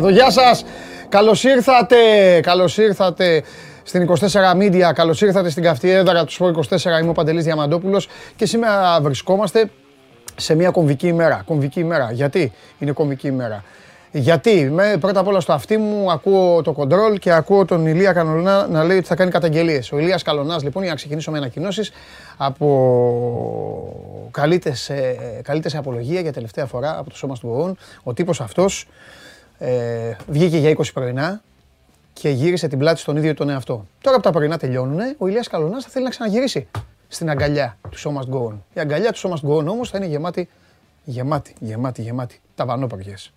μπλέξει 0.00 0.06
εδώ. 0.06 0.08
Γεια 0.08 0.30
σας! 0.30 0.64
Καλώς 1.08 1.44
ήρθατε! 1.44 1.96
Καλώς 2.42 2.78
ήρθατε 2.78 3.42
στην 3.82 4.06
24 4.06 4.56
Media. 4.60 4.92
Καλώς 4.94 5.20
ήρθατε 5.20 5.50
στην 5.50 5.62
καυτή 5.62 5.90
έδρα 5.90 6.24
του 6.24 6.32
Σπορ 6.32 6.54
24. 6.68 7.00
Είμαι 7.00 7.10
ο 7.10 7.12
Παντελής 7.12 7.44
Διαμαντόπουλος 7.44 8.08
και 8.36 8.46
σήμερα 8.46 9.00
βρισκόμαστε 9.00 9.70
σε 10.36 10.54
μια 10.54 10.70
κομβική 10.70 11.06
ημέρα. 11.06 11.42
Κομβική 11.46 11.80
ημέρα. 11.80 12.10
Γιατί 12.12 12.52
είναι 12.78 12.92
κομβική 12.92 13.26
ημέρα; 13.26 13.64
Γιατί 14.12 14.70
με, 14.70 14.96
πρώτα 15.00 15.20
απ' 15.20 15.26
όλα 15.26 15.40
στο 15.40 15.52
αυτί 15.52 15.76
μου 15.76 16.10
ακούω 16.10 16.62
το 16.62 16.72
κοντρόλ 16.72 17.18
και 17.18 17.32
ακούω 17.32 17.64
τον 17.64 17.86
Ηλία 17.86 18.12
Κανολά 18.12 18.66
να 18.68 18.84
λέει 18.84 18.96
ότι 18.96 19.06
θα 19.06 19.14
κάνει 19.14 19.30
καταγγελίες. 19.30 19.92
Ο 19.92 19.98
Ηλίας 19.98 20.22
Καλονάς 20.22 20.62
λοιπόν, 20.62 20.82
για 20.82 20.90
να 20.92 20.96
ξεκινήσω 20.96 21.30
με 21.30 21.38
ανακοινώσεις, 21.38 21.92
από 22.36 22.66
καλείται 24.30 24.74
σε, 24.74 24.94
καλείται 25.42 25.68
σε 25.68 25.78
απολογία 25.78 26.20
για 26.20 26.32
τελευταία 26.32 26.66
φορά 26.66 26.98
από 26.98 27.10
το 27.10 27.16
σώμα 27.16 27.34
του 27.34 27.48
ΟΟΝ. 27.52 27.76
Ο 28.02 28.12
τύπος 28.12 28.40
αυτός 28.40 28.86
ε, 29.58 30.16
βγήκε 30.28 30.58
για 30.58 30.76
20 30.76 30.82
πρωινά 30.94 31.42
και 32.12 32.28
γύρισε 32.28 32.68
την 32.68 32.78
πλάτη 32.78 33.00
στον 33.00 33.16
ίδιο 33.16 33.34
τον 33.34 33.48
εαυτό. 33.48 33.86
Τώρα 34.00 34.16
που 34.16 34.22
τα 34.22 34.30
πρωινά 34.30 34.58
τελειώνουν, 34.58 35.00
ο 35.18 35.26
Ηλίας 35.26 35.48
Καλονάς 35.48 35.84
θα 35.84 35.90
θέλει 35.90 36.04
να 36.04 36.10
ξαναγυρίσει 36.10 36.68
στην 37.08 37.30
αγκαλιά 37.30 37.78
του 37.90 37.98
Show 37.98 38.20
Must 38.20 38.34
Go 38.34 38.48
On. 38.48 38.54
Η 38.72 38.80
αγκαλιά 38.80 39.12
του 39.12 39.18
Show 39.18 39.30
Must 39.30 39.50
Go 39.50 39.56
On 39.58 39.66
όμως 39.66 39.90
θα 39.90 39.98
είναι 39.98 40.06
γεμάτη, 40.06 40.48
γεμάτη, 41.04 41.54
γεμάτη, 41.60 42.02
γεμάτη 42.02 42.40
ταβανόπαριες. 42.54 43.32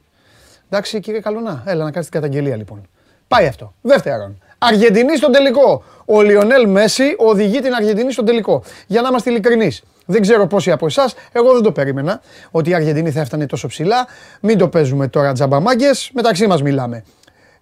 Εντάξει, 0.69 0.99
κύριε 0.99 1.19
Καλονά, 1.19 1.63
έλα 1.65 1.83
να 1.83 1.91
κάνεις 1.91 2.09
την 2.09 2.21
καταγγελία 2.21 2.55
λοιπόν. 2.55 2.87
Πάει 3.27 3.47
αυτό. 3.47 3.73
Δεύτερον, 3.81 4.37
Αργεντινή 4.63 5.17
στον 5.17 5.31
τελικό. 5.31 5.83
Ο 6.13 6.21
Λιονέλ 6.21 6.69
Μέση 6.69 7.15
οδηγεί 7.17 7.59
την 7.59 7.73
Αργεντινή 7.73 8.11
στον 8.11 8.25
τελικό. 8.25 8.63
Για 8.87 9.01
να 9.01 9.07
είμαστε 9.07 9.29
ειλικρινείς. 9.29 9.83
Δεν 10.05 10.21
ξέρω 10.21 10.47
πόσοι 10.47 10.71
από 10.71 10.85
εσάς, 10.85 11.15
εγώ 11.31 11.53
δεν 11.53 11.61
το 11.61 11.71
περίμενα 11.71 12.21
ότι 12.51 12.69
η 12.69 12.73
Αργεντινή 12.73 13.11
θα 13.11 13.19
έφτανε 13.19 13.45
τόσο 13.45 13.67
ψηλά. 13.67 14.07
Μην 14.41 14.57
το 14.57 14.67
παίζουμε 14.67 15.07
τώρα 15.07 15.31
τζαμπαμάγκες, 15.31 16.11
μεταξύ 16.13 16.47
μας 16.47 16.61
μιλάμε 16.61 17.03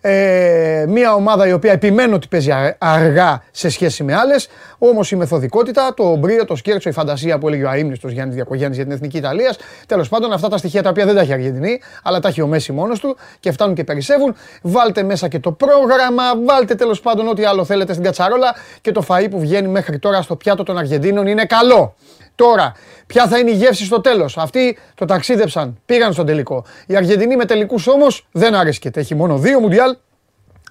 ε, 0.02 0.86
μια 0.88 1.14
ομάδα 1.14 1.48
η 1.48 1.52
οποία 1.52 1.72
επιμένω 1.72 2.16
ότι 2.16 2.28
παίζει 2.28 2.52
αργά 2.78 3.44
σε 3.52 3.70
σχέση 3.70 4.04
με 4.04 4.16
άλλες. 4.16 4.48
Όμως 4.78 5.12
η 5.12 5.16
μεθοδικότητα, 5.16 5.94
το 5.96 6.16
μπρίο, 6.16 6.46
το 6.46 6.56
σκέρτσο, 6.56 6.90
η 6.90 6.92
φαντασία 6.92 7.38
που 7.38 7.48
έλεγε 7.48 7.66
ο 7.66 7.72
αίμνητο 7.72 8.08
Γιάννης 8.08 8.36
Διακογέννη 8.36 8.76
για 8.76 8.84
την 8.84 8.94
εθνική 8.94 9.18
Ιταλίας. 9.18 9.58
Τέλος 9.86 10.10
πάντων, 10.10 10.34
αυτά 10.34 10.48
τα 10.48 10.58
στοιχεία 10.58 10.84
τα 10.84 10.90
οποία 10.90 11.06
δεν 11.06 11.16
τα 11.16 11.22
έχει 11.22 11.30
η 11.30 11.34
Αργεντινή, 11.34 11.80
αλλά 12.04 12.20
τα 12.20 12.28
έχει 12.28 12.42
ο 12.42 12.48
Μέση 12.48 12.72
μόνος 12.72 13.00
του 13.00 13.18
και 13.40 13.52
φτάνουν 13.52 13.76
και 13.76 13.84
περισσεύουν. 13.84 14.36
Βάλτε 14.62 15.04
μέσα 15.04 15.28
και 15.28 15.40
το 15.40 15.52
πρόγραμμα, 15.52 16.24
βάλτε 16.46 16.76
τέλος 16.76 17.02
πάντων 17.02 17.28
ό,τι 17.28 17.44
άλλο 17.44 17.66
θέλετε 17.66 17.92
στην 17.92 18.06
κατσαρόλα 18.06 18.56
και 18.82 18.92
το 18.92 19.06
φαΐ 19.08 19.28
που 19.30 19.40
βγαίνει 19.40 19.68
μέχρι 19.68 20.00
τώρα 20.00 20.22
στο 20.22 20.36
πιάτο 20.36 20.64
των 20.64 20.78
Αργεντίνων 20.78 21.28
είναι 21.28 21.46
καλό. 21.46 21.96
Τώρα, 22.40 22.74
ποια 23.08 23.28
θα 23.28 23.38
είναι 23.38 23.52
η 23.52 23.54
γεύση 23.54 23.86
στο 23.86 24.02
τέλος; 24.02 24.38
Αυτοί 24.38 24.78
το 24.96 25.06
ταξίδεψαν, 25.06 25.78
πήγαν 25.86 26.14
στον 26.14 26.26
τελικό. 26.26 26.66
Η 26.88 26.96
Αργεντινή 26.96 27.36
με 27.36 27.46
τελικούς 27.46 27.88
όμως 27.88 28.28
δεν 28.32 28.56
άρεσκεται. 28.56 29.00
Έχει 29.00 29.16
μόνο 29.16 29.38
δύο 29.38 29.60
Μουντιάλ 29.60 29.98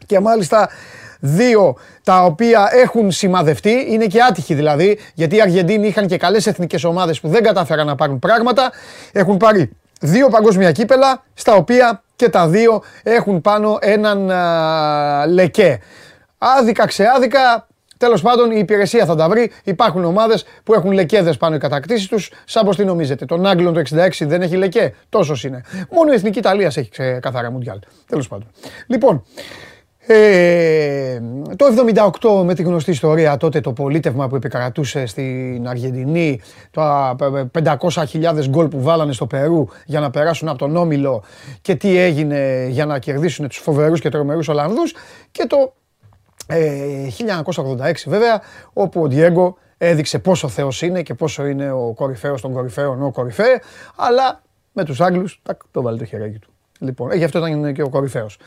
και 0.06 0.20
μάλιστα 0.20 0.68
δύο 1.20 1.76
τα 2.04 2.24
οποία 2.24 2.68
έχουν 2.72 3.10
σημαδευτεί. 3.10 3.86
Είναι 3.88 4.06
και 4.06 4.22
άτυχοι 4.22 4.54
δηλαδή, 4.54 4.98
γιατί 5.14 5.36
οι 5.36 5.40
Αργεντίνοι 5.40 5.86
είχαν 5.86 6.06
και 6.06 6.16
καλές 6.16 6.46
εθνικές 6.46 6.84
ομάδες 6.84 7.20
που 7.20 7.28
δεν 7.28 7.42
κατάφεραν 7.42 7.86
να 7.86 7.94
πάρουν 7.94 8.18
πράγματα. 8.18 8.72
Έχουν 9.12 9.36
πάρει 9.36 9.70
δύο 10.00 10.28
παγκόσμια 10.28 10.72
κύπελα, 10.72 11.24
στα 11.34 11.54
οποία 11.54 12.02
και 12.16 12.28
τα 12.28 12.48
δύο 12.48 12.82
έχουν 13.02 13.40
πάνω 13.40 13.78
έναν 13.80 14.30
α, 14.30 15.26
λεκέ. 15.26 15.80
Άδικα 16.38 16.86
ξεάδικα, 16.86 17.67
Τέλος 17.98 18.22
πάντων, 18.22 18.50
η 18.50 18.58
υπηρεσία 18.58 19.06
θα 19.06 19.14
τα 19.14 19.28
βρει. 19.28 19.50
Υπάρχουν 19.64 20.04
ομάδες 20.04 20.44
που 20.64 20.74
έχουν 20.74 20.92
λεκέδες 20.92 21.36
πάνω 21.36 21.54
οι 21.54 21.58
κατακτήσεις 21.58 22.08
τους. 22.08 22.30
Σαν 22.44 22.64
πως 22.64 22.76
τι 22.76 22.84
νομίζετε. 22.84 23.24
Τον 23.24 23.46
Άγγλον 23.46 23.74
το 23.74 23.80
66 23.80 24.08
δεν 24.20 24.42
έχει 24.42 24.56
λεκέ; 24.56 24.94
Τόσος 25.08 25.44
είναι. 25.44 25.64
Μόνο 25.90 26.12
η 26.12 26.14
εθνική 26.14 26.38
Ιταλίας 26.38 26.76
έχει 26.76 26.90
καθαρά 27.20 27.50
Μουντιάλ. 27.50 27.78
Τέλος 28.06 28.28
πάντων. 28.28 28.46
Λοιπόν, 28.86 29.24
ε, 30.10 31.20
το 31.56 31.66
78 32.20 32.44
με 32.44 32.54
τη 32.54 32.62
γνωστή 32.62 32.90
ιστορία 32.90 33.36
τότε 33.36 33.60
το 33.60 33.72
πολίτευμα 33.72 34.28
που 34.28 34.36
επικρατούσε 34.36 35.06
στην 35.06 35.68
Αργεντινή, 35.68 36.40
τα 36.70 37.16
500.000 37.52 38.48
γκολ 38.48 38.68
που 38.68 38.82
βάλανε 38.82 39.12
στο 39.12 39.26
Περού 39.26 39.66
για 39.86 40.00
να 40.00 40.10
περάσουν 40.10 40.48
από 40.48 40.58
τον 40.58 40.76
Όμιλο 40.76 41.22
και 41.60 41.74
τι 41.74 41.98
έγινε 41.98 42.66
για 42.70 42.86
να 42.86 42.98
κερδίσουν 42.98 43.48
τους 43.48 43.58
φοβερούς 43.58 44.00
και 44.00 44.08
τρομερούς 44.08 44.48
Ολλανδούς 44.48 44.94
και 45.30 45.46
το 45.46 45.74
1986 46.48 47.80
ε, 47.80 47.92
βέβαια, 48.06 48.42
όπου 48.72 49.02
ο 49.02 49.08
Διέγκο 49.08 49.56
έδειξε 49.78 50.18
πόσο 50.18 50.48
θεός 50.48 50.82
είναι 50.82 51.02
και 51.02 51.14
πόσο 51.14 51.46
είναι 51.46 51.70
ο 51.70 51.92
κορυφαίος 51.94 52.40
των 52.40 52.52
κορυφαίων, 52.52 53.02
ο 53.02 53.10
κορυφαίο, 53.10 53.58
αλλά 53.96 54.42
με 54.72 54.84
τους 54.84 55.00
Άγγλους 55.00 55.42
το 55.70 55.82
βάλει 55.82 55.98
το 55.98 56.04
χεράκι 56.04 56.38
του. 56.38 56.52
Λοιπόν, 56.78 57.10
ε, 57.10 57.16
γι' 57.16 57.24
αυτό 57.24 57.46
ήταν 57.46 57.72
και 57.72 57.82
ο 57.82 57.88
κορυφαίος. 57.88 58.38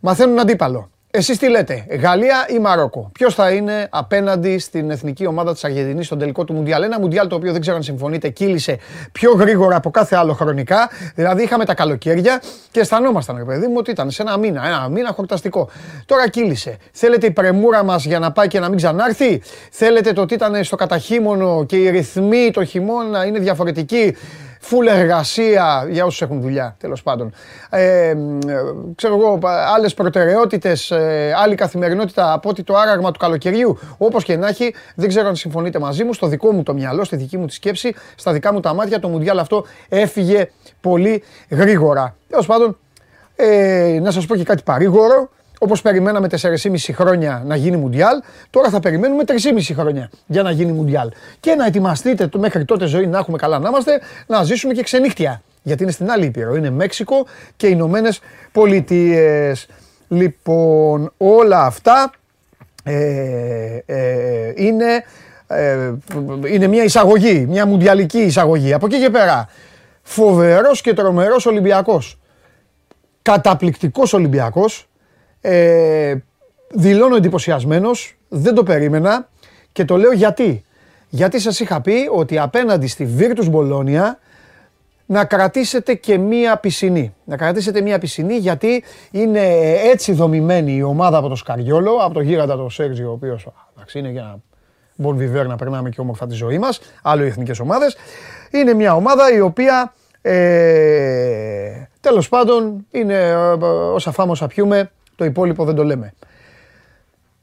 Μαθαίνουν 0.00 0.38
αντίπαλο. 0.38 0.90
Εσείς 1.16 1.38
τι 1.38 1.48
λέτε, 1.48 1.86
Γαλλία 2.00 2.46
ή 2.48 2.58
Μαρόκο; 2.58 3.10
Ποιος 3.12 3.34
θα 3.34 3.50
είναι 3.50 3.88
απέναντι 3.90 4.58
στην 4.58 4.90
εθνική 4.90 5.26
ομάδα 5.26 5.52
της 5.52 5.64
Αργεντινής 5.64 6.06
στον 6.06 6.18
τελικό 6.18 6.44
του 6.44 6.52
Μουντιάλ; 6.52 6.82
Ένα 6.82 7.00
Μουντιάλ 7.00 7.26
το 7.28 7.34
οποίο 7.34 7.52
δεν 7.52 7.60
ξέρω 7.60 7.76
αν 7.76 7.82
συμφωνείτε, 7.82 8.28
κύλησε 8.28 8.78
πιο 9.12 9.32
γρήγορα 9.32 9.76
από 9.76 9.90
κάθε 9.90 10.16
άλλο 10.16 10.32
χρονικά. 10.32 10.90
Δηλαδή 11.14 11.42
είχαμε 11.42 11.64
τα 11.64 11.74
καλοκαίρια 11.74 12.42
και 12.70 12.80
αισθανόμασταν, 12.80 13.36
ρε 13.36 13.44
παιδί 13.44 13.66
μου, 13.66 13.74
ότι 13.76 13.90
ήταν 13.90 14.10
σε 14.10 14.22
ένα 14.22 14.38
μήνα, 14.38 14.66
ένα 14.66 14.88
μήνα 14.88 15.12
χορταστικό. 15.12 15.68
Τώρα 16.06 16.28
κύλησε. 16.28 16.76
Θέλετε 16.92 17.26
η 17.26 17.30
πρεμούρα 17.30 17.84
μας 17.84 18.04
για 18.04 18.18
να 18.18 18.32
πάει 18.32 18.48
και 18.48 18.60
να 18.60 18.68
μην 18.68 18.76
ξανάρθει; 18.76 19.42
Θέλετε 19.70 20.12
το 20.12 20.20
ότι 20.20 20.34
ήταν 20.34 20.64
στο 20.64 20.76
καταχύμωνο 20.76 21.64
και 21.64 21.76
οι 21.76 21.90
ρυθμοί 21.90 22.50
το 22.52 22.64
χειμώνα 22.64 23.24
είναι 23.24 23.38
διαφορετικοί; 23.38 24.16
Φουλ 24.64 24.86
εργασία 24.86 25.86
για 25.90 26.04
όσους 26.04 26.22
έχουν 26.22 26.40
δουλειά, 26.40 26.76
τέλος 26.78 27.02
πάντων. 27.02 27.32
Ε, 27.70 28.14
ξέρω 28.94 29.14
εγώ, 29.14 29.38
άλλες 29.76 29.94
προτεραιότητες, 29.94 30.90
ε, 30.90 31.34
άλλη 31.36 31.54
καθημερινότητα 31.54 32.32
από 32.32 32.48
ότι 32.48 32.62
το 32.62 32.76
άραγμα 32.76 33.10
του 33.10 33.18
καλοκαιριού. 33.18 33.78
Όπως 33.98 34.24
και 34.24 34.36
να 34.36 34.48
έχει, 34.48 34.74
δεν 34.94 35.08
ξέρω 35.08 35.28
αν 35.28 35.36
συμφωνείτε 35.36 35.78
μαζί 35.78 36.04
μου, 36.04 36.12
στο 36.12 36.26
δικό 36.26 36.52
μου 36.52 36.62
το 36.62 36.74
μυαλό, 36.74 37.04
στη 37.04 37.16
δική 37.16 37.36
μου 37.38 37.46
τη 37.46 37.52
σκέψη, 37.52 37.94
στα 38.14 38.32
δικά 38.32 38.52
μου 38.52 38.60
τα 38.60 38.74
μάτια, 38.74 39.00
το 39.00 39.08
Μουντιάλ 39.08 39.38
αυτό 39.38 39.64
έφυγε 39.88 40.50
πολύ 40.80 41.22
γρήγορα. 41.48 42.16
Τέλος 42.28 42.46
πάντων, 42.46 42.78
ε, 43.36 43.98
να 44.02 44.10
σας 44.10 44.26
πω 44.26 44.36
και 44.36 44.44
κάτι 44.44 44.62
παρήγορο. 44.62 45.30
Όπως 45.64 45.82
περιμέναμε 45.82 46.28
4,5 46.40 46.76
χρόνια 46.92 47.42
να 47.46 47.56
γίνει 47.56 47.76
Μουντιάλ, 47.76 48.22
τώρα 48.50 48.70
θα 48.70 48.80
περιμένουμε 48.80 49.22
3,5 49.26 49.74
χρόνια 49.74 50.10
για 50.26 50.42
να 50.42 50.50
γίνει 50.50 50.72
Μουντιάλ. 50.72 51.10
Και 51.40 51.54
να 51.54 51.66
ετοιμαστείτε 51.66 52.26
το 52.26 52.38
μέχρι 52.38 52.64
τότε 52.64 52.86
ζωή 52.86 53.06
να 53.06 53.18
έχουμε 53.18 53.36
καλά 53.36 53.58
να 53.58 53.68
είμαστε, 53.68 54.00
να 54.26 54.42
ζήσουμε 54.42 54.72
και 54.72 54.82
ξενύχτια. 54.82 55.42
Γιατί 55.62 55.82
είναι 55.82 55.92
στην 55.92 56.10
άλλη 56.10 56.24
ήπειρο. 56.24 56.56
Είναι 56.56 56.70
Μέξικο 56.70 57.26
και 57.56 57.66
Ηνωμένες 57.66 58.20
Πολιτείες. 58.52 59.66
Λοιπόν, 60.08 61.12
όλα 61.16 61.64
αυτά 61.64 62.12
ε, 62.84 63.78
ε, 63.86 64.52
είναι, 64.54 65.04
ε, 65.46 65.92
είναι 66.46 66.66
μια 66.66 66.84
εισαγωγή, 66.84 67.46
μια 67.48 67.66
μουντιαλική 67.66 68.18
εισαγωγή. 68.18 68.72
Από 68.72 68.86
εκεί 68.86 69.00
και 69.00 69.10
πέρα, 69.10 69.48
φοβερός 70.02 70.80
και 70.80 70.92
τρομερός 70.94 71.46
Ολυμπιακός. 71.46 72.18
Καταπληκτικός 73.22 74.12
Ολυμπιακός, 74.12 74.88
ε, 75.46 76.14
δηλώνω 76.70 77.16
εντυπωσιασμένος, 77.16 78.16
δεν 78.28 78.54
το 78.54 78.62
περίμενα 78.62 79.28
και 79.72 79.84
το 79.84 79.96
λέω 79.96 80.12
γιατί. 80.12 80.64
Γιατί 81.08 81.38
σας 81.38 81.60
είχα 81.60 81.80
πει 81.80 82.08
ότι 82.12 82.38
απέναντι 82.38 82.86
στη 82.86 83.08
Virtus 83.18 83.50
Bologna 83.52 84.02
να 85.06 85.24
κρατήσετε 85.24 85.94
και 85.94 86.18
μία 86.18 86.56
πισινή. 86.56 87.14
Να 87.24 87.36
κρατήσετε 87.36 87.80
μία 87.80 87.98
πισινή 87.98 88.36
γιατί 88.36 88.84
είναι 89.10 89.40
έτσι 89.92 90.12
δομημένη 90.12 90.76
η 90.76 90.82
ομάδα 90.82 91.18
από 91.18 91.28
το 91.28 91.34
Σκαριόλο, 91.34 91.92
από 91.92 92.14
το 92.14 92.20
γίγαντα 92.20 92.56
το 92.56 92.68
Σέρτζιο, 92.68 93.08
ο 93.08 93.12
οποίος 93.12 93.48
εντάξει, 93.74 93.98
είναι 93.98 94.10
για 94.10 94.22
να 94.22 94.36
Bon 95.06 95.14
Viver 95.14 95.46
να 95.46 95.56
περνάμε 95.56 95.88
και 95.88 96.00
όμορφα 96.00 96.26
τη 96.26 96.34
ζωή 96.34 96.58
μας, 96.58 96.80
άλλο 97.02 97.24
οι 97.24 97.26
εθνικές 97.26 97.60
ομάδες. 97.60 97.96
Είναι 98.50 98.74
μια 98.74 98.94
ομάδα 98.94 99.32
η 99.34 99.40
οποία 99.40 99.94
ε, 100.22 101.88
τέλος 102.00 102.28
πάντων 102.28 102.86
είναι 102.90 103.14
ε, 103.14 103.34
όσα 103.94 104.12
φάμε 104.12 104.30
όσα 104.30 104.46
πιούμε 104.46 104.90
το 105.16 105.24
υπόλοιπο 105.24 105.64
δεν 105.64 105.74
το 105.74 105.84
λέμε. 105.84 106.14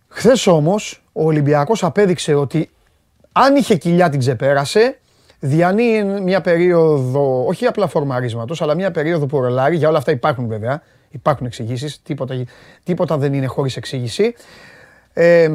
Χθες 0.07 0.47
όμως 0.47 1.03
ο 1.11 1.23
Ολυμπιακός 1.23 1.83
απέδειξε 1.83 2.33
ότι 2.33 2.69
αν 3.31 3.55
είχε 3.55 3.75
κοιλιά 3.75 4.09
την 4.09 4.19
ξεπέρασε, 4.19 4.99
διανύει 5.39 6.03
μια 6.03 6.41
περίοδο, 6.41 7.45
όχι 7.45 7.65
απλά 7.65 7.87
φορμαρίσματος, 7.87 8.61
αλλά 8.61 8.75
μια 8.75 8.91
περίοδο 8.91 9.25
που 9.25 9.41
ρολάρει. 9.41 9.75
Για 9.75 9.89
όλα 9.89 9.97
αυτά 9.97 10.11
υπάρχουν 10.11 10.47
βέβαια. 10.47 10.81
Υπάρχουν 11.09 11.45
εξηγήσεις. 11.45 12.01
Τίποτα, 12.01 12.45
τίποτα 12.83 13.17
δεν 13.17 13.33
είναι 13.33 13.45
χωρίς 13.45 13.77
εξήγηση. 13.77 14.33
Ε, 15.13 15.49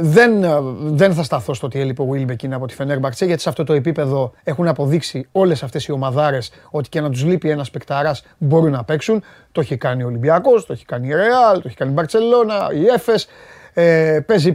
δεν, 0.00 0.32
δεν 0.78 1.14
θα 1.14 1.22
σταθώ 1.22 1.54
στο 1.54 1.66
ότι 1.66 1.80
έλειπε 1.80 2.02
ο 2.02 2.04
Βιλμπέκιν 2.04 2.54
από 2.54 2.66
τη 2.66 2.74
Φενέρμπαχτσε, 2.74 3.24
γιατί 3.24 3.42
σε 3.42 3.48
αυτό 3.48 3.64
το 3.64 3.72
επίπεδο 3.72 4.32
έχουν 4.44 4.68
αποδείξει 4.68 5.28
όλες 5.32 5.62
αυτές 5.62 5.86
οι 5.86 5.92
ομαδάρες 5.92 6.52
ότι 6.70 6.88
και 6.88 7.00
να 7.00 7.10
τους 7.10 7.24
λείπει 7.24 7.50
ένας 7.50 7.70
παικταράς 7.70 8.24
μπορούν 8.38 8.70
να 8.70 8.84
παίξουν. 8.84 9.22
Το 9.52 9.60
έχει 9.60 9.76
κάνει 9.76 10.02
ο 10.02 10.06
Ολυμπιακός, 10.06 10.66
το 10.66 10.72
έχει 10.72 10.84
κάνει 10.84 11.06
η 11.08 11.14
Ρεάλ, 11.14 11.54
το 11.54 11.62
έχει 11.64 11.76
κάνει 11.76 11.90
η 11.90 11.94
Μπαρσελόνα, 11.94 12.68
η 12.74 12.86
Εφές. 12.86 13.14
Ε, 13.74 14.20
παίζει 14.26 14.52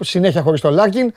συνέχεια 0.00 0.42
χωρίς 0.42 0.60
το 0.60 0.70
Λάρκιν. 0.70 1.12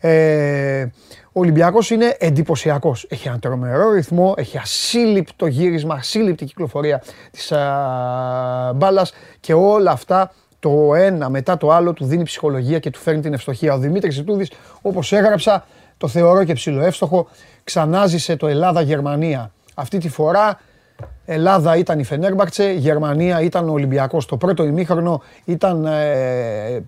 Ε, 0.00 0.86
Ο 1.32 1.40
Ολυμπιακός 1.40 1.90
είναι 1.90 2.16
εντυπωσιακός. 2.18 3.06
Έχει 3.08 3.28
ένα 3.28 3.38
τρομερό 3.38 3.90
ρυθμό, 3.90 4.34
έχει 4.36 4.58
ασύλληπτο 4.58 5.46
γύρισμα, 5.46 5.94
ασύλληπτη 5.94 6.44
κυκλοφορία 6.44 7.02
της 7.30 7.52
μπάλας 8.74 9.12
και 9.40 9.54
όλα 9.54 9.90
αυτά 9.90 10.32
το 10.66 10.94
ένα 10.94 11.28
μετά 11.28 11.56
το 11.56 11.70
άλλο 11.70 11.92
του 11.92 12.04
δίνει 12.04 12.22
ψυχολογία 12.22 12.78
και 12.78 12.90
του 12.90 12.98
φέρνει 12.98 13.20
την 13.20 13.32
ευστοχία. 13.32 13.74
Ο 13.74 13.78
Δημήτρης 13.78 14.16
Ιτούδη, 14.16 14.46
όπως 14.82 15.12
έγραψα, 15.12 15.66
το 15.98 16.08
θεωρώ 16.08 16.44
και 16.44 16.52
ψηλό 16.52 16.82
εύστοχο, 16.82 17.28
ξανάζησε 17.64 18.36
το 18.36 18.46
Ελλάδα-Γερμανία. 18.46 19.52
Αυτή 19.74 19.98
τη 19.98 20.08
φορά 20.08 20.60
Ελλάδα 21.24 21.76
ήταν 21.76 21.98
η 21.98 22.04
Φενέρμπαξε, 22.04 22.70
Γερμανία 22.72 23.40
ήταν 23.40 23.68
ο 23.68 23.72
Ολυμπιακός. 23.72 24.26
Το 24.26 24.36
πρώτο 24.36 24.64
ημίχρονο 24.64 25.22
ήταν, 25.44 25.86
ε, 25.86 26.82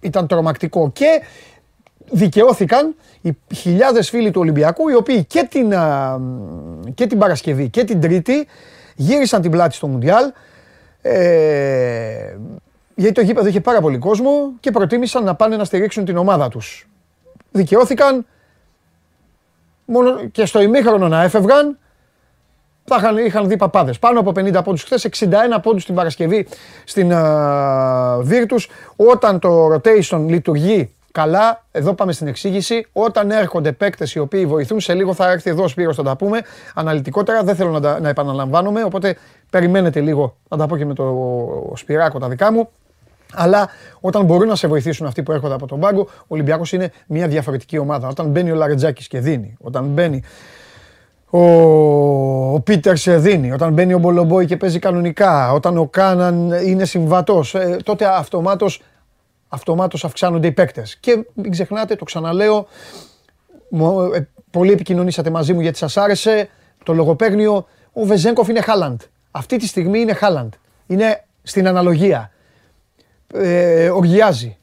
ήταν 0.00 0.26
τρομακτικό 0.26 0.90
και 0.90 1.22
δικαιώθηκαν 2.10 2.94
οι 3.20 3.36
χιλιάδες 3.54 4.10
φίλοι 4.10 4.30
του 4.30 4.40
Ολυμπιακού 4.40 4.88
οι 4.88 4.94
οποίοι 4.94 5.24
και 5.24 5.48
την, 5.50 5.72
και 6.94 7.06
την 7.06 7.18
Παρασκευή 7.18 7.68
και 7.68 7.84
την 7.84 8.00
Τρίτη 8.00 8.46
γύρισαν 8.94 9.42
την 9.42 9.50
πλάτη 9.50 9.74
στο 9.74 9.86
Μουντιάλ 9.86 10.32
ε, 11.02 12.36
γιατί 12.98 13.14
το 13.14 13.20
γήπεδο 13.20 13.48
είχε 13.48 13.60
πάρα 13.60 13.80
πολύ 13.80 13.98
κόσμο 13.98 14.52
και 14.60 14.70
προτίμησαν 14.70 15.24
να 15.24 15.34
πάνε 15.34 15.56
να 15.56 15.64
στηρίξουν 15.64 16.04
την 16.04 16.16
ομάδα 16.16 16.48
τους. 16.48 16.88
Δικαιώθηκαν 17.50 18.26
μόνο 19.84 20.26
και 20.26 20.46
στο 20.46 20.60
ημίχρονο 20.60 21.08
να 21.08 21.22
έφευγαν 21.22 21.78
θα 22.84 22.96
είχαν, 22.98 23.16
είχαν 23.16 23.48
δει 23.48 23.56
παπάδες. 23.56 23.98
Πάνω 23.98 24.20
από 24.20 24.30
50 24.30 24.60
πόντους 24.64 24.82
χθες, 24.82 25.08
61 25.18 25.26
πόντους 25.62 25.84
την 25.84 25.94
Παρασκευή 25.94 26.46
στην 26.84 27.10
uh, 27.12 28.18
Virtus. 28.18 28.66
Όταν 28.96 29.38
το 29.38 29.74
rotation 29.74 30.24
λειτουργεί 30.26 30.94
καλά, 31.12 31.64
εδώ 31.70 31.94
πάμε 31.94 32.12
στην 32.12 32.26
εξήγηση. 32.26 32.86
Όταν 32.92 33.30
έρχονται 33.30 33.72
παίκτες 33.72 34.14
οι 34.14 34.18
οποίοι 34.18 34.46
βοηθούν, 34.46 34.80
σε 34.80 34.94
λίγο 34.94 35.14
θα 35.14 35.30
έρθει 35.30 35.50
εδώ 35.50 35.62
ο 35.62 35.68
Σπύρος, 35.68 35.96
θα 35.96 36.02
τα 36.02 36.16
πούμε 36.16 36.40
αναλυτικότερα. 36.74 37.42
Δεν 37.42 37.54
θέλω 37.56 37.78
να, 37.78 38.00
να 38.00 38.08
επαναλαμβάνομαι, 38.08 38.84
οπότε 38.84 39.16
περιμένετε 39.50 40.00
λίγο 40.00 40.36
να 40.48 40.56
τα 40.56 40.66
πω 40.66 40.76
και 40.76 40.84
με 40.84 40.94
το 40.94 41.72
Σπυράκο 41.76 42.18
τα 42.18 42.28
δικά 42.28 42.52
μου. 42.52 42.68
Αλλά 43.36 43.68
όταν 44.00 44.24
μπορούν 44.24 44.48
να 44.48 44.54
σε 44.54 44.68
βοηθήσουν 44.68 45.06
αυτοί 45.06 45.22
που 45.22 45.32
έρχονται 45.32 45.54
από 45.54 45.66
τον 45.66 45.80
πάγκο, 45.80 46.00
ο 46.00 46.26
Ολυμπιακός 46.26 46.72
είναι 46.72 46.90
μια 47.06 47.28
διαφορετική 47.28 47.78
ομάδα. 47.78 48.08
Όταν 48.08 48.26
μπαίνει 48.26 48.50
ο 48.50 48.54
Λαρετζάκης 48.54 49.08
και 49.08 49.20
δίνει, 49.20 49.56
όταν 49.60 49.84
μπαίνει 49.84 50.22
ο, 51.30 51.40
ο 52.52 52.60
Πίτερς 52.60 53.00
σε 53.00 53.18
δίνει, 53.18 53.52
όταν 53.52 53.72
μπαίνει 53.72 53.94
ο 53.94 53.98
Μπολομπόη 53.98 54.46
και 54.46 54.56
παίζει 54.56 54.78
κανονικά, 54.78 55.52
όταν 55.52 55.78
ο 55.78 55.86
Κάναν 55.86 56.50
είναι 56.50 56.84
συμβατός, 56.84 57.54
ε, 57.54 57.76
τότε 57.84 58.06
αυτομάτως 58.06 58.82
αυτομάτως 59.48 60.04
αυξάνονται 60.04 60.46
οι 60.46 60.52
παίκτες. 60.52 60.96
Και 60.96 61.26
μην 61.34 61.50
ξεχνάτε, 61.50 61.94
το 61.94 62.04
ξαναλέω, 62.04 62.66
ε, 64.14 64.20
πολύ 64.50 64.72
επικοινωνήσατε 64.72 65.30
μαζί 65.30 65.52
μου 65.52 65.60
γιατί 65.60 65.78
σας 65.78 65.96
άρεσε, 65.96 66.48
το 66.84 66.94
λογοπαίγνιο, 66.94 67.66
ο 67.92 68.04
Βεζέγκοφ 68.04 68.48
είναι 68.48 68.60
Χάλαντ. 68.60 69.00
Αυτή 69.30 69.56
τη 69.56 69.66
στιγμή 69.66 69.98
είναι 70.00 70.12
Χάλαντ. 70.12 70.52
Είναι 70.86 71.24
στην 71.42 71.68
αναλογία. 71.68 72.30
Ε, 73.32 73.88
οργιάζει. 73.88 74.56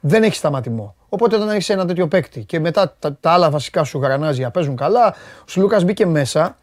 Δεν 0.00 0.22
έχει 0.22 0.34
σταματημό. 0.34 0.94
Οπότε 1.08 1.36
όταν 1.36 1.48
έχεις 1.48 1.68
ένα 1.68 1.86
τέτοιο 1.86 2.08
παίκτη 2.08 2.44
και 2.44 2.60
μετά 2.60 2.96
τα, 2.98 3.16
τα 3.16 3.30
άλλα 3.30 3.50
βασικά 3.50 3.84
σου 3.84 3.98
γρανάζια 3.98 4.50
παίζουν 4.50 4.76
καλά, 4.76 5.14
ο 5.40 5.44
Σλούκα 5.46 5.84
μπήκε 5.84 6.06
μέσα. 6.06 6.56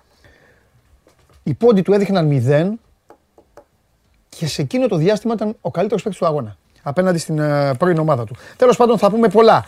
Οι 1.44 1.54
πόντοι 1.54 1.82
του 1.82 1.94
έδειχναν 1.94 2.26
μηδέν 2.26 2.80
και 4.30 4.48
σε 4.48 4.62
εκείνο 4.62 4.88
το 4.88 4.96
διάστημα 4.96 5.34
ήταν 5.34 5.56
ο 5.62 5.72
καλύτερος 5.72 6.04
παίκτης 6.04 6.20
του 6.20 6.26
αγώνα. 6.26 6.58
Απέναντι 6.84 7.18
στην 7.18 7.38
uh, 7.40 7.72
πρώην 7.78 7.98
ομάδα 7.98 8.26
του. 8.26 8.36
Τέλος 8.58 8.78
πάντων 8.78 8.98
θα 8.98 9.10
πούμε 9.10 9.28
πολλά. 9.28 9.66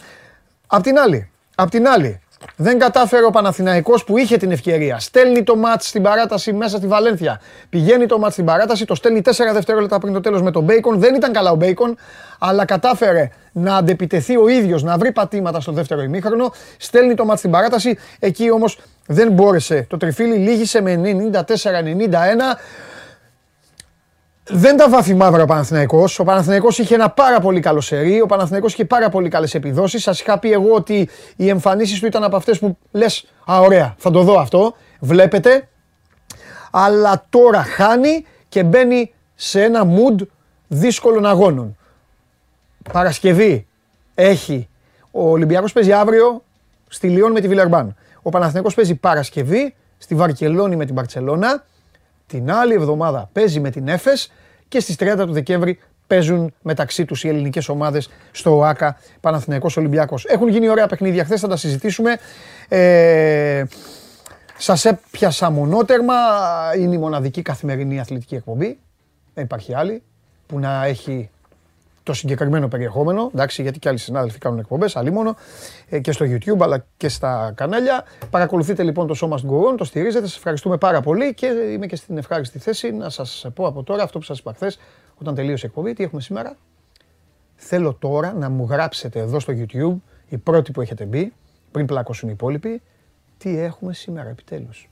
Απ' 0.68 0.84
την 0.84 1.00
άλλη, 1.00 1.30
απ' 1.56 1.70
την 1.70 1.88
άλλη, 1.88 2.22
δεν 2.56 2.80
κατάφερε 2.80 3.26
ο 3.26 3.30
Παναθηναϊκός 3.30 4.04
που 4.04 4.18
είχε 4.18 4.38
την 4.38 4.52
ευκαιρία. 4.52 5.00
Στέλνει 5.00 5.44
το 5.44 5.56
ματς 5.56 5.88
στην 5.88 6.04
παράταση 6.04 6.54
μέσα 6.54 6.78
στη 6.78 6.88
Βαλένθια. 6.88 7.42
Πηγαίνει 7.70 8.06
το 8.06 8.20
ματς 8.20 8.34
στην 8.34 8.46
παράταση, 8.46 8.86
το 8.86 8.96
στέλνει 8.96 9.22
4 9.26 9.32
δευτερόλεπτα 9.54 10.00
πριν 10.00 10.14
το 10.14 10.20
τέλος 10.20 10.42
με 10.42 10.52
τον 10.52 10.64
Μπέικον. 10.64 11.00
Δεν 11.00 11.16
ήταν 11.16 11.32
καλά 11.32 11.52
ο 11.52 11.56
Μπέικον, 11.56 11.98
αλλά 12.40 12.66
κατάφερε 12.66 13.30
να 13.52 13.76
αντεπιτεθεί 13.76 14.38
ο 14.38 14.48
ίδιος, 14.48 14.84
να 14.84 14.98
βρει 14.98 15.12
πατήματα 15.12 15.60
στο 15.60 15.72
δεύτερο 15.72 16.02
ημίχρονο. 16.02 16.54
Στέλνει 16.78 17.14
το 17.14 17.26
ματς 17.26 17.40
στην 17.40 17.52
παράταση, 17.52 17.98
εκεί 18.20 18.52
όμως 18.52 18.80
δεν 19.08 19.32
μπόρεσε. 19.32 19.86
Το 19.90 19.98
τριφύλλι 19.98 20.36
λύγησε 20.36 20.82
με 20.82 20.96
94-91 20.96 22.58
δεν 24.50 24.78
τα 24.78 24.90
βάφει 24.90 25.14
μαύρα 25.14 25.44
ο 25.44 25.46
Παναθηναϊκός. 25.46 26.20
Ο 26.20 26.24
Παναθηναϊκός 26.24 26.78
είχε 26.78 26.96
ένα 26.96 27.10
πάρα 27.10 27.40
πολύ 27.40 27.60
καλό 27.60 27.82
σερί. 27.82 28.22
Ο 28.22 28.26
Παναθηναϊκός 28.26 28.74
είχε 28.74 28.86
πάρα 28.86 29.10
πολύ 29.10 29.30
καλές 29.30 29.54
επιδόσεις. 29.54 30.04
Σας 30.04 30.20
είχα 30.22 30.40
πει 30.40 30.52
εγώ 30.52 30.74
ότι 30.74 31.10
οι 31.36 31.50
εμφανίσεις 31.50 32.00
του 32.00 32.06
ήταν 32.06 32.24
από 32.24 32.36
αυτές 32.36 32.60
που 32.60 32.78
λες 32.92 33.26
«Α, 33.52 33.60
ωραία, 33.60 33.96
θα 33.98 34.12
το 34.12 34.22
δω 34.24 34.40
αυτό». 34.40 34.76
Βλέπετε. 35.00 35.68
Αλλά 36.72 37.26
τώρα 37.30 37.64
χάνει 37.64 38.26
και 38.50 38.64
μπαίνει 38.64 39.14
σε 39.36 39.64
ένα 39.64 39.84
mood 39.86 40.26
δύσκολων 40.68 41.26
αγώνων. 41.26 41.78
Παρασκευή 42.94 43.68
έχει. 44.16 44.70
Ο 45.12 45.30
Ολυμπιακός 45.30 45.74
παίζει 45.74 45.92
αύριο 45.92 46.44
στη 46.88 47.08
Λιόν 47.10 47.32
με 47.32 47.40
τη 47.40 47.48
Βιλερμπάν. 47.48 47.96
Ο 48.22 48.30
Παναθηναϊκός 48.30 48.74
παίζει 48.74 48.96
Παρασκευή 48.96 49.76
στη 49.98 50.16
Βαρκελόνη 50.16 50.76
με 50.76 50.86
την 50.86 50.94
Μπαρτσελώνα. 50.94 51.64
Την 52.30 52.52
άλλη 52.52 52.74
εβδομάδα 52.74 53.30
παίζει 53.34 53.60
με 53.60 53.70
την 53.70 53.88
Έφες 53.88 54.32
και 54.68 54.80
στις 54.80 54.96
30 55.00 55.26
του 55.26 55.32
Δεκέμβρη 55.32 55.80
παίζουν 56.08 56.54
μεταξύ 56.62 57.06
τους 57.06 57.24
οι 57.24 57.28
ελληνικές 57.28 57.70
ομάδες 57.70 58.10
στο 58.32 58.58
ΟΑΚΑ 58.58 58.98
Παναθηναϊκός 59.22 59.78
Ολυμπιακός. 59.78 60.26
Έχουν 60.26 60.48
γίνει 60.48 60.70
ωραία 60.70 60.88
παιχνίδια 60.88 61.24
χθες, 61.24 61.40
θα 61.40 61.48
τα 61.48 61.56
συζητήσουμε. 61.56 62.18
Ε, 62.68 63.64
σας 64.58 64.86
έπιασα 64.86 65.50
μονότερμα, 65.50 66.14
είναι 66.78 66.96
η 66.96 66.98
μοναδική 66.98 67.42
καθημερινή 67.42 68.00
αθλητική 68.00 68.36
εκπομπή, 68.36 68.80
δεν 69.34 69.44
υπάρχει 69.44 69.74
άλλη, 69.74 70.04
που 70.48 70.60
να 70.60 70.86
έχει 70.86 71.30
το 72.10 72.16
συγκεκριμένο 72.16 72.68
περιεχόμενο, 72.68 73.30
εντάξει, 73.34 73.62
γιατί 73.62 73.80
και 73.80 73.90
άλλοι 73.90 73.98
συνάδελφοι 73.98 74.38
κάνουν 74.38 74.60
εκπομπές, 74.60 74.96
αλλή 74.96 75.12
μόνο, 75.12 75.36
ε, 75.90 76.00
και 76.00 76.12
στο 76.12 76.26
YouTube 76.26 76.60
αλλά 76.60 76.86
και 76.98 77.10
στα 77.10 77.52
κανάλια. 77.56 78.04
Παρακολουθείτε 78.30 78.84
λοιπόν 78.84 79.08
το 79.08 79.14
σώμα 79.14 79.38
στην 79.38 79.50
Κορών, 79.50 79.78
το 79.78 79.84
στηρίζετε. 79.84 80.26
Σας 80.26 80.36
ευχαριστούμε 80.36 80.78
πάρα 80.78 81.02
πολύ 81.02 81.34
και 81.34 81.46
είμαι 81.46 81.86
και 81.86 81.96
στην 81.96 82.18
ευχάριστη 82.18 82.60
θέση 82.60 82.92
να 82.92 83.10
σας 83.10 83.46
πω 83.54 83.68
από 83.68 83.84
τώρα 83.84 84.04
αυτό 84.04 84.20
που 84.20 84.26
σας 84.26 84.40
είπα 84.40 84.54
χθες 84.54 84.80
όταν 85.18 85.36
τελείωσε 85.36 85.66
η 85.66 85.70
εκπομπή. 85.70 85.94
Τι 85.94 86.04
έχουμε 86.04 86.22
σήμερα. 86.22 86.56
Θέλω 87.56 87.94
τώρα 87.94 88.34
να 88.34 88.50
μου 88.50 88.68
γράψετε 88.70 89.20
εδώ 89.20 89.40
στο 89.40 89.54
YouTube, 89.58 89.96
οι 90.30 90.38
πρώτοι 90.38 90.72
που 90.72 90.82
έχετε 90.82 91.06
μπει, 91.06 91.34
πριν 91.72 91.86
πλακώσουν 91.86 92.30
οι 92.30 92.32
υπόλοιποι, 92.36 92.82
τι 93.38 93.58
έχουμε 93.58 93.94
σήμερα 93.94 94.30
επιτέλους. 94.30 94.90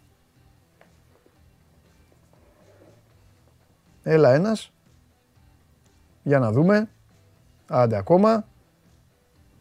Έλα 4.03 4.33
ένας. 4.33 4.71
Για 6.23 6.39
να 6.39 6.51
δούμε. 6.51 6.87
Άντε 7.67 7.97
ακόμα. 7.97 8.45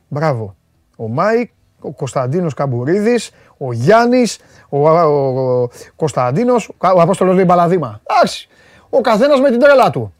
Μπράβο. 0.09 0.57
Ο 0.97 1.09
Μάικ, 1.09 1.51
ο 1.81 1.91
Κωνσταντίνος 1.93 2.55
Καμπουρίδης, 2.55 3.31
ο 3.59 3.73
Γιάννης, 3.73 4.39
ο, 4.69 4.89
ο, 4.89 5.63
ο 5.63 5.69
Κωνσταντίνος, 5.97 6.69
ο 6.69 7.01
Απόστολος 7.01 7.35
λέει 7.35 7.45
Μπαλαδήμα. 7.47 8.01
Εντάξει, 8.03 8.49
ο 8.91 9.01
καθένας 9.01 9.41
με 9.41 9.51
την 9.51 9.59
τρέλα 9.59 9.91
του. 9.91 10.15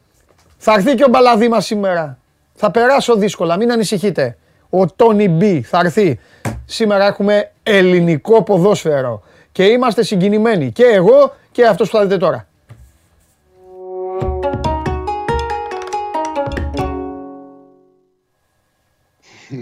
Θα 0.57 0.73
έρθει 0.73 0.95
και 0.95 1.03
ο 1.03 1.07
Μπαλαδήμα 1.07 1.61
σήμερα. 1.61 2.17
Θα 2.53 2.71
περάσω 2.71 3.15
δύσκολα, 3.15 3.57
μην 3.57 3.71
ανησυχείτε. 3.71 4.37
Ο 4.69 4.85
Τόνι 4.85 5.29
Μπι 5.29 5.61
θα 5.61 5.79
έρθει. 5.79 6.19
Σήμερα 6.65 7.05
έχουμε 7.05 7.51
ελληνικό 7.63 8.43
ποδόσφαιρο 8.43 9.23
και 9.51 9.63
είμαστε 9.63 10.03
συγκινημένοι. 10.03 10.71
Και 10.71 10.83
εγώ 10.83 11.33
και 11.51 11.65
αυτός 11.65 11.89
που 11.89 11.97
θα 11.97 12.03
δείτε 12.03 12.17
τώρα. 12.17 12.47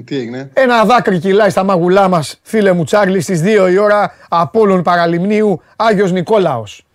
Τι 0.06 0.18
έγινε; 0.18 0.50
Ένα 0.54 0.84
δάκρυ 0.84 1.20
κυλάει 1.20 1.50
στα 1.50 1.64
μαγουλά 1.64 2.08
μας, 2.08 2.40
φίλε 2.42 2.72
μου 2.72 2.84
Τσάρλι, 2.84 3.22
στις 3.22 3.42
2 3.42 3.72
η 3.72 3.78
ώρα 3.78 4.12
Απόλλων 4.30 4.82
Παραλιμνίου 4.82 5.62
Άγιος 5.76 6.12
Νικόλαος. 6.12 6.86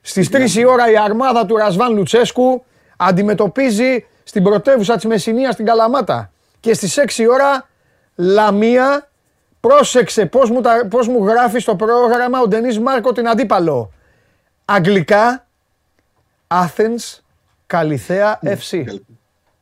Στις 0.00 0.28
3 0.28 0.54
η 0.54 0.64
ώρα 0.64 0.90
η 0.90 0.98
αρμάδα 0.98 1.46
του 1.46 1.56
Ρασβάν 1.56 1.94
Λουτσέσκου 1.94 2.64
αντιμετωπίζει 2.96 4.06
στην 4.24 4.42
πρωτεύουσα 4.42 4.94
της 4.94 5.04
Μεσσηνίας 5.04 5.52
στην 5.52 5.66
Καλαμάτα. 5.66 6.30
Και 6.60 6.74
στις 6.74 6.98
6 6.98 7.22
η 7.22 7.28
ώρα 7.28 7.68
Λαμία, 8.14 9.08
πρόσεξε 9.60 10.26
πώς 10.26 10.50
μου, 10.50 10.60
τα, 10.60 10.86
πώς 10.90 11.08
μου 11.08 11.26
γράφει 11.26 11.58
στο 11.58 11.76
πρόγραμμα 11.76 12.40
ο 12.40 12.48
Ντενής 12.48 12.78
Μάρκο 12.78 13.12
την 13.12 13.28
αντίπαλο. 13.28 13.92
Αγγλικά, 14.64 15.46
Athens, 16.48 17.18
Καλυθέα 17.66 18.38
FC. 18.42 18.84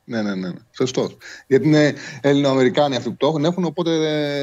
Ναι, 0.08 0.22
ναι, 0.22 0.34
ναι. 0.34 0.48
Σωστός. 0.70 1.16
Γιατί 1.46 1.66
είναι 1.66 1.94
Ελληνοαμερικάνοι 2.20 2.96
αυτοί 2.96 3.08
που 3.10 3.16
το 3.16 3.26
έχουν, 3.26 3.44
έχουν 3.44 3.64
οπότε 3.64 3.90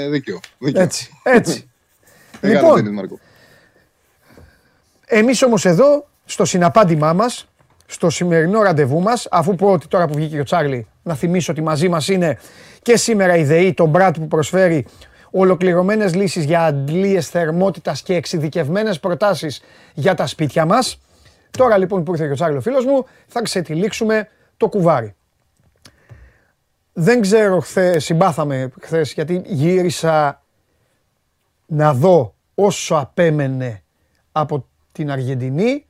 δίκιο. 0.10 0.40
δίκιο. 0.58 0.82
Έτσι. 0.82 1.10
έτσι. 1.24 1.70
λοιπόν, 2.42 3.10
εμείς 5.06 5.44
όμως 5.44 5.66
εδώ, 5.66 6.08
στο 6.26 6.46
συναπάντημά 6.46 7.14
μας, 7.14 7.48
στο 7.86 8.10
σημερινό 8.10 8.62
ραντεβού 8.62 9.02
μας, 9.02 9.28
αφού 9.32 9.56
πω 9.56 9.72
ότι 9.72 9.88
τώρα 9.88 10.08
που 10.08 10.14
βγήκε 10.14 10.40
ο 10.40 10.44
Τσάρλι, 10.44 10.88
να 11.04 11.16
θυμίσω 11.16 11.52
ότι 11.52 11.62
μαζί 11.62 11.90
μας 11.90 12.08
είναι 12.08 12.38
και 12.82 12.98
σήμερα 12.98 13.36
η 13.36 13.44
ΔΕΗ, 13.44 13.74
τον 13.74 13.90
Μπράτ 13.90 14.18
που 14.18 14.28
προσφέρει 14.28 14.86
ολοκληρωμένες 15.32 16.16
λύσεις 16.16 16.46
για 16.46 16.64
αντλίες 16.64 17.30
θερμότητας 17.30 18.02
και 18.02 18.16
εξειδικευμένες 18.16 19.00
προτάσεις 19.00 19.62
για 19.94 20.14
τα 20.14 20.28
σπίτια 20.28 20.66
μας. 20.66 21.00
Τώρα 21.52 21.78
λοιπόν 21.78 22.04
που 22.04 22.12
ήρθε 22.12 22.26
και 22.26 22.32
ο 22.32 22.36
Τσάρλο 22.36 22.62
φίλος 22.62 22.86
μου, 22.86 23.06
θα 23.28 23.42
ξετυλίξουμε 23.42 24.28
το 24.58 24.68
κουβάρι. 24.68 25.16
Δεν 26.94 27.22
ξέρω 27.22 27.60
χθε, 27.60 28.00
συμπάθαμε 28.00 28.72
χθες 28.82 29.14
γιατί 29.14 29.42
γύρισα 29.46 30.42
να 31.66 31.94
δω 31.94 32.36
όσο 32.56 32.96
απέμενε 32.96 33.84
από 34.32 34.66
την 34.92 35.12
Αργεντινή 35.12 35.86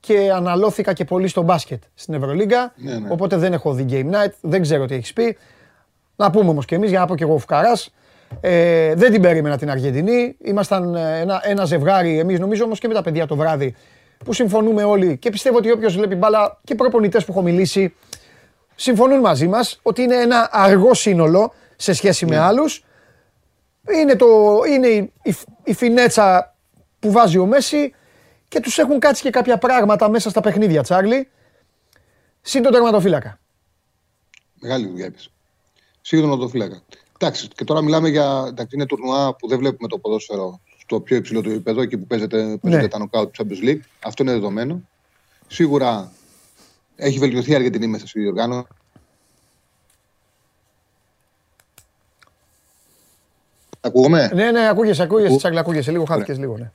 και 0.00 0.30
αναλώθηκα 0.34 0.92
και 0.92 1.04
πολύ 1.04 1.28
στο 1.28 1.42
μπάσκετ 1.42 1.82
στην 1.94 2.14
Ευρωλίγκα. 2.14 2.72
Ναι, 2.76 2.98
ναι. 2.98 3.10
Οπότε 3.10 3.36
δεν 3.36 3.52
έχω 3.52 3.72
δει 3.72 3.86
Game 3.90 4.14
Night, 4.14 4.32
δεν 4.40 4.62
ξέρω 4.62 4.86
τι 4.86 4.94
έχεις 4.94 5.12
πει. 5.12 5.36
Να 6.16 6.30
πούμε 6.30 6.50
όμως 6.50 6.64
και 6.64 6.74
εμείς, 6.74 6.90
για 6.90 6.98
να 6.98 7.06
πω 7.06 7.16
και 7.16 7.24
εγώ 7.24 7.38
φουκαράς. 7.38 7.94
Ε, 8.40 8.94
δεν 8.94 9.12
την 9.12 9.22
περίμενα 9.22 9.58
την 9.58 9.70
Αργεντινή. 9.70 10.36
Ήμασταν 10.42 10.94
ε, 10.94 11.20
ένα, 11.20 11.40
ένα 11.44 11.64
ζευγάρι, 11.64 12.18
εμείς 12.18 12.38
νομίζω 12.38 12.64
όμως 12.64 12.78
και 12.78 12.88
με 12.88 12.94
τα 12.94 13.02
παιδιά 13.02 13.26
το 13.26 13.36
βράδυ, 13.36 13.74
που 14.24 14.32
συμφωνούμε 14.32 14.84
όλοι 14.84 15.16
και 15.18 15.30
πιστεύω 15.30 15.56
ότι 15.56 15.70
όποιος 15.70 15.96
βλέπει 15.96 16.14
μπάλα 16.14 16.60
και 16.64 16.74
προπονητές 16.74 17.24
που 17.24 17.32
έχω 17.32 17.42
μιλήσει, 17.42 17.94
συμφωνούν 18.80 19.20
μαζί 19.20 19.46
μας 19.48 19.78
ότι 19.82 20.02
είναι 20.02 20.16
ένα 20.16 20.48
αργό 20.52 20.94
σύνολο 20.94 21.52
σε 21.76 21.92
σχέση 21.92 22.24
με 22.26 22.30
Ναι. 22.36 22.42
άλλους. 22.42 22.84
Είναι, 23.94 24.16
το, 24.16 24.26
είναι 24.68 24.86
η, 24.86 25.12
η, 25.22 25.34
η 25.64 25.74
φινέτσα 25.74 26.54
που 26.98 27.10
βάζει 27.10 27.38
ο 27.38 27.46
Μέση 27.46 27.94
και 28.48 28.60
τους 28.60 28.78
έχουν 28.78 28.98
κάτσει 28.98 29.22
και 29.22 29.30
κάποια 29.30 29.58
πράγματα 29.58 30.08
μέσα 30.08 30.30
στα 30.30 30.40
παιχνίδια, 30.40 30.82
Τσάρλι. 30.82 31.28
Συν 32.40 32.62
τον 32.62 32.72
τερματοφύλακα. 32.72 33.38
Μεγάλη 34.60 34.86
δουλειά 34.86 35.06
έπαιζε. 35.06 35.28
Σύγχρονο 36.00 36.36
το 36.36 36.48
φύλακα. 36.48 36.82
Εντάξει, 37.20 37.48
και 37.48 37.64
τώρα 37.64 37.82
μιλάμε 37.82 38.08
για. 38.08 38.44
Εντάξει, 38.48 38.76
είναι 38.76 38.86
τουρνουά 38.86 39.34
που 39.34 39.48
δεν 39.48 39.58
βλέπουμε 39.58 39.88
το 39.88 39.98
ποδόσφαιρο 39.98 40.60
στο 40.78 41.00
πιο 41.00 41.16
υψηλό 41.16 41.40
του 41.40 41.50
επίπεδο, 41.50 41.80
εκεί 41.82 41.98
που 41.98 42.06
παίζεται, 42.06 42.58
παίζεται 42.60 42.82
Ναι. 42.82 42.88
τα 42.88 42.98
νοκάουτ 42.98 43.32
του 43.36 43.44
Champions 43.46 43.68
League. 43.68 43.80
Αυτό 44.04 44.22
είναι 44.22 44.32
δεδομένο. 44.32 44.80
Σίγουρα 45.46 46.12
έχει 47.00 47.18
βελτιωθεί 47.18 47.50
η 47.50 47.54
Αργεντινή 47.54 47.86
μέσα 47.86 48.06
στη 48.06 48.20
διοργάνωση. 48.20 48.66
Ακούγομαι; 53.80 54.30
Ναι, 54.34 54.50
ναι, 54.50 54.68
ακούγεσαι, 54.68 55.02
ακούγεσαι, 55.02 55.32
Ου. 55.32 55.36
Τσάρλι, 55.36 55.58
ακούγεσαι. 55.58 55.90
Λίγο 55.90 56.04
χάθηκες 56.04 56.38
λίγο, 56.38 56.56
ναι. 56.58 56.70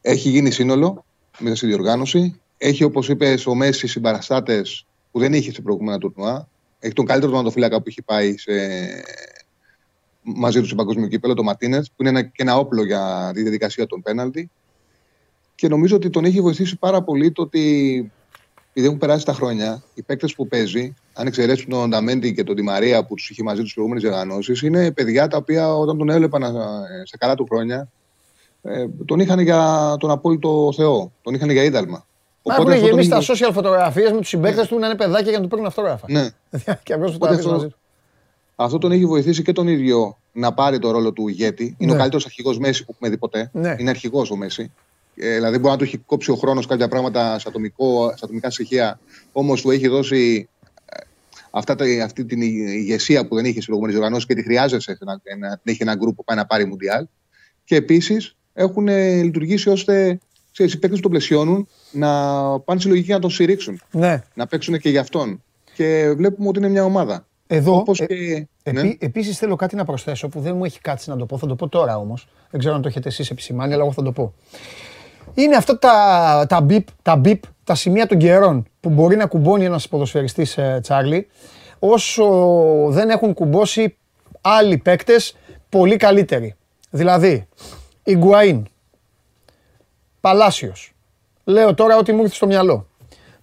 Έχει 0.00 0.28
γίνει 0.28 0.50
σύνολο 0.50 1.04
μέσα 1.38 1.56
στη 1.56 1.66
διοργάνωση. 1.66 2.40
Έχει, 2.58 2.84
όπως 2.84 3.08
είπες, 3.08 3.46
ο 3.46 3.54
Μέση 3.54 3.86
συμπαραστάτες 3.86 4.86
που 5.12 5.18
δεν 5.18 5.32
είχε 5.32 5.52
σε 5.52 5.62
προηγούμενα 5.62 5.98
τουρνουά. 5.98 6.48
Έχει 6.78 6.92
τον 6.92 7.06
καλύτερο 7.06 7.32
τερματοφύλακα 7.32 7.76
που 7.76 7.84
έχει 7.86 8.02
πάει 8.02 8.36
σε... 8.36 8.52
μαζί 10.22 10.60
του 10.60 10.66
σε 10.66 10.74
παγκόσμιο 10.74 11.08
κύπελο, 11.08 11.34
τον 11.34 11.44
Ματίνε, 11.44 11.82
που 11.82 11.94
είναι 11.98 12.08
ένα, 12.08 12.22
και 12.22 12.42
ένα 12.42 12.56
όπλο 12.56 12.84
για 12.84 13.30
τη 13.34 13.42
διαδικασία 13.42 13.86
των 13.86 14.02
πέναλτι. 14.02 14.50
Και 15.54 15.68
νομίζω 15.68 15.96
ότι 15.96 16.10
τον 16.10 16.24
έχει 16.24 16.40
βοηθήσει 16.40 16.76
πάρα 16.76 17.02
πολύ 17.02 17.32
το 17.32 17.42
ότι 17.42 18.12
επειδή 18.78 18.86
έχουν 18.86 18.98
περάσει 18.98 19.24
τα 19.24 19.32
χρόνια, 19.32 19.82
οι 19.94 20.02
παίκτες 20.02 20.34
που 20.34 20.48
παίζει, 20.48 20.94
αν 21.14 21.26
εξαιρέσουν 21.26 21.68
τον 21.68 21.90
Νταμέντι 21.90 22.34
και 22.34 22.44
τον 22.44 22.56
Τη 22.56 22.62
Μαρία 22.62 23.04
που 23.04 23.14
τους 23.14 23.30
είχε 23.30 23.42
μαζί 23.42 23.62
τους 23.62 23.72
προηγούμενες 23.74 24.08
διοργανώσεις, 24.08 24.62
είναι 24.62 24.92
παιδιά 24.92 25.28
τα 25.28 25.36
οποία 25.36 25.74
όταν 25.74 25.98
τον 25.98 26.10
έβλεπαν 26.10 26.42
ε, 26.42 26.48
στα 27.04 27.16
καλά 27.18 27.34
του 27.34 27.46
χρόνια, 27.50 27.88
ε, 28.62 28.86
τον 29.04 29.20
είχαν 29.20 29.38
για 29.40 29.94
τον 29.98 30.10
απόλυτο 30.10 30.72
Θεό. 30.76 31.12
Τον 31.22 31.34
είχαν 31.34 31.50
για 31.50 31.62
είδαλμα. 31.62 32.06
Μα 32.42 32.54
έχουν 32.54 32.66
αυτό 32.68 32.80
τον 32.80 32.88
γεμίσει 32.90 33.08
τα 33.08 33.16
είχε- 33.18 33.32
social 33.46 33.50
φωτογραφίες 33.52 34.10
με 34.12 34.18
τους 34.18 34.28
συμπαίκτες 34.28 34.66
του 34.68 34.78
να 34.78 34.86
είναι 34.86 34.96
παιδάκια 34.96 35.28
για 35.28 35.36
να 35.38 35.42
του 35.42 35.48
παίρνουν 35.48 35.66
αυτόγραφα. 35.66 36.06
Ναι. 36.10 36.28
και 36.82 36.92
απλώς 36.92 37.12
φωτογραφίες 37.12 37.44
αυτό- 37.44 37.56
μαζί 37.56 37.66
τους. 37.66 37.78
Αυτό 38.56 38.78
τον 38.78 38.92
έχει 38.92 39.06
βοηθήσει 39.06 39.42
και 39.42 39.52
τον 39.52 39.68
ίδιο 39.68 40.18
να 40.32 40.52
πάρει 40.52 40.78
το 40.78 40.90
ρόλο 40.90 41.12
του 41.12 41.28
ηγέτη. 41.28 41.64
Είναι 41.64 41.90
Ναι. 41.90 41.92
ο 41.92 41.98
καλύτερος 41.98 42.24
αρχηγός 42.24 42.58
Μέση 42.58 42.84
που 42.84 42.90
έχουμε 42.94 43.10
δει 43.10 43.18
ποτέ. 43.18 43.50
Ναι. 43.52 43.74
Είναι 43.78 43.90
αρχηγός 43.90 44.30
ο 44.30 44.36
Μέση. 44.36 44.72
Ε, 45.20 45.34
δηλαδή 45.34 45.58
μπορεί 45.58 45.72
να 45.72 45.78
του 45.78 45.84
έχει 45.84 45.96
κόψει 45.98 46.30
ο 46.30 46.34
χρόνος 46.34 46.66
κάποια 46.66 46.88
πράγματα 46.88 47.38
σε, 47.38 47.48
ατομικό, 47.48 48.08
σε 48.08 48.20
ατομικά 48.24 48.50
στοιχεία. 48.50 49.00
Όμως 49.32 49.62
του 49.62 49.70
έχει 49.70 49.88
δώσει 49.88 50.48
ε, 50.84 51.00
αυτά 51.50 51.74
τα, 51.74 51.84
αυτή 52.04 52.24
την 52.24 52.40
ηγεσία 52.42 53.26
που 53.26 53.34
δεν 53.34 53.44
είχε 53.44 53.52
στις 53.52 53.64
προηγούμενες 53.64 53.96
οργανώσεις 53.96 54.26
και 54.26 54.34
τη 54.34 54.42
χρειάζεσαι 54.42 54.96
σε 54.96 55.04
να, 55.04 55.12
να 55.48 55.56
την 55.56 55.72
έχει 55.72 55.82
ένα 55.82 55.94
γκρουπ 55.94 56.16
που 56.16 56.24
πάει 56.24 56.36
να 56.36 56.46
πάρει 56.46 56.66
Μουντιάλ. 56.66 57.06
Και 57.64 57.76
επίσης 57.76 58.36
έχουν 58.52 58.88
ε, 58.88 59.22
λειτουργήσει 59.22 59.70
ώστε 59.70 60.18
ξέρεις, 60.52 60.72
οι 60.72 60.78
παίκτες 60.78 60.96
που 60.98 61.02
τον 61.02 61.10
πλαισιώνουν 61.10 61.68
να 61.90 62.10
πάνε 62.60 62.80
στη 62.80 62.88
λογική 62.88 63.10
να 63.10 63.18
τον 63.18 63.30
στηρίξουν. 63.30 63.80
Ναι. 63.90 64.22
Να 64.34 64.46
παίξουν 64.46 64.78
και 64.78 64.90
για 64.90 65.00
αυτόν. 65.00 65.42
Και 65.74 66.12
βλέπουμε 66.16 66.48
ότι 66.48 66.58
είναι 66.58 66.68
μια 66.68 66.84
ομάδα. 66.84 67.26
Εδώ, 67.46 67.76
Όπως 67.76 68.00
ε, 68.00 68.06
και. 68.06 68.46
Επί, 68.62 68.82
ναι. 68.82 68.94
Επίσης 68.98 69.38
θέλω 69.38 69.56
κάτι 69.56 69.76
να 69.76 69.84
προσθέσω 69.84 70.28
που 70.28 70.40
δεν 70.40 70.56
μου 70.56 70.64
έχει 70.64 70.80
κάτσει 70.80 71.10
να 71.10 71.16
το 71.16 71.26
πω. 71.26 71.38
Θα 71.38 71.46
το 71.46 71.54
πω 71.54 71.68
τώρα 71.68 71.98
όμως. 71.98 72.28
Δεν 72.50 72.60
ξέρω 72.60 72.74
αν 72.74 72.82
το 72.82 72.88
έχετε 72.88 73.08
εσείς 73.08 73.30
επισημάνει, 73.30 73.72
αλλά 73.72 73.82
εγώ 73.82 73.92
θα 73.92 74.02
το 74.02 74.12
πω. 74.12 74.34
Είναι 75.34 75.56
αυτά 75.56 75.78
τα, 75.78 76.46
τα, 76.48 76.60
μπιπ, 76.60 76.86
τα 77.02 77.16
μπιπ, 77.16 77.42
τα 77.64 77.74
σημεία 77.74 78.06
των 78.06 78.18
καιρών 78.18 78.66
που 78.80 78.88
μπορεί 78.88 79.16
να 79.16 79.26
κουμπώνει 79.26 79.64
ένας 79.64 79.88
ποδοσφαιριστής 79.88 80.58
ε, 80.58 80.78
Τσάρλι 80.82 81.28
όσο 81.78 82.26
δεν 82.88 83.10
έχουν 83.10 83.34
κουμπώσει 83.34 83.96
άλλοι 84.40 84.78
παίκτες 84.78 85.36
πολύ 85.68 85.96
καλύτεροι. 85.96 86.54
Δηλαδή, 86.90 87.48
Ιγκουαΐν, 88.04 88.62
Παλάσιος. 90.20 90.92
Λέω 91.44 91.74
τώρα 91.74 91.96
ό,τι 91.96 92.12
μου 92.12 92.22
ήρθε 92.22 92.34
στο 92.34 92.46
μυαλό. 92.46 92.87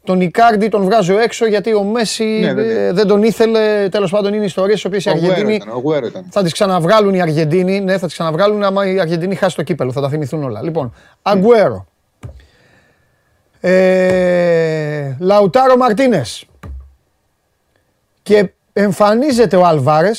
Τον 0.05 0.21
Ικάρντι 0.21 0.67
τον 0.67 0.83
βγάζω 0.83 1.19
έξω 1.19 1.45
γιατί 1.47 1.73
ο 1.73 1.83
Μέση 1.83 2.23
Ναι, 2.23 2.53
βέβαια. 2.53 2.79
ε, 2.81 2.91
δεν 2.93 3.07
τον 3.07 3.23
ήθελε. 3.23 3.89
Τέλος 3.89 4.11
πάντων 4.11 4.33
είναι 4.33 4.45
ιστορίε 4.45 4.75
οι 4.83 4.87
οποίες 4.87 5.05
η 5.05 5.09
Ο 5.09 5.11
Αγουέρο 5.11 5.31
Αργεντινή 5.31 5.55
ήταν, 5.55 5.69
ο 5.69 5.71
Αγουέρο 5.71 6.05
ήταν. 6.05 6.25
θα 6.29 6.43
τις 6.43 6.53
ξαναβγάλουν 6.53 7.13
οι 7.13 7.21
Αργεντίνοι. 7.21 7.79
Ναι, 7.79 7.97
θα 7.97 8.05
τις 8.05 8.13
ξαναβγάλουν 8.13 8.63
άμα 8.63 8.91
η 8.91 8.99
Αργεντινή 8.99 9.35
χάσει 9.35 9.55
το 9.55 9.63
κύπελο. 9.63 9.91
Θα 9.91 10.01
τα 10.01 10.09
θυμηθούν 10.09 10.43
όλα. 10.43 10.61
Λοιπόν, 10.61 10.93
Αγκουέρο. 11.21 11.85
Ε, 13.59 15.15
Λαουτάρο 15.19 15.77
Μαρτίνες. 15.77 16.45
Και 18.23 18.51
εμφανίζεται 18.73 19.55
ο 19.55 19.65
Αλβάρε 19.65 20.11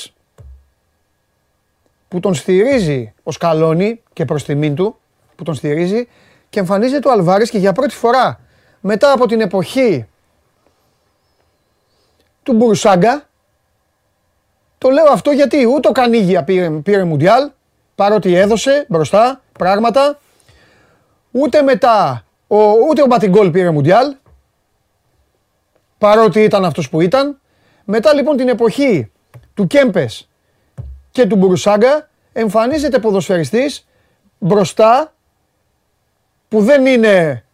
που 2.09 2.21
τον 2.21 2.35
στηρίζει 2.35 3.13
ο 3.23 3.31
Σκαλόνι 3.31 4.01
και 4.13 4.25
προς 4.25 4.45
τιμήν 4.45 4.75
του 4.75 4.97
που 5.37 5.43
τον 5.45 5.55
στηρίζει 5.55 6.09
και 6.49 6.61
εμφανίζεται 6.61 7.09
ο 7.09 7.13
Αλβάρες 7.13 7.51
και 7.51 7.59
για 7.59 7.73
πρώτη 7.73 7.95
φορά 7.95 8.41
μετά 8.81 9.13
από 9.13 9.27
την 9.27 9.41
εποχή 9.41 10.09
του 12.43 12.53
Μπουρουσάγκα 12.53 13.29
το 14.79 14.91
λέω 14.91 15.07
αυτό 15.11 15.31
γιατί 15.31 15.67
ούτε 15.67 15.89
ο 15.89 15.93
Κανίγια 15.93 16.45
πήρε, 16.45 16.71
πήρε 16.71 17.05
Μουντιάλ 17.05 17.51
παρότι 17.95 18.35
έδωσε 18.35 18.87
μπροστά 18.89 19.43
πράγματα. 19.59 20.19
Ούτε 21.31 21.63
μετά 21.63 22.25
ο, 22.47 22.57
ούτε 22.71 23.03
ο 23.03 23.07
Μπατιγκόλ 23.07 23.51
πήρε 23.51 23.71
Μουντιάλ 23.71 24.15
παρότι 25.99 26.43
ήταν 26.43 26.65
αυτός 26.65 26.89
που 26.89 27.01
ήταν. 27.01 27.41
Μετά 27.85 28.15
λοιπόν 28.15 28.37
την 28.37 28.49
εποχή 28.49 29.13
του 29.55 29.67
Κέμπες 29.67 30.29
και 31.11 31.27
του 31.27 31.37
Μπουρουσάγκα 31.37 32.09
εμφανίζεται 32.33 32.99
ποδοσφαιριστής 32.99 33.87
μπροστά 34.39 35.15
που 36.49 36.63
δεν 36.63 36.87
είναι 36.87 37.45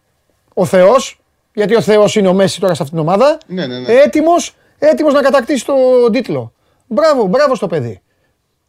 ο 0.53 0.65
Θεός 0.65 1.21
γιατί 1.53 1.75
ο 1.75 1.81
Θεός 1.81 2.15
είναι 2.15 2.27
ο 2.27 2.33
Μέση 2.33 2.59
τώρα 2.59 2.73
σε 2.73 2.83
αυτήν 2.83 2.97
την 2.99 3.07
ομάδα 3.07 3.37
Ναι, 3.47 3.65
ναι, 3.67 3.79
ναι. 3.79 3.93
έτοιμος, 3.93 4.55
έτοιμος 4.79 5.13
να 5.13 5.21
κατακτήσει 5.21 5.65
τον 5.65 6.11
τίτλο. 6.11 6.53
Μπράβο, 6.87 7.25
μπράβο 7.25 7.55
στο 7.55 7.67
παιδί. 7.67 8.01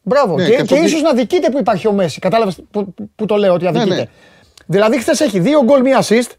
Μπράβο. 0.02 0.34
Ναι, 0.36 0.44
και 0.44 0.50
και 0.50 0.56
και, 0.56 0.62
αυτό 0.62 0.74
ίσως 0.76 0.90
δει- 1.00 1.02
να 1.02 1.12
δικείται 1.14 1.50
που 1.50 1.58
υπάρχει 1.58 1.86
ο 1.86 1.92
Μέση. 1.92 2.18
Κατάλαβες 2.18 2.58
που, 2.70 2.94
που 3.16 3.26
το 3.26 3.36
λέω 3.36 3.52
ότι 3.52 3.66
αδικείται. 3.66 3.94
ναι. 3.94 4.04
Δηλαδή 4.66 4.98
χθες 4.98 5.20
έχει 5.20 5.40
δύο 5.40 5.62
γκολ, 5.64 5.80
μία 5.80 6.02
assist. 6.04 6.30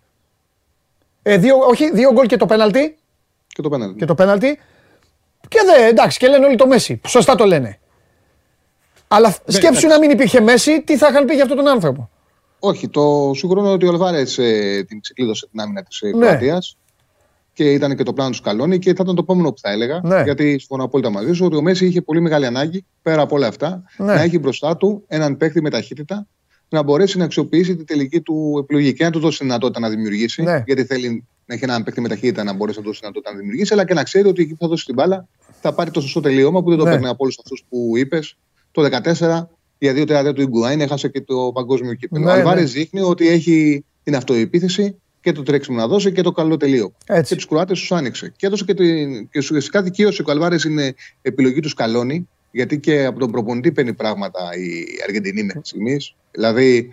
Ε, 1.22 1.38
δύο, 1.38 1.58
όχι, 1.58 1.92
δύο 1.92 2.12
γκολ 2.12 2.26
και 2.26 2.38
το 2.38 2.46
πέναλτι. 2.46 2.98
Και 3.48 3.62
το 3.62 3.70
πέναλτι. 3.70 4.00
Και 4.00 4.06
το 4.06 4.16
πέναλτι. 4.16 4.60
Και 5.48 5.60
δε, 5.66 5.86
εντάξει, 5.88 6.18
και 6.18 6.28
λένε 6.28 6.46
όλοι 6.46 6.56
το 6.56 6.68
Μέση. 6.68 7.02
Σωστά 7.08 7.36
το 7.36 7.46
λένε. 7.46 7.80
Αλλά 9.08 9.32
σκέψου 9.32 9.58
εντάξει. 9.68 9.88
να 9.88 10.00
μην 10.00 10.10
υπήρχε 10.10 10.42
Μέση, 10.42 10.82
τι 10.82 10.98
θα 10.98 11.08
είχαν 11.08 11.26
πει 11.26 11.34
για 11.34 11.44
αυτόν 11.44 11.58
τον 11.58 11.68
άνθρωπο. 11.68 12.10
Όχι, 12.68 12.90
το 12.90 13.32
σίγουρο 13.36 13.60
είναι 13.62 13.70
ότι 13.70 13.86
ο 13.86 13.90
Αλβάρες 13.90 14.38
ε, 14.38 14.84
την 14.88 15.02
ξεκλείδωσε 15.02 15.48
την 15.52 15.60
άμυνα 15.60 15.84
της 15.84 16.02
Ναι. 16.02 16.12
Κροατίας. 16.12 16.78
Και 17.54 17.72
ήταν 17.74 17.96
και 17.96 18.04
το 18.04 18.14
πλάνο 18.14 18.30
του 18.30 18.36
Σκαλόνι 18.36 18.80
και 18.80 18.94
θα 18.94 19.00
ήταν 19.04 19.16
το 19.16 19.22
επόμενο 19.24 19.50
που 19.52 19.60
θα 19.60 19.72
έλεγα. 19.72 20.02
Ναι. 20.04 20.22
Γιατί 20.24 20.50
συμφωνώ 20.60 20.84
απόλυτα 20.84 21.10
μαζί 21.10 21.34
σου 21.34 21.46
ότι 21.46 21.56
ο 21.56 21.62
Μέση 21.62 21.86
είχε 21.86 22.02
πολύ 22.02 22.20
μεγάλη 22.22 22.46
ανάγκη 22.46 22.86
πέρα 23.02 23.22
από 23.22 23.36
όλα 23.36 23.48
αυτά 23.48 23.84
Ναι. 23.98 24.06
να 24.06 24.22
έχει 24.22 24.40
μπροστά 24.40 24.78
του 24.78 25.04
έναν 25.08 25.38
παίκτη 25.38 25.62
με 25.62 25.70
ταχύτητα 25.70 26.28
να 26.70 26.84
μπορέσει 26.84 27.18
να 27.18 27.24
αξιοποιήσει 27.26 27.76
την 27.76 27.86
τελική 27.86 28.22
του 28.22 28.58
επιλογή 28.64 28.94
και 28.94 29.04
να 29.04 29.10
του 29.12 29.20
δώσει 29.20 29.38
τη 29.38 29.44
δυνατότητα 29.44 29.80
να 29.80 29.90
δημιουργήσει. 29.90 30.42
Ναι. 30.44 30.64
Γιατί 30.66 30.84
θέλει 30.86 31.26
να 31.46 31.56
έχει 31.56 31.64
έναν 31.64 31.84
παίκτη 31.84 32.02
με 32.02 32.08
ταχύτητα 32.08 32.44
να 32.44 32.54
μπορέσει 32.54 32.78
να 32.78 32.84
του 32.84 32.90
δώσει 32.90 33.00
τη 33.02 33.06
δυνατότητα 33.06 33.32
να 33.34 33.38
δημιουργήσει, 33.40 33.74
αλλά 33.74 33.86
και 33.86 33.94
να 33.94 34.04
ξέρει 34.04 34.28
ότι 34.28 34.42
εκεί 34.42 34.52
που 34.52 34.58
θα 34.62 34.68
δώσει 34.68 34.86
την 34.86 34.94
μπάλα 34.94 35.28
θα 35.62 35.74
πάρει 35.74 35.92
το 35.92 36.02
σωστό 36.02 36.20
τελείωμα 36.20 36.64
που 36.64 36.70
δεν 36.70 36.78
το 36.78 36.84
Ναι. 36.84 36.90
παίρνει 36.92 37.08
από 37.08 37.18
όλους 37.20 37.38
αυτούς 37.40 37.64
που 37.70 37.92
είπες. 37.98 38.38
Το 38.72 38.82
14 38.82 39.50
για 39.78 39.94
δύο 39.94 40.06
τερατέ 40.06 40.34
του 40.34 40.42
Ιγκουάιν 40.42 40.82
έχασε 40.82 41.08
και 41.08 41.22
το 41.22 41.52
παγκόσμιο 41.54 41.94
κύπελο. 41.94 42.24
Ναι, 42.24 42.32
ο 42.32 42.34
Αλβάρες 42.34 42.74
ναι. 42.74 42.80
δείχνει 42.80 43.02
ότι 43.02 43.28
έχει 43.28 43.86
την 44.04 44.16
αυτοεπίθεση 44.16 44.96
και 45.22 45.32
το 45.32 45.44
τρέξιμο 45.44 45.78
να 45.78 45.88
δώσει 45.88 46.12
και 46.12 46.22
το 46.22 46.32
καλό 46.32 46.58
τελείο. 46.58 46.92
Έτσι. 47.06 47.30
Και 47.30 47.36
τους 47.36 47.48
Κροάτες 47.48 47.80
τους 47.80 47.92
άνοιξε. 47.92 48.34
Και 48.36 48.46
έδωσε 48.46 48.64
και, 48.64 48.74
την, 48.74 49.30
και 49.30 49.40
ουσιαστικά 49.40 49.82
δικαίωσε 49.82 50.22
ο 50.28 50.32
Αλβάρες 50.32 50.64
είναι 50.64 50.94
επιλογή 51.22 51.60
του 51.60 51.70
Σκαλόνι, 51.70 52.28
γιατί 52.52 52.80
και 52.80 53.06
από 53.06 53.20
τον 53.20 53.32
προπονητή 53.32 53.72
παίρνει 53.72 53.94
πράγματα 53.94 54.40
η 54.58 54.86
Αργεντινή 55.04 55.44
μέχρι 55.44 55.62
στιγμής. 55.64 56.16
Δηλαδή, 56.32 56.92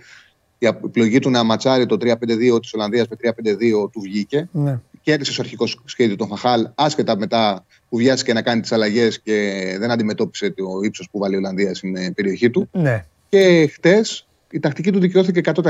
η 0.59 0.67
επιλογή 0.67 1.19
του 1.19 1.31
να 1.31 1.43
ματσάρει 1.43 1.87
το 1.87 1.97
3-5-2 2.01 2.61
της 2.61 2.73
Ολλανδίας 2.75 3.07
με 3.09 3.17
3-5-2 3.23 3.91
του 3.91 4.01
βγήκε. 4.01 4.49
Ναι. 4.53 4.81
Κέρδισε 5.03 5.33
στο 5.33 5.43
αρχικό 5.43 5.67
σχέδιο 5.85 6.17
τον 6.17 6.29
Φαχάλ, 6.29 6.69
άσχετα 6.75 7.17
μετά 7.17 7.65
που 7.93 7.99
βιάστηκε 7.99 8.33
να 8.33 8.43
κάνει 8.43 8.61
τις 8.61 8.73
αλλαγές 8.73 9.21
και 9.21 9.77
δεν 9.79 9.91
αντιμετώπισε 9.91 10.51
το 10.51 10.65
ύψος 10.83 11.09
που 11.11 11.19
βάλει 11.19 11.35
η 11.35 11.37
Ολλανδία 11.37 11.75
στην 11.75 12.15
περιοχή 12.15 12.51
του. 12.51 12.69
Ναι. 12.73 13.05
Και 13.29 13.71
χτες 13.73 14.27
η 14.51 14.61
τακτική 14.61 14.93
του 14.93 14.99
δικαιώθηκε 14.99 15.41
100% 15.55 15.63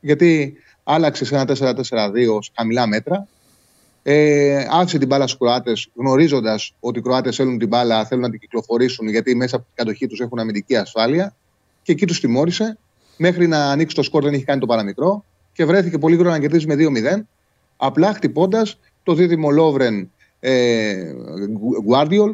γιατί 0.00 0.54
άλλαξε 0.84 1.24
σε 1.24 1.34
ένα 1.34 1.44
4-4-2 1.46 1.52
σε 2.40 2.50
χαμηλά 2.56 2.86
μέτρα. 2.86 3.26
Ε, 4.02 4.66
άφησε 4.70 4.98
την 4.98 5.06
μπάλα 5.06 5.26
στους 5.26 5.38
Κροάτες, 5.38 5.90
γνωρίζοντας 5.94 6.74
ότι 6.80 6.98
οι 6.98 7.02
Κροάτες 7.02 7.36
θέλουν 7.36 7.58
την 7.58 7.68
μπάλα, 7.68 8.04
θέλουν 8.04 8.22
να 8.22 8.30
την 8.30 8.38
κυκλοφορήσουν 8.38 9.08
γιατί 9.08 9.34
μέσα 9.34 9.56
από 9.56 9.64
την 9.64 9.74
κατοχή 9.74 10.06
τους 10.06 10.20
έχουν 10.20 10.38
αμυντική 10.38 10.76
ασφάλεια. 10.76 11.34
Και 11.82 11.92
εκεί 11.92 12.06
τους 12.06 12.20
τιμώρησε. 12.20 12.78
Μέχρι 13.16 13.46
να 13.46 13.70
ανοίξει 13.70 13.96
το 13.96 14.02
σκορ 14.02 14.22
δεν 14.22 14.34
είχε 14.34 14.44
κάνει 14.44 14.60
το 14.60 14.66
παραμικρό 14.66 15.24
και 15.52 15.64
βρέθηκε 15.64 15.98
πολύ 15.98 16.14
γρήγορα 16.14 16.36
να 16.36 16.40
κερδίσει 16.40 16.66
με 16.66 16.74
2-0. 16.78 17.22
Απλά 17.76 18.14
χτυπώντας 18.14 18.78
το 19.02 19.14
δίδυμο 19.14 19.50
Λόβρεν 19.50 20.10
ε, 20.40 21.12
Guardiol, 21.90 22.32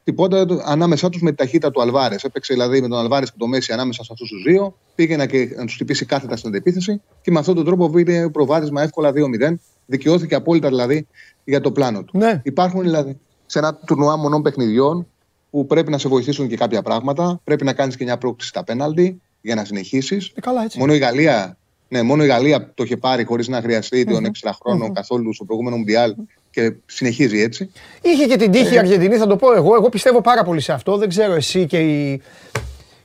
χτυπώντα 0.00 0.46
ανάμεσά 0.64 1.08
τους 1.08 1.22
με 1.22 1.30
τη 1.30 1.36
ταχύτητα 1.36 1.70
του 1.70 1.82
Αλβάρες. 1.82 2.24
Έπαιξε 2.24 2.52
δηλαδή 2.52 2.80
με 2.80 2.88
τον 2.88 2.98
Αλβάρες 2.98 3.30
και 3.30 3.36
το 3.38 3.46
Μέση 3.46 3.72
ανάμεσα 3.72 4.04
σε 4.04 4.08
αυτούς 4.12 4.28
τους 4.28 4.42
δύο. 4.42 4.76
Πήγε 4.94 5.16
να, 5.16 5.26
και, 5.26 5.52
να 5.56 5.64
τους 5.64 5.74
χτυπήσει 5.74 6.04
κάθετα 6.04 6.36
στην 6.36 6.48
αντεπίθεση 6.48 7.00
και 7.22 7.30
με 7.30 7.38
αυτόν 7.38 7.54
τον 7.54 7.64
τρόπο 7.64 7.88
βγήκε 7.88 8.28
προβάδισμα 8.32 8.82
εύκολα 8.82 9.10
2-0. 9.10 9.54
Δικαιώθηκε 9.86 10.34
απόλυτα 10.34 10.68
δηλαδή 10.68 11.06
για 11.44 11.60
το 11.60 11.72
πλάνο 11.72 12.04
του. 12.04 12.18
Ναι. 12.18 12.40
Υπάρχουν 12.44 12.80
δηλαδή 12.82 13.18
σε 13.46 13.58
ένα 13.58 13.74
τουρνουά 13.74 14.16
μονών 14.16 14.42
παιχνιδιών 14.42 15.06
που 15.50 15.66
πρέπει 15.66 15.90
να 15.90 15.98
σε 15.98 16.08
βοηθήσουν 16.08 16.48
και 16.48 16.56
κάποια 16.56 16.82
πράγματα. 16.82 17.40
Πρέπει 17.44 17.64
να 17.64 17.72
κάνεις 17.72 17.96
και 17.96 18.04
μια 18.04 18.18
πρόκληση 18.18 18.48
στα 18.48 18.64
πέναλτι 18.64 19.20
για 19.40 19.54
να 19.54 19.64
συνεχίσεις. 19.64 20.32
Ε, 20.34 20.40
καλά, 20.40 20.62
έτσι. 20.62 20.78
Μόνο 20.78 20.94
η 20.94 20.98
Γαλλία 20.98 21.58
ναι, 21.88 22.02
μόνο 22.02 22.24
η 22.24 22.26
Γαλλία 22.26 22.70
το 22.74 22.82
είχε 22.82 22.96
πάρει 22.96 23.24
χωρίς 23.24 23.48
να 23.48 23.60
χρειαστεί 23.60 24.04
τον 24.04 24.24
έξτρα 24.24 24.56
χρόνο 24.62 24.92
καθόλου 24.92 25.34
στο 25.34 25.44
προηγούμενο 25.44 25.76
Μουντιάλ 25.76 26.14
και 26.50 26.74
συνεχίζει 26.86 27.40
έτσι. 27.40 27.70
Είχε 28.02 28.26
και 28.26 28.36
την 28.36 28.50
τύχη 28.50 28.74
η 28.74 28.78
Αργεντινή, 28.78 29.16
θα 29.16 29.26
το 29.26 29.36
πω 29.36 29.54
εγώ. 29.54 29.74
Εγώ 29.74 29.88
πιστεύω 29.88 30.20
πάρα 30.20 30.44
πολύ 30.44 30.60
σε 30.60 30.72
αυτό. 30.72 30.96
Δεν 30.96 31.08
ξέρω 31.08 31.32
εσύ 31.32 31.66
και, 31.66 31.78
οι... 31.78 32.22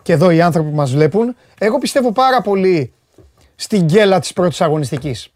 και 0.02 0.14
εδώ 0.14 0.32
οι 0.32 0.42
άνθρωποι 0.42 0.70
που 0.70 0.76
μας 0.76 0.92
βλέπουν. 0.92 1.36
Εγώ 1.60 1.78
πιστεύω 1.78 2.12
πάρα 2.12 2.42
πολύ 2.42 2.94
στην 3.56 3.84
γκέλα 3.84 4.20
της 4.20 4.34
πρώτης 4.34 4.62
αγωνιστικής. 4.62 5.30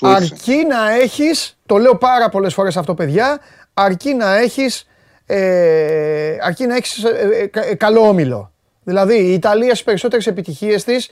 Αρκεί 0.00 0.64
να 0.68 0.90
έχεις, 0.90 1.58
το 1.66 1.76
λέω 1.76 1.96
πάρα 1.96 2.28
πολλές 2.28 2.54
φορές 2.54 2.76
αυτό, 2.76 2.94
παιδιά, 2.94 3.40
αρκεί 3.74 4.14
να 4.14 4.36
έχεις 4.36 4.86
ε, 5.32 6.36
αρκεί 6.40 6.66
να 6.66 6.76
έχεις 6.76 7.04
ε, 7.04 7.50
ε, 7.52 7.74
καλό 7.74 8.08
όμιλο. 8.08 8.52
Δηλαδή 8.84 9.14
η 9.14 9.32
Ιταλία 9.32 9.70
στις 9.70 9.82
περισσότερες 9.82 10.26
επιτυχίες 10.26 10.84
της 10.84 11.10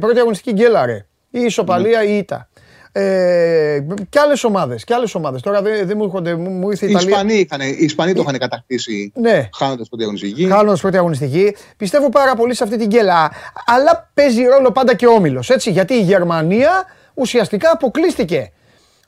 πρώτη 0.00 0.18
αγωνιστική 0.18 0.52
γκέλαρε. 0.52 1.06
Ή 1.30 1.40
ισοπαλία 1.40 2.04
ή 2.04 2.16
ήττα. 2.16 2.48
Ε, 2.98 3.86
και 4.08 4.18
άλλες 4.18 4.44
ομάδες. 4.44 4.84
Και 4.84 4.94
άλλες 4.94 5.14
ομάδες. 5.14 5.42
Τώρα 5.42 5.62
δεν, 5.62 5.86
δεν 5.86 5.96
μου 5.96 6.04
έρχονται. 6.04 6.34
Μου 6.34 6.70
ήρθε 6.70 6.86
η 6.86 6.90
Ιταλία. 6.90 7.08
Οι 7.08 7.12
Ισπανοί, 7.12 7.34
είχαν, 7.34 7.60
οι 7.60 7.84
Ισπανοί 7.84 8.12
το 8.12 8.20
είχαν 8.22 8.38
κατακτήσει 8.38 9.12
ναι. 9.14 9.48
χάνοντας 9.52 9.88
πρώτη 9.88 10.02
αγωνιστική. 10.02 10.46
Χάνοντας 10.48 10.80
πρώτη 10.80 10.96
αγωνιστική. 10.96 11.56
Πιστεύω 11.76 12.08
πάρα 12.08 12.34
πολύ 12.34 12.54
σε 12.54 12.64
αυτή 12.64 12.76
την 12.76 12.86
γκέλα. 12.86 13.32
Αλλά 13.66 14.10
παίζει 14.14 14.44
ρόλο 14.44 14.72
πάντα 14.72 14.94
και 14.94 15.06
ο 15.06 15.12
όμιλος. 15.12 15.50
Γιατί 15.64 15.94
η 15.94 16.02
Γερμανία 16.02 16.84
ουσιαστικά 17.14 17.70
αποκλείστηκε 17.70 18.52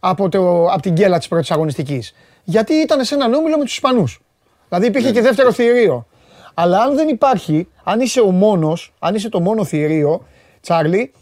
από, 0.01 0.29
το, 0.29 0.65
από 0.65 0.83
την 0.83 0.93
γκέλα 0.93 1.19
της 1.19 1.29
πρώτης 1.29 1.51
αγωνιστικής. 1.51 2.15
Γιατί 2.45 2.75
ήταν 2.75 3.05
σε 3.05 3.15
έναν 3.15 3.35
όμιλο 3.35 3.59
με 3.59 3.65
τους 3.65 3.73
Ισπανούς. 3.73 4.21
Δηλαδή 4.69 4.87
υπήρχε 4.87 5.09
ναι. 5.09 5.15
και 5.15 5.21
δεύτερο 5.21 5.53
θηρίο. 5.53 6.07
Αλλά 6.55 6.79
αν 6.79 6.97
δεν 6.97 7.09
υπάρχει, 7.09 7.69
αν 7.85 8.01
είσαι 8.01 8.21
ο 8.21 8.31
μόνος, 8.31 8.95
αν 8.99 9.15
είσαι 9.15 9.29
το 9.29 9.41
μόνο 9.41 9.65
θηρίο, 9.65 10.27
Τσάρλι, 10.61 11.13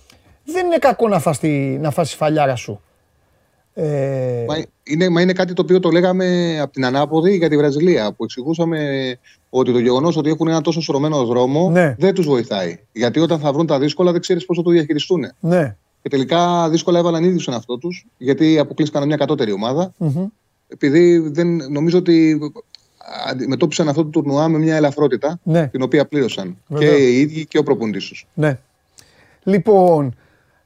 δεν 0.44 0.66
είναι 0.66 0.78
κακό 0.78 1.08
να 1.08 1.18
φας 1.18 1.38
τη, 1.38 1.48
να 1.58 1.90
φας 1.90 2.10
τη 2.10 2.16
φαλιάρα 2.16 2.56
σου. 2.56 2.80
Ε... 3.74 4.44
Μα, 4.48 4.64
είναι, 4.82 5.08
μα 5.08 5.20
είναι 5.20 5.32
κάτι 5.32 5.52
το 5.52 5.62
οποίο 5.62 5.80
το 5.80 5.90
λέγαμε 5.90 6.58
από 6.60 6.72
την 6.72 6.84
ανάποδη 6.84 7.36
για 7.36 7.48
τη 7.48 7.56
Βραζιλία, 7.56 8.12
που 8.12 8.24
εξηγούσαμε 8.24 8.78
ότι 9.50 9.72
το 9.72 9.78
γεγονός 9.78 10.16
ότι 10.16 10.30
έχουν 10.30 10.48
ένα 10.48 10.60
τόσο 10.60 10.80
σωρωμένο 10.80 11.24
δρόμο 11.24 11.70
ναι. 11.70 11.94
δεν 11.98 12.14
τους 12.14 12.26
βοηθάει. 12.26 12.78
Γιατί 12.92 13.20
όταν 13.20 13.38
θα 13.38 13.52
βρουν 13.52 13.66
τα 13.66 13.78
δύσκολα 13.78 14.12
δεν 14.12 14.20
ξέρεις 14.20 14.44
πώς 14.44 14.56
θα 14.56 14.62
το 14.62 14.70
διαχειριστούν. 14.70 15.32
Ναι. 15.40 15.76
Και 16.02 16.08
τελικά 16.08 16.68
δύσκολα 16.70 16.98
έβαλαν 16.98 17.24
ήδη 17.24 17.38
στον 17.38 17.54
εαυτό 17.54 17.78
τους, 17.78 18.06
γιατί 18.18 18.58
αποκλείστηκαν 18.58 19.06
μια 19.06 19.16
κατώτερη 19.16 19.52
ομάδα. 19.52 19.92
Mm-hmm. 20.00 20.26
Επειδή 20.68 21.18
δεν, 21.18 21.56
νομίζω 21.70 21.98
ότι 21.98 22.38
αντιμετώπισαν 23.28 23.88
αυτό 23.88 24.02
το 24.02 24.08
τουρνουά 24.08 24.48
με 24.48 24.58
μια 24.58 24.76
ελαφρότητα, 24.76 25.38
ναι. 25.42 25.66
την 25.66 25.82
οποία 25.82 26.06
πλήρωσαν 26.06 26.56
και 26.78 26.86
οι 26.86 27.20
ίδιοι 27.20 27.46
και 27.46 27.58
ο 27.58 27.62
προποντή 27.62 27.98
τους. 27.98 28.26
Ναι. 28.34 28.58
Λοιπόν, 29.46 30.14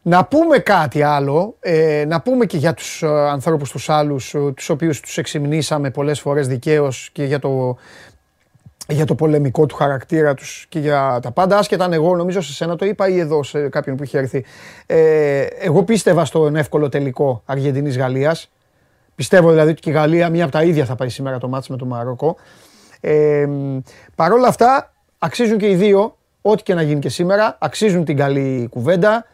να 0.03 0.25
πούμε 0.25 0.59
κάτι 0.59 1.03
άλλο, 1.03 1.57
ε, 1.61 2.05
να 2.09 2.21
πούμε 2.21 2.47
και 2.47 2.57
για 2.57 2.75
τους 2.75 3.03
ε, 3.03 3.07
ανθρώπους 3.07 3.71
τους 3.71 3.89
άλλους, 3.89 4.35
ε, 4.35 4.53
τους 4.57 4.69
οποίους 4.69 5.01
τους 5.01 5.19
εξυμνήσαμε 5.19 5.91
πολλές 5.91 6.21
φορές 6.21 6.49
δικαίως 6.49 7.11
και 7.13 7.25
για 7.25 7.39
το, 7.39 7.77
για 8.89 9.05
το 9.05 9.15
πολεμικό 9.15 9.67
του 9.67 9.75
χαρακτήρα 9.75 10.35
τους 10.35 10.67
και 10.69 10.79
για 10.79 11.19
τα 11.23 11.31
πάντα. 11.31 11.59
Άσχετα 11.59 11.85
αν 11.85 11.93
εγώ 11.93 12.17
νομίζω 12.17 12.41
σε 12.41 12.53
σένα 12.53 12.77
το 12.77 12.85
είπα 12.85 13.09
ή 13.09 13.19
εδώ 13.19 13.43
σε 13.43 13.69
κάποιον 13.69 13.97
που 13.97 14.03
είχε 14.03 14.19
έρθει. 14.19 14.45
Ε, 14.87 15.41
εγώ 15.43 15.83
πίστευα 15.83 16.25
στον 16.25 16.57
εύκολο 16.57 16.89
τελικό 16.89 17.43
Αργεντινής-Γαλλίας. 17.47 18.51
Πιστεύω 19.15 19.51
δηλαδή 19.51 19.71
ότι 19.71 19.81
και 19.81 19.91
η 19.91 19.93
Γαλλία 19.93 20.29
μία 20.29 20.43
από 20.43 20.53
τα 20.53 20.63
ίδια 20.63 20.85
θα 20.85 20.95
πάει 20.95 21.09
σήμερα 21.09 21.39
το 21.39 21.49
μάτς 21.49 21.69
με 21.69 21.77
το 21.77 21.85
Μαρόκο. 21.85 22.37
Ε, 23.01 23.49
Παρ' 24.15 24.33
όλα 24.33 24.49
αυτά 24.49 24.93
αξίζουν 25.19 25.59
και 25.59 25.69
οι 25.69 25.75
δύο 25.75 26.15
ό,τι 26.43 26.63
και 26.63 26.75
να 26.75 26.83
γίνει 26.83 27.01
και 27.01 27.09
σήμερα, 27.09 27.57
αξίζουν 27.61 28.05
την 28.05 28.17
καλή 28.17 28.69
κουβέντα. 28.71 29.27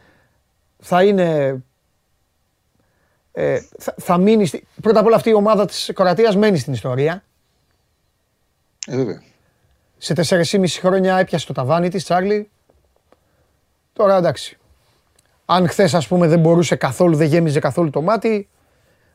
Θα 0.79 1.05
είναι... 1.05 1.61
Ε, 3.33 3.61
θα, 3.79 3.95
θα 3.99 4.19
μείνει... 4.19 4.49
Πρώτα 4.83 5.01
απ' 5.01 5.07
όλα 5.07 5.17
αυτή 5.17 5.31
η 5.31 5.35
ομάδα 5.35 5.67
της 5.67 5.91
Κροατίας 5.95 6.37
μένει 6.37 6.59
στην 6.59 6.73
ιστορία. 6.73 7.25
Ε, 8.87 8.97
βέβαια. 8.97 9.23
Σε 9.99 10.15
4,5 10.17 10.67
χρόνια 10.69 11.19
έπιασε 11.19 11.47
το 11.47 11.53
ταβάνι 11.53 11.89
της, 11.89 12.05
Τσάρλι. 12.05 12.51
Τώρα 13.93 14.17
εντάξει. 14.17 14.59
Αν 15.45 15.69
χθες 15.69 15.95
ας 15.95 16.09
πούμε 16.09 16.29
δεν 16.29 16.41
μπορούσε 16.41 16.77
καθόλου, 16.77 17.17
δεν 17.17 17.29
γέμιζε 17.29 17.59
καθόλου 17.59 17.91
το 17.91 18.03
μάτι, 18.03 18.49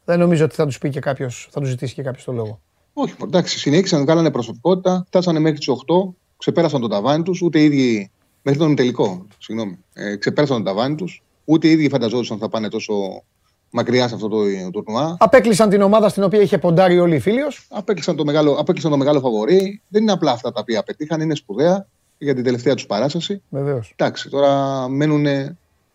δεν 0.06 0.20
νομίζω 0.20 0.46
ότι 0.46 0.56
θα 0.56 0.66
τους 0.66 0.78
πει 0.78 0.90
και 0.90 1.00
κάποιος, 1.00 1.48
θα 1.52 1.60
τους 1.60 1.70
ζητήσει 1.70 1.94
και 1.94 2.04
κάποιος 2.04 2.24
το 2.24 2.32
λόγο. 2.32 2.62
Όχι, 2.94 3.16
εντάξει, 3.24 3.60
συνέχισαν, 3.60 4.06
κάνανε 4.06 4.32
προσωπικότητα, 4.32 5.04
φτάσανε 5.08 5.40
μέχρι 5.40 5.58
τις 5.58 5.68
8, 5.70 6.14
ξεπέρασαν 6.42 6.82
το 6.82 6.88
ταβάνι 6.88 7.24
τους, 7.24 7.42
ούτε 7.42 7.60
οι 7.60 7.64
ίδιοι. 7.64 8.12
Μέχρι 8.42 8.60
τον 8.60 8.76
τελικό, 8.76 9.28
συγγνώμη. 9.38 9.78
Ε, 9.94 10.16
ξεπέρασαν 10.16 10.58
το 10.58 10.64
ταβάνι 10.64 10.96
τους, 10.96 11.24
ούτε 11.46 11.68
οι 11.68 11.72
ίδιοι 11.72 11.90
φανταζόντουσαν 11.90 12.38
θα 12.38 12.50
πάνε 12.50 12.68
τόσο 12.68 13.24
μακριά 13.70 14.08
σε 14.08 14.16
αυτό 14.16 14.28
το 14.28 14.38
τουρνουά. 14.72 15.18
Απέκλεισαν 15.20 15.70
την 15.70 15.82
ομάδα 15.82 16.10
στην 16.10 16.24
οποία 16.24 16.42
είχε 16.42 16.58
ποντάρει 16.58 17.00
όλοι 17.00 17.16
οι 17.16 17.20
φίλοι. 17.20 17.40
Απέκλεισαν 17.70 18.16
το 18.16 18.26
μεγάλο, 18.26 18.52
απέκλεισαν 18.52 18.92
το 18.92 18.98
μεγάλο 18.98 19.20
φαβορή. 19.20 19.82
Δεν 19.88 20.02
είναι 20.02 20.12
απλά 20.12 20.32
αυτά 20.32 20.52
τα 20.52 20.60
οποία 20.60 20.84
πετύχαν, 20.84 21.22
είναι 21.22 21.36
σπουδαία 21.36 21.88
για 22.18 22.36
την 22.36 22.44
τελευταία 22.44 22.74
τους 22.74 22.86
παράσταση. 22.86 23.42
Βεβαίως. 23.50 23.94
Εντάξει, 23.96 24.30
τώρα 24.30 24.88
μένουν, 24.88 25.26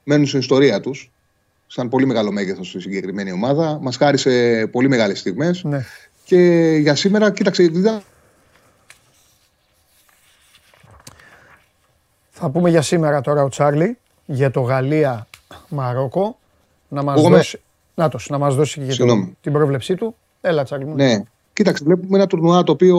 μένουν 0.04 0.26
στην 0.26 0.38
ιστορία 0.38 0.80
τους. 0.80 1.10
Σαν 1.66 1.88
πολύ 1.88 2.06
μεγάλο 2.06 2.32
μέγεθος 2.32 2.68
στη 2.68 2.80
συγκεκριμένη 2.80 3.32
ομάδα. 3.32 3.78
Μας 3.82 3.96
χάρισε 3.96 4.66
πολύ 4.72 4.88
μεγάλες 4.88 5.18
στιγμές. 5.18 5.64
Ναι. 5.64 5.84
Και 6.24 6.38
για 6.80 6.94
σήμερα, 6.94 7.30
κοίταξε, 7.30 7.62
Θα 12.38 12.50
πούμε 12.50 12.70
για 12.70 12.82
σήμερα 12.82 13.20
τώρα 13.20 13.42
ο 13.42 13.48
Τσάρλι, 13.48 13.98
για 14.26 14.50
το 14.50 14.60
Γαλλία-Μαρόκο. 14.60 16.38
Να 16.88 17.02
μας 17.02 17.22
δώσει, 17.22 17.60
νάτος, 17.94 18.28
να 18.30 18.38
μας 18.38 18.54
δώσει 18.54 18.80
και 18.80 19.04
το, 19.04 19.28
την 19.40 19.52
πρόβλεψή 19.52 19.94
του. 19.94 20.14
Έλα 20.40 20.62
Τσάρλι 20.62 20.84
μου. 20.84 20.94
Ναι. 20.94 21.22
Κοίταξε, 21.52 21.84
βλέπουμε 21.84 22.16
ένα 22.16 22.26
τουρνουά 22.26 22.62
το 22.62 22.72
οποίο 22.72 22.98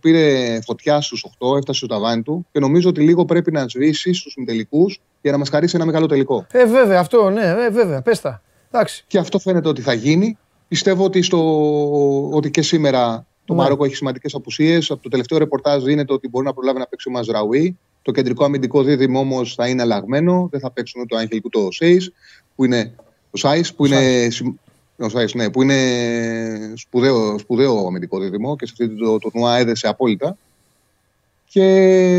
πήρε 0.00 0.58
φωτιά 0.60 1.00
στους 1.00 1.26
8, 1.38 1.56
έφτασε 1.56 1.78
στο 1.78 1.86
ταβάνι 1.86 2.22
του 2.22 2.46
και 2.52 2.60
νομίζω 2.60 2.88
ότι 2.88 3.00
λίγο 3.00 3.24
πρέπει 3.24 3.52
να 3.52 3.68
σβήσει 3.68 4.12
στους 4.12 4.36
τελικού 4.46 4.86
για 5.20 5.32
να 5.32 5.38
μας 5.38 5.48
χαρίσει 5.48 5.76
ένα 5.76 5.84
μεγάλο 5.84 6.06
τελικό. 6.06 6.46
Ε, 6.52 6.64
βέβαια, 6.64 7.00
αυτό, 7.00 7.30
ναι, 7.30 7.42
ε, 7.42 7.70
βέβαια, 7.70 8.02
πες 8.02 8.20
τα. 8.20 8.42
Εντάξει. 8.70 9.04
Και 9.06 9.18
αυτό 9.18 9.38
φαίνεται 9.38 9.68
ότι 9.68 9.82
θα 9.82 9.92
γίνει. 9.92 10.38
Πιστεύω 10.68 11.04
ότι, 11.04 11.22
στο, 11.22 12.30
ότι 12.30 12.50
και 12.50 12.62
σήμερα 12.62 13.26
το 13.44 13.54
ναι. 13.54 13.60
Μαρόκο 13.60 13.84
έχει 13.84 13.94
σημαντικές 13.94 14.34
απουσίες. 14.34 14.90
Από 14.90 15.02
το 15.02 15.08
τελευταίο 15.08 15.38
ρεπορτάζ 15.38 15.82
δίνεται 15.82 16.12
ότι 16.12 16.28
μπορεί 16.28 16.46
να 16.46 16.52
προλάβει 16.52 16.78
να 16.78 16.86
παίξει 16.86 17.08
ο 17.08 17.12
Μαζραουί. 17.12 17.78
Το 18.08 18.14
κεντρικό 18.14 18.44
αμυντικό 18.44 18.82
δίδυμο 18.82 19.18
όμως 19.18 19.54
θα 19.54 19.68
είναι 19.68 19.82
αλλαγμένο. 19.82 20.48
Δεν 20.50 20.60
θα 20.60 20.70
παίξουν 20.70 21.00
ούτε 21.00 21.14
ο 21.14 21.18
Άγγελ 21.18 21.40
ούτε 21.44 21.58
ο 21.58 21.70
Σέις, 21.70 22.12
που 22.56 22.64
είναι 22.64 22.94
ο 23.30 23.36
Σάις, 23.36 23.74
που, 23.74 23.86
είναι, 23.86 24.28
ο 24.96 25.08
Σάις, 25.08 25.34
ναι, 25.34 25.50
που 25.50 25.62
είναι 25.62 25.78
σπουδαίο, 26.76 27.38
σπουδαίο 27.38 27.86
αμυντικό 27.86 28.18
δίδυμο 28.18 28.56
και 28.56 28.66
σε 28.66 28.72
αυτή 28.78 28.96
το 28.96 29.18
τουρνουά 29.18 29.56
έδεσε 29.56 29.88
απόλυτα. 29.88 30.36
Και 31.48 31.64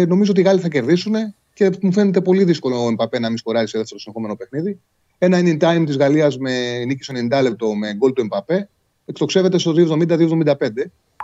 νομίζω 0.07 0.31
ότι 0.31 0.39
οι 0.39 0.43
Γάλλοι 0.43 0.59
θα 0.59 0.67
κερδίσουν 0.67 1.13
και 1.53 1.69
μου 1.81 1.91
φαίνεται 1.91 2.21
πολύ 2.21 2.43
δύσκολο 2.43 2.83
ο 2.83 2.87
Εμπαπέ 2.89 3.19
να 3.19 3.27
μην 3.27 3.37
σκοράρει 3.37 3.67
σε 3.67 3.77
δεύτερο 3.77 3.99
συνεχόμενο 3.99 4.35
παιχνίδι. 4.35 4.79
Ένα 5.17 5.39
in 5.41 5.57
time 5.63 5.83
της 5.85 5.97
Γαλλίας 5.97 6.37
με 6.37 6.85
νίκη 6.85 7.03
στο 7.03 7.13
90 7.31 7.41
λεπτό 7.41 7.75
με 7.75 7.93
γκολ 7.93 8.13
του 8.13 8.21
Εμπαπέ 8.21 8.69
εκτοξεύεται 9.05 9.57
στο 9.57 9.73
2,70-2,75. 9.75 10.53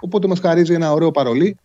Οπότε 0.02 0.28
μας 0.28 0.40
χαρίζει 0.40 0.74
ένα 0.74 0.92
ωραίο 0.92 1.12
παρολί 1.12 1.58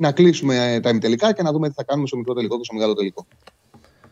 να 0.00 0.12
κλείσουμε 0.12 0.80
τα 0.82 0.90
ημιτελικά 0.90 1.32
και 1.32 1.42
να 1.42 1.52
δούμε 1.52 1.68
τι 1.68 1.74
θα 1.74 1.84
κάνουμε 1.84 2.06
στο 2.06 2.16
μικρό 2.16 2.34
τελικό 2.34 2.56
και 2.56 2.64
στο 2.64 2.74
μεγάλο 2.74 2.94
τελικό. 2.94 3.26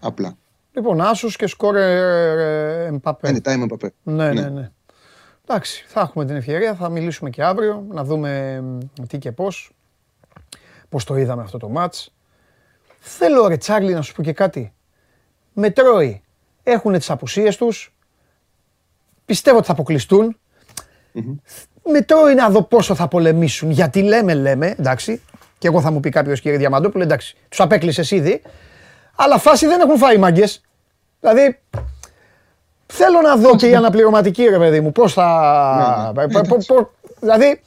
Απλά. 0.01 0.37
Λοιπόν, 0.73 1.01
Άσος 1.01 1.37
και 1.37 1.47
σκόρ 1.47 1.77
Εμπαπέ. 1.77 3.31
Anytime 3.31 3.63
Εμπαπέ. 3.63 3.93
Ναι, 4.03 4.33
ναι, 4.33 4.49
ναι. 4.49 4.71
Εντάξει, 5.47 5.85
θα 5.89 6.01
έχουμε 6.01 6.25
την 6.25 6.37
ευκαιρία, 6.37 6.75
θα 6.75 6.89
μιλήσουμε 6.89 7.31
και 7.31 7.43
αύριο, 7.43 7.85
να 7.91 8.05
δούμε 8.05 8.63
τι 9.09 9.19
και 9.19 9.33
πώς. 9.33 9.73
Πώς 10.89 11.05
το 11.05 11.17
είδαμε 11.17 11.43
αυτό 11.43 11.59
το 11.59 11.69
μάτς. 11.69 12.15
Θέλω 12.99 13.47
ρε 13.47 13.57
Τσάρλι 13.57 13.93
να 13.93 14.03
σου 14.03 14.15
πω 14.15 14.23
και 14.23 14.33
κάτι. 14.33 14.73
Με 15.53 15.71
τρώει. 15.71 16.23
Έχουν 16.63 16.93
τις 16.93 17.11
απουσίες 17.11 17.57
τους. 17.57 17.95
Πιστεύω 19.25 19.57
ότι 19.57 19.67
θα 19.67 19.73
αποκλειστούν. 19.73 20.37
Με 21.85 22.03
τρώει 22.03 22.35
να 22.35 22.51
δω 22.51 22.63
πόσο 22.63 22.95
θα 22.95 23.09
πολεμήσουν. 23.09 23.71
Γιατί 23.71 24.03
λέμε, 24.03 24.35
λέμε, 24.35 24.75
εντάξει. 24.79 25.23
Και 25.59 25.67
εγώ 25.67 25.81
θα 25.81 25.91
μου 25.91 26.01
πει 26.01 26.11
κάποιος 26.11 26.41
κύριε 26.41 26.59
Διαμαντόπουλο, 26.59 27.03
εντάξει, 27.03 27.37
τους 27.49 27.61
απέκλεισες 27.61 28.11
ήδη. 28.11 28.43
Αλλά 29.17 29.39
φάση 29.39 29.67
δεν 29.67 29.81
έχουν 29.81 29.99
φάει 29.99 30.17
μάγκες. 30.17 30.61
Δηλαδή, 31.21 31.59
θέλω 32.87 33.21
να 33.21 33.37
δω 33.37 33.57
και 33.57 33.69
η 33.69 33.75
αναπληρωματική 33.75 34.45
ρε 34.45 34.59
παιδί 34.59 34.81
μου, 34.81 34.93
πώς 34.93 35.13
θα. 35.13 36.13
Ναι, 36.15 36.27
ναι. 36.27 36.41
Δηλαδή, 37.21 37.61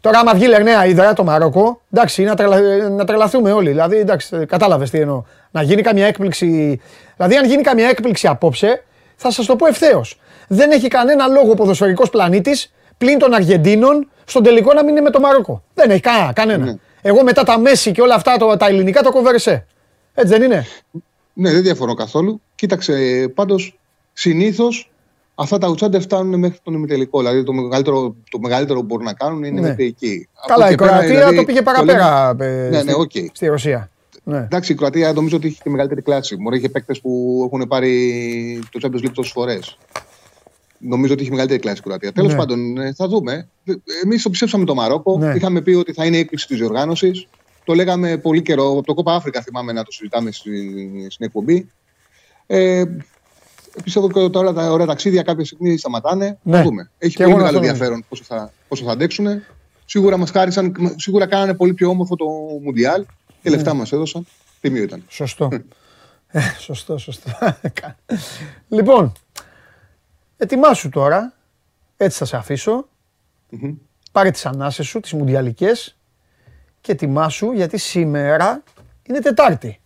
τώρα 0.00 0.18
άμα 0.18 0.34
βγει 0.34 0.46
Λερναία 0.46 0.86
Ιδρά 0.86 1.12
το 1.12 1.24
Μαρόκο, 1.24 1.80
εντάξει, 1.92 2.22
να, 2.22 2.34
τρελα... 2.34 2.88
να 2.88 3.04
τρελαθούμε 3.04 3.52
όλοι. 3.52 3.70
Δηλαδή, 3.70 3.96
εντάξει, 3.96 4.46
κατάλαβες 4.46 4.90
τι 4.90 5.00
εννοώ. 5.00 5.22
Να 5.50 5.62
γίνει 5.62 5.82
καμιά 5.82 6.06
έκπληξη. 6.06 6.80
Δηλαδή, 7.16 7.36
αν 7.36 7.44
γίνει 7.44 7.62
καμιά 7.62 7.88
έκπληξη 7.88 8.26
απόψε, 8.26 8.84
θα 9.16 9.30
σας 9.30 9.46
το 9.46 9.56
πω 9.56 9.66
ευθέως. 9.66 10.20
Δεν 10.48 10.70
έχει 10.70 10.88
κανένα 10.88 11.26
λόγο 11.26 11.50
ο 11.50 11.54
ποδοσφαιρικός 11.54 12.10
πλανήτης 12.10 12.74
πλην 12.98 13.18
των 13.18 13.34
Αργεντίνων 13.34 14.08
στον 14.24 14.42
τελικό 14.42 14.72
να 14.72 14.84
μην 14.84 14.90
είναι 14.90 15.00
με 15.00 15.10
το 15.10 15.20
Μαρόκο. 15.20 15.62
Δεν 15.74 15.90
έχει 15.90 16.00
κανένα. 16.00 16.32
κανένα. 16.32 16.78
Ναι. 17.06 17.12
Εγώ 17.12 17.22
μετά 17.22 17.42
τα 17.42 17.58
Μέση 17.58 17.92
και 17.92 18.02
όλα 18.02 18.14
αυτά 18.14 18.36
το, 18.36 18.56
τα 18.56 18.66
ελληνικά 18.66 19.02
το 19.02 19.10
κοβέρεσαι. 19.10 19.66
Έτσι 20.14 20.32
δεν 20.32 20.42
είναι; 20.42 20.66
Ναι, 21.32 21.52
δεν 21.52 21.62
διαφωνώ 21.62 21.94
καθόλου. 21.94 22.40
Κοίταξε, 22.54 22.94
πάντως 23.34 23.78
συνήθως 24.12 24.90
αυτά 25.34 25.58
τα 25.58 25.68
ουτσάντε 25.68 26.00
φτάνουν 26.00 26.38
μέχρι 26.38 26.58
τον 26.62 26.74
ημιτελικό. 26.74 27.18
Δηλαδή 27.18 27.42
το 27.42 27.52
μεγαλύτερο, 27.52 28.16
το 28.30 28.38
μεγαλύτερο 28.38 28.80
που 28.80 28.86
μπορούν 28.86 29.04
να 29.04 29.12
κάνουν 29.12 29.44
είναι 29.44 29.60
ναι. 29.60 29.68
μέχρι 29.68 29.84
εκεί. 29.84 30.28
Καλά, 30.46 30.70
η 30.70 30.74
Κροατία 30.74 31.08
δηλαδή, 31.08 31.36
το 31.36 31.44
πήγε 31.44 31.62
παραπέρα 31.62 32.36
ε, 32.40 32.68
ναι, 32.68 32.82
ναι, 32.82 32.92
okay. 32.96 33.26
στη 33.32 33.46
Ρωσία. 33.46 33.90
Ναι. 34.22 34.38
Εντάξει, 34.38 34.72
η 34.72 34.74
Κροατία 34.74 35.12
νομίζω 35.12 35.36
ότι 35.36 35.46
έχει 35.46 35.62
και 35.62 35.70
μεγαλύτερη 35.70 36.02
κλάση. 36.02 36.36
Μπορεί 36.36 36.56
είχε 36.56 36.68
παίκτες 36.68 37.00
που 37.00 37.42
έχουν 37.46 37.68
πάρει 37.68 38.60
το 38.70 38.80
Champions 38.82 39.06
League 39.06 39.12
τόσες 39.14 39.32
φορές. 39.32 39.78
Νομίζω 40.78 41.12
ότι 41.12 41.22
έχει 41.22 41.30
μεγαλύτερη 41.30 41.60
κλάση 41.60 41.78
η 41.78 41.82
Κροατία. 41.82 42.12
Τέλος 42.12 42.32
ναι. 42.32 42.38
πάντων, 42.38 42.78
ε, 42.78 42.92
θα 42.92 43.08
δούμε. 43.08 43.48
Εμείς 44.04 44.22
το 44.22 44.30
ψήφισαμε 44.30 44.64
το 44.64 44.74
Μαρόκο. 44.74 45.18
Ναι. 45.18 45.34
Είχαμε 45.34 45.60
πει 45.60 45.70
ότι 45.70 45.92
θα 45.92 46.04
είναι 46.04 46.16
η 46.16 46.20
έκπληξη 46.20 46.46
της 46.46 46.58
διοργάνωσης. 46.58 47.26
Το 47.64 47.74
λέγαμε 47.74 48.16
πολύ 48.16 48.42
καιρό. 48.42 48.70
Από 48.70 48.82
το 48.82 48.94
Κόπα 48.94 49.14
Αφρικα 49.14 49.42
θυμάμαι 49.42 49.72
να 49.72 49.82
το 49.82 49.92
συζητάμε 49.92 50.30
στην, 50.32 51.10
στην 51.10 51.26
εκπομπή. 51.26 51.70
Ε, 52.46 52.84
πιστεύω 53.84 54.06
ότι 54.06 54.30
τώρα 54.30 54.52
τα 54.52 54.70
ωραία 54.72 54.86
ταξίδια 54.86 55.22
κάποια 55.22 55.44
στιγμή 55.44 55.76
σταματάνε. 55.76 56.38
Ναι. 56.42 56.56
Θα 56.56 56.62
δούμε. 56.62 56.90
Έχει 56.98 57.16
και 57.16 57.22
πολύ 57.22 57.36
μεγάλο 57.36 57.56
ενδιαφέρον 57.56 58.04
πόσο 58.08 58.22
θα, 58.26 58.52
πόσο 58.68 58.84
θα 58.84 58.92
αντέξουν. 58.92 59.26
Σίγουρα 59.84 60.16
μας 60.16 60.30
χάρισαν, 60.30 60.94
σίγουρα 60.96 61.26
κάνανε 61.26 61.54
πολύ 61.54 61.74
πιο 61.74 61.88
όμορφο 61.88 62.16
το 62.16 62.26
Μουντιάλ. 62.62 63.04
Και 63.42 63.50
λεφτά 63.50 63.72
ναι. 63.72 63.78
μας 63.78 63.92
έδωσαν. 63.92 64.26
Τιμίο 64.60 64.82
ήταν. 64.82 65.04
Σωστό. 65.08 65.48
ε, 66.26 66.40
σωστό, 66.58 66.98
σωστό. 66.98 67.30
λοιπόν, 68.68 69.12
ετοιμάσου 70.36 70.88
τώρα. 70.88 71.32
Έτσι 71.96 72.18
θα 72.18 72.24
σε 72.24 72.36
αφήσω. 72.36 72.88
Mm-hmm. 73.52 73.74
Πάρε 74.12 74.30
τις 74.30 74.46
ανάσες 74.46 74.86
σου, 74.86 75.00
τις 75.00 75.12
μουντιαλικές 75.12 75.96
και 76.80 76.92
ετοιμάσου 76.92 77.52
γιατί 77.52 77.78
σήμερα 77.78 78.62
είναι 79.02 79.18
Τετάρτη. 79.18 79.80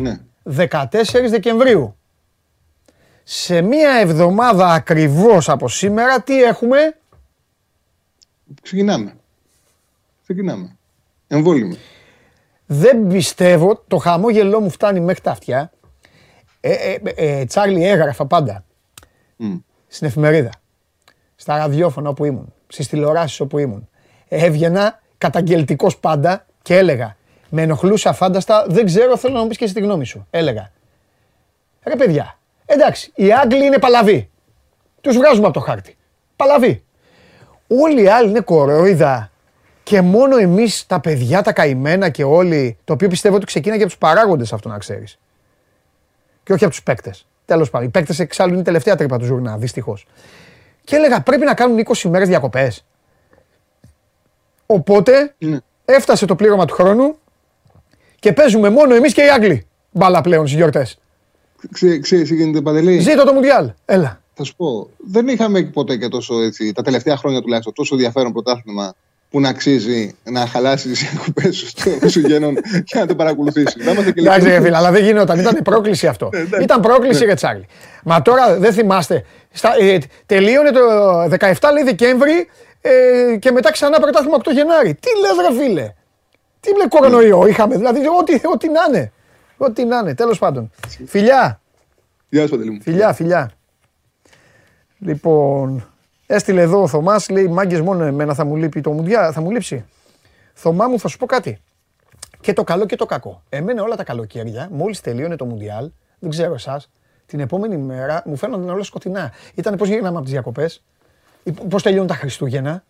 Ναι. 0.00 0.20
14 0.56 0.84
Δεκεμβρίου. 1.28 1.96
Σε 3.24 3.60
μία 3.60 3.90
εβδομάδα 3.90 4.72
ακριβώς 4.72 5.48
από 5.48 5.68
σήμερα 5.68 6.22
τι 6.22 6.42
έχουμε; 6.42 6.96
Ξεκινάμε. 8.62 9.16
Ξεκινάμε. 10.22 10.76
Εμβόλυμο. 11.26 11.76
Δεν 12.66 13.06
πιστεύω, 13.06 13.84
το 13.86 13.96
χαμόγελό 13.96 14.60
μου 14.60 14.70
φτάνει 14.70 15.00
μέχρι 15.00 15.22
τα 15.22 15.30
αυτιά. 15.30 15.72
Ε, 16.60 16.72
ε, 16.72 17.00
ε, 17.14 17.44
Τσάρλι 17.44 17.84
έγραφα 17.84 18.26
πάντα. 18.26 18.64
Mm. 19.38 19.60
Στην 19.88 20.06
εφημερίδα. 20.06 20.50
Στα 21.36 21.56
ραδιόφωνα 21.56 22.08
όπου 22.08 22.24
ήμουν. 22.24 22.52
Στις 22.68 22.88
τηλεοράσεις 22.88 23.40
όπου 23.40 23.58
ήμουν. 23.58 23.88
Έβγαινα 24.28 25.00
καταγγελτικός 25.18 25.98
πάντα 25.98 26.46
και 26.62 26.76
έλεγα 26.76 27.16
με 27.48 27.62
ενοχλούσε 27.62 28.08
αφάνταστα, 28.08 28.64
δεν 28.68 28.86
ξέρω, 28.86 29.16
θέλω 29.16 29.34
να 29.34 29.40
μου 29.40 29.48
πεις 29.48 29.56
και 29.56 29.64
εσύ 29.64 29.74
τη 29.74 29.80
γνώμη 29.80 30.04
σου. 30.04 30.26
Έλεγα, 30.30 30.70
ρε 31.82 31.96
παιδιά, 31.96 32.38
εντάξει, 32.66 33.12
οι 33.14 33.32
Άγγλοι 33.32 33.64
είναι 33.64 33.78
παλαβοί. 33.78 34.30
Τους 35.00 35.16
βγάζουμε 35.16 35.46
από 35.46 35.54
το 35.54 35.60
χάρτη. 35.60 35.96
Παλαβοί. 36.36 36.82
Όλοι 37.68 38.02
οι 38.02 38.08
άλλοι 38.08 38.28
είναι 38.28 38.40
κορόιδα 38.40 39.30
και 39.82 40.00
μόνο 40.00 40.36
εμείς 40.36 40.86
τα 40.86 41.00
παιδιά, 41.00 41.42
τα 41.42 41.52
καημένα 41.52 42.08
και 42.08 42.24
όλοι, 42.24 42.78
το 42.84 42.92
οποίο 42.92 43.08
πιστεύω 43.08 43.36
ότι 43.36 43.46
ξεκίναγε 43.46 43.82
από 43.82 43.90
τους 43.90 43.98
παράγοντες 43.98 44.52
αυτό 44.52 44.68
να 44.68 44.78
ξέρεις. 44.78 45.18
Και 46.42 46.52
όχι 46.52 46.64
από 46.64 46.72
τους 46.72 46.82
παίκτες. 46.82 47.26
Τέλος 47.48 47.70
πάντων, 47.70 47.86
οι 47.86 47.90
παίκτες 47.90 48.18
εξάλλου 48.18 48.52
είναι 48.52 48.60
η 48.60 48.64
τελευταία 48.64 48.96
τρύπα 48.96 49.18
του 49.18 49.24
ζουρνά, 49.24 49.56
δυστυχώς. 49.56 50.06
Και 50.84 50.96
έλεγα 50.96 51.20
πρέπει 51.20 51.44
να 51.44 51.54
κάνουν 51.54 51.78
20 51.78 52.08
μέρες 52.08 52.28
διακοπές. 52.28 52.84
Οπότε 54.66 55.34
ναι. 55.38 55.58
έφτασε 55.84 56.26
το 56.26 56.34
πλήρωμα 56.34 56.64
του 56.64 56.74
χρόνου 56.74 57.18
και 58.18 58.32
παίζουμε 58.32 58.70
μόνο 58.70 58.94
εμείς 58.94 59.12
και 59.12 59.22
οι 59.22 59.30
Άγγλοι 59.30 59.66
μπάλα 59.90 60.20
πλέον 60.20 60.46
στις 60.46 60.58
γιορτές. 60.58 60.98
Ξέρεις 62.00 62.28
τι 62.28 62.34
γίνεται 62.34 62.60
Παντελή; 62.60 62.98
Ζήτω 62.98 63.24
το 63.24 63.32
Μουντιάλ. 63.32 63.70
Έλα. 63.84 64.20
Θα 64.34 64.44
σου 64.44 64.56
πω, 64.56 64.90
δεν 64.96 65.28
είχαμε 65.28 65.62
ποτέ 65.62 65.96
και 65.96 66.08
τόσο 66.08 66.40
έτσι, 66.40 66.72
τα 66.72 66.82
τελευταία 66.82 67.16
χρόνια 67.16 67.40
τουλάχιστον, 67.40 67.72
τόσο 67.72 67.94
ενδιαφέρον 67.94 68.32
πρωτάθλημα 68.32 68.94
που 69.30 69.40
να 69.40 69.48
αξίζει 69.48 70.16
να 70.24 70.46
χαλάσει 70.46 70.88
τις 70.88 71.00
διακοπές 71.00 71.56
σου 71.56 71.68
στο 71.68 71.90
Χριστουγέννων 72.00 72.54
και 72.84 72.98
να 72.98 73.06
το 73.06 73.14
παρακολουθήσεις. 73.14 73.74
Εντάξει, 74.14 74.60
φίλε, 74.60 74.76
αλλά 74.76 74.90
δεν 74.90 75.04
γινόταν. 75.04 75.38
Ήταν 75.38 75.60
πρόκληση 75.64 76.06
αυτό. 76.06 76.30
Ναι, 76.32 76.62
Ήταν 76.62 76.80
πρόκληση 76.80 77.24
για 77.24 77.34
Τσάρλι. 77.34 77.66
Μα 78.04 78.22
τώρα 78.22 78.58
δεν 78.58 78.72
θυμάστε. 78.72 79.24
Ε, 79.80 79.98
τελείωνε 80.26 80.70
το 80.70 80.80
17 81.22 81.52
λέει 81.72 81.84
Δεκέμβρη 81.84 82.48
ε, 82.80 83.36
και 83.36 83.50
μετά 83.50 83.72
ξανά 83.72 84.00
πρωτάθλημα 84.00 84.36
8 84.44 84.52
Γενάρη. 84.52 84.94
Τι 84.94 85.08
λες, 85.20 85.48
ρε 85.48 85.62
φίλε; 85.62 85.92
Τι 86.60 86.72
μπλε 86.72 86.86
κορονοϊό 86.88 87.46
είχαμε, 87.46 87.76
δηλαδή 87.76 88.00
ό,τι, 88.20 88.40
ό,τι 88.52 88.68
να 88.68 88.80
είναι. 88.88 89.12
Ό,τι 89.56 89.84
να 89.84 89.98
είναι, 89.98 90.14
τέλος 90.14 90.38
πάντων. 90.38 90.70
Φιλιά. 91.06 91.60
Γεια 92.28 92.46
σου, 92.46 92.56
μου. 92.56 92.80
Φιλιά, 92.82 93.12
φιλιά. 93.12 93.50
Λοιπόν, 94.98 95.88
έστειλε 96.28 96.60
εδώ 96.60 96.82
ο 96.82 96.88
Θωμάς, 96.88 97.28
λέει 97.28 97.48
μάγκες 97.48 97.80
μόνο 97.80 98.04
εμένα 98.04 98.34
θα 98.34 98.44
μου 98.44 98.56
λείπει 98.56 98.80
το 98.80 98.92
μουντιά, 98.92 99.32
θα 99.32 99.40
μου 99.40 99.50
λείψει. 99.50 99.84
Θωμά 100.54 100.88
μου 100.88 100.98
θα 100.98 101.08
σου 101.08 101.16
πω 101.16 101.26
κάτι. 101.26 101.58
Και 102.40 102.52
το 102.52 102.64
καλό 102.64 102.86
και 102.86 102.96
το 102.96 103.06
κακό. 103.06 103.42
Εμένα 103.48 103.82
όλα 103.82 103.96
τα 103.96 104.04
καλοκαίρια, 104.04 104.68
μόλις 104.72 105.00
τελείωνε 105.00 105.36
το 105.36 105.44
Μουντιάλ, 105.44 105.90
δεν 106.18 106.30
ξέρω 106.30 106.54
εσάς, 106.54 106.90
την 107.26 107.40
επόμενη 107.40 107.76
μέρα 107.76 108.22
μου 108.24 108.36
φαίνονταν 108.36 108.68
όλα 108.68 108.82
σκοτεινά. 108.82 109.32
Ήταν 109.54 109.76
πώς 109.76 109.88
γίναμε 109.88 110.08
από 110.08 110.22
τις 110.22 110.30
διακοπές, 110.30 110.84
πώς 111.68 111.82
τελειώνουν 111.82 112.06
τα 112.06 112.14
Χριστούγεννα 112.14 112.84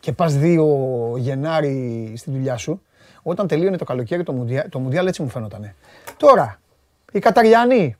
και 0.00 0.12
πας 0.12 0.34
2 0.34 1.16
Γενάρη 1.16 2.12
στη 2.16 2.30
δουλειά 2.30 2.56
σου 2.56 2.82
όταν 3.22 3.46
τελείωνε 3.46 3.76
το 3.76 3.84
καλοκαίρι 3.84 4.22
το 4.22 4.32
Μουντιάλ, 4.32 4.68
το 4.68 4.78
Μουντιάλ 4.78 5.06
έτσι 5.06 5.22
μου 5.22 5.28
φαίνονταν. 5.28 5.74
Τώρα, 6.16 6.60
οι 7.12 7.18
Καταριανοί 7.18 7.96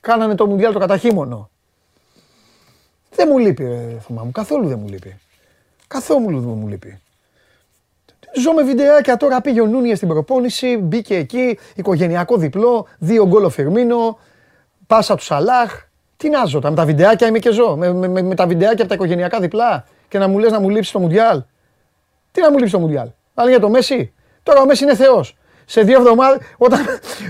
κάνανε 0.00 0.34
το 0.34 0.46
Μουντιάλ 0.46 0.72
το 0.72 0.78
καταχύμωνο. 0.78 1.50
Δεν 3.18 3.28
μου 3.30 3.38
λείπει, 3.38 3.64
ρε, 3.64 3.98
Θωμά 4.06 4.22
μου, 4.24 4.30
καθόλου 4.32 4.68
δεν 4.68 4.78
μου 4.78 4.88
λείπει. 4.88 5.18
Καθόλου 5.88 6.40
δεν 6.40 6.58
μου 6.60 6.68
λείπει. 6.68 7.00
Ζω 8.36 8.52
με 8.52 8.62
βιντεάκια 8.62 9.16
τώρα, 9.16 9.40
πήγε 9.40 9.60
ο 9.60 9.66
Νούνιες 9.66 9.96
στην 9.96 10.08
προπόνηση, 10.08 10.76
μπήκε 10.76 11.16
εκεί, 11.16 11.58
οικογενειακό 11.74 12.36
διπλό, 12.36 12.86
δύο 12.98 13.26
γκολ 13.26 13.44
ο 13.44 13.48
Φερμίνο, 13.48 14.18
πάσα 14.86 15.14
του 15.14 15.24
Σαλάχ. 15.24 15.86
Τι 16.16 16.28
να 16.28 16.44
ζω, 16.44 16.60
με 16.62 16.74
τα 16.74 16.84
βιντεάκια 16.84 17.26
είμαι 17.26 17.38
και 17.38 17.50
ζω, 17.50 17.76
με, 17.76 17.92
με, 17.92 18.22
με, 18.22 18.34
τα 18.34 18.46
βιντεάκια 18.46 18.78
από 18.78 18.88
τα 18.88 18.94
οικογενειακά 18.94 19.40
διπλά 19.40 19.84
και 20.08 20.18
να 20.18 20.28
μου 20.28 20.38
λες 20.38 20.52
να 20.52 20.60
μου 20.60 20.68
λείψει 20.68 20.92
το 20.92 20.98
Μουντιάλ. 20.98 21.42
Τι 22.32 22.40
να 22.40 22.50
μου 22.50 22.58
λείψει 22.58 22.72
το 22.72 22.78
Μουντιάλ. 22.78 23.08
Αν 23.34 23.48
για 23.48 23.60
το 23.60 23.68
Μέση. 23.68 24.12
Τώρα 24.42 24.60
ο 24.60 24.66
Μέση 24.66 24.84
είναι 24.84 24.94
Θεός. 24.94 25.36
Σε 25.64 25.82
δύο 25.82 25.98
εβδομάδες, 25.98 26.38
όταν, 26.56 26.80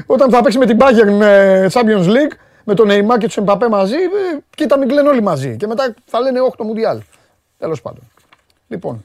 όταν 0.07 0.31
θα 0.31 0.43
παίξει 0.43 0.59
με 0.59 0.67
την 0.67 0.79
Bayern 0.81 1.11
με 1.11 1.71
Champions 1.73 2.07
League, 2.07 2.33
με 2.69 2.75
τον 2.75 2.89
Neymar 2.91 3.19
και 3.19 3.27
τους 3.27 3.37
Εμπαπέ 3.37 3.69
μαζί, 3.69 3.95
ε, 3.95 4.39
κοίτα 4.55 4.79
μην 4.79 4.89
κλαίνουν 4.89 5.11
όλοι 5.11 5.23
μαζί. 5.23 5.57
Και 5.57 5.67
μετά 5.67 5.95
θα 6.07 6.21
λένε 6.21 6.41
όχι 6.41 6.57
το 6.57 6.65
Μουντιάλ. 6.65 7.03
Τέλος 7.59 7.83
πάντων. 7.83 8.03
Λοιπόν, 8.69 9.05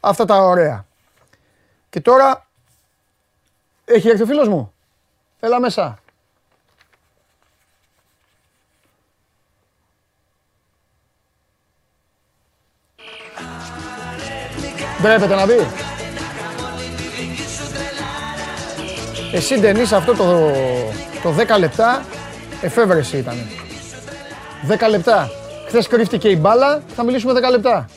αυτά 0.00 0.24
τα 0.24 0.36
ωραία. 0.36 0.86
Και 1.90 2.00
τώρα 2.00 2.46
έχει 3.84 4.08
έρθει 4.08 4.22
ο 4.22 4.26
φίλος 4.26 4.48
μου. 4.48 4.72
Έλα 5.40 5.60
μέσα. 5.60 5.98
Ντρέπεται 15.02 15.34
να 15.34 15.46
μπει. 15.46 15.66
Εσύ 19.32 19.60
Ντενίς 19.60 19.92
αυτό 19.92 20.14
το, 20.14 20.50
το 21.22 21.34
10 21.54 21.58
λεπτά 21.58 22.04
εφεύρεση 22.64 23.16
ήταν. 23.18 23.34
10 24.68 24.88
λεπτά. 24.90 25.30
Χθες 25.66 25.86
κρύφτηκε 25.88 26.28
η 26.28 26.38
μπάλα, 26.40 26.80
θα 26.88 27.04
μιλήσουμε 27.04 27.32
10 27.32 27.50
λεπτά. 27.50 27.88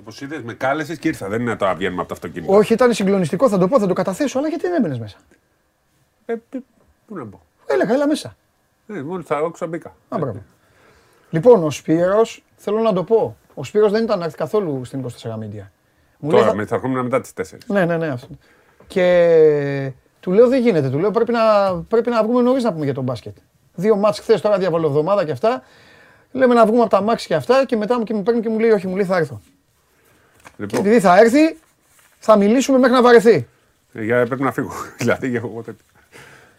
Όπως 0.00 0.20
είδες, 0.20 0.42
με 0.42 0.52
κάλεσες 0.54 0.98
και 0.98 1.08
ήρθα. 1.08 1.28
Δεν 1.28 1.40
είναι 1.40 1.50
να 1.50 1.56
το 1.56 1.72
βγαίνουμε 1.76 2.00
από 2.00 2.08
το 2.08 2.14
αυτοκίνητο. 2.14 2.52
Όχι, 2.54 2.72
ήταν 2.72 2.92
συγκλονιστικό, 2.94 3.48
θα 3.48 3.58
το 3.58 3.68
πω, 3.68 3.78
θα 3.80 3.86
το 3.86 3.92
καταθέσω, 3.92 4.38
αλλά 4.38 4.48
γιατί 4.48 4.66
δεν 4.66 4.74
έμπαινες 4.74 4.98
μέσα; 4.98 5.16
Ε, 6.26 6.34
π- 6.34 6.62
πού 7.06 7.14
να 7.16 7.24
μπω; 7.24 7.40
Έλεγα, 7.66 7.94
έλα 7.94 8.06
μέσα. 8.06 8.36
Ε, 8.88 9.02
μόλις 9.02 9.26
θα 9.26 9.38
όξα 9.40 9.66
μπήκα. 9.66 9.88
Α, 10.08 10.18
μπράβο. 10.18 10.42
Λοιπόν, 11.30 11.64
ο 11.64 11.70
Σπύρος, 11.70 12.44
θέλω 12.56 12.78
να 12.80 12.92
το 12.92 13.04
πω. 13.04 13.36
Ο 13.54 13.64
Σπύρος 13.64 13.92
δεν 13.92 14.02
ήταν 14.04 14.18
να 14.18 14.24
έρθει 14.24 14.36
καθόλου 14.36 14.84
στην 14.84 15.00
24 15.00 15.06
Media. 15.34 15.66
Μου 16.18 16.30
λέει, 16.30 16.38
Τώρα 16.40 16.46
θα- 16.50 16.54
με, 16.54 16.66
θα 16.66 16.74
έρχομαι 16.74 17.02
μετά 17.02 17.20
τις 17.20 17.32
4. 17.32 17.58
Ναι, 17.66 17.84
ναι, 17.84 17.96
ναι. 17.96 18.06
Αυτό. 18.08 18.28
Και 18.86 19.92
του 20.20 20.30
λέω 20.32 20.48
δεν 20.48 20.60
γίνεται. 20.62 20.90
Του 20.90 20.98
λέω 20.98 21.10
πρέπει 21.10 21.32
να, 21.32 21.74
πρέπει 21.88 22.10
να 22.10 22.22
βγούμε 22.22 22.42
νωρίς 22.42 22.62
να 22.64 22.72
πούμε 22.72 22.84
για 22.84 22.94
τον 22.94 23.04
μπάσκετ. 23.04 23.36
Δύο 23.80 23.96
μάτς 23.96 24.18
χθες 24.18 24.40
τώρα 24.40 24.58
διαβολοβδομάδα 24.58 25.24
και 25.24 25.30
αυτά. 25.30 25.62
Λέμε 26.32 26.54
να 26.54 26.66
βγούμε 26.66 26.80
από 26.80 26.90
τα 26.90 27.00
μάξι 27.02 27.26
και 27.26 27.34
αυτά 27.34 27.64
και 27.66 27.76
μετά 27.76 27.98
μου 27.98 28.04
και 28.04 28.14
μου 28.14 28.22
παίρνει 28.22 28.40
και 28.40 28.48
μου 28.48 28.58
λέει 28.58 28.70
όχι, 28.70 28.86
μου 28.86 28.96
λέει 28.96 29.04
θα 29.04 29.16
έρθω. 29.16 29.40
Και 30.42 30.50
Λοιπόν, 30.56 30.80
επειδή 30.80 31.00
θα 31.00 31.18
έρθει, 31.18 31.56
θα 32.18 32.36
μιλήσουμε 32.36 32.78
μέχρι 32.78 32.94
να 32.94 33.02
βαρεθεί. 33.02 33.46
ε, 33.92 34.04
για, 34.04 34.26
πρέπει 34.26 34.42
να 34.42 34.52
φύγω. 34.52 34.70
δηλαδή, 34.98 35.36
έχω, 35.36 35.46
εγώ 35.52 35.62
τέτοιο. 35.62 35.84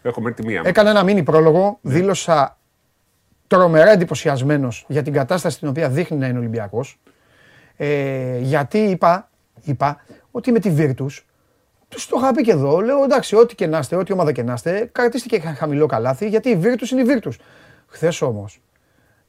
έχω 0.02 0.20
μέχρι 0.20 0.42
τη 0.42 0.48
μία. 0.48 0.60
μου. 0.62 0.68
Έκανα 0.68 0.90
ένα 0.90 1.02
μίνι 1.02 1.22
πρόλογο, 1.22 1.78
δήλωσα 1.82 2.58
τρομερά 3.46 3.90
εντυπωσιασμένος 3.90 4.84
για 4.88 5.02
την 5.02 5.12
κατάσταση 5.12 5.58
την 5.58 5.68
οποία 5.68 5.88
δείχνει 5.88 6.16
να 6.18 6.26
είναι 6.26 6.38
Ολυμπιακός. 6.38 6.98
Ε, 7.76 8.38
γιατί 8.38 8.78
είπα, 8.78 9.30
είπα 9.62 10.04
ότι 10.30 10.52
με 10.52 10.58
τη 10.58 10.74
Virtus, 10.78 11.18
τους 11.90 12.06
το 12.06 12.16
είχα 12.20 12.32
πει 12.32 12.42
και 12.42 12.50
εδώ, 12.50 12.80
λέω 12.80 13.04
εντάξει, 13.04 13.36
ό,τι 13.36 13.54
και 13.54 13.66
να 13.66 13.78
είστε, 13.78 13.96
ό,τι 13.96 14.12
ομάδα 14.12 14.32
και 14.32 14.42
να 14.42 14.52
είστε, 14.52 14.88
κρατήστε 14.92 15.28
και 15.36 15.40
χαμηλό 15.40 15.86
καλάθι, 15.86 16.28
γιατί 16.28 16.48
η 16.48 16.60
Virtus 16.62 16.90
είναι 16.90 17.00
η 17.00 17.04
Virtus. 17.22 17.32
Χθες 17.86 18.22
όμως, 18.22 18.60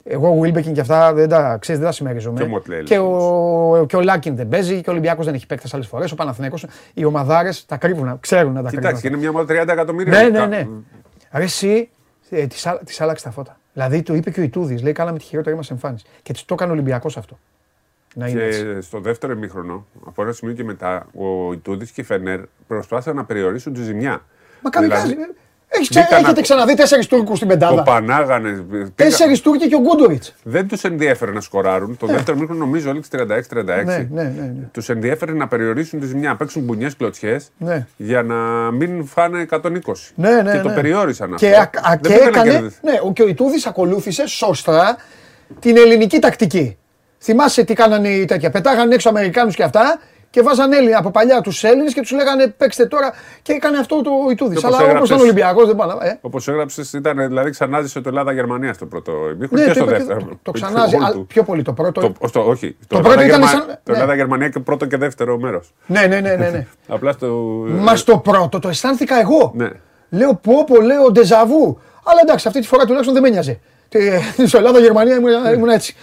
εγώ 0.04 0.28
ο 0.30 0.39
Wilbekin 0.43 0.71
και 0.74 0.80
αυτά 0.80 1.13
δεν 1.13 1.30
τα, 1.30 1.58
ξέρεις, 1.58 1.80
δεν 1.82 1.89
τα 1.89 1.95
συμμερίζομαι. 1.95 2.43
Και 2.43 2.52
ο 2.54 2.58
Motley 2.58 2.84
και, 2.84 2.97
ο, 3.00 3.86
και 3.88 3.95
ο 3.95 4.02
Λάκιν 4.02 4.36
δεν 4.36 4.47
παίζει 4.47 4.82
και 4.82 4.89
ο 4.89 4.91
Ολυμπιακός 4.91 5.26
δεν 5.26 5.34
έχει 5.34 5.45
παίκτες 5.45 5.74
άλλες 5.74 5.88
φορές. 5.88 6.12
Ο 6.12 6.15
Παναθηναϊκός, 6.15 6.65
οι 6.93 7.06
ομαδάρες 7.06 7.65
τα 7.65 7.78
κρύβουν, 7.78 8.19
ξέρουν 8.19 8.54
να 8.54 8.62
τα 8.62 8.67
κρύβουν. 8.69 8.86
Κοιτάξτε, 8.86 9.08
είναι 9.08 9.17
μια 9.17 9.30
ομάδα 9.30 9.45
30 9.54 9.67
εκατομμύρια. 9.67 10.21
Ναι, 10.21 10.30
ναι, 10.30 10.38
Κα- 10.38 10.47
ναι. 10.47 10.67
Ρε 11.34 11.43
εσύ, 11.43 11.89
ε, 12.30 12.47
της, 12.47 12.65
ά- 12.65 12.82
της 12.86 13.02
άλλαξε 13.02 13.24
τα 13.24 13.32
φώτα. 13.32 13.60
Δηλαδή 13.74 14.02
του 14.02 14.15
είπε 14.15 14.32
και 14.32 14.39
ο 14.39 14.43
Ιτούδης, 14.43 14.82
λέει 14.84 14.93
κάναμε 14.93 15.17
τη 15.17 15.24
χειρότερη 15.24 15.56
μας 15.56 15.71
εμφάνιση. 15.71 16.06
Και 16.24 16.34
της 16.34 16.45
το 16.45 16.54
έκανε 16.54 16.71
ο 16.71 16.74
Ολυμπιακός 16.74 17.17
αυτό. 17.17 17.39
Να 18.15 18.28
είναι 18.28 18.43
έτσι. 18.43 18.63
Και 18.63 18.82
στο 18.82 19.00
δεύτερο 19.00 19.34
ημίχρονο, 19.34 19.86
από 20.06 20.21
ένα 20.24 20.32
σημείο 20.32 20.54
και 20.56 20.63
μετά, 20.63 21.06
ο 21.15 21.54
Ιτούδης 21.54 21.91
και 21.91 22.02
η 22.02 22.04
Φενέρ 22.04 22.39
προσπάθησαν 22.67 23.15
να 23.15 23.26
περιορίσουν 23.26 23.74
τη 23.74 23.82
ζημιά. 23.84 24.21
Μα 24.62 24.69
καμικάζει. 24.69 25.08
Δηλαδή, 25.08 25.34
Έχεις 25.74 25.89
ξε- 25.89 26.04
μπήκαν 26.04 26.17
έχετε 26.19 26.36
να- 26.36 26.41
ξαναδεί 26.41 26.74
τέσσερις 26.76 27.08
Τούρκους 27.08 27.38
στην 27.38 27.50
Το 27.50 27.54
πεντάδα. 27.58 27.84
πανάγανε. 27.84 28.52
πήγα- 28.52 28.91
Τέσσερις 28.95 29.41
Τούρκοι 29.41 29.67
και 29.67 29.76
ο 29.76 29.80
Γκούντοριτς. 29.80 30.36
Δεν 30.43 30.67
τους 30.67 30.84
ενδιέφερε 30.84 31.32
να 31.32 31.41
σκοράρουν. 31.41 31.97
Το 31.97 32.08
δεύτερο 32.08 32.38
μήχρονο 32.38 32.60
νομίζω 32.60 32.89
έληξε 32.89 33.10
36-36. 33.10 33.86
Ναι, 33.86 34.24
ναι, 34.24 34.24
ναι. 34.24 34.41
ναι. 34.41 34.67
Τους 34.71 34.89
ενδιέφερε 34.89 35.34
να 35.34 35.47
περιορίσουν 35.47 36.00
τη 36.00 36.06
ζημιά, 36.06 36.30
να 36.30 36.36
παίξουν 36.36 36.63
μπουνιές 36.63 36.95
κλωτσιές 36.95 37.52
Ναι. 37.58 37.88
για 37.97 38.24
να 38.24 38.36
μην 38.71 39.06
φάνε 39.06 39.39
120. 39.41 40.12
Ναι, 40.15 40.41
ναι, 40.41 40.52
και 40.52 40.60
το 40.60 40.67
ναι. 40.67 40.74
περιόρισαν 40.74 41.36
Και, 41.36 41.56
αυτό. 41.56 41.80
α- 41.80 41.91
α- 41.91 41.97
Δεν 42.02 42.12
και 42.12 42.17
πήγαν 42.17 42.21
να 42.34 42.39
έκανε, 42.39 42.52
κερδίσουν. 42.52 42.80
ναι, 42.84 43.00
ο, 43.04 43.13
και 43.13 43.21
ο 43.24 43.28
Ιτούδης 43.28 43.65
ακολούθησε 43.65 44.28
σωστά 44.28 44.97
την 45.60 45.78
ελληνική 45.78 46.19
τακτική. 46.19 46.78
Θυμάσαι 47.23 47.63
τι 47.63 47.73
κάνανε 47.73 48.10
οι 48.10 48.25
τέτοια. 48.25 48.49
Πετάγανε 48.49 48.93
έξω 48.93 49.10
Αμερικάνους 49.10 49.55
και 49.55 49.63
αυτά 49.63 49.99
και 50.29 50.41
βάζανε 50.41 50.75
Έλληνε 50.77 50.93
από 50.95 51.12
παλιά 51.12 51.41
τους 51.41 51.63
Έλληνες 51.63 51.93
και 51.93 52.01
τους 52.01 52.12
λέγανε 52.12 52.47
παίξτε 52.47 52.86
τώρα 52.86 53.13
και 53.41 53.53
έκανε 53.53 53.77
αυτό 53.77 54.01
το 54.01 54.12
Ιτούδης. 54.31 54.60
Και 54.60 54.65
Αλλά 54.67 54.75
όπως 54.75 54.88
όπως 54.88 54.93
έγραψες- 54.93 55.10
ήταν 55.10 55.21
Ολυμπιακός 55.21 55.65
δεν 55.67 55.75
πάνε. 55.75 55.93
Ε. 56.10 56.17
Όπως 56.21 56.47
έγραψες, 56.47 56.93
ήταν 56.93 57.27
δηλαδή 57.27 57.49
ξανάζησε 57.49 58.01
το 58.01 58.10
Ελλάδα-Γερμανία 58.10 58.73
στο 58.73 58.86
πρώτο 58.86 59.12
ημίχρονο 59.34 59.63
Ναι, 59.63 59.67
και 59.67 59.67
το, 59.67 59.73
στο 59.73 59.84
είπα 59.84 59.91
και- 59.91 59.97
δεύτερο. 59.97 60.19
το, 60.19 60.25
το 60.29 60.38
Το 60.41 60.51
ξανάζει. 60.51 60.95
γκολ 60.95 61.05
Α, 61.05 61.12
του. 61.12 61.25
πιο 61.27 61.43
πολύ 61.43 61.62
το 61.62 61.73
πρώτο. 61.73 62.01
Το, 62.19 62.27
στο, 62.27 62.47
όχι. 62.47 62.77
Το, 62.88 62.99
πρώτο 62.99 63.12
ήταν 63.12 63.19
Ελλάδα-Γερμα- 63.23 63.47
σαν- 63.47 63.79
το 63.84 63.91
ναι. 63.91 63.97
Ελλάδα-Γερμανία 63.97 64.49
και 64.49 64.60
πρώτο 64.60 64.86
και 64.86 64.97
δεύτερο 64.97 65.38
μέρος. 65.39 65.73
Ναι, 65.86 65.99
ναι, 66.01 66.19
ναι, 66.19 66.36
ναι. 66.36 66.49
ναι. 66.49 66.67
Απλά 66.95 67.12
στο. 67.12 67.27
Μα 67.67 67.95
στο 67.95 68.17
πρώτο 68.17 68.60
το 68.60 68.67
αισθάνθηκα 68.69 69.19
εγώ. 69.19 69.51
Ναι. 69.55 69.69
Λέω 70.10 70.36
πω 70.36 70.63
πω, 70.63 70.81
λέω 70.81 71.12
ντεζαβού. 71.12 71.79
Αλλά 72.03 72.19
εντάξει, 72.23 72.47
αυτή 72.47 72.60
τη 72.60 72.67
φορά 72.67 72.84
τουλάχιστον 72.84 73.13
δεν 73.13 73.23
με 73.23 73.29
νοιάζει. 73.29 73.60
Τι- 73.91 74.47
Στο 74.47 74.58
Ελλάδα-Γερμανία 74.58 75.15
ήμουν, 75.15 75.54
ήμουν 75.54 75.69
έτσι. 75.69 75.95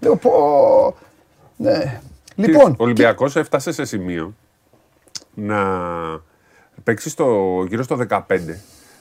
Λέω 0.00 0.16
πω. 0.16 0.30
Ναι. 1.56 2.00
Λοιπόν, 2.34 2.70
Ο 2.70 2.84
Ολυμπιακός 2.84 3.36
έφτασε 3.36 3.72
σε 3.72 3.84
σημείο 3.84 4.34
να 5.34 5.56
παίξει 6.84 7.08
στο, 7.10 7.26
γύρω 7.68 7.82
στο 7.82 7.98
15 8.08 8.20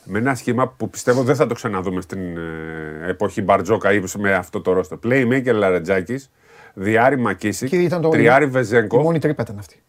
με 0.03 0.19
ένα 0.19 0.35
σχήμα 0.35 0.67
που 0.67 0.89
πιστεύω 0.89 1.23
δεν 1.23 1.35
θα 1.35 1.47
το 1.47 1.53
ξαναδούμε 1.53 2.01
στην 2.01 2.37
ε, 2.37 3.09
εποχή 3.09 3.41
Μπαρτζόκα 3.41 3.93
ή 3.93 4.03
με 4.17 4.33
αυτό 4.33 4.61
το 4.61 4.73
ρόστο. 4.73 4.99
Playmaker 5.03 5.53
Λαρετζάκης, 5.53 6.29
Διάρη 6.73 7.17
Μακίσικ, 7.17 7.69
Και 7.69 7.75
ήταν 7.75 8.01
το- 8.01 8.09
Τριάρη 8.09 8.45
η 8.45 8.47
Βεζέγκο. 8.47 9.01
μόνη 9.01 9.19
τρύπα 9.19 9.41
ήταν 9.41 9.57
αυτή. 9.59 9.81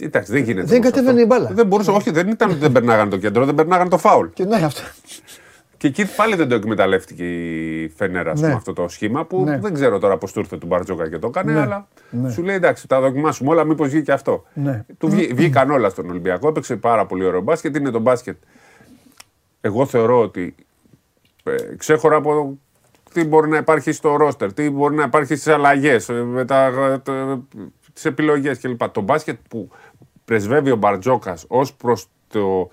Εντάξει, 0.00 0.32
δεν 0.32 0.42
γίνεται. 0.42 0.66
Δεν 0.66 0.76
όμως 0.78 0.90
κατέβαινε 0.90 1.22
αυτό. 1.22 1.34
η 1.34 1.38
μπάλα. 1.40 1.54
Δεν 1.54 1.66
μπορούσε, 1.66 1.90
όχι, 1.90 2.10
δεν 2.10 2.28
ήταν 2.28 2.50
ότι 2.50 2.58
δεν 2.58 2.72
περνάγανε 2.72 3.10
το 3.10 3.16
κέντρο, 3.16 3.44
δεν 3.44 3.54
περνάγανε 3.54 3.88
το 3.90 3.98
φάουλ. 3.98 4.26
Και 4.34 4.44
ναι, 4.44 4.56
αυτό. 4.56 4.80
Και 5.80 5.86
εκεί 5.86 6.14
πάλι 6.16 6.34
δεν 6.36 6.48
το 6.48 6.54
εκμεταλλεύτηκε 6.54 7.24
η 7.24 7.88
Φενέρα 7.88 8.38
Ναι. 8.38 8.52
αυτό 8.52 8.72
το 8.72 8.88
σχήμα 8.88 9.24
που 9.24 9.42
Ναι. 9.44 9.58
δεν 9.58 9.74
ξέρω 9.74 9.98
τώρα 9.98 10.16
πώς 10.18 10.32
του 10.32 10.38
ήρθε 10.38 10.56
του 10.58 10.66
Μπαρτζόκα 10.66 11.08
και 11.08 11.18
το 11.18 11.26
έκανε, 11.26 11.52
Ναι. 11.52 11.60
αλλά 11.60 11.88
Ναι. 12.10 12.30
σου 12.30 12.42
λέει 12.42 12.54
εντάξει, 12.56 12.88
τα 12.88 13.00
δοκιμάσουμε 13.00 13.50
όλα, 13.50 13.64
μήπως 13.64 13.88
βγει 13.88 14.02
και 14.02 14.12
αυτό. 14.12 14.44
Ναι. 14.54 14.84
Του 14.98 15.08
βγή- 15.08 15.34
βγήκαν 15.34 15.70
όλα 15.70 15.88
στον 15.88 16.10
Ολυμπιακό, 16.10 16.48
έπαιξε 16.48 16.76
πάρα 16.76 17.06
πολύ 17.06 17.24
ωραίο 17.24 17.40
μπάσκετ. 17.40 17.76
Είναι 17.76 17.90
το 17.90 17.98
μπάσκετ. 17.98 18.36
Εγώ 19.60 19.86
θεωρώ 19.86 20.20
ότι 20.20 20.54
ε, 21.44 21.54
ξέχωρα 21.76 22.16
από 22.16 22.58
τι 23.12 23.24
μπορεί 23.24 23.48
να 23.48 23.56
υπάρχει 23.56 23.92
στο 23.92 24.16
ρόστερ, 24.16 24.52
τι 24.52 24.70
μπορεί 24.70 24.94
να 24.94 25.02
υπάρχει 25.02 25.34
στις 25.36 25.52
αλλαγές, 25.52 26.08
με 26.08 26.44
τα, 26.44 26.72
τις 27.92 28.04
επιλογές 28.04 28.58
κλπ. 28.58 28.88
Το 28.88 29.00
μπάσκετ 29.00 29.38
που 29.48 29.70
πρεσβεύει 30.24 30.70
ο 30.70 30.76
Μπαρτζόκας 30.76 31.44
ως 31.48 31.74
προς 31.74 32.06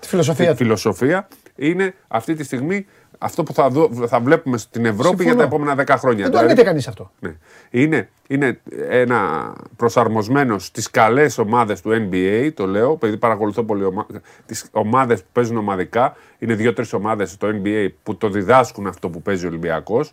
Τη 0.00 0.08
φιλοσοφία 0.08 0.44
τη 0.44 0.50
του. 0.50 0.56
φιλοσοφία 0.56 1.28
είναι 1.56 1.94
αυτή 2.08 2.34
τη 2.34 2.44
στιγμή 2.44 2.86
αυτό 3.18 3.42
που 3.42 3.52
θα, 3.52 3.68
δω, 3.68 3.90
θα 4.06 4.20
βλέπουμε 4.20 4.58
στην 4.58 4.84
Ευρώπη 4.84 5.22
για 5.22 5.32
Συμφωνώ. 5.32 5.36
τα 5.36 5.44
επόμενα 5.44 5.96
10 5.96 5.98
χρόνια. 5.98 6.22
Δεν 6.22 6.32
το 6.32 6.38
Δηλαδή, 6.38 6.44
αρνείται 6.44 6.62
κανείς 6.62 6.88
αυτό. 6.88 7.10
ναι. 7.20 7.32
είναι, 7.70 8.08
είναι 8.26 8.60
ένα 8.88 9.52
προσαρμοσμένος 9.76 10.64
στις 10.66 10.90
καλές 10.90 11.38
ομάδες 11.38 11.80
του 11.80 12.08
NBA, 12.10 12.50
το 12.54 12.66
λέω, 12.66 12.92
επειδή 12.92 13.16
παρακολουθώ 13.16 13.62
πολύ 13.62 13.84
ομα... 13.84 14.06
τις 14.46 14.66
ομάδες 14.70 15.20
που 15.20 15.28
παίζουν 15.32 15.56
ομαδικά. 15.56 16.16
Είναι 16.38 16.54
δύο-τρεις 16.54 16.92
ομάδες 16.92 17.30
στο 17.30 17.48
NBA 17.62 17.88
που 18.02 18.16
το 18.16 18.28
διδάσκουν 18.28 18.86
αυτό 18.86 19.08
που 19.08 19.22
παίζει 19.22 19.44
ο 19.44 19.48
Ολυμπιακός. 19.48 20.12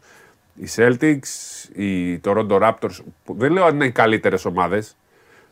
Οι 0.56 0.68
Celtics, 0.76 1.28
οι 1.76 2.20
Toronto 2.26 2.62
Raptors, 2.62 2.98
που 3.26 3.36
δεν 3.38 3.52
λέω 3.52 3.66
αν 3.66 3.76
είναι 3.76 3.86
οι 3.86 3.92
καλύτερες 3.92 4.46
ομάδες, 4.46 4.96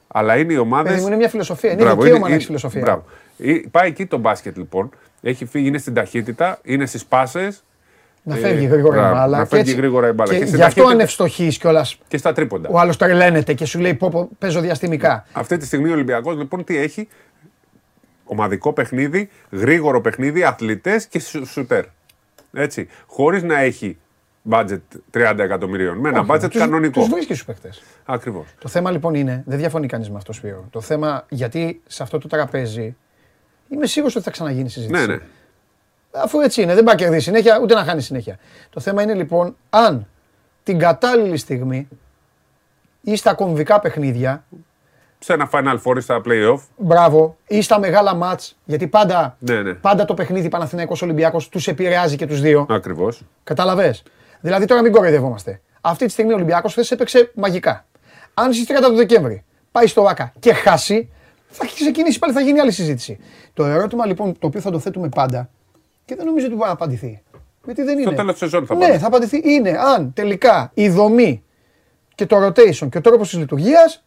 αλλά 0.07 0.37
είναι 0.37 0.53
οι 0.53 0.57
ομάδε. 0.57 0.89
Παιδί 0.89 1.01
μου, 1.01 1.07
είναι 1.07 1.15
μια 1.15 1.29
φιλοσοφία. 1.29 1.71
Είναι 1.71 1.81
Μπράβο, 1.83 2.01
δικαίωμα 2.01 2.19
να 2.19 2.25
είναι- 2.25 2.35
έχεις 2.35 2.45
φιλοσοφία. 2.47 2.81
μπράβο. 2.81 3.03
Ε, 3.37 3.53
Πάει 3.71 3.87
εκεί 3.87 4.05
το 4.05 4.17
μπάσκετ 4.17 4.57
λοιπόν. 4.57 4.89
Έχει 5.25 5.45
φύγει, 5.45 5.67
είναι 5.67 5.77
στην 5.77 5.93
ταχύτητα, 5.93 6.59
είναι 6.63 6.85
στις 6.85 7.05
πάσες 7.05 7.63
Να 8.23 8.35
Ε, 8.35 8.39
φεύγει 8.39 8.65
γρήγορα 8.65 8.95
η 8.95 8.99
μπράβο, 8.99 9.15
μπάλα. 9.15 9.37
να 9.37 9.43
και 9.43 9.49
φεύγει 9.49 9.69
έτσι- 9.69 9.75
γρήγορα 9.81 10.07
η 10.07 10.11
μπάλα. 10.11 10.31
Και 10.33 10.39
Και 10.39 10.45
στην 10.45 10.57
γι' 10.57 10.63
αυτό 10.63 10.75
ταχύτητα- 10.81 11.01
αν 11.01 11.05
ευστοχεί 11.07 11.47
κιόλας, 11.47 11.97
και 12.07 12.17
στα 12.17 12.33
τρίποντα. 12.33 12.69
ο 12.71 12.79
άλλος 12.79 12.97
τρελαίνεται 12.97 13.53
και 13.53 13.65
σου 13.65 13.79
λέει 13.79 13.93
πω, 13.93 14.09
πω 14.09 14.29
παίζω 14.39 14.61
διαστημικά. 14.61 15.25
Αυτή 15.33 15.57
τη 15.57 15.65
στιγμή 15.65 15.89
ο 15.89 15.93
Ολυμπιακός 15.93 16.37
λοιπόν 16.37 16.63
τι 16.63 16.77
έχει; 16.77 17.07
Ομαδικό 18.25 18.73
παιχνίδι, 18.73 19.29
γρήγορο 19.51 20.01
παιχνίδι, 20.01 20.43
αθλητές 20.43 21.05
και 21.07 21.19
σου- 21.19 21.45
σουτέρ. 21.47 21.83
Έτσι. 22.53 22.87
Χωρίς 23.07 23.43
να 23.43 23.59
έχει 23.59 23.97
budget 24.49 24.79
30 25.11 25.43
εκατομμυρίων. 25.43 25.97
Με 25.97 26.09
ένα 26.09 26.25
budget 26.27 26.49
κανονικό. 26.53 26.99
Τους 26.99 27.09
βρίσκει 27.09 27.33
στου 27.33 27.45
παίχτε. 27.45 27.69
Ακριβώς. 28.05 28.45
Το 28.59 28.67
θέμα 28.69 28.91
λοιπόν 28.91 29.13
είναι, 29.13 29.43
δεν 29.45 29.57
διαφωνεί 29.57 29.87
κανείς 29.87 30.09
με 30.09 30.17
αυτό 30.17 30.33
Σπύρο. 30.33 30.67
Το 30.69 30.81
θέμα, 30.81 31.25
γιατί 31.29 31.81
σε 31.87 32.03
αυτό 32.03 32.17
το 32.17 32.27
τραπέζι 32.27 32.95
είμαι 33.73 33.85
σίγουρος 33.85 34.15
ότι 34.15 34.25
θα 34.25 34.31
ξαναγίνει 34.31 34.69
συζήτηση. 34.69 35.05
Ναι, 35.05 35.13
ναι. 35.13 35.19
Αφού 36.11 36.39
έτσι 36.39 36.61
είναι, 36.61 36.73
δεν 36.73 36.83
πάει 36.83 36.95
να 36.95 37.01
κερδίσει 37.01 37.23
συνέχεια, 37.23 37.59
ούτε 37.61 37.73
να 37.73 37.83
χάνει 37.83 38.01
συνέχεια. 38.01 38.37
Το 38.69 38.79
θέμα 38.79 39.01
είναι 39.01 39.13
λοιπόν, 39.13 39.55
αν 39.69 40.07
την 40.63 40.79
κατάλληλη 40.79 41.37
στιγμή 41.37 41.87
ή 43.01 43.15
στα 43.15 43.33
κομβικά 43.33 43.79
παιχνίδια, 43.79 44.43
Σε 45.19 45.33
ένα 45.33 45.49
Final 45.53 45.77
Four 45.83 45.97
ή 45.97 45.99
στα 45.99 46.21
playoff. 46.25 46.59
μπράβο, 46.77 47.37
ή 47.47 47.61
στα 47.61 47.79
μεγάλα 47.79 48.13
μάτς, 48.15 48.57
γιατί 48.65 48.87
πάντα, 48.87 49.35
Ναι, 49.39 49.61
ναι. 49.61 49.73
πάντα 49.73 50.05
το 50.05 50.13
παιχνίδι 50.13 50.49
Παναθηναϊκός 50.49 51.01
Ολυμπιακός 51.01 51.49
τους 51.49 51.67
επηρεάζει 51.67 52.15
και 52.15 52.27
τους 52.27 52.41
δύο. 52.41 52.65
Ακριβώς. 52.69 53.21
Καταλαβες. 53.43 54.03
Δηλαδή 54.39 54.65
τώρα 54.65 54.81
μην 54.81 54.91
κοροϊδευόμαστε. 54.91 55.61
Αυτή 55.81 56.05
τη 56.05 56.11
στιγμή 56.11 56.31
ο 56.31 56.35
Ολυμπιακός 56.35 56.71
χθες 56.71 56.91
έπαιξε 56.91 57.31
μαγικά. 57.35 57.85
Αν 58.33 58.53
στις 58.53 58.65
30 58.67 58.87
του 58.89 58.95
Δεκέμβρη 58.95 59.43
πάει 59.71 59.87
στο 59.87 60.03
ΆΚΑ 60.03 60.33
και 60.39 60.53
χάσει, 60.53 61.09
θα 61.55 61.63
έχει 61.65 61.75
ξεκινήσει 61.75 62.19
πάλι, 62.19 62.33
θα 62.33 62.41
γίνει 62.41 62.59
άλλη 62.59 62.71
συζήτηση. 62.71 63.17
Το 63.53 63.65
ερώτημα 63.65 64.05
λοιπόν 64.05 64.39
το 64.39 64.47
οποίο 64.47 64.61
θα 64.61 64.71
το 64.71 64.79
θέτουμε 64.79 65.09
πάντα 65.09 65.49
και 66.05 66.15
δεν 66.15 66.25
νομίζω 66.25 66.45
ότι 66.45 66.55
μπορεί 66.55 66.67
να 66.67 66.73
απαντηθεί. 66.73 67.21
Γιατί 67.65 67.81
δεν 67.83 67.99
είναι. 67.99 68.13
τέλος 68.15 68.31
της 68.31 68.39
σεζόν 68.39 68.65
θα 68.65 68.73
Ναι, 68.75 68.79
απαντηθεί. 68.83 69.01
θα 69.01 69.07
απαντηθεί. 69.07 69.41
Είναι 69.43 69.77
αν 69.95 70.13
τελικά 70.13 70.71
η 70.73 70.89
δομή 70.89 71.43
και 72.15 72.25
το 72.25 72.45
rotation 72.45 72.89
και 72.89 72.97
ο 72.97 73.01
τρόπος 73.01 73.29
της 73.29 73.37
λειτουργίας 73.39 74.03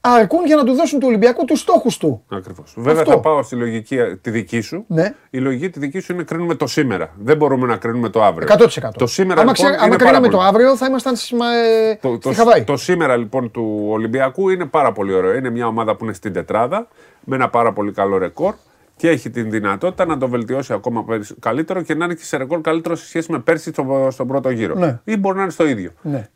αρκούν 0.00 0.46
για 0.46 0.56
να 0.56 0.64
του 0.64 0.72
δώσουν 0.72 0.98
του 1.00 1.06
Ολυμπιακού 1.08 1.44
τους 1.44 1.60
στόχους 1.60 1.96
του. 1.96 2.24
Ακριβώς. 2.28 2.74
Βέβαια 2.76 3.00
Αυτό. 3.00 3.10
θα 3.12 3.20
πάω 3.20 3.42
στη 3.42 3.56
λογική 3.56 3.96
ε, 3.96 4.16
τη 4.16 4.30
δική 4.30 4.60
σου. 4.60 4.84
Ναι. 4.88 5.14
Η 5.30 5.38
λογική 5.38 5.70
τη 5.70 5.78
δική 5.78 5.98
σου 6.00 6.12
είναι 6.12 6.22
κρίνουμε 6.22 6.54
το 6.54 6.66
σήμερα. 6.66 7.10
Δεν 7.18 7.36
μπορούμε 7.36 7.66
να 7.66 7.76
κρίνουμε 7.76 8.08
το 8.08 8.22
αύριο. 8.24 8.48
100%. 8.50 8.88
Το 8.98 9.06
σήμερα 9.06 9.40
άμα, 9.40 9.50
λοιπόν, 9.50 9.66
ξέ- 9.66 9.78
άμα 9.80 9.86
είναι 9.86 9.96
πάρα 9.96 10.10
κρίναμε 10.10 10.26
πολύ. 10.26 10.38
το 10.38 10.48
αύριο 10.48 10.76
θα 10.76 10.86
ήμασταν 10.86 11.16
στη, 11.16 11.34
μα- 11.34 11.46
ε, 11.90 11.94
Το, 12.00 12.08
στη 12.08 12.18
το, 12.18 12.32
Χαβάη. 12.32 12.64
το 12.64 12.76
σήμερα 12.76 13.16
λοιπόν 13.16 13.50
του 13.50 13.86
Ολυμπιακού 13.88 14.48
είναι 14.48 14.64
πάρα 14.64 14.92
πολύ 14.92 15.12
ωραίο. 15.14 15.34
Είναι 15.34 15.50
μια 15.50 15.66
ομάδα 15.66 15.96
που 15.96 16.04
είναι 16.04 16.12
στην 16.12 16.32
τετράδα 16.32 16.88
με 17.24 17.36
ένα 17.36 17.48
πάρα 17.48 17.72
πολύ 17.72 17.92
καλό 17.92 18.18
ρεκόρ 18.18 18.54
και 18.96 19.08
έχει 19.08 19.30
την 19.30 19.50
δυνατότητα 19.50 20.04
να 20.06 20.18
το 20.18 20.28
βελτιώσει 20.28 20.72
ακόμα 20.72 21.04
περισ- 21.04 21.34
καλύτερο 21.40 21.82
και 21.82 21.94
να 21.94 22.04
είναι 22.04 22.14
και 22.14 22.24
σε 22.24 22.36
ρεκόρ 22.36 22.60
καλύτερο 22.60 22.94
σε 22.96 23.06
σχέση 23.06 23.32
με 23.32 23.38
πέρσι 23.38 23.70
στο, 23.70 24.08
στον 24.10 24.26
πρώτο 24.26 24.50
γύρο. 24.50 24.74
Ναι. 24.74 24.98
Ή 25.04 25.16
μπορεί 25.16 25.36
να 25.36 25.42
είναι 25.42 25.50
στο 25.50 25.66
ίδιο. 25.66 25.90
Ναι. 26.02 26.28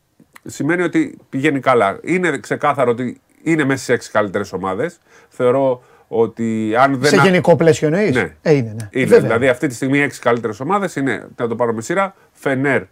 Σημαίνει 0.45 0.83
ότι 0.83 1.19
πηγαίνει 1.29 1.61
καλά. 1.61 1.99
Είναι 2.03 2.39
ξεκάθαρο 2.39 2.91
ότι 2.91 3.21
είναι 3.45 3.65
μέσα 3.65 3.85
σε 3.85 3.93
έξι 3.93 4.11
καλύτερες 4.11 4.53
ομάδες. 4.53 4.99
Θεωρώ 5.29 5.83
ότι 6.09 6.75
αν 6.79 6.99
δεν. 6.99 7.11
Σε 7.11 7.17
γενικό 7.17 7.57
πλαίσιο 7.57 7.89
εννοείς; 7.89 8.15
Ναι. 8.15 8.35
Ε, 8.43 8.53
είναι, 8.53 8.75
ναι. 8.81 8.89
Είναι, 8.91 9.07
Βέβαια. 9.07 9.21
δηλαδή 9.21 9.49
αυτή 9.49 9.67
τη 9.67 9.75
στιγμή 9.75 9.99
οι 9.99 10.03
έξι 10.03 10.21
καλύτερες 10.21 10.61
ομάδες 10.61 10.97
είναι, 10.97 11.29
να 11.37 11.49
το 11.49 11.55
πάρω 11.57 11.73
με 11.73 11.81
σειρά, 11.83 12.15
Φενέρ, 12.33 12.83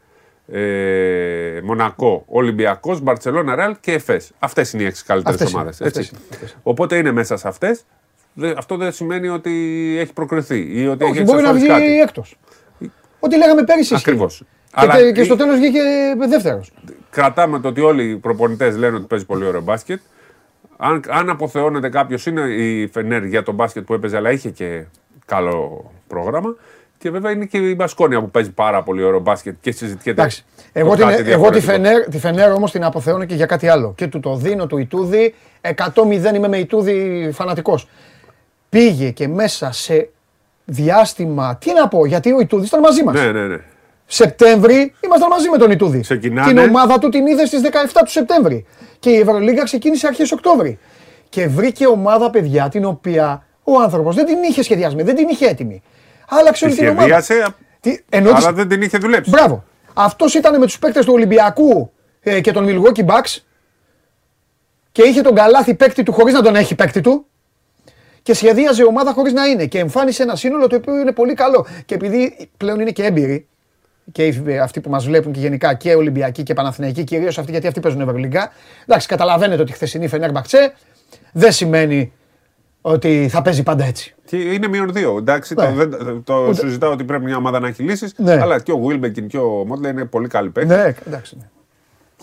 ε, 0.53 1.61
Μονακό, 1.63 2.25
Ολυμπιακός, 2.27 3.01
Μπαρσελόνα, 3.01 3.55
Ρεάλ 3.55 3.77
και 3.81 3.93
Εφές. 3.93 4.31
Αυτές 4.39 4.73
είναι 4.73 4.83
οι 4.83 4.87
έξι 4.87 5.05
καλύτερες 5.05 5.35
Αυτές 5.41 5.53
είναι, 5.53 5.61
ομάδες. 5.61 5.81
αυτές 5.81 6.09
είναι, 6.09 6.19
αυτές 6.33 6.57
Οπότε 6.63 6.97
είναι 6.97 7.13
μέσα 7.13 7.37
σε 7.37 7.49
αυτές. 7.49 7.85
Αυτό 8.57 8.77
δεν 8.77 8.93
σημαίνει 8.93 9.29
ότι 9.29 9.51
έχει 10.01 10.13
προκριθεί 10.13 10.81
ή 10.83 10.87
ότι 10.87 11.05
Όχι, 11.05 11.13
έχει 11.13 11.23
μπορεί 11.23 11.43
να 11.43 11.49
εξασφαλίσει 11.49 11.83
βγει 11.83 11.97
κάτι. 11.97 12.01
έκτος. 12.01 12.39
Ό,τι 13.21 13.37
λέγαμε 13.37 13.65
πέρυσι. 13.65 13.95
ισχύει. 13.95 14.09
Ακριβώς. 14.11 14.43
Και, 14.81 14.87
τε- 14.87 15.15
και 15.15 15.25
στο 15.25 15.37
τέλος 15.37 15.59
βγήκε 15.59 15.81
δεύτερος. 16.29 16.73
κρατάμε 17.11 17.61
το 17.61 17.69
ότι 17.69 17.81
όλοι 17.81 18.11
οι 18.11 18.17
προπονητές 18.17 18.77
λένε 18.77 18.97
ότι 18.97 19.07
παίζει 19.07 19.25
πολύ 19.27 19.45
ωραίο 19.45 19.61
μπάσκετ. 19.61 20.01
Αν, 20.85 21.03
αν 21.09 21.31
αποθεώνεται 21.31 21.89
κάποιος, 21.89 22.27
είναι 22.27 22.41
η 22.41 22.87
Φενέρ 22.87 23.25
για 23.25 23.43
τον 23.43 23.55
μπάσκετ 23.55 23.85
που 23.85 23.95
έπαιζε, 23.95 24.17
αλλά 24.17 24.31
είχε 24.31 24.51
και 24.51 24.85
καλό 25.25 25.91
πρόγραμμα. 26.07 26.57
Και 26.99 27.11
βέβαια 27.11 27.31
είναι 27.31 27.45
και 27.45 27.59
η 27.59 27.75
Μπασκόνια 27.77 28.21
που 28.21 28.31
παίζει 28.31 28.51
πάρα 28.51 28.83
πολύ 28.83 29.03
ωραίο 29.03 29.21
μπάσκετ 29.21 29.55
και 29.61 29.73
συζητιέται. 29.73 30.21
Εντάξει. 30.21 30.45
το 30.57 30.63
Εγώ, 30.73 30.95
την, 30.95 31.07
κάτι 31.07 31.13
εγώ 31.15 31.21
τη 31.23 31.29
διαφορετικό. 31.29 31.73
Φενέρ, 31.73 32.09
τη 32.09 32.19
Φενέρ 32.19 32.53
όμως 32.53 32.71
την 32.71 32.85
αποθεώνω 32.85 33.25
και 33.25 33.35
για 33.35 33.47
κάτι 33.47 33.69
άλλο. 33.69 33.93
Και 33.97 34.07
του 34.07 34.21
το 34.21 34.37
δίνω 34.37 34.67
του 34.67 34.79
Ιτούδη. 34.79 35.35
100-0 35.61 36.35
είμαι 36.35 36.49
με 36.49 36.57
Ιτούδη 36.57 37.31
φανατικός. 37.33 37.89
Πήγε 38.69 39.11
και 39.11 39.29
μέσα 39.29 39.73
σε 39.73 40.09
διάστημα. 40.65 41.57
Τι 41.57 41.73
να 41.73 41.89
πω, 41.89 42.07
γιατί 42.07 42.33
ο 42.33 42.41
Ιτούδης 42.41 42.69
ήταν 42.69 42.81
μαζί 42.81 43.05
μας. 43.05 43.15
Ναι, 43.15 43.33
ναι, 43.33 43.47
ναι. 43.47 43.59
Σεπτέμβρη 44.15 44.95
ήμασταν 45.05 45.29
μαζί 45.31 45.49
με 45.49 45.59
τον 45.59 45.71
Ιτούδη. 45.71 46.01
Ξεκινάνε. 46.01 46.49
Την 46.49 46.59
ομάδα 46.59 46.99
του 46.99 47.09
την 47.09 47.27
είδε 47.27 47.47
στις 47.47 47.61
17 47.61 47.67
του 48.05 48.11
Σεπτέμβρη. 48.11 48.67
Και 48.99 49.11
η 49.11 49.19
Ευρωλίγα 49.19 49.63
ξεκίνησε 49.63 50.07
αρχές 50.07 50.33
Οκτώβρη. 50.33 50.79
Και 51.29 51.47
βρήκε 51.49 51.87
ομάδα 51.87 52.31
παιδιά 52.31 52.69
την 52.69 52.85
οποία 52.85 53.47
ο 53.63 53.81
άνθρωπος 53.81 54.15
δεν 54.15 54.25
την 54.27 54.37
είχε 54.43 54.63
σχεδιασμένη, 54.63 55.07
δεν 55.07 55.17
την 55.17 55.29
είχε 55.29 55.47
έτοιμη. 55.47 55.83
Άλλαξε 56.29 56.65
Τη 56.65 56.71
όλη 56.71 56.81
την 56.81 56.89
ομάδα. 56.89 57.21
σχεδίασε, 57.23 57.55
Τι, 57.81 57.99
ενώ 58.09 58.33
της- 58.33 58.45
αλλά 58.45 58.53
δεν 58.55 58.69
την 58.69 58.83
είχε 58.83 58.99
δουλέψει. 58.99 59.31
Μπράβο. 59.31 59.65
Αυτός 59.95 60.35
ήταν 60.35 60.59
με 60.59 60.65
τους 60.67 60.79
παίκτες 60.79 61.05
του 61.05 61.13
Ολυμπιακού 61.13 61.93
ε, 62.21 62.41
και 62.41 62.53
τον 62.53 62.67
Milwaukee 62.69 63.05
Bucks 63.07 63.39
και 64.93 65.03
είχε 65.03 65.21
τον 65.21 65.35
καλάθι 65.35 65.75
παίκτη 65.75 66.03
του 66.03 66.13
χωρίς 66.13 66.35
να 66.35 66.43
τον 66.43 66.57
έχει 66.57 66.75
παίκτη 66.75 67.01
του 67.01 67.27
και 68.23 68.35
σχεδίαζε 68.35 68.83
ομάδα 68.85 69.13
χωρίς 69.13 69.33
να 69.33 69.45
είναι. 69.47 69.67
Και 69.67 69.79
εμφάνισε 69.79 70.23
ένα 70.23 70.37
σύνολο 70.37 70.67
το 70.67 70.77
οποίο 70.77 70.97
είναι 71.01 71.13
πολύ 71.13 71.35
καλό. 71.35 71.67
Και 71.87 71.95
επειδή 71.95 72.49
πλέον 72.57 72.81
είναι 72.81 72.91
και 72.91 73.05
έμπειροι, 73.05 73.47
και 74.13 74.27
οι- 74.27 74.59
αυτοί 74.63 74.81
που 74.81 74.91
μας 74.91 75.05
βλέπουν 75.05 75.33
και 75.33 75.41
γενικά 75.41 75.75
και 75.75 75.95
Ολυμπιακοί 75.95 76.43
και 76.43 76.55
Παναθηναϊκοί, 76.55 77.05
κυρίως 77.05 77.39
αυτοί 77.39 77.51
γιατί 77.51 77.67
αυτοί 77.67 77.81
παίζουν 77.81 78.01
Ευρωλίγκα. 78.01 78.53
Εντάξει, 78.87 79.07
καταλαβαίνετε 79.09 79.63
ότι 79.63 79.71
η 79.71 79.75
χθεσινή 79.75 80.09
Φενέρμπαξε 80.09 80.73
δεν 81.33 81.53
σημαίνει 81.53 82.13
ότι 82.81 83.29
θα 83.31 83.43
παίζει 83.43 83.63
πάντα 83.63 83.85
έτσι. 83.85 84.15
Και 84.25 84.37
είναι 84.37 84.69
μείον 84.69 84.93
δύο. 84.93 85.17
Εντάξει, 85.19 85.55
Ναι. 85.55 85.65
το, 85.65 85.73
δεν, 85.73 86.23
το 86.25 86.47
Ούτε- 86.49 86.55
συζητάω 86.55 86.91
ότι 86.93 87.05
πρέπει 87.05 87.25
μια 87.25 87.37
ομάδα 87.37 87.61
να 87.61 87.69
έχει 87.69 87.83
λύσεις. 87.83 88.15
Ναι. 88.17 88.33
Αλλά 88.41 88.61
και 88.61 88.73
ο 88.73 88.79
Βίλμπεκιν 88.79 89.27
και 89.27 89.39
ο 89.39 89.49
Μότλε 89.67 89.89
είναι 89.89 90.05
πολύ 90.05 90.29
καλοί 90.29 90.51
παίκτες. 90.51 90.77
Ναι, 90.77 90.95
εντάξει. 91.07 91.37
ναι. 91.39 91.49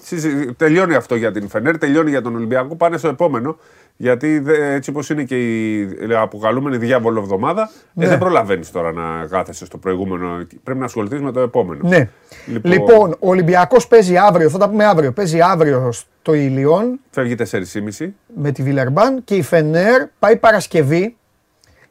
Συζη- 0.01 0.51
Τελειώνει 0.57 0.95
αυτό 0.95 1.15
για 1.15 1.31
την 1.31 1.49
Φενέρ, 1.49 1.77
τελειώνει 1.77 2.09
για 2.09 2.21
τον 2.21 2.35
Ολυμπιακό. 2.35 2.75
Πάνε 2.75 2.97
στο 2.97 3.07
επόμενο. 3.07 3.57
Γιατί 4.01 4.39
δε- 4.39 4.73
έτσι 4.73 4.89
όπως 4.89 5.09
είναι 5.09 5.23
και 5.23 5.37
η 5.37 5.87
αποκαλούμενη 6.21 6.77
διάβολο 6.77 7.19
εβδομάδα, 7.19 7.69
Ναι. 7.93 8.05
ε, 8.05 8.07
δεν 8.07 8.17
προλαβαίνεις 8.17 8.71
τώρα 8.71 8.91
να 8.91 9.25
κάθεσαι 9.25 9.65
στο 9.65 9.77
προηγούμενο. 9.77 10.45
Πρέπει 10.63 10.79
να 10.79 10.85
ασχοληθείς 10.85 11.21
με 11.21 11.31
το 11.31 11.39
επόμενο. 11.39 11.87
Ναι. 11.89 12.09
Λοιπόν- 12.45 12.71
Λοιπόν, 12.73 13.11
ο 13.11 13.29
Ολυμπιακός 13.29 13.87
παίζει 13.87 14.17
αύριο, 14.17 14.49
θα 14.49 14.57
τα 14.57 14.69
πούμε 14.69 14.85
αύριο. 14.85 15.11
Παίζει 15.11 15.41
αύριο 15.41 15.91
στο 15.91 16.33
Ηλιόν 16.33 16.99
Φεύγει 17.09 17.35
4,5. 17.35 18.13
με 18.35 18.51
τη 18.51 18.63
Βιλερμπάν 18.63 19.23
και 19.23 19.35
η 19.35 19.41
Φενέρ 19.41 20.05
πάει 20.19 20.35
Παρασκευή 20.37 21.15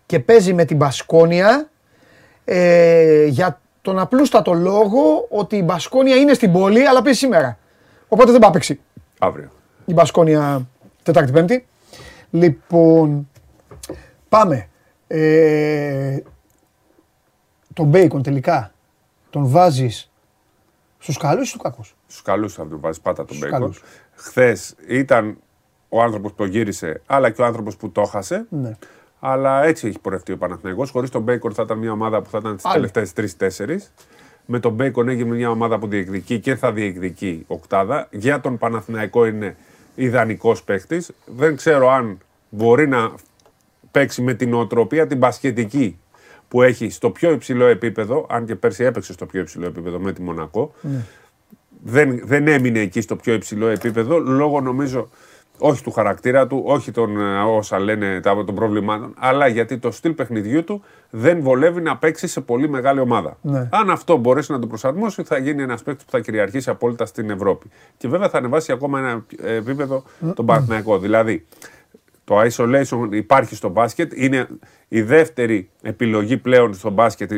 και 0.07 0.19
παίζει 0.19 0.53
με 0.55 0.65
την 0.65 0.77
Μπασκόνια 0.77 1.69
ε, 2.45 3.25
για 3.27 3.61
τον 3.83 3.99
απλούστατο 3.99 4.53
λόγο 4.53 5.27
ότι 5.31 5.57
η 5.57 5.63
Μπασκόνια 5.65 6.17
είναι 6.17 6.33
στην 6.35 6.53
πόλη 6.53 6.87
αλλά 6.87 7.03
παίζει 7.03 7.19
σήμερα. 7.19 7.59
Οπότε 8.09 8.31
δεν 8.31 8.41
πάει 8.41 8.49
να 8.51 8.55
παίξει 8.55 8.81
Αύριο. 9.19 9.49
η 9.85 9.93
Μπασκόνια 9.93 10.69
Τετάρτη 11.03 11.33
Πέμπτη. 11.33 11.67
Λοιπόν, 12.31 13.29
πάμε. 14.29 14.69
Ε, 15.07 16.19
τον 17.75 17.87
Μπέικον 17.87 18.23
τελικά 18.23 18.73
τον 19.31 19.49
βάζεις 19.49 20.11
στους 20.99 21.17
καλούς 21.17 21.45
ή 21.47 21.49
στους 21.49 21.63
κακούς; 21.63 21.97
Στους 22.07 22.23
καλούς 22.23 22.55
θα 22.55 22.69
τον 22.69 22.81
βάζεις 22.81 23.01
πάντα 23.01 23.25
τον 23.25 23.27
Στους 23.27 23.39
Μπέικον. 23.39 23.61
καλούς. 23.61 23.83
Χθες 24.15 24.75
ήταν 24.89 25.37
ο 25.89 26.03
άνθρωπος 26.03 26.31
που 26.31 26.37
το 26.37 26.45
γύρισε, 26.45 27.03
αλλά 27.07 27.31
και 27.31 27.43
ο 27.43 27.45
άνθρωπος 27.45 27.77
που 27.77 27.91
το 27.91 28.05
'χασε. 28.05 28.47
Ναι. 28.51 28.77
Αλλά 29.21 29.65
έτσι 29.65 29.87
έχει 29.89 29.99
πορευτεί 29.99 30.33
ο 30.33 30.37
Παναθηναϊκός. 30.39 30.91
Χωρίς 30.91 31.11
τον 31.11 31.23
Μπέικον 31.23 31.53
θα 31.55 31.63
ήταν 31.63 31.79
μια 31.79 31.93
ομάδα 31.93 32.23
που 32.23 32.31
θα 32.31 32.39
ήταν 32.39 32.59
στις 32.59 32.69
Άλλη. 32.69 32.75
τελευταίες 32.77 33.13
τρεις-τέσσερις. 33.13 33.81
Με 34.47 34.61
τον 34.61 34.73
Μπέικον 34.73 35.09
έγινε 35.09 35.35
μια 35.35 35.51
ομάδα 35.51 35.79
που 35.79 35.87
διεκδικεί 35.87 36.41
και 36.41 36.55
θα 36.57 36.73
διεκδικεί 36.73 37.45
οκτάδα. 37.47 38.09
Για 38.11 38.41
τον 38.41 38.59
Παναθηναϊκό 38.59 39.27
είναι 39.27 39.57
ιδανικός 39.99 40.63
παίχτης. 40.63 41.03
Δεν 41.27 41.57
ξέρω 41.57 41.91
αν 41.91 42.19
μπορεί 42.49 42.89
να 42.89 43.13
παίξει 43.91 44.23
με 44.23 44.35
τη 44.35 44.38
νοοτροπία 44.38 44.51
την 44.51 44.55
μπασκετική 44.55 45.99
που 46.49 46.63
έχει 46.63 46.91
στο 46.91 47.11
πιο 47.11 47.31
υψηλό 47.31 47.67
επίπεδο, 47.67 48.27
αν 48.31 48.47
και 48.47 48.55
πέρσι 48.55 48.85
έπαιξε 48.85 49.13
στο 49.13 49.27
πιο 49.27 49.41
υψηλό 49.41 49.67
επίπεδο 49.67 49.99
με 49.99 50.13
τη 50.13 50.23
Μονακό. 50.23 50.75
Δεν, 51.85 52.21
δεν 52.25 52.49
έμεινε 52.49 52.81
εκεί 52.81 53.01
στο 53.01 53.17
πιο 53.17 53.33
υψηλό 53.33 53.67
επίπεδο, 53.67 54.19
λόγω 54.19 54.61
νομίζω 54.61 55.09
όχι 55.59 55.83
του 55.83 55.91
χαρακτήρα 55.91 56.47
του, 56.47 56.63
όχι 56.67 56.91
των 56.91 57.21
ε, 57.21 57.39
όσα 57.41 57.79
λένε 57.79 58.21
τα, 58.21 58.45
των 58.45 58.55
προβλημάτων, 58.55 59.15
αλλά 59.19 59.47
γιατί 59.47 59.79
το 59.79 59.91
στυλ 59.91 60.13
παιχνιδιού 60.13 60.65
του 60.65 60.83
δεν 61.11 61.43
βολεύει 61.43 61.81
να 61.81 61.97
παίξει 61.97 62.27
σε 62.27 62.41
πολύ 62.41 62.69
μεγάλη 62.69 63.01
ομάδα. 63.01 63.37
Ναι. 63.41 63.69
Αν 63.73 63.91
αυτό 63.91 64.17
μπορέσει 64.17 64.53
να 64.53 64.59
το 64.59 64.67
προσαρμόσει, 64.67 65.23
θα 65.23 65.39
γίνει 65.39 65.63
ένας 65.63 65.83
παίκτης 65.83 66.05
που 66.05 66.11
θα 66.11 66.21
κυριαρχήσει 66.21 66.71
απόλυτα 66.71 67.07
στην 67.07 67.31
Ευρώπη. 67.31 67.71
Και 67.97 68.09
βέβαια 68.09 68.29
θα 68.29 68.39
ανεβάσει 68.39 68.73
ακόμα 68.73 68.99
ένα 68.99 69.25
ε, 69.43 69.55
επίπεδο 69.55 70.03
τον 70.35 70.47
Παναθηναϊκό. 70.47 70.99
Δηλαδή, 70.99 71.47
το 72.29 72.41
isolation 72.41 73.09
υπάρχει 73.11 73.55
στο 73.55 73.69
μπάσκετ, 73.69 74.13
είναι 74.15 74.49
η 74.89 75.03
δεύτερη 75.03 75.71
επιλογή 75.83 76.37
πλέον 76.37 76.75
στο 76.75 76.91
μπάσκετ. 76.91 77.33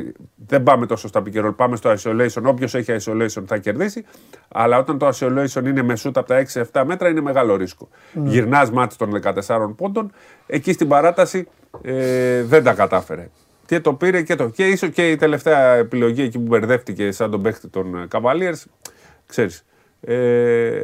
Δεν 0.47 0.63
πάμε 0.63 0.87
τόσο 0.87 1.09
στα 1.09 1.23
pick 1.27 1.37
and 1.37 1.47
roll, 1.47 1.57
πάμε 1.57 1.77
στο 1.77 1.93
isolation. 1.93 2.43
Όποιος 2.45 2.75
έχει 2.75 2.97
isolation 3.01 3.43
θα 3.47 3.59
κερδίσει. 3.59 4.05
Αλλά 4.49 4.79
όταν 4.79 4.99
το 4.99 5.09
isolation 5.09 5.65
είναι 5.65 5.83
με 5.83 5.97
shoot 6.03 6.11
από 6.15 6.27
τα 6.27 6.47
6-7 6.73 6.83
μέτρα 6.87 7.09
είναι 7.09 7.21
μεγάλο 7.21 7.57
ρίσκο. 7.57 7.89
Ναι. 8.13 8.31
Γυρνάς 8.31 8.71
μάτι 8.71 8.97
των 8.97 9.21
14 9.47 9.75
πόντων, 9.77 10.13
εκεί 10.47 10.73
στην 10.73 10.89
παράταση 10.89 11.47
ε, 11.83 12.43
δεν 12.43 12.63
τα 12.63 12.75
κατάφερε. 12.75 13.29
Και 13.67 13.81
το 13.81 13.95
πήρε 13.95 14.23
και 14.23 14.35
το. 14.35 14.49
Και 14.49 14.67
ίσω 14.67 14.87
και 14.87 15.11
η 15.11 15.17
τελευταία 15.17 15.75
επιλογή 15.75 16.23
εκεί 16.23 16.39
που 16.39 16.47
μπερδεύτηκε 16.47 17.13
σαν 17.13 17.31
τον 17.31 17.43
παίχτη 17.43 17.69
των 17.69 17.95
ε, 17.95 18.07
Cavaliers, 18.13 18.63
ξέρεις, 19.27 19.65
ε, 20.01 20.81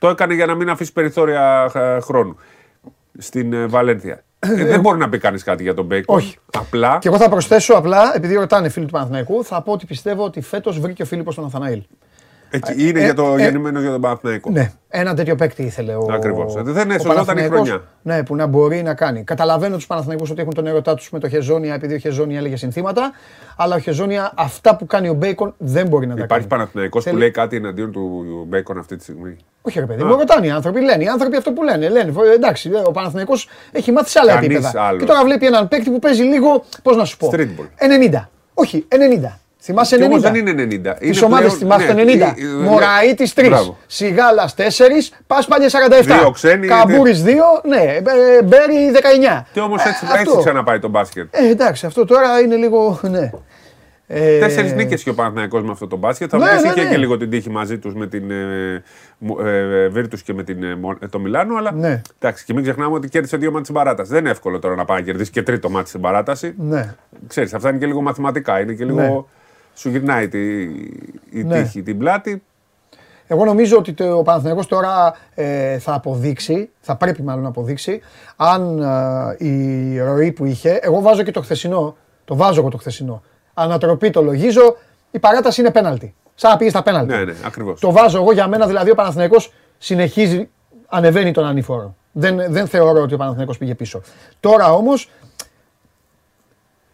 το 0.00 0.08
έκανε 0.08 0.34
για 0.34 0.46
να 0.46 0.54
μην 0.54 0.70
αφήσει 0.70 0.92
περιθώρια 0.92 1.70
ε, 1.74 2.00
χρόνου 2.00 2.36
στην 3.18 3.52
ε, 3.52 3.66
Βαλένθια. 3.66 4.22
Ε, 4.38 4.64
δεν 4.64 4.80
μπορεί 4.80 4.98
να 4.98 5.08
πει 5.08 5.18
κανείς 5.18 5.42
κάτι 5.42 5.62
για 5.62 5.74
τον 5.74 5.84
Μπέικον. 5.84 6.16
Όχι. 6.16 6.36
Απλά 6.56 6.98
Και 7.00 7.08
εγώ 7.08 7.16
θα 7.16 7.28
προσθέσω 7.28 7.74
απλά, 7.74 8.12
επειδή 8.14 8.34
ρωτάνε 8.34 8.68
φίλοι 8.68 8.86
του 8.86 8.92
Παναθηναϊκού, 8.92 9.44
θα 9.44 9.62
πω 9.62 9.72
ότι 9.72 9.86
πιστεύω 9.86 10.24
ότι 10.24 10.40
φέτος 10.40 10.80
βρήκε 10.80 11.02
ο 11.02 11.06
Φίλιππος 11.06 11.34
τον 11.34 11.44
Ναθαναήλ. 11.44 11.82
Εκεί 12.50 12.88
είναι 12.88 13.00
ε, 13.00 13.04
για 13.04 13.14
το 13.14 13.34
ε, 13.38 13.42
γεννημένο 13.42 13.80
για 13.80 13.90
τον 13.90 14.00
Παναθηναϊκό. 14.00 14.50
Ναι, 14.50 14.70
ένα 14.88 15.14
τέτοιο 15.14 15.34
παίκτη 15.34 15.62
ήθελε 15.62 15.94
ο. 15.94 16.06
Ακριβώς. 16.10 16.54
ο 16.56 16.62
Δεν 16.62 16.90
σωζόταν 16.90 17.22
η 17.22 17.24
Παναθηναϊκός, 17.24 17.56
χρονιά. 17.68 17.82
Ναι, 18.02 18.22
που 18.24 18.36
να 18.36 18.46
μπορεί 18.46 18.82
να 18.82 18.94
κάνει. 18.94 19.22
Καταλαβαίνω 19.24 19.76
τους 19.76 19.86
Παναθηναϊκούς 19.86 20.30
ότι 20.30 20.40
έχουν 20.40 20.54
τον 20.54 20.66
έρωτά 20.66 20.94
τους 20.94 21.10
με 21.10 21.18
το 21.18 21.28
Χεζόνια, 21.28 21.74
επειδή 21.74 21.94
ο 21.94 21.98
Χεζόνια 21.98 22.38
έλεγε 22.38 22.56
συνθήματα. 22.56 23.12
Αλλά 23.56 23.74
ο 23.74 23.78
Χεζόνια 23.78 24.32
αυτά 24.36 24.76
που 24.76 24.86
κάνει 24.86 25.08
ο 25.08 25.12
Μπέικον 25.14 25.54
δεν 25.58 25.86
μπορεί 25.86 26.06
να 26.06 26.14
τα 26.16 26.22
Υπάρχει 26.22 26.46
κάνει. 26.46 26.60
Παναθηναϊκός 26.60 27.02
που 27.04 27.08
Θέλει- 27.08 27.20
λέει 27.22 27.30
κάτι 27.30 27.56
εναντίον 27.56 27.92
του 27.92 28.24
Μπέικον 28.48 28.78
αυτή 28.78 28.96
τη 28.96 29.02
στιγμή; 29.02 29.36
Όχι, 29.62 29.80
ρε 29.80 29.86
παιδί, 29.86 30.02
μου 30.04 30.16
ρωτάνε 30.16 30.46
οι 30.46 30.50
άνθρωποι, 30.50 30.80
λένε. 30.80 31.04
Οι 31.04 31.06
άνθρωποι 31.08 31.36
αυτό 31.36 31.52
που 31.52 31.62
λένε. 31.62 31.88
λένε 31.88 32.12
«Ε, 32.30 32.34
εντάξει, 32.34 32.70
ο 32.86 32.90
Παναθηναϊκός 32.90 33.48
έχει 33.72 33.92
μάθει 33.92 34.10
σε 34.10 34.18
άλλα 34.22 34.32
Κανείς 34.32 34.48
επίπεδα. 34.56 34.82
άλλος. 34.82 35.00
Και 35.00 35.06
τώρα 35.06 35.24
βλέπει 35.24 35.46
έναν 35.46 35.68
παίκτη 35.68 35.90
που 35.90 35.98
παίζει 35.98 36.22
λίγο, 36.22 36.64
πώς 36.82 36.96
να 36.96 37.04
σου 37.04 37.16
πω. 37.16 37.30
Streetball. 37.34 37.66
90. 38.12 38.28
Όχι, 38.54 38.86
90. 38.88 39.38
Θυμάσαι 39.60 39.96
Και 39.96 40.02
90. 40.04 40.06
όμως 40.08 40.20
δεν 40.22 40.34
είναι 40.34 40.50
90. 40.52 40.94
Τις 40.98 41.16
Είναι 41.16 41.26
ομάδες 41.26 41.54
πλέον- 41.56 41.78
θυμάσαι 41.78 41.92
ναι, 41.92 42.04
το 42.04 42.10
90. 42.10 42.34
ε, 42.38 42.42
ε, 42.42 42.62
Μωραή 42.62 43.14
τι 43.14 43.32
3. 43.34 43.48
Μπράβο. 43.48 43.76
Σιγάλα 43.86 44.48
4. 44.56 45.12
Πάσπαλιε 45.26 45.68
47. 45.68 46.18
Δύο 46.20 46.30
ξένοι, 46.30 46.66
Καμπούρη 46.66 47.12
2. 47.24 47.60
Ναι. 47.68 47.76
ε, 47.76 48.42
Μπέρι 48.42 48.90
19. 48.92 49.46
Και 49.52 49.60
όμως 49.60 49.84
Ε, 49.84 49.88
έτσι, 49.88 50.04
αυτό. 50.04 50.18
έτσι 50.20 50.36
ξαναπάει 50.38 50.78
το 50.78 50.88
μπάσκετ. 50.88 51.26
Ε, 51.34 51.48
εντάξει, 51.50 51.86
αυτό 51.86 52.04
τώρα 52.04 52.40
είναι 52.40 52.56
λίγο. 52.56 53.00
Ναι. 53.02 53.30
Ε, 54.10 54.38
Τέσσερις 54.38 54.72
νίκες 54.72 55.02
και 55.02 55.10
ο 55.10 55.14
Παναθηναϊκός 55.14 55.62
με 55.62 55.70
αυτό 55.70 55.86
το 55.86 55.96
μπάσκετ. 55.96 56.28
Θα 56.32 56.38
Ναι, 56.38 56.44
μου 56.44 56.50
πει 56.56 56.62
ναι, 56.62 56.68
είχε 56.72 56.82
ναι. 56.82 56.90
και 56.90 56.96
λίγο 56.96 57.16
την 57.16 57.30
τύχη 57.30 57.50
μαζί 57.50 57.78
τους 57.78 57.94
με 57.94 58.06
την 58.06 58.30
ε, 58.30 58.82
μου- 59.18 59.38
ε, 59.40 59.90
Virtus 59.96 60.18
και 60.24 60.34
με 60.34 60.42
την, 60.42 60.62
ε, 60.62 60.74
Μο- 60.76 60.96
ε, 61.00 61.06
το 61.06 61.18
Μιλάνο. 61.18 61.56
Αλλά 61.56 61.72
Ναι. 61.72 62.00
εντάξει, 62.18 62.44
και 62.44 62.52
μην 62.54 62.62
ξεχνάμε 62.62 62.94
ότι 62.94 63.08
κέρδισε 63.08 63.36
δύο 63.36 63.48
μάτια 63.48 63.62
στην 63.64 63.74
παράταση. 63.74 64.10
Δεν 64.10 64.20
είναι 64.20 64.30
εύκολο 64.30 64.58
τώρα 64.58 64.74
να 64.74 64.84
πάει 64.84 64.98
να 64.98 65.04
κερδίσει 65.04 65.30
και 65.30 65.42
τρίτο 65.42 65.70
μάτι 65.70 65.88
στην 65.88 66.00
παράταση. 66.00 66.54
Ναι. 66.58 66.94
Ξέρεις, 67.26 67.54
αυτά 67.54 67.68
είναι 67.68 67.78
και 67.78 67.86
λίγο 67.86 68.00
μαθηματικά. 68.00 68.60
Είναι 68.60 68.72
και 68.72 68.84
λίγο. 68.84 69.28
Ναι. 69.78 69.90
Σου 69.90 69.98
γυρνάει 69.98 70.28
τη, 70.28 70.62
η 71.30 71.42
Ναι. 71.44 71.62
τύχη, 71.62 71.82
την 71.82 71.98
πλάτη. 71.98 72.42
Εγώ 73.26 73.44
νομίζω 73.44 73.76
ότι 73.76 73.92
το- 73.92 74.18
ο 74.18 74.22
Παναθηναϊκός 74.22 74.66
τώρα 74.66 75.14
ε, 75.34 75.78
θα 75.78 75.94
αποδείξει, 75.94 76.70
θα 76.80 76.96
πρέπει 76.96 77.22
μάλλον 77.22 77.42
να 77.42 77.48
αποδείξει, 77.48 78.00
αν 78.36 78.82
ε, 79.38 79.46
η 79.46 79.98
ροή 80.00 80.32
που 80.32 80.44
είχε, 80.44 80.78
εγώ 80.82 81.00
βάζω 81.00 81.22
και 81.22 81.30
το 81.30 81.40
χθεσινό, 81.42 81.96
το 82.24 82.36
βάζω 82.36 82.60
εγώ 82.60 82.68
το 82.70 82.76
χθεσινό, 82.76 83.22
ανατροπή 83.54 84.10
το 84.10 84.22
λογίζω, 84.22 84.76
η 85.10 85.18
παράταση 85.18 85.60
είναι 85.60 85.70
πέναλτι. 85.70 86.14
Σαν 86.34 86.50
να 86.50 86.56
πήγες 86.56 86.72
στα 86.72 86.82
πέναλτι. 86.82 87.14
Ναι, 87.14 87.24
ναι, 87.24 87.32
ακριβώς. 87.44 87.80
Το 87.80 87.92
βάζω 87.92 88.18
εγώ 88.18 88.32
για 88.32 88.48
μένα, 88.48 88.66
δηλαδή 88.66 88.90
ο 88.90 88.94
Παναθηναϊκός 88.94 89.52
συνεχίζει, 89.78 90.48
ανεβαίνει 90.86 91.32
τον 91.32 91.44
ανήφορο. 91.44 91.94
Δεν, 92.12 92.40
δεν 92.48 92.66
θεωρώ 92.66 93.02
ότι 93.02 93.14
ο 93.14 93.16
Παναθηναϊκός 93.16 93.58
πήγε 93.58 93.74
πίσω. 93.74 94.00
Τώρα 94.40 94.72
όμως 94.72 95.10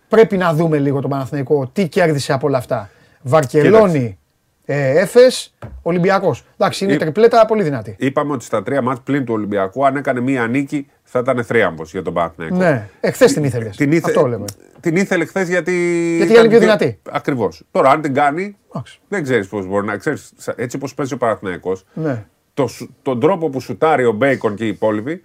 πρέπει 0.08 0.36
να 0.36 0.54
δούμε 0.54 0.78
λίγο 0.78 1.00
τον 1.00 1.10
Παναθηναϊκό 1.10 1.70
τι 1.72 1.88
κέρδισε 1.88 2.32
από 2.32 2.46
όλα 2.46 2.58
αυτά. 2.58 2.90
Βαρκελόνη, 3.22 4.18
ε, 4.64 5.00
Έφες, 5.00 5.54
Ολυμπιακός. 5.82 6.44
Εντάξει, 6.56 6.84
είναι 6.84 6.92
Ε, 6.92 6.96
τριπλέτα 6.96 7.46
πολύ 7.46 7.62
δυνατή. 7.62 7.96
Είπαμε 7.98 8.32
ότι 8.32 8.44
στα 8.44 8.62
τρία 8.62 8.82
μάτια 8.82 9.02
πλην 9.04 9.24
του 9.24 9.34
Ολυμπιακού, 9.34 9.86
αν 9.86 9.96
έκανε 9.96 10.20
μία 10.20 10.46
νίκη, 10.46 10.86
θα 11.02 11.18
ήταν 11.18 11.44
θρίαμβος 11.44 11.90
για 11.90 12.02
τον 12.02 12.14
Παναθηναϊκό. 12.14 12.56
Ναι, 12.56 12.88
ε, 13.00 13.10
χθες 13.10 13.32
την 13.32 13.44
ήθελες. 13.44 13.76
Την, 13.76 13.92
ήθε... 13.92 14.08
Αυτό 14.08 14.26
λέμε. 14.26 14.44
την 14.80 14.96
ήθελε 14.96 15.24
χθες 15.24 15.48
γιατί. 15.48 15.72
Γιατί 16.16 16.32
ήταν 16.32 16.44
είναι 16.44 16.52
πιο 16.52 16.60
δυνατή. 16.62 16.98
Ακριβώς. 17.10 17.62
Τώρα, 17.70 17.90
αν 17.90 18.00
την 18.00 18.14
κάνει, 18.14 18.56
Εντάξει. 18.68 18.98
δεν 19.08 19.22
ξέρεις 19.22 19.48
πώς 19.48 19.66
μπορεί 19.66 19.86
να. 19.86 19.96
Ξέρεις, 19.96 20.32
έτσι 20.56 20.76
όπως 20.76 20.94
παίζει 20.94 21.14
ο 21.14 21.16
Παναθηναϊκός, 21.16 21.84
Ναι. 21.94 22.24
το, 22.54 22.66
σου- 22.66 22.94
τον 23.02 23.20
τρόπο 23.20 23.48
που 23.50 23.60
σουτάρει 23.60 24.04
ο 24.04 24.12
Μπέικον 24.12 24.54
και 24.54 24.64
οι 24.64 24.68
υπόλοιποι, 24.68 25.22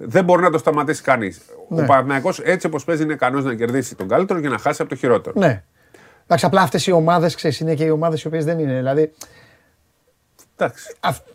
δεν 0.00 0.24
μπορεί 0.24 0.42
να 0.42 0.50
το 0.50 0.58
σταματήσει 0.58 1.02
κανείς. 1.02 1.40
Ναι. 1.68 1.82
Ο 1.82 1.84
Παναθηναϊκός 1.86 2.40
έτσι 2.40 2.66
όπως 2.66 2.84
παίζει 2.84 3.02
είναι 3.02 3.12
ικανός 3.12 3.44
να 3.44 3.54
κερδίσει 3.54 3.94
τον 3.94 4.08
καλύτερο 4.08 4.40
και 4.40 4.48
να 4.48 4.58
χάσει 4.58 4.82
από 4.82 4.90
το 4.90 4.96
χειρότερο. 4.96 5.34
Ναι. 5.40 5.62
Εντάξει, 6.24 6.46
απλά 6.46 6.60
αυτές 6.60 6.86
οι 6.86 6.90
ομάδες, 6.92 7.34
ξέρεις, 7.34 7.60
είναι 7.60 7.74
και 7.74 7.84
οι 7.84 7.90
ομάδες 7.90 8.22
οι 8.22 8.26
οποίες 8.26 8.44
δεν 8.44 8.58
είναι. 8.58 8.74
Δηλαδή, 8.76 9.12
Εντάξει. 10.56 10.96
αυ- 11.00 11.26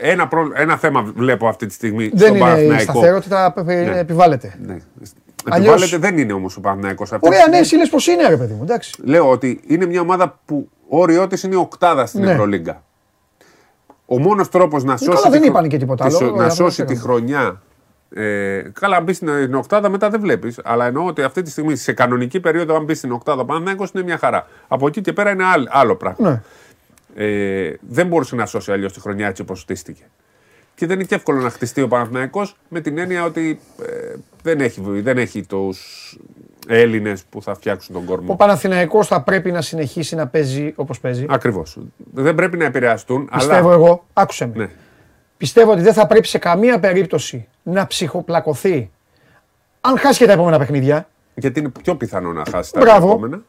Ένα, 0.00 0.28
προ- 0.28 0.52
ένα 0.54 0.76
θέμα 0.76 1.02
βλέπω 1.02 1.48
αυτή 1.48 1.66
τη 1.66 1.72
στιγμή 1.74 2.08
δεν 2.08 2.18
στον 2.18 2.28
είναι 2.28 2.38
η 2.38 2.40
Παναθηναϊκό. 2.40 2.92
σταθερότητα 2.92 3.52
που 3.52 3.62
Ναι. 3.64 3.98
επιβάλλεται. 3.98 4.54
Ναι. 4.66 4.76
Αλλιώς- 5.50 5.72
Επιβάλλεται, 5.82 5.96
δεν 6.08 6.18
είναι 6.18 6.32
όμως 6.32 6.56
ο 6.56 6.60
Παναθηναϊκός 6.60 7.08
αυτή 7.12 7.20
τη 7.20 7.26
Ωραία, 7.26 7.38
στιγμή. 7.40 7.56
ναι, 7.56 7.62
εσύ 7.64 7.76
λες 7.76 7.88
πως 7.88 8.06
είναι 8.06 8.28
ρε 8.28 8.36
παιδί 8.36 8.52
μου, 8.52 8.62
εντάξει. 8.62 9.02
Λέω 9.04 9.30
ότι 9.30 9.60
είναι 9.66 9.86
μια 9.86 10.00
ομάδα 10.00 10.40
που 10.44 10.68
όριό 10.88 11.26
τη 11.26 11.40
είναι 11.46 11.56
οκτάδα 11.56 12.06
στην 12.06 12.20
Ναι. 12.22 12.30
Ευρωλίγκα. 12.30 12.82
Ο 14.06 14.18
μόνος 14.18 14.48
τρόπος 14.48 14.84
να 14.84 14.96
σώσει. 14.96 15.08
καλά, 15.10 15.20
τη 15.22 15.28
δεν 15.30 15.40
χρο- 15.40 15.50
είπαν 15.50 15.68
και 15.68 15.76
τίποτα 15.78 16.06
τη- 16.06 16.14
άλλο, 16.16 16.26
Να 16.26 16.32
απλά 16.32 16.50
σώσει 16.50 16.76
το 16.78 16.84
τη 16.84 16.92
έκανα. 16.92 17.06
χρονιά. 17.08 17.62
Ε, 18.16 18.70
καλά, 18.72 18.96
αν 18.96 19.04
μπεις 19.04 19.16
στην 19.16 19.28
στην 19.28 19.54
οκτάδα 19.54 19.88
μετά 19.88 20.10
δεν 20.10 20.20
βλέπεις. 20.20 20.60
Αλλά 20.64 20.86
εννοώ 20.86 21.06
ότι 21.06 21.22
αυτή 21.22 21.42
τη 21.42 21.50
στιγμή 21.50 21.76
σε 21.76 21.92
κανονική 21.92 22.40
περίοδο, 22.40 22.76
αν 22.76 22.84
μπεις 22.84 22.98
στην 22.98 23.12
οκτάδα, 23.12 23.40
ο 23.42 23.44
Παναθηναϊκός 23.44 23.90
είναι 23.94 24.04
μια 24.04 24.18
χαρά. 24.18 24.46
Από 24.68 24.86
εκεί 24.86 25.00
και 25.00 25.12
πέρα 25.12 25.30
είναι 25.30 25.44
άλλο, 25.44 25.66
άλλο 25.70 25.96
πράγμα. 25.96 26.30
Ναι. 26.30 26.42
Ε, 27.16 27.74
δεν 27.80 28.06
μπορούσε 28.06 28.36
να 28.36 28.46
σώσει 28.46 28.72
αλλιώς 28.72 28.92
τη 28.92 29.00
χρονιά 29.00 29.26
έτσι 29.26 29.42
όπως 29.42 29.60
στήστηκε. 29.60 30.02
Και 30.74 30.86
δεν 30.86 30.96
είναι 30.96 31.04
και 31.04 31.14
εύκολο 31.14 31.40
να 31.40 31.50
χτιστεί 31.50 31.82
ο 31.82 31.88
Παναθηναϊκός 31.88 32.56
με 32.68 32.80
την 32.80 32.98
έννοια 32.98 33.24
ότι 33.24 33.60
ε, 33.82 34.14
δεν 34.42 34.60
έχει, 34.60 34.82
δεν 35.00 35.18
έχει 35.18 35.46
τους 35.46 36.18
Έλληνες 36.68 37.24
που 37.30 37.42
θα 37.42 37.54
φτιάξουν 37.54 37.94
τον 37.94 38.04
κορμό. 38.04 38.32
Ο 38.32 38.36
Παναθηναϊκός 38.36 39.06
θα 39.06 39.22
πρέπει 39.22 39.50
να 39.52 39.60
συνεχίσει 39.60 40.14
να 40.14 40.26
παίζει 40.26 40.72
όπως 40.76 41.00
παίζει. 41.00 41.26
Ακριβώς. 41.28 41.78
Δεν 42.12 42.34
πρέπει 42.34 42.56
να 42.56 42.64
επηρεαστούν. 42.64 43.28
Πιστεύω 43.36 43.68
αλλά... 43.68 43.74
εγώ, 43.74 44.06
άκουσε 44.12 44.46
με. 44.46 44.52
Ναι. 44.56 44.70
Πιστεύω 45.44 45.72
ότι 45.72 45.80
δεν 45.80 45.92
θα 45.92 46.06
πρέπει 46.06 46.26
σε 46.26 46.38
καμία 46.38 46.80
περίπτωση 46.80 47.48
να 47.62 47.86
ψυχοπλακωθεί 47.86 48.90
αν 49.80 49.98
χάσει 49.98 50.18
και 50.18 50.26
τα 50.26 50.32
επόμενα 50.32 50.58
παιχνίδια. 50.58 51.08
Γιατί 51.34 51.60
είναι 51.60 51.68
πιο 51.82 51.96
πιθανό 51.96 52.32
να 52.32 52.42
χάσει 52.50 52.72
τα 52.72 52.80
Μπράβο. 52.80 53.08
επόμενα. 53.08 53.42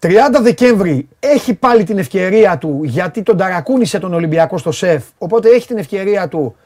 30 0.00 0.08
Δεκέμβρη 0.42 1.08
έχει 1.18 1.54
πάλι 1.54 1.84
την 1.84 1.98
ευκαιρία 1.98 2.58
του 2.58 2.80
γιατί 2.82 3.22
τον 3.22 3.36
ταρακούνησε 3.36 3.98
τον 3.98 4.14
Ολυμπιακό 4.14 4.58
στο 4.58 4.72
ΣΕΦ. 4.72 5.04
Οπότε 5.18 5.48
έχει 5.48 5.66
την 5.66 5.78
ευκαιρία 5.78 6.28
του 6.28 6.56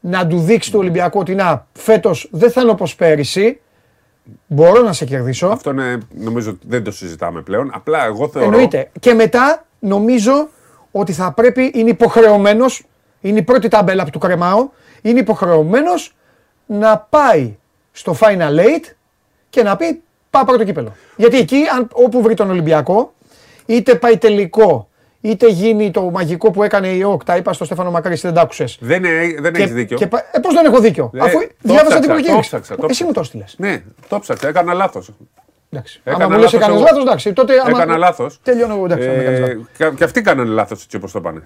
να 0.00 0.26
του 0.26 0.38
δείξει 0.38 0.70
το 0.70 0.78
Ολυμπιακό 0.78 1.20
ότι 1.20 1.34
να 1.34 1.66
φέτος 1.72 2.28
δεν 2.32 2.50
θα 2.50 2.60
είναι 2.60 2.70
όπως 2.70 2.94
πέρυσι. 2.94 3.60
Μπορώ 4.46 4.82
να 4.82 4.92
σε 4.92 5.04
κερδίσω. 5.04 5.46
Αυτό 5.46 5.70
είναι, 5.70 5.98
νομίζω 6.14 6.50
ότι 6.50 6.66
δεν 6.68 6.84
το 6.84 6.90
συζητάμε 6.90 7.40
πλέον. 7.40 7.70
Απλά 7.74 8.04
εγώ 8.04 8.28
θεωρώ. 8.28 8.48
Εννοείται. 8.48 8.90
Και 9.00 9.14
μετά 9.14 9.64
νομίζω 9.78 10.48
ότι 10.90 11.12
θα 11.12 11.32
πρέπει, 11.32 11.72
είναι 11.74 11.90
υποχρεωμένος, 11.90 12.84
είναι 13.28 13.38
η 13.38 13.42
πρώτη 13.42 13.68
τάμπελα 13.68 14.04
που 14.04 14.10
του 14.10 14.18
κρεμάω, 14.18 14.68
είναι 15.02 15.18
υποχρεωμένος 15.20 16.14
να 16.66 16.98
πάει 16.98 17.56
στο 17.92 18.16
Final 18.20 18.58
Eight 18.58 18.92
και 19.50 19.62
να 19.62 19.76
πει 19.76 20.02
πάω 20.30 20.44
πρώτο 20.44 20.64
κύπελο. 20.64 20.92
Γιατί 21.16 21.38
εκεί, 21.38 21.62
αν, 21.76 21.88
όπου 21.92 22.22
βρει 22.22 22.34
τον 22.34 22.50
Ολυμπιακό, 22.50 23.12
είτε 23.66 23.94
πάει 23.94 24.18
τελικό, 24.18 24.88
είτε 25.20 25.48
γίνει 25.48 25.90
το 25.90 26.02
μαγικό 26.10 26.50
που 26.50 26.62
έκανε 26.62 26.88
η 26.88 27.02
ΟΚ, 27.02 27.24
τα 27.24 27.36
είπα 27.36 27.52
στο 27.52 27.64
Στέφανο 27.64 27.90
Μακρύση, 27.90 28.26
δεν 28.26 28.34
τα 28.34 28.40
άκουσες. 28.40 28.78
Δεν, 28.80 29.04
ε- 29.04 29.34
δεν 29.40 29.54
έχεις 29.54 29.72
δίκιο. 29.72 29.96
Και, 29.96 30.06
πα- 30.06 30.24
ε, 30.32 30.38
πώς 30.38 30.54
δεν 30.54 30.64
έχω 30.64 30.78
δίκιο, 30.80 31.10
Ε, 31.14 31.18
αφού 31.20 31.38
το 31.38 31.46
διάβασα 31.60 31.84
ψάξα, 31.86 32.00
την 32.00 32.08
το 32.08 32.14
προκήρυξη. 32.14 32.48
ψάξα, 32.48 32.74
το 32.76 32.80
Εσύ 32.80 32.86
ψάξα. 32.90 33.04
μου 33.04 33.12
το 33.12 33.20
έστειλες. 33.20 33.54
Ναι, 33.58 33.82
το 34.08 34.18
ψάξα. 34.18 34.48
Έκανα 34.48 34.72
λάθος. 34.74 35.10
Εντάξει. 35.70 36.00
Έκανα 36.04 36.24
Άμα 36.24 36.34
μου 36.34 36.40
λες 36.40 36.52
λάθος 36.52 36.60
έκανες 36.60 36.76
εγώ. 36.76 36.84
λάθος, 36.88 37.02
εντάξει. 37.04 37.32
Τότε 37.32 37.52
άμα... 37.66 37.68
Έκανα 37.78 37.96
λάθος. 37.96 38.40
Τελειώνω 38.42 38.74
εγώ, 38.74 38.84
εντάξει. 38.84 39.08
άμα 39.08 39.16
έκανες 39.20 39.40
λάθος. 39.40 39.94
και 39.96 40.04
αυτοί 40.04 40.20
κάνανε 40.22 40.50
λάθος 40.50 40.84
έτσι 40.84 40.96
όπως 40.96 41.12
το 41.12 41.20
πάνε. 41.20 41.42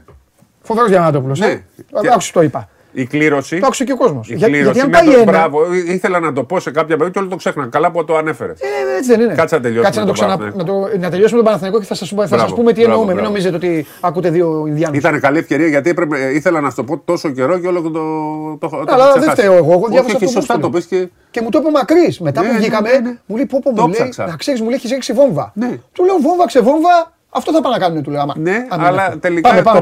Φοβερός 0.69 0.91
Διαμαντόπουλος. 0.91 1.39
Ναι. 1.41 1.47
Ε. 1.47 1.63
Και- 2.01 2.09
Άκουσε 2.13 2.33
το 2.33 2.43
είπα. 2.43 2.69
Η 2.93 3.07
κλήρωση. 3.07 3.59
Το 3.59 3.67
άκουσε 3.67 3.85
και 3.85 3.93
ο 3.93 3.97
κόσμος. 3.97 4.31
Η 4.31 4.35
Για, 4.35 4.47
κλήρωση. 4.47 4.65
γιατί 4.73 4.81
αν 4.81 4.87
με 4.89 4.93
πάει 4.99 5.15
το- 5.15 5.21
ένα. 5.21 5.31
Μπράβο, 5.31 5.65
ε, 5.65 5.93
ήθελα 5.93 6.21
να 6.21 6.33
το 6.33 6.43
πω 6.45 6.61
σε 6.61 6.71
κάποια 6.71 6.85
περίπτωση 6.97 7.13
και 7.13 7.19
όλο 7.19 7.29
το 7.29 7.37
ξέχνα. 7.37 7.67
Καλά 7.71 7.91
που 7.91 8.05
το 8.05 8.17
ανέφερες. 8.17 8.61
Ε, 8.61 8.97
έτσι 8.97 9.11
δεν 9.11 9.21
είναι. 9.21 9.35
Κάτσε 9.35 9.55
να 9.55 9.61
τελειώσουμε 9.61 9.85
Κάτσε 9.85 10.01
να, 10.01 10.07
το 10.07 10.13
τον 10.13 10.21
ξανα... 10.21 10.37
Παναθηναϊκό. 10.39 10.81
να, 10.83 10.91
το... 10.91 10.99
να 10.99 11.11
τελειώσουμε 11.11 11.37
τον 11.39 11.45
Παναθηναϊκό 11.47 11.79
και 11.79 11.85
θα 11.85 11.95
σας 11.95 12.09
θα 12.09 12.17
σας 12.21 12.31
Μπράβο, 12.31 12.55
πούμε 12.55 12.73
τι 12.73 12.81
μπράβο, 12.81 12.91
εννοούμε. 12.93 13.13
Μην 13.13 13.23
μπράβο. 13.23 13.29
νομίζετε 13.31 13.57
ότι 13.57 13.87
ακούτε 14.01 14.31
δύο 14.31 14.65
Ινδιάνους. 14.67 14.99
Ήταν 14.99 15.21
καλή 15.21 15.39
ευκαιρία 15.39 15.67
γιατί 15.67 15.91
έπρεπε, 15.91 16.19
ε, 16.25 16.35
ήθελα 16.35 16.61
να 16.61 16.71
σου 16.71 16.77
το 16.77 16.85
πω 16.85 16.99
τόσο 17.05 17.29
καιρό 17.31 17.59
και 17.59 17.67
όλο 17.67 17.81
το. 17.83 17.91
το, 17.91 18.69
το 18.69 18.85
Αλλά 18.89 19.05
το 19.07 19.13
δεν 19.13 19.21
ξεχάσεις. 19.21 19.33
φταίω 19.45 19.53
εγώ. 19.53 19.73
Εγώ 19.73 19.81
Όχι, 19.81 19.91
διάβασα 19.91 20.15
όχι, 20.17 20.25
αυτό 20.25 20.27
που 20.27 20.33
σωστά 20.33 20.55
μου 20.55 20.61
το 20.61 20.71
πεις 20.71 20.85
και. 20.87 21.09
Και 21.31 21.41
μου 21.41 21.49
το 21.51 21.59
είπε 21.59 21.71
μακρύς. 21.71 22.21
Μετά 22.21 22.41
Ναι, 22.41 22.47
που 22.47 22.53
ναι, 22.53 22.59
βγήκαμε, 22.59 22.91
ναι, 22.91 22.99
ναι. 22.99 23.17
μου 23.27 23.37
λέει 23.37 23.47
πω, 23.47 23.61
πω, 23.63 23.75
Το 23.75 23.81
μου 23.83 23.89
λέει, 23.89 23.95
ψάξα. 24.01 24.27
να 24.27 24.37
ξέρεις, 24.37 24.61
μου 24.61 24.67
λέει 24.67 24.77
έχεις 24.77 24.91
ρίξει 24.91 25.13
βόμβα. 25.13 25.53
Ναι. 25.55 25.71
Του 25.93 26.05
λέω 26.05 26.17
βόμβα, 26.23 26.47
ξεβόμβα, 26.47 27.13
αυτό 27.31 27.53
θα 27.53 27.61
πάνε 27.61 27.77
να 27.77 27.81
κάνουν, 27.87 28.03
του 28.03 28.11
λέω. 28.11 28.21
άμα- 28.21 28.35
Ναι, 28.37 28.51
αν 28.69 28.79
είναι 28.79 28.89
αλλά 28.89 29.03
αυτό. 29.05 29.19
τελικά 29.19 29.49
Πάμε, 29.49 29.63
πάμε, 29.63 29.81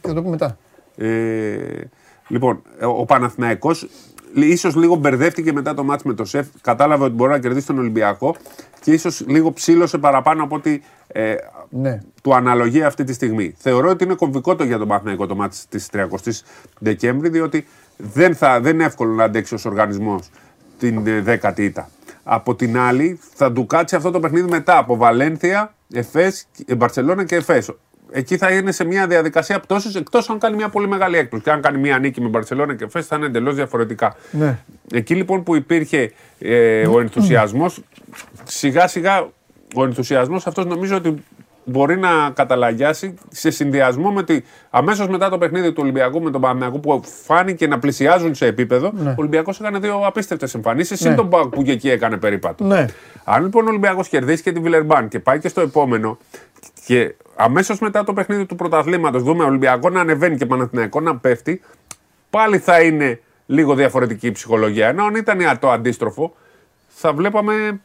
το 0.00 0.08
πες 0.08 0.12
για 0.12 0.12
τον 0.12 0.12
ψάξα. 0.12 0.12
Παναθηναϊκό. 0.12 0.12
Θα 0.12 0.14
το 0.14 0.22
πούμε 0.22 0.30
μετά. 0.30 0.56
Ε, 0.96 1.88
λοιπόν, 2.28 2.62
ε, 2.78 2.84
ο 2.84 3.04
Παναθηναϊκός 3.04 3.88
ίσως 4.34 4.76
λίγο 4.76 4.94
μπερδεύτηκε 4.94 5.52
μετά 5.52 5.74
το 5.74 5.84
μάτς 5.84 6.02
με 6.02 6.14
το 6.14 6.24
ΣΕΦ. 6.24 6.46
Κατάλαβε 6.60 7.04
ότι 7.04 7.14
μπορεί 7.14 7.30
να 7.30 7.38
κερδίσει 7.38 7.66
τον 7.66 7.78
Ολυμπιακό 7.78 8.36
και 8.80 8.92
ίσως 8.92 9.24
λίγο 9.26 9.52
ψήλωσε 9.52 9.98
παραπάνω 9.98 10.42
από 10.42 10.56
ότι 10.56 10.82
ε, 11.06 11.34
Ναι. 11.68 12.00
του 12.22 12.34
αναλογεί 12.34 12.82
αυτή 12.82 13.04
τη 13.04 13.12
στιγμή. 13.12 13.54
Θεωρώ 13.58 13.88
ότι 13.88 14.04
είναι 14.04 14.14
κομβικό 14.14 14.56
το 14.56 14.64
για 14.64 14.78
τον 14.78 14.88
Παναθηναϊκό 14.88 15.26
το 15.26 15.34
μάτς 15.34 15.66
της 15.68 15.88
30 15.92 16.06
Δεκέμβρη, 16.78 17.28
διότι 17.28 17.66
δεν, 17.96 18.34
θα, 18.34 18.60
δεν 18.60 18.74
είναι 18.74 18.84
εύκολο 18.84 19.12
να 19.12 19.24
αντέξει 19.24 19.54
ως 19.54 19.64
οργανισμός 19.64 20.30
την 20.78 21.06
ε, 21.06 21.20
δέκατη 21.20 21.64
ήττα. 21.64 21.90
Από 22.24 22.54
την 22.54 22.78
άλλη, 22.78 23.18
θα 23.34 23.52
του 23.52 23.66
κάτσει 23.66 23.96
αυτό 23.96 24.10
το 24.10 24.20
παιχνίδι 24.20 24.48
μετά 24.50 24.78
από 24.78 24.96
Βαλένθια, 24.96 25.74
Εφές, 25.92 26.46
ε, 26.66 26.74
Μπαρσελόνα 26.74 27.24
και 27.24 27.36
Εφές. 27.36 27.70
Εκεί 28.10 28.36
θα 28.36 28.50
είναι 28.50 28.72
σε 28.72 28.84
μια 28.84 29.06
διαδικασία 29.06 29.60
πτώσης 29.60 29.94
εκτός 29.94 30.30
αν 30.30 30.38
κάνει 30.38 30.56
μια 30.56 30.68
πολύ 30.68 30.88
μεγάλη 30.88 31.16
έκπληξη. 31.16 31.48
Και 31.48 31.54
αν 31.54 31.62
κάνει 31.62 31.78
μια 31.78 31.98
νίκη 31.98 32.20
με 32.20 32.28
Μπαρσελόνα 32.28 32.74
και 32.74 32.84
Εφές 32.84 33.06
θα 33.06 33.16
είναι 33.16 33.26
εντελώς 33.26 33.54
διαφορετικά. 33.54 34.16
Ναι. 34.30 34.58
Εκεί 34.92 35.14
λοιπόν 35.14 35.42
που 35.42 35.56
υπήρχε 35.56 36.12
ε, 36.38 36.86
ο 36.86 37.00
ενθουσιασμός, 37.00 37.82
σιγά 38.44 38.88
σιγά 38.88 39.28
ο 39.74 39.84
ενθουσιασμός 39.84 40.46
αυτός 40.46 40.66
νομίζω 40.66 40.96
ότι 40.96 41.24
μπορεί 41.64 41.98
να 41.98 42.30
καταλαγιάσει 42.34 43.14
σε 43.30 43.50
συνδυασμό 43.50 44.10
με 44.10 44.18
ότι 44.18 44.44
αμέσως 44.70 45.08
μετά 45.08 45.28
το 45.28 45.38
παιχνίδι 45.38 45.72
του 45.72 45.80
Ολυμπιακού 45.82 46.22
με 46.22 46.30
τον 46.30 46.40
Παναγιακό 46.40 46.78
που 46.78 47.02
φάνηκε 47.24 47.66
να 47.66 47.78
πλησιάζουν 47.78 48.34
σε 48.34 48.46
επίπεδο, 48.46 48.92
ο 49.04 49.14
Ολυμπιακός 49.16 49.60
έκανε 49.60 49.78
δύο 49.78 50.02
απίστευτες 50.06 50.54
εμφανίσεις. 50.54 51.00
Ναι. 51.00 51.08
Συν 51.08 51.16
τον 51.16 51.28
Πάουκ 51.28 51.54
που 51.54 51.62
και 51.62 51.72
εκεί 51.72 51.90
έκανε 51.90 52.16
περίπατο. 52.16 52.64
Ναι. 52.64 52.86
Αν 53.24 53.42
λοιπόν 53.42 53.64
ο 53.64 53.68
Ολυμπιακός 53.68 54.08
κερδίσει 54.08 54.42
και 54.42 54.52
τη 54.52 54.60
Βιλερμπάν 54.60 55.08
και 55.08 55.18
πάει 55.18 55.38
και 55.38 55.48
στο 55.48 55.60
επόμενο 55.60 56.18
και 56.86 57.14
αμέσως 57.36 57.78
μετά 57.78 58.04
το 58.04 58.12
παιχνίδι 58.12 58.46
του 58.46 58.56
πρωταθλήματος 58.56 59.22
δούμε 59.22 59.44
Ολυμπιακός 59.44 59.92
να 59.92 60.00
ανεβαίνει 60.00 60.36
και 60.36 60.46
Παναθηναϊκός 60.46 61.02
να 61.02 61.16
πέφτει, 61.16 61.60
πάλι 62.30 62.58
θα 62.58 62.80
είναι 62.82 63.20
λίγο 63.46 63.74
διαφορετική 63.74 64.26
η 64.26 64.32
ψυχολογία. 64.32 64.88
Ενώ 64.88 65.04
αν 65.04 65.14
ήταν 65.14 65.58
το 65.60 65.70
αντίστροφο, 65.70 66.34
θα 66.88 67.12
βλέπαμε 67.12 67.80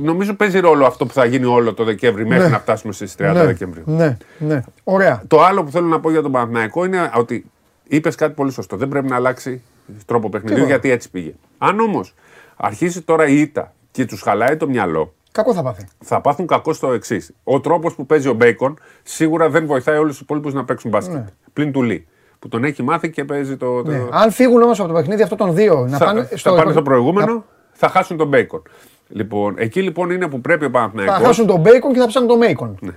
νομίζω 0.00 0.34
παίζει 0.34 0.58
ρόλο 0.58 0.86
αυτό 0.86 1.06
που 1.06 1.12
θα 1.12 1.24
γίνει 1.24 1.44
όλο 1.44 1.74
το 1.74 1.84
Δεκέμβρη 1.84 2.26
μέχρι 2.26 2.44
Ναι. 2.44 2.50
να 2.50 2.58
φτάσουμε 2.58 2.92
στις 2.92 3.14
30 3.18 3.32
ναι, 3.32 3.44
Δεκεμβρίου. 3.44 3.84
ναι, 3.86 4.16
ναι. 4.38 4.62
Ωραία. 4.84 5.22
Το 5.28 5.42
άλλο 5.42 5.64
που 5.64 5.70
θέλω 5.70 5.86
να 5.86 6.00
πω 6.00 6.10
για 6.10 6.22
τον 6.22 6.32
Παναθηναϊκό 6.32 6.84
είναι 6.84 7.10
ότι 7.14 7.44
είπες 7.88 8.14
κάτι 8.14 8.32
πολύ 8.34 8.52
σωστό. 8.52 8.76
Δεν 8.76 8.88
πρέπει 8.88 9.08
να 9.08 9.16
αλλάξει 9.16 9.62
τρόπο 10.06 10.28
παιχνιδιού 10.28 10.54
Τίποτα. 10.56 10.72
γιατί 10.74 10.90
έτσι 10.90 11.10
πήγε. 11.10 11.34
Αν 11.58 11.80
όμως 11.80 12.14
αρχίσει 12.56 13.02
τώρα 13.02 13.26
η 13.26 13.40
ήττα 13.40 13.72
και 13.90 14.04
τους 14.04 14.20
χαλάει 14.22 14.56
το 14.56 14.68
μυαλό, 14.68 15.14
Κακό 15.36 15.54
θα 15.54 15.62
πάθει. 15.62 15.86
θα 16.04 16.20
πάθουν 16.20 16.46
κακό 16.46 16.72
στο 16.72 16.92
εξής. 16.92 17.34
Ο 17.44 17.60
τρόπος 17.60 17.94
που 17.94 18.06
παίζει 18.06 18.28
ο 18.28 18.34
Μπέικον 18.34 18.78
σίγουρα 19.02 19.48
δεν 19.48 19.66
βοηθάει 19.66 19.98
όλους 19.98 20.12
τους 20.12 20.20
υπόλοιπους 20.20 20.54
να 20.54 20.64
παίξουν 20.64 20.90
μπάσκετ. 20.90 21.26
Πλην 21.52 21.72
του 21.72 21.82
Λι. 21.82 22.06
Που 22.38 22.48
τον 22.48 22.64
έχει 22.64 22.82
μάθει 22.82 23.10
και 23.10 23.24
παίζει 23.24 23.56
το. 23.56 23.82
το... 23.82 23.90
Ναι. 23.90 24.02
Αν 24.10 24.30
φύγουν 24.30 24.62
όμως 24.62 24.80
από 24.80 24.88
το 24.88 24.94
παιχνίδι 24.94 25.22
αυτό 25.22 25.36
των 25.36 25.54
δύο, 25.54 25.86
να 25.88 25.96
θα, 25.96 26.04
πάνε 26.04 26.24
θα 26.24 26.54
πάνε 26.54 26.72
στο 26.72 26.82
προηγούμενο, 26.82 27.44
θα 27.72 27.88
χάσουν 27.88 28.16
τον 28.16 28.28
Μπέικον. 28.28 28.62
Λοιπόν, 29.08 29.54
εκεί 29.58 29.82
λοιπόν 29.82 30.10
είναι 30.10 30.28
που 30.28 30.40
πρέπει 30.40 30.64
ο 30.64 30.68
Θα 30.68 30.72
Παναθηναϊκός 30.72 31.26
χάσουν 31.26 31.46
τον 31.46 31.60
Μπέικον 31.60 31.92
και 31.92 31.98
θα 31.98 32.06
ψάχνουν 32.06 32.30
τον 32.30 32.38
Μέικον. 32.38 32.78
Ναι. 32.80 32.92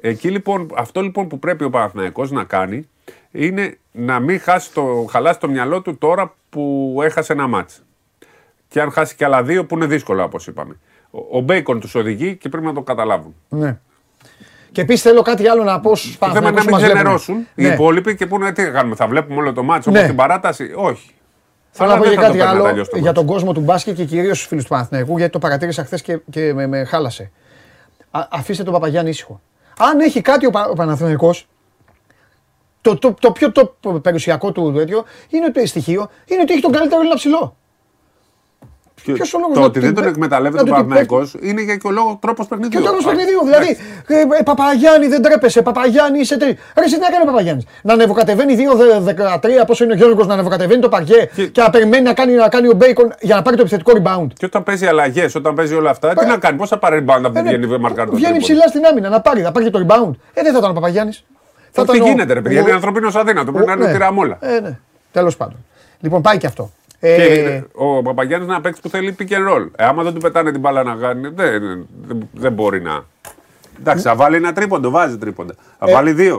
Εκεί 0.00 0.30
λοιπόν, 0.30 0.70
αυτό 0.74 1.00
λοιπόν 1.00 1.28
που 1.28 1.38
πρέπει 1.38 1.64
ο 1.64 1.70
Παναθηναϊκός 1.70 2.30
να 2.30 2.44
κάνει 2.44 2.88
είναι 3.30 3.78
να 3.92 4.20
μην 4.20 4.40
χάσει 4.40 4.72
το, 4.72 5.06
χαλάσει 5.10 5.40
το 5.40 5.48
μυαλό 5.48 5.82
του 5.82 5.98
τώρα 5.98 6.34
που 6.50 6.96
έχασε 7.02 7.32
ένα 7.32 7.46
μάτς. 7.46 7.82
Και 8.68 8.80
αν 8.80 8.90
χάσει 8.90 9.14
και 9.14 9.24
άλλα 9.24 9.42
δύο 9.42 9.66
που 9.66 9.74
είναι 9.74 9.86
δύσκολα 9.86 10.24
όπως 10.24 10.46
είπαμε. 10.46 10.78
Ο, 11.10 11.38
ο 11.38 11.40
Μπέικον 11.40 11.80
τους 11.80 11.94
οδηγεί 11.94 12.36
και 12.36 12.48
πρέπει 12.48 12.66
να 12.66 12.72
το 12.72 12.82
καταλάβουν. 12.82 13.34
Ναι. 13.48 13.78
Και 14.72 14.80
επίσης 14.80 15.02
θέλω 15.02 15.22
κάτι 15.22 15.48
άλλο 15.48 15.64
να 15.64 15.80
πω 15.80 15.96
στους 15.96 16.18
Το 16.18 16.26
θέμα 16.26 16.48
είναι 16.48 16.50
να 16.50 16.64
μην 16.64 16.74
ξενερώσουν 16.84 17.36
οι 17.54 17.62
Ναι. 17.62 17.72
υπόλοιποι 17.72 18.16
και 18.16 18.26
πούνε 18.26 18.52
τι 18.52 18.62
θα 18.64 18.70
κάνουμε, 18.70 18.94
θα 18.94 19.06
βλέπουμε 19.06 19.40
όλο 19.40 19.52
το 19.52 19.62
μάτς 19.62 19.86
όπως 19.86 20.00
Ναι. 20.00 20.06
την 20.06 20.16
παράταση. 20.16 20.72
Όχι. 20.76 21.10
Θέλω 21.70 21.90
Αλλά 21.90 21.98
να 21.98 22.04
πω 22.04 22.08
δεν 22.10 22.18
και 22.18 22.24
θα 22.24 22.26
το 22.26 22.32
κάτι 22.32 22.38
παίρνατε 22.38 22.58
άλλο 22.58 22.68
αλλιώς 22.68 22.88
το 22.88 22.96
για 22.96 23.04
μάτς. 23.04 23.18
τον 23.18 23.26
κόσμο 23.26 23.52
του 23.52 23.60
μπάσκετ 23.60 23.96
και 23.96 24.04
κυρίως 24.04 24.36
στους 24.36 24.48
φίλους 24.48 24.62
του 24.64 24.70
Παναθηναϊκού, 24.70 25.16
γιατί 25.18 25.32
το 25.32 25.38
παρατήρησα 25.38 25.84
χθες 25.84 26.02
και, 26.02 26.18
και 26.30 26.54
με, 26.54 26.66
με 26.66 26.84
χάλασε. 26.84 27.30
Α, 28.10 28.26
αφήστε 28.30 28.62
τον 28.62 28.72
Παπαγιάννη 28.72 29.10
ήσυχο. 29.10 29.40
Αν 29.78 30.00
έχει 30.00 30.20
κάτι 30.20 30.46
ο, 30.46 30.50
Πα, 30.50 30.68
ο 30.68 30.72
Παναθηναϊκός, 30.74 31.48
το, 32.80 32.98
το, 32.98 33.14
το 33.20 33.32
πιο 33.32 33.52
το 33.52 33.76
περιουσιακό 34.02 34.52
του 34.52 34.72
τέτοιο 34.72 35.04
είναι 35.28 35.50
το 35.50 35.66
στοιχείο 35.66 36.10
είναι 36.26 36.40
ότι 36.42 36.52
έχει 36.52 36.62
τον 36.62 36.72
καλύτερο 36.72 37.00
Έλληνα 37.00 37.16
ψηλό. 37.16 37.56
Και 39.02 39.12
Ποιος 39.12 39.34
ο 39.34 39.38
λόγος 39.38 39.54
το 39.54 39.60
να 39.60 39.66
ότι 39.66 39.78
του 39.80 39.84
δεν 39.86 39.94
τον 39.94 40.04
πει- 40.04 40.10
εκμεταλλεύεται 40.10 40.56
να 40.56 40.62
ο 40.62 40.64
του 40.64 40.70
πει- 40.70 40.76
Παναθηναϊκός 40.94 41.34
είναι 41.40 41.62
για 41.62 41.76
και 41.76 41.86
ο 41.86 41.90
λόγο 41.90 42.18
τρόπος 42.20 42.46
Και 42.46 42.54
παιχνιδιού. 42.54 42.80
ο 42.80 42.84
τρόπος 42.84 43.04
Α, 43.04 43.08
παιχνιδιού. 43.08 43.40
Δηλαδή, 43.44 43.76
ε, 44.06 44.20
ε, 44.38 44.42
Παπαγιάννη 44.44 45.06
δεν 45.06 45.22
τρέπεσαι. 45.22 45.62
Παπαγιάννη 45.62 46.18
είσαι 46.20 46.36
τρί. 46.38 46.48
Ρε, 46.78 46.84
εσύ 46.84 46.94
τι 46.94 47.00
να 47.00 47.08
κάνει 47.10 47.22
ο 47.22 47.26
Παπαγιάννης; 47.26 47.64
Να 47.82 47.92
ανεβοκατεβαίνει 47.92 48.54
2-13, 48.54 49.64
πόσο 49.66 49.84
είναι 49.84 49.92
ο 49.92 49.96
Γιώργος, 49.96 50.26
να 50.26 50.32
ανεβοκατεβαίνει 50.34 50.80
το 50.80 50.88
παρκέ 50.88 51.28
και, 51.34 51.46
Και- 51.46 51.60
να 51.60 51.70
περιμένει 51.70 52.02
να 52.02 52.12
κάνει, 52.14 52.32
να 52.32 52.48
κάνει 52.48 52.68
ο 52.68 52.72
Μπέικον 52.76 53.14
για 53.20 53.34
να 53.34 53.42
πάρει 53.42 53.56
το 53.56 53.62
επιθετικό 53.62 53.92
rebound. 54.02 54.26
Και 54.38 54.44
όταν 54.44 54.62
παίζει 54.62 54.86
αλλαγές, 54.86 55.34
όταν 55.34 55.54
παίζει 55.54 55.74
όλα 55.74 55.90
αυτά, 55.90 56.14
τι 56.14 56.26
να 56.26 56.36
κάνει, 56.36 56.56
πώ 56.56 56.66
θα 56.66 56.78
πάρει 56.78 57.04
rebound 57.04 57.08
από 57.24 57.26
Ε, 57.26 57.30
που 57.30 57.32
ναι, 57.32 57.56
βγαίνει 57.56 57.66
μαρκάρει 57.78 58.10
το 58.10 58.16
Βγαίνει 58.16 58.32
τρίποντο. 58.38 58.38
ψηλά 58.38 58.66
στην 58.68 58.84
άμυνα 58.86 59.08
να 59.08 59.20
πάρει, 59.20 59.42
να 59.42 59.52
πάρει 59.52 59.64
και 59.64 59.70
το 59.70 59.78
rebound. 59.88 60.10
Ε, 60.32 60.42
δεν 60.42 60.52
θα 60.52 60.58
ήταν 60.58 60.70
ο 60.70 60.74
Παπαγιάννης. 60.74 61.24
Θα 61.70 61.84
Τι 61.84 61.90
ήταν 61.96 62.06
ο- 62.06 62.10
γίνεται, 62.10 62.32
ρε 62.32 62.40
παιδιά, 62.40 62.60
ο- 62.60 62.62
είναι 62.62 62.72
ανθρωπίνος 62.72 63.14
αδύνατο. 63.16 63.52
Πρέπει 63.52 63.66
να 63.66 63.72
είναι 63.72 63.84
ναι. 63.84 63.90
ο 63.90 63.92
τυραμόλα. 63.92 64.36
Ε, 64.40 64.60
ναι. 64.60 64.78
Τέλος 65.12 65.36
πάντων. 65.36 65.56
Λοιπόν, 66.00 66.22
πάει 66.22 66.38
και 66.38 66.46
αυτό. 66.46 66.70
Και 67.00 67.14
Ε, 67.14 67.62
ο 67.74 68.02
Παπαγιάννη 68.02 68.44
είναι 68.44 68.54
ένα 68.54 68.62
παίκτη 68.62 68.80
που 68.80 68.88
θέλει 68.88 69.16
pick 69.18 69.28
and 69.32 69.54
roll. 69.54 69.68
Ε, 69.76 69.84
άμα 69.84 70.02
δεν 70.02 70.14
του 70.14 70.20
πετάνε 70.20 70.50
την 70.50 70.60
μπάλα 70.60 70.82
να 70.82 70.94
κάνει, 70.94 71.28
δεν, 71.28 71.86
δεν, 72.06 72.28
δεν 72.32 72.52
μπορεί 72.52 72.80
να. 72.82 73.04
Εντάξει, 73.80 74.02
θα 74.04 74.14
βάλει 74.14 74.36
ένα 74.36 74.52
τρίποντο, 74.52 74.90
βάζει 74.90 75.18
τρίποντα. 75.18 75.54
Θα 75.78 75.90
Ε, 75.90 75.92
βάλει 75.92 76.12
δύο. 76.12 76.34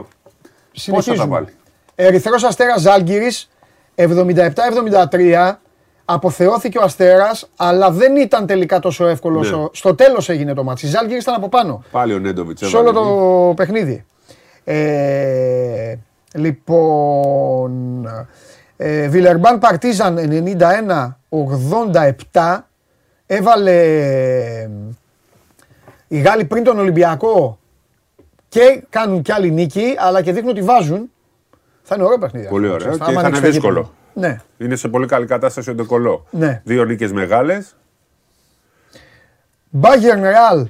Πόσα 0.72 0.84
θα 0.94 1.00
συνεχίζουμε. 1.00 1.26
βάλει; 1.34 1.46
Ερυθρός 1.94 2.44
Αστέρας 2.44 2.80
Ζάλγκυρης 2.80 3.50
77-73. 3.94 5.58
Αποθεώθηκε 6.04 6.78
ο 6.78 6.82
Αστέρας, 6.82 7.48
αλλά 7.56 7.90
δεν 7.90 8.16
ήταν 8.16 8.46
τελικά 8.46 8.78
τόσο 8.78 9.06
εύκολος. 9.06 9.50
Ναι. 9.50 9.56
όσο- 9.56 9.70
Στο 9.74 9.94
τέλος 9.94 10.28
έγινε 10.28 10.54
το 10.54 10.64
μάτι. 10.64 10.86
Η 10.86 10.88
Ζάλγκυρη 10.88 11.18
ήταν 11.20 11.34
από 11.34 11.48
πάνω. 11.48 11.84
Πάλι 11.90 12.14
ο 12.14 12.18
Νέντοβιτς. 12.18 12.68
Σε 12.68 12.76
όλο 12.76 12.92
το 12.92 13.52
παιχνίδι. 13.56 14.04
Ε, 14.64 15.94
λοιπόν. 16.34 18.08
Ε, 18.84 19.08
Βιλερμπάν 19.08 19.58
Παρτίζαν 19.58 20.18
91-87. 22.30 22.58
Έβαλε 23.26 23.82
ε, 24.60 24.68
οι 26.08 26.18
Γάλλοι 26.20 26.44
πριν 26.44 26.64
τον 26.64 26.78
Ολυμπιακό 26.78 27.58
και 28.48 28.82
κάνουν 28.90 29.22
κι 29.22 29.32
άλλη 29.32 29.50
νίκη, 29.50 29.94
αλλά 29.98 30.22
και 30.22 30.32
δείχνουν 30.32 30.50
ότι 30.50 30.62
βάζουν. 30.62 31.10
Θα 31.82 31.94
είναι 31.94 32.04
ωραίο 32.04 32.18
παιχνίδι. 32.18 32.48
Πολύ 32.48 32.64
αυτό, 32.66 32.74
ωραίο 32.76 32.88
ξέρεις, 32.96 33.06
και 33.06 33.10
άμα 33.12 33.20
θα 33.20 33.26
ανοίξει 33.26 33.42
είναι 33.42 33.50
το 33.50 33.56
γήπεδο. 33.68 33.80
δύσκολο. 33.80 34.28
Ναι. 34.28 34.40
Είναι 34.66 34.76
σε 34.76 34.88
πολύ 34.88 35.06
καλή 35.06 35.26
κατάσταση 35.26 35.70
ο 35.70 35.74
Ντεκολό. 35.74 36.26
Ναι. 36.30 36.60
Δύο 36.64 36.84
νίκες 36.84 37.12
μεγάλες. 37.12 37.76
Bayern 39.80 40.22
Real. 40.22 40.64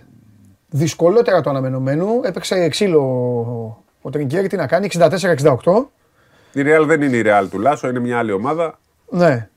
Δυσκολότερα 0.71 1.41
το 1.41 1.51
αναμενόμενο. 1.51 2.07
Έπαιξε 2.25 2.69
ξύλο 2.69 3.01
ο- 3.01 3.83
ο 4.03 4.11
Τρινκέρι, 4.11 4.47
τι 4.49 4.57
να 4.57 4.67
κάνει, 4.67 4.87
64-68. 4.87 5.91
Η 6.53 6.63
Real 6.65 6.85
δεν 6.87 7.03
είναι 7.03 7.17
η 7.17 7.23
Real 7.27 7.47
του 7.51 7.59
Λάσο, 7.59 7.89
είναι 7.89 7.99
μια 7.99 8.19
άλλη 8.19 8.33
ομάδα. 8.33 8.79
Ναι. 9.11 9.49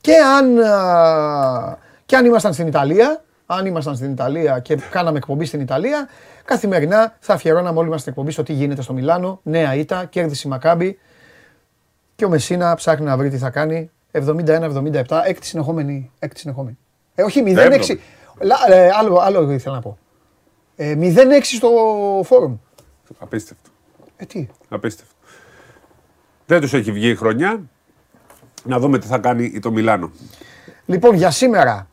Και 0.00 0.12
αν, 0.16 0.58
α, 0.60 1.76
και 2.06 2.16
αν 2.16 2.24
ήμασταν 2.26 2.52
στην 2.52 2.66
Ιταλία, 2.66 3.24
αν 3.46 3.66
ήμασταν 3.66 3.96
στην 3.96 4.10
Ιταλία 4.10 4.58
και 4.58 4.76
κάναμε 4.90 5.18
εκπομπή 5.18 5.44
στην 5.44 5.60
Ιταλία, 5.60 6.08
καθημερινά 6.44 7.16
θα 7.20 7.34
αφιερώναμε 7.34 7.78
όλοι 7.78 7.88
μας 7.88 8.02
την 8.02 8.10
εκπομπή 8.12 8.30
στο 8.30 8.42
τι 8.42 8.52
γίνεται 8.52 8.82
στο 8.82 8.92
Μιλάνο. 8.92 9.40
Νέα 9.42 9.74
ήττα, 9.74 10.04
κέρδισε 10.04 10.42
η 10.48 10.50
Μακάμπη 10.50 10.98
και 12.16 12.24
ο 12.24 12.28
Μεσίνα 12.28 12.74
ψάχνει 12.74 13.04
να 13.06 13.16
βρει 13.16 13.30
τι 13.30 13.38
θα 13.38 13.50
κάνει. 13.50 13.90
71-77, 14.12 15.02
έκτη 15.26 15.46
συνεχόμενη. 15.46 16.10
Έκτη 16.18 16.38
συνεχόμενη. 16.40 16.78
Ε, 17.14 17.22
όχι, 17.22 17.42
0-6. 17.46 17.96
Λα- 18.40 18.74
ε, 18.74 18.90
άλλο, 18.98 19.18
άλλο 19.18 19.50
ήθελα 19.50 19.74
να 19.74 19.80
πω. 19.80 19.98
Ε, 20.76 20.94
0-6 20.98 21.56
στο 21.56 21.68
φόρουμ. 22.24 22.56
Απίστευτο. 23.18 23.70
Ε, 24.16 24.24
τι; 24.24 24.46
Απίστευτο. 24.68 25.13
Δεν 26.46 26.60
τους 26.60 26.72
έχει 26.72 26.92
βγει 26.92 27.08
η 27.08 27.14
χρονιά. 27.14 27.60
Να 28.64 28.78
δούμε 28.78 28.98
τι 28.98 29.06
θα 29.06 29.18
κάνει 29.18 29.60
το 29.60 29.70
Μιλάνο. 29.70 30.10
Λοιπόν, 30.86 31.14
για 31.14 31.30
σήμερα, 31.30 31.88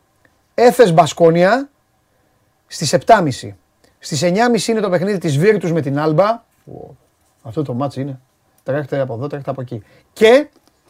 Έφες 0.53 0.93
Μπασκόνια 0.93 1.69
στις 2.67 2.95
7.30. 3.05 3.55
Στις 3.99 4.21
9.30 4.23 4.67
είναι 4.67 4.79
το 4.79 4.89
παιχνίδι 4.89 5.17
της 5.17 5.37
Βίρτους 5.37 5.71
με 5.71 5.81
την 5.81 5.99
Άλμπα. 5.99 6.29
Ω, 6.65 6.95
Αυτό 7.41 7.63
το 7.63 7.73
μάτς 7.73 7.95
είναι. 7.95 8.19
Τρέχτε 8.63 8.99
από 8.99 9.13
εδώ, 9.13 9.27
τρέχτε 9.27 9.49
από 9.49 9.61
εκεί. 9.61 9.83
Και 10.13 10.47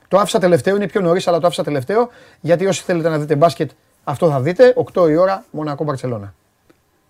το 0.07 0.18
άφησα 0.18 0.39
τελευταίο, 0.39 0.76
είναι 0.76 0.88
πιο 0.88 1.01
νωρίς, 1.01 1.28
αλλά 1.28 1.39
το 1.39 1.47
άφησα 1.47 1.64
τελευταίο, 1.64 2.09
γιατί 2.39 2.66
όσοι 2.66 2.84
θέλετε 2.84 3.09
να 3.09 3.20
δείτε 3.20 3.36
μπάσκετ, 3.36 3.72
αυτό 4.03 4.30
θα 4.30 4.41
δείτε. 4.41 4.74
8 4.93 5.09
η 5.09 5.16
ώρα, 5.16 5.45
Μονακό 5.51 5.84
Μπαρτσελώνα. 5.84 6.34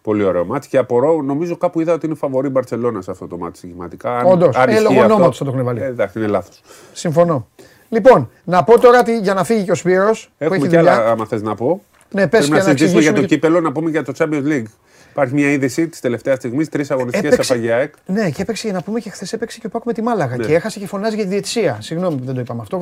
Πολύ 0.02 0.24
ωραίο 0.24 0.46
μάτς 0.46 0.68
και 0.68 0.78
απορώ, 0.78 1.22
νομίζω 1.22 1.58
κάπου 1.58 1.80
είδα 1.82 1.94
ότι 1.94 2.06
είναι 2.06 2.16
φαβορή 2.16 2.48
η 2.48 2.52
Μπαρσελόνα 2.54 3.02
σε 3.02 3.12
αυτό 3.12 3.28
το 3.28 3.38
μάτς 3.38 3.60
συγκεκριματικά. 3.60 4.18
Αν- 4.18 4.26
Όντως. 4.26 4.56
αν 4.56 4.70
Ε, 4.70 4.72
ισχύει 4.72 4.84
λόγω 4.84 5.00
αυτό- 5.00 5.14
ονόματος 5.14 5.38
θα 5.38 5.44
το 5.46 5.52
έχουν 5.54 5.64
βάλει. 5.64 5.82
Ε, 5.82 5.86
εντάξει, 5.86 6.20
είναι 6.20 6.28
λάθος. 6.28 6.62
Συμφωνώ. 6.94 7.48
Λοιπόν, 7.90 8.30
να 8.44 8.64
πω 8.64 8.80
τώρα 8.80 9.04
τι, 9.04 9.20
για 9.20 9.34
να 9.34 9.44
φύγει 9.44 9.64
και 9.64 9.72
ο 9.72 9.76
Σπύρος, 9.76 10.26
που 10.38 10.44
Έχουμε 10.44 10.58
έχει 10.60 10.68
και 10.68 10.78
δουλειά. 10.78 10.96
άλλα, 10.96 11.12
άμα 11.12 11.26
θες 11.26 11.42
να 11.42 11.56
πω. 11.56 11.82
Ναι, 12.12 12.22
πες 12.22 12.30
Πρέπει 12.30 12.46
και 12.46 12.52
να 12.52 12.58
να 12.58 12.64
συζητήσουμε 12.64 13.02
για 13.02 13.10
εξηγήσουμε 13.10 13.22
το 13.22 13.28
και- 13.28 13.36
κύπελο, 13.36 13.60
να 13.62 13.72
πούμε 13.72 13.90
για 13.90 14.04
το 14.04 14.14
Champions 14.18 14.48
League. 14.52 14.72
Υπάρχει 15.12 15.34
μια 15.34 15.52
είδηση 15.52 15.88
της 15.88 16.00
τελευταίας 16.00 16.38
στιγμής, 16.38 16.70
τρεις 16.70 16.92
αγωνιστικές 16.92 17.32
Έπαιξε- 17.34 17.58
από 17.58 17.72
ΑΕΚ. 17.74 17.94
Ναι, 18.06 18.30
και 18.30 18.42
έπαιξε, 18.42 18.72
να 18.72 18.82
πούμε 18.82 19.00
και 19.00 19.10
χθες 19.10 19.34
έπαιξε 19.34 19.60
και 19.60 19.68
ο 19.68 19.70
Πάκου 19.70 19.84
με 19.88 19.94
τη 19.94 20.02
Μάλαγα. 20.02 20.38
Ναι. 20.38 20.46
Και 20.46 20.54
έχασε 20.54 20.80
και 20.80 20.88
φωνάζει 20.88 21.16
για 21.16 21.24
τη 21.24 21.30
διαιτησία. 21.30 21.78
Συγγνώμη 21.82 22.18
που 22.18 22.26
δεν 22.26 22.34
το 22.34 22.40
είπαμε 22.40 22.62
αυτό. 22.62 22.78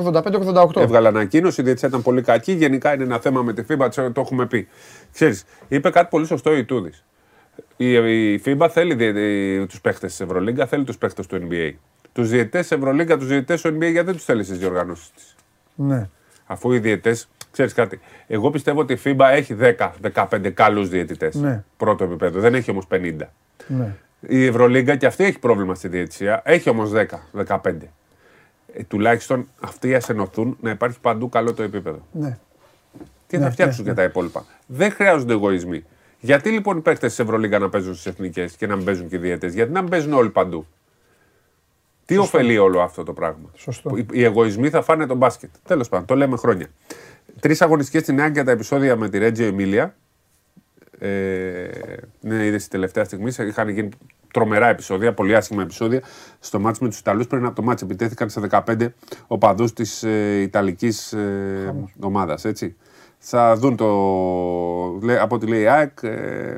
85-88. 0.76 0.80
Έβγαλε 0.80 1.08
ανακοίνωση, 1.08 1.60
η 1.60 1.64
διετησία 1.64 1.88
ήταν 1.88 2.02
πολύ 2.02 2.22
κακή. 2.22 2.52
Γενικά 2.52 2.94
είναι 2.94 3.02
ένα 3.02 3.18
θέμα 3.20 3.42
με 3.42 3.52
τη 3.52 3.62
FIBA, 3.68 3.88
το 3.94 4.10
το 4.12 4.20
έχουμε 4.20 4.46
πει. 4.46 4.68
Ξέρεις, 5.12 5.44
είπε 5.68 5.90
κάτι 5.90 6.06
πολύ 6.10 6.26
σωστό 6.26 6.56
η 6.56 6.64
Τούδης. 6.64 7.04
Η, 7.76 7.92
η 8.32 8.42
FIBA 8.44 8.68
θέλει 8.70 8.96
τους 9.66 9.80
παίχτες 9.80 10.10
της 10.10 10.20
Ευρωλίγκα, 10.20 10.66
θέλει 10.66 10.84
τους 10.84 10.98
παίχτες 10.98 11.26
του 11.26 11.48
NBA. 11.50 11.72
Τους 12.12 12.28
διαιτητές 12.28 12.60
της 12.68 12.76
Ευρωλίγκα, 12.78 13.18
τους 13.18 13.26
διαιτητές 13.28 13.60
του 13.60 13.68
NBA, 13.68 13.78
γιατί 13.80 14.02
δεν 14.02 14.14
τους 14.14 14.24
θέλεις 14.24 14.46
στις 14.46 14.58
διοργανώσεις 14.58 15.10
της; 15.14 15.34
Ναι. 15.74 16.08
Αφού 16.46 16.72
οι 16.72 16.78
διαιτητές, 16.78 17.28
ξέρεις 17.52 17.72
κάτι. 17.72 18.00
Εγώ 18.26 18.50
πιστεύω 18.50 18.80
ότι 18.80 18.92
η 18.92 18.98
FIBA 19.04 19.28
έχει 19.30 19.56
10-15 20.14 20.50
καλούς 20.54 20.88
διαιτητές. 20.88 21.34
Ναι. 21.34 21.64
Πρώτο 21.76 22.04
επίπεδο. 22.04 22.40
Δεν 22.40 22.54
έχει 22.54 22.70
όμως 22.70 22.86
50. 22.90 23.16
ναι. 23.66 23.94
Η 24.28 24.46
Ευρωλίγκα 24.46 24.96
και 24.96 25.06
αυτή 25.06 25.24
έχει 25.24 25.38
πρόβλημα 25.38 25.74
στη 25.74 25.88
διαιτησία. 25.88 26.42
Έχει 26.44 26.68
όμως 26.70 26.90
10-15. 27.46 27.72
Ε, 28.74 28.82
τουλάχιστον 28.88 29.48
αυτοί 29.60 29.94
α 29.94 30.02
ενωθούν 30.08 30.56
να 30.60 30.70
υπάρχει 30.70 31.00
παντού 31.00 31.28
καλό 31.28 31.54
το 31.54 31.62
επίπεδο. 31.62 32.06
ναι. 32.12 32.38
Τι 33.26 33.38
θα 33.38 33.50
φτιάξουν 33.50 33.84
και 33.84 33.92
τα 33.94 34.02
υπόλοιπα. 34.02 34.44
Δεν 34.66 34.90
χρειάζονται 34.92 35.32
εγωισμοί. 35.32 35.84
Γιατί 36.20 36.50
λοιπόν 36.50 36.78
οι 36.78 36.80
παίχτε 36.80 37.06
της 37.06 37.18
Ευρωλίγκα 37.18 37.58
να 37.58 37.68
παίζουν 37.68 37.92
στις 37.94 38.06
εθνικές 38.06 38.52
και 38.52 38.66
να 38.66 38.76
μην 38.76 38.84
παίζουν 38.84 39.08
και 39.08 39.16
οι 39.16 39.18
διαιτές, 39.18 39.54
Γιατί 39.54 39.72
να 39.72 39.80
μην 39.80 39.90
παίζουν 39.90 40.12
όλοι 40.12 40.30
παντού; 40.30 40.66
Τι 42.04 42.16
ωφελεί 42.16 42.58
όλο 42.58 42.80
αυτό 42.80 43.02
το 43.02 43.12
πράγμα; 43.12 43.50
Σωστό. 43.54 43.96
Οι, 43.96 44.06
οι 44.12 44.24
εγωισμοί 44.24 44.70
θα 44.70 44.82
φάνε 44.82 45.06
τον 45.06 45.16
μπάσκετ. 45.16 45.50
Τέλος 45.66 45.88
πάντων, 45.88 46.06
το 46.06 46.14
λέμε 46.14 46.36
χρόνια. 46.36 46.66
Τρεις 47.40 47.62
αγωνιστικές 47.62 48.02
στην 48.02 48.20
Άγκια 48.20 48.44
τα 48.44 48.50
επεισόδια 48.50 48.96
με 48.96 49.08
τη 49.08 49.18
Ρέτζιο 49.18 49.46
Εμίλια. 49.46 49.94
Ε, 50.98 51.68
ναι, 52.20 52.46
είδες 52.46 52.62
τη 52.64 52.68
τελευταία 52.70 53.04
στιγμή. 53.04 53.30
Είχαν 53.48 53.68
γίνει 53.68 53.88
τρομερά 54.32 54.68
επεισόδια, 54.68 55.14
πολύ 55.14 55.36
άσχημα 55.36 55.62
επεισόδια. 55.62 56.02
Στο 56.38 56.60
μάτς 56.60 56.78
με 56.78 56.88
τους 56.88 56.98
Ιταλούς 56.98 57.26
πριν 57.26 57.44
από 57.44 57.54
το 57.54 57.62
μάτς 57.62 57.82
επιτέθηκαν 57.82 58.30
σε 58.30 58.40
15 58.50 58.88
οπαδούς 59.26 59.72
της 59.72 60.02
ε, 60.02 60.40
Ιταλικής 60.40 61.12
ε, 61.12 61.74
ομάδας. 62.00 62.44
Έτσι. 62.44 62.76
Θα 63.18 63.56
δουν 63.56 63.76
το. 63.76 63.86
λέ- 65.02 65.20
Από 65.20 65.34
ό,τι 65.34 65.46
λέει 65.46 65.60
η 65.60 65.66
ΑΕΚ, 65.66 65.98
ε, 66.02 66.56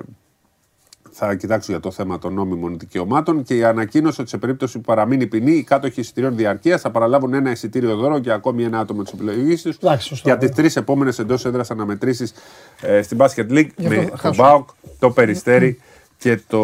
θα 1.14 1.34
κοιτάξουν 1.34 1.74
για 1.74 1.82
το 1.82 1.90
θέμα 1.90 2.18
των 2.18 2.34
νόμιμων 2.34 2.78
δικαιωμάτων 2.78 3.42
και 3.42 3.56
η 3.56 3.64
ανακοίνωση 3.64 4.20
ότι 4.20 4.30
σε 4.30 4.38
περίπτωση 4.38 4.78
που 4.78 4.84
παραμείνει 4.84 5.26
ποινή, 5.26 5.52
οι 5.52 5.62
κάτοχοι 5.62 6.00
εισιτηρίων 6.00 6.36
διαρκεία 6.36 6.78
θα 6.78 6.90
παραλάβουν 6.90 7.34
ένα 7.34 7.50
εισιτήριο 7.50 7.96
δώρο 7.96 8.18
και 8.18 8.32
ακόμη 8.32 8.64
ένα 8.64 8.78
άτομο 8.78 9.02
της 9.02 9.12
επιλογής 9.12 9.62
τους 9.62 9.76
Εντάξει, 9.76 10.06
σωστό, 10.06 10.28
για 10.28 10.38
τις 10.38 10.48
ε. 10.48 10.52
τρεις 10.52 10.76
επόμενες 10.76 11.18
εντός 11.18 11.44
έδρας 11.44 11.70
αναμετρήσεις 11.70 12.32
ε, 12.80 13.02
στην 13.02 13.18
Basket 13.20 13.50
League 13.50 13.68
Γι' 13.76 13.86
αυτό 13.86 13.88
με 13.88 14.02
θα 14.02 14.10
το 14.10 14.16
χάσω. 14.16 14.42
ΜΠΑΟΚ, 14.42 14.68
το 14.98 15.10
Περιστέρι 15.10 15.80
και 16.18 16.40
το 16.46 16.60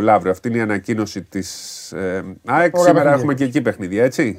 Λαύριο. 0.00 0.30
Αυτή 0.30 0.48
είναι 0.48 0.58
η 0.58 0.60
ανακοίνωση 0.60 1.22
της 1.22 1.48
ε, 1.92 2.24
ΑΕΚ. 2.44 2.76
Σήμερα 2.76 2.92
παιχνίδια. 2.92 3.12
έχουμε 3.12 3.34
και 3.34 3.44
εκεί 3.44 3.60
παιχνίδια, 3.60 4.04
έτσι. 4.04 4.38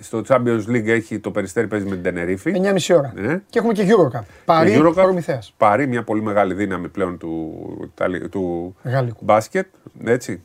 Στο 0.00 0.22
Champions 0.28 0.62
League 0.68 0.86
έχει 0.86 1.18
το 1.18 1.30
Περιστέρι 1.30 1.66
παίζει 1.66 1.84
με 1.86 1.94
την 1.94 2.02
Τενερίφη. 2.02 2.52
9.30 2.88 2.96
ώρα. 2.96 3.12
Ναι. 3.16 3.40
Και 3.50 3.58
έχουμε 3.58 3.72
και 3.72 3.86
Eurocup. 3.88 4.20
Παρή 4.44 4.70
Και 4.70 4.78
Eurocup, 4.80 4.92
Προμηθέας. 4.94 5.54
Παρή, 5.56 5.86
μια 5.86 6.02
πολύ 6.02 6.22
μεγάλη 6.22 6.54
δύναμη 6.54 6.88
πλέον 6.88 7.18
του, 7.18 7.54
Ιταλι- 7.94 8.28
του 8.28 8.76
Γαλλικού. 8.84 9.24
μπάσκετ. 9.24 9.66
Έτσι. 10.04 10.40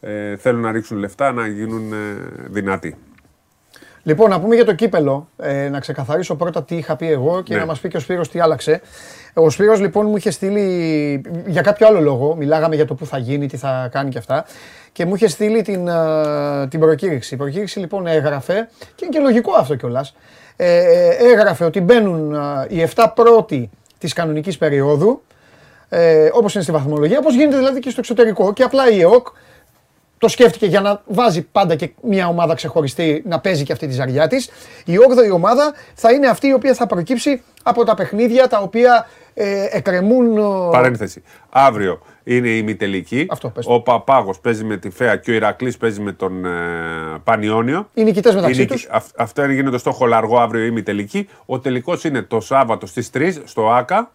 Ε, 0.00 0.36
θέλουν 0.36 0.60
να 0.60 0.72
ρίξουν 0.72 0.98
λεφτά 0.98 1.32
να 1.32 1.46
γίνουν 1.46 1.92
ε, 1.92 1.96
δυνατοί. 2.50 2.96
Λοιπόν, 4.06 4.30
να 4.30 4.40
πούμε 4.40 4.54
για 4.54 4.64
το 4.64 4.74
κύπελο. 4.74 5.28
Ε, 5.36 5.68
να 5.68 5.80
ξεκαθαρίσω 5.80 6.34
πρώτα 6.34 6.62
τι 6.64 6.76
είχα 6.76 6.96
πει 6.96 7.10
εγώ 7.10 7.40
και 7.42 7.54
Ναι. 7.54 7.60
να 7.60 7.66
μας 7.66 7.80
πει 7.80 7.88
και 7.88 7.96
ο 7.96 8.00
Σπύρος 8.00 8.28
τι 8.30 8.40
άλλαξε. 8.40 8.80
Ο 9.34 9.50
Σπύρος 9.50 9.80
λοιπόν 9.80 10.06
μου 10.06 10.16
είχε 10.16 10.30
στείλει 10.30 11.20
για 11.46 11.62
κάποιο 11.62 11.86
άλλο 11.86 12.00
λόγο. 12.00 12.34
Μιλάγαμε 12.34 12.74
για 12.74 12.84
το 12.84 12.94
πού 12.94 13.06
θα 13.06 13.18
γίνει, 13.18 13.46
τι 13.46 13.56
θα 13.56 13.88
κάνει 13.92 14.10
και 14.10 14.18
αυτά. 14.18 14.44
Και 14.92 15.06
μου 15.06 15.14
είχε 15.14 15.28
στείλει 15.28 15.62
την, 15.62 15.90
α, 15.90 16.68
την 16.68 16.80
προκήρυξη. 16.80 17.34
Η 17.34 17.36
προκήρυξη 17.36 17.78
λοιπόν 17.78 18.06
έγραφε, 18.06 18.68
και 18.94 19.04
είναι 19.04 19.16
και 19.16 19.22
λογικό 19.22 19.52
αυτό 19.52 19.74
κιόλας. 19.74 20.14
Ε, 20.56 20.76
ε, 20.76 21.08
έγραφε 21.32 21.64
ότι 21.64 21.80
μπαίνουν 21.80 22.34
α, 22.34 22.66
οι 22.68 22.88
7 22.94 23.04
πρώτοι 23.14 23.70
της 23.98 24.12
κανονικής 24.12 24.58
περίοδου. 24.58 25.22
Ε, 25.88 26.28
όπως 26.32 26.54
είναι 26.54 26.62
στη 26.62 26.72
βαθμολογία, 26.72 27.18
όπως 27.18 27.34
γίνεται 27.34 27.56
δηλαδή 27.56 27.80
και 27.80 27.90
στο 27.90 28.00
εξωτερικό. 28.00 28.52
Και 28.52 28.62
απλά 28.62 28.90
η 28.90 29.00
ΕΟΚ 29.00 29.26
το 30.18 30.28
σκέφτηκε 30.28 30.66
για 30.66 30.80
να 30.80 31.02
βάζει 31.06 31.42
πάντα 31.42 31.74
και 31.74 31.90
μια 32.02 32.26
ομάδα 32.28 32.54
ξεχωριστή 32.54 33.22
να 33.26 33.40
παίζει 33.40 33.62
και 33.64 33.72
αυτή 33.72 33.86
τη 33.86 33.92
ζαριά 33.92 34.28
της. 34.28 34.50
Η 34.84 34.92
8η 35.28 35.32
ομάδα 35.34 35.72
θα 35.94 36.12
είναι 36.12 36.26
αυτή 36.28 36.46
η 36.46 36.52
οποία 36.52 36.74
θα 36.74 36.86
προκύψει 36.86 37.42
από 37.62 37.84
τα 37.84 37.94
παιχνίδια 37.94 38.48
τα 38.48 38.58
οποία 38.58 39.06
ε, 39.34 39.66
εκκρεμούν. 39.70 40.36
ε, 40.36 40.40
Παρένθεση. 40.70 41.22
Αύριο 41.50 42.00
είναι 42.24 42.48
η 42.48 42.56
ημιτελική. 42.60 43.26
Αυτό, 43.30 43.48
πες 43.48 43.66
το. 43.66 43.74
Ο 43.74 43.80
Παπάγος 43.80 44.40
παίζει 44.40 44.64
με 44.64 44.76
τη 44.76 44.90
Φέα 44.90 45.16
και 45.16 45.30
ο 45.30 45.34
Ηρακλής 45.34 45.76
παίζει 45.76 46.00
με 46.00 46.12
τον 46.12 46.44
ε, 46.44 46.50
Πανιόνιο. 47.24 47.88
Οι 47.94 48.02
νικητές 48.02 48.34
μεταξύ 48.34 48.60
Είναι- 48.62 48.70
τους. 48.70 48.88
αυ- 48.90 49.20
Αυτό 49.20 49.44
γίνεται 49.50 49.78
στο 49.78 49.92
χολαργό 49.92 50.38
αύριο 50.38 50.62
η 50.64 50.66
ημιτελική. 50.70 51.28
Ο 51.46 51.58
τελικός 51.58 52.04
είναι 52.04 52.22
το 52.22 52.40
Σάββατο 52.40 52.86
στις 52.86 53.10
3 53.14 53.42
στο 53.44 53.70
ΑΚΑ. 53.70 54.10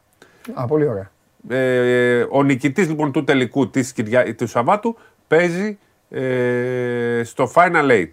Α, 0.54 0.66
πολύ 0.66 0.88
ωραία. 0.88 1.12
Ε, 1.50 2.26
ο 2.30 2.44
νικητής 2.44 2.88
λοιπόν 2.88 3.12
του 3.12 3.24
τελικού 3.24 3.70
της 3.70 3.92
Κυριά... 3.94 4.36
του 4.36 4.48
Σαββάτου 4.48 4.98
παίζει 5.28 5.78
ε, 6.12 7.22
στο 7.24 7.52
Final 7.56 7.92
Eight. 7.92 8.10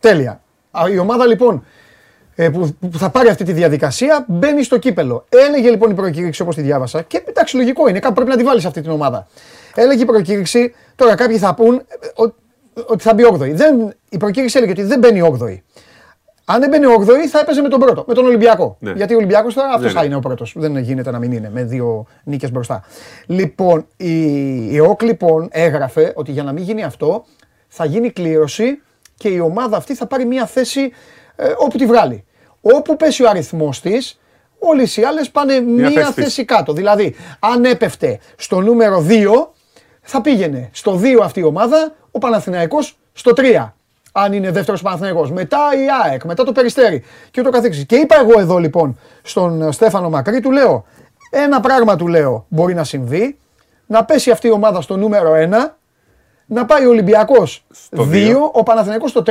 Τέλεια. 0.00 0.40
Α, 0.70 0.84
Η 0.92 0.98
ομάδα 0.98 1.26
λοιπόν 1.26 1.64
ε, 2.34 2.48
που, 2.48 2.76
που 2.90 2.98
θα 2.98 3.10
πάρει 3.10 3.28
αυτή 3.28 3.44
τη 3.44 3.52
διαδικασία 3.52 4.24
μπαίνει 4.28 4.62
στο 4.62 4.78
κύπελο. 4.78 5.24
Έλεγε 5.28 5.70
λοιπόν 5.70 5.90
η 5.90 5.94
προκήρυξη 5.94 6.42
όπως 6.42 6.54
τη 6.54 6.60
διάβασα 6.62 7.02
και 7.02 7.22
εντάξει, 7.28 7.56
λογικό 7.56 7.88
είναι, 7.88 7.98
κάπου 7.98 8.14
πρέπει 8.14 8.30
να 8.30 8.36
τη 8.36 8.42
βάλεις 8.42 8.64
αυτή 8.64 8.80
την 8.80 8.90
ομάδα. 8.90 9.26
Έλεγε 9.74 10.02
η 10.02 10.06
προκήρυξη, 10.06 10.74
τώρα 10.96 11.14
κάποιοι 11.14 11.38
θα 11.38 11.54
πούν 11.54 11.74
ε, 11.74 12.22
ο- 12.22 12.34
ότι 12.86 13.02
θα 13.02 13.14
μπει 13.14 13.22
8η. 13.32 13.50
Δεν, 13.52 13.94
η 14.08 14.16
προκήρυξη 14.16 14.56
έλεγε 14.58 14.72
ότι 14.72 14.82
δεν 14.82 14.98
μπαίνει 14.98 15.36
8η. 15.40 15.56
Αν 16.48 16.60
δεν 16.60 16.68
μπαίνει 16.68 16.86
8η, 16.98 17.26
θα 17.30 17.38
έπαιζε 17.38 17.62
με 17.62 17.68
τον 17.68 17.80
πρώτο, 17.80 18.04
με 18.08 18.14
τον 18.14 18.24
Ολυμπιακό. 18.24 18.76
Ναι. 18.80 18.92
Γιατί 18.92 19.14
ο 19.14 19.16
Ολυμπιακός 19.16 19.54
τώρα 19.54 19.68
αυτός 19.68 19.82
Ναι, 19.82 19.90
θα 19.90 20.00
ναι. 20.00 20.06
είναι 20.06 20.14
ο 20.14 20.20
πρώτος. 20.20 20.52
Δεν 20.56 20.76
γίνεται 20.76 21.10
να 21.10 21.18
μην 21.18 21.32
είναι 21.32 21.50
με 21.52 21.64
δύο 21.64 22.06
νίκες 22.24 22.50
μπροστά. 22.50 22.84
Λοιπόν, 23.26 23.86
η, 23.96 24.74
η 24.74 24.80
ΟΚ 24.80 25.02
λοιπόν 25.02 25.48
έγραφε 25.52 26.12
ότι 26.16 26.32
για 26.32 26.42
να 26.42 26.52
μην 26.52 26.62
γίνει 26.62 26.82
αυτό, 26.82 27.24
θα 27.68 27.84
γίνει 27.84 28.10
κλήρωση 28.10 28.82
και 29.16 29.28
η 29.28 29.38
ομάδα 29.38 29.76
αυτή 29.76 29.94
θα 29.94 30.06
πάρει 30.06 30.24
μια 30.24 30.46
θέση 30.46 30.92
ε, 31.36 31.52
όπου 31.58 31.78
τη 31.78 31.86
βγάλει. 31.86 32.24
Όπου 32.60 32.96
πέσει 32.96 33.24
ο 33.24 33.28
αριθμός 33.28 33.80
της, 33.80 34.20
όλες 34.58 34.96
οι 34.96 35.02
άλλες 35.02 35.30
πάνε 35.30 35.60
μια, 35.60 35.90
θέση 35.90 36.12
θέση, 36.12 36.24
πίσω. 36.24 36.44
κάτω. 36.44 36.72
Δηλαδή, 36.72 37.14
αν 37.38 37.64
έπεφτε 37.64 38.18
στο 38.36 38.60
νούμερο 38.60 39.06
2, 39.08 39.48
θα 40.02 40.20
πήγαινε 40.20 40.68
στο 40.72 41.00
2 41.02 41.20
αυτή 41.22 41.40
η 41.40 41.44
ομάδα, 41.44 41.94
ο 42.10 42.18
Παναθηναϊκός 42.18 42.98
στο 43.12 43.32
3. 43.36 43.75
Αν 44.18 44.32
είναι 44.32 44.50
δεύτερος 44.50 44.82
Παναθηναϊκός. 44.82 45.30
Μετά 45.30 45.58
η 45.74 46.10
ΑΕΚ, 46.10 46.24
μετά 46.24 46.44
το 46.44 46.52
Περιστέρι 46.52 47.02
και 47.30 47.40
ούτω 47.40 47.50
καθεξής. 47.50 47.86
Και 47.86 47.96
είπα 47.96 48.16
εγώ 48.20 48.40
εδώ 48.40 48.58
λοιπόν 48.58 48.98
στον 49.22 49.62
ε, 49.62 49.72
Στέφανο 49.72 50.10
Μακρύ, 50.10 50.40
του 50.40 50.50
λέω, 50.50 50.84
ένα 51.30 51.60
πράγμα 51.60 51.96
του 51.96 52.08
λέω 52.08 52.46
μπορεί 52.48 52.74
να 52.74 52.84
συμβεί, 52.84 53.38
να 53.86 54.04
πέσει 54.04 54.30
αυτή 54.30 54.46
η 54.46 54.50
ομάδα 54.50 54.80
στο 54.80 54.96
νούμερο 54.96 55.32
1, 55.34 55.48
να 56.46 56.64
πάει 56.64 56.86
ο 56.86 56.88
Ολυμπιακός 56.88 57.64
Στο 57.70 58.02
2, 58.02 58.06
δύο. 58.06 58.50
ο 58.52 58.62
Παναθηναϊκός 58.62 59.10
στο 59.10 59.22
3 59.26 59.30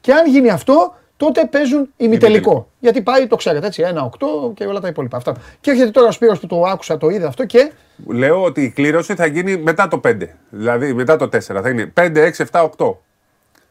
και 0.00 0.12
αν 0.12 0.26
γίνει 0.26 0.50
αυτό, 0.50 0.94
τότε 1.16 1.46
παίζουν 1.46 1.88
ημιτελικό. 1.96 2.68
Γιατί 2.78 3.02
πάει, 3.02 3.26
το 3.26 3.36
ξέρετε 3.36 3.66
έτσι, 3.66 3.82
1-8 3.94 4.54
και 4.54 4.64
όλα 4.64 4.80
τα 4.80 4.88
υπόλοιπα. 4.88 5.16
Αυτά. 5.16 5.34
Και 5.60 5.70
έρχεται 5.70 5.90
τώρα 5.90 6.08
ο 6.08 6.10
Σπύρος 6.10 6.38
που 6.40 6.46
το 6.46 6.62
άκουσα, 6.62 6.96
το 6.96 7.08
είδε 7.08 7.26
αυτό 7.26 7.44
και 7.44 7.72
Λέω 8.06 8.42
ότι 8.42 8.62
η 8.62 8.70
κλήρωση 8.70 9.14
θα 9.14 9.26
γίνει 9.26 9.56
μετά 9.56 9.88
το 9.88 10.00
5. 10.04 10.14
Δηλαδή 10.50 10.92
μετά 10.92 11.16
το 11.16 11.24
4. 11.24 11.38
Θα 11.38 11.68
είναι 11.68 11.92
5, 12.00 12.16
6, 12.16 12.44
7, 12.50 12.68
8. 12.76 12.94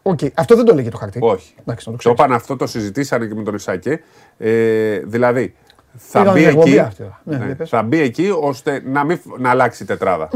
Οκ, 0.06 0.20
αυτό 0.34 0.56
δεν 0.56 0.66
το 0.66 0.74
λέγει 0.76 0.90
το 0.90 0.98
χαρτί. 0.98 1.20
Όχι. 1.22 1.54
Εντάξει, 1.60 1.90
να 1.90 1.96
το 1.98 2.04
Το 2.04 2.14
ξέρεις. 2.14 2.20
είπαν 2.20 2.32
αυτό, 2.34 2.56
το 2.56 2.68
συζητήσανε 2.68 3.26
και 3.26 3.36
με 3.36 3.44
τον 3.44 3.56
Ισάκε. 3.56 4.02
Ε, 4.38 4.98
δηλαδή 5.00 5.56
θα 5.98 6.20
Είδαμε 6.22 6.38
μπει, 6.40 6.46
την 6.46 6.50
εκπομπή 6.50 6.70
εκεί, 6.72 6.80
αυτή, 6.80 7.04
ναι, 7.24 7.38
ναι, 7.38 7.46
για 7.46 7.56
πες. 7.56 7.70
θα 7.70 7.84
μπει 7.84 8.00
εκεί 8.00 8.30
ώστε 8.42 8.82
να, 8.86 9.04
μην, 9.04 9.18
φ- 9.18 9.40
να 9.40 9.50
αλλάξει 9.50 9.84
η 9.84 9.86
τετράδα. 9.86 10.30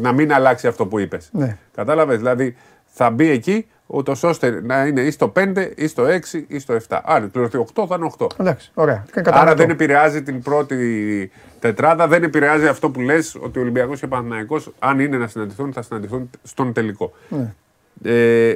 Να 0.00 0.12
μην 0.12 0.32
αλλάξει 0.32 0.66
αυτό 0.66 0.86
που 0.86 0.98
είπες. 0.98 1.28
Ναι. 1.32 1.56
Κατάλαβες. 1.74 2.16
Δηλαδή 2.16 2.56
θα 2.86 3.10
μπει 3.10 3.28
εκεί 3.30 3.66
ούτως 3.86 4.22
ώστε 4.22 4.60
να 4.64 4.86
είναι 4.86 5.00
ή 5.00 5.10
στο 5.10 5.32
5 5.36 5.70
ή 5.76 5.86
στο 5.86 6.04
6 6.04 6.44
ή 6.46 6.58
στο 6.58 6.74
7. 6.88 7.00
Αν 7.04 7.30
πληρωθεί 7.30 7.64
8 7.74 7.84
θα 7.88 7.94
είναι 7.98 8.10
8. 8.18 8.26
Εντάξει, 8.40 8.70
ωραία. 8.74 9.04
Και 9.06 9.12
Άρα 9.18 9.22
κατανοητό. 9.30 9.54
δεν 9.56 9.70
επηρεάζει 9.70 10.22
την 10.22 10.42
πρώτη 10.42 11.30
τετράδα, 11.60 12.08
δεν 12.08 12.22
επηρεάζει 12.22 12.66
αυτό 12.66 12.90
που 12.90 13.00
λες 13.00 13.36
ότι 13.40 13.58
ο 13.58 13.62
Ολυμπιακός 13.62 13.98
και 13.98 14.04
ο 14.04 14.08
Παναθηναϊκός 14.08 14.72
αν 14.78 15.00
είναι 15.00 15.16
να 15.16 15.26
συναντηθούν 15.26 15.72
θα 15.72 15.82
συναντηθούν 15.82 16.30
στον 16.42 16.72
τελικό. 16.72 17.12
Ναι. 17.28 17.54
Ε, 18.02 18.54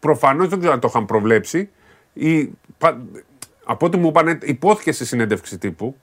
προφανώς 0.00 0.48
δεν 0.48 0.58
ξέρω 0.58 0.74
αν 0.74 0.80
το 0.80 0.88
είχαν 0.90 1.06
προβλέψει 1.06 1.68
ή, 2.12 2.50
πα- 2.78 3.00
από 3.64 3.86
ό,τι 3.86 3.96
μου 3.96 4.08
είπαν 4.08 4.38
υπόθηκε 4.42 4.92
στη 4.92 5.04
συνέντευξη 5.06 5.58
τύπου 5.58 5.96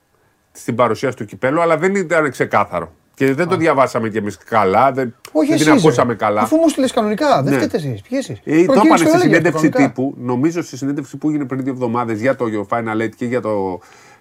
στην 0.52 0.74
παρουσίαση 0.74 1.16
του 1.16 1.24
κυπέλου 1.24 1.60
αλλά 1.60 1.76
δεν 1.78 1.94
ήταν 1.94 2.30
ξεκάθαρο. 2.30 2.92
Και 3.16 3.34
δεν 3.34 3.48
το 3.48 3.56
διαβάσαμε 3.56 4.08
κι 4.08 4.16
εμείς 4.16 4.36
καλά, 4.38 4.92
δεν, 4.92 5.14
Όχι 5.32 5.46
δεν 5.46 5.54
εσείς, 5.54 5.66
την 5.66 5.74
ρε. 5.74 5.80
ακούσαμε 5.80 6.14
καλά. 6.14 6.40
Αφού 6.40 6.56
μου 6.56 6.68
στείλες 6.68 6.92
κανονικά, 6.92 7.42
δεν 7.42 7.52
Ναι. 7.52 7.58
φταίτε 7.58 7.76
εσείς. 7.76 8.02
Ποιοι 8.02 8.18
εσείς. 8.20 8.40
Ε, 8.44 8.64
το 8.64 8.72
Προκήρυξη 8.72 8.86
είπανε 8.86 8.96
στη 8.98 9.06
έλεγε 9.08 9.22
συνέντευξη 9.24 9.68
κανονικά. 9.68 9.86
τύπου, 9.94 10.14
νομίζω 10.18 10.62
στη 10.62 10.76
συνέντευξη 10.76 11.16
που 11.16 11.28
έγινε 11.28 11.44
πριν 11.44 11.62
δύο 11.64 11.72
εβδομάδες 11.72 12.20
για 12.20 12.36
το 12.36 12.44
Final 12.70 13.02
Eight 13.02 13.14
και 13.16 13.24
για 13.26 13.40
το 13.40 13.80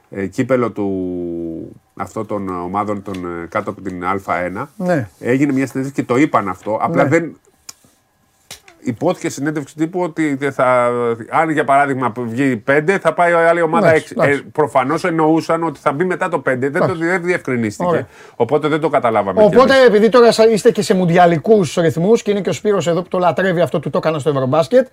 ε, 0.10 0.26
κύπελο 0.28 0.72
του 0.72 1.82
αυτό 1.96 2.26
των 2.26 2.50
ομάδων 2.50 3.02
των, 3.02 3.14
ε, 3.26 3.46
κάτω 3.50 3.70
από 3.70 3.82
την 3.82 4.04
Α1. 4.04 4.68
Ναι. 4.78 5.10
Έγινε 5.20 5.52
μια 5.54 5.68
συνέντευξη 5.68 6.02
και 6.02 6.08
το 6.14 6.18
είπαν 6.18 6.48
αυτό. 6.50 6.78
Απλά 6.82 7.04
Ναι. 7.04 7.10
δεν. 7.10 7.38
Υπόθηκε 8.86 9.30
στη 9.30 9.40
συνέντευξη 9.40 9.76
τύπου 9.76 10.00
ότι 10.00 10.36
δεν 10.36 10.52
θα, 10.52 10.90
αν 11.30 11.50
για 11.50 11.64
παράδειγμα 11.64 12.12
βγει 12.18 12.64
5, 12.72 12.98
θα 13.02 13.14
πάει 13.14 13.32
η 13.32 13.36
άλλη 13.36 13.62
ομάδα 13.62 13.88
Εντάξει, 13.90 14.14
6. 14.18 14.22
Ε, 14.22 14.26
εντάξει. 14.26 14.44
Προφανώς 14.44 15.04
εννοούσαν 15.04 15.64
ότι 15.64 15.80
θα 15.80 15.92
μπει 15.92 16.04
μετά 16.06 16.30
το 16.30 16.38
5. 16.38 16.42
Δεν, 16.44 16.72
το, 16.72 16.84
Εντάξει. 16.84 17.06
δεν 17.06 17.24
διευκρινίστηκε. 17.24 17.90
Ωραία. 17.90 18.08
Οπότε 18.36 18.68
δεν 18.68 18.80
το 18.80 18.90
καταλάβαμε. 18.90 19.40
κι 19.42 19.46
Οπότε, 19.56 19.74
εμείς. 19.74 19.88
επειδή 19.88 20.10
τώρα 20.10 20.32
σα- 20.32 20.48
είστε 20.50 20.72
και 20.72 20.82
σε 20.82 20.94
μουντιαλικούς 20.94 21.76
ρυθμούς 21.76 22.22
και 22.22 22.32
είναι 22.32 22.42
και 22.42 22.50
ο 22.50 22.54
Σπύρος 22.54 22.88
εδώ 22.88 23.02
που 23.02 23.08
το 23.08 23.18
λατρεύει 23.18 23.62
αυτό 23.62 23.80
του 23.80 23.90
το 23.90 23.98
έκανα 23.98 24.20
στο 24.20 24.30
Ευρωμπάσκετ, 24.30 24.88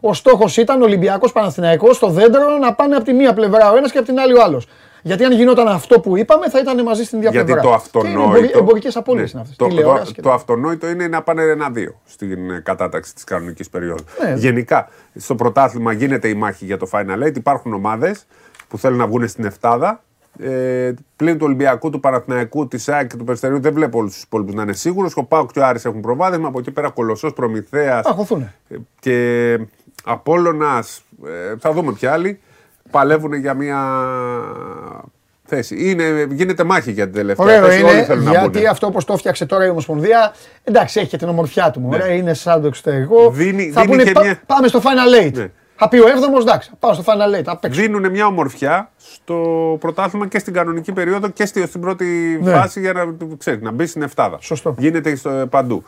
ο 0.00 0.14
στόχος 0.14 0.56
ήταν 0.56 0.82
Ολυμπιακός 0.82 1.32
Παναθηναϊκός 1.32 1.96
στο 1.96 2.08
δέντρο 2.08 2.58
να 2.60 2.72
πάνε 2.74 2.94
από 2.96 3.04
τη 3.04 3.12
μία 3.12 3.32
πλευρά 3.34 3.70
ο 3.72 3.76
ένας 3.76 3.92
και 3.92 3.98
από 3.98 4.06
την 4.06 4.18
άλλη 4.18 4.32
ο 4.32 4.42
άλλος. 4.42 4.66
Γιατί 5.06 5.24
αν 5.24 5.32
γινόταν 5.32 5.68
αυτό 5.68 6.00
που 6.00 6.16
είπαμε, 6.16 6.50
θα 6.50 6.58
ήταν 6.58 6.82
μαζί 6.82 7.04
στην 7.04 7.18
ίδια 7.18 7.30
Γιατί 7.30 7.46
πλευρά. 7.52 7.62
το 7.68 7.74
αυτονόητο. 7.74 8.58
Εμπορικές 8.58 8.96
απώλειες 8.96 9.34
Ναι. 9.34 9.40
είναι 9.40 9.48
αυτές. 9.50 9.84
Το, 9.84 10.12
το, 10.14 10.22
το 10.22 10.32
αυτονόητο 10.32 10.88
είναι 10.88 11.08
να 11.08 11.22
πάνε 11.22 11.42
ένα-δύο 11.42 12.00
στην 12.06 12.50
ε, 12.50 12.60
κατάταξη 12.64 13.14
της 13.14 13.24
κανονικής 13.24 13.70
περίοδου. 13.70 14.04
Ναι. 14.24 14.34
Γενικά, 14.36 14.88
στο 15.14 15.34
πρωτάθλημα 15.34 15.92
γίνεται 15.92 16.28
η 16.28 16.34
μάχη 16.34 16.64
για 16.64 16.76
το 16.76 16.88
Final 16.92 17.26
Eight. 17.26 17.36
Υπάρχουν 17.36 17.72
ομάδες 17.72 18.26
που 18.68 18.78
θέλουν 18.78 18.98
να 18.98 19.06
βγουν 19.06 19.28
στην 19.28 19.44
Εφτάδα. 19.44 20.00
Ε, 20.38 20.92
πλην 21.16 21.38
του 21.38 21.44
Ολυμπιακού, 21.46 21.90
του 21.90 22.00
Παναθηναϊκού, 22.00 22.68
της 22.68 22.88
ΑΕΚ 22.88 23.06
και 23.08 23.16
του 23.16 23.24
Περιστερίου 23.24 23.60
δεν 23.60 23.72
βλέπω 23.72 23.98
όλους 23.98 24.12
τους 24.12 24.22
υπόλοιπους 24.22 24.54
να 24.54 24.62
είναι 24.62 24.72
σίγουρου. 24.72 25.08
Ο 25.14 25.24
Πάουκ 25.24 25.52
και 25.52 25.58
ο 25.58 25.64
Άρης 25.66 25.84
έχουν 25.84 26.00
προβάδισμα. 26.00 26.48
Από 26.48 26.58
εκεί 26.58 26.70
πέρα 26.70 26.90
Κολοσσός, 26.90 27.32
Προμηθέας 27.32 28.06
Θα 28.06 28.12
χωθούν. 28.12 28.50
και 29.00 29.58
Απόλλωνας, 30.04 31.02
ε, 31.26 31.54
θα 31.58 31.72
δούμε 31.72 31.92
ποιοι 31.92 32.08
άλλοι, 32.08 32.40
παλεύουν 32.90 33.32
για 33.34 33.54
μια 33.54 33.78
θέση. 35.44 35.90
Είναι, 35.90 36.26
γίνεται 36.30 36.64
μάχη 36.64 36.90
για 36.92 37.04
την 37.04 37.14
τελευταία 37.14 37.46
Ωραίο 37.46 37.64
θέση. 37.70 37.82
Όλοι 37.82 37.92
είναι, 37.92 38.04
θέλουν 38.04 38.24
να 38.24 38.30
γιατί 38.30 38.58
μπουν. 38.58 38.66
αυτό 38.68 38.86
όπως 38.86 39.04
το 39.04 39.16
φτιάξε 39.16 39.46
τώρα 39.46 39.66
η 39.66 39.68
Ομοσπονδία, 39.68 40.32
εντάξει, 40.64 41.00
έχει 41.00 41.08
και 41.08 41.16
την 41.16 41.28
ομορφιά 41.28 41.70
του. 41.70 41.88
Ωραία, 41.92 42.06
είναι 42.12 42.34
σαν 42.34 42.60
το 42.60 42.66
εξωτερικό. 42.66 43.22
Ναι. 43.22 43.28
Δίνει- 43.44 43.72
θα 43.72 43.80
δίνει 43.80 43.92
πούνε, 43.92 44.02
και 44.04 44.12
«Πα- 44.12 44.22
μια- 44.22 44.40
Πάμε 44.46 44.68
στο 44.68 44.80
Final 44.82 45.24
Eight. 45.26 45.32
Ναι. 45.32 45.50
Θα 45.78 45.88
πει 45.88 45.98
ο 45.98 46.06
7ο, 46.06 46.40
εντάξει, 46.40 46.68
θα 46.70 46.76
πάω 46.78 46.94
στο 46.94 47.02
Final 47.06 47.38
Eight, 47.38 47.44
θα 47.44 47.56
παίξω. 47.56 47.80
Δίνουν 47.80 48.10
μια 48.10 48.26
ομορφιά 48.26 48.90
στο 48.96 49.76
πρωτάθλημα 49.80 50.26
και 50.26 50.38
στην 50.38 50.52
κανονική 50.52 50.92
περίοδο 50.92 51.28
και 51.28 51.46
στη- 51.46 51.66
στην 51.66 51.80
πρώτη 51.80 52.38
Ναι. 52.42 52.52
φάση 52.52 52.80
για 52.80 52.92
να, 52.92 53.14
ξέρεις, 53.38 53.60
να 53.62 53.70
μπει 53.70 53.86
στην 53.86 54.02
εφτάδα. 54.02 54.36
Σωστό. 54.40 54.74
Γίνεται 54.78 55.14
στο, 55.16 55.30
παντού. 55.50 55.82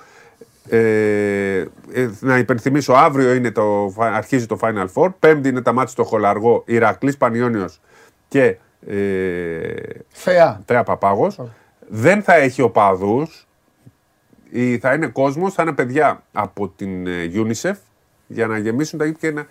Ε, 0.69 1.59
ε, 1.93 2.11
να 2.21 2.39
υπενθυμίσω, 2.39 2.93
αύριο 2.93 3.33
είναι 3.33 3.51
το, 3.51 3.95
αρχίζει 3.99 4.47
το 4.47 4.59
Final 4.61 4.87
Four. 4.95 5.09
Πέμπτη 5.19 5.49
είναι 5.49 5.63
τα 5.63 5.73
μάτια 5.73 5.91
στο 5.91 6.05
Χολαργό, 6.05 6.63
Ηρακλής 6.67 7.17
Πανιόνιος 7.17 7.81
και 8.29 8.57
ε, 8.87 9.73
Θεά. 10.09 10.61
Τρέα 10.65 10.83
Παπάγος. 10.83 11.41
Δεν 11.89 12.23
θα 12.23 12.35
έχει 12.35 12.63
οπαδούς. 12.63 13.47
Ή 14.51 14.79
θα 14.79 14.93
είναι 14.93 15.07
κόσμος, 15.07 15.55
θα 15.55 15.63
είναι 15.63 15.73
παιδιά 15.73 16.23
από 16.33 16.69
την 16.69 17.07
ε, 17.07 17.31
UNICEF 17.35 17.75
για 18.27 18.47
να 18.47 18.59
γεμίσουν 18.59 18.99
τα 18.99 19.05
γήπεδα 19.05 19.27
και 19.27 19.33
να 19.33 19.47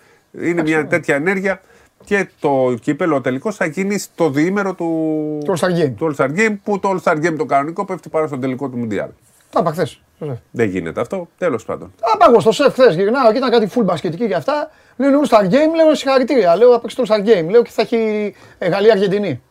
είναι 0.48 0.62
μια 0.62 0.86
τέτοια 0.86 1.14
ενέργεια 1.14 1.60
και 2.04 2.28
το 2.40 2.74
κύπελο 2.80 3.16
ο 3.16 3.20
τελικός 3.20 3.56
θα 3.56 3.66
γίνει 3.66 3.98
στο 3.98 4.30
διήμερο 4.30 4.74
του, 4.74 5.42
Το 5.44 5.52
All-Star 5.52 5.80
Game. 5.80 5.92
του 5.96 6.14
All-Star 6.14 6.28
Game 6.36 6.56
που 6.64 6.78
το 6.78 6.90
All-Star 6.90 7.16
Game 7.16 7.34
το 7.38 7.44
κανονικό 7.44 7.84
πέφτει 7.84 8.08
πάνω 8.08 8.26
στον 8.26 8.40
τελικό 8.40 8.68
του 8.68 8.76
Μουντιάλ. 8.76 9.08
Τα 9.50 9.60
είπα 9.60 9.70
χθες. 9.70 10.02
Δεν 10.50 10.68
γίνεται 10.68 11.00
αυτό, 11.00 11.28
τέλος 11.38 11.64
πάντων. 11.64 11.94
Τα 12.00 12.06
είπα 12.14 12.26
εγώ 12.30 12.40
στο 12.40 12.52
σεφ 12.52 12.72
χθες. 12.72 12.94
Γυρνάω 12.94 13.30
και 13.32 13.36
ήταν 13.38 13.50
κάτι 13.50 13.68
full 13.74 13.82
μπασκετική 13.84 14.26
και 14.26 14.34
αυτά. 14.34 14.70
Λένε 14.96 15.16
All 15.22 15.28
Star 15.28 15.44
Game, 15.44 15.74
λέω 15.76 15.94
συγχαρητήρια. 15.94 16.56
Λέω 16.56 16.72
θα 16.72 16.80
παίξει 16.80 16.96
το 16.96 17.04
All 17.08 17.12
Star 17.12 17.18
Game. 17.28 17.46
Λέω 17.50 17.62
και 17.62 17.70
θα 17.70 17.82
έχει 17.82 18.34
ε, 18.58 18.68
Γαλλία-Αργεντινή. 18.68 19.42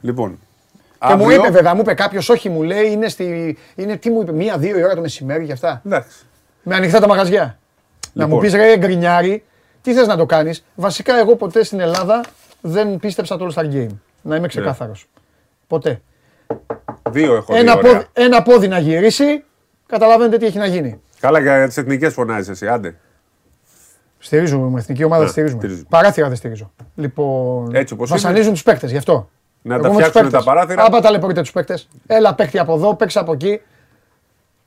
Λοιπόν, 0.00 0.38
Και 1.08 1.14
μου 1.14 1.22
αύριο- 1.22 1.38
είπε 1.40 1.50
βέβαια, 1.50 1.74
μου 1.74 1.80
είπε 1.80 1.94
κάποιος, 1.94 2.28
όχι 2.28 2.48
μου 2.48 2.62
λέει, 2.62 2.90
είναι, 2.90 3.08
στη, 3.08 3.56
είναι 3.74 3.96
τι 3.96 4.10
μου 4.10 4.20
είπε, 4.20 4.32
μία-δύο 4.32 4.78
η 4.78 4.84
ώρα 4.84 4.94
το 4.94 5.00
μεσημέρι 5.00 5.46
και 5.46 5.52
αυτά. 5.52 5.82
Εντάξει. 5.86 6.18
Με 6.62 6.74
ανοιχτά 6.74 7.00
τα 7.00 7.08
μαγαζιά. 7.08 7.58
Να 8.12 8.26
μου 8.26 8.34
Λοιπόν. 8.34 8.40
πεις 8.40 8.52
ρε 8.54 8.76
γκρινιάρι, 8.78 9.44
τι 9.82 9.94
θες 9.94 10.06
να 10.06 10.16
το 10.16 10.26
κάνεις; 10.26 10.64
Βασικά, 10.74 11.18
εγώ 11.18 11.36
ποτέ 11.36 11.64
στην 11.64 11.80
Ελλάδα 11.80 12.20
δεν 12.60 12.98
πίστεψα 12.98 13.36
το 13.36 13.46
All 13.50 13.58
Star 13.62 13.72
Game. 13.72 13.96
Να 14.22 14.36
είμαι 14.36 14.46
ξεκάθαρος. 14.48 15.06
Ποτέ. 15.66 16.00
Δύο 17.10 17.34
έχω 17.34 17.52
δει, 17.52 17.58
Ένα 17.58 17.72
ωραία. 17.76 17.92
πόδι, 17.92 18.06
ένα 18.12 18.42
πόδι 18.42 18.68
να 18.68 18.78
γυρίσει, 18.78 19.44
καταλαβαίνετε 19.86 20.36
τι 20.36 20.46
έχει 20.46 20.58
να 20.58 20.66
γίνει. 20.66 21.00
Καλά 21.20 21.40
για 21.40 21.66
τις 21.66 21.76
εθνικές 21.76 22.12
φωνάζεις 22.12 22.48
εσύ, 22.48 22.68
άντε. 22.68 22.94
Στηρίζουμε 24.18 24.68
με 24.70 24.78
εθνική 24.78 25.04
ομάδα, 25.04 25.22
Α, 25.22 25.24
τη 25.24 25.30
στηρίζουμε. 25.30 25.58
στηρίζουμε. 25.60 25.86
Παράθυρα 25.90 26.26
δεν 26.28 26.36
στηρίζω. 26.36 26.72
Λοιπόν, 26.94 27.74
Έτσι 27.74 27.94
όπως 27.94 28.10
βασανίζουν 28.10 28.52
τους 28.52 28.62
παίκτες 28.62 28.90
γι' 28.90 28.96
αυτό. 28.96 29.28
Να 29.62 29.74
Εγώ 29.74 29.82
τα 29.82 29.88
με 29.88 29.94
τους 29.94 30.04
φτιάξουν 30.06 30.30
παίκτες. 30.30 30.44
τα 30.44 30.52
παράθυρα. 30.52 30.84
Άπα 30.84 31.00
ταλαιπωρείτε 31.00 31.40
τους 31.40 31.52
παίκτες. 31.52 31.88
Έλα, 32.06 32.34
παίκτη 32.34 32.58
από 32.58 32.74
εδώ, 32.74 32.94
παίξε 32.94 33.18
από 33.18 33.32
εκεί. 33.32 33.60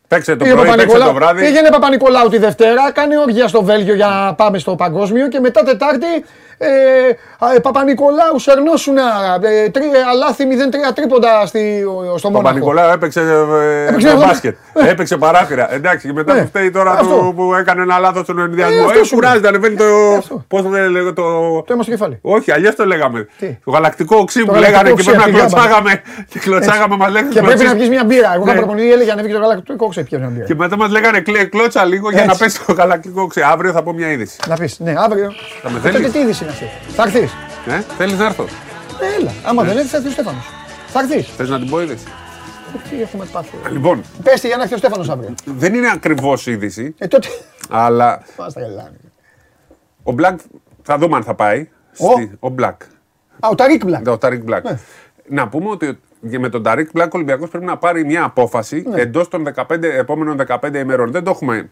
Παίξε 0.08 0.36
το 0.36 0.44
Πήγε 0.44 0.56
πρωί, 0.56 0.66
παίξε 0.68 0.86
το 0.86 0.92
Παπα-Νικολάου- 0.92 1.16
βράδυ. 1.16 1.42
Πήγαινε 1.46 1.70
Παπα-Νικολάου 1.70 2.30
τη 2.30 2.38
Δευτέρα, 2.38 2.92
κάνει 2.92 3.18
όργια 3.18 3.48
στο 3.48 3.64
Βέλγιο 3.64 3.94
για 3.96 4.08
να 4.08 4.34
πάμε 4.36 4.58
στο 4.58 4.76
παγκόσμιο 4.76 5.28
και 5.28 5.40
μετά 5.40 5.64
Τετάρτη 5.64 6.06
ε, 6.66 7.46
α, 7.46 7.54
ε, 7.56 7.60
Παπα-Νικολάους 7.60 8.42
Σερνόσουνα, 8.42 9.04
ε, 9.42 9.70
τρι, 9.70 9.84
αλάθη 10.12 10.44
0-3 10.46 10.94
τρίποντα 10.96 11.46
στη, 11.46 11.84
στο 12.18 12.28
Ο 12.28 12.32
Μόναχο. 12.32 12.32
Παπα-Νικολάου 12.32 12.92
έπαιξε, 12.94 13.20
ε, 13.20 13.88
Έπαιξε 13.88 14.08
με 14.08 14.14
εγώ. 14.14 14.22
μπάσκετ. 14.26 14.56
έπαιξε 14.90 15.18
παράθυρα. 15.18 15.74
Εντάξει, 15.74 16.08
και 16.08 16.14
μετά 16.14 16.34
Ναι. 16.34 16.42
του 16.42 16.48
φταίει 16.48 16.72
τώρα 16.72 16.92
Αυτό. 16.92 17.06
του, 17.16 17.34
που 17.36 17.54
έκανε 17.54 17.82
ένα 17.82 17.98
λάθος 18.00 18.24
στον 18.24 18.40
ενδιασμό. 18.40 18.86
αυτό 18.86 19.00
Ε, 19.00 19.04
σου 19.04 19.16
κουράζεται, 19.16 19.48
ανεβαίνει 19.48 19.76
το. 19.76 19.84
αυτό. 20.18 20.44
Πώς 20.48 20.62
το 20.62 20.70
λέγαμε 20.70 21.12
το. 21.12 21.22
Το 21.62 21.74
αίμα 21.74 21.82
στο 21.84 21.92
κεφάλι. 21.92 22.20
Όχι, 22.22 22.52
αλλιώς 22.52 22.76
το 22.76 22.86
λέγαμε. 22.86 23.28
Τι; 23.40 23.58
Το 23.66 23.72
γαλακτικό 23.72 24.18
οξύ 24.18 24.44
που 24.46 24.54
γαλακτικό 24.54 24.72
λέγανε 24.84 24.88
και 24.88 24.92
οξύ, 24.94 25.06
πρέπει 25.06 25.18
να 25.20 25.24
από 25.24 25.50
την 25.50 25.58
γάμπα. 25.58 25.68
κλωτσάγαμε. 25.68 26.02
Και 26.30 26.40
κλωτσάγαμε, 26.40 26.96
μας 26.96 27.12
λέγανε. 27.12 27.34
Και 27.34 27.42
πρέπει 27.42 27.58
να 27.58 27.64
κλωτσί. 27.64 27.80
βγει 27.80 27.90
μια 27.90 28.04
μπύρα. 28.04 28.32
Εγώ 28.36 28.44
είχα 28.44 28.54
Ναι. 28.54 28.60
προπονητή, 28.60 28.92
έλεγε 28.92 29.12
ανέβηκε 29.12 29.34
το 29.34 29.40
γαλακτικό 29.40 29.86
οξύ, 29.86 30.04
πιέζει 30.04 30.24
μια 30.26 30.34
μπύρα. 30.34 30.46
Και 30.46 30.56
μετά 30.56 30.78
μας 30.78 30.90
λέγανε 30.92 31.20
«Κλε- 31.20 31.50
κλώτσα 31.50 31.86
λίγο 31.86 32.10
για 32.12 32.20
να 32.26 32.32
Έτσι. 32.32 32.44
πέσει 32.44 32.66
το 32.66 32.74
γαλακτικό 32.74 33.22
οξύ. 33.22 33.42
Αύριο 33.42 33.72
θα 33.72 33.84
πω 33.84 33.94
μια 33.94 34.12
είδηση. 34.12 34.38
Να 34.48 34.56
πεις, 34.56 34.80
ναι, 34.80 34.94
αύριο. 34.98 35.32
Θα 35.62 35.70
με 35.70 35.80
Τότε 35.80 35.92
θέλεις; 35.92 36.12
τι 36.12 36.20
είδηση 36.20 36.46
είναι 36.60 36.70
αυτή. 36.70 36.92
Θα 36.92 37.04
έρθεις. 37.04 37.32
Ε, 37.68 37.82
Θέλεις 37.98 38.18
να 38.18 38.26
έρθω; 38.26 38.46
Έλα. 39.20 39.32
Άμα 39.46 39.64
δεν 39.64 39.76
έρθεις, 39.78 39.92
θα 39.92 39.98
έρθει 39.98 40.10
ο 40.10 40.12
Στέφανος. 40.12 40.46
Θα 40.88 41.00
έρθεις. 41.00 41.28
Θες 41.36 41.50
να 41.50 41.60
την 41.60 41.70
πω 41.70 41.82
είδηση. 41.82 42.06
Τι 42.90 43.02
έχουμε 43.02 43.26
πάθει. 43.32 43.50
Λοιπόν, 43.72 44.02
Πες 44.24 44.42
τη 44.42 44.48
για 44.48 44.56
να 44.58 44.62
έρθει 44.64 44.74
ο 44.76 44.78
Στέφανος 44.78 45.10
αύριο. 45.10 45.34
δεν 45.46 45.74
είναι 45.74 45.90
ακριβώς 45.92 46.48
είδηση, 46.48 46.96
Ε, 46.98 47.08
τότε. 47.08 47.28
αλλά 47.70 48.24
Μα 48.38 48.48
τα 48.52 48.62
γελάνε. 48.62 48.98
ο 50.04 50.14
Black 50.18 50.36
θα 50.84 50.98
δούμε 50.98 51.16
αν 51.16 51.24
θα 51.24 51.34
πάει. 51.36 51.70
Ο; 51.98 52.12
Στη- 52.12 52.32
Ο 52.40 52.54
Black. 52.60 52.76
Α, 53.40 53.50
ο 53.50 53.56
Ταρίκ 53.56 53.84
Μπλακ. 53.86 54.08
Ο 54.08 54.18
Ταρίκ 54.18 54.44
Μπλακ. 54.44 54.64
Ναι. 54.64 54.80
Να 55.28 55.48
πούμε 55.48 55.70
ότι 55.70 56.00
για- 56.22 56.40
με 56.40 56.50
τον 56.50 56.64
Ταρίκ 56.64 56.90
Μπλακ 56.94 57.14
ο 57.14 57.18
Ολυμπιακός 57.18 57.50
πρέπει 57.50 57.66
να 57.66 57.78
πάρει 57.78 58.06
μια 58.06 58.24
απόφαση 58.24 58.84
Ναι. 58.88 59.02
εντός 59.02 59.28
των 59.28 59.44
15, 59.44 59.88
επόμενων 59.98 60.38
15 60.38 60.80
ημερών. 60.80 61.12
Δεν 61.12 61.24
το 61.24 61.30
έχουμε 61.32 61.58
ε, 61.58 61.70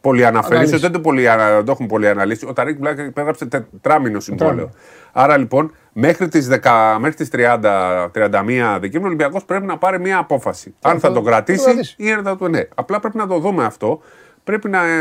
πολύ 0.00 0.24
αναφέρει, 0.26 0.54
Αναλύσεις. 0.54 0.76
ίσως 0.76 0.90
δεν 0.90 0.92
το, 0.92 1.08
πολύ, 1.08 1.28
ανα- 1.28 1.54
δεν 1.54 1.64
το 1.64 1.70
έχουμε 1.72 1.88
πολύ 1.88 2.08
αναλύσει. 2.08 2.46
Ο 2.48 2.52
Ταρικ 2.52 2.78
Μπλακ 2.78 2.98
υπέγραψε 2.98 3.46
τετράμινο 3.46 4.20
συμβόλαιο. 4.20 4.70
Άρα 5.12 5.36
λοιπόν, 5.38 5.72
μέχρι 5.92 6.28
τις 6.28 6.48
10, 6.48 6.96
μέχρι 6.98 7.16
τις 7.16 7.28
30, 7.32 8.08
31 8.14 8.78
Δεκέμβρη, 8.80 8.98
ο 9.02 9.06
Ολυμπιακός 9.06 9.44
πρέπει 9.44 9.66
να 9.66 9.78
πάρει 9.78 10.00
μια 10.00 10.18
απόφαση. 10.18 10.74
αν 10.82 10.92
θα 10.92 10.98
θα- 11.08 11.14
το 11.14 11.22
θα 11.22 11.30
κρατήσει 11.30 11.58
το 11.58 11.64
κρατήσει. 11.70 11.94
ή 11.98 12.10
αν 12.12 12.22
θα 12.24 12.36
το 12.36 12.48
ναι. 12.48 12.60
Απλά 12.74 13.00
πρέπει 13.00 13.16
να 13.16 13.26
το 13.26 13.38
δούμε 13.38 13.64
αυτό. 13.64 14.00
Πρέπει 14.44 14.68
να, 14.68 14.78
ε, 14.86 14.96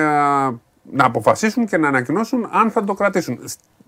να 0.91 1.06
αποφασίσουν 1.06 1.66
και 1.66 1.78
να 1.78 1.88
ανακοινώσουν 1.88 2.49
αν 2.51 2.72
θα 2.72 2.84
το 2.84 2.93
κρατήσουν. 2.93 3.39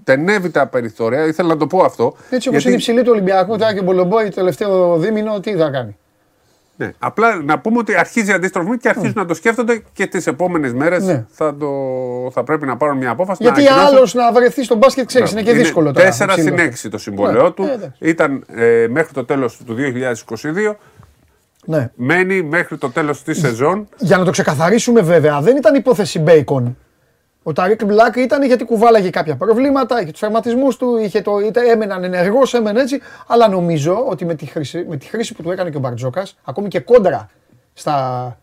Στενεύει 0.02 0.50
τα 0.52 0.68
περιθώρια, 0.68 1.26
ήθελα 1.26 1.48
να 1.48 1.58
το 1.58 1.68
πω 1.68 1.84
αυτό. 1.84 2.14
Έτσι 2.30 2.36
όπως 2.36 2.44
γιατί- 2.50 2.66
είναι 2.68 2.76
υψηλή 2.76 3.02
του 3.02 3.10
Ολυμπιακού, 3.12 3.58
τώρα 3.58 3.74
και 3.74 3.80
ο 3.80 3.84
Μπολομπόη 3.84 4.24
το 4.26 4.36
τελευταίο 4.36 4.98
δίμηνο, 4.98 5.40
τι 5.40 5.56
θα 5.56 5.70
κάνει. 5.70 5.98
Ναι. 6.78 6.92
Απλά 7.00 7.42
να 7.44 7.60
πούμε 7.60 7.78
ότι 7.78 7.96
αρχίζει 7.96 8.30
η 8.32 8.34
αντίστροφη 8.34 8.78
και 8.78 8.90
αρχίζουν 8.90 9.14
να 9.16 9.26
το 9.26 9.34
σκέφτονται 9.34 9.84
και 9.94 10.08
τις 10.08 10.28
επόμενες 10.28 10.74
μέρες 10.74 11.04
Ναι. 11.04 11.26
θα, 11.30 11.56
το... 11.56 11.68
θα 12.32 12.44
πρέπει 12.44 12.66
να 12.66 12.78
πάρουν 12.78 12.98
μια 12.98 13.10
απόφαση. 13.10 13.44
Γιατί 13.44 13.62
να 13.64 13.68
ανακοινώσουν. 13.70 13.98
άλλος 13.98 14.14
να 14.14 14.32
βρεθεί 14.32 14.64
στο 14.64 14.76
μπάσκετ, 14.76 15.06
ξέρεις, 15.06 15.32
είναι 15.32 15.42
και 15.42 15.54
δύσκολο 15.54 15.92
τώρα. 15.92 16.08
4 16.10 16.12
ψηλός. 16.28 16.58
συν 16.58 16.88
6 16.88 16.90
το 16.92 16.98
συμβόλαιό 16.98 17.44
Ναι, 17.44 17.52
του. 17.52 17.64
ε, 17.64 17.72
εντάξει. 17.74 17.98
Ήταν 18.00 18.44
ε, 18.56 18.88
μέχρι 18.90 19.14
το 19.14 19.26
τέλος 19.26 19.58
του 19.66 19.76
2022. 19.76 20.76
Ναι. 21.66 21.92
Μένει 21.96 22.42
μέχρι 22.42 22.78
το 22.78 22.90
τέλος 22.90 23.24
της 23.24 23.40
σεζόν. 23.40 23.88
Για 23.98 24.18
να 24.18 24.26
το 24.26 24.32
ξεκαθαρίσουμε 24.32 25.02
βέβαια, 25.02 25.42
δεν 25.42 25.58
ήταν 25.58 25.76
υπόθεση 25.76 26.20
Μπέικον. 26.20 26.78
Ο 27.48 27.54
Ταρίκ 27.54 27.86
Μπλακ 27.86 28.16
ήταν 28.16 28.44
γιατί 28.44 28.66
κουβάλαγε 28.66 29.10
κάποια 29.10 29.36
προβλήματα, 29.36 30.02
είχε 30.02 30.12
τους 30.12 30.20
τραυματισμούς 30.20 30.78
του, 30.78 30.98
είχε 30.98 31.22
το, 31.22 31.40
είτε 31.40 31.70
έμενε 31.72 32.04
ανενεργός, 32.04 32.54
έμενε 32.54 32.82
έτσι. 32.82 33.02
Αλλά 33.28 33.48
νομίζω 33.48 34.06
ότι 34.08 34.26
με 34.26 34.36
τη, 34.36 34.46
χρήση, 34.46 34.86
με 34.90 34.98
τη 34.98 35.06
χρήση 35.06 35.34
που 35.34 35.44
του 35.44 35.52
έκανε 35.52 35.70
και 35.70 35.78
ο 35.78 35.80
Μπαρτζόκας, 35.80 36.38
ακόμη 36.44 36.68
και 36.68 36.80
κόντρα 36.80 37.30
στα. 37.74 38.38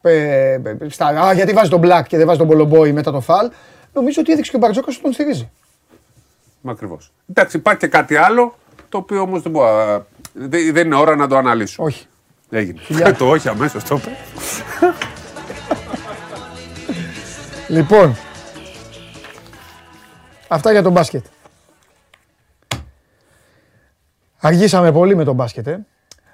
Ε, 0.00 0.58
στα 0.88 1.06
α, 1.06 1.32
γιατί 1.32 1.52
βάζει 1.52 1.70
τον 1.70 1.78
Μπλακ 1.78 2.06
και 2.06 2.16
δεν 2.16 2.26
βάζει 2.26 2.38
τον 2.38 2.46
Μπολομπόη 2.46 2.92
μετά 2.92 3.12
το 3.12 3.20
φαλ, 3.20 3.50
νομίζω 3.92 4.20
ότι 4.20 4.32
έδειξε 4.32 4.50
και 4.50 4.56
ο 4.56 4.60
Μπαρτζόκας 4.60 4.94
ότι 4.94 5.02
τον 5.02 5.12
στηρίζει. 5.12 5.50
Ακριβώς. 6.64 7.12
Εντάξει, 7.30 7.56
υπάρχει 7.56 7.80
και 7.80 7.88
κάτι 7.88 8.16
άλλο 8.16 8.54
το 8.88 8.98
οποίο 8.98 9.20
όμως 9.20 9.42
δεν, 9.42 9.52
μπορώ, 9.52 9.66
α, 9.66 10.04
δεν, 10.32 10.72
δεν 10.72 10.86
είναι 10.86 10.96
ώρα 10.96 11.16
να 11.16 11.28
το 11.28 11.36
αναλύσω. 11.36 11.84
Όχι. 11.84 12.06
Έγινε. 12.50 12.80
Φιλιά. 12.80 13.14
το 13.18 13.28
όχι 13.28 13.48
αμέσως 13.48 13.84
το 13.84 13.94
είπε. 13.94 14.16
Λοιπόν, 17.68 18.16
αυτά 20.50 20.72
για 20.72 20.82
τον 20.82 20.92
μπάσκετ. 20.92 21.26
Αργήσαμε 24.40 24.92
πολύ 24.92 25.14
με 25.14 25.24
τον 25.24 25.34
μπάσκετ, 25.34 25.66
ε. 25.66 25.86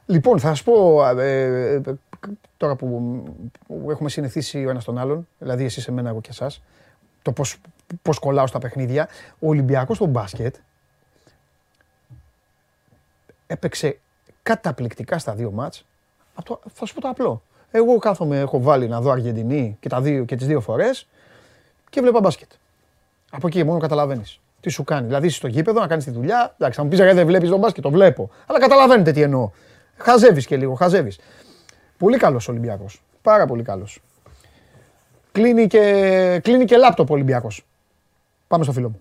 Λοιπόν, 0.07 0.39
θα 0.41 0.49
σας 0.49 0.63
πω, 0.63 1.07
ε, 1.07 1.75
ε, 1.75 1.81
τώρα 2.57 2.77
που, 2.77 3.23
που 3.67 3.91
έχουμε 3.91 4.09
συνηθίσει 4.09 4.65
ο 4.65 4.71
ένας 4.71 4.85
τον 4.85 4.99
άλλον, 4.99 5.29
δηλαδή 5.39 5.65
εσύ 5.65 5.81
σε 5.81 5.93
μένα, 5.93 6.09
εγώ 6.09 6.21
και 6.21 6.31
εσάς, 6.31 6.63
το 7.23 7.33
πώς, 7.33 7.57
πώς 8.03 8.19
κολλάω 8.19 8.47
στα 8.47 8.59
παιχνίδια, 8.59 9.09
ο 9.39 9.49
Ολυμπιακός 9.49 9.97
στο 9.97 10.07
μπάσκετ 10.07 10.55
έπαιξε 13.47 13.99
καταπληκτικά 14.43 15.19
στα 15.19 15.35
δύο 15.35 15.51
μάτς. 15.51 15.85
Αυτό, 16.35 16.61
θα 16.73 16.87
σου 16.87 16.95
πω 16.95 17.01
το 17.01 17.09
απλό. 17.09 17.43
Εγώ 17.71 17.99
κάθομαι, 17.99 18.41
έχω 18.41 18.61
βάλει 18.61 18.89
να 18.89 19.01
δω 19.01 19.11
Αργεντινή 19.11 19.77
και, 19.81 19.89
τα 19.89 20.01
δύο, 20.01 20.25
και 20.25 20.37
τις 20.37 20.47
δύο 20.47 20.61
φορές 20.61 21.07
και 21.91 22.01
βλέπα 22.01 22.21
μπάσκετ. 22.21 22.51
Από 23.31 23.47
εκεί 23.47 23.65
μόνο 23.65 23.79
καταλαβαίνεις. 23.79 24.41
Τι 24.61 24.71
σου 24.71 24.85
κάνει. 24.85 25.07
Δηλαδή 25.07 25.27
είσαι 25.27 25.37
στο 25.37 25.47
γήπεδο 25.47 25.81
να 25.81 25.87
κάνεις 25.87 26.05
τη 26.05 26.11
δουλειά. 26.11 26.55
Εντάξει, 26.55 26.79
θα 26.79 26.83
μου 26.85 26.89
πεις 26.91 26.99
δεν 26.99 27.27
βλέπεις 27.27 27.49
τον 27.49 27.59
μπάσκετ, 27.59 27.83
το 27.83 27.91
βλέπω. 27.91 28.31
Αλλά 28.47 28.59
καταλαβαίνετε 28.59 29.13
τι 29.13 29.23
εννοώ. 29.23 29.51
Χαζεύεις 29.97 30.47
και 30.47 30.57
λίγο, 30.57 30.75
χαζεύεις. 30.75 31.19
Πολύ 31.99 32.17
καλός 32.17 32.49
Ολυμπιακός. 32.49 33.03
Πάρα 33.23 33.47
πολύ 33.47 33.63
καλός. 33.63 34.01
Κλείνει 35.33 35.67
και, 35.67 36.41
κλείνει 36.43 36.65
και 36.65 36.77
λάπτοπ 36.77 37.11
Ολυμπιακός. 37.11 37.67
Πάμε 38.49 38.65
στο 38.65 38.73
φίλο 38.73 38.89
μου. 38.89 39.01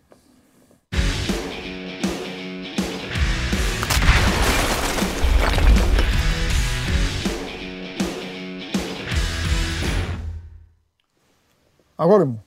Αγόρι 11.98 12.26
μου, 12.26 12.46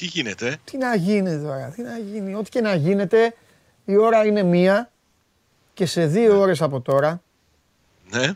Τι 0.00 0.06
γίνεται, 0.06 0.56
τι 0.64 0.76
να 0.76 0.94
γίνει 0.94 1.42
τώρα, 1.42 1.68
τι 1.76 1.82
να 1.82 1.98
γίνει. 1.98 2.34
Ό,τι 2.34 2.48
και 2.50 2.60
να 2.60 2.74
γίνεται, 2.74 3.34
η 3.84 3.96
ώρα 3.96 4.24
είναι 4.24 4.42
μία 4.42 4.90
και 5.74 5.86
σε 5.86 6.06
δύο 6.06 6.38
ώρες 6.40 6.62
από 6.62 6.80
τώρα 6.80 7.22
ναι. 8.10 8.32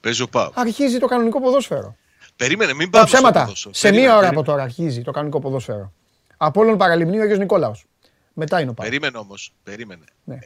Παίζει 0.00 0.22
ο 0.22 0.28
Πάο. 0.28 0.50
αρχίζει 0.54 0.98
το 0.98 1.06
κανονικό 1.06 1.40
ποδόσφαιρο. 1.40 1.96
Περίμενε, 2.36 2.74
μην 2.74 2.90
Τα 2.90 2.98
πάμε 2.98 3.06
στο 3.08 3.16
ψέματα. 3.16 3.40
ποδόσφαιρο. 3.40 3.74
Σε 3.74 3.80
Περίμενε, 3.80 4.06
μία 4.06 4.16
ώρα 4.16 4.20
περίμενε. 4.26 4.40
από 4.40 4.50
τώρα 4.50 4.62
αρχίζει 4.62 5.02
το 5.02 5.10
κανονικό 5.10 5.40
ποδόσφαιρο. 5.40 5.92
Απόλλων 6.36 6.78
Παραλιμνίου 6.78 7.22
Αγιος 7.22 7.38
Νικόλαος. 7.38 7.84
Μετά 8.32 8.60
είναι 8.60 8.70
ο 8.70 8.74
Πάοκ. 8.74 8.88
Περίμενε 8.90 9.18
όμως. 9.18 9.52
Περίμενε. 9.64 10.04
Ναι. 10.24 10.34
Ε, 10.34 10.40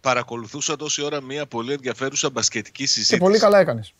παρακολουθούσα 0.00 0.76
τόση 0.76 1.02
ώρα 1.02 1.20
μια 1.20 1.46
πολύ 1.46 1.72
ενδιαφέρουσα 1.72 2.30
μπασκετική 2.30 2.82
Και 2.82 2.88
συζήτηση. 2.88 3.16
πολύ 3.18 3.38
καλά 3.38 3.58
έκανες. 3.58 3.94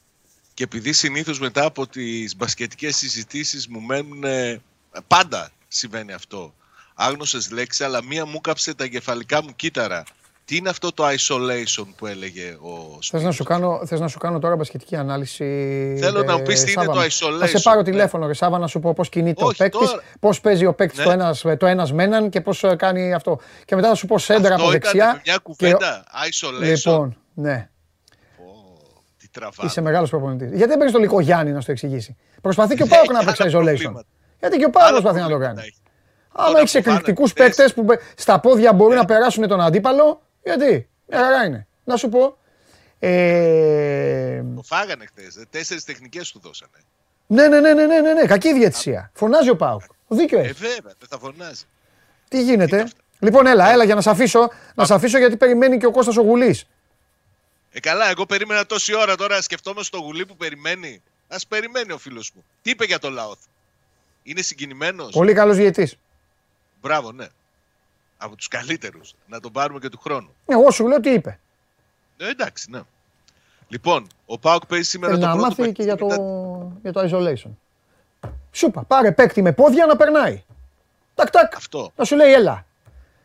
Και 0.54 0.62
επειδή 0.64 0.92
συνήθως 0.92 1.40
μετά 1.40 1.64
από 1.64 1.86
τις 1.86 2.36
μπασκετικές 2.36 2.96
συζητήσεις 2.96 3.68
μου 3.68 3.80
μένουν. 3.80 4.24
Ε, 4.96 4.98
πάντα 5.06 5.48
συμβαίνει 5.68 6.12
αυτό. 6.12 6.54
Άγνωσες 6.94 7.50
λέξεις, 7.50 7.86
αλλά 7.86 8.04
μία 8.04 8.26
μου 8.26 8.40
κάψε 8.40 8.74
τα 8.74 8.84
εγκεφαλικά 8.84 9.42
μου 9.42 9.52
κύτταρα. 9.56 10.04
Τι 10.44 10.56
είναι 10.56 10.68
αυτό 10.68 10.92
το 10.92 11.04
isolation 11.06 11.86
που 11.96 12.06
έλεγε 12.06 12.56
ο 12.60 12.98
Θες 13.10 13.22
να, 13.22 13.30
σου 13.30 13.44
κάνω, 13.44 13.80
θες 13.86 14.00
να 14.00 14.08
σου 14.08 14.18
κάνω 14.18 14.38
τώρα 14.38 14.56
μπασκετική 14.56 14.96
ανάλυση. 14.96 15.44
Θέλω 16.00 16.22
να 16.22 16.32
ε, 16.32 16.36
μου 16.36 16.42
πεις 16.42 16.64
τι 16.64 16.72
είναι 16.72 16.80
Σάβα 16.82 16.92
το 16.92 17.00
μου. 17.00 17.06
isolation. 17.06 17.38
Θα 17.40 17.46
σε 17.46 17.58
πάρω 17.62 17.78
Ναι. 17.78 17.84
τηλέφωνο, 17.84 18.26
ρε 18.26 18.32
Σάβα, 18.34 18.58
να 18.58 18.66
σου 18.66 18.80
πω 18.80 18.92
πώς 18.94 19.08
κινείται 19.08 19.44
ο 19.44 19.46
Όχι, 19.46 19.56
παίκτης, 19.56 19.88
τώρα. 19.88 20.02
πώς 20.20 20.40
παίζει 20.40 20.66
ο 20.66 20.74
παίκτης 20.74 20.98
Ναι. 20.98 21.04
το, 21.04 21.10
ένας, 21.10 21.44
το 21.58 21.66
ένας 21.66 21.92
με 21.92 22.02
έναν 22.02 22.28
και 22.30 22.40
πώς 22.40 22.64
ε, 22.64 22.76
κάνει 22.76 23.14
αυτό. 23.14 23.40
Και 23.64 23.74
μετά 23.74 23.88
θα 23.88 23.94
σου 23.94 24.06
πω 24.06 24.18
σέντρα 24.18 24.54
Αυτό 24.54 24.66
από 24.66 24.74
ήταν 24.76 24.80
δεξιά. 24.92 25.20
μια 25.24 25.34
και- 25.34 25.40
κουβέντα. 25.42 26.04
Isolation. 26.30 26.62
Λοιπόν, 26.62 27.16
ναι. 27.34 27.68
Πω, 28.36 28.44
τι 29.18 29.28
τραβάμε. 29.28 29.68
Είσαι 29.68 29.80
μεγάλος 29.80 30.10
προπονητής. 30.10 30.48
Γιατί 30.48 30.66
δεν 30.66 30.76
παίρνεις 30.76 30.92
το 30.92 30.98
Λικό 30.98 31.20
Γιάννη 31.20 31.52
να 31.52 31.60
σου 31.60 31.66
το 31.66 31.72
εξηγήσει; 31.72 32.16
Προσπαθεί 32.40 32.74
και 32.74 32.82
ο 32.82 32.86
Πάοκ 32.86 33.12
να 33.12 33.18
Έχει 33.18 33.26
παίξει 33.26 33.42
άλλα 33.46 33.56
isolation. 33.58 33.64
προβλήματα. 33.64 34.06
Γιατί 34.48 34.58
και 34.58 34.64
ο 34.64 34.70
Πάοκ 34.70 34.86
Άλλα 34.86 35.00
προσπαθεί 35.00 35.16
να 35.20 35.22
το 35.22 35.28
προβλήματα 35.28 35.54
κάνει. 35.60 35.66
έχει. 35.68 35.80
Άμα 36.32 36.46
Τώρα 36.48 36.58
έχεις 36.60 36.72
που 36.72 36.82
βάλανε 36.82 36.98
εκρηκτικούς 37.00 37.30
χθες- 37.30 37.46
παίκτες 37.56 37.74
που 37.74 37.82
μπε- 37.82 38.00
στα 38.16 38.40
πόδια 38.40 38.72
μπορούν 38.72 38.94
να 38.96 39.04
περάσουν 39.04 39.48
τον 39.48 39.60
αντίπαλο, 39.60 40.22
γιατί; 40.42 40.88
Μια 41.08 41.18
χαρά 41.18 41.44
είναι. 41.44 41.66
Να 41.84 41.96
σου 41.96 42.08
πω. 42.08 42.36
Ε, 42.98 44.42
Το 44.56 44.62
φάγανε 44.62 45.06
χθες. 45.06 45.44
Τέσσερις 45.50 45.84
τεχνικές 45.84 46.30
του 46.32 46.40
δώσανε. 46.42 46.70
ναι, 47.26 47.48
ναι, 47.48 47.60
ναι, 47.60 47.74
ναι, 47.74 47.86
ναι, 47.86 48.00
ναι, 48.00 48.12
ναι, 48.12 48.22
κακή 48.26 48.52
διαιτησία. 48.52 49.10
Φωνάζει 49.14 49.50
ο 49.50 49.56
Πάοκ. 49.56 49.80
Δίκιο 50.08 50.38
Ε, 50.38 50.42
έχεις. 50.42 50.58
βέβαια, 50.58 50.94
δεν 50.98 51.08
θα 51.08 51.18
φωνάζει. 51.18 51.62
Τι 52.28 52.36
είναι 52.38 52.46
γίνεται. 52.50 52.80
αυτά. 52.80 52.96
Λοιπόν, 53.18 53.46
έλα, 53.46 53.70
έλα 53.70 53.84
για 53.84 53.94
να 53.94 54.00
σε 54.00 54.10
αφήσω. 54.10 54.50
Να 54.74 54.84
σε 54.84 54.94
αφήσω 54.94 55.18
γιατί 55.18 55.36
περιμένει 55.36 55.78
και 55.78 55.86
ο 55.86 55.90
Κώστας 55.90 56.16
ο 56.16 56.22
Γουλής. 56.22 56.64
Ε, 57.72 57.80
καλά, 57.80 58.10
εγώ 58.10 58.26
περίμενα 58.26 58.66
τόση 58.66 58.94
ώρα 58.96 59.16
τώρα. 59.16 59.42
Σκεφτόμαστε 59.42 59.96
στο 59.96 60.04
γουλί 60.04 60.26
που 60.26 60.36
περιμένει. 60.36 61.02
Α 61.28 61.36
περιμένει 61.48 61.92
ο 61.92 61.98
φίλος 61.98 62.30
μου. 62.34 62.44
Τι 62.62 62.70
είπε 62.70 62.84
για 62.84 62.98
το 62.98 63.10
Λαόθ. 63.10 63.38
Είναι 64.28 64.40
συγκινημένος; 64.42 65.12
Πολύ 65.12 65.32
καλός 65.32 65.56
διαιτής. 65.56 65.96
Μπράβο, 66.80 67.12
ναι. 67.12 67.26
Από 68.16 68.36
τους 68.36 68.48
καλύτερους. 68.48 69.14
Να 69.26 69.40
τον 69.40 69.52
πάρουμε 69.52 69.78
και 69.78 69.88
του 69.88 69.98
χρόνου. 69.98 70.34
Εγώ 70.46 70.70
σου 70.70 70.86
λέω 70.86 71.00
τι 71.00 71.10
είπε. 71.10 71.38
Ε, 72.16 72.28
εντάξει, 72.28 72.70
ναι. 72.70 72.80
Λοιπόν, 73.68 74.06
ο 74.26 74.38
Πάοκ 74.38 74.66
παίζει 74.66 74.88
σήμερα 74.88 75.12
Θέλει 75.12 75.24
το 75.24 75.30
να 75.30 75.36
πρώτο 75.36 75.48
μάθει 75.58 75.72
και 75.72 75.82
για 75.82 75.96
το, 75.96 76.06
παιχνίδι 76.06 76.30
μετά- 76.30 76.78
για 76.82 76.92
το 76.92 77.00
isolation. 77.00 77.50
Σου 78.52 78.66
είπα, 78.66 78.82
πάρε 78.82 79.12
παίκτη 79.12 79.42
με 79.42 79.52
πόδια 79.52 79.86
να 79.86 79.96
περνάει. 79.96 80.44
Τακ, 81.14 81.30
τακ. 81.30 81.54
Αυτό. 81.56 81.92
Να 81.96 82.04
σου 82.04 82.16
λέει, 82.16 82.32
έλα. 82.32 82.66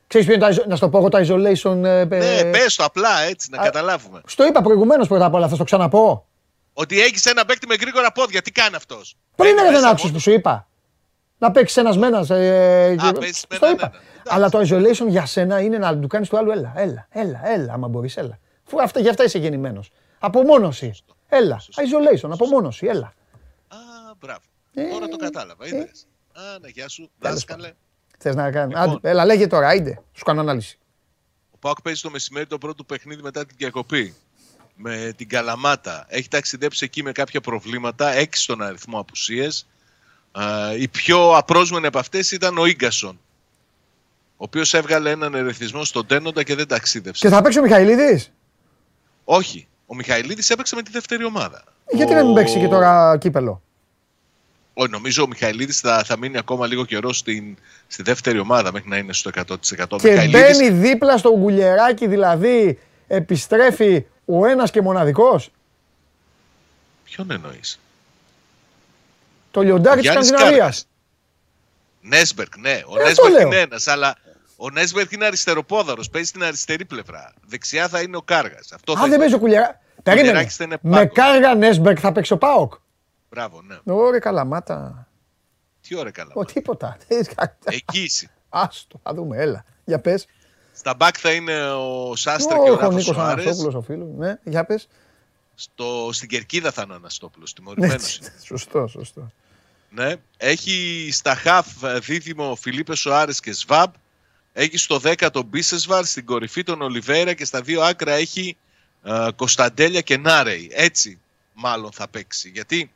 Ξέρεις 0.07 0.27
ποιο 0.27 0.35
είναι 0.35 0.47
το 0.49 0.61
iso- 0.61 0.67
να 0.67 0.75
στο 0.75 0.89
πω 0.89 0.97
εγώ 0.97 1.09
το 1.09 1.17
isolation. 1.17 1.83
ε, 1.83 2.05
Ναι, 2.05 2.37
ε, 2.37 2.43
πες 2.43 2.75
το 2.75 2.83
απλά 2.83 3.19
έτσι, 3.21 3.47
να 3.51 3.61
α- 3.61 3.63
καταλάβουμε. 3.63 4.21
Στο 4.25 4.45
είπα 4.45 4.61
προηγουμένως 4.61 5.07
πρώτα 5.07 5.25
απ' 5.25 5.33
όλα, 5.33 5.47
θα 5.47 5.55
στο 5.55 5.63
ξαναπώ. 5.63 6.25
Ότι 6.73 7.01
έχεις 7.01 7.25
ένα 7.25 7.45
παίκτη 7.45 7.67
με 7.67 7.75
γρήγορα 7.75 8.11
πόδια, 8.11 8.41
τι 8.41 8.51
κάνει 8.51 8.75
αυτός; 8.75 9.15
Πριν 9.35 9.55
ρε, 9.55 9.71
δεν 9.71 9.85
άκουσες 9.85 10.11
που 10.11 10.19
σου 10.19 10.31
είπα. 10.31 10.67
Να 11.41 11.51
παίξεις 11.51 11.77
ένας 11.77 11.97
με 11.97 12.07
ένα. 12.07 12.19
Ε, 12.35 12.95
και- 12.95 13.11
παίζεις 13.19 13.45
με 13.49 13.55
στο 13.55 13.65
έναν 13.65 13.75
είπα. 13.77 13.85
έναν. 13.85 14.01
Εντάξει. 14.13 14.35
Αλλά 14.35 14.49
το 14.49 14.59
isolation 14.59 15.07
για 15.09 15.25
σένα 15.25 15.61
είναι 15.61 15.77
να 15.77 15.99
του 15.99 16.07
κάνεις 16.07 16.29
του 16.29 16.37
άλλου, 16.37 16.51
έλα, 16.51 16.73
έλα, 16.75 17.07
έλα, 17.09 17.41
έλα, 17.49 17.73
άμα 17.73 17.87
μπορείς, 17.87 18.17
έλα. 18.17 18.39
Φου 18.63 18.81
αυτά, 18.81 18.99
γι' 18.99 19.09
αυτά 19.09 19.23
είσαι 19.23 19.37
γεννημένος. 19.37 19.91
Απομόνωση. 20.19 20.93
Έλα. 21.29 21.59
Σωστό. 21.59 21.83
Isolation, 21.83 22.29
απομόνωση, 22.31 22.85
έλα. 22.87 23.13
Α, 23.67 23.75
μπράβο. 24.19 24.39
Ε, 24.73 24.87
Τώρα 24.89 25.07
το 25.07 25.15
κατάλαβα. 25.17 25.65
ε. 25.65 25.67
Είδες. 25.67 26.07
Α, 26.33 26.41
να 26.61 26.67
γεια 26.67 26.87
σου. 26.89 27.09
Τέλος 27.19 27.35
Δάσκαλε. 27.35 27.71
Θες 28.17 28.35
να 28.35 28.51
κάνει. 28.51 28.73
Λοιπόν. 28.73 28.89
Άντε, 28.89 29.09
έλα, 29.09 29.25
λέγε 29.25 29.47
τώρα, 29.47 29.67
άιντε. 29.67 30.01
Σου 30.13 30.23
κάνω 30.23 30.41
ανάλυση. 30.41 30.79
Ο 31.51 31.57
Πάοκ 31.59 31.81
παίζει 31.81 32.01
το 32.01 32.09
μεσημέρι 32.09 32.45
το 32.47 32.57
πρώτο 32.57 32.83
παιχνίδι 32.83 33.21
μετά 33.21 33.45
την 33.45 33.55
διακοπή. 33.59 34.15
Με 34.75 35.13
την 35.17 35.29
Καλαμάτα. 35.29 36.05
Έχει 36.07 36.27
ταξιδέψει 36.27 36.85
εκεί 36.85 37.03
με 37.03 37.11
κάποια 37.11 37.41
προβλήματα. 37.41 38.11
Έξι 38.13 38.41
στον 38.41 38.61
αριθμό 38.61 38.99
απουσίες. 38.99 39.67
Η 40.79 40.87
πιο 40.87 41.37
απρόσμενη 41.37 41.85
από 41.87 41.99
αυτές 41.99 42.31
ήταν 42.31 42.57
ο 42.57 42.67
γκασον. 42.67 43.19
Ο 44.37 44.43
οποίος 44.43 44.73
έβγαλε 44.73 45.09
έναν 45.09 45.33
ερεθισμό 45.35 45.83
στον 45.83 46.05
Τένοντα 46.07 46.43
και 46.43 46.55
δεν 46.55 46.67
ταξίδευσε. 46.67 47.27
Και 47.27 47.33
θα 47.33 47.41
παίξει 47.41 47.59
ο 47.59 47.61
Μιχαηλίδης; 47.61 48.31
Όχι. 49.23 49.67
Ο 49.85 49.95
Μιχαηλίδης 49.95 50.49
έπαιξε 50.49 50.75
με 50.75 50.81
τη 50.81 50.91
δεύτερη 50.91 51.25
ομάδα. 51.25 51.63
Γιατί 51.91 52.13
ο... 52.13 52.15
να 52.15 52.23
μην 52.23 52.33
παίξει 52.33 52.59
και 52.59 52.67
τώρα 52.67 53.17
κύπελο; 53.17 53.61
Όχι, 54.73 54.89
νομίζω 54.89 55.23
ο 55.23 55.27
Μιχαηλίδης 55.27 55.79
θα, 55.79 56.03
θα 56.03 56.17
μείνει 56.17 56.37
ακόμα 56.37 56.67
λίγο 56.67 56.85
καιρό 56.85 57.13
στην, 57.13 57.57
στη 57.87 58.03
δεύτερη 58.03 58.39
ομάδα 58.39 58.71
μέχρι 58.71 58.89
να 58.89 58.97
είναι 58.97 59.13
στο 59.13 59.31
100%. 59.35 59.41
Ο 59.89 59.97
Και 59.97 60.09
Μιχαηλίδης- 60.09 60.31
μπαίνει 60.31 60.69
δίπλα 60.69 61.17
στο 61.17 61.37
γκουλιεράκι, 61.37 62.07
δηλαδή 62.07 62.79
επιστρέφει 63.07 64.05
ο 64.25 64.45
ένας 64.45 64.71
και 64.71 64.81
μοναδικός; 64.81 65.51
Ποιον 67.03 67.31
εννοείς; 67.31 67.79
Το 69.51 69.61
λιοντάρι 69.61 70.01
της 70.01 70.09
Σκανδιναβίας. 70.09 70.87
Νέσμπερκ, 72.01 72.57
ναι. 72.57 72.81
Ο 72.85 72.99
Ε, 72.99 73.03
Νέσμπερκ 73.03 73.09
αυτό 73.09 73.27
λέω. 73.27 73.47
είναι 73.47 73.57
ένας, 73.59 73.87
αλλά 73.87 74.15
ο 74.57 74.69
Νέσμπερκ 74.69 75.11
είναι 75.11 75.25
αριστεροπόδαρος. 75.25 76.09
Παίζει 76.09 76.27
στην 76.27 76.43
αριστερή 76.43 76.85
πλευρά. 76.85 77.33
Δεξιά 77.47 77.87
θα 77.87 78.01
είναι 78.01 78.17
ο 78.17 78.21
Κάργας. 78.21 78.71
Αυτό 78.71 78.93
θα 78.93 78.97
Αν 78.99 79.03
δεν 79.03 79.09
είναι. 79.13 79.19
παίζει 79.19 79.35
ο 79.35 79.39
κουλιεράκι. 79.39 79.77
Περίμενε. 80.03 80.27
Κουλιεράκης 80.27 80.55
θα 80.55 80.63
είναι 80.63 80.77
Με 80.81 80.91
πάγκο. 80.97 81.11
κάργα 81.13 81.55
Νέσμπερκ 81.55 81.97
θα 82.01 82.11
παίξει 82.11 82.33
ο 82.33 82.37
Πάοκ; 82.37 82.73
Μπράβο, 83.29 83.61
ναι. 83.61 83.93
Ωραία, 83.93 84.19
καλαμάτα. 84.19 85.07
Τι 85.87 85.95
ώρα 85.97 86.11
καλά. 86.11 86.31
Ο 86.35 86.45
τίποτα. 86.45 86.97
Εγγύηση. 87.89 88.29
Άστο, 88.49 88.99
θα 89.03 89.13
δούμε, 89.13 89.37
έλα. 89.37 89.65
Για 89.85 89.99
πες. 89.99 90.25
Στα 90.73 90.93
μπακ 90.93 91.15
θα 91.19 91.31
είναι 91.31 91.71
ο 91.71 92.15
Σάστρα 92.15 92.55
και 92.63 92.69
ο 92.69 92.73
Ο 92.73 92.75
Ράφα 92.75 92.87
Νίκος 92.87 93.03
Σοάρες. 93.03 93.45
Αναστόπουλος, 93.45 93.75
ο 93.75 93.81
φίλος. 93.81 94.07
Ναι, 94.17 94.39
για 94.43 94.65
πες. 94.65 94.87
Στο... 95.55 96.09
Στην 96.11 96.29
κερκίδα 96.29 96.71
θα 96.71 96.81
είναι 96.81 96.93
ο 96.93 96.95
Αναστόπουλος. 96.95 97.53
Τιμωρημένος. 97.53 98.19
Σωστό, 98.45 98.87
σωστό. 98.87 99.31
Ναι. 99.93 100.15
Έχει 100.37 101.09
στα 101.11 101.35
χαφ 101.35 101.83
ε, 101.83 101.99
δίδυμο 101.99 102.55
Φιλίπε 102.55 102.95
Σοάρες 102.95 103.39
και 103.39 103.51
Σβάμπ. 103.51 103.93
Έχει 104.53 104.77
στο 104.77 105.01
10 105.03 105.29
τον 105.31 105.45
Μπίσεσβαρ, 105.45 106.05
στην 106.05 106.25
κορυφή 106.25 106.63
τον 106.63 106.81
Ολιβέρα 106.81 107.33
και 107.33 107.45
στα 107.45 107.61
δύο 107.61 107.81
άκρα 107.81 108.11
έχει 108.11 108.57
ε, 109.03 109.27
Κωνσταντέλια 109.35 110.01
και 110.01 110.17
Νάρεϊ. 110.17 110.69
Έτσι 110.73 111.19
μάλλον 111.53 111.91
θα 111.91 112.07
παίξει. 112.07 112.49
Γιατί 112.49 112.91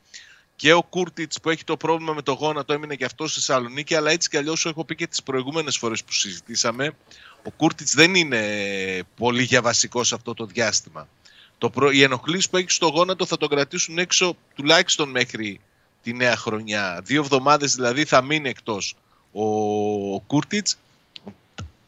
και 0.56 0.72
ο 0.72 0.82
Κούρτιτς 0.82 1.40
που 1.40 1.50
έχει 1.50 1.64
το 1.64 1.76
πρόβλημα 1.76 2.12
με 2.12 2.22
το 2.22 2.32
γόνατο 2.32 2.72
έμεινε 2.72 2.94
και 2.94 3.04
αυτός 3.04 3.30
στη 3.30 3.40
Θεσσαλονίκη, 3.40 3.94
αλλά 3.94 4.10
έτσι 4.10 4.28
κι 4.28 4.36
αλλιώς 4.36 4.66
έχω 4.66 4.84
πει 4.84 4.94
και 4.94 5.06
τις 5.06 5.22
προηγούμενες 5.22 5.76
φορές 5.76 6.04
που 6.04 6.12
συζητήσαμε. 6.12 6.96
Ο 7.42 7.50
Κούρτιτς 7.50 7.94
δεν 7.94 8.14
είναι 8.14 8.42
πολύ 9.16 9.42
για 9.42 9.62
βασικό 9.62 10.04
σε 10.04 10.14
αυτό 10.14 10.34
το 10.34 10.46
διάστημα. 10.46 11.08
Το 11.58 11.70
προ... 11.70 11.90
Οι 11.90 12.02
ενοχλήσει 12.02 12.50
που 12.50 12.56
έχει 12.56 12.70
στο 12.70 12.86
γόνατο 12.86 13.26
θα 13.26 13.36
τον 13.36 13.48
κρατήσουν 13.48 13.98
έξω 13.98 14.36
τουλάχιστον 14.54 15.10
μέχρι 15.10 15.60
τη 16.06 16.12
νέα 16.12 16.36
χρονιά. 16.36 17.00
Δύο 17.04 17.20
εβδομάδες 17.20 17.74
δηλαδή 17.74 18.04
θα 18.04 18.22
μείνει 18.22 18.48
εκτός 18.48 18.94
ο 19.32 19.44
Κούρτιτς. 20.20 20.78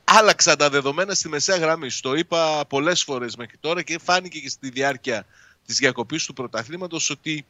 Άλλαξαν 0.05 0.57
τα 0.57 0.71
δεδομένα 0.71 1.15
στη 1.15 1.29
μεσαία 1.29 1.57
γραμμή. 1.57 1.89
Το 2.01 2.15
είπα 2.15 2.65
πολλές 2.69 3.03
φορές 3.03 3.37
μέχρι 3.37 3.57
τώρα 3.61 3.83
και 3.83 3.99
φάνηκε 3.99 4.39
και 4.39 4.49
στη 4.49 4.71
διάρκεια 4.71 5.27
της 5.67 5.77
διακοπής 5.77 6.25
του 6.25 6.33
πρωταθλήματος 6.33 7.11
ότι 7.11 7.45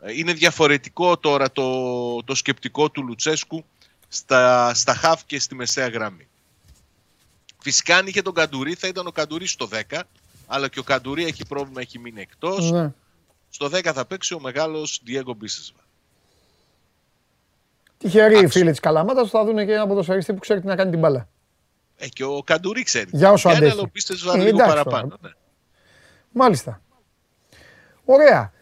ε, 0.00 0.12
είναι 0.12 0.32
διαφορετικό 0.32 1.18
τώρα 1.18 1.52
το, 1.52 2.22
το 2.22 2.34
σκεπτικό 2.34 2.90
του 2.90 3.02
Λουτσέσκου 3.02 3.64
στα, 4.08 4.74
στα 4.74 4.94
χαφ 4.94 5.24
και 5.24 5.38
στη 5.38 5.54
μεσαία 5.54 5.88
γραμμή. 5.88 6.28
Φυσικά 7.58 7.96
αν 7.96 8.06
είχε 8.06 8.22
τον 8.22 8.34
Καντουρί 8.34 8.74
θα 8.74 8.88
ήταν 8.88 9.06
ο 9.06 9.12
Καντουρί 9.12 9.46
στο 9.46 9.68
10 9.90 10.00
αλλά 10.46 10.68
και 10.68 10.78
ο 10.78 10.82
Καντουρί 10.82 11.24
έχει 11.24 11.46
πρόβλημα, 11.46 11.80
έχει 11.80 11.98
μείνει 11.98 12.20
εκτός. 12.20 12.70
Ναι. 12.70 12.92
Στο 13.50 13.66
10 13.66 13.90
θα 13.94 14.04
παίξει 14.04 14.34
ο 14.34 14.40
μεγάλος 14.40 15.02
Diego 15.06 15.36
Μπίσεσβα. 15.36 15.88
Τυχεροί 18.02 18.34
οι 18.34 18.36
Άξιο. 18.36 18.48
φίλοι 18.48 18.70
της 18.70 18.80
Καλαμάτας 18.80 19.30
θα 19.30 19.44
δουν 19.44 19.56
και 19.66 19.72
ένα 19.72 19.86
ποδοσφαιριστή 19.86 20.32
που 20.32 20.38
ξέρει 20.40 20.60
τι 20.60 20.66
να 20.66 20.76
κάνει 20.76 20.90
την 20.90 20.98
μπάλα. 20.98 21.28
Ε, 21.96 22.08
και 22.08 22.24
ο 22.24 22.42
Καντουρί 22.44 22.82
ξέρει. 22.82 23.06
Για 23.12 23.30
όσο 23.32 23.48
Κάνει, 23.48 23.58
αντέχει. 23.60 23.72
Αλλά 23.72 23.82
ο 23.82 23.90
Μπίσεσβα 23.92 24.32
Ε, 24.32 24.36
λίγο 24.36 24.48
εντάξει 24.48 24.68
παραπάνω. 24.68 25.00
τώρα. 25.08 25.18
Ναι. 25.22 25.30
Μάλιστα. 26.32 26.80
Ωραία. 28.04 28.52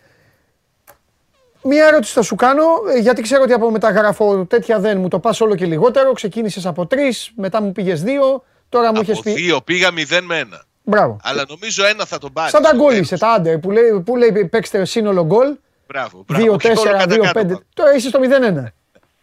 Μία 1.62 1.86
ερώτηση 1.86 2.12
θα 2.12 2.22
σου 2.22 2.34
κάνω, 2.34 2.62
ε, 2.94 2.98
γιατί 2.98 3.22
ξέρω 3.22 3.42
ότι 3.42 3.52
από 3.52 3.70
μεταγραφό 3.70 4.44
τέτοια 4.46 4.80
δεν 4.80 4.98
μου 4.98 5.08
το 5.08 5.18
πας 5.18 5.40
όλο 5.40 5.54
και 5.54 5.66
λιγότερο. 5.66 6.12
Ξεκίνησες 6.12 6.66
από 6.66 6.86
τρεις, 6.86 7.32
μετά 7.36 7.62
μου 7.62 7.72
πήγες 7.72 8.02
δύο, 8.02 8.44
τώρα 8.68 8.94
μου 8.94 9.00
είχες 9.00 9.18
Από 9.18 9.22
πει. 9.22 9.32
δύο 9.32 9.60
πήγα 9.60 9.90
0 9.92 10.20
με 10.22 10.38
1. 10.38 10.60
Μπράβο. 10.82 11.16
Αλλά 11.22 11.44
νομίζω 11.48 11.86
ένα 11.86 12.04
θα 12.04 12.18
τον 12.18 12.32
πάρεις. 12.32 12.50
Σαν 12.50 12.62
τα 12.62 12.68
στο 12.68 12.76
γκολ 12.78 12.88
τέλος. 12.90 13.04
είσαι, 13.04 13.18
τα 13.18 13.28
άντε, 13.32 13.58
που 13.58 13.70
λέει, 13.70 14.00
που 14.04 14.16
λέει 14.16 14.44
παίξτε 14.50 14.84
σύνολο 14.84 15.24
γκολ. 15.24 15.56
Μπράβο, 15.86 16.24
μπράβο. 16.26 16.44
2-4, 16.56 16.58
Και 16.58 16.68
όλο 16.88 16.90
κατά 16.98 17.04
2-5. 17.14 17.20
κάτω 17.20 17.32
πάμε. 17.46 17.58
Τώρα 17.74 17.94
είσαι 17.94 18.08
στο 18.08 18.18
0-1. 18.22 18.72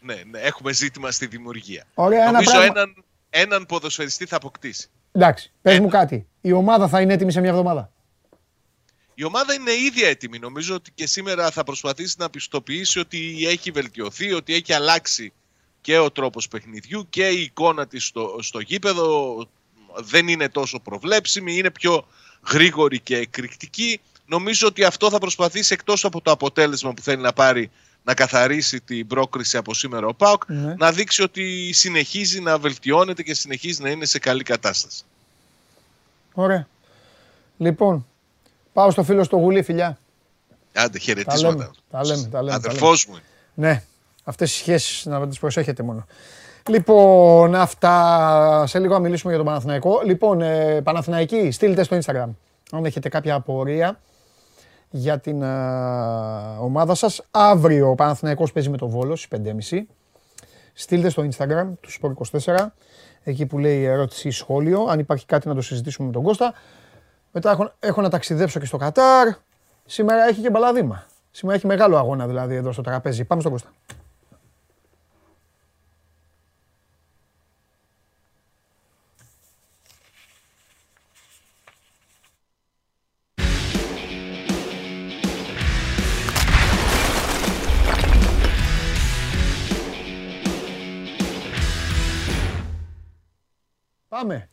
Ναι, 0.05 0.21
ναι, 0.31 0.39
έχουμε 0.39 0.73
ζήτημα 0.73 1.11
στη 1.11 1.25
δημιουργία. 1.25 1.83
Ωραία, 1.93 2.21
ένα 2.21 2.31
νομίζω 2.31 2.51
πράγμα. 2.51 2.65
έναν, 2.75 3.03
έναν 3.29 3.65
ποδοσφαιριστή 3.65 4.25
θα 4.25 4.35
αποκτήσει. 4.35 4.89
Εντάξει, 5.11 5.51
πες 5.61 5.73
Ένα. 5.73 5.81
μου 5.83 5.89
κάτι. 5.89 6.27
Η 6.41 6.51
ομάδα 6.51 6.87
θα 6.87 7.01
είναι 7.01 7.13
έτοιμη 7.13 7.31
σε 7.31 7.39
μια 7.39 7.49
εβδομάδα; 7.49 7.91
Η 9.13 9.23
ομάδα 9.23 9.53
είναι 9.53 9.71
ήδη 9.71 10.03
έτοιμη. 10.03 10.39
Νομίζω 10.39 10.75
ότι 10.75 10.91
και 10.91 11.07
σήμερα 11.07 11.51
θα 11.51 11.63
προσπαθήσει 11.63 12.15
να 12.17 12.29
πιστοποιήσει 12.29 12.99
ότι 12.99 13.47
έχει 13.47 13.71
βελτιωθεί, 13.71 14.33
ότι 14.33 14.53
έχει 14.53 14.73
αλλάξει 14.73 15.33
και 15.81 15.97
ο 15.97 16.11
τρόπος 16.11 16.47
παιχνιδιού 16.47 17.07
και 17.09 17.27
η 17.27 17.41
εικόνα 17.41 17.87
της 17.87 18.05
στο, 18.05 18.37
στο 18.41 18.59
γήπεδο 18.59 19.37
δεν 19.95 20.27
είναι 20.27 20.49
τόσο 20.49 20.79
προβλέψιμη, 20.79 21.57
είναι 21.57 21.71
πιο 21.71 22.07
γρήγορη 22.51 22.99
και 22.99 23.17
εκρηκτική. 23.17 24.01
Νομίζω 24.25 24.67
ότι 24.67 24.83
αυτό 24.83 25.09
θα 25.09 25.17
προσπαθήσει 25.17 25.73
εκτός 25.73 26.05
από 26.05 26.21
το 26.21 26.31
αποτέλεσμα 26.31 26.93
που 26.93 27.01
θέλει 27.01 27.21
να 27.21 27.33
πάρει 27.33 27.71
να 28.07 28.13
καθαρίσει 28.13 28.81
την 28.81 29.07
πρόκριση 29.07 29.57
από 29.57 29.73
σήμερα 29.73 30.07
ο 30.07 30.13
ΠΑΟΚ, 30.13 30.43
Ναι. 30.47 30.75
να 30.77 30.91
δείξει 30.91 31.21
ότι 31.23 31.71
συνεχίζει 31.73 32.39
να 32.41 32.57
βελτιώνεται 32.57 33.23
και 33.23 33.33
συνεχίζει 33.33 33.81
να 33.81 33.89
είναι 33.89 34.05
σε 34.05 34.19
καλή 34.19 34.43
κατάσταση. 34.43 35.03
Ωραία. 36.33 36.67
Λοιπόν, 37.57 38.05
πάω 38.73 38.91
στο 38.91 39.03
φίλο 39.03 39.23
στο 39.23 39.37
γουλί, 39.37 39.63
φιλιά. 39.63 39.97
Άντε, 40.73 40.89
Τα 40.89 40.99
χαιρετίσματα. 40.99 41.55
λέμε, 41.55 41.71
τα 41.91 42.05
λέμε, 42.05 42.27
τα 42.27 42.41
λέμε. 42.41 42.49
τα 42.59 42.67
Αδερφός 42.67 43.05
μου. 43.05 43.13
είναι. 43.13 43.23
λέμε. 43.55 43.73
Ναι, 43.73 43.83
αυτές 44.23 44.51
οι 44.53 44.57
σχέσεις 44.57 45.05
να 45.05 45.27
τις 45.27 45.39
προσέχετε 45.39 45.83
μόνο. 45.83 46.05
Λοιπόν, 46.69 47.55
αυτά. 47.55 48.63
Σε 48.67 48.79
λίγο 48.79 48.93
να 48.93 48.99
μιλήσουμε 48.99 49.29
για 49.33 49.41
τον 49.41 49.47
Παναθηναϊκό. 49.51 50.01
Λοιπόν, 50.05 50.41
ε, 50.41 50.81
Παναθηναϊκοί, 50.81 51.51
στείλτε 51.51 51.83
στο 51.83 51.97
Instagram. 52.01 52.29
Αν 52.71 52.85
έχετε 52.85 53.09
κάποια 53.09 53.35
απορία 53.35 53.99
για 54.95 55.19
την 55.19 55.41
ε, 55.41 55.47
ομάδα 56.59 56.95
σας. 56.95 57.21
Αύριο 57.31 57.89
ο 57.89 57.95
Παναθηναϊκός 57.95 58.51
παίζει 58.51 58.69
με 58.69 58.77
το 58.77 58.87
Βόλος 58.87 59.21
στις 59.21 59.39
5.30. 59.71 59.81
Στείλτε 60.73 61.09
στο 61.09 61.27
Instagram 61.31 61.65
του 61.81 61.89
Sport24, 62.01 62.55
εκεί 63.23 63.45
που 63.45 63.59
λέει 63.59 63.83
ερώτηση 63.83 64.27
ή 64.27 64.31
σχόλιο. 64.31 64.83
Αν 64.83 64.99
υπάρχει 64.99 65.25
κάτι 65.25 65.47
να 65.47 65.55
το 65.55 65.61
συζητήσουμε 65.61 66.07
με 66.07 66.13
τον 66.13 66.23
Κώστα. 66.23 66.53
Μετά 67.31 67.51
έχω, 67.51 67.71
έχω 67.79 68.01
να 68.01 68.09
ταξιδέψω 68.09 68.59
και 68.59 68.65
στο 68.65 68.77
Κατάρ. 68.77 69.27
Σήμερα 69.85 70.27
έχει 70.27 70.41
και 70.41 70.49
μπαλαδίμα. 70.49 71.05
Σήμερα 71.31 71.57
έχει 71.57 71.67
μεγάλο 71.67 71.97
αγώνα 71.97 72.27
δηλαδή 72.27 72.55
εδώ 72.55 72.71
στο 72.71 72.81
τραπέζι. 72.81 73.23
Πάμε 73.23 73.41
στον 73.41 73.51
Κώστα. 73.53 73.69
Πάμε. 94.19 94.49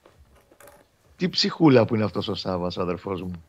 Τι 1.17 1.29
ψυχούλα 1.29 1.85
που 1.85 1.95
είναι 1.95 2.05
αυτός 2.05 2.29
ο 2.29 2.35
Σάββας, 2.35 2.79
αδερφός 2.79 3.23
μου. 3.23 3.45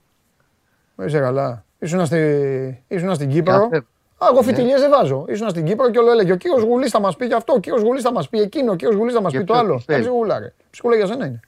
Δεν 0.95 1.07
είσαι 1.07 1.19
καλά. 1.19 1.63
Ήσουνα, 1.79 2.05
στη... 2.05 2.83
Ήσουνα 2.87 3.13
στην 3.13 3.29
Κύπρο. 3.29 3.53
Κάθε- 3.69 3.77
Α, 4.17 4.27
εγώ 4.31 4.39
Ναι. 4.39 4.45
φιτιλιές 4.45 4.79
δεν 4.81 4.89
βάζω. 4.89 5.25
Ήσουνα 5.27 5.49
στην 5.49 5.65
Κύπρο 5.65 5.89
και 5.91 5.99
όλο 5.99 6.11
έλεγε 6.11 6.31
ο 6.31 6.35
κύριος 6.35 6.61
Γουλής 6.61 6.91
θα 6.91 6.99
μας 6.99 7.15
πει 7.15 7.27
και 7.27 7.33
αυτό, 7.33 7.53
ο 7.53 7.59
κύριος 7.59 7.81
Γουλής 7.81 8.01
θα 8.03 8.11
μας 8.11 8.29
πει 8.29 8.39
εκείνο, 8.39 8.71
ο 8.71 8.75
κύριος 8.75 8.97
Γουλής 8.97 9.13
θα 9.13 9.21
μας 9.21 9.31
Για 9.31 9.39
πει 9.39 9.45
το 9.45 9.53
ποιο 9.53 9.61
άλλο. 9.61 9.75
τι 9.77 9.83
θέλει. 9.83 9.97
Τα 10.03 10.09
ψυχούλα 10.09 10.39
ρε. 10.39 10.53
Ψυχούλα 10.69 10.95
για 10.95 11.05
σένα 11.05 11.25
είναι. 11.25 11.39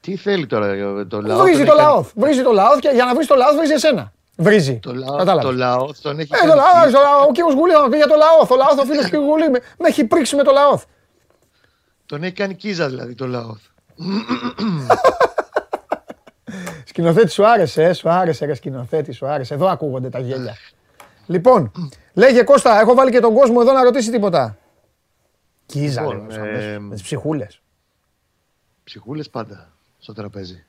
Τι 0.00 0.16
θέλει 0.16 0.46
τώρα 0.46 0.66
ε, 0.66 1.04
το 1.04 1.20
λαό. 1.20 1.38
Βρίζει 1.42 1.64
τον 1.64 1.66
το 1.66 1.72
έχει 1.72 1.80
κάνει- 1.80 1.80
λαό. 1.80 2.04
Βρίζει 2.14 2.42
το 2.42 2.52
λαό 2.52 2.78
και 2.78 2.90
για 2.94 3.04
να 3.04 3.14
βρεις 3.14 3.26
το 3.26 3.34
λαό 3.34 3.54
βρίζει 3.56 3.72
εσένα. 3.72 4.12
Βρίζει. 4.36 4.78
Το 4.82 4.94
λαό, 4.94 5.16
Κατάλαβες. 5.16 5.44
το 5.44 5.52
λαό 5.52 5.86
τον 6.02 6.18
έχει 6.18 6.28
Ε, 6.32 6.36
κάνει 6.36 6.50
το 6.50 6.56
λαό, 6.56 6.80
κλείσει. 6.82 6.94
το 6.96 7.00
λαό, 7.00 7.20
ο 7.28 7.32
κύριος 7.32 7.54
Γουλής 7.54 7.74
θα 7.74 7.80
μας 7.80 7.90
πει 7.90 7.96
για 7.96 8.06
το 8.06 8.14
λαό. 8.24 8.46
Το 8.46 8.54
λαό, 8.56 8.68
ο 8.82 8.84
φίλος 8.84 9.10
του 9.10 9.16
Γουλή. 9.16 9.50
με- 9.50 9.60
Με 9.78 9.88
έχει 9.88 10.04
πρίξει 10.04 10.36
με 10.36 10.42
το 10.42 10.52
λαό. 10.52 10.74
Τον 12.10 12.22
έχει 12.22 12.32
κάνει 12.32 12.54
κίζα 12.54 12.88
δηλαδή 12.88 13.14
το 13.14 13.26
λαό. 13.26 13.56
Σκηνοθέτης 16.84 17.32
σου 17.32 17.46
άρεσε, 17.46 17.82
ε, 17.82 17.92
σου 17.92 18.08
άρεσε 18.08 18.44
ρε 18.44 18.54
σκηνοθέτη, 18.54 19.12
σου 19.12 19.26
άρεσε. 19.26 19.54
Εδώ 19.54 19.66
ακούγονται 19.66 20.08
τα 20.08 20.18
γέλια. 20.18 20.56
Λοιπόν, 21.26 21.72
λέγε 22.14 22.42
Κώστα, 22.42 22.80
έχω 22.80 22.94
βάλει 22.94 23.10
και 23.10 23.20
τον 23.20 23.34
κόσμο 23.34 23.56
εδώ 23.60 23.72
να 23.72 23.82
ρωτήσει 23.82 24.10
τίποτα. 24.10 24.58
Κίζα 25.66 26.00
Λοιπόν, 26.00 26.30
λοιπόν, 26.30 26.46
ε, 26.46 26.72
ε, 26.72 26.78
με 26.78 26.94
τις 26.94 27.02
ψυχούλες. 27.02 27.60
Ψυχούλες 28.84 29.30
πάντα 29.30 29.72
στο 29.98 30.12
τραπέζι. 30.12 30.64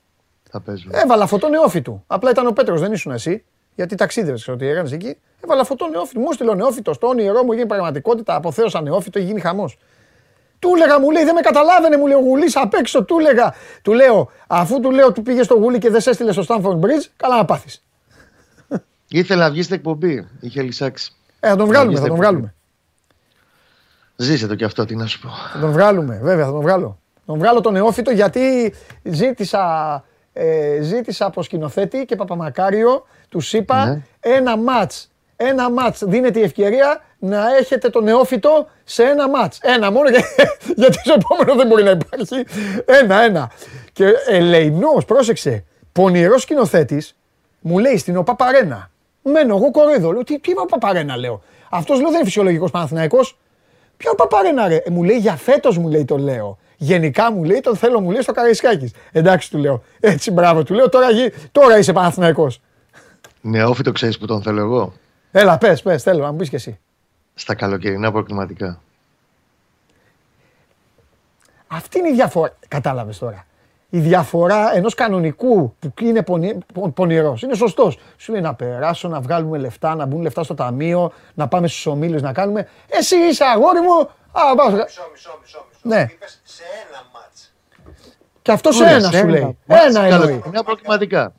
Θα 0.49 0.61
παίζουν. 0.61 0.91
Έβαλα 0.93 1.23
αυτό 1.23 1.37
το 1.37 1.49
νεόφιτου. 1.49 2.03
Απλά 2.07 2.29
ήταν 2.29 2.47
ο 2.47 2.51
Πέτρος, 2.51 2.79
δεν 2.79 2.91
ήσουν 2.91 3.11
εσύ. 3.11 3.43
Γιατί 3.75 3.95
ταξίδευε, 3.95 4.37
ξέρω 4.37 4.57
τι 4.57 4.67
έκανε 4.67 4.89
εκεί. 4.91 5.17
Έβαλα 5.43 5.61
αυτό 5.61 5.75
το 5.75 5.87
νεόφιτο. 5.87 6.19
Μου 6.19 6.27
έστειλε 6.31 6.49
ο 6.49 6.55
νεόφιτο. 6.55 6.97
Το 6.97 7.07
όνειρό 7.07 7.43
μου 7.43 7.51
γίνει 7.51 7.65
πραγματικότητα. 7.65 8.35
Αποθέωσα 8.35 8.81
νεόφιτο, 8.81 9.19
έχει 9.19 9.27
γίνει 9.27 9.39
χαμός. 9.39 9.77
Του 10.61 10.71
έλεγα, 10.75 10.99
μου 10.99 11.11
λέει, 11.11 11.23
δεν 11.23 11.33
με 11.33 11.41
καταλάβαινε, 11.41 11.97
μου 11.97 12.07
λέει 12.07 12.15
ο 12.17 12.19
Γουλής 12.19 12.55
απ' 12.55 12.73
έξω. 12.73 13.03
Του 13.03 13.19
έλεγα, 13.19 13.53
του 13.81 13.93
λέω, 13.93 14.31
αφού 14.47 14.79
του 14.79 14.91
λέω, 14.91 15.11
του 15.11 15.21
πήγες 15.21 15.45
στο 15.45 15.55
Γουλή 15.55 15.77
και 15.77 15.89
δεν 15.89 16.01
σε 16.01 16.09
έστειλε 16.09 16.31
στο 16.31 16.43
Stanford 16.47 16.79
Bridge, 16.79 17.05
καλά 17.17 17.35
να 17.37 17.45
πάθεις. 17.45 17.83
Ήθελε 19.07 19.43
να 19.43 19.49
βγεις 19.49 19.65
στην 19.65 19.75
εκπομπή. 19.77 20.27
Είχε 20.39 20.61
λυσάξει. 20.61 21.13
Ε, 21.39 21.49
θα 21.49 21.55
τον 21.55 21.67
βγάλουμε, 21.67 21.93
Είστε 21.93 22.01
θα 22.03 22.07
τον 22.07 22.17
πολύ. 22.17 22.27
βγάλουμε. 22.29 22.53
Ζήσε 24.15 24.47
το 24.47 24.55
κι 24.55 24.63
αυτό, 24.63 24.85
τι 24.85 24.95
να 24.95 25.05
σου 25.05 25.19
πω. 25.19 25.29
Θα 25.53 25.59
τον 25.59 25.71
βγάλουμε, 25.71 26.19
βέβαια, 26.23 26.45
θα 26.45 26.51
τον 26.51 26.61
βγάλω. 26.61 26.99
Τον 27.25 27.37
βγάλω 27.37 27.61
τον 27.61 27.73
νεόφιτο 27.73 28.11
γιατί 28.11 28.73
ζήτησα, 29.03 30.03
ε, 30.33 30.79
ζήτησα 30.81 31.25
από 31.25 31.43
σκηνοθέτη 31.43 32.05
και 32.05 32.15
Παπαμακάριο, 32.15 33.05
του 33.29 33.41
είπα 33.51 33.85
Ναι. 33.85 34.01
ένα 34.19 34.57
μάτς, 34.57 35.11
ένα 35.35 35.69
μάτς 35.71 36.03
δίνεται 36.05 36.39
η 36.39 36.43
ευκαιρία 36.43 37.01
να 37.19 37.55
έχετε 37.55 37.89
τον 37.89 38.03
νεόφιτο 38.03 38.67
σε 38.91 39.03
ένα 39.03 39.29
μάτς. 39.29 39.59
Ένα 39.61 39.91
μόνο 39.91 40.11
και, 40.11 40.23
γιατί 40.81 40.97
στο 41.03 41.13
επόμενο 41.17 41.55
δεν 41.57 41.67
μπορεί 41.67 41.83
να 41.83 41.89
υπάρχει. 41.91 42.45
Ένα, 42.85 43.21
ένα. 43.21 43.51
Και 43.93 44.05
ελεηνός, 44.29 45.05
πρόσεξε, 45.05 45.63
πονηρός 45.91 46.41
σκηνοθέτης, 46.41 47.15
μου 47.59 47.79
λέει 47.79 47.97
στην 47.97 48.17
ΟΠΑ 48.17 48.35
Παρένα. 48.35 48.89
Μένω 49.23 49.55
εγώ 49.55 49.71
κοροϊδό. 49.71 50.11
Λέω, 50.11 50.23
τι, 50.23 50.39
τι 50.39 50.51
είπα 50.51 50.65
Παπαρένα, 50.65 51.17
λέω. 51.17 51.41
Αυτός 51.69 51.97
λέω 51.97 52.05
δεν 52.07 52.15
είναι 52.15 52.23
φυσιολογικός 52.25 52.71
Παναθηναϊκός. 52.71 53.37
Ποιο 53.97 54.15
Παπαρένα, 54.15 54.67
ρε. 54.67 54.75
Ε, 54.75 54.89
μου 54.89 55.03
λέει 55.03 55.17
για 55.17 55.35
φέτος 55.35 55.77
μου 55.77 55.87
λέει 55.89 56.05
το 56.05 56.17
λέω. 56.17 56.57
Γενικά 56.77 57.31
μου 57.31 57.43
λέει 57.43 57.59
τον 57.59 57.75
θέλω 57.75 57.99
μου 58.01 58.11
λέει 58.11 58.21
στο 58.21 58.31
Καραϊσκάκης. 58.31 58.91
Εντάξει 59.11 59.49
του 59.51 59.57
λέω. 59.57 59.83
Έτσι 59.99 60.31
μπράβο 60.31 60.63
του 60.63 60.73
λέω 60.73 60.89
τώρα, 60.89 61.11
γι- 61.11 61.31
τώρα 61.51 61.77
είσαι 61.77 61.93
Παναθηναϊκός. 61.93 62.61
Νεόφυτο 63.41 63.91
ξέρεις 63.91 64.17
που 64.17 64.25
τον 64.25 64.41
θέλω 64.41 64.59
εγώ. 64.61 64.93
Έλα 65.31 65.57
πες, 65.57 65.81
πες, 65.81 66.03
θέλω 66.03 66.23
να 66.23 66.31
μου 66.31 66.37
πεις 66.37 66.49
και 66.49 66.55
εσύ. 66.55 66.79
Στα 67.35 67.55
καλοκαιρινά 67.55 68.11
προκληματικά. 68.11 68.81
Αυτή 71.67 71.99
είναι 71.99 72.09
η 72.09 72.13
διαφορά. 72.13 72.53
Κατάλαβες 72.67 73.17
τώρα. 73.17 73.45
Η 73.89 73.99
διαφορά 73.99 74.75
ενός 74.75 74.93
κανονικού 74.93 75.75
που 75.79 75.93
είναι 76.01 76.23
πονη... 76.23 76.57
πο- 76.73 76.89
πονηρός. 76.89 77.41
Είναι 77.41 77.55
σωστός. 77.55 77.97
Σου 78.17 78.31
λέει 78.31 78.41
να 78.41 78.53
περάσω, 78.55 79.07
να 79.07 79.21
βγάλουμε 79.21 79.57
λεφτά, 79.57 79.95
να 79.95 80.05
μπουν 80.05 80.21
λεφτά 80.21 80.43
στο 80.43 80.53
ταμείο, 80.53 81.11
να 81.33 81.47
πάμε 81.47 81.67
στους 81.67 81.85
ομίλους 81.85 82.21
να 82.21 82.33
κάνουμε. 82.33 82.67
Εσύ 82.87 83.15
είσαι 83.15 83.43
αγόρι 83.43 83.79
μου. 83.81 83.99
Α, 84.31 84.55
πας... 84.55 84.71
Μισό, 84.71 84.83
μισό, 85.11 85.37
μισό. 85.41 85.65
μισό. 85.69 85.79
Ναι. 85.81 86.07
Είπες 86.11 86.41
σε 86.43 86.63
ένα 86.87 87.03
μάτς. 87.13 87.53
Και 88.41 88.51
αυτό 88.51 88.71
σε 88.71 88.83
Ωραία, 88.83 88.95
ένα 88.95 89.11
σε 89.11 89.17
σου 89.17 89.27
λέει. 89.27 89.57
μάτς 89.65 89.85
Ένα 89.85 90.01
εννοεί. 90.01 90.09
Καλοκαιρινά 90.09 90.63
προκληματικά. 90.63 91.33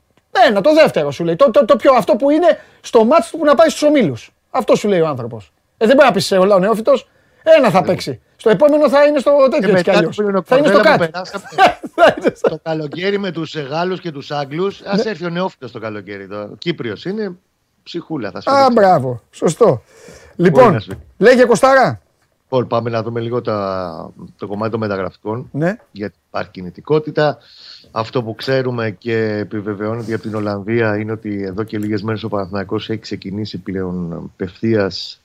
Ένα, 0.46 0.60
το 0.60 0.74
δεύτερο 0.74 1.10
σου 1.10 1.24
λέει. 1.24 1.36
Το, 1.36 1.50
το, 1.50 1.64
το 1.64 1.76
πιο, 1.76 1.94
αυτό 1.94 2.16
που 2.16 2.30
είναι 2.30 2.58
στο 2.80 3.04
μάτς 3.04 3.30
του 3.30 3.38
που 3.38 3.44
να 3.44 3.54
πάει 3.54 3.68
στους 3.68 3.82
ομίλους. 3.82 4.30
Αυτό 4.50 4.74
σου 4.74 4.88
λέει 4.88 5.00
ο 5.00 5.06
άνθρωπος. 5.06 5.51
Ε, 5.82 5.86
δεν 5.86 5.94
μπορεί 5.96 6.06
να 6.08 6.12
πεις 6.12 6.26
σε 6.26 6.36
όλα 6.36 6.54
ο 6.54 6.58
νεόφυτος. 6.58 7.08
Ένα 7.42 7.70
θα 7.70 7.82
παίξει. 7.82 8.20
Στο 8.36 8.50
επόμενο 8.50 8.88
θα 8.88 9.04
είναι 9.04 9.18
στο 9.18 9.30
τέτοιο 9.50 9.56
έτσι 9.56 9.82
κι 9.82 9.88
μετά 9.90 9.98
αλλιώς. 9.98 10.16
που 10.16 10.22
είναι 10.22 10.38
ο 10.38 10.42
Θα 10.42 10.56
είναι 10.56 10.66
στο 10.66 10.76
Κορδέλα 10.76 10.96
που 10.96 11.00
κάτι. 11.00 11.12
περάσαμε. 11.12 11.78
Θα 11.94 12.14
είναι 12.18 12.32
στο- 12.34 12.48
το 12.54 12.58
καλοκαίρι 12.62 13.18
με 13.18 13.30
τους 13.30 13.56
Γάλλους 13.56 14.00
και 14.00 14.10
τους 14.10 14.30
Άγγλους. 14.30 14.80
Α 14.82 14.96
Ναι. 14.96 15.02
έρθει 15.10 15.24
ο 15.24 15.28
νεόφυτος 15.28 15.72
το 15.72 15.78
καλοκαίρι. 15.78 16.26
Το 16.28 16.50
Κύπριος 16.58 17.04
είναι 17.04 17.36
ψυχούλα. 17.82 18.30
Θα 18.30 18.40
σου 18.40 18.50
Α, 18.50 18.56
δείξει. 18.58 18.72
μπράβο. 18.72 19.22
Σωστό. 19.30 19.66
να 19.66 20.44
Λοιπόν, 20.44 20.80
σου 20.80 20.88
πει. 20.88 20.96
λέγε 21.18 21.44
Κωστάρα. 21.44 22.00
Λοιπόν, 22.42 22.66
πάμε 22.66 22.90
να 22.90 23.02
δούμε 23.02 23.20
λίγο 23.20 23.40
τα, 23.42 24.10
το 24.38 24.46
κομμάτι 24.46 24.70
των 24.70 24.80
μεταγραφικών. 24.80 25.48
Ναι. 25.52 25.76
Γιατί 25.92 26.14
υπάρχει 26.28 26.50
κινητικότητα. 26.50 27.38
Αυτό 27.90 28.22
που 28.22 28.34
ξέρουμε 28.34 28.90
και 28.90 29.16
επιβεβαιώνεται 29.38 30.04
για 30.06 30.18
την 30.18 30.34
Ολλανδία 30.34 30.96
είναι 30.98 31.12
ότι 31.12 31.42
εδώ 31.44 31.62
και 31.62 31.78
λίγες 31.78 32.02
μέρες 32.02 32.22
ο 32.22 32.28
Παναθηναϊκός 32.28 32.90
έχει 32.90 33.00
ξεκινήσει 33.00 33.58
πλέον 33.58 34.12
απευθείας 34.34 35.20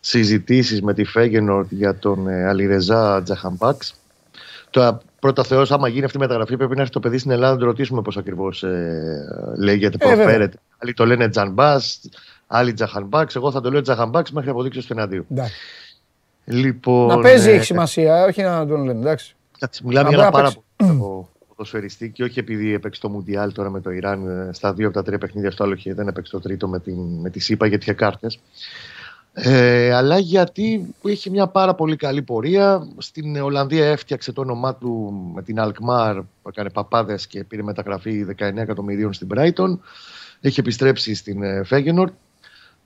συζητήσεις 0.00 0.82
με 0.82 0.94
τη 0.94 1.04
Φέγενορ 1.04 1.66
για 1.70 1.94
τον 1.94 2.28
ε, 2.28 2.48
Αλιρεζά 2.48 3.22
Τζαχαμπάξ. 3.22 3.94
Τώρα, 4.70 5.00
πρώτα 5.20 5.44
Θεός, 5.44 5.70
άμα 5.70 5.88
γίνει 5.88 6.04
αυτή 6.04 6.16
η 6.16 6.20
μεταγραφή, 6.20 6.56
πρέπει 6.56 6.74
να 6.74 6.80
έρθει 6.80 6.92
το 6.92 7.00
παιδί 7.00 7.18
στην 7.18 7.30
Ελλάδα 7.30 7.52
να 7.52 7.58
το 7.58 7.64
ρωτήσουμε 7.64 8.02
πώς 8.02 8.16
ακριβώς 8.16 8.62
ε, 8.62 9.54
λέγεται, 9.56 9.96
Ε, 10.00 10.08
βέβαια. 10.08 10.24
προφέρεται. 10.24 10.56
Άλλοι 10.78 10.94
το 10.94 11.06
λένε 11.06 11.28
Τζανμπάς, 11.28 12.00
άλλοι 12.46 12.72
Τζαχανμπάξ. 12.72 13.36
Εγώ 13.36 13.50
θα 13.50 13.60
το 13.60 13.70
λέω 13.70 13.80
Τζαχανμπάξ 13.80 14.30
μέχρι 14.30 14.50
αποδείξεω 14.50 14.82
του 14.82 14.92
εναντίου. 14.92 15.26
Εντάξει. 15.30 15.54
Λοιπόν, 16.44 17.06
Να 17.06 17.18
παίζει 17.18 17.50
ε, 17.50 17.52
έχει 17.54 17.64
σημασία, 17.64 18.24
όχι 18.24 18.42
να 18.42 18.66
τον 18.66 18.84
λένε. 18.84 19.00
Εντάξει. 19.00 19.34
Κάτσε, 19.58 19.82
μιλάμε 19.84 20.10
Να 20.10 20.14
για 20.16 20.22
ένα 20.22 20.30
μπορεί 20.30 20.42
να 20.44 20.50
πάρα 20.50 20.62
πολύ 20.76 20.90
καλό 20.90 21.28
ποδοσφαιριστή 21.60 22.10
και 22.10 22.22
όχι 22.22 22.38
επειδή 22.38 22.74
έπαιξε 22.74 23.00
το 23.00 23.08
Μουντιάλ 23.08 23.52
τώρα 23.52 23.70
με 23.70 23.80
το 23.80 23.90
Ιράν 23.90 24.48
ε, 24.48 24.52
στα 24.52 24.72
δύο 24.72 24.86
από 24.86 24.96
τα 24.96 25.02
τρία 25.02 25.18
παιχνίδια 25.18 25.50
στο 25.50 25.64
άλλο 25.64 25.74
και 25.74 25.94
δεν 25.94 26.08
έπαιξε 26.08 26.32
το 26.32 26.40
τρίτο 26.40 26.68
με, 26.68 26.80
την, 26.80 26.96
με 27.20 27.30
τη 27.30 27.40
ΣΥΠΑ 27.40 27.66
γιατί 27.66 27.82
είχε 27.84 27.92
κάρτες. 27.92 28.40
Ε, 29.32 29.94
αλλά 29.94 30.18
γιατί 30.18 30.94
είχε 31.02 31.30
μια 31.30 31.46
πάρα 31.46 31.74
πολύ 31.74 31.96
καλή 31.96 32.22
πορεία. 32.22 32.88
Στην 32.98 33.36
Ολλανδία 33.36 33.86
έφτιαξε 33.86 34.32
το 34.32 34.40
όνομά 34.40 34.74
του 34.74 35.12
με 35.34 35.42
την 35.42 35.60
Αλκμάρ 35.60 36.14
που 36.16 36.48
έκανε 36.48 36.70
παπάδες 36.70 37.26
και 37.26 37.44
πήρε 37.44 37.62
μεταγραφή 37.62 38.26
19 38.38 38.56
εκατομμυρίων 38.56 39.12
στην 39.12 39.28
Brighton. 39.34 39.78
Έχει 40.40 40.60
επιστρέψει 40.60 41.14
στην 41.14 41.42
ε, 41.42 41.64
Φέγενορτ. 41.64 42.12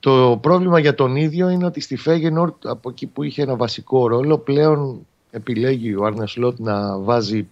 Το 0.01 0.39
πρόβλημα 0.43 0.79
για 0.79 0.95
τον 0.95 1.17
ίδιο 1.17 1.49
είναι 1.49 1.65
ότι 1.65 1.81
στη 1.81 1.97
Φέγενορτ, 1.97 2.67
από 2.67 2.91
εκεί 2.91 3.07
που 3.07 3.23
είχε 3.23 3.43
ένα 3.43 3.57
βασικό 3.57 4.07
ρόλο, 4.07 4.39
πλέον 4.39 5.07
επιλέγει 5.31 5.95
ο 5.95 6.05
Άρνε 6.05 6.27
Σλότ 6.27 6.59
να 6.59 6.99
βάζει 6.99 7.49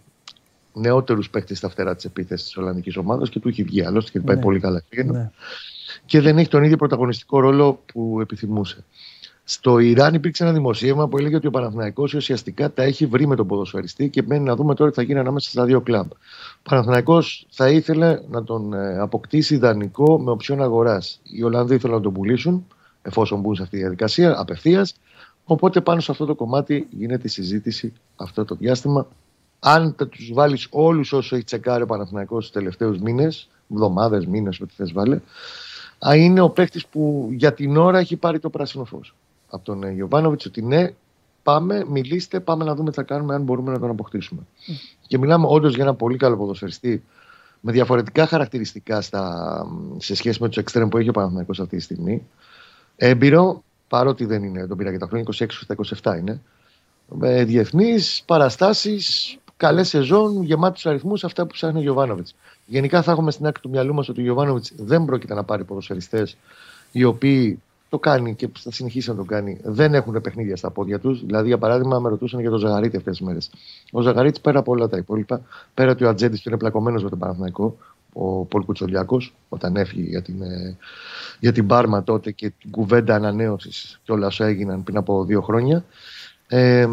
νεότερους 0.73 1.31
παίχτε 1.31 1.55
στα 1.55 1.69
φτερά 1.69 1.95
της 1.95 2.05
επίθεσης 2.05 2.47
της 2.47 2.57
Ολλανδικής 2.57 2.97
ομάδας 2.97 3.29
και 3.29 3.41
του 3.41 3.49
έχει 3.49 3.63
βγει 3.63 3.83
άλλωστε 3.85 4.11
και 4.11 4.21
πάει 4.21 4.37
Ναι. 4.37 4.43
πολύ 4.43 4.61
καλά. 4.61 4.83
η 4.91 4.97
Feyenoord. 4.97 5.13
Ναι. 5.13 5.31
Και 6.05 6.21
δεν 6.21 6.39
έχει 6.39 6.49
τον 6.49 6.63
ίδιο 6.63 6.77
πρωταγωνιστικό 6.77 7.41
ρόλο 7.41 7.83
που 7.93 8.19
επιθυμούσε. 8.21 8.85
Στο 9.45 9.79
Ιράν 9.79 10.15
υπήρξε 10.15 10.43
ένα 10.45 10.53
δημοσίευμα 10.53 11.09
που 11.09 11.19
έλεγε 11.19 11.37
ότι 11.37 11.47
ο 11.47 11.51
Παναθηναϊκός 11.51 12.15
ουσιαστικά 12.15 12.73
τα 12.73 12.83
έχει 12.83 13.07
βρει 13.07 13.27
με 13.27 13.37
τον 13.37 13.47
ποδοσφαιριστή 13.47 14.09
και 14.09 14.23
μένει 14.27 14.45
να 14.45 14.57
δούμε 14.57 14.75
τώρα 14.75 14.91
τι 14.91 14.97
θα 14.97 15.03
γίνει 15.03 15.19
ανάμεσα 15.19 15.51
στα 15.51 15.65
δύο 15.65 15.81
κλαμπ. 15.81 16.11
Ο 16.11 16.61
Παναθηναϊκός 16.63 17.47
θα 17.51 17.69
ήθελε 17.69 18.21
να 18.31 18.45
τον 18.45 18.73
ε, 18.73 18.99
αποκτήσει 18.99 19.57
δανεικό 19.57 20.21
με 20.21 20.31
οψιόν 20.31 20.63
αγοράς. 20.63 21.21
Οι 21.23 21.43
Ολλανδοί 21.43 21.75
ήθελαν 21.75 21.97
να 21.97 22.03
τον 22.03 22.13
πουλήσουν, 22.13 22.67
εφόσον 23.03 23.41
μπουν 23.41 23.55
σε 23.55 23.63
αυτή 23.63 23.75
τη 23.75 23.81
διαδικασία, 23.83 24.39
απευθείας. 24.39 24.95
Οπότε 25.45 25.81
πάνω 25.81 26.01
σε 26.01 26.11
αυτό 26.11 26.25
το 26.25 26.35
κομμάτι 26.35 26.87
γίνεται 26.91 27.27
η 27.27 27.31
συζήτηση 27.31 27.93
αυτό 28.17 28.45
το 28.45 28.55
διάστημα. 28.55 29.07
Αν 29.65 29.95
τους 29.95 30.31
βάλεις 30.33 30.67
όλους 30.71 31.13
όσου 31.13 31.35
έχει 31.35 31.45
τσεκάρει 31.45 31.83
ο 31.83 31.87
Παναθηναϊκός 31.87 32.45
τους 32.45 32.53
τελευταίους 32.53 32.99
μήνες, 32.99 33.49
εβδομάδες, 33.73 34.27
μήνες, 34.27 34.61
ό,τι 34.61 34.75
θες 34.75 34.93
βάλε, 34.93 35.21
α, 36.09 36.17
είναι 36.17 36.41
ο 36.41 36.51
παίκτης 36.51 36.87
που 36.87 37.29
για 37.33 37.53
την 37.53 37.77
ώρα 37.77 37.99
έχει 37.99 38.17
πάρει 38.17 38.39
το 38.39 38.51
πράσινο 38.51 38.85
φως 38.85 39.15
από 39.51 39.65
τον 39.65 39.93
Γιωβάνοβιτς 39.93 40.47
ότι 40.47 40.63
ναι, 40.63 40.95
πάμε, 41.43 41.85
μιλήστε, 41.89 42.41
πάμε 42.41 42.65
να 42.65 42.75
δούμε 42.75 42.91
τι 42.91 42.97
θα 42.97 43.03
κάνουμε, 43.03 43.35
αν 43.35 43.43
μπορούμε 43.43 43.73
να 43.73 43.79
τον 43.79 43.91
αποκτήσουμε. 43.91 44.41
Και 45.07 45.19
μιλάμε 45.19 45.47
όντως 45.49 45.75
για 45.75 45.85
ένα 45.85 45.95
πολύ 45.95 46.17
καλό 46.17 46.37
ποδοσφαιριστή 46.37 47.03
με 47.61 47.73
διαφορετικά 47.73 48.27
χαρακτηριστικά 48.27 49.01
στα, 49.01 49.67
σε 49.99 50.15
σχέση 50.15 50.43
με 50.43 50.49
τους 50.49 50.57
εξτρέμ 50.57 50.89
που 50.89 50.99
έχει 50.99 51.09
ο 51.09 51.13
Παναθηναϊκός 51.13 51.61
αυτή 51.61 51.77
τη 51.77 51.83
στιγμή. 51.83 52.27
Έμπειρο, 52.97 53.63
παρότι 53.89 54.25
δεν 54.25 54.43
είναι, 54.43 54.67
τον 54.67 54.77
πήρα 54.77 54.91
και 54.91 54.99
τα 54.99 55.07
χρόνια, 55.07 55.25
26 55.33 55.47
στα 55.49 55.77
27 56.15 56.19
είναι. 56.19 56.41
Με 57.15 57.45
διεθνείς 57.45 58.23
παραστάσεις, 58.27 59.37
καλές 59.63 59.89
σεζόν, 59.89 60.43
γεμάτους 60.43 60.87
αριθμούς, 60.87 61.25
αυτά 61.25 61.47
που 61.47 61.53
ψάχνει 61.53 61.79
ο 61.79 61.83
Γιωβάνοβιτς. 61.83 62.35
Γενικά 62.67 63.03
θα 63.03 63.13
έχουμε 63.13 63.31
στην 63.31 63.47
άκρη 63.47 63.63
του 63.63 63.69
μυαλού 63.69 63.95
μας 63.95 64.09
ότι 64.09 64.21
ο 64.21 64.23
Γιωβάνοβιτς 64.23 64.73
δεν 64.77 65.05
πρόκειται 65.05 65.35
να 65.35 65.45
πάρει 65.45 65.65
ποδοσφαιριστές 65.65 66.37
οι 66.93 67.05
οποίοι 67.05 67.63
το 67.89 67.99
κάνει 67.99 68.35
και 68.35 68.49
θα 68.59 68.73
συνεχίσει 68.73 69.09
να 69.11 69.17
το 69.17 69.25
κάνει, 69.25 69.61
δεν 69.63 69.95
έχουν 69.95 70.21
παιχνίδια 70.21 70.57
στα 70.57 70.71
πόδια 70.71 70.99
τους. 70.99 71.25
Δηλαδή, 71.25 71.47
για 71.47 71.59
παράδειγμα, 71.59 71.99
με 71.99 72.09
ρωτούσαν 72.09 72.41
για 72.41 72.51
τον 72.51 72.59
Ζαγαρίτη 72.59 72.97
αυτές 72.97 73.17
τις 73.17 73.27
μέρες. 73.27 73.51
Ο 73.93 74.01
Ζαγαρίτη 74.01 74.41
πέρα 74.41 74.59
από 74.59 74.73
όλα 74.73 74.89
τα 74.89 74.97
υπόλοιπα, 74.97 75.41
πέρα 75.75 75.91
ότι 75.91 76.05
ο 76.05 76.09
Ατζέντης 76.09 76.41
του 76.41 76.49
είναι 76.49 76.59
πλακωμένος 76.59 77.03
με 77.03 77.09
τον 77.09 77.19
Παναθηναϊκό, 77.19 77.77
ο 78.13 78.45
Πολ 78.45 78.65
Κουτσολιάκος, 78.65 79.35
όταν 79.49 79.77
έφυγε 79.77 80.09
για 80.09 80.23
την, 80.23 80.43
ε, 80.43 80.77
για 81.41 81.53
την 81.53 81.67
Πάρμα 81.67 82.03
τότε 82.03 82.31
και 82.31 82.53
την 82.61 82.71
κουβέντα 82.71 83.15
ανανέωσης 83.15 84.01
και 84.05 84.13
όλα 84.13 84.27
όσα 84.27 84.47
έγιναν 84.47 84.83
πριν 84.83 84.97
από 84.97 85.25
δύο 85.25 85.41
χρόνια. 85.41 85.85
Ε, 86.55 86.89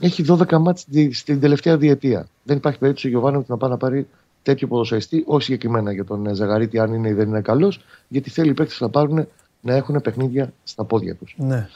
έχει 0.00 0.24
12 0.28 0.58
μάτς 0.58 0.84
δι- 0.88 1.14
στην 1.14 1.40
τελευταία 1.40 1.76
διετία. 1.76 2.28
Δεν 2.42 2.56
υπάρχει 2.56 2.78
περίπτωση 2.78 3.06
ο 3.06 3.10
Γιωβάνο 3.10 3.44
να 3.46 3.56
πάει 3.56 3.70
να 3.70 3.76
πάρει 3.76 4.06
τέτοιο 4.42 4.68
ποδοσφαιριστή, 4.68 5.22
όχι 5.26 5.44
συγκεκριμένα 5.44 5.92
για 5.92 6.04
τον 6.04 6.26
ε, 6.26 6.34
Ζαγαρίτη, 6.34 6.78
αν 6.78 6.92
είναι 6.92 7.08
ή 7.08 7.12
δεν 7.12 7.28
είναι 7.28 7.40
καλός, 7.40 7.80
γιατί 8.08 8.30
θέλει 8.30 8.50
οι 8.50 8.54
παίκτες 8.54 8.76
που 8.78 8.84
θα 8.84 8.90
πάρουν 8.90 9.26
να 9.60 9.74
έχουν 9.74 10.00
παιχνίδια 10.00 10.52
στα 10.64 10.84
πόδια 10.84 11.14
τους. 11.14 11.34
Ναι. 11.38 11.68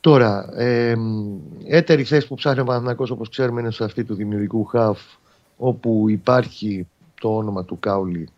Τώρα, 0.00 0.48
ε, 0.56 0.94
έτερη 1.66 2.04
θέση 2.04 2.26
που 2.26 2.34
ψάχνει 2.34 2.60
ο 2.60 2.64
Παναθηναϊκός 2.64 3.10
όπως 3.10 3.28
ξέρουμε 3.28 3.60
είναι 3.60 3.70
σε 3.70 3.84
αυτή 3.84 4.04
του 4.04 4.14
δημιουργικού 4.14 4.64
χαφ 4.64 5.00
όπου 5.56 6.04
υπάρχει 6.08 6.86
το 7.20 7.36
όνομα 7.36 7.64
του 7.64 7.78
Κάουλη 7.78 8.28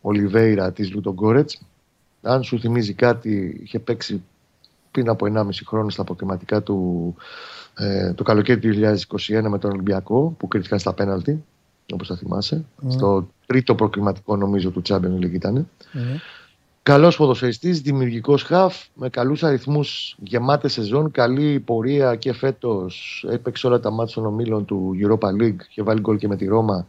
Ολιβέηρα 0.00 0.72
της 0.72 0.92
Λουτογκόρετς. 0.92 1.62
Αν 2.22 2.42
σου 2.42 2.60
θυμίζει 2.60 2.92
κάτι, 2.92 3.60
είχε 3.62 3.78
παίξει 3.78 4.22
πριν 4.90 5.08
από 5.08 5.26
1,5 5.34 5.48
χρόνο 5.66 5.90
στα 5.90 6.02
αποκριματικά 6.02 6.62
του 6.62 7.14
ε, 7.78 8.12
το 8.12 8.22
καλοκαίρι 8.22 8.60
του 8.60 8.96
2021 9.16 9.42
με 9.48 9.58
τον 9.58 9.70
Ολυμπιακό 9.70 10.34
που 10.38 10.48
κρίθηκαν 10.48 10.78
στα 10.78 10.92
πέναλτι, 10.92 11.44
όπως 11.92 12.08
θα 12.08 12.16
θυμάσαι. 12.16 12.64
Στο 12.88 13.28
τρίτο 13.46 13.74
προκριματικό 13.74 14.36
νομίζω 14.36 14.70
του 14.70 14.82
Champions 14.88 15.24
League 15.24 15.32
ήταν. 15.32 15.68
Ναι. 15.92 16.20
Καλός 16.82 17.16
ποδοσφαιριστής, 17.16 17.80
δημιουργικός 17.80 18.42
χαφ, 18.42 18.86
με 18.94 19.08
καλούς 19.08 19.42
αριθμούς 19.42 20.16
γεμάτε 20.22 20.68
σεζόν, 20.68 21.10
καλή 21.10 21.60
πορεία 21.60 22.16
και 22.16 22.32
φέτος 22.32 23.24
έπαιξε 23.30 23.66
όλα 23.66 23.80
τα 23.80 23.90
μάτια 23.90 24.14
των 24.14 24.26
ομίλων 24.26 24.64
του 24.64 24.92
Europa 25.02 25.42
League 25.42 25.60
και 25.68 25.82
βάλει 25.82 26.00
γκολ 26.00 26.16
και 26.16 26.28
με 26.28 26.36
τη 26.36 26.46
Ρώμα. 26.46 26.86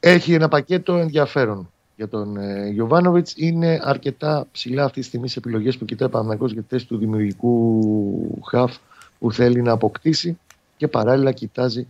Έχει 0.00 0.34
ένα 0.34 0.48
πακέτο 0.48 0.96
ενδιαφέρον 0.96 1.68
για 1.96 2.08
τον 2.08 2.36
ε, 2.36 2.68
Γιωβάνοβιτς. 2.68 3.34
Είναι 3.36 3.80
αρκετά 3.82 4.46
ψηλά 4.52 4.84
αυτή 4.84 5.00
τη 5.00 5.06
στιγμή 5.06 5.28
σε 5.28 5.38
επιλογές 5.38 5.76
που 5.76 5.84
κοιτάει 5.84 6.08
Παναγιώ 6.08 6.46
για 6.46 6.62
τη 6.62 6.68
θέση 6.68 6.86
του 6.86 6.96
δημιουργικού 6.96 8.40
χαφ 8.44 8.76
που 9.18 9.32
θέλει 9.32 9.62
να 9.62 9.72
αποκτήσει 9.72 10.38
και 10.76 10.88
παράλληλα 10.88 11.32
κοιτάζει 11.32 11.86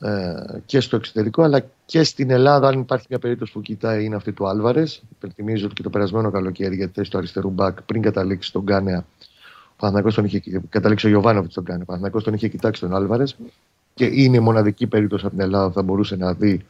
ε, 0.00 0.34
και 0.66 0.80
στο 0.80 0.96
εξωτερικό 0.96 1.42
αλλά 1.42 1.64
και 1.86 2.02
στην 2.02 2.30
Ελλάδα. 2.30 2.68
Αν 2.68 2.80
υπάρχει 2.80 3.06
μια 3.08 3.18
περίπτωση 3.18 3.52
που 3.52 3.60
κοιτάει, 3.60 4.04
είναι 4.04 4.16
αυτή 4.16 4.32
του 4.32 4.48
Άλβαρες. 4.48 5.02
Υπενθυμίζω 5.16 5.64
ότι 5.64 5.74
και 5.74 5.82
το 5.82 5.90
περασμένο 5.90 6.30
καλοκαίρι 6.30 6.76
για 6.76 6.86
τη 6.86 6.92
θέση 6.92 7.10
του 7.10 7.18
αριστερού 7.18 7.50
μπακ 7.50 7.82
πριν 7.82 8.02
καταλήξει 8.02 8.52
τον 8.52 8.62
Γκάνεα. 8.62 9.04
Ο 9.72 9.74
Παναθηναϊκός 9.76 10.14
τον 10.14 10.24
είχε 10.24 10.62
καταλήξει 10.68 11.06
ο 11.06 11.08
Γιωβάνοβιτς 11.08 11.54
τον 11.54 11.62
Γκάνεα. 11.62 11.82
Ο 11.82 11.84
Παναθηναϊκός 11.86 12.24
τον 12.24 12.34
είχε 12.34 12.48
κοιτάξει 12.48 12.80
τον 12.80 12.94
Άλβαρες 12.94 13.36
και 13.94 14.04
είναι 14.04 14.36
η 14.36 14.40
μοναδική 14.40 14.86
περίπτωση 14.86 15.26
από 15.26 15.34
την 15.34 15.44
Ελλάδα 15.44 15.66
που 15.66 15.74
θα 15.74 15.82
μπορούσε 15.82 16.16
να 16.16 16.34
δει 16.34 16.66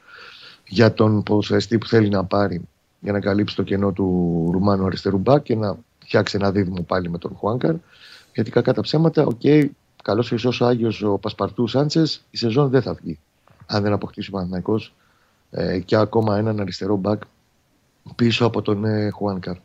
για 0.73 0.93
τον 0.93 1.23
ποδοσφαιριστή 1.23 1.79
που 1.79 1.87
θέλει 1.87 2.09
να 2.09 2.25
πάρει 2.25 2.69
για 3.01 3.13
να 3.13 3.21
καλύψει 3.21 3.57
το 3.57 3.63
κενό 3.63 3.93
του 3.93 4.49
Ρουμάνου 4.53 4.87
αριστερού 4.87 5.19
μπακ 5.19 5.43
και 5.43 5.57
να 5.57 5.77
φτιάξει 5.99 6.37
ένα 6.41 6.51
δίδυμο 6.51 6.83
πάλι 6.83 7.11
με 7.11 7.19
τον 7.19 7.35
Χουάνκαρ. 7.37 7.75
Γιατί 8.35 8.51
κακά 8.51 8.73
τα 8.73 8.81
ψέματα, 8.81 9.25
OK, 9.25 9.41
okay, 9.43 9.67
καλό 10.03 10.23
χρυσό 10.23 10.53
ο 10.61 10.65
Άγιος 10.67 11.03
ο 11.03 11.19
Πασπαρτού 11.19 11.67
Σάντσες, 11.67 12.25
η 12.31 12.37
σεζόν 12.37 12.71
δεν 12.71 12.83
θα 12.83 12.95
βγει. 12.95 13.19
Αν 13.67 13.83
δεν 13.83 13.93
αποκτήσει 13.93 14.29
ο 14.29 14.33
Παναθηναϊκός 14.33 14.95
ε, 15.51 15.79
και 15.79 15.97
ακόμα 15.97 16.39
έναν 16.39 16.61
αριστερό 16.61 16.97
μπακ 16.97 17.23
πίσω 18.17 18.47
από 18.47 18.63
τον 18.63 18.85
ε, 18.85 19.11
Χουάνκαρ. 19.11 19.57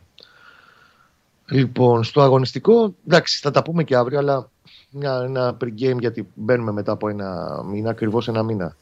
Λοιπόν, 1.50 2.04
στο 2.04 2.20
αγωνιστικό, 2.20 2.94
εντάξει, 3.06 3.40
θα 3.42 3.50
τα 3.50 3.62
πούμε 3.62 3.84
και 3.84 3.96
αύριο, 3.96 4.18
αλλά 4.18 4.50
μια, 4.90 5.22
ένα 5.24 5.56
pre-game 5.60 5.98
γιατί 5.98 6.28
μπαίνουμε 6.34 6.72
μετά 6.72 6.92
από 6.92 7.08
ένα 7.08 7.60
μήνα, 7.64 7.90
ακριβώς 7.90 8.28
ένα 8.28 8.42
μήνα 8.42 8.76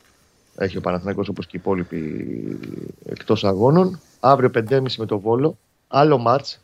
έχει 0.58 0.76
ο 0.76 0.80
Παναθηναϊκός 0.80 1.28
όπως 1.28 1.46
και 1.46 1.56
οι 1.56 1.60
υπόλοιποι 1.62 2.58
εκτός 3.04 3.44
αγώνων. 3.44 4.00
Αύριο 4.20 4.50
5.30 4.54 4.92
με 4.98 5.06
το 5.06 5.18
Βόλο, 5.18 5.58
άλλο 5.88 6.18
μάτς, 6.18 6.60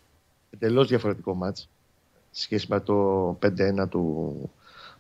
εντελώς 0.51 0.89
διαφορετικό 0.89 1.35
μάτς, 1.35 1.69
σε 2.31 2.43
σχέση 2.43 2.67
με 2.71 2.81
το 2.81 3.29
5-1 3.43 3.89
του 3.89 4.35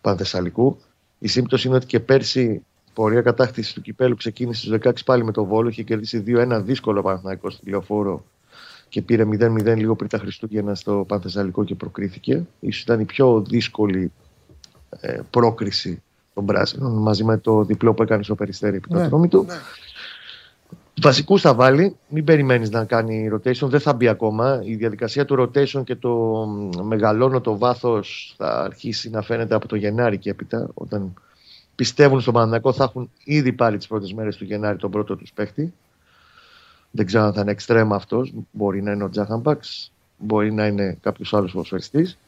Πανθεσσαλικού. 0.00 0.78
Η 1.18 1.28
σύμπτωση 1.28 1.66
είναι 1.66 1.76
ότι 1.76 1.86
και 1.86 2.00
πέρσι 2.00 2.42
η 2.42 2.62
πορεία 2.94 3.20
κατάκτησης 3.20 3.72
του 3.72 3.80
κυπέλου 3.80 4.14
ξεκίνησε 4.14 4.60
στους 4.60 4.78
16 4.82 4.92
πάλι 5.04 5.24
με 5.24 5.32
το 5.32 5.44
Βόλο, 5.44 5.68
είχε 5.68 5.82
κερδίσει 5.82 6.24
2-1 6.26 6.60
δύσκολο 6.64 7.02
Παναθηναϊκός 7.02 7.54
στη 7.54 7.70
λεωφόρο 7.70 8.24
και 8.88 9.02
πήρε 9.02 9.24
0-0 9.24 9.76
λίγο 9.76 9.96
πριν 9.96 10.08
τα 10.08 10.18
Χριστούγεννα 10.18 10.74
στο 10.74 11.04
Πανθεσσαλικό 11.08 11.64
και 11.64 11.74
προκρίθηκε. 11.74 12.46
Ίσως 12.60 12.82
ήταν 12.82 13.00
η 13.00 13.04
πιο 13.04 13.42
δύσκολη 13.42 14.12
ε, 15.00 15.20
πρόκριση 15.30 16.02
των 16.34 16.46
πράσινων 16.46 17.02
μαζί 17.02 17.24
με 17.24 17.38
το 17.38 17.64
διπλό 17.64 17.94
που 17.94 18.02
έκανε 18.02 18.22
στο 18.22 18.34
Περιστέρι 18.34 18.76
επί 18.76 18.94
Ναι. 18.94 19.08
ναι. 19.08 19.28
του. 19.28 19.46
Βασικούς 21.00 21.40
θα 21.40 21.54
βάλει, 21.54 21.96
μην 22.08 22.24
περιμένεις 22.24 22.70
να 22.70 22.84
κάνει 22.84 23.30
rotation, 23.32 23.68
δεν 23.68 23.80
θα 23.80 23.92
μπει 23.94 24.08
ακόμα. 24.08 24.60
Η 24.64 24.74
διαδικασία 24.74 25.24
του 25.24 25.42
rotation 25.42 25.84
και 25.84 25.96
το 25.96 26.10
μ, 26.46 26.86
μεγαλώνω 26.86 27.40
το 27.40 27.58
βάθος 27.58 28.34
θα 28.36 28.62
αρχίσει 28.62 29.10
να 29.10 29.22
φαίνεται 29.22 29.54
από 29.54 29.68
το 29.68 29.76
Γενάρη 29.76 30.18
και 30.18 30.30
έπειτα. 30.30 30.68
Όταν 30.74 31.14
πιστεύουν 31.74 32.20
στον 32.20 32.32
Παναναναϊκό 32.32 32.72
θα 32.72 32.84
έχουν 32.84 33.10
ήδη 33.24 33.52
πάρει 33.52 33.76
τις 33.76 33.86
πρώτες 33.86 34.12
μέρες 34.12 34.36
του 34.36 34.44
Γενάρη 34.44 34.76
τον 34.76 34.90
πρώτο 34.90 35.16
τους 35.16 35.32
παίχτη. 35.32 35.72
Δεν 36.90 37.06
ξέρω 37.06 37.24
αν 37.24 37.32
θα 37.32 37.40
είναι 37.40 37.50
εξτρέμα 37.50 37.96
αυτός. 37.96 38.32
Μπορεί 38.50 38.82
να 38.82 38.92
είναι 38.92 39.04
ο 39.04 39.08
Τζάχαμπαξ, 39.08 39.92
μπορεί 40.18 40.52
να 40.52 40.66
είναι 40.66 40.98
κάποιος 41.00 41.34
άλλος 41.34 41.52
ποδοσφαιριστής. 41.52 42.18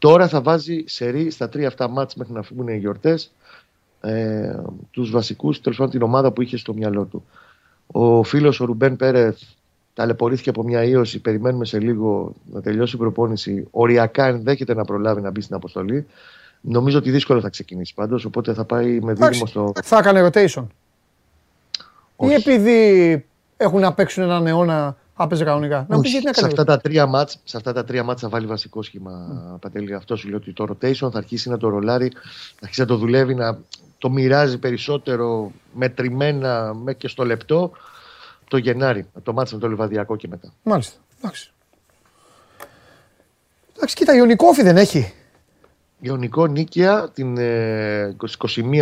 Τώρα 0.00 0.28
θα 0.28 0.40
βάζει 0.40 0.84
σερή 0.86 1.30
στα 1.30 1.48
τρία 1.48 1.66
αυτά 1.66 1.88
μάτς 1.88 2.14
μέχρι 2.14 2.32
να 2.32 2.42
φύγουν 2.42 2.68
οι 2.68 2.76
γιορτές 2.76 3.32
ε, 4.00 4.54
τους 4.90 5.10
βασικούς, 5.10 5.60
τέλος 5.60 5.78
πάντων 5.78 5.92
την 5.92 6.02
ομάδα 6.02 6.32
που 6.32 6.42
είχε 6.42 6.56
στο 6.56 6.74
μυαλό 6.74 7.04
του. 7.04 7.24
Ο 7.86 8.22
φίλος 8.22 8.60
ο 8.60 8.64
Ρουμπέν 8.64 8.96
Πέρεθ 8.96 9.40
ταλαιπωρήθηκε 9.94 10.50
από 10.50 10.62
μια 10.62 10.84
ίωση. 10.84 11.20
Περιμένουμε 11.20 11.64
σε 11.64 11.78
λίγο 11.78 12.34
να 12.52 12.60
τελειώσει 12.60 12.96
η 12.96 12.98
προπόνηση. 12.98 13.66
Οριακά 13.70 14.26
ενδέχεται 14.26 14.74
να 14.74 14.84
προλάβει 14.84 15.20
να 15.20 15.30
μπει 15.30 15.40
στην 15.40 15.54
αποστολή. 15.54 16.06
Νομίζω 16.60 16.98
ότι 16.98 17.10
δύσκολο 17.10 17.40
θα 17.40 17.48
ξεκινήσει 17.48 17.94
πάντως, 17.94 18.24
οπότε 18.24 18.54
θα 18.54 18.64
πάει 18.64 18.84
με 18.84 19.12
δίδυμο 19.12 19.26
Εντάξει, 19.26 19.46
στο. 19.46 19.72
Θα 19.82 19.98
έκανε 19.98 20.30
rotation. 20.32 20.66
Ή 22.22 22.26
Όχι. 22.26 22.34
επειδή 22.34 23.24
έχουν 23.56 23.80
να 23.80 23.92
παίξουν 23.92 24.22
έναν 24.22 24.46
αιώνα, 24.46 24.96
θα 25.22 25.26
παίζει 25.26 25.44
κανονικά. 25.44 25.86
Να 25.88 25.96
μου 25.96 26.02
πεις 26.02 26.10
Όχι, 26.10 26.20
γιατί 26.20 26.26
να 26.26 26.32
σε, 26.32 26.40
κάνει 26.40 26.52
αυτά 26.52 26.64
τα 26.64 26.80
τρία 26.80 27.06
μάτς, 27.06 27.38
σε 27.44 27.56
αυτά 27.56 27.72
τα 27.72 27.84
τρία 27.84 28.02
μάτς 28.02 28.20
θα 28.20 28.28
βάλει 28.28 28.46
βασικό 28.46 28.82
σχήμα 28.82 29.12
Παντέλη. 29.60 29.94
Αυτό 29.94 30.16
σου 30.16 30.28
λέει 30.28 30.36
ότι 30.36 30.52
το 30.52 30.64
rotation 30.70 31.10
θα 31.12 31.18
αρχίσει 31.18 31.48
να 31.48 31.56
το 31.56 31.68
ρολάρει, 31.68 32.10
θα 32.54 32.60
αρχίσει 32.62 32.80
να 32.80 32.86
το 32.86 32.96
δουλεύει, 32.96 33.34
να 33.34 33.58
το 33.98 34.10
μοιράζει 34.10 34.58
περισσότερο 34.58 35.52
μετρημένα 35.72 36.74
με 36.74 36.94
και 36.94 37.08
στο 37.08 37.24
λεπτό. 37.24 37.70
το 38.48 38.56
Γενάρη, 38.56 39.06
το 39.22 39.32
μάτς 39.32 39.52
με 39.52 39.58
το 39.58 39.68
Λιβαδιακό 39.68 40.16
και 40.16 40.28
μετά. 40.28 40.52
Μάλιστα. 40.62 40.98
Εντάξει. 41.18 41.52
Εντάξει, 43.76 43.94
κοίτα, 43.94 44.14
Ιωνικόφι 44.14 44.62
δεν 44.62 44.76
έχει. 44.76 45.12
Ιωνικό 46.00 46.46
Νίκαια 46.46 47.08
την 47.14 47.36
ε, 47.38 48.16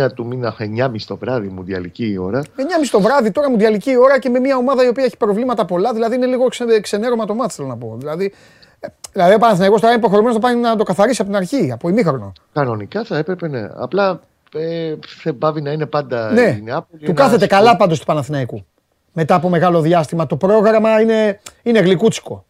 21 0.05 0.13
του 0.15 0.25
μήνα 0.25 0.55
9.30 0.59 0.95
το 1.07 1.15
βράδυ, 1.17 1.47
μουντιαλική 1.47 2.17
ώρα. 2.19 2.41
9.30 2.43 2.47
το 2.91 3.01
βράδυ, 3.01 3.31
τώρα 3.31 3.49
μουντιαλική 3.49 3.97
ώρα 3.97 4.19
και 4.19 4.29
με 4.29 4.39
μια 4.39 4.57
ομάδα 4.57 4.85
η 4.85 4.87
οποία 4.87 5.03
έχει 5.03 5.17
προβλήματα 5.17 5.65
πολλά. 5.65 5.93
Δηλαδή 5.93 6.15
είναι 6.15 6.25
λίγο 6.25 6.47
ξε, 6.47 6.79
ξενέρωμα 6.81 7.25
το 7.25 7.35
μάτι, 7.35 7.53
θέλω 7.53 7.67
να 7.67 7.77
πω. 7.77 7.95
Δηλαδή, 7.99 8.33
ε, 8.79 8.87
δηλαδή 9.13 9.33
ο 9.33 9.37
Παναθηναϊκός 9.37 9.79
τώρα 9.81 9.91
είναι 9.93 10.01
υποχρεωμένος 10.01 10.35
να 10.41 10.41
πάει 10.47 10.55
να 10.55 10.75
το 10.75 10.83
καθαρίσει 10.83 11.21
από 11.21 11.29
την 11.29 11.39
αρχή, 11.39 11.71
από 11.71 11.89
ημίχρονο. 11.89 12.33
Κανονικά 12.53 13.03
θα 13.03 13.17
έπρεπε, 13.17 13.47
ναι. 13.47 13.67
Απλά 13.75 14.19
ε, 14.55 14.95
δεν 15.23 15.37
πάβει 15.37 15.61
να 15.61 15.71
είναι 15.71 15.85
πάντα 15.85 16.31
Ναι, 16.31 16.41
η 16.41 16.61
Νεάπολη. 16.63 17.03
του 17.03 17.11
ένα 17.11 17.13
κάθεται 17.21 17.45
σπορ- 17.45 17.61
καλά 17.61 17.75
πάντως 17.77 17.99
του 17.99 18.05
Παναθηναϊκού. 18.05 18.65
Μετά 19.13 19.35
από 19.35 19.49
μεγάλο 19.49 19.81
διάστημα. 19.81 20.25
Το 20.27 20.35
πρόγραμμα 20.35 21.01
είναι, 21.01 21.39
είναι 21.63 21.79
γλυκούτσικο. 21.79 22.45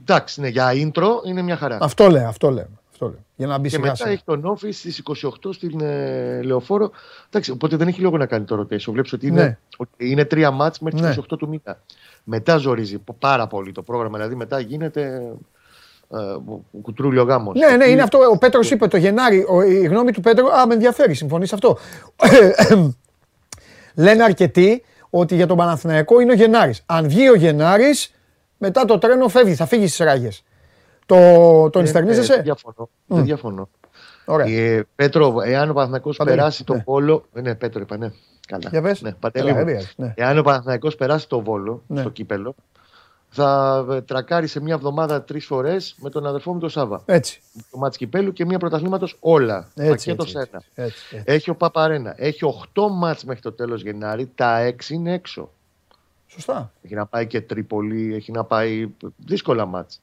Εντάξει, 0.00 0.40
ναι, 0.40 0.48
για 0.48 0.70
intro 0.72 1.26
είναι 1.26 1.42
μια 1.42 1.56
χαρά. 1.56 1.78
Αυτό 1.80 2.08
λέω, 2.10 2.28
αυτό 2.28 2.50
λέω. 2.50 2.68
Αυτό 3.40 3.46
λέω. 3.46 3.46
Για 3.46 3.46
να 3.46 3.56
μπει 3.58 3.62
Και 3.62 3.68
σιγά 3.68 3.82
μετά 3.82 3.94
σιγά. 3.94 4.10
έχει 4.10 4.22
τον 4.24 4.44
Όφη 4.44 4.70
στις 4.70 5.02
28 5.44 5.52
στην 5.54 5.80
ε, 5.80 6.42
Λεωφόρο. 6.42 6.90
Εντάξει, 7.28 7.50
οπότε 7.50 7.76
δεν 7.76 7.88
έχει 7.88 8.00
λόγο 8.00 8.16
να 8.16 8.26
κάνει 8.26 8.44
το 8.44 8.60
rotation. 8.60 8.92
Βλέπεις 8.92 9.12
ότι 9.12 9.26
είναι, 9.26 9.42
Ναι. 9.42 9.58
ότι 9.76 10.10
είναι 10.10 10.24
τρία 10.24 10.50
μάτς 10.50 10.78
μέχρι 10.80 11.00
Ναι. 11.00 11.10
τι 11.14 11.20
28 11.32 11.36
του 11.38 11.48
μήνα. 11.48 11.82
Μετά 12.24 12.56
ζορίζει 12.56 13.02
πάρα 13.18 13.46
πολύ 13.46 13.72
το 13.72 13.82
πρόγραμμα. 13.82 14.16
Δηλαδή 14.16 14.34
μετά 14.34 14.60
γίνεται 14.60 15.32
ε, 16.12 16.18
κουτρούλιο 16.82 17.22
γάμος. 17.22 17.54
Ναι, 17.58 17.76
ναι, 17.76 17.84
είναι 17.84 18.02
αυτό. 18.02 18.18
Ο 18.32 18.38
Πέτρος 18.38 18.70
είπε 18.70 18.86
το 18.88 18.96
Γενάρη. 18.96 19.44
ο- 19.48 19.62
η 19.62 19.86
γνώμη 19.86 20.12
του 20.12 20.20
Πέτρου. 20.20 20.52
Α, 20.52 20.66
με 20.66 20.74
ενδιαφέρει, 20.74 21.14
συμφωνείς 21.14 21.48
σε 21.48 21.54
αυτό. 21.54 21.78
Λένε 23.94 24.22
αρκετοί 24.22 24.82
ότι 25.10 25.34
για 25.34 25.46
τον 25.46 25.56
Παναθηναϊκό 25.56 26.20
είναι 26.20 26.32
ο 26.32 26.34
Γενάρης. 26.34 26.82
Αν 26.86 27.08
βγει 27.08 27.28
ο 27.28 27.34
Γενάρης, 27.34 28.14
μετά 28.58 28.84
το 28.84 28.98
τρένο 28.98 29.28
φεύγει, 29.28 29.54
θα 29.54 29.66
φύγει 29.66 29.86
στις 29.86 30.06
ράγες. 30.06 30.44
Το, 31.14 31.70
τον 31.70 31.82
Δεν 31.82 31.86
στερνίζεσαι. 31.86 32.34
Ε, 32.34 32.42
διαφωνώ. 32.42 32.88
Δεν 33.06 33.24
διαφωνώ. 33.24 33.68
Ωραία. 34.24 34.46
Ε, 34.46 34.86
Πέτρο, 34.96 35.34
εάν 35.44 35.70
ο 35.70 35.72
Παναθηναϊκός 35.72 36.16
Παντελή, 36.16 36.36
περάσει 36.36 36.64
το 36.64 36.74
ναι. 36.74 36.82
Βόλο. 36.86 37.24
ε, 37.32 37.40
Ναι, 37.40 37.54
Πέτρο 37.54 37.80
είπα, 37.80 37.96
ναι. 37.96 38.10
Καλά. 38.46 38.68
Για 38.70 38.82
πες. 38.82 39.02
Ναι, 39.02 39.08
Καλά, 39.10 39.20
Παντελή 39.20 39.50
μου. 39.50 39.56
δεν 39.56 39.64
πειράζει, 39.64 39.88
ναι. 39.96 40.12
Εάν 40.16 40.38
ο 40.38 40.42
Παναθηναϊκός 40.42 40.96
περάσει 40.96 41.28
το 41.28 41.40
Βόλο 41.40 41.82
Ναι. 41.86 42.00
στο 42.00 42.08
κύπελο, 42.10 42.54
θα 43.28 43.86
ε, 43.90 44.00
τρακάρει 44.00 44.46
σε 44.46 44.60
μια 44.60 44.74
εβδομάδα 44.74 45.22
τρεις 45.22 45.46
φορές 45.46 45.94
με 45.98 46.10
τον 46.10 46.26
αδερφό 46.26 46.52
μου 46.52 46.58
τον 46.60 46.70
Σάβα. 46.70 47.02
Έτσι. 47.06 47.40
Το 47.70 47.78
μάτς 47.78 47.96
κυπέλου 47.96 48.32
και 48.32 48.44
μια 48.44 48.58
πρωταθλήματος 48.58 49.16
όλα. 49.20 49.68
Έτσι, 49.74 49.90
Πακέτος 49.90 50.34
έτσι, 50.34 50.38
σε 50.38 50.48
ένα. 50.52 50.62
έτσι, 50.86 51.04
έτσι. 51.16 51.24
Έχει 51.32 51.50
ο 51.50 51.54
Παπαρένα. 51.54 52.14
Έχει 52.16 52.44
8 52.74 52.86
μάτς 52.90 53.24
μέχρι 53.24 53.42
το 53.42 53.52
τέλος 53.52 53.82
Γενάρη. 53.82 54.30
Τα 54.34 54.58
6 54.66 54.90
είναι 54.90 55.12
έξω. 55.12 55.50
Σωστά. 56.26 56.72
Έχει 56.82 56.94
να 56.94 57.06
πάει 57.06 57.26
και 57.26 57.40
Τρίπολη, 57.40 58.14
έχει 58.14 58.32
να 58.32 58.44
πάει 58.44 58.88
δύσκολα 59.16 59.66
μάτς. 59.66 60.00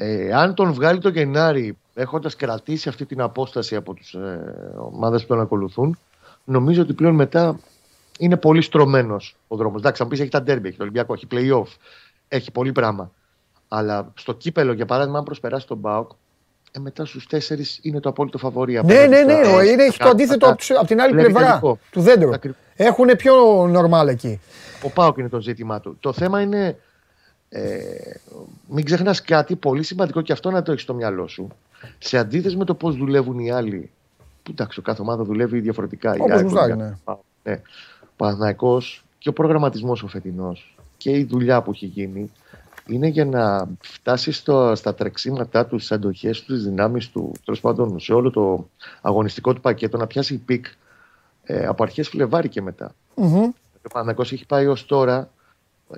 Ε, 0.00 0.32
αν 0.34 0.54
τον 0.54 0.72
βγάλει 0.72 0.98
το 1.00 1.08
Γενάρη 1.08 1.76
έχοντας 1.94 2.36
κρατήσει 2.36 2.88
αυτή 2.88 3.04
την 3.04 3.20
απόσταση 3.20 3.76
από 3.76 3.94
τις 3.94 4.12
ε, 4.12 4.54
ομάδες 4.78 5.20
που 5.22 5.28
τον 5.28 5.40
ακολουθούν 5.40 5.98
νομίζω 6.44 6.82
ότι 6.82 6.92
πλέον 6.92 7.14
μετά 7.14 7.58
είναι 8.18 8.36
πολύ 8.36 8.62
στρωμένος 8.62 9.36
ο 9.48 9.56
δρόμος. 9.56 9.80
Εντάξει, 9.80 9.98
θα 9.98 10.04
μου 10.04 10.10
πεις 10.10 10.20
έχει 10.20 10.30
τα 10.30 10.42
ντέρμπι, 10.42 10.68
έχει 10.68 10.76
το 10.76 10.82
Ολυμπιακό, 10.82 11.12
έχει 11.14 11.26
play-off, 11.30 11.76
έχει 12.28 12.50
πολύ 12.50 12.72
πράγμα. 12.72 13.10
Αλλά 13.68 14.12
στο 14.16 14.32
κύπελο, 14.34 14.72
για 14.72 14.86
παράδειγμα, 14.86 15.18
αν 15.18 15.24
προσπεράσει 15.24 15.66
τον 15.66 15.76
Μπάουκ, 15.76 16.10
ε, 16.72 16.78
μετά 16.78 17.04
στους 17.04 17.26
τέσσερις 17.26 17.78
είναι 17.82 18.00
το 18.00 18.08
απόλυτο 18.08 18.38
φαβορή. 18.38 18.72
Ναι, 18.72 18.78
απέναντι 18.78 19.08
ναι, 19.08 19.22
ναι. 19.22 19.44
στα- 19.44 19.54
ο- 19.56 19.62
Είναι, 19.62 19.82
έχει 19.82 19.98
το 19.98 20.04
στα- 20.04 20.08
αντίθετο 20.10 20.38
στα- 20.38 20.48
από, 20.48 20.56
τους- 20.58 20.70
από 20.70 20.86
την 20.86 21.00
άλλη 21.00 21.12
βλέπει 21.12 21.32
πλευρά 21.32 21.48
τελικό. 21.48 21.78
του 21.90 22.00
δέντρου. 22.00 22.34
Ακριβώς. 22.34 22.58
Έχουν 22.76 23.06
πιο 23.16 23.66
νορμάλ 23.66 24.08
εκεί. 24.08 24.40
Ο 24.82 24.90
Πάοκ 24.90 25.16
είναι 25.18 25.28
το 25.28 25.40
ζήτημά 25.40 25.80
του. 25.80 25.96
Το 26.00 26.12
θέμα 26.12 26.40
είναι. 26.40 26.78
Ε, 27.48 27.86
μην 28.68 28.84
ξεχνάς 28.84 29.22
κάτι 29.22 29.56
πολύ 29.56 29.82
σημαντικό 29.82 30.20
και 30.20 30.32
αυτό 30.32 30.50
να 30.50 30.62
το 30.62 30.70
έχεις 30.72 30.82
στο 30.82 30.94
μυαλό 30.94 31.28
σου. 31.28 31.48
Σε 31.98 32.18
αντίθεση 32.18 32.56
με 32.56 32.64
το 32.64 32.74
πώς 32.74 32.96
δουλεύουν 32.96 33.38
οι 33.38 33.50
άλλοι. 33.50 33.90
Που 34.42 34.50
εντάξει, 34.50 34.78
ο 34.78 34.82
κάθε 34.82 35.02
ομάδα 35.02 35.24
δουλεύει 35.24 35.60
διαφορετικά. 35.60 36.16
Η 36.16 36.20
Όπως 36.20 36.30
ΑΕΚ, 36.32 36.42
γουστάρει, 36.42 36.72
ο 36.72 36.76
ναι. 36.76 36.96
Πάοκ, 37.04 37.20
ναι. 37.42 37.60
Ο 38.02 38.12
Παναθηναϊκός 38.16 39.04
και 39.18 39.28
ο 39.28 39.32
προγραμματισμός 39.32 40.02
ο 40.02 40.06
φετινός 40.06 40.76
και 40.96 41.10
η 41.10 41.24
δουλειά 41.24 41.62
που 41.62 41.70
έχει 41.70 41.86
γίνει 41.86 42.30
είναι 42.86 43.06
για 43.06 43.24
να 43.24 43.68
φτάσει 43.80 44.32
στο, 44.32 44.72
στα 44.74 44.94
τρεξίματά 44.94 45.66
του, 45.66 45.78
στις 45.78 45.92
αντοχές 45.92 46.42
του, 46.42 46.54
τις 46.54 46.60
δυνάμεις 46.60 47.08
του, 47.08 47.32
τέλος 47.44 47.60
πάντων 47.60 48.00
σε 48.00 48.12
όλο 48.12 48.30
το 48.30 48.68
αγωνιστικό 49.00 49.52
του 49.52 49.60
πακέτο 49.60 49.96
να 49.96 50.06
πιάσει 50.06 50.38
peak 50.38 50.66
ε, 51.44 51.66
από 51.66 51.82
αρχές 51.82 52.08
Φλεβάρι 52.08 52.48
και 52.48 52.62
μετά. 52.62 52.94
Μμμ. 53.14 53.42
Ο 53.82 53.88
Παναθηναϊκός 53.88 54.32
έχει 54.32 54.46
πάει 54.46 54.66
ως 54.66 54.86
τώρα 54.86 55.30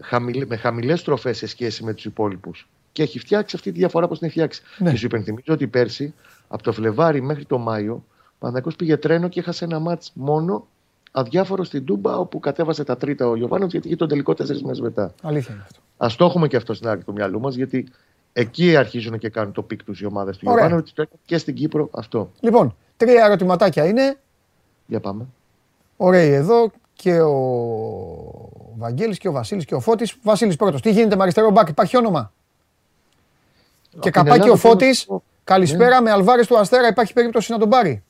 χαμηλ, 0.02 0.46
με 0.48 0.56
χαμηλές 0.56 1.00
στροφές 1.00 1.32
σε 1.32 1.46
σχέση 1.46 1.84
με 1.84 1.94
τους 1.94 2.04
υπόλοιπους. 2.04 2.68
Και 2.92 3.02
έχει 3.02 3.18
φτιάξει 3.18 3.56
αυτή 3.56 3.72
τη 3.72 3.78
διαφορά 3.78 4.08
που 4.08 4.16
την 4.16 4.26
έχει 4.26 4.32
φτιάξει. 4.32 4.62
Ναι. 4.78 4.90
Και 4.90 4.96
σου 4.96 5.06
υπενθυμίζω 5.06 5.52
ότι 5.52 5.66
πέρσι, 5.66 6.14
από 6.48 6.62
το 6.62 6.72
Φλεβάρι 6.72 7.22
μέχρι 7.22 7.44
το 7.44 7.58
Μάιο, 7.58 7.92
ο 7.94 8.36
Παναθηναϊκός 8.38 8.76
πήγε 8.76 8.96
τρένο 8.96 9.28
και 9.28 9.40
έχασε 9.40 9.64
ένα 9.64 9.78
ματς 9.78 10.12
μόνο 10.14 10.66
αδιάφορο 11.10 11.64
στην 11.64 11.84
Τούμπα, 11.84 12.16
όπου 12.16 12.40
κατέβασε 12.40 12.84
τα 12.84 12.96
τρίτα 12.96 13.28
ο 13.28 13.36
Γιωβάνος, 13.36 13.70
γιατί 13.70 13.86
είχε 13.86 13.96
τον 13.96 14.08
τελικό 14.08 14.34
τέσσερις 14.34 14.62
μέρες 14.62 14.80
μετά. 14.80 15.14
Αλήθεια 15.22 15.54
είναι 15.54 15.62
αυτό. 15.62 15.80
Ας 15.96 16.08
το 16.16 16.24
έχουμε 16.24 16.48
και 16.48 16.56
αυτό 16.56 16.74
στην 16.74 16.88
άκρη 16.88 17.04
του 17.04 17.12
μυαλού 17.12 17.40
μας, 17.40 17.54
γιατί 17.54 17.88
εκεί 18.32 18.76
αρχίζουν 18.76 19.18
και 19.18 19.28
κάνουν 19.28 19.52
το 19.52 19.62
peak 19.62 19.84
τους 19.84 20.00
οι 20.00 20.06
ομάδες 20.06 20.36
του 20.36 20.44
Ωραία. 20.48 20.66
Γιωβάνο, 20.66 20.82
το 20.94 21.02
έκανε 21.02 21.20
και 21.24 21.38
στην 21.38 21.54
Κύπρο 21.54 21.88
αυτό. 21.92 22.30
Λοιπόν, 22.40 22.76
τρία 22.96 23.24
ερωτηματάκια 23.24 23.86
είναι. 23.86 24.18
Για 24.86 25.00
πάμε. 25.00 25.26
Ωραίοι 25.96 26.32
εδώ 26.32 26.70
και 26.94 27.20
ο 27.20 28.59
Βαγγέλης 28.80 29.18
και 29.18 29.28
ο 29.28 29.32
Βασίλης 29.32 29.64
και 29.64 29.74
ο 29.74 29.80
Φώτης. 29.80 30.16
Βασίλης 30.22 30.56
πρώτος. 30.56 30.80
Τι 30.82 30.90
γίνεται 30.90 31.16
με 31.16 31.22
αριστερό 31.22 31.50
μπακ, 31.50 31.68
υπάρχει 31.68 31.96
όνομα; 31.96 32.32
Και 33.90 33.94
Από 33.94 34.02
την 34.02 34.12
καπάκι 34.12 34.34
Ελλάδα 34.34 34.52
ο 34.52 34.56
θέλω 34.56 34.72
να 34.74 34.78
Φώτης. 34.80 34.98
σου 34.98 35.06
πω- 35.06 35.22
Καλησπέρα 35.44 36.02
με 36.02 36.10
Αλβάρες 36.10 36.46
του 36.46 36.58
Αστέρα. 36.58 36.88
Υπάρχει 36.88 37.12
περίπτωση 37.12 37.52
να 37.52 37.58
τον 37.58 37.68
πάρει. 37.68 38.02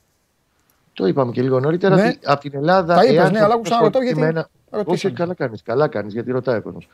Το 0.93 1.07
είπαμε 1.07 1.33
και 1.33 1.43
λίγο 1.43 1.61
νωρίτερα. 1.61 1.95
Ναι. 1.97 2.07
ότι 2.07 2.19
Από 2.25 2.41
την 2.41 2.53
Ελλάδα. 2.55 2.95
Τα 2.95 3.05
είπες, 3.05 3.17
εάν 3.17 3.33
ναι, 3.33 3.39
θα 3.39 3.45
αλλά 3.45 3.55
άκουσα 3.55 3.75
να 3.75 3.81
μπορούσε 3.81 3.99
ρωτώ 3.99 4.05
γιατί 4.05 4.21
με 4.21 4.27
ένα- 4.27 4.49
ρωτήσαμε. 4.71 4.95
Όχι, 4.95 5.13
καλά 5.13 5.35
κάνεις. 5.35 5.63
Καλά 5.63 5.89
κάνεις, 5.89 6.13
γιατί 6.13 6.31
ρωτάει 6.31 6.57
ο 6.57 6.63
κόσμος. 6.63 6.89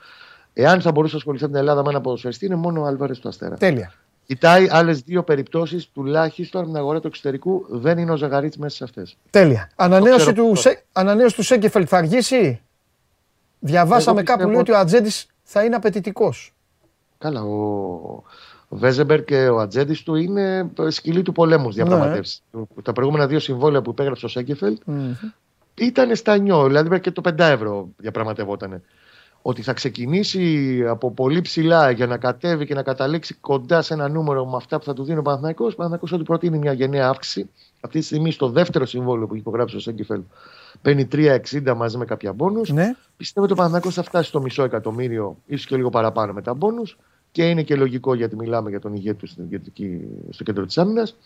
Εάν 0.52 0.80
θα 0.80 0.90
μπορούσε 0.92 1.12
να 1.12 1.18
ασχοληθεί 1.18 1.44
από 1.44 1.52
την 1.52 1.62
Ελλάδα 1.62 1.82
με 1.82 1.90
ένα 1.90 2.00
ποδοσφαιριστή, 2.00 2.46
είναι 2.46 2.54
μόνο 2.54 2.80
ο 2.80 2.84
Άλβαρε 2.84 3.12
του 3.12 3.28
Αστέρα. 3.28 3.56
Τέλεια. 3.56 3.92
Κοιτάει 4.26 4.68
άλλες 4.70 5.00
δύο 5.00 5.22
περιπτώσεις 5.22 5.88
τουλάχιστον 5.94 6.60
από 6.60 6.70
την 6.70 6.78
αγορά 6.78 7.00
του 7.00 7.06
εξωτερικού. 7.06 7.66
Δεν 7.68 7.98
είναι 7.98 8.12
ο 8.12 8.16
Ζαγαρίτ 8.16 8.54
μέσα 8.54 8.76
σε 8.76 8.84
αυτές. 8.84 9.16
Τέλεια. 9.30 9.70
Ανανέωση 9.76 10.16
ξέρω 10.18 10.32
του, 10.32 10.48
πώς. 10.48 10.60
Σε... 10.60 10.84
Ανανέωση 10.92 11.34
του 11.34 11.42
Σέκεφελτ 11.42 11.86
θα 11.90 11.96
αργήσει; 11.96 12.60
Διαβάσαμε 13.58 14.20
Εγώ 14.20 14.26
κάπου 14.26 14.38
πιστεύω 14.38 14.50
λέει 14.50 14.60
ότι 14.60 14.72
ο 14.72 14.78
Ατζέντης 14.78 15.26
θα 15.42 15.64
είναι 15.64 15.76
απαιτητικός. 15.76 16.54
Καλά, 17.18 17.42
ο 17.42 18.24
ο 18.68 18.76
Βέζεμπερ 18.76 19.24
και 19.24 19.48
ο 19.48 19.58
ατζέντης 19.58 20.02
του 20.02 20.14
είναι 20.14 20.70
σκυλή 20.88 21.22
του 21.22 21.32
πολέμου 21.32 21.72
διαπραγματεύσεις. 21.72 22.42
Τα 22.82 22.92
προηγούμενα 22.92 23.26
δύο 23.26 23.38
συμβόλαια 23.38 23.82
που 23.82 23.90
υπέγραψε 23.90 24.24
ο 24.24 24.28
Σέγκεφελτ 24.28 24.82
ήταν 25.74 26.16
στα 26.16 26.36
νιό, 26.36 26.66
δηλαδή 26.66 27.00
και 27.00 27.10
το 27.10 27.22
5 27.24 27.38
ευρώ 27.38 27.88
διαπραγματευόταν. 27.96 28.82
Ότι 29.42 29.62
θα 29.62 29.72
ξεκινήσει 29.72 30.84
από 30.88 31.10
πολύ 31.10 31.40
ψηλά 31.40 31.90
για 31.90 32.06
να 32.06 32.16
κατέβει 32.16 32.66
και 32.66 32.74
να 32.74 32.82
καταλήξει 32.82 33.34
κοντά 33.34 33.82
σε 33.82 33.94
ένα 33.94 34.08
νούμερο 34.08 34.46
με 34.46 34.56
αυτά 34.56 34.78
που 34.78 34.84
θα 34.84 34.92
του 34.92 35.04
δίνει 35.04 35.18
ο 35.18 35.22
Παναθηναϊκός. 35.22 35.72
Ο 35.72 35.76
Παναθηναϊκός 35.76 36.12
ότι 36.12 36.22
προτείνει 36.22 36.58
μια 36.58 36.72
γενναία 36.72 37.08
αύξηση. 37.08 37.50
Αυτή 37.80 37.98
τη 37.98 38.04
στιγμή 38.04 38.30
στο 38.30 38.48
δεύτερο 38.48 38.86
συμβόλαιο 38.86 39.26
που 39.26 39.32
έχει 39.32 39.40
υπογράψει 39.42 39.76
ο 39.76 39.80
Σέγκεφελ 39.80 40.20
παίρνει 40.82 41.08
3,60 41.12 41.74
μαζί 41.76 41.96
με 41.96 42.04
κάποια 42.04 42.32
μπόνους. 42.32 42.70
Ναι. 42.70 42.94
Πιστεύω 43.16 43.44
ότι 43.44 43.54
ο 43.54 43.56
Παναθηναϊκός 43.56 43.94
θα 43.94 44.02
φτάσει 44.02 44.28
στο 44.28 44.40
μισό 44.40 44.62
εκατομμύριο, 44.62 45.36
ίσως 45.46 45.66
και 45.66 45.76
λίγο 45.76 45.90
παραπάνω 45.90 46.32
με 46.32 46.42
τα 46.42 46.54
μπόνους. 46.54 46.98
Και 47.32 47.48
είναι 47.48 47.62
και 47.62 47.76
λογικό 47.76 48.14
γιατί 48.14 48.36
μιλάμε 48.36 48.70
για 48.70 48.80
τον 48.80 48.94
ηγέτη 48.94 49.18
του 49.18 49.26
στην 49.26 49.48
κεντρική- 49.48 50.00
στο 50.30 50.44
κέντρο 50.44 50.66
της 50.66 50.78
άμυνας. 50.78 51.16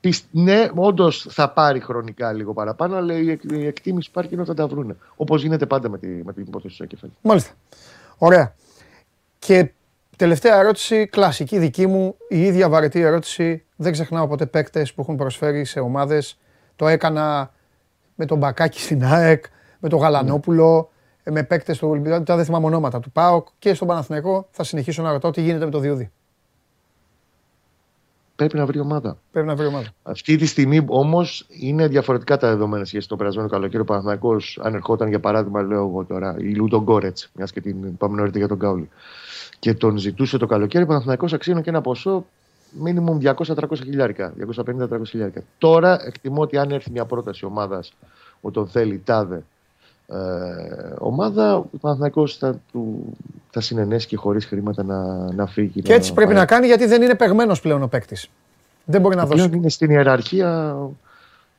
Πισ- 0.00 0.24
Ναι, 0.30 0.68
όντως 0.74 1.26
θα 1.30 1.50
πάρει 1.50 1.80
χρονικά 1.80 2.32
λίγο 2.32 2.52
παραπάνω, 2.52 2.96
αλλά 2.96 3.14
η, 3.18 3.30
εκ- 3.30 3.52
η 3.52 3.66
εκτίμηση 3.66 4.08
υπάρχει 4.10 4.34
ενώ 4.34 4.44
θα 4.44 4.54
τα 4.54 4.66
βρούνε. 4.66 4.96
Όπως 5.16 5.42
γίνεται 5.42 5.66
πάντα 5.66 5.88
με, 5.88 5.98
τη, 5.98 6.06
με 6.06 6.32
την 6.32 6.42
υπόθεση 6.46 6.68
του 6.68 6.82
Σέκεφελ. 6.82 7.08
Μάλιστα. 7.22 7.52
Ωραία. 8.18 8.54
Και 9.38 9.70
τελευταία 10.20 10.58
ερώτηση, 10.58 11.06
κλασική 11.06 11.58
δική 11.58 11.86
μου, 11.86 12.16
η 12.28 12.42
ίδια 12.42 12.68
βαρετή 12.68 13.00
ερώτηση. 13.00 13.64
Δεν 13.76 13.92
ξεχνάω 13.92 14.28
ποτέ 14.28 14.46
παίκτες 14.46 14.94
που 14.94 15.00
έχουν 15.00 15.16
προσφέρει 15.16 15.64
σε 15.64 15.80
ομάδες. 15.80 16.38
Το 16.76 16.88
έκανα 16.88 17.52
με 18.14 18.24
τον 18.24 18.38
Μπακάκη 18.38 18.80
στην 18.80 19.04
ΑΕΚ, 19.04 19.44
με 19.78 19.88
τον 19.88 19.98
Γαλανόπουλο, 19.98 20.90
ε, 21.22 21.30
με 21.30 21.42
παίκτες 21.42 21.78
του 21.78 21.88
Ολυμπιακού. 21.88 22.22
Τα 22.22 22.36
δεν 22.36 22.44
θυμάμαι 22.44 22.66
ονόματα 22.66 23.00
του 23.00 23.10
ΠΑΟΚ 23.10 23.48
και 23.58 23.74
στον 23.74 23.88
Παναθηναϊκό. 23.88 24.48
Θα 24.50 24.64
συνεχίσω 24.64 25.02
να 25.02 25.12
ρωτώ 25.12 25.30
τι 25.30 25.40
γίνεται 25.40 25.64
με 25.64 25.70
το 25.70 25.78
Διούδη. 25.78 26.10
Πρέπει 28.36 28.56
να 28.56 28.66
βρει 28.66 28.80
ομάδα. 28.80 29.18
Πρέπει 29.32 29.46
να 29.46 29.54
βρει 29.54 29.66
ομάδα. 29.66 29.86
Αυτή 30.02 30.36
τη 30.36 30.46
στιγμή 30.46 30.84
όμως 30.88 31.46
είναι 31.48 31.88
διαφορετικά 31.88 32.36
τα 32.36 32.48
δεδομένα 32.48 32.84
σχέση 32.84 33.08
το 33.08 33.16
περασμένο 33.16 33.48
καλοκαίρι. 33.48 33.82
Ο 33.82 33.84
Παναθυνακό, 33.84 34.36
αν 34.60 34.74
ερχόταν 34.74 35.08
για 35.08 35.20
παράδειγμα, 35.20 35.62
λέω 35.62 35.86
εγώ 35.86 36.04
τώρα, 36.04 36.36
η 36.38 36.54
Λούτο 36.54 36.82
Γκόρετς, 36.82 37.30
μιας 37.34 37.52
και 37.52 37.60
την 37.60 37.96
πάμε 37.96 38.16
νωρίτερα 38.16 38.38
για 38.38 38.48
τον 38.48 38.58
Κάουλι, 38.58 38.88
και 39.60 39.74
τον 39.74 39.96
ζητούσε 39.96 40.38
το 40.38 40.46
καλοκαίρι, 40.46 40.84
ο 40.84 40.86
Παναθυνακό 40.86 41.26
αξίωνε 41.32 41.60
και 41.60 41.70
ένα 41.70 41.80
ποσό 41.80 42.24
μίνιμουμ 42.70 43.18
200-300 43.22 43.34
χιλιάρικα. 43.74 44.32
250-300 44.66 44.86
χιλιάρικα. 45.06 45.42
Τώρα 45.58 46.00
εκτιμώ 46.06 46.42
ότι 46.42 46.56
αν 46.56 46.70
έρθει 46.70 46.90
μια 46.90 47.04
πρόταση 47.04 47.44
ομάδας 47.44 47.92
που 48.40 48.50
τον 48.50 48.68
θέλει 48.68 49.02
τάδε 49.04 49.42
ε, 50.06 50.16
ομάδα, 50.98 51.56
ο 51.56 51.64
Παναθηναϊκός 51.80 52.36
θα, 52.36 52.60
του, 52.72 53.16
θα 53.50 53.60
συνενέσει 53.60 54.06
και 54.06 54.16
χωρίς 54.16 54.44
χρήματα 54.46 54.82
να, 54.82 55.32
να 55.32 55.46
φύγει. 55.46 55.82
Και 55.82 55.92
έτσι 55.92 56.12
πρέπει 56.12 56.34
να 56.34 56.46
κάνει 56.46 56.66
γιατί 56.66 56.86
δεν 56.86 57.02
είναι 57.02 57.14
παιγμένος 57.14 57.60
πλέον 57.60 57.82
ο 57.82 57.86
παίκτης. 57.88 58.30
Δεν 58.84 59.00
μπορεί 59.00 59.16
να 59.16 59.26
Πλέον 59.26 59.46
δώσει. 59.46 59.58
είναι 59.58 59.68
στην 59.68 59.90
ιεραρχία 59.90 60.76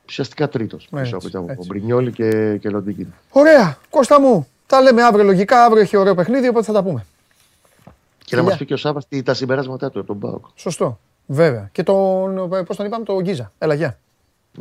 ουσιαστικά 0.08 0.50
τρίτος. 0.50 0.88
Ναι, 0.92 1.02
πίσω 1.02 1.16
έτσι, 1.16 1.28
από 1.28 1.38
τον 1.38 1.50
έτσι. 1.50 1.68
Μπρινιόλη 1.68 2.12
και, 2.12 2.58
και 2.58 2.70
Λοντίκιν. 2.70 3.08
Ωραία, 3.30 3.78
Κώστα 3.90 4.20
μου. 4.20 4.48
Τα 4.68 4.82
λέμε 4.82 5.04
αύριο 5.04 5.24
λογικά. 5.26 5.66
Αύριο 5.66 5.82
έχει 5.82 5.98
ωραίο 5.98 6.16
παιχνίδι, 6.16 6.48
οπότε 6.48 6.66
θα 6.66 6.74
τα 6.74 6.84
πούμε. 6.84 7.06
Και 8.32 8.38
να 8.38 8.42
Φιλιά. 8.42 8.50
μας 8.50 8.58
πει 8.58 8.66
και 8.66 8.74
ο 8.74 8.78
Σάββας 8.78 9.08
τι- 9.08 9.24
τα 9.24 9.34
συμπεράσματά 9.34 9.90
του 9.92 9.98
από 10.00 10.08
τον 10.08 10.20
Πάοκ. 10.20 10.46
Σωστό. 10.56 11.00
Βέβαια. 11.26 11.70
Και 11.72 11.84
τον. 11.84 12.50
Πώς 12.66 12.76
τον 12.78 12.86
είπαμε, 12.86 13.04
τον 13.06 13.22
Γκίζα. 13.22 13.52
Έλα, 13.58 13.74
γεια. 13.74 13.98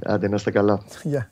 Άντε 0.06 0.28
να 0.28 0.34
είστε 0.36 0.50
καλά. 0.50 0.80
Γεια. 1.02 1.30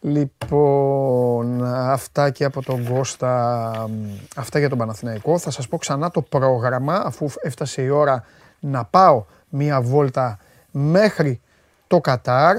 Λοιπόν, 0.00 1.64
αυτά 1.64 2.30
και 2.30 2.44
από 2.44 2.62
τον 2.62 2.88
Κώστα, 2.94 3.70
μ, 3.88 3.92
αυτά 4.36 4.58
για 4.58 4.68
τον 4.68 4.78
Παναθηναϊκό. 4.78 5.38
Θα 5.38 5.50
σας 5.50 5.68
πω 5.68 5.76
ξανά 5.78 6.10
το 6.10 6.22
πρόγραμμα, 6.22 6.94
αφού 6.94 7.28
έφτασε 7.42 7.82
η 7.82 7.88
ώρα 7.88 8.24
να 8.60 8.84
πάω 8.84 9.24
μία 9.48 9.80
βόλτα 9.80 10.38
μέχρι 10.70 11.40
το 11.86 12.00
Κατάρ. 12.00 12.56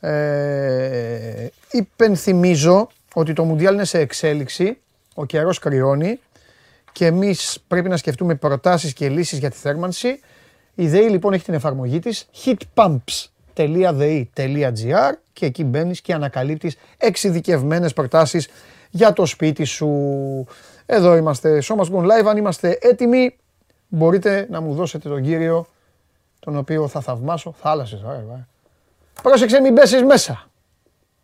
Ε, 0.00 1.46
υπενθυμίζω 1.70 2.88
ότι 3.14 3.32
το 3.32 3.44
Μουντιάλ 3.44 3.74
είναι 3.74 3.84
σε 3.84 3.98
εξέλιξη, 3.98 4.78
ο 5.14 5.24
καιρός 5.24 5.58
κρυώνει 5.58 6.20
και 6.92 7.06
εμείς 7.06 7.58
πρέπει 7.68 7.88
να 7.88 7.96
σκεφτούμε 7.96 8.34
προτάσεις 8.34 8.92
και 8.92 9.08
λύσεις 9.08 9.38
για 9.38 9.50
τη 9.50 9.56
θέρμανση. 9.56 10.20
Η 10.74 10.88
ΔΕΗ 10.88 11.08
λοιπόν 11.08 11.32
έχει 11.32 11.44
την 11.44 11.54
εφαρμογή 11.54 11.98
της 11.98 12.28
heatpumps.dei.gr 12.44 15.12
και 15.32 15.46
εκεί 15.46 15.64
μπαίνεις 15.64 16.00
και 16.00 16.12
ανακαλύπτεις 16.12 16.76
εξειδικευμένες 16.98 17.92
προτάσεις 17.92 18.48
για 18.90 19.12
το 19.12 19.26
σπίτι 19.26 19.64
σου. 19.64 19.88
Εδώ 20.86 21.16
είμαστε, 21.16 21.60
Σώμας 21.60 21.88
Gone 21.92 22.04
Live, 22.04 22.26
αν 22.26 22.36
είμαστε 22.36 22.78
έτοιμοι 22.80 23.36
μπορείτε 23.88 24.46
να 24.50 24.60
μου 24.60 24.74
δώσετε 24.74 25.08
τον 25.08 25.22
κύριο 25.22 25.66
τον 26.38 26.56
οποίο 26.56 26.88
θα 26.88 27.00
θαυμάσω. 27.00 27.54
Θάλασσες, 27.60 28.02
ωραία, 28.02 28.24
ωραία. 28.26 28.46
Πρόσεξε 29.22 29.60
μην 29.60 29.74
πέσεις 29.74 30.02
μέσα. 30.02 30.50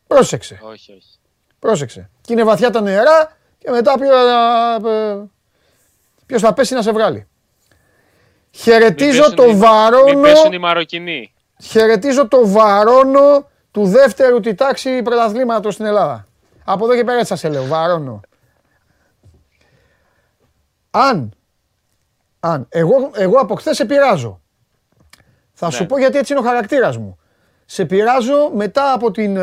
Πρόσεξε. 0.07 0.61
Όχι, 0.63 0.93
όχι. 0.93 1.19
Πρόσεξε. 1.59 2.11
Και 2.21 2.33
είναι 2.33 2.45
βαθιά 2.45 2.71
τα 2.71 2.81
νερά 2.81 3.37
και 3.59 3.71
μετά 3.71 3.95
ποιος, 6.29 6.43
ε, 6.43 6.43
ποιος 6.43 6.43
θα 6.43 6.53
πέσει 6.53 6.75
να 6.75 6.83
σε 6.83 6.93
βγάλει. 6.93 7.27
Χαιρετίζω 8.51 9.23
Μην 9.27 9.35
το 9.37 9.43
πέσουν 9.43 9.51
οι- 9.51 9.55
Μην 9.55 9.59
βαρόνο, 9.63 10.21
πέσουν 10.21 10.53
οι 10.53 10.59
Μαροκινοί. 10.59 11.33
χαιρετίζω 11.63 12.29
το 12.29 12.49
βαρόνο 12.49 13.49
του 13.71 13.85
δεύτερου 13.87 14.41
τη 14.41 14.55
τάξη 14.55 15.03
πρωταθλήματος 15.03 15.75
στην 15.75 15.87
Ελλάδα. 15.87 16.25
Από 16.65 16.85
εδώ 16.85 16.95
και 16.95 17.05
πέρα 17.05 17.17
έτσι 17.17 17.29
σας 17.29 17.39
σε 17.39 17.49
λέω, 17.49 17.65
βαρόνο. 17.65 18.21
Αν, 20.91 21.33
αν, 22.41 22.67
εγώ, 22.69 23.11
εγώ 23.15 23.39
από 23.39 23.55
χθες 23.55 23.77
σε 23.77 23.85
πειράζω. 23.85 24.41
Θα 25.53 25.71
σου 25.71 25.83
Ναι. 25.83 25.89
πω 25.89 25.99
γιατί 25.99 26.19
έτσι 26.19 26.33
είναι 26.33 26.43
ο 26.43 26.45
χαρακτήρας 26.45 26.97
μου. 26.97 27.19
Σε 27.65 27.85
πειράζω 27.85 28.51
μετά 28.55 28.93
από, 28.93 29.11
την, 29.11 29.37
ε, 29.37 29.43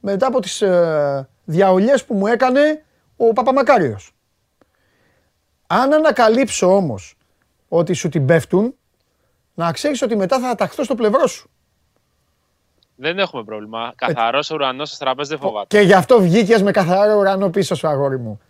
μετά 0.00 0.26
από 0.26 0.40
τις 0.40 0.62
ε, 0.62 1.28
διαολιές 1.44 2.04
που 2.04 2.14
μου 2.14 2.26
έκανε 2.26 2.84
ο 3.16 3.32
Παπαμακάριος. 3.32 4.12
Αν 5.70 5.92
ανακαλύψω 5.92 6.76
όμως 6.76 7.14
ότι 7.68 7.92
σου 7.92 8.08
την 8.08 8.26
πέφτουν, 8.26 8.74
να 9.54 9.72
ξέρεις 9.72 10.02
ότι 10.02 10.16
μετά 10.16 10.40
θα 10.40 10.54
ταχθώ 10.54 10.84
στο 10.84 10.94
πλευρό 10.94 11.26
σου. 11.26 11.50
Δεν 12.94 13.18
έχουμε 13.18 13.44
πρόβλημα. 13.44 13.92
Καθαρός 13.96 14.50
ουρανός 14.50 14.88
στο 14.88 15.04
τραπέζι 15.04 15.28
δεν 15.28 15.38
φοβάται. 15.38 15.66
Και 15.78 15.84
γι' 15.84 15.92
αυτό 15.92 16.20
βγήκες 16.20 16.62
με 16.62 16.70
καθαρό 16.70 17.18
ουρανό 17.18 17.50
πίσω 17.50 17.74
σου, 17.74 17.88
αγόρι 17.88 18.18
μου. 18.18 18.40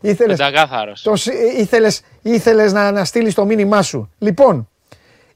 Ήθελες, 0.00 0.36
Πεντακάθαρο. 0.38 0.92
το, 1.02 1.16
σ- 1.16 1.32
ήθελες, 1.58 2.02
ήθελες 2.22 2.72
να 2.72 2.82
αναστείλεις 2.86 3.34
το 3.34 3.44
μήνυμά 3.44 3.82
σου. 3.82 4.10
Λοιπόν, 4.18 4.68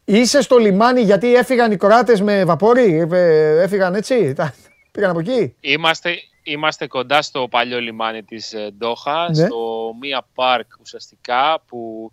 είσαι 0.05 0.41
στο 0.43 0.57
λιμάνι 0.57 1.01
γιατί 1.01 1.35
έφυγαν 1.35 1.73
οι 1.73 1.77
Κροάτες 1.77 2.21
με 2.21 2.45
βαπόρι, 2.45 3.07
ε, 3.13 3.63
έφυγαν 3.63 3.95
έτσι, 3.95 4.33
τα- 4.33 4.55
πήγαν 4.93 5.11
από 5.11 5.19
εκεί; 5.19 5.55
Είμαστε, 5.61 6.11
είμαστε 6.47 6.87
κοντά 6.87 7.23
στο 7.23 7.49
παλιό 7.49 7.81
λιμάνι 7.81 8.23
της 8.23 8.53
ε, 8.53 8.71
Ντόχα, 8.79 9.31
Ναι. 9.31 9.47
στο 9.47 9.93
Μία 10.01 10.27
Πάρκ 10.35 10.71
ουσιαστικά 10.81 11.61
που 11.67 12.13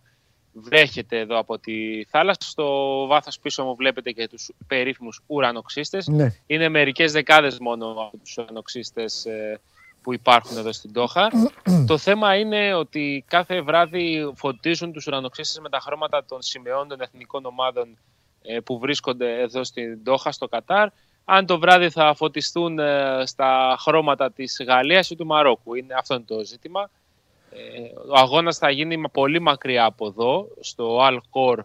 βρέχεται 0.54 1.20
εδώ 1.20 1.38
από 1.38 1.60
τη 1.60 2.06
θάλασσα. 2.10 2.50
Στο 2.50 3.06
βάθος 3.08 3.40
πίσω 3.40 3.64
μου 3.64 3.76
βλέπετε 3.76 4.12
και 4.12 4.28
τους 4.28 4.52
περίφημους 4.68 5.22
ουρανοξύστες. 5.28 6.08
Ναι. 6.08 6.36
Είναι 6.46 6.70
μερικές 6.70 7.12
δεκάδες 7.12 7.60
μόνο 7.60 7.90
από 7.92 8.18
τους 8.24 8.38
ουρανοξύστες 8.38 9.26
ε, 9.26 9.60
που 10.02 10.14
υπάρχουν 10.14 10.58
εδώ 10.58 10.72
στην 10.72 10.94
Τόχα. 10.94 11.30
το 11.88 11.98
θέμα 11.98 12.36
είναι 12.36 12.74
ότι 12.74 13.24
κάθε 13.28 13.62
βράδυ 13.62 14.32
φωτίζουν 14.36 14.92
τους 14.92 15.08
ουρανοξύστες 15.08 15.60
με 15.60 15.70
τα 15.70 15.80
χρώματα 15.80 16.26
των 16.26 16.42
σημεών 16.42 16.88
των 16.88 17.02
εθνικών 17.02 17.46
ομάδων 17.46 17.98
ε, 18.42 18.60
που 18.60 18.80
βρίσκονται 18.80 19.42
εδώ 19.42 19.64
στην 19.64 20.04
Τόχα, 20.04 20.32
στο 20.32 20.48
Κατάρ. 20.48 20.90
Αν 21.26 21.46
το 21.46 21.60
βράδυ 21.60 21.90
θα 21.90 22.14
φωτιστούν 22.14 22.80
ε, 22.80 23.24
στα 23.26 23.76
χρώματα 23.80 24.32
της 24.32 24.64
Γαλλίας 24.68 25.10
ή 25.10 25.16
του 25.16 25.26
Μαρόκου. 25.26 25.76
Είναι, 25.76 25.94
αυτό 25.94 26.14
είναι 26.14 26.24
το 26.28 26.44
ζήτημα. 26.44 26.90
Ε, 27.52 27.58
ο 28.10 28.16
αγώνας 28.16 28.58
θα 28.58 28.70
γίνει 28.70 28.98
μα- 28.98 29.10
πολύ 29.10 29.40
μακριά 29.42 29.86
από 29.86 30.08
εδώ, 30.08 30.48
στο 30.60 30.98
Al 31.02 31.18
Khor 31.18 31.58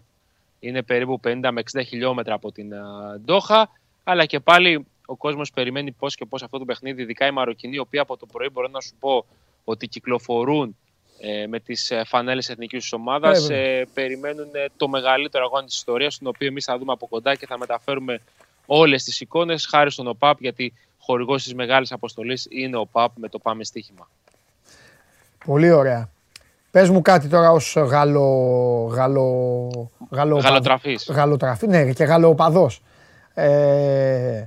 είναι 0.59 0.83
περίπου 0.83 1.19
50 1.23 1.49
με 1.51 1.61
60 1.77 1.81
χιλιόμετρα 1.85 2.33
από 2.33 2.51
την 2.51 2.73
α, 2.73 3.19
Ντόχα, 3.25 3.69
αλλά 4.03 4.25
και 4.25 4.39
πάλι 4.39 4.85
ο 5.05 5.15
κόσμος 5.15 5.51
περιμένει 5.51 5.91
πώς 5.91 6.15
και 6.15 6.25
πώς 6.25 6.43
αυτό 6.43 6.57
το 6.57 6.65
παιχνίδι, 6.65 7.01
ειδικά 7.01 7.25
οι 7.27 7.31
Μαροκινοί, 7.31 7.75
οι 7.75 7.79
οποίοι 7.79 7.99
από 7.99 8.17
το 8.17 8.25
πρωί 8.25 8.49
μπορώ 8.51 8.67
να 8.67 8.81
σου 8.81 8.95
πω 8.99 9.25
ότι 9.63 9.87
κυκλοφορούν 9.87 10.77
ε, 11.19 11.47
με 11.47 11.59
τις 11.59 11.91
ε, 11.91 12.03
φανέλες 12.05 12.49
εθνικής 12.49 12.81
τους 12.81 12.93
ομάδας, 12.93 13.41
Βέβαια. 13.41 13.57
ε, 13.63 13.87
περιμένουν 13.93 14.49
ε, 14.51 14.65
το 14.77 14.87
μεγαλύτερο 14.87 15.43
αγώνα 15.45 15.65
της 15.65 15.75
ιστορίας, 15.75 16.17
τον 16.17 16.27
οποίο 16.27 16.47
εμείς 16.47 16.65
θα 16.65 16.77
δούμε 16.77 16.91
από 16.91 17.07
κοντά 17.07 17.35
και 17.35 17.45
θα 17.45 17.57
μεταφέρουμε 17.57 18.21
όλες 18.67 19.03
τις 19.03 19.21
εικόνες, 19.21 19.65
χάρη 19.65 19.91
στον 19.91 20.07
ΟΠΑΠ, 20.07 20.41
γιατί 20.41 20.73
χορηγός 20.97 21.43
της 21.43 21.53
μεγάλης 21.53 21.91
αποστολής 21.91 22.47
είναι 22.49 22.77
ο 22.77 22.79
ΟΠΑΠ 22.79 23.17
με 23.17 23.29
το 23.29 23.39
πάμε 23.39 23.63
στοίχημα. 23.63 24.09
Πολύ 25.45 25.71
ωραία. 25.71 26.09
Πες 26.71 26.89
μου 26.89 27.01
κάτι 27.01 27.27
τώρα 27.27 27.51
ως 27.51 27.75
γαλλο... 27.77 28.89
γαλλο... 28.91 29.91
γαλλο... 30.09 30.37
Γαλλοτραφής. 30.37 31.09
Γαλλοτραφή, 31.11 31.67
ναι, 31.67 31.93
και 31.93 32.03
γαλλοπαδός. 32.03 32.81
Ε... 33.33 34.45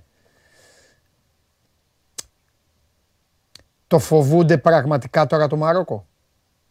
Το 3.86 3.98
φοβούνται 3.98 4.58
πραγματικά 4.58 5.26
τώρα 5.26 5.46
το 5.46 5.56
Μαρόκο. 5.56 6.06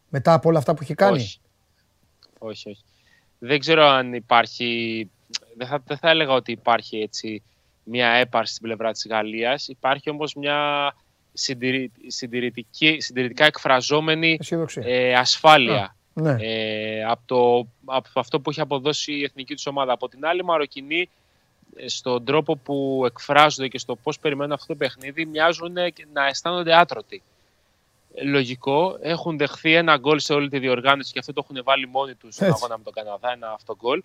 Μετά 0.08 0.32
από 0.32 0.48
όλα 0.48 0.58
αυτά 0.58 0.74
που 0.74 0.82
έχει 0.82 0.94
κάνει; 0.94 1.18
Όχι. 1.18 1.40
όχι, 2.38 2.70
όχι. 2.70 2.84
Δεν 3.38 3.58
ξέρω 3.58 3.84
αν 3.84 4.14
υπάρχει, 4.14 5.10
δεν 5.60 5.68
θα, 5.68 5.82
δεν 5.86 5.96
θα 5.96 6.10
έλεγα 6.10 6.32
ότι 6.32 6.52
υπάρχει 6.52 6.98
έτσι 6.98 7.42
μια 7.84 8.08
έπαρση 8.08 8.52
στην 8.54 8.66
πλευρά 8.66 8.92
της 8.92 9.06
Γαλλίας. 9.06 9.68
Υπάρχει 9.68 10.10
όμως 10.10 10.34
μια 10.34 10.58
συντηρη, 11.32 11.90
συντηρητική, 12.06 12.96
συντηρητικά 13.00 13.44
εκφραζόμενη 13.44 14.36
Αισιοδοξία. 14.40 14.82
ε, 14.86 15.14
ασφάλεια. 15.14 15.96
ναι. 16.12 16.36
ε, 16.40 17.04
από, 17.04 17.22
το, 17.26 17.68
από 17.84 18.08
αυτό 18.14 18.40
που 18.40 18.50
έχει 18.50 18.60
αποδώσει 18.60 19.12
η 19.12 19.22
εθνική 19.22 19.54
του 19.54 19.62
ομάδα. 19.66 19.92
Από 19.92 20.08
την 20.08 20.26
άλλη, 20.26 20.40
οι 20.40 20.44
Μαροκινοί 20.44 21.08
ε, 21.76 21.88
στον 21.88 22.24
τρόπο 22.24 22.56
που 22.56 23.02
εκφράζονται 23.06 23.68
και 23.68 23.78
στο 23.78 23.96
πώς 23.96 24.18
περιμένουν 24.18 24.52
αυτό 24.52 24.66
το 24.66 24.74
παιχνίδι 24.74 25.26
μοιάζουν 25.26 25.76
ε, 25.76 25.90
και 25.90 26.06
να 26.12 26.26
αισθάνονται 26.26 26.76
άτρωτοι. 26.76 27.22
Ε, 28.14 28.24
Λογικό, 28.24 28.98
έχουν 29.00 29.36
δεχθεί 29.36 29.74
ένα 29.74 29.96
γκολ 29.96 30.18
σε 30.18 30.32
όλη 30.32 30.48
τη 30.48 30.58
διοργάνωση 30.58 31.12
και 31.12 31.18
αυτό 31.18 31.32
το 31.32 31.46
έχουν 31.48 31.64
βάλει 31.64 31.88
μόνοι 31.88 32.14
τους 32.14 32.34
στον 32.34 32.46
Έτσι. 32.46 32.58
αγώνα 32.60 32.78
με 32.78 32.84
τον 32.84 32.92
Καναδά, 32.92 33.32
ένα 33.32 33.52
αυτό 33.52 33.76
γκολ. 33.76 34.00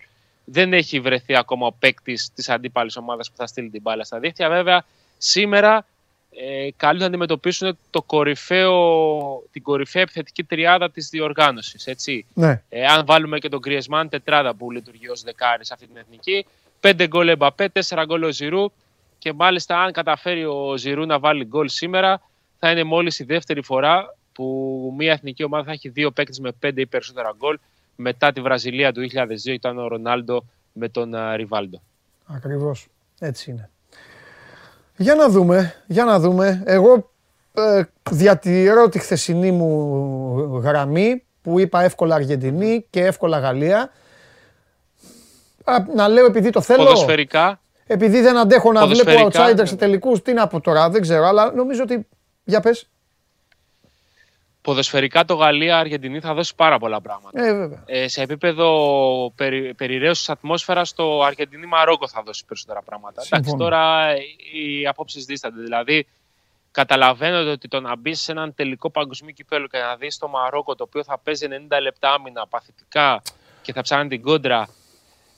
Δεν 0.48 0.72
έχει 0.72 1.00
βρεθεί 1.00 1.36
ακόμα 1.36 1.66
ο 1.66 1.72
παίκτης 1.72 2.30
της 2.34 2.48
αντίπαλης 2.48 2.96
ομάδας 2.96 3.30
που 3.30 3.36
θα 3.36 3.46
στείλει 3.46 3.70
την 3.70 3.80
μπάλα 3.82 4.04
στα 4.04 4.18
δίχτυα. 4.18 4.48
Βέβαια, 4.48 4.84
σήμερα 5.18 5.86
ε, 6.30 6.68
καλούν 6.76 7.00
να 7.00 7.06
αντιμετωπίσουν 7.06 7.78
το 7.90 8.02
κορυφαίο, 8.02 9.42
την 9.52 9.62
κορυφαία 9.62 10.02
επιθετική 10.02 10.44
τριάδα 10.44 10.90
της 10.90 11.08
διοργάνωσης. 11.08 11.86
Έτσι. 11.86 12.26
ναι. 12.34 12.62
Ε, 12.68 12.86
αν 12.86 13.04
βάλουμε 13.04 13.38
και 13.38 13.48
τον 13.48 13.60
Griezmann 13.66 14.06
τετράδα 14.10 14.54
που 14.54 14.70
λειτουργεί 14.70 15.08
ως 15.08 15.22
δεκάρι 15.22 15.64
σε 15.64 15.74
αυτή 15.74 15.86
την 15.86 15.96
εθνική, 15.96 16.46
5 16.80 17.06
γκολ 17.08 17.28
Εμπαπέ, 17.28 17.72
4 17.88 18.02
γκολ 18.06 18.22
ο 18.22 18.32
Ζηρού 18.32 18.72
και 19.18 19.32
μάλιστα 19.32 19.82
αν 19.82 19.92
καταφέρει 19.92 20.44
ο 20.44 20.76
Ζηρού 20.76 21.06
να 21.06 21.18
βάλει 21.18 21.44
γκολ 21.44 21.68
σήμερα 21.68 22.22
θα 22.58 22.70
είναι 22.70 22.84
μόλις 22.84 23.18
η 23.18 23.24
δεύτερη 23.24 23.62
φορά 23.62 24.16
που 24.32 24.94
μια 24.96 25.12
εθνική 25.12 25.44
ομάδα 25.44 25.64
θα 25.64 25.72
έχει 25.72 25.88
δύο 25.88 26.10
παίκτες 26.10 26.38
με 26.38 26.52
5 26.66 26.72
ή 26.76 26.86
περισσότερα 26.86 27.34
γκολ 27.36 27.58
μετά 27.96 28.32
τη 28.32 28.40
Βραζιλία 28.40 28.92
του 28.92 29.00
2002 29.00 29.46
ήταν 29.46 29.78
ο 29.78 29.88
Ρονάλντο 29.88 30.44
με 30.72 30.88
τον 30.88 31.14
α, 31.14 31.36
Ριβάλντο. 31.36 31.80
Ακριβώς. 32.26 32.86
Έτσι 33.18 33.50
είναι. 33.50 33.70
Για 34.96 35.14
να 35.14 35.28
δούμε, 35.28 35.74
για 35.86 36.04
να 36.04 36.18
δούμε. 36.18 36.62
Εγώ 36.66 37.10
ε, 37.52 37.82
διατηρώ 38.10 38.88
τη 38.88 38.98
χθεσινή 38.98 39.50
μου 39.50 40.58
γραμμή 40.62 41.24
που 41.42 41.58
είπα 41.58 41.82
εύκολα 41.82 42.14
Αργεντινή 42.14 42.86
και 42.90 43.04
εύκολα 43.04 43.38
Γαλλία. 43.38 43.90
Α, 45.64 45.74
να 45.94 46.08
λέω 46.08 46.26
επειδή 46.26 46.50
το 46.50 46.60
θέλω. 46.60 46.84
Ποδοσφαιρικά, 46.84 47.60
Επειδή 47.86 48.20
δεν 48.20 48.36
αντέχω 48.36 48.72
να 48.72 48.86
βλέπω 48.86 49.10
Ποδοσφαιρικά, 49.10 49.48
outsiders 49.48 49.56
ναι. 49.56 49.64
σε 49.64 49.76
τελικούς, 49.76 50.22
τι 50.22 50.32
να 50.32 50.46
πω 50.46 50.60
τώρα, 50.60 50.90
δεν 50.90 51.00
ξέρω, 51.02 51.26
αλλά 51.26 51.52
νομίζω 51.52 51.82
ότι 51.82 52.06
Για 52.44 52.60
πες. 52.60 52.88
Ποδοσφαιρικά 54.66 55.24
το 55.24 55.34
Γαλλία-Αργεντινή 55.34 56.20
θα 56.20 56.34
δώσει 56.34 56.54
πάρα 56.54 56.78
πολλά 56.78 57.00
πράγματα. 57.00 57.46
Ε, 57.46 57.54
βέβαια. 57.54 57.82
Ε, 57.86 58.08
σε 58.08 58.22
επίπεδο 58.22 59.32
περι, 59.36 59.74
περιραίωσης 59.74 60.28
ατμόσφαιρας 60.28 60.92
το 60.94 61.22
Αργεντινή-Μαρόκο 61.22 62.08
θα 62.08 62.22
δώσει 62.22 62.44
περισσότερα 62.44 62.82
πράγματα. 62.82 63.22
Εντάξει, 63.26 63.50
Συμφωνώ. 63.50 63.64
τώρα 63.64 64.14
οι 64.52 64.86
απόψεις 64.86 65.24
δίστανται. 65.24 65.62
Δηλαδή, 65.62 66.06
καταλαβαίνετε 66.70 67.50
ότι 67.50 67.68
το 67.68 67.80
να 67.80 67.96
μπει 67.96 68.14
σε 68.14 68.32
έναν 68.32 68.54
τελικό 68.54 68.90
παγκοσμίο 68.90 69.32
κυπέλο 69.32 69.66
και 69.66 69.78
να 69.78 69.96
δεις 69.96 70.18
το 70.18 70.28
Μαρόκο 70.28 70.74
το 70.74 70.84
οποίο 70.84 71.04
θα 71.04 71.18
παίζει 71.18 71.46
90 71.50 71.80
λεπτά 71.82 72.12
άμυνα 72.12 72.46
παθητικά 72.46 73.22
και 73.62 73.72
θα 73.72 73.82
ψάχνει 73.82 74.08
την 74.08 74.22
κόντρα 74.22 74.68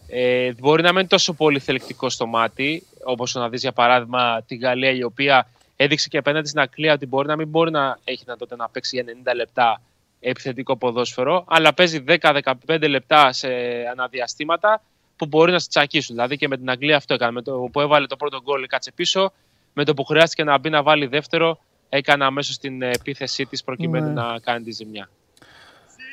ε, 0.09 0.53
μπορεί 0.53 0.83
να 0.83 0.89
μην 0.89 0.99
είναι 0.99 1.09
τόσο 1.09 1.33
πολύ 1.33 1.59
θελκτικό 1.59 2.09
στο 2.09 2.27
μάτι 2.27 2.87
όπως 3.05 3.35
να 3.35 3.49
δεις 3.49 3.61
για 3.61 3.73
παράδειγμα 3.73 4.43
τη 4.43 4.57
Γαλλία 4.57 4.91
η 4.91 5.03
οποία 5.03 5.49
έδειξε 5.81 6.09
και 6.09 6.19
απέναντι 6.19 6.49
στην 6.49 6.61
Αγγλία 6.61 6.93
ότι 6.93 7.07
μπορεί 7.07 7.29
να 7.29 7.37
μην 7.37 7.49
μπορεί 7.49 7.71
να 7.71 7.99
έχει 8.05 8.23
δυνατότητα 8.25 8.57
να 8.57 8.69
παίξει 8.69 8.97
για 9.03 9.33
90 9.33 9.35
λεπτά 9.35 9.81
επιθετικό 10.21 10.77
ποδόσφαιρο 10.77 11.45
αλλά 11.49 11.75
παίζει 11.75 12.05
10-15 12.21 12.89
λεπτά 12.89 13.33
σε 13.33 13.49
αναδιαστήματα 13.93 14.83
που 15.17 15.27
μπορεί 15.27 15.53
να 15.53 15.59
σε 15.59 15.69
τσακίσουν. 15.69 16.15
Δηλαδή 16.15 16.37
και 16.37 16.49
με 16.49 16.57
την 16.57 16.71
Αγγλία 16.71 16.97
αυτό 16.97 17.15
έκανε. 17.15 17.33
Με 17.33 17.43
το 17.43 17.69
που 17.73 17.81
έβαλε 17.81 18.07
το 18.07 18.17
πρώτο 18.17 18.43
γκολ 18.43 18.67
κάτσε 18.67 18.93
πίσω 18.93 19.33
με 19.73 19.85
το 19.85 19.95
που 19.95 20.05
χρειάστηκε 20.05 20.45
να 20.45 20.59
μπει 20.59 20.71
να 20.71 20.83
βάλει 20.83 21.07
δεύτερο, 21.07 21.59
έκανε 21.89 22.25
αμέσως 22.25 22.59
την 22.59 22.83
επίθεσή 22.83 23.47
της 23.47 23.65
προκειμένου 23.65 24.07
Ναι. 24.07 24.13
να 24.13 24.39
κάνει 24.39 24.65
τη 24.65 24.71
ζημιά. 24.73 25.09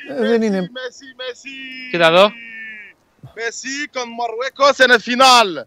Ε, 0.08 0.26
δεν 0.28 0.42
είναι. 0.42 0.60
Messi, 0.60 1.20
Messi. 1.20 1.90
Κοίτα 1.90 2.06
εδώ. 2.06 2.30
Messi 3.36 3.88
con 3.94 4.08
Marruecos 4.18 4.80
en 4.84 4.90
el 4.90 5.00
final. 5.00 5.66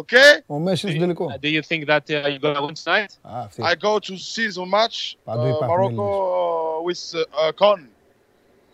Okay? 0.00 0.42
Ο 0.46 0.58
Μέση 0.58 0.86
είναι 0.86 0.96
στο 0.96 1.04
τελικό. 1.04 1.38
Do 1.42 1.46
you 1.46 1.62
think 1.68 1.86
that 1.86 2.02
uh, 2.10 2.28
you're 2.28 2.40
gonna 2.40 2.66
win 2.66 2.74
tonight? 2.84 3.12
Α, 3.22 3.40
αυτή. 3.40 3.62
I 3.62 3.74
go 3.84 3.98
to 3.98 4.12
see 4.16 4.48
the 4.58 4.64
match. 4.74 5.14
Παντού 5.24 5.42
Uh, 5.42 5.48
υπάρχουν 5.48 5.94
Morocco 5.94 6.82
with 6.86 7.14
uh, 7.20 7.52
con 7.60 7.88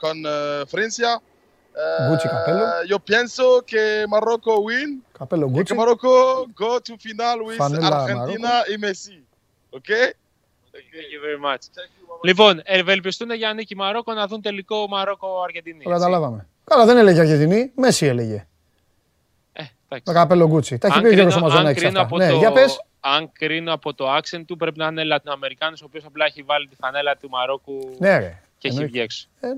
con 0.02 0.16
uh, 0.24 0.66
Francia. 0.72 1.10
Uh, 1.16 2.08
Gucci 2.08 2.28
capello. 2.34 2.64
Yo 2.92 2.98
pienso 3.10 3.44
que 3.70 3.82
Marocco 4.12 4.52
win. 4.66 4.90
Καπέλο 5.18 5.46
Y 5.46 5.48
que 5.48 5.54
Γκούτσι. 5.54 5.74
Morocco 5.74 6.12
go 6.62 6.72
to 6.86 6.92
final 7.04 7.38
with 7.46 7.56
Φανέλα 7.56 7.88
Argentina 8.02 8.52
y 8.72 8.76
Messi. 8.84 9.18
Okay? 9.78 10.06
Thank 10.72 11.10
you 11.14 11.20
very 11.26 11.40
much. 11.48 11.62
Λοιπόν, 12.24 12.60
ευελπιστούν 12.64 13.30
για 13.30 13.52
νίκη 13.52 13.76
Μαρόκο 13.76 14.12
να 14.12 14.26
δουν 14.26 14.40
τελικό 14.42 14.86
Μαρόκο-Αργεντινή. 14.88 15.82
Το 15.82 15.90
έτσι. 15.90 16.02
καταλάβαμε. 16.02 16.48
Καλά, 16.64 16.84
δεν 16.84 16.96
έλεγε 16.96 17.20
Αργεντινή. 17.20 17.72
Μέση 17.74 18.06
έλεγε. 18.06 18.46
Ε, 19.94 19.96
εντάξει. 19.96 20.12
Με 20.12 20.12
καπέλο 20.20 20.46
Γκούτσι. 20.48 20.78
Τα 20.78 20.86
έχει 20.86 20.96
Αν 20.96 21.02
πει 21.02 21.08
ο 21.08 21.12
Γιώργος 21.12 21.32
κρίνω- 21.34 21.46
αν 21.48 21.52
Μαζονάκης 21.54 21.82
κρίνω 21.82 22.00
αυτά. 22.00 22.14
από 22.14 22.24
Ναι, 22.24 22.30
το- 22.30 22.36
για 22.38 22.52
πες. 22.52 22.84
Αν 23.00 23.30
κρίνω 23.32 23.72
από 23.72 23.94
το 23.94 24.16
accent 24.16 24.42
του, 24.46 24.56
πρέπει 24.56 24.78
να 24.78 24.86
είναι 24.86 25.04
Λατινοαμερικάνος, 25.04 25.82
ο 25.82 25.84
οποίος 25.88 26.04
απλά 26.04 26.24
έχει 26.24 26.42
βάλει 26.42 26.68
τη 26.68 26.74
φανέλα 26.80 27.16
του 27.16 27.28
Μαρόκου 27.28 27.94
Ναι, 27.98 28.18
ρε. 28.18 28.38
και 28.58 28.68
έχει 28.68 28.76
Εννοείται. 28.76 28.86
βγει 28.92 29.00
έξω. 29.00 29.26
Ε, 29.40 29.48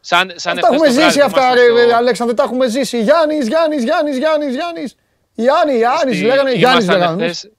Σαν, 0.00 0.32
σαν 0.34 0.54
Τα 0.54 0.60
εχθές 0.60 0.74
έχουμε 0.74 0.86
το 0.86 0.92
βράδυ, 0.94 1.08
ζήσει 1.10 1.20
αυτά, 1.20 1.40
θυμάστε 1.40 1.72
ρε, 1.82 1.86
στο- 1.86 1.96
Αλέξανδρε, 1.96 2.34
τα 2.36 2.42
έχουμε 2.42 2.68
ζήσει. 2.68 3.02
Γιάννης, 3.02 3.46
Γιάννης, 3.48 3.82
Γιάννης, 3.84 4.16
Γιάννης, 4.16 4.54
Γιάννης. 4.54 4.96
Γιάννη, 5.34 5.76
Γιάννης, 5.76 6.16
στη- 6.16 6.24
λέγανε, 6.26 6.52
Γιάννης 6.52 6.84
ήμασταν 6.84 6.98
λέγανε. 7.18 7.24
εχθές 7.24 7.50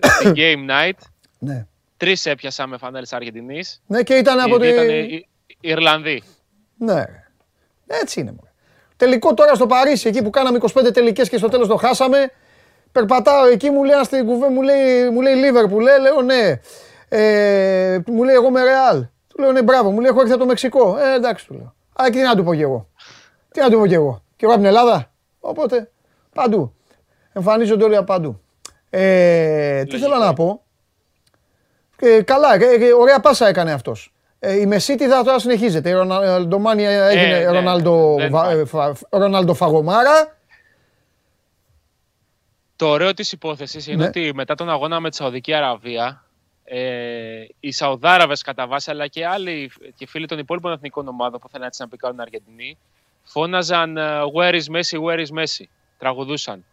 Στην 0.20 0.32
Game 0.36 0.70
Night, 0.70 0.98
Ναι. 1.38 1.66
τρεις 1.96 2.26
έπιασα 2.26 2.66
με 2.66 2.78
φανέλες 2.78 3.12
Αργεντινής. 3.12 3.82
Ναι, 3.86 4.02
και 4.02 4.14
ήταν 4.14 4.38
Οι 4.38 4.42
από 4.42 4.58
δύο 4.58 4.70
τη... 4.70 4.76
ήταν 4.82 4.88
οι- 4.88 5.26
οι 5.46 5.56
Ιρλανδοί. 5.60 6.22
Ναι. 6.78 6.94
ρε. 6.94 7.24
Έτσι 7.86 8.20
είναι. 8.20 8.30
μωρέ. 8.30 8.47
Τελικό 8.98 9.34
τώρα 9.34 9.54
στο 9.54 9.66
Παρίσι, 9.66 10.08
εκεί 10.08 10.22
που 10.22 10.30
κάναμε 10.30 10.58
25 10.74 10.92
τελικές 10.92 11.28
και 11.28 11.36
στο 11.36 11.48
τέλος 11.48 11.68
το 11.68 11.76
χάσαμε. 11.76 12.30
Περπατάω 12.92 13.46
εκεί, 13.46 13.70
μου 13.70 13.84
λέει 13.84 13.94
ένα 13.94 14.04
στην 14.04 14.26
κουβέ, 14.26 14.48
μου 14.48 14.62
λέει, 14.62 15.10
μου 15.10 15.20
λέει 15.20 15.34
Λίβερπουλ, 15.34 15.82
λέει, 15.82 15.98
λέω 16.00 16.22
ναι. 16.22 16.60
Ε, 17.08 17.98
μου 18.06 18.22
λέει 18.22 18.34
εγώ 18.34 18.50
με 18.50 18.62
Ρεάλ. 18.62 19.06
Του 19.28 19.40
λέω 19.40 19.52
ναι, 19.52 19.62
μπράβο, 19.62 19.90
μου 19.90 20.00
λέει 20.00 20.10
έχω 20.10 20.20
έρθει 20.20 20.32
από 20.32 20.40
το 20.40 20.46
Μεξικό. 20.46 20.98
Ε, 20.98 21.14
εντάξει, 21.14 21.46
του 21.46 21.54
λέω. 21.54 21.74
Α, 22.02 22.04
και 22.04 22.10
τι 22.10 22.22
να 22.22 22.36
του 22.36 22.44
πω 22.44 22.54
κι 22.54 22.62
εγώ. 22.62 22.88
Τι 23.50 23.60
να 23.60 23.70
του 23.70 23.78
πω 23.78 23.86
κι 23.86 23.94
εγώ. 23.94 24.22
Και 24.36 24.44
εγώ 24.44 24.54
από 24.54 24.62
την 24.62 24.70
Ελλάδα. 24.70 25.10
Οπότε, 25.40 25.90
παντού. 26.34 26.74
Εμφανίζονται 27.32 27.84
όλοι 27.84 27.96
από 27.96 28.04
παντού. 28.04 28.40
Ε, 28.90 29.84
τι 29.84 29.98
θέλω 29.98 30.16
να 30.16 30.32
πω. 30.32 30.62
Ε, 32.00 32.22
καλά, 32.22 32.54
ε, 32.54 32.58
ε, 32.58 32.92
ωραία 32.92 33.20
πάσα 33.20 33.48
έκανε 33.48 33.72
αυτός. 33.72 34.12
Ε, 34.40 34.60
η 34.60 34.66
Μεσίτιδα 34.66 35.22
τώρα 35.22 35.38
συνεχίζεται. 35.38 35.88
Η 35.88 35.92
Ροναλντομάνια 35.92 36.90
έγινε 36.90 37.38
ναι, 37.38 37.44
Ρονάλντο, 37.50 38.14
δεν 38.18 38.30
Βα- 38.30 38.50
ε, 38.50 38.64
φα- 38.64 38.96
Ρονάλντο 39.10 39.54
Φαγωμάρα. 39.54 40.36
Το 42.76 42.88
ωραίο 42.88 43.14
της 43.14 43.32
υπόθεσης 43.32 43.86
είναι 43.86 43.96
Ναι. 43.96 44.06
ότι 44.06 44.30
μετά 44.34 44.54
τον 44.54 44.70
αγώνα 44.70 45.00
με 45.00 45.10
τη 45.10 45.16
Σαουδική 45.16 45.52
Αραβία, 45.54 46.24
ε, 46.64 47.44
οι 47.60 47.72
Σαουδάραβες 47.72 48.42
κατά 48.42 48.66
βάση, 48.66 48.90
αλλά 48.90 49.06
και 49.06 49.26
άλλοι 49.26 49.70
και 49.96 50.06
φίλοι 50.06 50.26
των 50.26 50.38
υπόλοιπων 50.38 50.72
εθνικών 50.72 51.08
ομάδων 51.08 51.40
που 51.40 51.48
θέλουν 51.48 51.66
έτσι 51.66 51.82
να 51.82 51.88
πικάρουν 51.88 52.16
την 52.16 52.24
Αργεντινή, 52.24 52.78
φώναζαν 53.24 53.96
ε, 53.96 54.02
Where 54.36 54.52
is 54.54 54.76
Messi, 54.76 54.98
where 55.04 55.18
is 55.26 55.38
Messi; 55.42 55.64
Τραγουδούσαν. 55.98 56.64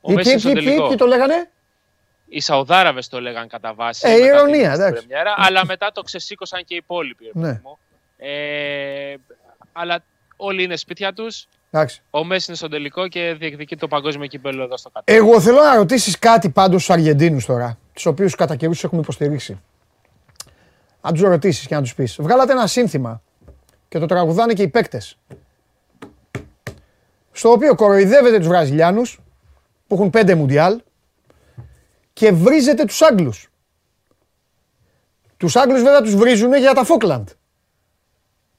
Ο 0.00 0.12
Οι 0.12 0.14
Μέσης 0.14 0.32
ποιοι, 0.32 0.32
είναι 0.32 0.40
στο 0.40 0.48
ποιοι, 0.52 0.58
ποιοι, 0.62 0.64
τελικό. 0.64 0.86
ποιοι 0.88 0.96
το 0.96 1.06
λέγανε; 1.06 1.50
Οι 2.32 2.40
Σαουδάραβες 2.40 3.08
το 3.08 3.20
λέγαν 3.20 3.48
κατά 3.48 3.74
βάση. 3.74 4.08
Ε, 4.08 4.10
μετά 4.10 4.24
την- 4.24 4.34
ηρωνία, 4.34 4.70
στην 4.70 4.82
εντάξει. 4.84 5.06
πρεμιέρα, 5.06 5.34
αλλά 5.36 5.66
μετά 5.66 5.90
το 5.92 6.02
ξεσήκωσαν 6.02 6.64
και 6.64 6.74
οι 6.74 6.76
υπόλοιποι. 6.76 7.24
ρε 7.24 7.30
Ναι. 7.40 7.46
παιδί 7.48 7.60
μου. 7.64 7.78
Ε, 8.16 9.14
αλλά 9.72 10.02
όλοι 10.36 10.62
είναι 10.62 10.76
σπίτια 10.76 11.12
τους. 11.12 11.46
Εντάξει. 11.70 12.02
Ο 12.10 12.24
Μέσης 12.24 12.46
είναι 12.48 12.56
στο 12.56 12.68
τελικό 12.68 13.08
και 13.08 13.34
διεκδικεί 13.38 13.76
το 13.76 13.88
παγκόσμιο 13.88 14.26
κύπελο 14.26 14.62
εδώ 14.62 14.76
στο 14.76 14.90
κάτω. 14.90 15.12
Εγώ 15.12 15.40
θέλω 15.40 15.60
να 15.62 15.74
ρωτήσεις 15.74 16.18
κάτι 16.18 16.50
πάντως 16.50 16.82
στους 16.82 16.94
Αργεντίνους 16.94 17.46
τώρα, 17.46 17.78
τους 17.92 18.06
οποίους 18.06 18.34
κατά 18.34 18.56
καιρούς 18.56 18.74
τους 18.74 18.84
έχουμε 18.84 19.00
υποστηρίξει. 19.00 19.60
Να 21.02 21.12
τους 21.12 21.20
ρωτήσεις 21.22 21.66
και 21.66 21.74
να 21.74 21.80
τους 21.82 21.94
πεις. 21.94 22.16
Βγάλατε 22.20 22.52
ένα 22.52 22.66
σύνθημα 22.66 23.22
και 23.88 23.98
το 23.98 24.06
τραγουδάνε 24.06 24.52
και 24.52 24.62
οι 24.62 24.68
παίκτες. 24.68 25.16
Στο 27.32 27.50
οποίο 27.50 27.74
κοροϊδεύετε 27.74 28.38
τους 28.38 28.46
Βραζιλιάνους 28.48 29.20
που 29.86 29.94
έχουν 29.94 30.10
πέντε 30.10 30.34
μουντιάλ 30.34 30.80
και 32.20 32.32
βρίζετε 32.32 32.84
τους 32.84 33.02
Άγγλους. 33.02 33.48
Τους 35.36 35.56
Άγγλους 35.56 35.82
βέβαια 35.82 36.00
τους 36.00 36.14
βρίζουν 36.14 36.54
για 36.54 36.72
τα 36.74 36.84
Φόκλαντ. 36.84 37.28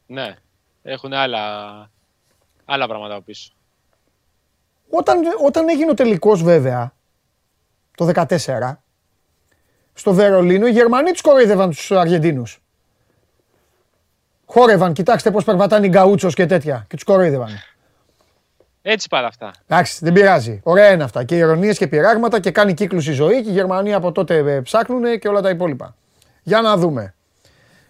Ναι, 0.06 0.36
έχουν 0.82 1.14
άλλα, 1.14 1.42
άλλα 2.66 2.88
πράγματα 2.88 3.14
από 3.14 3.24
πίσω. 3.24 3.54
Όταν, 4.90 5.20
όταν 5.46 5.70
έγινε 5.70 5.92
ο 5.92 5.94
τελικός 5.94 6.44
βέβαια, 6.44 6.94
το 7.98 8.06
14, 8.06 8.84
στο 9.94 10.14
Βερολίνο, 10.14 10.68
οι 10.68 10.72
Γερμανοί 10.72 11.12
τους 11.12 11.22
κοροϊδεύαν 11.22 11.70
τους 11.70 11.92
Αργεντίνους. 11.92 12.62
Χόρευαν, 14.46 14.94
κοιτάξτε 14.94 15.32
πώς 15.32 15.44
περπατάνε 15.44 15.86
οι 15.86 15.90
γκαούτσος 15.90 16.34
και 16.34 16.46
τέτοια 16.46 16.86
και 16.90 16.96
τους 16.96 17.04
κοροϊδεύαν. 17.04 17.50
Έτσι 18.82 19.08
πάρα 19.10 19.28
αυτά. 19.28 19.52
Εντάξει, 19.68 19.98
δεν 20.02 20.14
πειράζει. 20.14 20.60
Ωραία 20.64 20.92
είναι 20.92 21.04
αυτά. 21.04 21.24
Και 21.24 21.36
ηρωνίες 21.38 21.78
και 21.78 21.88
πειράγματα 21.88 22.40
και 22.40 22.52
κάνει 22.52 22.74
κύκλους 22.74 23.08
η 23.08 23.12
ζωή 23.12 23.44
και 23.44 23.50
οι 23.50 23.54
Γερμανοί 23.54 23.94
από 23.94 24.12
τότε 24.12 24.38
ε, 24.38 24.62
ψάχνουνε 24.62 25.16
και 25.16 25.28
όλα 25.28 25.42
τα 25.42 25.50
υπόλοιπα. 25.50 25.96
Για 26.44 26.62
να 26.62 26.78
δούμε. 26.78 27.14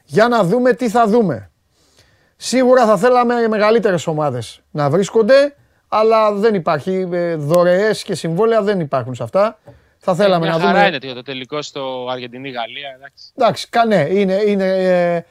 Για 0.06 0.28
να 0.28 0.44
δούμε 0.44 0.74
τι 0.74 0.90
θα 0.90 1.08
δούμε. 1.08 1.50
Σίγουρα 2.38 2.86
θα 2.86 2.98
θέλαμε 2.98 3.48
μεγαλύτερες 3.48 4.08
ομάδες 4.08 4.62
να 4.72 4.90
βρίσκονται, 4.90 5.56
αλλά 5.88 6.32
δεν 6.34 6.54
υπάρχει. 6.54 7.08
ε, 7.12 7.36
Δωρεές 7.36 8.04
και 8.04 8.16
συμβόλαια 8.16 8.62
δεν 8.62 8.80
υπάρχουν 8.80 9.16
σε 9.16 9.24
αυτά. 9.24 9.60
Θα 9.98 10.16
θέλαμε 10.16 10.46
Μια 10.46 10.58
να 10.58 10.62
χαρά 10.64 10.74
δούμε. 10.74 10.88
είναι 10.88 10.98
το- 11.00 11.14
το 11.14 11.22
τελικό 11.22 11.62
στο 11.62 12.08
Αργεντινή-Γαλλία. 12.12 12.90
εντάξει. 12.98 13.26
Εντάξει, 13.38 13.70
κα- 13.70 13.86
ναι, 13.86 14.08
είναι, 14.10 14.34
είναι, 14.34 14.66
ε, 14.68 15.26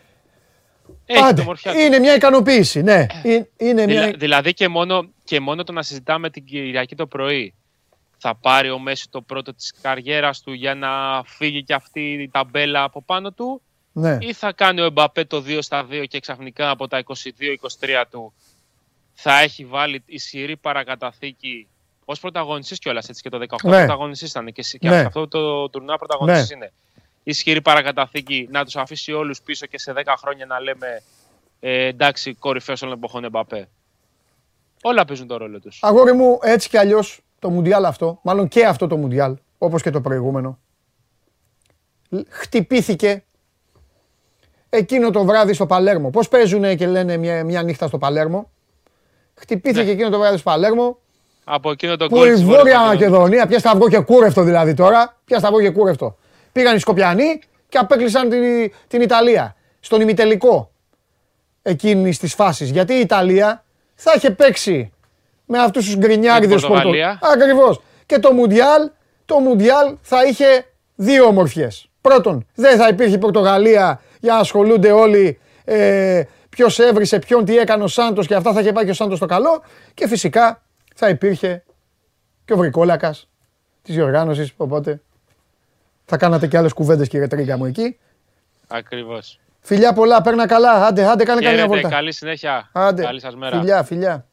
Έχει 1.12 1.22
άντε, 1.24 1.40
το 1.40 1.46
μορφιά 1.46 1.72
του. 1.72 1.78
είναι 1.78 1.98
μια 1.98 2.14
ικανοποίηση. 2.14 2.82
Ναι, 2.82 3.06
Είναι- 3.22 3.48
είναι 3.56 3.86
μια. 3.86 4.04
Δηλα- 4.04 4.16
δηλαδή 4.18 4.52
και 4.52 4.68
μόνο, 4.68 5.08
και 5.24 5.40
μόνο 5.40 5.64
το 5.64 5.72
να 5.72 5.82
συζητάμε 5.82 6.30
την 6.30 6.44
Κυριακή 6.44 6.94
το 6.94 7.06
πρωί 7.06 7.54
θα 8.18 8.34
πάρει 8.34 8.70
ο 8.70 8.78
Μέση 8.78 9.08
το 9.10 9.20
πρώτο 9.20 9.54
της 9.54 9.72
καριέρας 9.82 10.40
του 10.40 10.52
για 10.52 10.74
να 10.74 11.22
φύγει 11.24 11.64
και 11.64 11.74
αυτή 11.74 12.12
η 12.12 12.28
ταμπέλα 12.28 12.82
από 12.82 13.02
πάνω 13.02 13.32
του 13.32 13.62
Ναι. 13.92 14.16
ή 14.20 14.32
θα 14.32 14.52
κάνει 14.52 14.80
ο 14.80 14.84
Εμπαπέ 14.84 15.24
το 15.24 15.40
2 15.46 15.58
στα 15.62 15.86
2 15.90 16.04
και 16.08 16.20
ξαφνικά 16.20 16.70
από 16.70 16.88
τα 16.88 16.98
22-23 16.98 18.04
του 18.10 18.32
θα 19.14 19.40
έχει 19.40 19.64
βάλει 19.64 20.02
ισχυρή 20.06 20.56
παρακαταθήκη 20.56 21.66
ως 22.04 22.20
πρωταγωνιστής 22.20 22.78
κιόλας 22.78 23.08
έτσι 23.08 23.22
και 23.22 23.28
το 23.28 23.38
18 23.38 23.68
Ναι. 23.70 23.76
πρωταγωνιστής 23.78 24.30
ήταν 24.30 24.52
και, 24.52 24.62
σε- 24.62 24.78
και 24.78 24.88
Ναι. 24.88 24.96
αυτό 25.00 25.28
το 25.28 25.68
τουρνά 25.68 25.98
πρωταγωνιστής 25.98 26.50
είναι. 26.50 26.72
Ισχυρή 27.22 27.62
παρακαταθήκη 27.62 28.48
να 28.50 28.64
τους 28.64 28.76
αφήσει 28.76 29.12
όλους 29.12 29.42
πίσω 29.42 29.66
και 29.66 29.78
σε 29.78 29.92
10 29.96 30.02
χρόνια 30.18 30.46
να 30.46 30.60
λέμε 30.60 31.02
ε, 31.60 31.84
εντάξει, 31.86 32.34
κορυφαίος 32.34 32.82
όλων 32.82 32.94
των 32.94 33.02
εποχών 33.02 33.24
Εμπαπέ. 33.24 33.68
Όλα 34.82 35.04
παίζουν 35.04 35.26
το 35.26 35.36
ρόλο 35.36 35.60
τους. 35.60 35.78
Αγόρι 35.82 36.12
μου, 36.12 36.38
έτσι 36.42 36.68
κι 36.68 36.76
αλλιώς 36.76 37.20
το 37.38 37.50
Μουντιάλ 37.50 37.84
αυτό, 37.84 38.18
μάλλον 38.22 38.48
και 38.48 38.66
αυτό 38.66 38.86
το 38.86 38.96
Μουντιάλ, 38.96 39.36
όπως 39.58 39.82
και 39.82 39.90
το 39.90 40.00
προηγούμενο, 40.00 40.58
λ- 42.08 42.26
χτυπήθηκε 42.28 43.24
εκείνο 44.70 45.10
το 45.10 45.24
βράδυ 45.24 45.52
στο 45.52 45.66
Παλέρμο. 45.66 46.10
Πώς 46.10 46.28
παίζουν 46.28 46.76
και 46.76 46.86
λένε 46.86 47.16
μια, 47.16 47.44
μια 47.44 47.62
νύχτα 47.62 47.86
στο 47.86 47.98
Παλέρμο; 47.98 48.50
Χτυπήθηκε 49.34 49.84
Ναι. 49.84 49.90
εκείνο 49.90 50.08
το 50.10 50.18
βράδυ 50.18 50.36
στο 50.36 50.50
Παλέρμο. 50.50 50.98
Από 51.44 51.70
εκείνο 51.70 51.96
το 51.96 52.06
Που 52.06 52.16
γκολ 52.16 52.28
η 52.28 52.32
της 52.32 52.42
Βόρεια 52.44 52.58
Βόρειας 52.60 52.78
Μακεδονίας. 52.80 53.10
Μακεδονία, 53.10 53.46
πια 53.46 53.58
σταυρό 53.58 53.88
και 53.88 54.00
κούρευτο 54.00 54.42
δηλαδή 54.42 54.74
τώρα. 54.74 55.16
Πια 55.24 55.38
σταυρό 55.38 55.60
και 55.60 55.70
κούρευτο. 55.70 56.16
Πήγαν 56.52 56.76
οι 56.76 56.78
Σκοπιανοί 56.78 57.40
και 57.68 57.78
απέκλεισαν 57.78 58.28
την, 58.28 58.42
την 58.88 59.00
Ιταλία. 59.00 59.54
Στον 59.80 60.00
ημιτελικό 60.00 60.70
εκείνης 61.62 62.18
της 62.18 62.34
φάσης. 62.34 62.70
Γιατί 62.70 62.94
η 62.94 63.00
Ιταλία 63.00 63.64
θα 63.94 64.12
είχε 64.16 64.30
παίξει 64.30 64.92
με 65.46 65.58
αυτούς 65.58 65.84
τους 65.84 65.96
γκρινιάριδες 65.96 66.60
Την 66.60 66.68
Πορτογαλία. 66.68 67.18
Ακριβώς. 67.22 67.80
Και 68.06 68.18
το 68.18 68.32
Μουντιάλ, 68.32 68.90
το 69.24 69.38
Μουντιάλ 69.38 69.96
θα 70.02 70.24
είχε 70.24 70.66
δύο 70.94 71.24
ομορφιές. 71.24 71.90
Πρώτον, 72.00 72.46
δεν 72.54 72.78
θα 72.78 72.88
υπήρχε 72.88 73.14
η 73.14 73.18
Πορτογαλία 73.18 74.00
για 74.20 74.32
να 74.32 74.38
ασχολούνται 74.38 74.92
όλοι 74.92 75.38
ε, 75.64 76.22
ποιος 76.48 76.78
έβρισε 76.78 77.18
ποιον, 77.18 77.44
τι 77.44 77.58
έκανε 77.58 77.82
ο 77.82 77.86
Σάντος 77.86 78.26
και 78.26 78.34
αυτά 78.34 78.52
θα 78.52 78.60
είχε 78.60 78.72
πάει 78.72 78.84
και 78.84 78.90
ο 78.90 78.94
Σάντος 78.94 79.16
στο 79.16 79.26
καλό. 79.26 79.62
Και 79.94 80.08
φυσικά 80.08 80.62
θα 80.94 81.08
υπήρχε 81.08 81.64
και 82.44 82.52
ο 82.52 82.56
Βρικόλακα 82.56 83.14
της 83.82 83.94
διοργάνωσης. 83.94 84.52
Οπότε 84.56 85.00
θα 86.10 86.16
κάνατε 86.16 86.46
και 86.46 86.56
άλλες 86.56 86.72
κουβέντες, 86.72 87.08
κύριε 87.08 87.26
Τρίγκα 87.26 87.56
μου 87.56 87.64
εκεί. 87.64 87.98
Ακριβώς. 88.68 89.40
Φιλιά 89.60 89.92
πολλά, 89.92 90.22
παίρνα 90.22 90.46
καλά. 90.46 90.86
Άντε, 90.86 91.06
άντε, 91.06 91.24
κάνε 91.24 91.40
καμιά 91.40 91.56
Χαίρετε, 91.58 91.74
βόλτα. 91.74 91.88
καλή 91.88 92.12
συνέχεια. 92.12 92.68
Άντε. 92.72 93.02
Καλή 93.02 93.20
σας 93.20 93.36
μέρα. 93.36 93.58
Φιλιά, 93.58 93.82
φιλιά. 93.82 94.26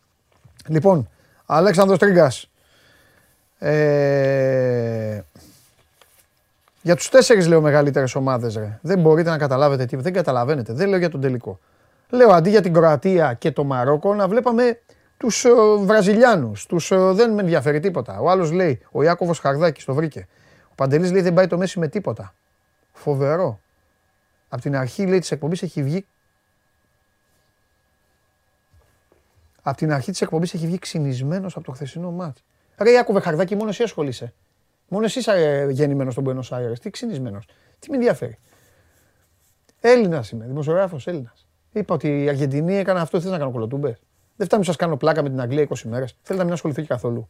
Λοιπόν, 0.67 1.09
Αλέξανδρος 1.45 1.99
Τρίγκας. 1.99 2.49
Ε, 3.59 5.19
για 6.81 6.95
τους 6.95 7.09
τέσσερις 7.09 7.47
λέω 7.47 7.61
μεγαλύτερες 7.61 8.15
ομάδες 8.15 8.55
ρε. 8.55 8.79
Δεν 8.81 8.99
μπορείτε 8.99 9.29
να 9.29 9.37
καταλάβετε 9.37 9.85
τι. 9.85 9.95
Δεν 9.95 10.13
καταλαβαίνετε. 10.13 10.73
Δεν 10.73 10.89
λέω 10.89 10.97
για 10.99 11.09
τον 11.09 11.21
τελικό. 11.21 11.59
Λέω 12.09 12.29
αντί 12.29 12.49
για 12.49 12.61
την 12.61 12.73
Κροατία 12.73 13.33
και 13.33 13.51
το 13.51 13.63
Μαρόκο 13.63 14.15
να 14.15 14.27
βλέπαμε 14.27 14.79
τους 15.17 15.45
ε, 15.45 15.49
Βραζιλιάνους. 15.79 16.65
Τους, 16.65 16.91
ε, 16.91 16.97
δεν 16.97 17.33
με 17.33 17.41
ενδιαφέρει 17.41 17.79
τίποτα. 17.79 18.19
Ο 18.19 18.29
άλλος 18.29 18.51
λέει, 18.51 18.81
ο 18.91 19.03
Ιάκωβος 19.03 19.39
Χαρδάκης 19.39 19.85
το 19.85 19.93
βρήκε. 19.93 20.27
Ο 20.77 20.83
Παντελής 20.83 21.11
λέει 21.11 21.21
δεν 21.21 21.33
πάει 21.33 21.47
το 21.47 21.57
Μέση 21.57 21.79
με 21.79 21.87
τίποτα. 21.87 22.33
Φοβερό. 22.93 23.59
Από 24.49 24.61
την 24.61 24.75
αρχή 24.75 25.05
λέει 25.05 25.19
της 25.19 25.31
εκπομπής 25.31 25.61
έχει 25.61 25.83
βγει 25.83 26.05
Από 29.61 29.77
την 29.77 29.91
αρχή 29.91 30.11
της 30.11 30.21
εκπομπής 30.21 30.53
έχει 30.53 30.65
βγει 30.65 30.79
ξυνισμένος 30.79 31.55
από 31.55 31.65
το 31.65 31.71
χθεσινό 31.71 32.11
μάτς. 32.11 32.43
Ρε 32.77 32.91
Ιάκωβε 32.91 33.19
Χαρδάκη, 33.19 33.55
μόνο 33.55 33.69
εσύ 33.69 33.83
ασχολείσαι. 33.83 34.33
Μόνο 34.87 35.05
εσύ 35.05 35.19
είσαι 35.19 35.31
ε, 35.31 35.69
γεννημένος 35.69 36.13
στον 36.13 36.25
Buenos 36.27 36.57
Aires. 36.57 36.79
Τι 36.81 36.89
ξυνισμένος. 36.89 37.45
Τι 37.79 37.89
με 37.89 37.95
ενδιαφέρει. 37.95 38.37
Έλληνας 39.79 40.29
είμαι, 40.29 40.45
δημοσιογράφος 40.45 41.07
Έλληνας. 41.07 41.47
Είπα 41.71 41.93
ότι 41.93 42.23
η 42.23 42.29
Αργεντινή 42.29 42.75
έκανε 42.75 42.99
αυτό, 42.99 43.21
θες 43.21 43.31
να 43.31 43.37
κάνω 43.37 43.51
κολοτούμπες. 43.51 43.97
Δεν 44.35 44.45
φτάνει 44.45 44.61
να 44.61 44.67
σας 44.67 44.75
κάνω 44.75 44.97
πλάκα 44.97 45.21
με 45.21 45.29
την 45.29 45.41
Αγγλία 45.41 45.67
20 45.69 45.89
μέρες. 45.89 46.11
Θέλετε 46.11 46.37
να 46.37 46.43
μην 46.43 46.53
ασχοληθεί 46.53 46.83
καθόλου. 46.83 47.29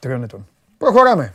Τριών 0.00 0.22
ετών. 0.22 0.48
Προχωράμε. 0.78 1.34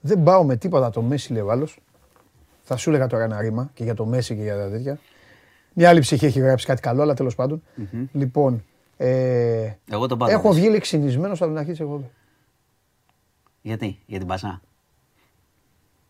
Δεν 0.00 0.22
πάω 0.22 0.44
με 0.44 0.56
τίποτα 0.56 0.90
το 0.90 1.02
Μέση, 1.02 1.32
λέει 1.32 1.42
ο 1.42 1.50
άλλος. 1.50 1.78
Θα 2.62 2.76
σου 2.76 2.88
έλεγα 2.90 3.06
τώρα 3.06 3.24
ένα 3.24 3.40
ρήμα 3.40 3.70
και 3.74 3.84
για 3.84 3.94
το 3.94 4.04
Μέση 4.06 4.36
και 4.36 4.42
για 4.42 4.56
τα 4.56 4.70
τέτοια. 4.70 4.98
Μια 5.72 5.88
άλλη 5.88 6.00
ψυχή 6.00 6.26
έχει 6.26 6.40
γράψει 6.40 6.66
κάτι 6.66 6.80
καλό, 6.80 7.02
αλλά 7.02 7.14
τέλος 7.14 7.34
πάντων. 7.34 7.62
Λοιπόν, 8.12 8.64
ε, 8.96 9.70
Εγώ 9.90 10.06
τον 10.06 10.18
πάω. 10.18 10.28
έχω 10.30 10.52
βγει 10.52 10.68
λεξινισμένος 10.68 11.40
από 11.42 11.50
την 11.50 11.58
αρχή 11.58 11.70
της 11.70 11.80
εκπομπής. 11.80 12.06
Γιατί, 13.62 13.98
για 14.06 14.18
την 14.18 14.26
Πασά; 14.26 14.60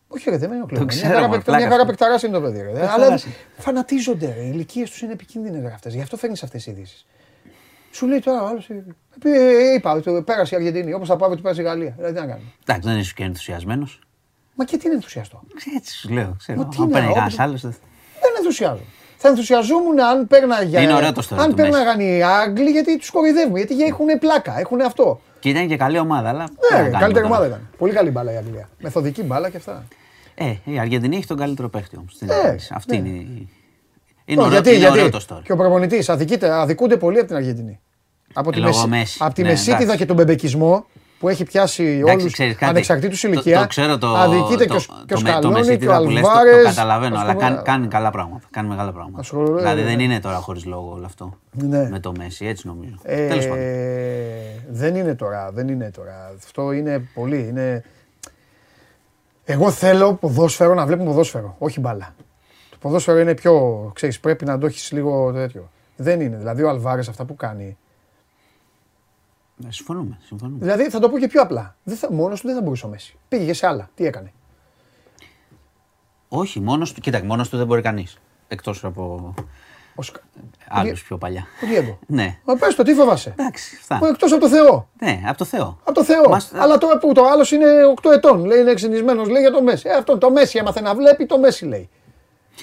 Όχι, 0.07 0.29
ρε, 0.29 0.37
δεν 0.37 0.51
είναι 0.51 0.61
ο 0.61 0.65
Κλέον. 0.65 0.83
Μια 0.83 0.93
ξέρω, 0.95 1.13
χαρά 1.13 1.21
μα, 1.27 1.29
παικτα- 1.29 1.43
πλάκα 1.45 1.59
Μια 1.61 1.69
χαρά 1.71 1.81
σου. 1.81 1.87
παικταράς 1.87 2.23
είναι 2.23 2.33
το 2.33 2.41
παιδί. 2.41 2.61
Ρε. 2.61 2.69
Αλλά 2.69 2.79
Παικταράς 2.87 3.23
είναι. 3.25 3.33
φανατίζονται. 3.57 4.33
Ρε. 4.33 4.41
Οι 4.43 4.49
ηλικίες 4.53 4.89
τους 4.89 5.01
είναι 5.01 5.11
επικίνδυνες 5.11 5.73
αυτέ. 5.73 5.89
Γι' 5.89 6.01
αυτό 6.01 6.17
φέρνεις 6.17 6.43
αυτές 6.43 6.63
τις 6.63 6.73
ειδήσεις. 6.73 7.05
Σου 7.91 8.07
λέει 8.07 8.19
τώρα 8.19 8.43
ο 8.43 8.47
άλλο. 8.47 8.61
Είπα, 9.75 9.91
ότι 9.91 10.21
πέρασε 10.25 10.55
η 10.55 10.57
Αργεντινή. 10.57 10.93
Όπως 10.93 11.07
θα 11.07 11.15
πάμε 11.15 11.33
ότι 11.33 11.41
πέρασε 11.41 11.61
η 11.61 11.63
Γαλλία. 11.63 11.93
Δηλαδή, 11.95 12.13
τι 12.13 12.19
να 12.19 12.25
κάνουμε. 12.25 12.47
Εντάξει, 12.65 12.89
δεν 12.89 12.97
είσαι 12.99 13.13
και 13.15 13.23
ενθουσιασμένος. 13.23 13.99
Μα 14.55 14.65
και 14.65 14.77
τι 14.77 14.85
είναι 14.85 14.95
ενθουσιαστό. 14.95 15.41
Έτσι 15.75 15.97
σου 15.97 16.09
λέω. 16.09 16.35
Ξέρω. 16.37 16.57
Μα 16.57 16.67
τι 16.67 16.75
Αν 16.79 16.83
είναι, 16.83 16.91
παίρνει 16.93 17.07
όποιον- 17.09 17.23
κανένας 17.23 17.39
άλλος. 17.39 17.61
δεν- 17.61 17.75
Δεν 18.21 18.31
ενθουσιάζω. 18.37 18.81
Θα 19.17 19.27
ενθουσιαζόμουν 19.27 19.99
αν 20.01 20.27
πέρναγε. 20.27 20.81
Είναι 20.81 20.93
ωραίο 20.93 21.11
το 21.11 21.27
story 21.29 21.37
Αν 21.39 21.49
του 21.49 21.55
πέρναγαν 21.55 21.99
οι 21.99 22.23
Άγγλοι 22.23 22.69
γιατί 22.69 22.97
τους 22.97 23.09
κοροϊδεύουμε. 23.09 23.59
Γιατί 23.59 23.83
έχουν 23.83 24.05
πλάκα, 24.19 24.59
έχουν 24.59 24.81
αυτό. 24.81 25.21
Και 25.39 25.49
ήταν 25.49 25.67
και 25.67 25.77
καλή 25.77 25.99
ομάδα, 25.99 26.29
αλλά. 26.29 26.43
τι 26.43 26.51
Ναι, 26.53 26.67
να 26.69 26.75
ρε, 26.75 26.81
κάνουμε 26.81 26.99
καλύτερη 26.99 27.25
τώρα. 27.25 27.35
ομάδα 27.37 27.47
ήταν. 27.47 27.69
Πολύ 27.77 27.93
καλή 27.93 28.09
μπάλα 28.09 28.33
η 28.33 28.35
Αγγλία. 28.35 28.69
Μεθοδική 28.81 29.23
μπάλα 29.23 29.49
και 29.49 29.57
αυτά. 29.57 29.83
Ε, 30.35 30.53
η 30.63 30.79
Αργεντινή 30.79 31.15
έχει 31.15 31.25
τον 31.27 31.37
καλύτερο 31.37 31.69
παίχτη 31.69 31.97
όμως. 31.97 32.21
Ε, 32.21 32.55
Αυτή 32.73 32.99
ναι. 33.01 33.07
είναι. 33.09 33.47
Η- 34.31 34.33
Είναι, 34.33 34.41
Όχι, 34.41 34.49
ωραίο, 34.49 34.61
γιατί, 34.61 34.77
είναι 34.77 34.89
ωραίο 34.89 35.01
γιατί; 35.09 35.25
το 35.25 35.35
story. 35.35 35.41
Και 35.43 35.51
ο 35.51 35.55
προπονητής 35.55 36.09
αδικούνται 36.41 36.97
πολύ 36.97 37.17
από 37.17 37.27
την 37.27 37.35
Αργεντινή. 37.35 37.79
Από 38.33 38.51
τη, 38.51 38.59
Λόγω 38.59 38.71
μεση... 38.77 38.87
Μέση. 38.87 39.17
από 39.21 39.33
τη 39.33 39.41
Ναι, 39.41 39.47
μεσίτιδα 39.49 39.77
εντάξει. 39.77 39.97
και 39.97 40.05
τον 40.05 40.15
μπεμπεκισμό 40.15 40.85
που 41.19 41.29
έχει 41.29 41.43
πιάσει 41.43 41.83
Εντάξει, 41.83 42.19
όλους 42.21 42.33
ξέρεις 42.33 42.53
κάτι, 42.53 42.65
ανεξαρτήτου 42.65 43.19
το- 43.21 43.27
ηλικία. 43.27 43.59
Το, 43.61 43.67
ξέρω 43.67 43.97
το. 43.97 44.07
αδικείται 44.15 44.65
το, 44.65 44.75
και 44.75 44.85
ο, 44.91 45.03
και 45.05 45.13
ο 45.13 45.17
το, 45.17 45.21
με- 45.21 45.29
το 45.31 45.37
Σκαλόνι 45.37 45.41
και 45.41 45.47
ο 45.47 45.51
Μεσίτιδα 45.51 45.97
που 46.03 46.09
λες, 46.09 46.21
το, 46.21 46.29
Αλβάρες. 46.29 46.63
το 46.63 46.69
καταλαβαίνω, 46.69 47.15
Ας 47.15 47.21
αλλά 47.21 47.33
πούμε, 47.33 47.45
κάνει, 47.45 47.61
κάνει 47.63 47.87
καλά 47.87 48.11
πράγματα. 48.11 48.47
Κάνει 48.51 48.67
μεγάλα 48.67 48.91
πράγματα. 48.91 49.19
Ασχολούμαι, 49.19 49.57
δηλαδή 49.57 49.81
ναι. 49.81 49.87
δεν 49.87 49.99
είναι 49.99 50.19
τώρα 50.19 50.35
χωρίς 50.35 50.65
λόγο 50.65 50.91
όλο 50.95 51.05
αυτό. 51.05 51.33
Ναι. 51.51 51.87
Με 51.89 51.99
το 51.99 52.11
Μέση, 52.17 52.45
έτσι 52.45 52.67
νομίζω. 52.67 52.95
Ε, 53.03 53.27
Τέλος 53.27 53.47
πάντων. 53.47 53.63
δεν 54.69 54.95
είναι 54.95 55.15
τώρα, 55.15 55.51
δεν 55.53 55.67
είναι 55.67 55.91
τώρα. 55.95 56.31
Αυτό 56.37 56.71
είναι 56.71 57.03
πολύ. 57.13 57.45
Είναι... 57.49 57.83
Εγώ 59.45 59.71
θέλω 59.71 60.13
ποδόσφαιρο 60.13 60.73
να 60.73 60.85
βλέπω 60.85 61.03
ποδόσφαιρο, 61.03 61.55
όχι 61.59 61.79
μπάλα. 61.79 62.13
Το 62.81 62.87
ποδόσφαιρο 62.87 63.19
είναι 63.19 63.33
πιο, 63.33 63.91
ξέρεις, 63.95 64.19
πρέπει 64.19 64.45
να 64.45 64.57
το 64.57 64.65
έχεις 64.65 64.91
λίγο 64.91 65.31
τέτοιο. 65.33 65.69
Δεν 65.95 66.21
είναι. 66.21 66.37
Δηλαδή 66.37 66.63
ο 66.63 66.69
Αλβάρες 66.69 67.07
αυτά 67.09 67.25
που 67.25 67.35
κάνει. 67.35 67.77
Ε, 69.67 69.71
Συμφωνούμε. 69.71 70.17
συμφωνούμε. 70.25 70.57
Δηλαδή 70.59 70.89
θα 70.89 70.99
το 70.99 71.09
πω 71.09 71.19
και 71.19 71.27
πιο 71.27 71.41
απλά. 71.41 71.75
Δεν 71.83 71.97
θα, 71.97 72.11
μόνος 72.13 72.41
του 72.41 72.47
δεν 72.47 72.55
θα 72.55 72.61
μπορούσε 72.61 72.85
ο 72.85 72.89
Μέσης. 72.89 73.15
Πήγε 73.27 73.53
σε 73.53 73.67
άλλα. 73.67 73.89
Τι 73.95 74.05
έκανε; 74.05 74.31
Όχι, 76.27 76.59
μόνος 76.59 76.93
του. 76.93 77.01
Κοίτα, 77.01 77.23
μόνος 77.23 77.49
του 77.49 77.57
δεν 77.57 77.65
μπορεί 77.65 77.81
κανείς. 77.81 78.17
Εκτός 78.47 78.83
από 78.83 79.33
Ο, 79.95 80.01
Σκα... 80.01 80.19
άλλους 80.69 81.03
πιο 81.03 81.17
παλιά. 81.17 81.45
ο 81.63 81.67
Διέγκο. 81.67 81.99
Ναι. 82.07 82.37
Μα 82.45 82.55
πες 82.55 82.75
το, 82.75 82.83
τι 82.83 82.93
φοβάσαι; 82.93 83.29
Εντάξει, 83.37 83.77
αυτά. 83.81 84.07
Εκτός 84.07 84.31
από 84.31 84.41
το 84.41 84.49
Θεό. 84.49 84.89
Ναι, 85.01 85.21
από 85.25 85.37
το 85.37 85.45
Θεό. 85.45 85.77
Από 85.83 85.93
το 85.93 86.03
Θεό. 86.03 86.29
Μας- 86.29 86.53
Αλλά 86.53 86.77
τώρα 86.77 86.97
που 86.97 87.11
το 87.13 87.23
άλλος 87.25 87.51
είναι 87.51 87.65
8 88.01 88.11
ετών. 88.11 88.45
Λέει 88.45 88.59
είναι 88.59 88.71
εξυνισμένο, 88.71 89.23
λέει 89.23 89.41
για 89.41 89.51
το 89.51 89.61
Μέση. 89.61 89.89
Ε, 89.89 89.93
αυτό 89.93 90.17
το 90.17 90.31
Μέση 90.31 90.57
έμαθε 90.57 90.81
να 90.81 90.95
βλέπει, 90.95 91.25
το 91.25 91.39
Μέση 91.39 91.65
λέει. 91.65 91.89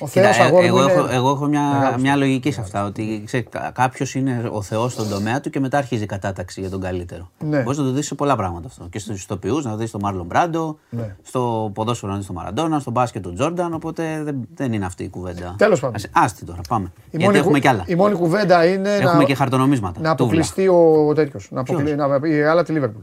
Ο 0.00 0.06
Κοίτα, 0.06 0.22
Θεός 0.22 0.38
ε, 0.38 0.42
αγόρι 0.42 0.70
μου 0.70 0.76
εγώ, 0.78 0.82
είναι... 0.82 0.92
έχω, 0.92 1.08
εγώ 1.12 1.30
έχω 1.30 1.46
μια, 1.46 1.60
μεγάλος 1.62 2.00
μια 2.02 2.10
Θεός. 2.12 2.24
λογική 2.24 2.50
σε 2.52 2.60
αυτά. 2.60 2.84
Ότι 2.84 3.24
κάποιος 3.72 4.14
είναι 4.14 4.48
ο 4.52 4.62
Θεός 4.62 4.92
στον 4.92 5.08
τομέα 5.08 5.40
του 5.40 5.50
και 5.50 5.60
μετά 5.60 5.78
αρχίζει 5.78 6.02
η 6.02 6.06
κατάταξη 6.06 6.60
για 6.60 6.70
τον 6.70 6.80
καλύτερο. 6.80 7.30
Ναι. 7.38 7.62
Μπορείς 7.62 7.78
να 7.78 7.84
το 7.84 7.90
δεις 7.90 8.06
σε 8.06 8.14
πολλά 8.14 8.36
πράγματα 8.36 8.66
αυτό. 8.66 8.86
Και 8.90 8.98
στους 8.98 9.22
ηθοποιούς, 9.22 9.64
να 9.64 9.70
το 9.70 9.76
δεις 9.76 9.90
τον 9.90 10.00
Μάρλον 10.02 10.26
Μπράντο, 10.26 10.78
Ναι. 10.90 11.16
στο 11.22 11.70
ποδόσφαιρο 11.74 12.12
να 12.12 12.18
δεις 12.18 12.26
τον 12.26 12.34
Μαραντόνα, 12.36 12.78
στο 12.78 12.90
μπάσκετ 12.90 13.22
τον 13.22 13.34
Τζόρνταν. 13.34 13.74
Οπότε 13.74 14.22
δεν, 14.22 14.36
δεν 14.54 14.72
είναι 14.72 14.84
αυτή 14.84 15.04
η 15.04 15.08
κουβέντα. 15.08 15.54
Τέλος 15.58 15.80
πάντων. 15.80 15.94
Ας- 15.96 16.08
Άστη 16.12 16.44
τώρα, 16.44 16.60
πάμε. 16.68 16.92
Η 16.94 17.00
Γιατί 17.10 17.24
μόνη, 17.24 17.36
έχουμε 17.38 17.52
κου- 17.52 17.60
κι 17.62 17.68
άλλα. 17.68 17.84
η 17.86 17.94
μόνη 17.94 18.14
κουβέντα 18.14 18.66
είναι 18.66 18.94
Έχουμε 18.94 19.12
να, 19.18 19.24
και 19.24 19.34
χαρτονομίσματα. 19.34 20.00
να 20.00 20.14
Τούβλα. 20.14 20.40
αποκλειστεί 20.40 20.68
ο 20.68 21.12
τέτοιος. 21.14 21.48
Να 21.50 21.62
Ποιος; 21.62 21.76
αποκλει... 21.80 21.96
να... 21.96 22.28
η 22.28 22.40
Ρεάλ 22.40 22.58
από 22.58 22.66
τη 22.66 22.72
Λίβερπουλ. 22.72 23.02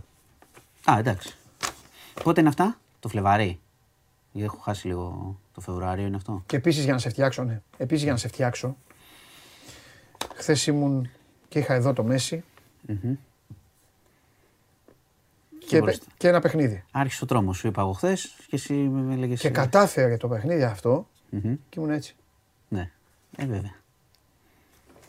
Α, 0.92 0.98
εντάξει. 1.00 1.36
Πότε 2.24 2.40
είναι 2.40 2.50
αυτά, 2.50 2.76
το 3.00 3.08
Φλεβάρι. 3.08 3.60
Γιατί 4.32 4.48
έχω 4.54 4.58
χάσει 4.64 4.88
λίγο 4.88 5.36
το 5.56 5.62
Φεβρουάριο, 5.62 6.06
είναι 6.06 6.16
αυτό. 6.16 6.44
Και 6.46 6.56
επίσης 6.56 6.84
για 6.84 6.94
να 6.94 7.00
σε 7.00 7.10
φτιάξω, 7.10 7.44
ναι. 7.44 7.62
Επίσης 7.78 8.04
για 8.04 8.12
να 8.12 8.18
σε 8.18 8.28
φτιάξω. 8.28 8.78
Χθες 10.36 10.68
ήμουν 10.68 11.10
και 11.48 11.60
είχα 11.60 11.74
εδώ 11.74 11.94
το 11.94 12.04
Μέση. 12.04 12.44
Και, 15.68 15.80
μπορείς. 15.80 16.02
και 16.18 16.28
ένα 16.28 16.40
παιχνίδι. 16.40 16.84
Άρχισε 16.92 17.24
ο 17.24 17.28
τρόμος, 17.28 17.58
σου 17.58 17.68
είπα 17.68 17.82
εγώ 17.82 17.92
χθες 17.92 18.36
και 18.48 18.56
εσύ 18.56 18.74
με 18.74 19.14
έλεγε. 19.14 19.34
Και 19.34 19.50
κατάφερε 19.50 20.18
το 20.18 20.28
παιχνίδι 20.28 20.64
αυτό 20.64 21.08
και 21.70 21.80
ήμουν 21.80 21.90
έτσι. 21.90 22.16
Ναι, 22.68 22.92
ε, 23.36 23.46
βέβαια. 23.46 23.76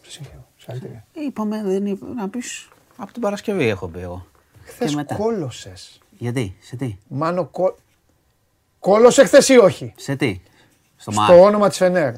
Σε 0.02 0.10
συγχαίρω. 0.10 0.47
Συγχαρητήρια. 0.56 1.06
Είπαμε, 1.12 1.62
δεν 1.62 1.86
είπα, 1.86 2.06
να 2.06 2.28
πεις. 2.28 2.68
Από 2.97 3.12
την 3.12 3.23
Παρασκευή 3.23 3.68
έχω 3.68 3.89
πει 3.89 4.01
εγώ. 4.01 4.27
Χθες 4.62 4.94
μετά. 4.94 5.14
κόλωσες. 5.14 6.01
Γιατί, 6.18 6.56
σε 6.60 6.77
τι, 6.77 6.97
Μάνο 7.09 7.44
κο... 7.44 7.77
Κόλωσε 8.81 9.24
χθες 9.24 9.48
ή 9.48 9.57
όχι; 9.59 9.93
σε 9.97 10.16
τι; 10.16 10.40
Στο, 10.97 11.11
Στο 11.11 11.20
Μάρ. 11.20 11.39
όνομα 11.39 11.69
της 11.69 11.77
Φενέρ. 11.77 12.12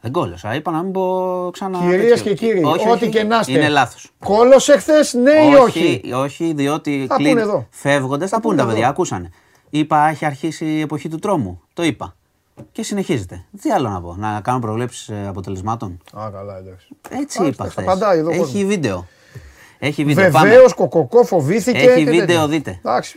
Δεν 0.00 0.12
κόλωσα. 0.12 0.54
Είπα 0.54 0.70
να 0.70 0.82
μην 0.82 0.92
πω 0.92 1.48
ξανά. 1.52 1.78
Κυρίες 1.78 2.18
τέτοιο. 2.22 2.22
και 2.34 2.34
κύριοι, 2.46 2.64
Όχι, 2.64 2.88
ό,τι 2.88 3.04
όχι, 3.04 3.08
και 3.08 3.22
να 3.22 3.38
είστε. 3.38 3.52
Είναι 3.52 3.68
λάθος. 3.68 4.10
Κόλωσε 4.18 4.76
χθες, 4.78 5.14
ναι 5.14 5.30
ή 5.50 5.54
όχι. 5.54 6.00
όχι, 6.14 6.52
διότι 6.52 7.06
Θα 7.08 7.16
πούνε 7.16 7.40
εδώ. 7.40 7.66
φεύγοντας. 7.70 8.30
Θα 8.30 8.36
Θα 8.36 8.42
πούνε 8.42 8.54
πούνε 8.54 8.56
τα 8.56 8.62
εδώ. 8.62 8.72
παιδιά, 8.72 8.88
ακούσανε. 8.88 9.30
Είπα, 9.70 10.08
έχει 10.08 10.24
αρχίσει 10.24 10.64
η 10.66 10.80
εποχή 10.80 11.08
του 11.08 11.18
τρόμου. 11.18 11.60
Το 11.74 11.82
είπα. 11.82 12.16
Και 12.72 12.82
συνεχίζεται. 12.82 13.44
Τι 13.60 13.70
άλλο 13.70 13.88
να 13.88 14.00
πω, 14.00 14.14
να 14.18 14.40
κάνω 14.40 14.58
προβλέψεις 14.58 15.10
αποτελεσμάτων; 15.28 16.00
Α, 16.12 16.30
καλά, 16.32 16.56
εντάξει. 16.56 16.88
Έτσι 17.08 17.42
Α, 17.42 17.46
είπα 17.46 17.64
τα 17.64 17.70
χθες. 17.70 17.84
απαντάει 17.84 18.18
εδώ 18.18 18.28
ο 18.28 18.32
Έχει 18.32 18.40
κόσμος. 18.40 18.64
βίντεο. 18.64 19.06
Έχει 19.78 20.04
βίντεο. 20.04 20.30
Πάμε. 20.30 20.48
Βεβαίως, 20.48 20.74
κοκοκό 20.74 21.24
φοβήθηκε. 21.24 21.78
Έχει 21.78 22.04
και 22.04 22.10
βίντεο, 22.10 22.26
τέτοια. 22.26 22.46
δείτε. 22.48 22.78
Εντάξει. 22.84 23.14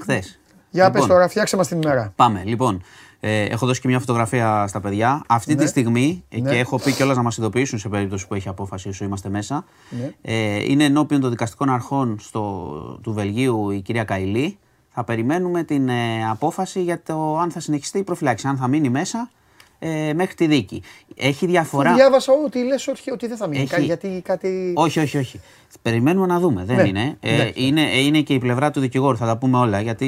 Χθες. 0.71 0.81
Για 0.81 0.85
Λοιπόν. 0.85 0.99
πες 1.01 1.09
τώρα, 1.09 1.27
φτιάξε 1.27 1.55
μας 1.55 1.67
την 1.67 1.81
ημέρα. 1.81 2.13
Πάμε. 2.15 2.43
Λοιπόν, 2.45 2.81
ε, 3.19 3.43
έχω 3.43 3.65
δώσει 3.65 3.81
και 3.81 3.87
μια 3.87 3.99
φωτογραφία 3.99 4.67
στα 4.67 4.79
παιδιά. 4.81 5.23
Αυτή 5.27 5.55
Ναι. 5.55 5.61
τη 5.61 5.67
στιγμή, 5.67 6.23
ε, 6.29 6.39
Ναι. 6.39 6.49
και 6.49 6.57
έχω 6.57 6.77
πει 6.79 6.91
κιόλας 6.91 7.15
να 7.17 7.23
μας 7.23 7.37
ειδοποιήσουν 7.37 7.79
σε 7.79 7.89
περίπτωση 7.89 8.27
που 8.27 8.33
έχει 8.35 8.49
απόφαση 8.49 8.87
όσο 8.89 9.05
είμαστε 9.05 9.29
μέσα. 9.29 9.65
Ναι. 9.89 10.11
Ε, 10.21 10.63
είναι 10.71 10.83
ενώπιον 10.83 11.21
των 11.21 11.29
δικαστικών 11.29 11.69
αρχών 11.69 12.17
στο, 12.19 12.99
του 13.03 13.13
Βελγίου 13.13 13.69
η 13.71 13.81
κυρία 13.81 14.03
Καηλή. 14.03 14.57
Θα 14.89 15.03
περιμένουμε 15.03 15.63
την 15.63 15.89
ε, 15.89 16.29
απόφαση 16.29 16.81
για 16.83 17.01
το 17.03 17.37
αν 17.37 17.51
θα 17.51 17.59
συνεχιστεί 17.59 17.97
η 17.97 18.03
προφυλάξη, 18.03 18.47
αν 18.47 18.57
θα 18.57 18.67
μείνει 18.67 18.89
μέσα 18.89 19.29
ε, 19.79 20.13
μέχρι 20.15 20.33
τη 20.35 20.47
δίκη. 20.47 20.81
Έχει 21.15 21.45
διαφορά. 21.45 21.93
Διάβασα 21.93 22.33
ότι 22.45 22.63
λες 22.63 22.87
ότι, 22.87 23.11
ότι 23.11 23.27
δεν 23.27 23.37
θα 23.37 23.47
μείνει. 23.47 23.67
Έχει- 23.71 23.81
Γιατί 23.81 24.21
κάτι. 24.25 24.73
Όχι, 24.75 24.99
όχι, 24.99 25.17
όχι. 25.17 25.39
Περιμένουμε 25.81 26.25
να 26.27 26.39
δούμε. 26.39 26.63
Δεν 26.65 26.75
Ναι, 26.75 26.87
είναι. 26.87 27.17
Ε, 27.19 27.33
εντάξει. 27.33 27.53
είναι. 27.65 27.81
Είναι 27.81 28.21
και 28.21 28.33
η 28.33 28.37
πλευρά 28.39 28.71
του 28.71 28.79
δικηγόρου, 28.79 29.17
θα 29.17 29.25
τα 29.25 29.37
πούμε 29.37 29.57
όλα. 29.57 29.81
Γιατί 29.81 30.05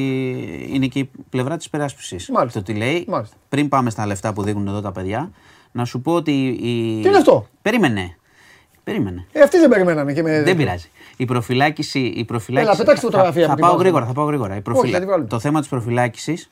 είναι 0.72 0.88
και 0.88 1.00
η 1.00 1.10
πλευρά 1.30 1.58
της 1.58 1.66
υπεράσπισης. 1.66 2.30
Μάλιστα. 2.30 2.60
Το 2.62 2.66
τι 2.72 2.78
λέει. 2.78 3.06
Μάλιστα. 3.08 3.36
Πριν 3.50 3.70
πάμε 3.70 3.90
στα 3.90 4.06
λεφτά 4.06 4.34
που 4.34 4.44
δείχνουν 4.44 4.68
εδώ 4.68 4.82
τα 4.82 4.92
παιδιά, 4.92 5.32
να 5.72 5.86
σου 5.86 6.02
πω 6.02 6.14
ότι. 6.14 6.32
Η... 6.48 7.02
Τι 7.02 7.08
είναι 7.08 7.18
αυτό; 7.18 7.48
Περίμενε. 7.62 8.16
Περίμενε. 8.84 9.26
Ε, 9.32 9.42
αυτοί 9.42 9.58
δεν 9.58 9.70
περιμένανε 9.70 10.14
και 10.14 10.22
με. 10.22 10.42
Δεν 10.44 10.56
πειράζει. 10.58 10.90
Η 11.18 11.26
προφυλάκηση. 11.26 12.00
Η 12.00 12.26
προφυλάκηση 12.26 12.72
Έλα, 12.72 12.80
πετάξτε 12.84 13.06
θα- 13.06 13.12
φωτογραφία 13.12 13.42
Θα, 13.46 13.48
από 13.48 13.56
την 13.56 13.62
πάω 13.62 13.72
βάζω. 13.72 13.84
γρήγορα, 13.84 14.06
θα 14.06 14.14
πάω 14.14 14.26
γρήγορα. 14.26 14.56
Η 14.56 14.62
προφυλα- 14.62 14.94
θα 14.94 15.00
τη 15.00 15.06
βάλουμε. 15.06 15.28
Το 15.30 15.40
θέμα 15.40 15.60
της 15.60 15.70
προφυλάκησης 15.70 16.50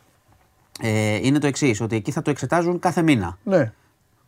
ε, 0.81 1.15
είναι 1.21 1.39
το 1.39 1.47
εξής: 1.47 1.81
Ότι 1.81 1.95
εκεί 1.95 2.11
θα 2.11 2.21
το 2.21 2.29
εξετάζουν 2.29 2.79
κάθε 2.79 3.01
μήνα. 3.01 3.37
Ναι. 3.43 3.71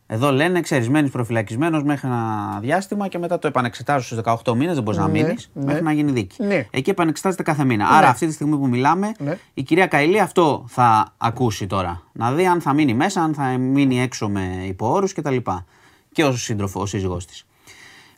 Εδώ 0.06 0.32
λένε 0.32 0.58
εξαιρισμένο 0.58 1.08
προφυλακισμένος 1.08 1.82
μέχρι 1.82 2.08
ένα 2.08 2.58
διάστημα 2.60 3.08
και 3.08 3.18
μετά 3.18 3.38
το 3.38 3.46
επανεξετάζουν 3.46 4.02
στους 4.02 4.18
18 4.44 4.54
μήνες. 4.56 4.74
Δεν 4.74 4.82
μπορείς 4.82 5.00
να 5.00 5.06
Ναι, 5.06 5.12
μείνεις 5.12 5.50
ναι. 5.54 5.64
μέχρι 5.64 5.82
να 5.82 5.92
γίνει 5.92 6.12
δίκη. 6.12 6.42
Ναι. 6.42 6.66
Εκεί 6.70 6.90
επανεξετάζεται 6.90 7.42
κάθε 7.42 7.64
μήνα. 7.64 7.88
Άρα 7.88 8.08
αυτή 8.08 8.26
τη 8.26 8.32
στιγμή 8.32 8.56
που 8.56 8.68
μιλάμε, 8.68 9.12
Ναι. 9.18 9.38
η 9.54 9.62
κυρία 9.62 9.86
Καηλή 9.86 10.20
αυτό 10.20 10.64
θα 10.68 11.14
ακούσει 11.18 11.66
τώρα. 11.66 12.02
Να 12.12 12.32
δει 12.32 12.46
αν 12.46 12.60
θα 12.60 12.72
μείνει 12.72 12.94
μέσα, 12.94 13.22
αν 13.22 13.34
θα 13.34 13.42
μείνει 13.44 14.00
έξω 14.00 14.28
με 14.28 14.64
υποόρου 14.66 15.06
κτλ. 15.14 15.36
Και 16.12 16.24
ο 16.24 16.32
σύντροφο, 16.36 16.80
ο 16.80 16.86
σύζυγός 16.86 17.26
της. 17.26 17.46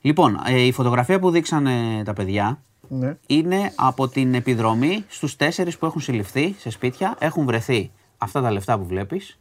Λοιπόν, 0.00 0.40
ε, 0.46 0.60
η 0.60 0.72
φωτογραφία 0.72 1.18
που 1.18 1.30
δείξανε 1.30 2.02
τα 2.04 2.12
παιδιά 2.12 2.58
ναι. 2.88 3.16
είναι 3.26 3.72
από 3.74 4.08
την 4.08 4.34
επιδρομή 4.34 5.04
στους 5.08 5.36
τέσσερις 5.36 5.78
που 5.78 5.86
έχουν 5.86 6.00
συλληφθεί 6.00 6.54
σε 6.58 6.70
σπίτια. 6.70 7.14
Έχουν 7.18 7.44
βρεθεί 7.46 7.90
αυτά 8.24 8.40
τα 8.40 8.50
λεφτά 8.50 8.78
που 8.78 8.86
βλέπεις 8.86 9.38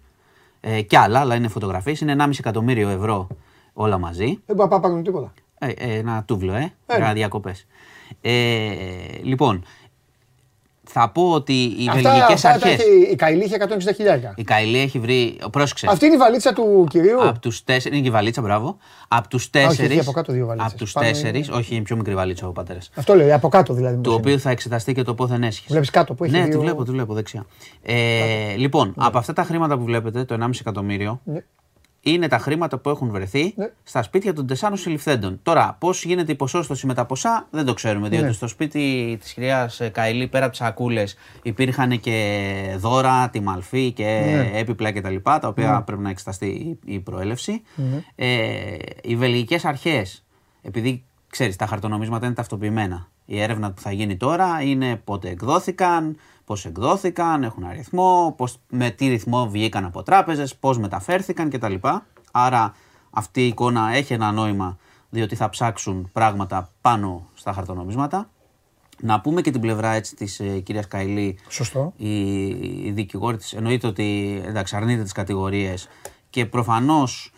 ε, 0.59 0.81
και 0.81 0.97
άλλα, 0.97 1.19
αλλά 1.19 1.35
είναι 1.35 1.47
φωτογραφίες. 1.47 2.01
Είναι 2.01 2.15
1,5 2.19 2.29
εκατομμύριο 2.39 2.89
ευρώ 2.89 3.27
όλα 3.73 3.97
μαζί. 3.97 4.39
Δεν 4.45 4.55
μπορώ 4.55 4.69
να 4.69 4.79
πάρουμε 4.79 5.01
τίποτα. 5.01 5.33
Ε, 5.59 5.67
ε, 5.67 5.97
ένα 5.97 6.23
τούβλο, 6.27 6.53
ε, 6.53 6.73
Ε, 6.85 6.95
για 6.95 7.07
ναι. 7.07 7.13
διακοπές. 7.13 7.67
Ε, 8.21 8.71
λοιπόν, 9.23 9.63
θα 10.95 11.09
πω 11.09 11.31
ότι 11.31 11.53
οι 11.53 11.87
Αυτά, 11.89 12.01
βελγικές 12.11 12.33
αυτά 12.45 12.47
τα 12.47 12.53
αρχές... 12.53 12.71
έχει, 12.85 13.11
η 13.11 13.15
Καηλή 13.15 13.43
είχε 13.43 13.57
160 13.59 13.93
χιλιάρια. 13.95 14.33
Η 14.37 14.43
Καηλή 14.43 14.77
έχει 14.79 14.99
βρει... 14.99 15.37
Πρόσεξε. 15.51 15.87
Αυτή 15.89 16.05
είναι 16.05 16.15
η 16.15 16.17
βαλίτσα 16.17 16.53
του 16.53 16.87
κυρίου; 16.89 17.27
Από 17.27 17.39
τους 17.39 17.63
τέσσερι. 17.63 17.93
Είναι 17.95 18.03
και 18.03 18.09
η 18.09 18.11
βαλίτσα, 18.11 18.41
μπράβο. 18.41 18.77
Από 19.07 19.27
τους 19.27 19.41
όχι, 19.41 19.51
τέσσερι. 19.51 19.91
έχει 19.91 19.99
από 19.99 20.11
κάτω 20.11 20.33
δύο 20.33 20.45
βαλίτσες. 20.45 20.71
Από 20.71 20.81
τους 20.81 20.91
Πάνω 20.91 21.07
τέσσερι. 21.07 21.37
είναι- 21.37 21.47
Όχι, 21.57 21.75
είναι 21.75 21.83
πιο 21.83 21.95
μικρή 21.95 22.15
βαλίτσα 22.15 22.47
ο 22.47 22.51
πατέρας. 22.51 22.89
Αυτό 22.95 23.15
λέει, 23.15 23.31
από 23.31 23.47
κάτω 23.49 23.73
δηλαδή. 23.73 23.93
Το 23.93 23.99
μήπως 23.99 24.15
οποίο 24.15 24.31
είναι. 24.31 24.41
θα 24.41 24.49
εξεταστεί 24.49 24.93
και 24.93 25.03
το 25.03 25.13
πόθεν 25.13 25.43
έσχε. 25.43 25.65
Βλέπεις 25.69 25.89
κάτω 25.89 26.13
που 26.13 26.23
έχει 26.23 26.33
Ναι, 26.33 26.41
δύο- 26.43 26.49
τη 26.51 26.57
βλέπω, 26.57 26.83
τη 26.83 26.91
βλέπω 26.91 27.13
δεξιά. 27.13 27.45
Ε, 27.81 27.93
λοιπόν, 28.55 28.93
από 28.97 29.17
αυτά 29.17 29.33
τα 29.33 29.43
χρήματα 29.43 29.77
που 29.77 29.83
βλέπετε, 29.83 30.23
το 30.25 30.33
1,5 30.33 30.49
εκατομμύριο, 30.59 31.21
Ναι. 31.23 31.43
Είναι 32.05 32.27
τα 32.27 32.37
χρήματα 32.37 32.77
που 32.77 32.89
έχουν 32.89 33.09
βρεθεί 33.11 33.53
Ναι. 33.55 33.71
στα 33.83 34.03
σπίτια 34.03 34.33
των 34.33 34.47
τεσσάρων 34.47 34.77
συλληφθέντων. 34.77 35.39
Τώρα, 35.43 35.75
πώς 35.79 36.03
γίνεται 36.03 36.31
η 36.31 36.35
ποσόστοση 36.35 36.85
με 36.85 36.93
τα 36.93 37.05
ποσά, 37.05 37.47
δεν 37.51 37.65
το 37.65 37.73
ξέρουμε. 37.73 38.09
Διότι 38.09 38.25
Ναι. 38.25 38.31
στο 38.31 38.47
σπίτι 38.47 39.17
της 39.21 39.33
κυρίας 39.33 39.81
Καηλή, 39.91 40.27
πέρα 40.27 40.43
από 40.45 40.53
τις 40.53 40.63
σακούλες, 40.65 41.15
υπήρχαν 41.41 41.99
και 41.99 42.75
δώρα, 42.77 43.29
τη 43.29 43.39
μαλφή 43.39 43.91
και 43.91 44.03
Ναι. 44.03 44.59
έπιπλα 44.59 44.91
κτλ. 44.91 45.15
Τα, 45.23 45.39
τα 45.39 45.47
οποία 45.47 45.81
πρέπει 45.81 46.01
να 46.01 46.09
εξεταστεί 46.09 46.45
η, 46.45 46.79
η 46.85 46.99
προέλευση. 46.99 47.61
Ναι. 47.75 48.03
Ε, 48.15 48.75
οι 49.03 49.15
βελγικές 49.15 49.65
αρχές, 49.65 50.23
επειδή 50.61 51.03
ξέρεις, 51.33 51.55
τα 51.55 51.65
χαρτονομίσματα 51.65 52.25
είναι 52.25 52.35
ταυτοποιημένα. 52.35 53.07
Η 53.25 53.41
έρευνα 53.41 53.71
που 53.71 53.81
θα 53.81 53.91
γίνει 53.91 54.17
τώρα 54.17 54.61
είναι 54.61 54.95
πότε 54.95 55.29
εκδόθηκαν, 55.29 56.17
πώς 56.45 56.65
εκδόθηκαν, 56.65 57.43
έχουν 57.43 57.63
αριθμό, 57.63 58.33
πώς, 58.37 58.57
με 58.69 58.89
τι 58.89 59.07
ρυθμό 59.07 59.49
βγήκαν 59.49 59.85
από 59.85 60.03
τράπεζες, 60.03 60.55
πώς 60.55 60.77
μεταφέρθηκαν 60.77 61.49
κτλ. 61.49 61.73
Άρα 62.31 62.75
αυτή 63.09 63.41
η 63.41 63.47
εικόνα 63.47 63.93
έχει 63.93 64.13
ένα 64.13 64.31
νόημα 64.31 64.77
διότι 65.09 65.35
θα 65.35 65.49
ψάξουν 65.49 66.09
πράγματα 66.11 66.69
πάνω 66.81 67.27
στα 67.33 67.53
χαρτονομίσματα. 67.53 68.29
Να 68.99 69.21
πούμε 69.21 69.41
και 69.41 69.51
την 69.51 69.61
πλευρά 69.61 69.91
έτσι 69.93 70.15
της 70.15 70.39
ε, 70.39 70.59
κυρίας 70.59 70.87
Καηλή, 70.87 71.37
Σωστό. 71.47 71.93
η, 71.97 72.47
η 72.87 72.91
δικηγόρη 72.91 73.37
της 73.37 73.53
εννοείται 73.53 73.87
ότι 73.87 74.41
εντάξει, 74.45 74.75
αρνείται 74.75 75.03
τις 75.03 75.11
κατηγορίες 75.11 75.87
και 76.29 76.45
προφανώς 76.45 77.32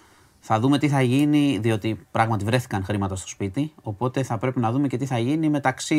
θα 0.47 0.59
δούμε 0.59 0.77
τι 0.77 0.89
θα 0.89 1.01
γίνει, 1.01 1.57
διότι 1.61 1.99
πράγματι 2.11 2.45
βρέθηκαν 2.45 2.83
χρήματα 2.83 3.15
στο 3.15 3.27
σπίτι, 3.27 3.73
οπότε 3.81 4.23
θα 4.23 4.37
πρέπει 4.37 4.59
να 4.59 4.71
δούμε 4.71 4.87
και 4.87 4.97
τι 4.97 5.05
θα 5.05 5.17
γίνει 5.17 5.49
μεταξύ 5.49 5.95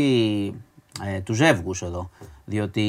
ε, 1.05 1.21
του 1.21 1.33
ζεύγους 1.33 1.83
εδώ, 1.83 2.11
διότι 2.45 2.81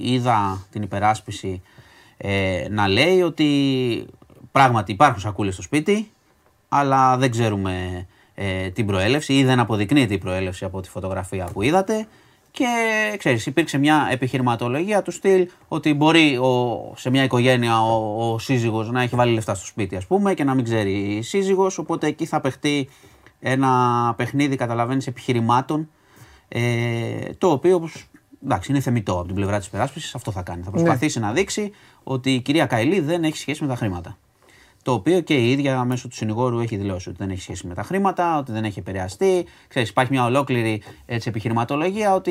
είδα 0.00 0.66
την 0.70 0.82
υπεράσπιση 0.82 1.62
ε, 2.16 2.66
να 2.70 2.88
λέει 2.88 3.22
ότι 3.22 4.06
πράγματι 4.52 4.92
υπάρχουν 4.92 5.20
σακούλες 5.20 5.54
στο 5.54 5.62
σπίτι, 5.62 6.10
αλλά 6.68 7.16
δεν 7.16 7.30
ξέρουμε 7.30 8.06
ε, 8.34 8.70
την 8.70 8.86
προέλευση 8.86 9.32
ή 9.32 9.44
δεν 9.44 9.60
αποδεικνύεται 9.60 10.14
η 10.14 10.18
προέλευση 10.18 10.64
από 10.64 10.80
τη 10.80 10.88
φωτογραφία 10.88 11.48
που 11.52 11.62
είδατε 11.62 12.06
και 12.52 12.66
ξέρεις 13.18 13.46
υπήρξε 13.46 13.78
μια 13.78 14.08
επιχειρηματολογία 14.10 15.02
του 15.02 15.10
στυλ 15.10 15.48
ότι 15.68 15.94
μπορεί 15.94 16.36
ο, 16.36 16.92
σε 16.96 17.10
μια 17.10 17.22
οικογένεια 17.22 17.82
ο, 17.82 18.32
ο 18.32 18.38
σύζυγος 18.38 18.90
να 18.90 19.02
έχει 19.02 19.16
βάλει 19.16 19.32
λεφτά 19.34 19.54
στο 19.54 19.66
σπίτι 19.66 19.96
ας 19.96 20.06
πούμε 20.06 20.34
και 20.34 20.44
να 20.44 20.54
μην 20.54 20.64
ξέρει 20.64 20.92
η 20.92 21.22
σύζυγος 21.22 21.78
οπότε 21.78 22.06
εκεί 22.06 22.26
θα 22.26 22.40
παιχτεί 22.40 22.88
ένα 23.40 24.14
παιχνίδι 24.16 24.56
καταλαβαίνεις 24.56 25.06
επιχειρημάτων 25.06 25.88
ε, 26.48 27.32
το 27.38 27.50
οποίο 27.50 27.76
όπως, 27.76 28.04
εντάξει, 28.44 28.70
είναι 28.70 28.80
θεμητό 28.80 29.12
από 29.12 29.26
την 29.26 29.34
πλευρά 29.34 29.58
της 29.58 29.66
υπεράσπισης 29.66 30.14
αυτό 30.14 30.30
θα 30.30 30.42
κάνει. 30.42 30.62
Θα 30.62 30.70
προσπαθήσει 30.70 31.20
να 31.20 31.32
δείξει 31.32 31.72
ότι 32.02 32.34
η 32.34 32.40
κυρία 32.40 32.66
Καηλή 32.66 33.00
δεν 33.00 33.24
έχει 33.24 33.36
σχέση 33.36 33.62
με 33.62 33.68
τα 33.68 33.76
χρήματα 33.76 34.18
το 34.82 34.92
οποίο 34.92 35.20
και 35.20 35.34
η 35.34 35.50
ίδια 35.50 35.84
μέσω 35.84 36.08
του 36.08 36.14
συνηγόρου 36.14 36.60
έχει 36.60 36.76
δηλώσει 36.76 37.08
ότι 37.08 37.18
δεν 37.18 37.30
έχει 37.30 37.40
σχέση 37.40 37.66
με 37.66 37.74
τα 37.74 37.82
χρήματα, 37.82 38.38
ότι 38.38 38.52
δεν 38.52 38.64
έχει 38.64 38.78
επηρεαστεί. 38.78 39.46
Ξέρεις, 39.68 39.88
υπάρχει 39.88 40.12
μια 40.12 40.24
ολόκληρη 40.24 40.82
έτσι, 41.06 41.28
επιχειρηματολογία 41.28 42.14
ότι 42.14 42.30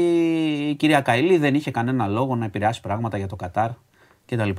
η 0.70 0.76
κυρία 0.76 1.02
Καηλή 1.02 1.38
δεν 1.38 1.56
είχε 1.56 1.72
κανένα 1.72 2.08
λόγο 2.08 2.36
να 2.36 2.46
επηρεάσει 2.46 2.82
πράγματα 2.82 3.18
για 3.18 3.28
το 3.28 3.36
Κατάρ 3.36 3.70
κτλ. 4.26 4.50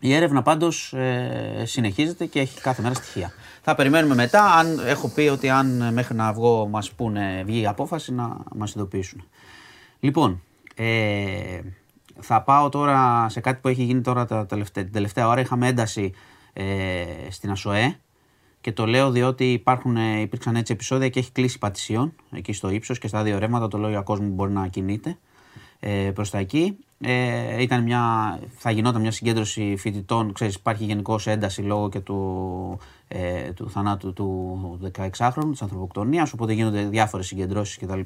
Η 0.00 0.14
έρευνα 0.14 0.42
πάντως 0.42 0.92
ε, 0.92 1.62
συνεχίζεται 1.66 2.26
και 2.26 2.40
έχει 2.40 2.60
κάθε 2.60 2.82
μέρα 2.82 2.94
στοιχεία. 2.94 3.32
Θα 3.62 3.74
περιμένουμε 3.74 4.14
μετά, 4.14 4.44
αν 4.44 4.80
έχω 4.86 5.08
πει 5.08 5.20
ότι 5.20 5.50
αν 5.50 5.92
μέχρι 5.92 6.14
να 6.14 6.32
βγω 6.32 6.66
μας 6.66 6.90
πούνε 6.90 7.42
βγει 7.46 7.60
η 7.60 7.66
απόφαση 7.66 8.14
να 8.14 8.36
μας 8.54 8.74
ειδοποιήσουν. 8.74 9.24
Λοιπόν, 10.00 10.42
ε, 10.74 11.60
θα 12.20 12.42
πάω 12.42 12.68
τώρα 12.68 13.26
σε 13.28 13.40
κάτι 13.40 13.58
που 13.60 13.68
έχει 13.68 13.82
γίνει 13.82 14.00
τώρα 14.00 14.24
τα 14.26 14.46
τελευταία, 14.46 14.84
την 14.84 14.92
τελευταία 14.92 15.28
ώρα. 15.28 15.40
Είχαμε 15.40 15.66
ένταση 15.66 16.12
ε, 16.12 16.18
στην 17.28 17.50
ΑΣΟΕ 17.50 17.98
και 18.60 18.72
το 18.72 18.86
λέω 18.86 19.10
διότι 19.10 19.52
υπάρχουν, 19.52 19.96
ε, 19.96 20.20
υπήρξαν 20.20 20.56
έτσι 20.56 20.72
επεισόδια 20.72 21.08
και 21.08 21.18
έχει 21.18 21.32
κλείσει 21.32 21.58
πατησίων 21.58 22.12
εκεί 22.30 22.52
στο 22.52 22.70
ύψος 22.70 22.98
και 22.98 23.08
στα 23.08 23.22
δύο 23.22 23.38
ρεύματα. 23.38 23.68
Το 23.68 23.78
λέω 23.78 23.88
για 23.88 24.00
κόσμο 24.00 24.26
που 24.26 24.34
μπορεί 24.34 24.52
να 24.52 24.66
κινείται 24.66 25.18
ε, 25.80 26.10
προς 26.14 26.30
τα 26.30 26.38
εκεί. 26.38 26.76
Ε, 27.00 27.62
ήταν 27.62 27.82
μια, 27.82 28.38
θα 28.56 28.70
γινόταν 28.70 29.00
μια 29.00 29.10
συγκέντρωση 29.10 29.74
φοιτητών. 29.78 30.32
Ξέρεις, 30.32 30.54
υπάρχει 30.54 30.84
γενικώς 30.84 31.26
ένταση 31.26 31.62
λόγω 31.62 31.88
και 31.88 32.00
του, 32.00 32.78
ε, 33.08 33.52
του 33.52 33.70
θανάτου 33.70 34.12
του 34.12 34.90
16χρονου, 34.92 35.50
της 35.50 35.62
ανθρωποκτονίας. 35.62 36.32
Οπότε 36.32 36.52
γίνονται 36.52 36.82
διάφορες 36.84 37.26
συγκεντρώσεις 37.26 37.78
κτλ. 37.78 38.00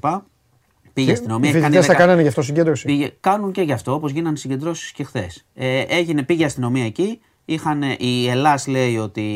Πήγε 0.93 1.11
η 1.11 1.13
αστυνομία. 1.13 1.51
Οι 1.51 1.53
έχει 1.53 1.61
κάνει 1.61 1.75
φοιτητές 1.75 1.87
θα 1.87 1.95
10 1.95 1.97
κάνανε 1.97 2.23
γι' 2.23 2.29
αυτό 2.29 2.43
συγκέντρωση; 2.43 2.87
Πήγε, 2.87 3.13
κάνουν 3.21 3.53
και 3.53 3.63
γι' 3.63 3.73
αυτό, 3.73 3.95
όπως 3.95 4.11
γίνανε 4.11 4.37
συγκεντρώσεις 4.37 4.93
και 4.93 5.05
χθες. 5.05 5.45
Ε, 5.55 5.81
έγινε, 5.81 6.23
πήγε 6.23 6.43
η 6.43 6.45
αστυνομία 6.45 6.85
εκεί. 6.85 7.21
Είχαν, 7.45 7.83
η 7.99 8.29
Ελλάς 8.29 8.67
λέει 8.67 8.97
ότι 8.97 9.27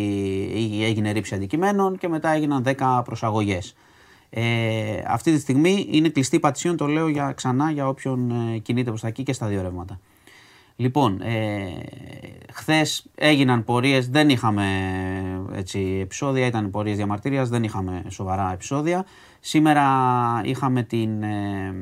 έγινε 0.82 1.10
ρήψη 1.10 1.34
αντικειμένων 1.34 1.98
και 1.98 2.08
μετά 2.08 2.30
έγιναν 2.30 2.64
10 2.78 3.00
προσαγωγές. 3.04 3.74
Ε, 4.30 5.02
αυτή 5.06 5.32
τη 5.32 5.40
στιγμή 5.40 5.86
είναι 5.90 6.08
κλειστή 6.08 6.40
πατησίων, 6.40 6.76
το 6.76 6.86
λέω 6.86 7.08
για, 7.08 7.32
ξανά 7.32 7.70
για 7.70 7.88
όποιον 7.88 8.30
ε, 8.30 8.58
κινείται 8.58 8.88
προς 8.88 9.00
τα 9.00 9.08
εκεί 9.08 9.22
και 9.22 9.32
στα 9.32 9.46
δύο 9.46 9.62
ρεύματα. 9.62 10.00
Λοιπόν, 10.76 11.20
ε, 11.20 11.72
χθες 12.52 13.06
έγιναν 13.14 13.64
πορείες, 13.64 14.08
δεν 14.08 14.28
είχαμε 14.28 14.66
έτσι, 15.52 15.98
επεισόδια, 16.02 16.46
ήταν 16.46 16.70
πορείες 16.70 16.96
διαμαρτυρίας, 16.96 17.48
δεν 17.48 17.64
είχαμε 17.64 18.02
σοβαρά 18.08 18.52
επεισόδια. 18.52 19.06
Σήμερα 19.40 19.84
είχαμε 20.44 20.82
την, 20.82 21.22
ε, 21.22 21.74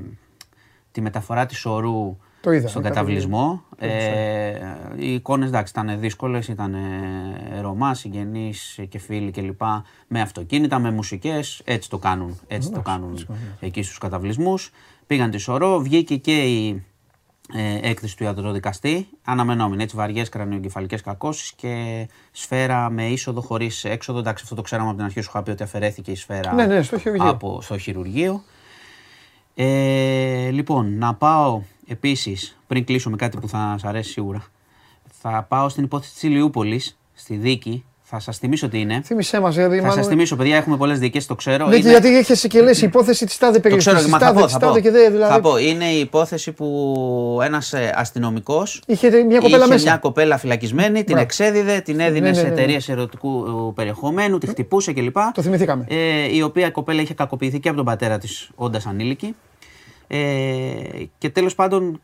τη 0.93 1.01
μεταφορά 1.01 1.47
της 1.47 1.67
ορού 1.67 2.17
Το 2.45 2.53
είδα, 2.53 2.69
στον 2.69 2.83
το 2.83 2.89
καταβλισμό. 2.89 3.63
Το 3.79 3.87
Ε, 3.87 4.77
οι 4.97 5.15
εικόνες 5.15 5.49
εντάξει 5.49 5.73
ήταν 5.77 6.01
δύσκολες, 6.01 6.49
ήταν 6.49 6.75
ε, 6.75 7.61
Ρωμά, 7.61 7.95
συγγενείς 7.95 8.81
και 8.89 8.99
φίλοι 8.99 9.31
κλπ. 9.31 9.63
Με 10.07 10.21
αυτοκίνητα, 10.21 10.79
με 10.79 10.91
μουσικές, 10.91 11.63
έτσι 11.65 11.91
το 11.91 11.99
κάνουν, 11.99 12.39
έτσι 12.47 12.71
το 12.71 12.81
κάνουν 12.81 13.27
εκεί 13.61 13.83
στους 13.83 13.99
καταβλισμούς. 13.99 14.71
Πήγαν 15.07 15.31
τη 15.31 15.39
σωρό, 15.39 15.79
βγήκε 15.79 16.17
και 16.17 16.43
η 16.43 16.85
ε, 17.53 17.89
έκθεση 17.89 18.17
του 18.17 18.25
ιατροδικαστή, 18.25 19.09
αναμενόμενη, 19.25 19.83
έτσι 19.83 19.97
βαριές 19.97 20.29
κρανιογκεφαλικές 20.29 21.01
κακώσεις 21.01 21.53
και 21.53 22.07
σφαίρα 22.31 22.91
με 22.91 23.07
είσοδο 23.07 23.41
χωρίς 23.41 23.85
έξοδο. 23.85 24.19
Εντάξει, 24.19 24.43
αυτό 24.43 24.55
το 24.55 24.63
ξέραμε 24.63 24.89
από 24.89 24.97
την 24.97 25.07
αρχή, 25.07 25.21
σου 25.21 25.29
είχα 25.31 25.43
πει 25.43 25.51
ότι 25.51 25.63
αφαιρέθηκε 25.63 26.11
η 26.11 26.15
σφαίρα 26.15 26.55
Ναι, 26.55 26.67
ναι, 26.67 26.83
στο 26.83 26.99
χειρουργείο. 26.99 27.29
από, 27.29 27.61
στο 27.63 27.79
χειρουργείο. 27.79 28.43
Ε, 29.55 30.51
λοιπόν, 30.51 30.99
να 30.99 31.15
πάω 31.15 31.63
επίσης, 31.87 32.57
πριν 32.67 32.85
κλείσω 32.85 33.11
με 33.11 33.17
κάτι 33.17 33.39
που 33.39 33.49
θα 33.49 33.59
σας 33.59 33.85
αρέσει 33.85 34.11
σίγουρα, 34.11 34.45
θα 35.21 35.43
πάω 35.43 35.69
στην 35.69 35.85
υπόθεση 35.85 36.13
της 36.13 36.23
Ηλιούπολης, 36.23 36.99
στη 37.13 37.37
δίκη. 37.37 37.85
Θα 38.17 38.21
σας 38.23 38.39
θυμίσω 38.39 38.69
τι 38.69 38.81
είναι. 38.81 39.01
Θύμησέ 39.05 39.41
μας, 39.41 39.55
δηλαδή. 39.55 39.77
Θα 39.77 39.83
μάλλον- 39.83 39.97
σας 39.99 40.07
θυμίσω, 40.07 40.37
παιδιά, 40.37 40.57
έχουμε 40.57 40.77
πολλές 40.77 40.99
δικές, 40.99 41.27
το 41.27 41.35
ξέρω. 41.35 41.67
Ναι, 41.67 41.73
και 41.73 41.79
Είναι- 41.81 41.91
γιατί 41.91 42.17
έχεις 42.17 42.47
και 42.49 42.63
λες 42.63 42.83
η 42.83 42.87
υπόθεση 42.87 43.27
της 43.27 43.39
τάδε 43.39 43.53
το 43.55 43.61
περιοχής. 43.61 43.87
ξέρω, 43.93 44.09
μα 44.09 44.19
θα 44.19 44.33
πω, 44.33 44.49
θα 44.49 44.59
πω. 44.59 44.79
και 44.79 44.91
δε, 44.91 45.11
δηλαδή. 45.11 45.33
Θα 45.33 45.41
πω, 45.41 45.57
είναι 45.59 45.85
η 45.85 45.99
υπόθεση 46.01 46.53
που 46.53 47.39
ένας 47.45 47.73
ε, 47.73 47.93
αστυνομικός 47.97 48.83
Είχε 48.87 49.09
μια 49.11 49.39
κοπέλα 49.39 49.57
είχε 49.57 49.67
μέσα. 49.69 49.85
μια 49.89 49.97
κοπέλα 49.97 50.39
φυλακισμένη, 50.39 50.95
την 50.95 51.05
Μπράβο. 51.05 51.21
εξέδιδε, 51.23 51.81
την 51.81 52.01
έδινε 52.01 52.21
Ναι, 52.21 52.29
ναι, 52.29 52.35
σε 52.35 52.43
ναι, 52.43 52.49
ναι. 52.49 52.55
εταιρείες 52.55 52.89
ερωτικού 52.89 53.45
ε, 53.47 53.73
περιεχομένου, 53.75 54.39
τη 54.39 54.47
χτυπούσε 54.47 54.93
κλπ. 54.93 55.17
Το 55.35 55.43
θυμηθήκαμε. 55.43 55.85
Ε, 55.89 56.35
η 56.37 56.43
οποία 56.43 56.71
κοπέλα 56.71 57.01
είχε 57.01 57.15
κακοποιηθεί 57.15 57.61
και 57.61 57.69
από 57.69 57.77
τον 57.77 57.87
πατέρα 57.87 58.19
της 58.19 58.49
όντας 58.55 58.87
ανήλικη. 58.87 59.35
Ε, 60.07 60.19
και 61.19 61.29
τέλος 61.31 61.55
πάντων, 61.55 62.01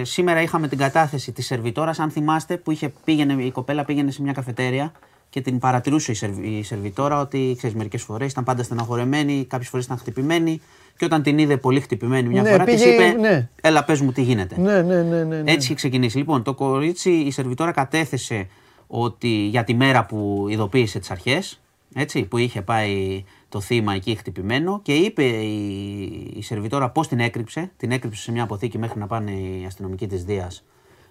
ε, 0.00 0.04
σήμερα 0.04 0.42
είχαμε 0.42 0.68
την 0.68 0.78
κατάθεση 0.78 1.32
της 1.32 1.46
σερβιτόρας, 1.46 1.98
αν 1.98 2.10
θυμάστε, 2.10 2.56
που 2.56 2.70
είχε, 2.70 2.92
πήγαινε, 3.04 3.42
η 3.42 3.50
κοπέλα 3.50 3.84
πήγαινε 3.84 4.10
σε 4.10 4.22
μια 4.22 4.32
καφετέρια 4.32 4.92
και 5.30 5.40
την 5.40 5.58
παρατηρούσε 5.58 6.12
η, 6.12 6.14
σερβ, 6.14 6.38
η 6.38 6.62
σερβιτόρα 6.62 7.20
ότι 7.20 7.54
ξέρεις, 7.56 7.76
μερικές 7.76 8.02
φορές 8.02 8.30
ήταν 8.32 8.44
πάντα 8.44 8.62
στεναχωρεμένη, 8.62 9.44
κάποιες 9.48 9.68
φορές 9.68 9.84
ήταν 9.84 9.98
χτυπημένη. 9.98 10.60
Και 10.96 11.04
όταν 11.04 11.22
την 11.22 11.38
είδε 11.38 11.56
πολύ 11.56 11.80
χτυπημένη 11.80 12.28
μια 12.28 12.42
Ναι, 12.42 12.50
φορά, 12.50 12.64
πήγε- 12.64 12.82
τη 12.82 12.88
είπε: 12.90 13.08
ναι. 13.20 13.48
Έλα, 13.60 13.84
πες 13.84 14.00
μου 14.00 14.12
τι 14.12 14.22
γίνεται. 14.22 14.60
Ναι, 14.60 14.82
ναι, 14.82 15.02
ναι. 15.02 15.22
ναι, 15.24 15.42
ναι. 15.42 15.52
Έτσι 15.52 15.66
είχε 15.66 15.74
ξεκινήσει. 15.74 16.18
Λοιπόν, 16.18 16.42
το 16.42 16.54
κορίτσι, 16.54 17.10
η 17.10 17.30
σερβιτόρα 17.30 17.70
κατέθεσε 17.72 18.46
ότι 18.86 19.28
για 19.28 19.64
τη 19.64 19.74
μέρα 19.74 20.04
που 20.06 20.46
ειδοποίησε 20.48 20.98
τις 20.98 21.10
αρχές, 21.10 21.60
έτσι, 21.94 22.22
που 22.22 22.38
είχε 22.38 22.62
πάει 22.62 23.24
το 23.48 23.60
θύμα 23.60 23.94
εκεί 23.94 24.14
χτυπημένο 24.14 24.80
και 24.82 24.94
είπε 24.94 25.24
η, 25.24 26.32
η 26.36 26.42
σερβιτόρα 26.42 26.90
πώς 26.90 27.08
την 27.08 27.20
έκρυψε. 27.20 27.70
Την 27.76 27.90
έκρυψε 27.92 28.22
σε 28.22 28.32
μια 28.32 28.42
αποθήκη 28.42 28.78
μέχρι 28.78 28.98
να 28.98 29.06
πάνε 29.06 29.30
οι 29.30 29.64
αστυνομικοί 29.66 30.06
της 30.06 30.24
Δίας. 30.24 30.64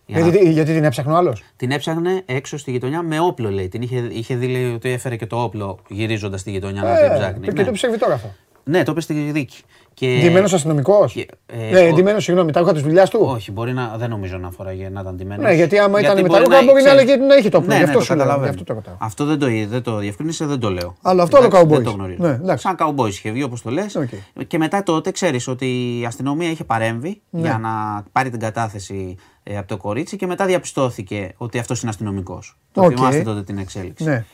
Γιατί, 0.10 0.52
γιατί 0.52 0.74
την 0.74 0.84
έψαχνε 0.84 1.14
ο 1.14 1.16
άλλος; 1.16 1.44
Την 1.56 1.72
έψαχνε 1.72 2.22
έξω 2.26 2.58
στη 2.58 2.72
γειτονιά 2.72 3.02
με 3.02 3.20
όπλο, 3.20 3.50
λέει. 3.50 3.68
Την 3.68 3.82
είχε, 3.82 4.08
είχε 4.12 4.36
δει 4.36 4.48
λέει, 4.48 4.74
ότι 4.74 4.90
έφερε 4.90 5.16
και 5.16 5.26
το 5.26 5.44
όπλο 5.44 5.80
γυρίζοντας 5.88 6.40
στη 6.40 6.52
γειτονιά 6.52 6.82
να 6.82 6.96
την 6.96 7.14
ψάχνει. 7.14 7.48
Και 7.48 7.52
ναι. 7.52 7.64
το 7.64 7.72
ψεύδει 7.72 7.98
τώρα 7.98 8.14
αυτό. 8.14 8.34
ναι, 8.64 8.84
το 8.84 8.92
είπε 8.92 9.02
στη 9.02 9.14
δίκη. 9.14 9.58
Και... 10.00 10.20
Ντυμένος 10.22 10.54
αστυνομικός. 10.54 11.14
και- 11.14 11.28
ε, 11.46 11.72
Ναι, 11.72 11.90
ο- 11.90 11.94
ντυμένος, 11.94 12.24
συγγνώμη, 12.24 12.52
τα 12.52 12.60
ρούχα 12.60 12.74
της 12.74 12.82
δουλειάς 12.82 13.10
του. 13.10 13.20
Όχι, 13.24 13.52
μπορεί 13.52 13.74
να, 13.74 13.96
δεν 13.98 14.10
νομίζω 14.10 14.38
να 14.38 14.48
αφοράγε 14.48 14.90
να 14.90 15.02
ήταν 15.02 15.16
ντυμένος. 15.16 15.46
Ναι, 15.46 15.54
γιατί 15.54 15.80
άμα 15.80 16.00
ήταν 16.00 16.16
με 16.16 16.22
τα 16.22 16.28
μπορεί 16.28 16.44
ρούχα 16.44 16.58
μπορεί 16.64 16.84
να 16.84 16.90
ξέρεις- 16.90 17.02
έλεγε 17.12 17.26
να 17.26 17.36
έχει 17.36 17.50
το 17.50 17.58
όπλο. 17.58 17.70
Ναι, 17.70 17.76
Γι' 17.76 17.82
ναι, 17.82 17.88
αυτό 17.88 18.00
το 18.00 18.06
σου 18.06 18.16
λέω, 18.16 18.22
καταλαβαίνω. 18.26 18.52
γι' 18.54 18.60
αυτό 18.60 18.64
το 18.64 18.74
ρωτάω. 18.74 18.96
Αυτό 19.08 19.26
δεν 19.26 19.40
το, 19.40 19.48
δεν 19.70 19.82
το 19.82 19.98
διευκρίνησε, 19.98 20.46
δεν 20.46 20.60
το 20.60 20.70
λέω. 20.72 20.96
Αλλά 21.02 21.24
αυτό 21.24 21.38
άλλο 21.38 21.46
Εντάξει, 21.46 21.66
cowboys. 21.66 21.74
Δεν 21.74 21.84
το 21.84 21.92
γνωρίζω. 21.92 22.18
Ναι, 22.24 22.30
εντάξει. 22.30 22.68
Σαν 22.68 22.76
cowboys 22.80 23.08
είχε 23.10 23.32
βγει 23.32 23.44
όπως 23.44 23.62
το 23.62 23.70
λες. 23.70 23.96
ΟΚ. 23.96 24.10
Και 24.48 24.58
μετά 24.58 24.84
τότε 24.84 25.12
ξέρεις 25.12 25.48
ότι 25.48 26.00
η 26.00 26.06
αστυνομία 26.06 26.50
είχε 26.50 26.64
παρέμβει 26.64 27.22
Ναι. 27.30 27.42
για 27.42 27.58
να 27.58 28.04
πάρει 28.12 28.30
την 28.30 28.40
κατάθεση 28.40 29.16
ε, 29.44 29.58
από 29.58 29.68
το 29.68 29.78
κορίτσι 29.78 30.16
και 30.16 30.26
μετά 30.28 30.46
διαπιστώθηκε 30.46 31.34
ότι 31.38 31.60
αυτός 31.60 31.82
είναι 31.82 31.90
αστυνομικός. 31.90 32.58
Το 32.72 32.82
ΟΚ. 32.82 32.92
θυμάστε 32.96 33.22
τότε 33.22 33.44
την 33.44 33.58
εξέλιξη. 33.58 34.04
Ναι. 34.04 34.26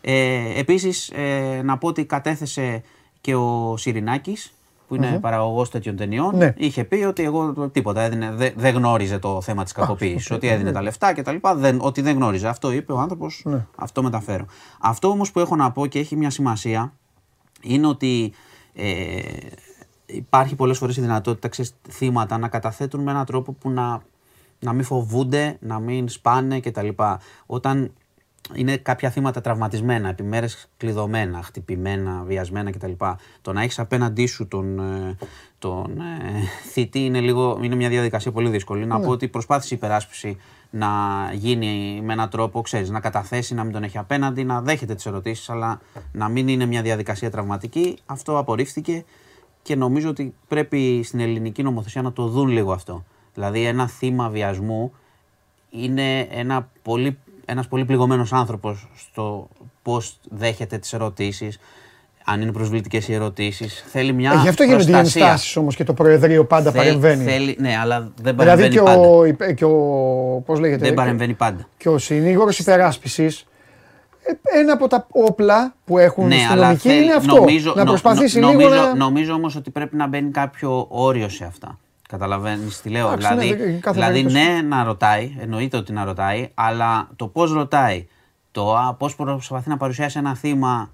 Ε, 0.00 0.36
Επίσης, 0.58 1.10
ε, 1.14 1.62
να 1.62 1.78
πω 1.78 1.88
ότι 1.88 2.04
κατέθεσε 2.04 2.82
και 3.20 3.34
ο 3.34 3.74
Σιρινάκης, 3.76 4.52
που 4.92 5.02
είναι 5.02 5.18
παραγωγός 5.20 5.70
τέτοιων 5.70 5.96
ταινιών. 5.96 6.36
Ναι. 6.36 6.54
Είχε 6.56 6.84
πει 6.84 6.96
ότι 6.96 7.22
εγώ 7.22 7.68
τίποτα 7.72 8.00
έδινε, 8.00 8.30
δεν 8.30 8.52
δεν 8.56 8.74
γνώριζε 8.74 9.18
το 9.18 9.40
θέμα 9.40 9.62
της 9.62 9.72
κακοποίησης. 9.72 10.30
Ότι 10.30 10.48
έδινε 10.48 10.72
τα 10.72 10.82
λεφτά 10.82 11.12
κτλ. 11.12 11.36
Δεν, 11.54 11.78
ότι 11.80 12.00
δεν 12.00 12.16
γνώριζε. 12.16 12.48
Αυτό 12.48 12.72
είπε 12.72 12.92
ο 12.92 12.98
άνθρωπος. 12.98 13.42
Ναι. 13.44 13.66
Αυτό 13.76 14.02
μεταφέρω. 14.02 14.46
Αυτό 14.80 15.08
όμως 15.08 15.30
που 15.30 15.40
έχω 15.40 15.56
να 15.56 15.72
πω 15.72 15.86
και 15.86 15.98
έχει 15.98 16.16
μια 16.16 16.30
σημασία 16.30 16.92
είναι 17.62 17.86
ότι 17.86 18.32
ε, 18.72 19.20
υπάρχει 20.06 20.54
πολλές 20.54 20.78
φορές 20.78 20.96
η 20.96 21.00
δυνατότητα 21.00 21.48
ξέρεις, 21.48 21.74
θύματα 21.88 22.38
να 22.38 22.48
καταθέτουν 22.48 23.02
με 23.02 23.10
έναν 23.10 23.24
τρόπο 23.24 23.52
που 23.52 23.70
να, 23.70 24.02
να 24.58 24.72
μην 24.72 24.84
φοβούνται, 24.84 25.56
να 25.60 25.78
μην 25.78 26.08
σπάνε 26.08 26.60
κτλ. 26.60 26.88
Όταν 27.46 27.92
είναι 28.54 28.76
κάποια 28.76 29.10
θύματα 29.10 29.40
τραυματισμένα, 29.40 30.08
επιμέρες 30.08 30.68
κλειδωμένα, 30.76 31.42
χτυπημένα, 31.42 32.22
βιασμένα 32.26 32.70
κτλ. 32.70 32.92
Το 33.42 33.52
να 33.52 33.62
έχεις 33.62 33.78
απέναντί 33.78 34.26
σου 34.26 34.48
τον, 34.48 34.78
ε, 34.78 35.16
τον 35.58 36.00
ε, 36.00 36.40
θήτη 36.70 37.04
είναι, 37.04 37.20
λίγο, 37.20 37.58
είναι 37.62 37.74
μια 37.74 37.88
διαδικασία 37.88 38.32
πολύ 38.32 38.48
δύσκολη. 38.48 38.86
Να 38.86 39.00
πω 39.00 39.10
ότι 39.10 39.28
προσπάθησε 39.28 39.74
η 39.74 39.76
υπεράσπιση 39.76 40.36
να 40.70 40.88
γίνει 41.32 42.00
με 42.04 42.12
έναν 42.12 42.28
τρόπο, 42.28 42.60
ξέρεις, 42.60 42.90
να 42.90 43.00
καταθέσει, 43.00 43.54
να 43.54 43.64
μην 43.64 43.72
τον 43.72 43.82
έχει 43.82 43.98
απέναντι, 43.98 44.44
να 44.44 44.60
δέχεται 44.60 44.94
τις 44.94 45.06
ερωτήσεις, 45.06 45.50
αλλά 45.50 45.80
να 46.12 46.28
μην 46.28 46.48
είναι 46.48 46.66
μια 46.66 46.82
διαδικασία 46.82 47.30
τραυματική. 47.30 47.98
Αυτό 48.06 48.38
απορρίφθηκε 48.38 49.04
και 49.62 49.76
νομίζω 49.76 50.08
ότι 50.08 50.34
πρέπει 50.48 51.02
στην 51.02 51.20
ελληνική 51.20 51.62
νομοθεσία 51.62 52.02
να 52.02 52.12
το 52.12 52.26
δουν 52.26 52.48
λίγο 52.48 52.72
αυτό. 52.72 53.04
Δηλαδή 53.34 53.64
ένα 53.64 53.88
θύμα 53.88 54.28
βιασμού 54.28 54.92
είναι 55.70 56.20
ένα 56.20 56.68
πολύ, 56.82 57.18
ένας 57.44 57.68
πολύ 57.68 57.84
πληγωμένος 57.84 58.32
άνθρωπος 58.32 58.88
στο 58.96 59.48
πώς 59.82 60.16
δέχεται 60.30 60.78
τις 60.78 60.92
ερωτήσεις, 60.92 61.58
αν 62.24 62.40
είναι 62.40 62.52
προσβλητικές 62.52 63.08
οι 63.08 63.14
ερωτήσεις. 63.14 63.84
Θέλει 63.88 64.12
μια 64.12 64.32
Ε, 64.32 64.36
γι' 64.42 64.48
αυτό 64.48 64.62
γίνονται 64.62 64.82
οι 64.82 64.86
προστασία. 64.86 65.20
ενστάσεις 65.22 65.56
όμως 65.56 65.76
και 65.76 65.84
το 65.84 65.92
Προεδρείο 65.94 66.44
πάντα 66.44 66.70
Θέλει- 66.70 66.84
παρεμβαίνει. 66.84 67.24
Θέλει, 67.24 67.56
ναι, 67.60 67.76
αλλά 67.82 68.00
δεν 68.00 68.10
Δηλαδή 68.16 68.36
παρεμβαίνει 68.36 68.74
και 68.74 68.80
πάντα. 68.80 68.98
ο, 69.08 69.24
υπε- 69.24 69.54
και 69.54 69.64
ο, 69.64 69.76
πώς 70.46 70.60
λέγεται, 70.60 70.84
Δεν 70.84 70.94
παρεμβαίνει 70.94 71.34
πάντα. 71.34 71.66
και 71.76 71.88
ο 71.88 71.98
συνήγορος 71.98 72.58
υπεράσπισης, 72.58 73.46
ε, 74.22 74.58
ένα 74.58 74.72
από 74.72 74.88
τα 74.88 75.06
όπλα 75.10 75.74
που 75.84 75.98
έχουν 75.98 76.26
Ναι, 76.26 76.36
στην 76.36 76.50
αλλά 76.50 76.66
νομική 76.66 76.88
θέλει- 76.88 77.02
είναι 77.04 77.12
αυτό. 77.14 77.34
νομίζω, 77.34 77.72
να 77.76 77.82
νο- 77.84 77.90
προσπαθήσει 77.90 78.38
νο- 78.40 78.48
λίγο 78.48 78.60
νομίζω, 78.62 78.80
να... 78.82 78.94
Νομίζω 78.94 79.32
όμως 79.34 79.56
ότι 79.56 79.70
πρέπει 79.70 79.96
να 79.96 80.06
μπαίνει 80.06 80.30
κάποιο 80.30 80.86
όριο 80.88 81.28
σε 81.28 81.44
αυτά. 81.44 81.78
Καταλαβαίνεις 82.12 82.80
τι 82.80 82.88
λέω. 82.88 83.06
Εντάξει, 83.12 83.34
ναι, 83.34 83.40
δηλαδή, 83.40 83.62
δεν- 83.62 83.80
κάθε 83.80 83.98
δηλαδή 84.00 84.22
περίπτωση. 84.22 84.52
ναι 84.52 84.62
να 84.62 84.84
ρωτάει, 84.84 85.36
εννοείται 85.40 85.76
ότι 85.76 85.92
να 85.92 86.04
ρωτάει, 86.04 86.50
αλλά 86.54 87.08
το 87.16 87.26
πώς 87.26 87.52
ρωτάει, 87.52 88.06
το 88.50 88.76
α, 88.76 88.94
πώς 88.94 89.14
προσπαθεί 89.14 89.68
να 89.68 89.76
παρουσιάσει 89.76 90.18
ένα 90.18 90.34
θύμα, 90.34 90.90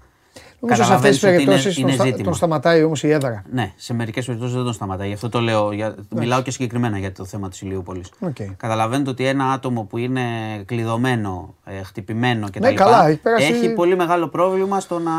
Νομίζω 0.59 0.83
σε 0.83 0.93
αυτές 0.93 1.09
τις 1.09 1.19
καταλαβαίνεις 1.19 1.25
ότι 1.25 1.43
είναι, 1.43 1.43
περιπτώσεις 1.45 1.77
είναι 1.77 1.87
τον, 1.87 1.95
στα- 1.95 2.05
ζήτημα. 2.05 2.23
τον 2.23 2.33
σταματάει 2.33 2.83
όμως 2.83 3.03
η 3.03 3.09
έδρα. 3.11 3.43
Ναι, 3.51 3.71
σε 3.75 3.93
μερικές 3.93 4.25
περιπτώσεις 4.25 4.55
δεν 4.55 4.63
τον 4.63 4.73
σταματάει. 4.73 5.07
Γι' 5.07 5.13
αυτό 5.13 5.29
το 5.29 5.39
λέω. 5.39 5.71
Για... 5.71 5.95
Μιλάω 6.09 6.41
και 6.41 6.51
συγκεκριμένα 6.51 6.97
για 6.97 7.11
το 7.11 7.25
θέμα 7.25 7.49
της 7.49 7.61
Ηλιούπολης. 7.61 8.11
ΟΚ. 8.19 8.35
Καταλαβαίνετε 8.57 9.09
ότι 9.09 9.25
ένα 9.25 9.51
άτομο 9.51 9.83
που 9.83 9.97
είναι 9.97 10.21
κλειδωμένο, 10.65 11.55
ε, 11.65 11.83
χτυπημένο 11.83 12.47
κτλ. 12.49 12.59
Ναι, 12.61 12.73
καλά, 12.73 13.07
έχει 13.07 13.17
πέρασει- 13.19 13.51
έχει 13.51 13.69
πολύ 13.73 13.95
μεγάλο 13.95 14.27
πρόβλημα 14.27 14.79
στο, 14.79 14.99
να... 14.99 15.11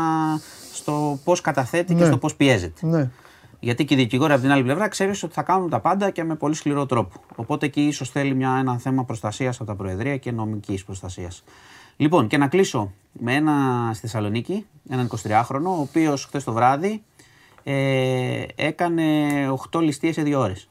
στο 0.73 1.19
πώς 1.23 1.41
καταθέτει 1.41 1.93
και 1.93 1.99
Ναι. 2.01 2.05
στο 2.07 2.17
πώς 2.17 2.35
πιέζεται. 2.35 2.87
Ναι. 2.87 3.09
Γιατί 3.63 3.85
και 3.85 3.93
οι 3.93 3.97
δικηγόροι 3.97 4.33
από 4.33 4.41
την 4.41 4.51
άλλη 4.51 4.63
πλευρά 4.63 4.87
ξέρεις 4.87 5.23
ότι 5.23 5.33
θα 5.33 5.41
κάνουν 5.41 5.69
τα 5.69 5.79
πάντα 5.79 6.09
και 6.09 6.23
με 6.23 6.35
πολύ 6.35 6.55
σκληρό 6.55 6.85
τρόπο. 6.85 7.21
Οπότε 7.35 7.65
εκεί 7.65 7.81
ίσως 7.81 8.09
θέλει 8.09 8.35
μια, 8.35 8.57
ένα 8.59 8.77
θέμα 8.77 9.03
προστασίας 9.03 9.55
από 9.55 9.65
τα 9.65 9.75
Προεδρία 9.75 10.17
και 10.17 10.31
νομικής 10.31 10.83
προστασίας. 10.83 11.43
Λοιπόν, 11.95 12.27
και 12.27 12.37
να 12.37 12.47
κλείσω 12.47 12.93
με 13.11 13.33
ένα 13.35 13.89
στη 13.93 14.01
Θεσσαλονίκη, 14.01 14.65
έναν 14.89 15.09
23χρονο, 15.23 15.63
ο 15.63 15.79
οποίος 15.79 16.25
χθες 16.25 16.43
το 16.43 16.53
βράδυ 16.53 17.03
ε, 17.63 18.43
έκανε 18.55 19.03
8 19.71 19.81
ληστείες 19.81 20.13
σε 20.13 20.21
2 20.21 20.33
ώρες. 20.37 20.69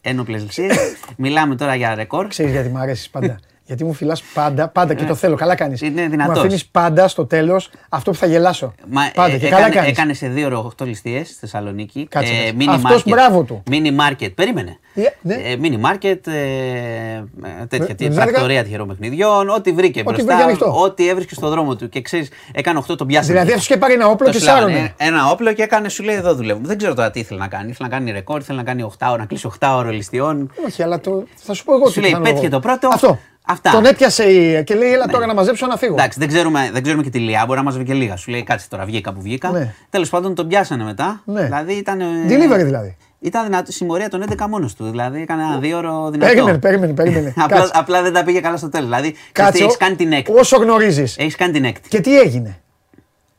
Ένοπλες 0.00 0.42
ληστείες. 0.42 0.76
Μιλάμε 1.16 1.56
τώρα 1.56 1.74
για 1.74 1.94
ρεκόρ. 1.94 2.26
Ξέρεις 2.26 2.52
γιατί 2.52 2.68
μου 2.68 2.78
αρέσεις 2.78 3.10
πάντα. 3.10 3.38
Γιατί 3.66 3.84
μου 3.84 3.92
φυλάς 3.92 4.22
πάντα, 4.34 4.68
πάντα 4.68 4.94
και 4.94 5.04
το 5.04 5.14
θέλω. 5.14 5.36
Καλά 5.36 5.54
κάνεις. 5.54 5.80
Είναι 5.80 6.02
Μου 6.02 6.10
δυνατός. 6.10 6.38
αφήνεις 6.38 6.66
πάντα 6.66 7.08
στο 7.08 7.26
τέλος 7.26 7.70
αυτό 7.88 8.10
που 8.10 8.16
θα 8.16 8.26
γελάσω. 8.26 8.74
Μα, 8.90 9.02
Πάντα 9.14 9.32
ε, 9.34 9.38
και 9.38 9.46
έκανε, 9.46 9.60
καλά 9.62 9.74
κάνεις. 9.74 9.90
έκανε 9.90 10.12
σε 10.14 10.28
δύο 10.28 10.46
ώρο 10.46 10.72
8 10.82 10.86
ληστείες 10.86 11.26
στη 11.28 11.36
Θεσσαλονίκη. 11.38 12.06
Κάτσε, 12.10 12.32
κάτσε. 12.32 12.52
mini 12.58 12.64
Αυτός 12.68 13.02
market. 13.02 13.10
μπράβο 13.10 13.42
του. 13.42 13.62
Mini 13.70 13.86
market. 14.00 14.28
Περίμενε. 14.34 14.78
Ε, 14.94 15.02
ναι. 15.20 15.34
Ε, 15.34 15.56
mini 15.62 15.74
market, 15.90 16.26
ε, 16.26 16.32
ε, 16.32 17.22
τέτοια 17.68 17.86
Με- 17.88 17.94
τι, 17.94 18.08
με 18.08 18.14
πρακτορία 18.14 18.62
τυχερών 18.64 18.88
παιχνιδιών, 18.88 19.48
ό,τι 19.48 19.72
βρήκε 19.72 20.00
Ό,τι 20.00 20.08
μπροστά, 20.08 20.24
βρήκε 20.26 20.42
ανοιχτό. 20.42 20.80
ό,τι 20.82 21.08
έβρισκε 21.08 21.34
στο 21.34 21.48
δρόμο 21.48 21.76
του. 21.76 21.88
Και 21.88 22.00
ξέρεις, 22.00 22.28
έκανε 22.52 22.78
8 22.78 22.96
τον 22.96 23.06
πιάσανε. 23.06 23.32
Δηλαδή 23.32 23.50
αυτός 23.52 23.66
και 23.66 23.76
πάρει 23.76 23.92
ένα 23.92 24.08
όπλο 24.08 24.26
Το 24.26 24.32
και 24.32 24.38
συλλάβανε. 24.38 24.72
σάρωνε. 24.72 24.94
Ένα 24.96 25.30
όπλο 25.30 25.52
και 25.52 25.62
έκανε, 25.62 25.88
σου 25.88 26.02
λέει 26.02 26.16
εδώ 26.16 26.34
δουλεύουμε. 26.34 26.66
Δεν 26.66 26.76
ξέρω 26.78 26.94
τώρα 26.94 27.10
τι 27.10 27.20
ήθελε 27.20 27.40
να 27.40 27.48
κάνει. 27.48 27.70
Ήθελε 27.70 27.88
να 27.88 27.94
κάνει 27.96 28.10
ρεκόρ, 28.10 28.40
ήθελε 28.40 28.58
να 28.58 28.64
κάνει 28.64 28.82
8 28.82 29.06
ώρα, 29.08 29.16
να 29.18 29.26
κλείσει 29.26 29.48
8 29.60 29.74
ώρα 29.76 29.90
ληστείων. 29.90 30.50
Όχι, 30.66 30.82
αλλά 30.82 31.00
το, 31.00 31.24
θα 31.36 31.54
σου 31.54 31.64
πω 31.64 31.74
εγώ 31.74 31.86
Σου 31.86 31.92
τι 31.94 32.00
λέει, 32.00 32.10
κάνω 32.10 32.22
πέτυχε 32.24 32.46
εγώ. 32.46 32.54
το 32.54 32.60
πρώτο. 32.60 32.88
Αυτό. 32.92 33.18
Αυτά. 33.48 33.70
Τον 33.70 33.84
έπιασε 33.84 34.24
η- 34.24 34.64
και 34.64 34.74
λέει, 34.74 34.92
έλα 34.92 35.06
τώρα 35.06 35.26
να 35.26 35.34
μαζέψω 35.34 35.66
να 35.66 35.76
φύγω. 35.76 35.92
Εντάξει, 35.94 36.18
δεν 36.18 36.28
ξέρουμε, 36.28 36.70
δεν 36.72 36.82
ξέρουμε 36.82 37.02
και 37.02 37.10
τη 37.10 37.18
Λιά, 37.18 37.44
μπορεί 37.46 37.58
να 37.58 37.64
μαζεύει 37.64 37.84
και 37.84 37.94
λίγα. 37.94 38.16
Σου 38.16 38.30
λέει, 38.30 38.42
κάτσε 38.42 38.66
τώρα, 38.68 38.84
βγήκα 38.84 39.12
που 39.12 39.20
βγήκα. 39.20 39.50
Ναι. 39.50 39.74
Τέλος 39.90 40.08
πάντων 40.10 40.34
τον 40.34 40.48
πιάσανε 40.48 40.84
μετά. 40.84 41.22
Ναι. 41.24 41.42
Δηλαδή 41.42 41.72
ήταν. 41.72 42.00
ε, 42.00 42.04
Delivery 42.28 42.64
δηλαδή. 42.64 42.96
Ήταν 43.20 43.44
δυνατό, 43.44 43.72
συμμορία 43.72 44.08
των 44.08 44.22
11 44.22 44.46
μόνος 44.48 44.74
του. 44.74 44.90
Δηλαδή 44.90 45.20
έκανε 45.20 45.42
ένα 45.42 45.58
δύο 45.58 45.76
ώρο 45.76 46.10
δυνατό. 46.10 46.32
Περίμενε, 46.32 46.58
περίμενε, 46.58 46.92
περίμενε. 46.92 47.34
απλά, 47.44 47.56
Κάτσε. 47.58 47.72
απλά 47.74 48.02
δεν 48.02 48.12
τα 48.12 48.24
πήγε 48.24 48.40
καλά 48.40 48.56
στο 48.56 48.68
τέλος. 48.68 48.88
Δηλαδή, 48.88 49.14
Κάτσε, 49.32 49.62
έχεις 49.64 49.76
κάνει 49.76 49.94
την 49.96 50.12
έκτη. 50.12 50.32
Όσο 50.32 50.56
γνωρίζεις. 50.56 51.16
Έχεις 51.18 51.36
κάνει 51.36 51.52
την 51.52 51.64
έκτη. 51.64 51.88
Και 51.88 52.00
τι 52.00 52.20
έγινε; 52.20 52.60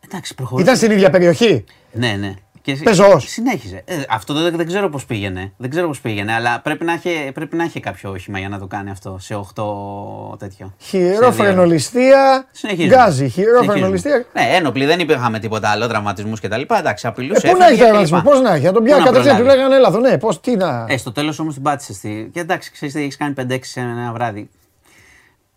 Εντάξει, 0.10 0.36
προχωρεί. 0.36 0.64
Ήταν 0.64 0.76
στην 0.76 0.92
ίδια 0.92 1.10
περιοχή; 1.10 1.64
Ναι, 1.92 2.16
ναι. 2.20 2.34
Και 2.68 2.76
συ- 2.76 2.84
Πεζός. 2.84 3.24
Συνέχιζε. 3.30 3.82
Ε, 3.86 3.96
αυτό 4.10 4.34
δεν, 4.34 4.56
δεν 4.56 4.66
ξέρω 4.68 4.90
πώς 4.90 5.06
πήγαινε. 5.06 5.52
Δεν 5.58 5.70
ξέρω 5.70 5.88
πώς 5.88 6.02
πήγαινε, 6.02 6.34
αλλά 6.34 6.62
πρέπει 6.62 6.84
να, 6.86 6.94
έχει, 6.94 7.32
πρέπει 7.34 7.56
να 7.56 7.64
έχει 7.64 7.80
κάποιο 7.80 8.10
όχημα 8.12 8.40
για 8.40 8.50
να 8.50 8.60
το 8.60 8.68
κάνει 8.68 8.90
αυτό 8.90 9.18
σε 9.20 9.36
8 9.36 10.38
τέτοιο. 10.40 10.74
Σε 10.78 10.98
δύο. 10.98 11.12
Χειρόφρενολιστία. 11.14 12.48
Συνεχίζουμε. 12.52 12.96
Γκάζι. 12.96 13.16
Συνεχίζουμε. 13.16 13.60
Χειρόφρενολιστία. 13.60 14.26
Ναι, 14.34 14.42
ένοπλοι 14.56 14.86
δεν 14.86 15.00
υπήρχαμε 15.00 15.40
τίποτα 15.40 15.70
άλλο, 15.70 15.88
τραυματισμούς 15.88 16.40
κτλ. 16.40 16.62
Εντάξει, 16.70 17.06
Ε, 17.08 17.10
απειλούσε. 17.10 17.48
πού 17.48 17.58
να 17.58 17.66
έχει 17.66 17.74
έφευγε 17.74 17.84
τραυματισμό, 17.84 18.18
κλπ. 18.22 18.28
πώς 18.30 18.42
να 18.42 18.54
έχει. 18.54 18.66
Να 18.66 18.72
τον 18.72 18.82
Πού 18.82 18.88
πιάσει 18.88 19.00
να 19.00 19.06
κατευθείαν, 19.06 19.36
του 19.38 19.42
προλάβει. 19.44 19.60
λέγανε 19.70 19.76
έλα 19.80 19.88
εδώ, 19.88 20.00
ναι, 20.00 20.18
πώς, 20.18 20.40
τι 20.42 20.56
να. 20.56 20.86
Ε, 20.90 20.98
στο 20.98 21.12
τέλος 21.12 21.40
όμως 21.40 21.54
την 21.54 21.64
πάτησες. 21.64 21.96
Στη... 21.96 22.30
Και 22.34 22.40
εντάξει, 22.40 22.72
ξέρεις 22.72 22.94
τι 22.94 23.02
έχεις 23.02 23.18
κάνει 23.18 23.34
5-6 23.38 23.58
σε 23.62 23.80
ένα 23.80 24.12
βράδυ. 24.14 24.50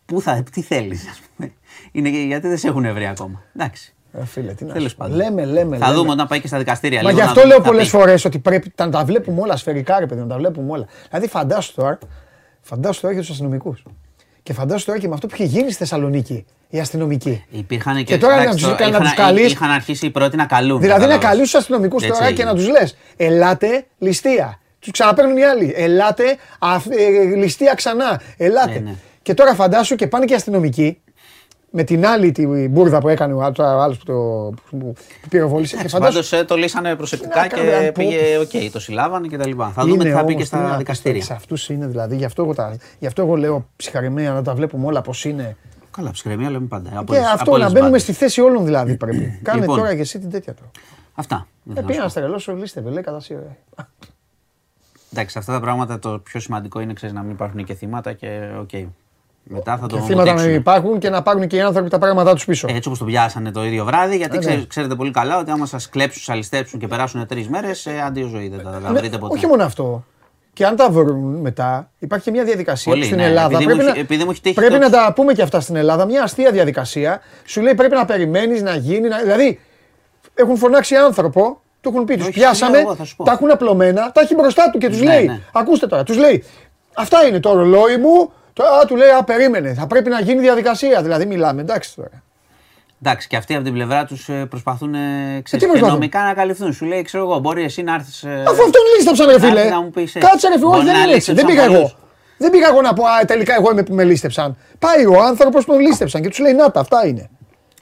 Πού 0.06 0.20
θα, 0.20 0.42
τι 0.52 0.62
θέλεις, 0.62 1.06
ας 1.10 1.20
πούμε. 1.36 1.52
Είναι 1.92 2.10
και- 2.10 2.18
γιατί 2.18 2.48
δεν 2.48 2.58
σε 2.58 2.68
έχουν 2.68 2.92
βρει 2.94 3.06
ακόμα. 3.06 3.42
Εντάξει. 3.56 3.94
Ε, 4.12 4.24
φίλε, 4.24 4.52
τι 4.52 4.64
να 4.64 4.72
Τέλος 4.72 4.90
σου 4.90 4.96
πω. 4.96 5.04
πάντων. 5.04 5.16
Λέμε, 5.22 5.44
λέμε. 5.44 5.76
Θα 5.76 5.86
λέμε. 5.86 5.98
δούμε 5.98 6.10
όταν 6.12 6.26
πάει 6.26 6.40
και 6.40 6.46
στα 6.46 6.58
δικαστήρια. 6.58 7.02
Μα 7.02 7.08
λίγο 7.08 7.20
γι' 7.20 7.24
να 7.24 7.30
αυτό 7.30 7.40
δούμε 7.40 7.52
λέω 7.52 7.62
τι 7.62 7.64
θα 7.66 7.70
πολλές 7.70 7.90
πει. 7.90 7.96
φορές 7.96 8.24
ότι 8.24 8.38
πρέπει 8.38 8.72
να 8.78 8.90
τα 8.90 9.04
βλέπουμε 9.04 9.40
όλα 9.40 9.56
σφαιρικά, 9.56 9.98
ρε 9.98 10.06
παιδί, 10.06 10.20
να 10.20 10.26
τα 10.26 10.36
βλέπουμε 10.36 10.72
όλα. 10.72 10.86
Δηλαδή, 11.10 11.28
φαντάσου 11.28 11.74
τώρα, 11.74 11.98
φαντάσου 12.60 13.00
τώρα 13.00 13.14
και 13.14 13.20
τους 13.20 13.30
αστυνομικούς. 13.30 13.82
Και 14.42 14.52
φαντάσου 14.52 14.86
τώρα 14.86 14.98
και 14.98 15.08
με 15.08 15.14
αυτό 15.14 15.26
που 15.26 15.34
είχε 15.34 15.44
γίνει 15.44 15.68
στη 15.68 15.74
Θεσσαλονίκη 15.78 16.44
οι 16.68 16.80
αστυνομικοί. 16.80 17.44
Υπήρχαν 17.50 17.96
και, 17.96 18.02
Και 18.02 18.18
τώρα 18.18 18.34
να 18.36 18.42
εντάξει, 18.42 18.64
τους- 18.64 18.76
το- 18.76 18.84
να 18.90 18.98
τους 19.00 19.10
είχαν- 19.12 19.26
καλείς- 19.26 19.52
Είχαν 19.52 19.70
αρχίσει 19.70 20.06
οι 20.06 20.10
πρώτοι 20.10 20.36
να 20.36 20.46
καλούν. 20.46 20.80
Δηλαδή 20.80 21.00
να 21.00 21.06
κατάλαβες. 21.06 21.28
καλείς 21.30 21.50
τους 21.50 21.60
αστυνομικούς 21.60 22.02
Έτσι 22.02 22.12
τώρα 22.14 22.24
και 22.26 22.32
έγινε. 22.32 22.48
να 22.50 22.54
τους 22.54 22.68
λες: 22.68 22.96
Ελάτε 23.16 23.86
ληστεία. 23.98 24.58
Τους 24.78 24.90
ξαναπαίρνουν 24.92 25.36
οι 25.36 25.44
άλλοι. 25.44 25.72
Ελάτε 25.76 26.36
αυ- 26.58 26.90
ε, 26.92 27.34
ληστεία 27.36 27.74
ξανά. 27.74 28.20
Ελάτε. 28.36 28.72
Ναι, 28.72 28.78
ναι. 28.78 28.94
Και 29.22 29.34
τώρα 29.34 29.54
φαντάσου 29.54 29.94
και 29.94 30.06
πάνε 30.06 30.24
και 30.24 30.32
οι 30.32 30.36
αστυνομικοί 30.36 31.00
με 31.70 31.82
την 31.82 32.06
άλλη 32.06 32.32
την 32.32 32.70
μπουρδα 32.70 32.98
που 33.00 33.08
έκανε 33.08 33.32
ο 33.34 33.42
άλλος 33.58 33.98
που, 33.98 34.04
το, 34.04 34.14
που, 34.70 34.78
που 34.78 35.28
πυροβόλησε. 35.28 35.76
Και 35.76 35.88
φαντάσου. 35.88 36.28
Πάντως 36.28 36.46
το 36.46 36.56
λύσανε 36.56 36.96
προσεκτικά 36.96 37.40
Να 37.40 37.46
κάνουμε, 37.46 37.74
αν 37.74 37.80
και 37.84 37.92
πω. 37.92 37.92
πήγε 38.04 38.38
οκ. 38.38 38.72
Το 38.72 38.80
συλλάβανε 38.80 39.26
και 39.28 39.36
τα 39.36 39.46
λοιπά. 39.46 39.68
Θα 39.70 39.84
δούμε 39.84 40.04
τι 40.04 40.10
θα 40.10 40.24
πει 40.24 40.34
και 40.34 40.44
στα 40.44 40.76
δικαστήρια. 40.76 41.22
Σε 41.22 41.32
αυτούς 41.32 41.68
είναι 41.68 41.86
δηλαδή. 41.86 42.16
Γι' 42.16 42.24
αυτό, 42.24 42.42
εγώ 42.42 42.54
τα, 42.54 42.76
γι' 42.98 43.06
αυτό 43.06 43.22
εγώ 43.22 43.36
λέω 43.36 43.66
ψυχαρημένα 43.76 44.32
να 44.32 44.42
τα 44.42 44.54
βλέπουμε 44.54 44.86
όλα 44.86 45.02
πώς 45.02 45.24
είναι. 45.24 45.56
Καλά, 45.90 46.10
ψυχραιμία 46.10 46.50
λέμε 46.50 46.66
πάντα. 46.66 46.90
Από 46.94 47.04
Και 47.12 47.18
όλες- 47.18 47.24
από 47.24 47.34
αυτό 47.34 47.50
όλες 47.50 47.60
να 47.60 47.64
τις 47.66 47.72
μπαίνουμε 47.74 47.90
μπάντες. 47.98 48.02
στη 48.02 48.12
θέση 48.12 48.40
όλων 48.40 48.64
δηλαδή 48.64 48.96
πρέπει. 48.96 49.40
Κάνε 49.42 49.60
Λοιπόν. 49.60 49.76
τώρα 49.78 49.94
και 49.94 50.00
εσύ 50.00 50.18
την 50.18 50.30
τέτοια 50.30 50.54
τώρα. 50.54 50.70
Αυτά. 51.14 51.46
Δεν 51.62 51.76
Ε, 51.76 51.80
θέλω 51.80 51.86
να 51.86 51.86
πήγα 51.86 51.92
σου 51.92 51.98
να 51.98 52.04
πω. 52.04 52.10
στρελώσω, 52.10 52.52
λίστευε, 52.60 52.90
λέει 52.90 53.02
κατά 53.02 53.20
σίγουρα. 53.20 53.56
Εντάξει, 55.12 55.38
αυτά 55.38 55.52
τα 55.52 55.60
πράγματα 55.60 55.98
το 55.98 56.18
πιο 56.18 56.40
σημαντικό 56.40 56.80
είναι 56.80 56.92
ξέρεις, 56.92 57.14
να 57.14 57.22
μην 57.22 57.30
υπάρχουν 57.30 57.64
και 57.64 57.74
θύματα 57.74 58.12
και 58.12 58.40
οκ. 58.60 58.70
Μετά 59.42 59.76
θα 59.76 59.86
το 59.86 59.96
Και 59.96 60.02
θύματα 60.02 60.24
να 60.24 60.30
μοντέξουμε. 60.30 60.52
υπάρχουν 60.56 60.98
και 60.98 61.10
να 61.10 61.22
πάρουν 61.22 61.46
και 61.46 61.56
οι 61.56 61.60
άνθρωποι 61.60 61.90
τα 61.90 61.98
πράγματά 61.98 62.34
τους 62.34 62.44
πίσω. 62.44 62.66
Ε, 62.70 62.72
Έτσι 62.74 62.88
όπως 62.88 62.98
το 62.98 63.04
πιάσανε 63.04 63.50
το 63.50 63.64
ίδιο 63.64 63.84
βράδυ, 63.84 64.16
γιατί 64.16 64.36
Ε, 64.36 64.38
ναι. 64.38 64.44
ξέρετε, 64.46 64.66
ξέρετε 64.66 64.94
πολύ 64.94 65.10
καλά 65.10 65.38
ότι 65.38 65.50
άμα 65.50 65.66
σας 65.66 65.88
κλέψουν, 65.88 66.22
σας 66.22 66.36
ληστέψουν 66.36 66.78
και 66.80 66.86
περάσουν 66.86 67.26
τρεις 67.26 67.48
μέρες, 67.48 67.86
ε, 67.86 68.00
αντίο 68.06 68.26
ζωή 68.26 68.48
δεν 68.48 68.62
τα 68.64 68.78
θα 68.82 68.90
Ναι, 68.90 68.98
βρείτε 68.98 69.18
ποτέ. 69.18 69.34
όχι 69.36 69.46
μόνο 69.46 69.62
αυτό. 69.64 70.04
Και 70.52 70.66
αν 70.66 70.76
τα 70.76 70.90
βρουν 70.90 71.34
μετά, 71.40 71.90
υπάρχει 71.98 72.24
και 72.24 72.30
μια 72.30 72.44
διαδικασία 72.44 72.92
Πολύ, 72.92 73.04
στην 73.04 73.16
ναι. 73.16 73.24
Ελλάδα. 73.24 73.46
Επειδή 73.54 73.64
πρέπει 73.64 73.78
μου 73.78 73.84
να, 73.84 73.90
έχει- 73.90 74.00
επειδή 74.00 74.24
μου 74.24 74.30
έχει 74.30 74.40
τύχει 74.40 74.54
πρέπει 74.54 74.72
το- 74.72 74.78
να 74.78 74.90
τα 74.90 75.12
πούμε 75.14 75.32
και 75.32 75.42
αυτά 75.42 75.60
στην 75.60 75.76
Ελλάδα. 75.76 76.04
Μια 76.04 76.22
αστεία 76.22 76.50
διαδικασία. 76.50 77.20
Σου 77.44 77.60
λέει 77.60 77.74
πρέπει 77.74 77.94
να 77.94 78.04
περιμένεις 78.04 78.62
να 78.62 78.74
γίνει. 78.74 79.08
Να... 79.08 79.18
Δηλαδή, 79.18 79.60
έχουν 80.34 80.56
φωνάξει 80.56 80.94
άνθρωπο, 80.96 81.60
του 81.80 81.88
έχουν 81.94 82.04
πει, 82.04 82.14
τους 82.16 82.24
Όχι, 82.26 82.32
πιάσαμε, 82.32 82.72
λέω 82.72 82.80
εγώ, 82.80 82.94
θα 82.94 83.04
σου 83.04 83.16
πω. 83.16 83.24
τα 83.24 83.32
έχουν 83.32 83.50
απλωμένα, 83.50 84.12
τα 84.12 84.20
έχει 84.20 84.34
μπροστά 84.34 84.70
του 84.70 84.78
και 84.78 84.88
τους 84.88 85.00
Ναι, 85.00 85.04
λέει. 85.14 85.26
ναι. 85.26 85.40
Ακούστε 85.52 85.86
τώρα, 85.86 86.02
τους 86.02 86.16
λέει. 86.16 86.44
Αυτά 86.94 87.26
είναι 87.28 87.40
το 87.40 87.52
ρολόι 87.54 87.96
μου. 87.96 88.32
Τώρα 88.52 88.84
του 88.86 88.96
λέει, 88.96 89.08
Α, 89.08 89.24
περίμενε. 89.24 89.74
Θα 89.74 89.86
πρέπει 89.86 90.08
να 90.08 90.20
γίνει 90.20 90.40
διαδικασία. 90.40 91.02
Δηλαδή, 91.02 91.26
μιλάμε, 91.26 91.60
εντάξει 91.60 91.94
τώρα. 91.96 92.22
Εντάξει, 93.02 93.28
και 93.28 93.36
αυτοί 93.36 93.54
από 93.54 93.64
την 93.64 93.72
πλευρά 93.72 94.04
τους 94.04 94.28
προσπαθούν 94.48 94.94
ε, 94.94 94.98
τι 95.36 95.42
ξέρεις, 95.42 95.64
και 95.64 95.70
προσπαθούν; 95.70 95.94
νομικά 95.94 96.22
να 96.22 96.34
καλυφθούν. 96.34 96.72
Σου 96.72 96.84
λέει, 96.84 97.02
ξέρω 97.02 97.24
εγώ, 97.24 97.38
μπορεί 97.38 97.62
εσύ 97.62 97.82
να 97.82 97.94
έρθεις. 97.94 98.24
Αφού 98.24 98.62
αυτόν 98.62 98.82
λίστεψαν, 98.96 99.26
ρε 99.26 99.40
φίλε. 99.40 99.64
να 99.64 99.80
μου 99.82 99.90
πεις, 99.90 100.14
ε, 100.14 100.18
Κάτσε, 100.18 100.48
ρε 100.48 100.54
φίλε, 100.54 100.66
όχι, 100.66 100.74
μπορεί 100.74 100.84
δεν 100.86 100.94
να 100.94 101.02
είναι 101.02 101.12
έτσι. 101.14 101.32
Δεν 101.32 101.46
λήστεψαν 101.46 101.46
πήγα 101.46 101.62
εγώ. 101.64 101.74
πολλούς. 101.74 101.96
Δεν 102.38 102.50
πήγα 102.50 102.68
εγώ 102.68 102.80
να 102.80 102.92
πω, 102.92 103.04
Α, 103.04 103.24
τελικά 103.26 103.54
εγώ 103.54 103.70
είμαι 103.70 103.82
που 103.82 103.94
με 103.94 104.04
λίστεψαν. 104.04 104.56
Πάει 104.78 105.06
ο 105.06 105.22
άνθρωπος 105.22 105.64
που 105.64 105.72
τον 105.72 105.80
λίστεψαν 105.80 106.22
και 106.22 106.28
τους 106.28 106.38
λέει, 106.38 106.52
Να 106.52 106.70
τα, 106.70 106.80
αυτά 106.80 107.06
είναι. 107.06 107.30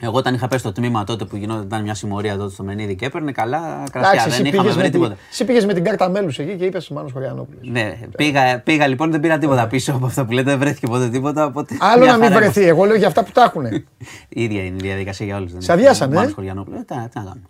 Εγώ 0.00 0.16
όταν 0.16 0.34
είχα 0.34 0.48
πέσει 0.48 0.60
στο 0.60 0.72
τμήμα 0.72 1.04
τότε 1.04 1.24
που 1.24 1.36
γινόταν 1.36 1.62
ήταν 1.64 1.82
μια 1.82 1.94
συμμορία 1.94 2.36
τότε 2.36 2.52
στο 2.52 2.62
Μενίδη 2.62 2.94
και 2.96 3.04
έπαιρνε 3.06 3.32
καλά 3.32 3.84
κρασιά. 3.92 4.10
Εντάξει, 4.12 4.28
Δεν 4.30 4.46
εσύ 4.46 4.48
είχαμε 4.48 4.62
πήγες 4.62 4.74
βρει 4.74 4.82
με, 4.84 4.90
την, 4.90 5.00
τίποτα. 5.00 5.16
εσύ 5.30 5.44
πήγες 5.44 5.66
με 5.66 5.74
την 5.74 5.84
κάρτα 5.84 6.08
μέλους 6.08 6.38
εκεί 6.38 6.56
και 6.56 6.64
είπες 6.64 6.88
Μάνος 6.88 7.12
Χωριανόπουλος. 7.12 7.60
Ναι, 7.68 7.98
πήγα, 8.16 8.60
πήγα 8.60 8.86
λοιπόν, 8.86 9.10
δεν 9.10 9.20
πήρα 9.20 9.38
τίποτα 9.38 9.66
πίσω 9.66 9.92
από 9.92 10.06
αυτό 10.06 10.24
που 10.24 10.32
λέτε, 10.32 10.50
δεν 10.50 10.58
βρέθηκε 10.58 10.86
ποτέ 10.86 11.08
τίποτα. 11.08 11.44
Οπότε 11.46 11.76
Άλλο 11.80 12.02
μια 12.02 12.12
να 12.12 12.18
μην 12.18 12.28
χαρά 12.28 12.38
βρεθεί. 12.40 12.64
Εγώ 12.68 12.84
λέω 12.84 12.96
για 12.96 13.06
αυτά 13.06 13.24
που 13.24 13.30
τα 13.32 13.42
έχουν. 13.42 13.64
Η 13.66 13.84
ίδια 14.44 14.64
είναι 14.64 14.76
η 14.76 14.80
διαδικασία 14.82 15.26
για 15.26 15.36
όλους. 15.36 15.52
Σε 15.58 15.72
αδειάσανε, 15.72 16.14
ε; 16.14 16.18
Μάνος 16.18 16.32
Χωριανόπουλος. 16.32 16.80
Ε, 16.80 16.84
τι, 16.84 16.94
να- 16.94 17.08
τι 17.08 17.18
να 17.18 17.22
κάνουμε. 17.24 17.46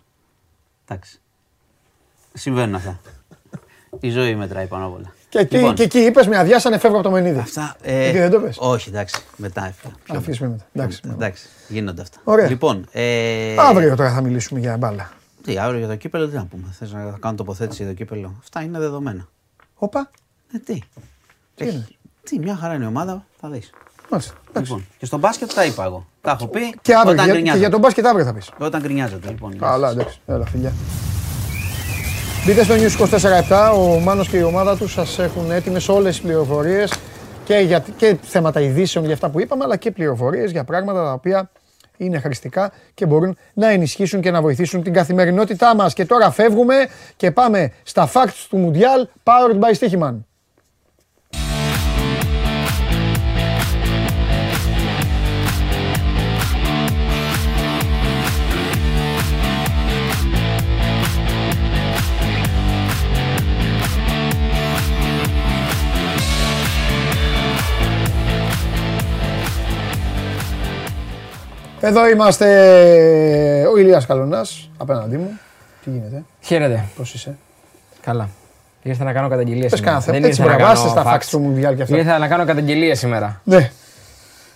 Εντάξει. 0.87 1.19
Συμβαίνουν 2.33 2.75
αυτά. 2.75 2.99
Η 3.99 4.09
ζωή 4.09 4.35
μετράει 4.35 4.65
πάνω 4.65 4.85
απ' 4.85 4.93
όλα. 4.93 5.13
Και, 5.29 5.39
εκεί, 5.39 5.55
Λοιπόν, 5.57 5.73
και 5.75 5.83
εκεί 5.83 5.99
είπες 5.99 6.27
με 6.27 6.37
αδειάσανε, 6.37 6.77
φεύγω 6.77 6.95
από 6.97 7.05
το 7.05 7.11
Μενίδη. 7.11 7.39
Αυτά. 7.39 7.75
Εκεί 7.81 8.17
δεν 8.17 8.29
το 8.31 8.39
πες; 8.39 8.55
Όχι, 8.59 8.89
εντάξει. 8.89 9.21
Μετά 9.35 9.65
έφυγα. 9.67 9.93
Πιο 10.03 10.17
Αφήσουμε 10.17 10.49
μετά. 10.49 10.65
Εντάξει. 10.73 11.01
Εντάξει, 11.11 11.47
γίνονται 11.67 12.01
αυτά. 12.01 12.17
Ωραία. 12.23 12.47
Λοιπόν, 12.49 12.87
ε, 12.91 13.55
Αύριο 13.57 13.95
τώρα 13.95 14.11
θα 14.13 14.21
μιλήσουμε 14.21 14.59
για 14.59 14.77
μπάλα. 14.77 15.11
Τι, 15.43 15.57
αύριο 15.57 15.79
για 15.79 15.87
το 15.87 15.95
κύπελο, 15.95 16.27
τι 16.27 16.35
να 16.35 16.45
πούμε. 16.45 16.63
Θες 16.79 16.91
να 16.91 17.15
κάνω 17.19 17.35
τοποθέτηση 17.35 17.83
για 17.83 17.91
το 17.91 17.97
κύπελο. 17.97 18.35
Αυτά 18.39 18.61
είναι 18.61 18.79
δεδομένα. 18.79 19.27
Όπα. 19.75 20.09
Ε, 20.53 20.57
τι. 20.57 20.79
Τι 21.55 21.63
είναι; 21.65 21.87
Τι, 22.23 22.39
μια 22.39 22.55
χαρά 22.55 22.73
είναι 22.73 22.83
η 22.83 22.87
ομάδα, 22.87 23.25
θα 23.39 23.49
δεις. 23.49 23.69
Μάλιστα. 24.09 24.33
Εντάξει. 24.49 24.71
Λοιπόν, 24.71 24.87
και 24.97 25.05
στο 25.05 25.17
μπάσκετ 25.17 25.51
τα 25.53 25.65
είπα 25.65 25.83
εγώ. 25.83 26.05
Τα 26.21 26.31
έχω 26.31 26.47
πει. 26.47 26.59
Και 26.81 26.93
αύριο. 26.95 27.11
όταν 27.11 27.15
για- 27.15 27.25
Και 27.25 27.31
γκρινιάζετε. 27.31 27.59
για 27.59 27.69
τον 27.69 27.79
μπάσκετ 27.79 28.05
αύριο 28.05 28.25
θα 28.25 28.33
πεις. 28.33 28.49
Όταν 28.57 28.81
γκρινιάζετε, 28.81 29.29
λοιπόν. 29.29 29.57
Καλά, 29.57 29.89
εντάξει. 29.89 30.19
Έλα, 30.27 30.45
φιλιά. 30.45 30.73
Μπείτε 32.45 32.63
στο 32.63 32.73
News 32.77 33.19
24-7, 33.49 33.73
ο 33.75 33.99
Μάνος 33.99 34.29
και 34.29 34.37
η 34.37 34.41
ομάδα 34.41 34.77
του 34.77 34.87
σας 34.87 35.19
έχουν 35.19 35.51
έτοιμες 35.51 35.89
όλες 35.89 36.15
τις 36.15 36.21
πληροφορίες 36.21 36.93
και, 37.43 37.55
για, 37.55 37.85
και 37.97 38.17
θέματα 38.21 38.61
ειδήσεων 38.61 39.05
για 39.05 39.13
αυτά 39.13 39.29
που 39.29 39.39
είπαμε, 39.39 39.63
αλλά 39.63 39.77
και 39.77 39.91
πληροφορίες 39.91 40.51
για 40.51 40.63
πράγματα 40.63 41.03
τα 41.03 41.11
οποία 41.11 41.49
είναι 41.97 42.19
χρηστικά 42.19 42.71
και 42.93 43.05
μπορούν 43.05 43.37
να 43.53 43.69
ενισχύσουν 43.69 44.21
και 44.21 44.31
να 44.31 44.41
βοηθήσουν 44.41 44.83
την 44.83 44.93
καθημερινότητά 44.93 45.75
μας. 45.75 45.93
Και 45.93 46.05
τώρα 46.05 46.31
φεύγουμε 46.31 46.75
και 47.15 47.31
πάμε 47.31 47.71
στα 47.83 48.09
facts 48.13 48.45
του 48.49 48.57
Μουντιάλ, 48.57 49.07
powered 49.23 49.59
by 49.59 49.73
Stichiman. 49.79 50.15
Εδώ 71.81 72.09
είμαστε 72.09 72.47
ο 73.73 73.77
Ηλίας 73.77 74.05
Καλονάς, 74.05 74.69
απέναντί 74.77 75.17
μου. 75.17 75.39
Τι 75.83 75.89
γίνεται, 75.89 76.23
Χαίρετε. 76.41 76.85
πώς 76.97 77.13
είσαι; 77.13 77.37
Καλά. 78.01 78.29
Ήρθα 78.81 79.03
να 79.03 79.13
κάνω 79.13 79.27
καταγγελία 79.29 79.61
Πες 79.69 79.71
σήμερα. 79.79 79.85
κανένα 79.85 80.03
θέμα. 80.05 80.17
Δεν 80.19 80.29
Έτσι 80.29 80.41
ήρθα 80.41 80.51
να 80.53 80.57
μπραβάστε 80.57 80.87
κάνω 80.87 81.01
στα 81.01 81.11
facts. 81.11 81.19
facts 81.21 81.27
του 81.29 81.39
Μουντιάλ 81.39 81.75
και 81.75 81.81
αυτά. 81.81 81.97
Ήρθα 81.97 82.17
να 82.17 82.27
κάνω 82.27 82.45
καταγγελία 82.45 82.95
σήμερα. 82.95 83.41
Ναι, 83.43 83.71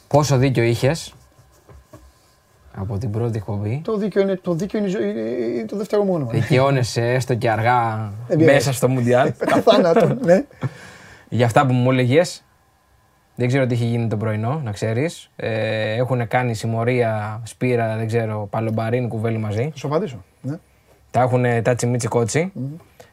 Πόσο 0.07 0.37
δίκιο 0.37 0.63
είχες 0.63 1.13
από 2.77 2.97
την 2.97 3.11
πρώτη 3.11 3.37
εκπομπή; 3.37 3.81
το 3.83 3.97
δίκαιο 3.97 4.21
είναι, 4.21 4.35
το, 4.35 4.53
δίκαιο 4.53 4.79
είναι, 4.79 4.87
η 4.87 4.91
ζωή- 4.91 5.15
είναι 5.55 5.65
το 5.65 5.77
δεύτερο 5.77 6.03
μόνο. 6.03 6.25
Δικαιώνεσαι 6.31 7.01
έστω 7.01 7.35
και 7.35 7.49
αργά 7.49 8.11
Δεν 8.27 8.37
πειράζει. 8.37 8.55
μέσα 8.55 8.73
στο 8.73 8.87
Μουντιάλ. 8.89 9.31
Κατά 9.37 9.61
θάνατο, 9.61 10.17
ναι. 10.21 10.43
Για 11.29 11.45
αυτά 11.45 11.65
που 11.65 11.73
μου 11.73 11.91
έλεγες 11.91 12.43
Δεν 13.35 13.47
ξέρω 13.47 13.65
τι 13.65 13.73
έχει 13.73 13.85
γίνει 13.85 14.07
το 14.07 14.17
πρωινό, 14.17 14.61
να 14.63 14.71
ξέρεις. 14.71 15.29
Ε, 15.35 15.93
έχουν 15.93 16.27
κάνει 16.27 16.53
συμμορία, 16.53 17.41
σπήρα, 17.43 17.95
δεν 17.97 18.07
ξέρω, 18.07 18.47
παλομπαρίν, 18.49 19.07
κουβέλι 19.09 19.37
μαζί. 19.37 19.69
Θα 19.71 19.77
σου 19.77 19.87
απαντήσω. 19.87 20.23
Ναι. 20.41 20.55
Τα 21.11 21.21
έχουν 21.21 21.45
τάτσι 21.63 21.85
μίτσι 21.87 22.07
κότσι. 22.07 22.51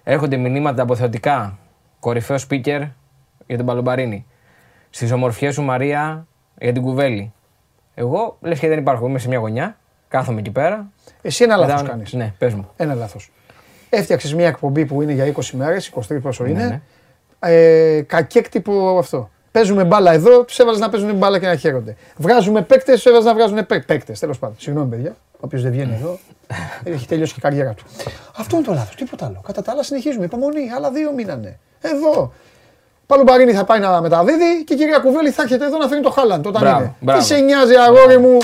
Έρχονται 0.05 0.37
μηνύματα 0.37 0.83
αποθεωτικά. 0.83 1.59
Κορυφαίο 2.01 2.37
speaker 2.49 2.89
για 3.47 3.57
τον 3.57 3.67
Παλομπαρίνη. 3.67 4.27
Στις 4.91 5.13
ομορφιές 5.13 5.55
σου 5.55 5.63
Μαρία 5.63 6.27
για 6.59 6.73
την 6.73 6.83
κουβέλη. 6.83 7.33
Εγώ 7.95 8.37
λες 8.41 8.59
και 8.59 8.69
δεν 8.69 8.79
υπάρχω. 8.79 9.07
Είμαι 9.07 9.19
σε 9.19 9.29
μια 9.29 9.39
γωνιά. 9.39 9.77
Κάθομαι 10.09 10.41
εκεί 10.41 10.51
πέρα. 10.51 10.91
Εσύ 11.23 11.45
ένα 11.45 11.57
λάθος 11.57 11.75
Μετά- 11.75 11.89
κάνεις. 11.93 12.13
Ναι, 12.13 12.35
πες 12.39 12.55
μου. 12.55 12.69
Ένα 12.77 12.95
λάθος. 12.95 13.31
Έφτιαξες 13.91 14.35
μια 14.35 14.47
εκπομπή 14.47 14.85
που 14.87 15.03
είναι 15.03 15.13
για 15.13 15.25
20 15.27 15.57
μέρε, 15.57 15.77
23 15.81 16.21
πόσο 16.23 16.45
Ναι, 16.45 16.51
είναι. 16.51 16.67
ναι. 16.67 16.81
Ε, 17.53 18.03
κακέκτυπο 18.03 18.99
αυτό. 18.99 19.31
Παίζουμε 19.53 19.85
μπάλα 19.85 20.13
εδώ, 20.13 20.45
τους 20.45 20.59
έβαζε 20.59 20.79
να 20.79 20.89
παίζουν 20.89 21.15
μπάλα 21.15 21.39
και 21.39 21.47
να 21.47 21.57
χαίρονται. 21.57 21.97
Βγάζουμε 22.17 22.63
παίκτες, 22.63 22.95
τους 22.95 23.07
έβαζε 23.13 23.27
να 23.27 23.35
βγάζουν 23.35 23.67
παίκτες. 23.67 24.19
Τέλος 24.19 24.39
πάντων. 24.39 24.57
Συγγνώμη, 24.61 24.89
παιδιά. 24.91 25.17
Όποιο 25.41 25.61
δεν 25.61 25.71
βγαίνει 25.73 25.95
εδώ, 26.01 26.19
έχει 26.95 27.07
τελειώσει 27.07 27.33
και 27.33 27.39
η 27.39 27.43
καριέρα 27.43 27.73
του. 27.75 27.85
Αυτό 28.37 28.57
είναι 28.57 28.65
το 28.65 28.73
λάθος. 28.73 28.95
Τίποτα 28.95 29.27
άλλο. 29.27 29.43
Κατά 29.47 29.63
τα 29.63 29.73
άλλα, 29.73 29.83
συνεχίζουμε. 29.83 30.25
Υπομονή. 30.25 30.71
Άλλα 30.77 30.91
δύο 30.91 31.13
μήνανε. 31.13 31.59
Εδώ. 31.81 32.33
Πάλι 33.07 33.23
Μπαρίνη 33.23 33.53
θα 33.53 33.65
πάει 33.65 33.79
να 33.81 34.01
μεταδίδει 34.01 34.65
και 34.65 34.75
η 34.75 34.77
κυρία 34.77 34.99
Κουβέλη 34.99 35.31
θα 35.31 35.43
έρχεται 35.43 35.65
εδώ 35.65 35.79
να 35.79 35.89
φέρνει 35.89 36.03
το 36.03 36.11
Χάλαντ 36.11 36.47
όταν 36.47 36.63
Μπράβο, 36.63 36.79
είναι. 36.81 36.95
μπράβο. 37.01 37.21
Τι 37.21 37.27
σε 37.27 37.37
νοιάζει, 37.39 37.75
αγόρι 37.75 38.19
μου, 38.19 38.39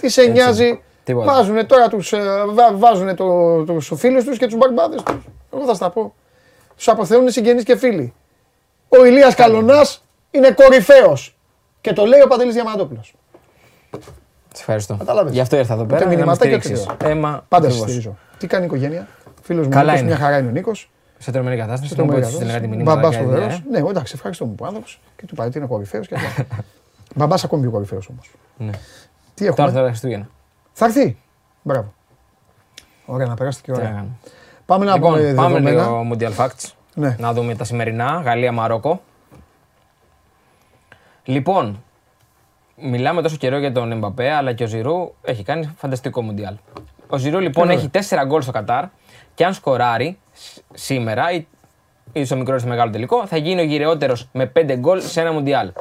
τι 0.00 0.08
σε 0.08 0.22
νοιάζει. 0.26 0.82
Τίποτα. 1.04 1.32
Βάζουν 1.32 1.66
τώρα 1.66 1.88
τους, 1.88 2.12
ε, 2.12 2.18
βά- 2.46 2.76
βάζουνε 2.76 3.14
το, 3.14 3.62
τους 3.64 3.92
φίλους 3.96 4.24
τους 4.24 4.38
και 4.38 4.46
τους 4.46 4.56
μπαρμπάδες 4.56 5.02
τους. 5.02 5.16
Εγώ 5.54 5.64
θα 5.64 5.74
στα 5.74 5.90
πω. 5.90 6.14
Τους 6.76 6.88
αποθεώνουν 6.88 7.30
συγγενείς 7.30 7.64
και 7.64 7.76
φίλοι. 7.76 8.14
Ο 8.88 9.04
Ηλίας 9.04 9.34
Καλονάς 9.34 10.03
είναι 10.34 10.50
κορυφαίος. 10.50 11.36
Και 11.80 11.92
το 11.92 12.04
λέει 12.04 12.20
ο 12.20 12.26
Παντελής 12.26 12.54
Διαμαντόπουλος. 12.54 13.14
Σε 14.52 14.60
ευχαριστώ. 14.60 14.96
Κατάλαβες. 14.96 15.32
Γι' 15.32 15.40
αυτό 15.40 15.56
ήρθα 15.56 15.74
εδώ 15.74 15.82
Ούτε 15.82 15.92
πέρα. 15.94 16.04
να 16.04 16.10
με 16.10 16.16
μηνυματάκια, 16.16 16.58
στηρίξεις. 16.60 16.88
ούτε 16.92 17.08
Έμα, 17.10 17.44
Πάντα 17.48 17.64
σε 17.64 17.70
ακριβώς. 17.70 17.90
στηρίζω. 17.90 18.16
Τι 18.38 18.46
κάνει 18.46 18.62
η 18.62 18.66
οικογένεια; 18.66 19.06
Φίλος 19.42 19.66
μου 19.66 19.72
Καλά 19.72 19.84
Νίκος, 19.84 20.00
είναι. 20.00 20.08
μια 20.08 20.18
χαρά 20.18 20.38
είναι 20.38 20.48
ο 20.48 20.50
Νίκος. 20.50 20.90
Σε 21.18 21.30
τρομερή 21.30 21.56
κατάσταση. 21.56 21.88
Σε 21.94 21.94
να 21.94 22.00
πω 22.02 22.06
τρομερή 22.06 22.26
έτσι, 22.26 22.36
στείλε 22.36 22.52
κάτι 22.52 22.66
κατάσταση. 22.66 22.84
μηνύματα 22.84 23.00
Μπαμπάς 23.00 23.16
και 23.16 23.22
φοβερός. 23.22 23.62
τέτοια, 23.62 23.80
Ναι, 23.82 23.88
εντάξει, 23.88 24.12
ευχαριστώ 24.16 24.44
μου 24.46 24.54
που 24.54 24.64
άνθρωπος. 24.66 25.00
Και 25.16 25.26
του 25.26 25.34
πάει 25.34 25.46
ότι 25.46 25.58
είναι 25.58 25.66
κορυφαίος 25.66 26.06
και 26.08 26.14
αυτά. 26.14 26.46
Μπαμπάς 27.14 27.44
ακόμη 27.44 27.62
πιο 27.62 27.70
κορυφαίος 27.70 28.08
όμως. 28.08 28.30
ε. 28.58 28.64
Ναι. 28.64 28.70
Τι 29.34 29.44
Τώρα 29.46 29.62
έχουμε. 29.68 29.80
θα 29.80 29.86
Χριστούγεννα. 29.88 30.28
Θα 30.72 30.84
έρθει. 30.84 31.16
Μπράβο. 31.62 31.92
Ωραία, 33.06 33.26
να 33.26 33.34
περάσετε 33.34 33.64
και 33.66 33.72
Τι 33.72 33.78
να 33.78 33.84
ωραία. 33.84 33.94
κάνουμε. 33.96 34.14
Πάμε 34.66 34.84
να 34.84 34.98
πούμε 34.98 35.18
Λοιπόν, 35.20 35.34
πάμε 35.34 35.60
δεδομένα. 35.60 35.82
λίγο 35.82 36.06
Mundial 36.38 36.44
Facts. 36.44 36.70
Ναι. 36.94 37.16
Να 37.18 37.32
δούμε 37.32 37.54
τα 37.54 37.64
σημερινά. 37.64 38.22
Γαλλία-Μαρόκο. 38.24 39.02
Λοιπόν, 41.24 41.82
μιλάμε 42.76 43.22
τόσο 43.22 43.36
καιρό 43.36 43.58
για 43.58 43.72
τον 43.72 43.92
Εμπαπέ, 43.92 44.30
αλλά 44.30 44.52
και 44.52 44.64
ο 44.64 44.66
Ζηρού 44.66 45.12
έχει 45.22 45.42
κάνει 45.42 45.70
φανταστικό 45.76 46.22
Μουντιάλ. 46.22 46.54
Ο 47.08 47.16
Ζηρού 47.16 47.38
λοιπόν 47.38 47.64
Ωραία. 47.64 47.76
έχει 47.76 47.90
4 47.92 48.24
γκολ 48.26 48.42
στο 48.42 48.52
Κατάρ 48.52 48.84
και 49.34 49.44
αν 49.44 49.54
σκοράρει 49.54 50.18
σ- 50.32 50.58
σήμερα 50.72 51.32
ή, 51.32 51.46
ή 52.12 52.24
στο 52.24 52.36
μικρό 52.36 52.54
ή 52.54 52.58
στο 52.58 52.68
μεγάλο 52.68 52.90
τελικό, 52.90 53.26
θα 53.26 53.36
γίνει 53.36 53.60
ο 53.60 53.64
γυρεότερος 53.64 54.28
με 54.32 54.52
5 54.56 54.76
γκολ 54.78 55.00
σε 55.00 55.20
ένα 55.20 55.32
Μουντιάλ. 55.32 55.72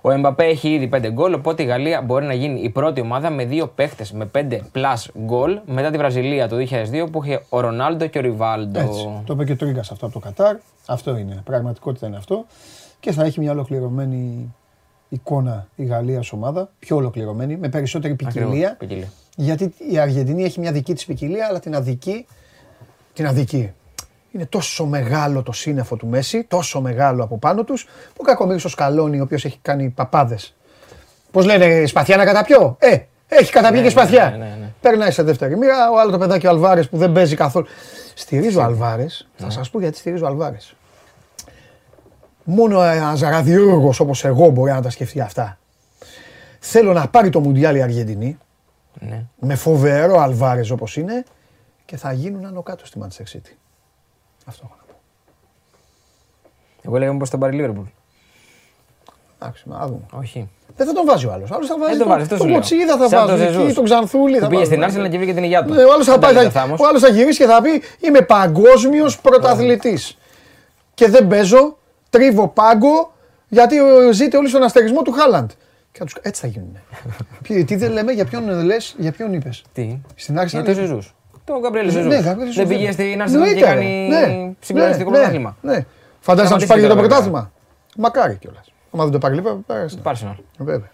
Ο 0.00 0.10
Εμπαπέ 0.10 0.44
έχει 0.44 0.68
ήδη 0.74 0.88
5 0.92 1.10
γκολ, 1.12 1.32
οπότε 1.34 1.62
η 1.62 1.66
Γαλλία 1.66 2.02
μπορεί 2.02 2.26
να 2.26 2.32
γίνει 2.34 2.60
η 2.60 2.70
πρώτη 2.70 3.00
ομάδα 3.00 3.30
με 3.30 3.44
δύο 3.44 3.66
παίχτες 3.66 4.12
με 4.12 4.30
5 4.34 4.58
plus 4.74 5.04
γκολ 5.24 5.60
μετά 5.66 5.90
τη 5.90 5.96
Βραζιλία 5.98 6.48
το 6.48 6.56
2002 6.56 7.06
που 7.12 7.24
είχε 7.24 7.42
ο 7.48 7.60
Ρονάλντο 7.60 8.06
και 8.06 8.18
ο 8.18 8.20
Ριβάλντο. 8.20 8.80
Έτσι. 8.80 9.22
Το 9.26 9.32
είπε 9.32 9.44
και 9.44 9.52
ο 9.52 9.56
Τρίγκας 9.56 9.90
αυτό 9.90 10.04
από 10.06 10.14
το 10.14 10.20
Κατάρ. 10.20 10.56
Αυτό 10.86 11.16
είναι. 11.16 11.42
Πραγματικότητα 11.44 12.06
είναι 12.06 12.16
αυτό. 12.16 12.44
Και 13.00 13.12
θα 13.12 13.24
έχει 13.24 13.40
μια 13.40 13.50
ολοκληρωμένη 13.52 14.54
εικόνα 15.08 15.66
η 15.74 15.84
Γαλλίας 15.84 16.18
ως 16.20 16.32
ομάδα. 16.32 16.70
Πιο 16.78 16.96
ολοκληρωμένη, 16.96 17.56
με 17.56 17.68
περισσότερη 17.68 18.14
ποικιλία. 18.14 18.46
Ακριβώς, 18.48 18.76
ποικιλία. 18.78 19.08
Γιατί 19.36 19.74
η 19.90 19.98
Αργεντινή 19.98 20.44
έχει 20.44 20.60
μια 20.60 20.72
δική 20.72 20.94
της 20.94 21.04
ποικιλία, 21.06 21.46
αλλά 21.48 21.60
την 21.60 21.74
αδική. 21.74 22.26
Την 23.12 23.26
αδική. 23.26 23.72
Είναι 24.32 24.46
τόσο 24.46 24.86
μεγάλο 24.86 25.42
το 25.42 25.52
σύννεφο 25.52 25.96
του 25.96 26.06
Μέση, 26.06 26.44
τόσο 26.44 26.80
μεγάλο 26.80 27.24
από 27.24 27.38
πάνω 27.38 27.64
τους, 27.64 27.86
που 28.14 28.22
κακομίρι 28.22 28.60
ο 28.64 28.68
Σκαλόνι, 28.68 29.20
ο 29.20 29.22
οποίος 29.22 29.44
έχει 29.44 29.58
κάνει 29.62 29.88
παπάδες. 29.88 30.54
Πώς 31.30 31.44
λένε, 31.44 31.86
σπαθιά 31.86 32.16
να 32.16 32.24
καταπιώ; 32.24 32.76
Ε, 32.78 32.98
έχει 33.28 33.52
καταπιεί 33.52 33.82
και 33.82 33.88
σπαθιά. 33.90 34.30
ναι, 34.30 34.36
ναι, 34.36 34.56
ναι. 34.60 34.72
Περνάει 34.80 35.10
σε 35.10 35.22
δεύτερη 35.22 35.56
μοίρα. 35.58 35.90
Ο 35.90 36.00
άλλο 36.00 36.10
το 36.10 36.18
παιδάκι 36.18 36.46
ο 36.46 36.50
Αλβάρες 36.50 36.88
που 36.88 36.96
δεν 36.96 37.12
παίζει 37.12 37.36
καθόλου. 37.36 37.66
Στηρίζω 38.14 38.60
Αλβάρες. 38.60 39.28
Θα 39.36 39.50
σας 39.50 39.70
πω 39.70 39.80
γιατί 39.80 39.98
στηρίζω 39.98 40.26
Αλβάρες. 40.26 40.74
Μόνο 42.50 42.82
ένας 42.82 43.20
ραδιόργος 43.20 44.00
όπως 44.00 44.24
εγώ 44.24 44.48
μπορεί 44.48 44.72
να 44.72 44.82
τα 44.82 44.90
σκεφτεί 44.90 45.20
αυτά. 45.20 45.58
Θέλω 46.58 46.92
να 46.92 47.08
πάρει 47.08 47.30
το 47.30 47.40
Μουντιάλ 47.40 47.76
η 47.76 47.82
Αργεντινή 47.82 48.38
Ναι. 49.00 49.24
με 49.38 49.54
φοβερό 49.54 50.18
Αλβάρες 50.20 50.70
όπως 50.70 50.96
είναι 50.96 51.24
και 51.84 51.96
θα 51.96 52.12
γίνουν 52.12 52.44
άνω 52.46 52.62
κάτω 52.62 52.86
στη 52.86 52.98
Manchester 53.02 53.36
City. 53.36 53.52
Αυτό 54.44 54.62
έχω 54.66 54.74
να 54.78 54.84
πω. 54.92 54.98
Εγώ 56.82 56.98
λέγαμε 56.98 57.18
πω 57.18 57.28
τον 57.28 57.40
πάρει 57.40 57.56
η 57.56 57.60
Liverpool. 57.66 57.84
Εντάξει, 59.40 59.62
να 59.68 59.86
δούμε. 59.86 60.00
Όχι. 60.10 60.48
Δεν 60.76 60.86
θα 60.86 60.92
τον 60.92 61.04
βάζει 61.06 61.26
ο 61.26 61.32
άλλος. 61.32 61.50
Ο 61.50 61.54
άλλος 61.54 61.68
θα 61.68 61.78
βάζει 61.78 61.90
Δεν 61.90 61.98
τον 61.98 62.08
βάζει, 62.08 62.22
αυτό 62.22 62.34
τον 62.36 62.44
σου 62.46 62.50
λέω. 62.52 62.60
Κοτσίδα, 62.60 62.96
θα 62.96 63.08
Σαν 63.08 63.18
τον 63.18 63.28
βάζει 63.28 63.42
Ζεζούς. 63.44 63.64
εκεί, 63.64 63.74
τον 63.74 63.84
Ξανθούλη. 63.84 64.34
Που 64.34 64.40
θα 64.42 64.48
πήγε 64.48 64.64
βάζει. 64.64 64.72
στην 64.90 65.02
Arsenal 65.04 65.10
και 65.10 65.16
βρήκε 65.16 65.34
την 65.34 65.42
υγεία 65.42 65.64
του. 65.64 65.74
Ναι, 65.74 65.82
ο 65.84 65.92
άλλος 65.92 66.06
θα, 66.06 66.12
Δεν 66.12 66.20
πάει, 66.20 66.34
τα 66.34 66.40
λέει 66.40 66.50
θα, 66.50 66.60
ο 66.62 66.64
Θάμος. 66.64 66.80
ο 66.80 66.86
άλλος 66.88 67.00
θα 67.00 67.08
γυρίσει 67.08 67.38
και 67.38 67.46
θα 67.46 67.60
πει 67.62 67.82
Είμαι 68.06 68.20
παγκόσμιος 68.20 69.20
πρωταθλητής. 69.20 70.18
Και 70.94 71.08
δεν 71.08 71.26
παίζω, 71.28 71.78
τρίβω 72.10 72.48
πάγκο 72.48 73.12
γιατί 73.48 73.76
ε, 73.76 74.12
ζείτε 74.12 74.36
όλοι 74.36 74.48
στον 74.48 74.62
αστερισμό 74.62 75.02
του 75.02 75.12
Χάλαντ. 75.12 75.50
Και 75.92 75.98
θα 75.98 76.04
τους- 76.04 76.16
Έτσι 76.22 76.40
θα 76.40 76.46
γίνουν. 76.46 76.76
Ποιοι- 77.42 77.64
Τι 77.64 77.76
δεν 77.76 77.92
λέμε, 77.92 78.12
για 78.12 78.24
ποιον 78.24 78.64
λες, 78.64 78.94
για 78.98 79.12
ποιον 79.12 79.32
είπες; 79.32 79.62
Τι; 79.72 79.98
Στην 80.14 80.38
Arsenal. 80.40 80.46
Για 80.46 80.62
το 80.64 80.72
Ζεζού. 80.72 80.98
Το 81.44 81.58
Γκαμπριέλ 81.60 81.90
Ζεζού. 81.90 82.08
Ναι, 82.08 82.14
Γκαμπριέλ 82.20 82.36
Δεν 82.36 82.52
Ζεζούς, 82.52 82.68
πήγε 82.68 82.86
ναι. 82.86 82.92
στην 82.92 83.22
Arsenal 83.22 83.26
Εννοείται, 83.32 83.54
και 83.54 83.60
ρε. 83.64 83.66
κάνει 83.74 84.08
Ναι, 84.08 84.52
συγκλονιστικό 84.60 85.10
ναι, 85.10 85.16
πρωτάθλημα. 85.16 85.56
Ναι. 85.62 85.84
Φαντάζεσαι 86.20 86.52
να 86.54 86.58
τους 86.58 86.66
Σταματήστε 86.66 86.66
πάρει 86.66 86.80
και 86.80 86.88
το 86.88 86.94
τώρα, 86.94 87.06
πρωτάθλημα. 87.08 87.52
Μακάρι 87.96 88.34
κιόλας. 88.36 88.72
Αν 88.92 89.00
δεν 89.00 89.10
το 89.10 89.18
πάρει, 89.18 89.34
λοιπόν, 89.34 89.64
πέρασε. 89.66 89.96
Πάρσεναλ. 89.96 90.34
Βέβαια. 90.58 90.90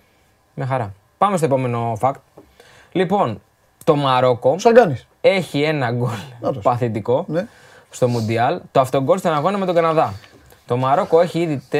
Με 0.54 0.64
χαρά. 0.64 0.92
Πάμε 1.18 1.36
στο 1.36 1.46
επόμενο 1.46 1.98
fact. 2.00 2.12
Λοιπόν, 2.92 3.40
το 3.84 3.96
Μαρόκο 3.96 4.58
Σαργάνης. 4.58 5.06
έχει 5.20 5.62
ένα 5.62 5.90
γκολ 5.92 6.08
Νάτος. 6.40 6.62
παθητικό 6.62 7.24
Ναι. 7.28 7.46
στο 7.90 8.08
Μουντιάλ. 8.08 8.60
Το 8.72 8.80
αυτογκολ 8.80 9.18
στον 9.18 9.32
αγώνα 9.34 9.58
με 9.58 9.66
τον 9.66 9.74
Καναδά. 9.74 10.12
Το 10.66 10.76
Μαρόκο 10.76 11.20
έχει 11.20 11.40
ήδη 11.40 11.62
4 11.72 11.76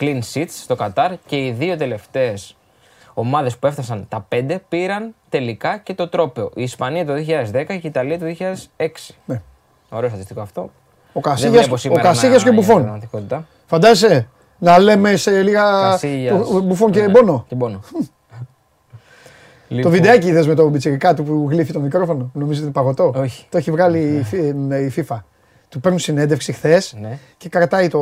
clean 0.00 0.20
sheets 0.34 0.48
στο 0.48 0.76
Κατάρ 0.76 1.12
και 1.26 1.36
οι 1.46 1.50
δύο 1.52 1.76
τελευταίες 1.76 2.56
ομάδες 3.14 3.56
που 3.56 3.66
έφτασαν 3.66 4.06
τα 4.08 4.26
5 4.34 4.56
πήραν 4.68 5.14
τελικά 5.28 5.78
και 5.78 5.94
το 5.94 6.08
τρόπαιο. 6.08 6.50
Η 6.54 6.62
Ισπανία 6.62 7.04
το 7.06 7.12
2010 7.12 7.64
και 7.66 7.72
η 7.72 7.80
Ιταλία 7.82 8.18
το 8.18 8.24
2006. 8.76 9.14
Ναι. 9.24 9.42
Ωραίο 9.88 10.08
στατιστικό 10.08 10.40
αυτό. 10.40 10.60
Ο 10.60 10.70
Δεν 11.12 11.22
Κασίγιας, 11.22 11.58
βλέπω 11.60 11.74
ο 11.74 11.76
σήμερα 11.76 12.02
Κασίγιας 12.02 12.42
να 12.44 12.48
και 12.48 12.48
είναι 12.48 12.58
Μπουφόν. 12.66 12.82
πραγματικότητα. 12.82 13.46
Φαντάζεσαι 13.66 14.28
να 14.58 14.78
λέμε 14.78 15.16
σε 15.16 15.42
λίγα 15.42 15.62
Κασίγιας. 15.62 16.48
του- 16.48 16.60
Μπουφόν 16.62 16.90
και 16.90 17.00
Ναι, 17.00 17.08
Μπόνο. 17.08 17.44
Και 17.48 17.54
Μπόνο. 17.54 17.80
Το 19.68 19.80
Λοιπόν, 19.80 19.92
βιντεάκι 19.92 20.26
είδες 20.28 20.46
με 20.46 20.54
το 20.54 20.70
πιτσιρικά 20.70 21.14
του 21.14 21.24
που 21.24 21.46
γλύφει 21.50 21.72
το 21.72 21.80
μικρόφωνο. 21.80 22.30
Νομίζω 22.32 22.52
ότι 22.52 22.62
είναι 22.62 22.72
παγωτό; 22.72 23.12
Όχι. 23.16 23.46
Το 23.48 23.58
έχει 23.58 23.70
βγάλει 23.70 23.98
η 24.16 24.22
Φι- 24.22 24.54
ε, 24.70 24.78
η 24.84 24.92
FIFA. 24.96 25.16
Του 25.74 25.80
παίρνουν 25.80 26.00
συνέντευξη 26.00 26.52
χθες 26.52 26.94
Ναι. 27.00 27.18
και 27.36 27.48
κρατάει 27.48 27.88
το, 27.88 28.00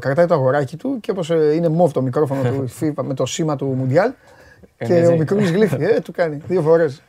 κρατάει 0.00 0.26
το 0.26 0.34
αγοράκι 0.34 0.76
του 0.76 0.98
και 1.00 1.10
όπως 1.10 1.30
ε, 1.30 1.52
είναι 1.54 1.68
μοβ 1.68 1.92
το 1.92 2.02
μικρόφωνο 2.02 2.42
του 2.42 2.64
η 2.64 2.70
FIFA 2.96 3.02
με 3.04 3.14
το 3.14 3.26
σήμα 3.26 3.56
του 3.56 3.66
Μουντιάλ 3.66 4.10
και 4.78 4.94
έτσι. 4.94 5.12
ο 5.12 5.16
μικρός 5.16 5.48
γλύφει. 5.50 5.76
Ε, 5.84 6.00
του 6.00 6.12
κάνει 6.12 6.42
δύο 6.46 6.62
φορές. 6.62 7.02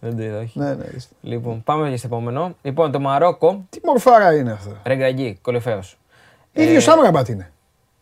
Δεν 0.00 0.16
το 0.16 0.22
είδα, 0.22 0.38
όχι. 0.38 0.58
Ναι, 0.58 0.74
ναι. 0.74 0.84
Λοιπόν, 1.20 1.62
πάμε 1.64 1.90
και 1.90 1.96
στο 1.96 2.06
επόμενο. 2.06 2.54
Λοιπόν, 2.62 2.90
το 2.92 3.00
Μαρόκο, 3.00 3.64
Τι 3.70 3.80
μορφάρα 3.84 4.34
είναι 4.34 4.52
αυτό; 4.52 4.70
Ρεγκραγκή, 4.84 5.38
κορυφαίος. 5.42 5.98
Ίδιος 6.52 6.88
Άμραμπατ 6.88 7.28
είναι. 7.28 7.50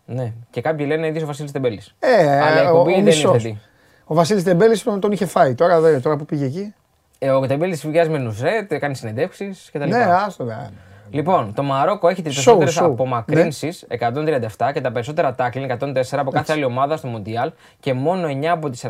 Ναι, 0.06 0.32
και 0.50 0.60
κάποιοι 0.60 0.86
λένε 0.88 1.06
ίδιος 1.06 1.22
ο 1.22 1.26
Βασίλης 1.26 1.52
Τεμπέλης. 1.52 1.94
Ε, 1.98 2.40
Αλλά 2.40 2.62
η 2.62 2.64
ο, 2.64 2.68
εκπομπή 2.68 2.92
ο 2.92 2.94
δεν 2.94 3.04
μισός. 3.04 3.22
υιοθετεί. 3.22 3.60
Ο 4.04 4.14
Βασίλης 4.14 4.42
Τεμπέλης 4.42 4.82
τον, 4.82 5.00
τον 5.00 5.12
είχε 5.12 5.26
φάει. 5.26 5.54
Τώρα, 5.54 5.80
δε, 5.80 5.98
τώρα 6.00 6.16
που 6.16 6.24
πήγε 6.24 6.44
εκεί. 6.44 6.74
Ε, 7.18 7.30
ο 7.30 7.46
Τεμπέλης 7.46 7.86
βγάζει 7.86 8.10
με 8.10 8.18
νουζέτ, 8.18 8.74
κάνει 8.74 8.94
συνεντεύξεις 8.96 9.70
κτλ. 9.72 9.88
Ναι, 9.88 10.04
άστο. 10.04 10.44
ναι, 10.44 10.54
ναι. 10.54 10.68
Λοιπόν, 11.10 11.54
το 11.54 11.62
Μαρόκο 11.62 12.08
έχει 12.08 12.22
τι 12.22 12.30
Show, 12.30 12.34
περισσότερες 12.34 12.78
show. 12.80 12.84
απομακρύνσεις, 12.84 13.86
137 13.88 14.70
και 14.72 14.80
τα 14.80 14.92
περισσότερα 14.92 15.34
τάκλιν, 15.34 15.70
104 15.70 16.18
από 16.18 16.30
κάθε 16.30 16.52
άλλη 16.52 16.64
ομάδα 16.64 16.96
στο 16.96 17.08
Μουντιάλ 17.08 17.52
και 17.80 17.92
μόνο 17.92 18.28
9 18.28 18.44
από 18.44 18.70
τις 18.70 18.84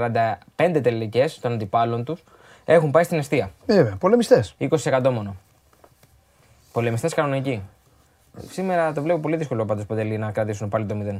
45 0.56 0.80
τελικές 0.82 1.38
των 1.38 1.52
αντιπάλων 1.52 2.05
τους 2.05 2.22
έχουν 2.64 2.90
πάει 2.90 3.05
στην 3.05 3.18
αιστεία. 3.18 3.51
Βέβαια, 3.66 3.97
πολεμιστές. 3.97 4.55
20% 4.59 5.10
μόνο. 5.12 5.36
Πολεμιστές 6.72 7.14
κανονικοί. 7.14 7.62
Σήμερα 8.51 8.93
το 8.93 9.02
βλέπω 9.02 9.18
πολύ 9.20 9.36
δύσκολο 9.36 9.64
πάντως 9.64 9.86
Παντελή 9.86 10.18
να 10.18 10.30
κρατήσουν 10.30 10.68
πάλι 10.68 10.86
το 10.86 10.94
0. 10.98 11.18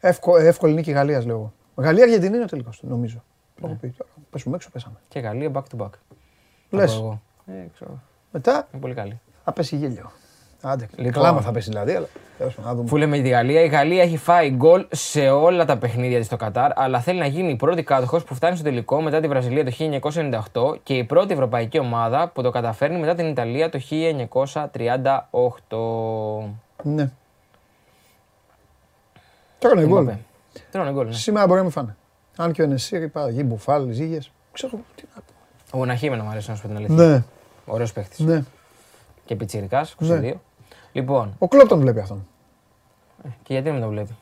Εύκο, 0.00 0.36
εύκολη 0.36 0.74
νίκη 0.74 0.90
Γαλλίας 0.90 1.26
λέγω. 1.26 1.52
Γαλλία 1.74 2.02
Αργεντινή 2.02 2.34
είναι 2.34 2.44
ο 2.44 2.46
τελικός, 2.48 2.80
νομίζω. 2.82 3.22
Το 3.60 3.66
έχω 3.66 3.76
πει 3.80 3.88
τώρα. 3.88 4.10
Πέσουμε 4.30 4.56
έξω, 4.56 4.70
πέσαμε. 4.70 4.96
Και 5.08 5.20
Γαλλία 5.20 5.50
back 5.52 5.62
to 5.76 5.82
back. 5.84 5.90
Λες. 6.70 6.92
Θα 6.92 6.98
πω 6.98 7.04
εγώ. 7.04 7.20
Ε, 7.46 7.66
ξέρω. 7.74 7.98
Μετά 8.30 8.68
Είναι 8.72 8.80
πολύ 8.82 8.94
καλή. 8.94 9.20
θα 9.44 9.52
πέσει 9.52 9.76
γέλιο. 9.76 10.10
Άντε, 10.62 10.88
Λοιπόν. 10.96 11.12
κλάμα 11.12 11.40
θα 11.40 11.52
πέσει 11.52 11.68
δηλαδή, 11.70 11.92
αλλά 11.94 12.06
τέλος 12.38 12.54
πάντων, 12.54 12.70
να 12.70 12.74
δούμε. 12.76 12.84
Αφού 12.86 12.96
λέμε 12.96 13.14
για 13.16 13.24
τη 13.24 13.30
Γαλλία, 13.30 13.60
η 13.60 13.66
Γαλλία 13.68 14.02
έχει 14.02 14.16
φάει 14.16 14.50
γκολ 14.50 14.86
σε 14.90 15.28
όλα 15.28 15.64
τα 15.64 15.76
παιχνίδια 15.78 16.16
της 16.18 16.26
στο 16.26 16.36
Κατάρ, 16.36 16.78
αλλά 16.78 17.00
θέλει 17.00 17.18
να 17.18 17.26
γίνει 17.26 17.50
η 17.50 17.56
πρώτη 17.56 17.82
κάτοχο 17.82 18.18
που 18.20 18.34
φτάνει 18.34 18.54
στο 18.56 18.64
τελικό 18.64 19.00
μετά 19.02 19.20
τη 19.20 19.28
Βραζιλία 19.28 19.64
το 19.64 19.72
1998 20.72 20.78
και 20.82 20.94
η 20.94 21.04
πρώτη 21.04 21.32
ευρωπαϊκή 21.32 21.78
ομάδα 21.78 22.28
που 22.28 22.42
το 22.42 22.50
καταφέρνει 22.50 22.98
μετά 22.98 23.14
την 23.14 23.26
Ιταλία 23.26 23.68
το 23.68 23.80
1938. 23.90 26.48
Ναι. 26.82 27.10
Τρώνε 29.58 29.86
γκολ. 29.86 29.98
Εμπαπέ. 30.02 30.18
Τρώνε 30.70 30.92
γκολ. 30.92 31.06
ναι. 31.06 31.12
Σήμερα 31.12 31.46
μπορεί 31.46 31.56
να 31.58 31.62
μην 31.64 31.72
φάνε. 31.72 31.96
Αν 32.36 32.52
και 32.52 32.60
ο 32.60 32.64
Ενεσίρ, 32.64 33.02
υπάρχει 33.02 33.44
μπουφάλ, 33.44 33.90
ζήγες. 33.90 34.30
Ξέρω 34.52 34.72
τι 34.94 35.02
να 35.14 35.20
πω. 35.70 35.78
Ο 35.80 35.84
Ναχί 35.84 36.06
εμένα 36.06 36.22
μου 36.22 36.30
αρέσει 36.30 36.50
να 36.50 36.56
σου 36.56 36.62
πω 36.62 36.68
την 36.68 36.76
αλήθεια. 36.76 36.94
Ναι, 37.06 37.22
Ωραίος 37.66 37.92
παίχτης. 37.92 38.18
ναι. 38.18 38.42
Και 39.24 39.36
πιτσιρικάς, 39.36 39.94
22. 40.02 40.06
Ναι. 40.20 40.32
Λοιπόν, 40.92 41.34
Ο 41.38 41.48
Κλόπ 41.48 41.68
τον 41.68 41.80
βλέπει 41.80 42.00
αυτόν. 42.00 42.26
και 43.42 43.52
γιατί 43.52 43.70
δεν 43.70 43.80
το 43.80 43.88
βλέπει; 43.88 44.16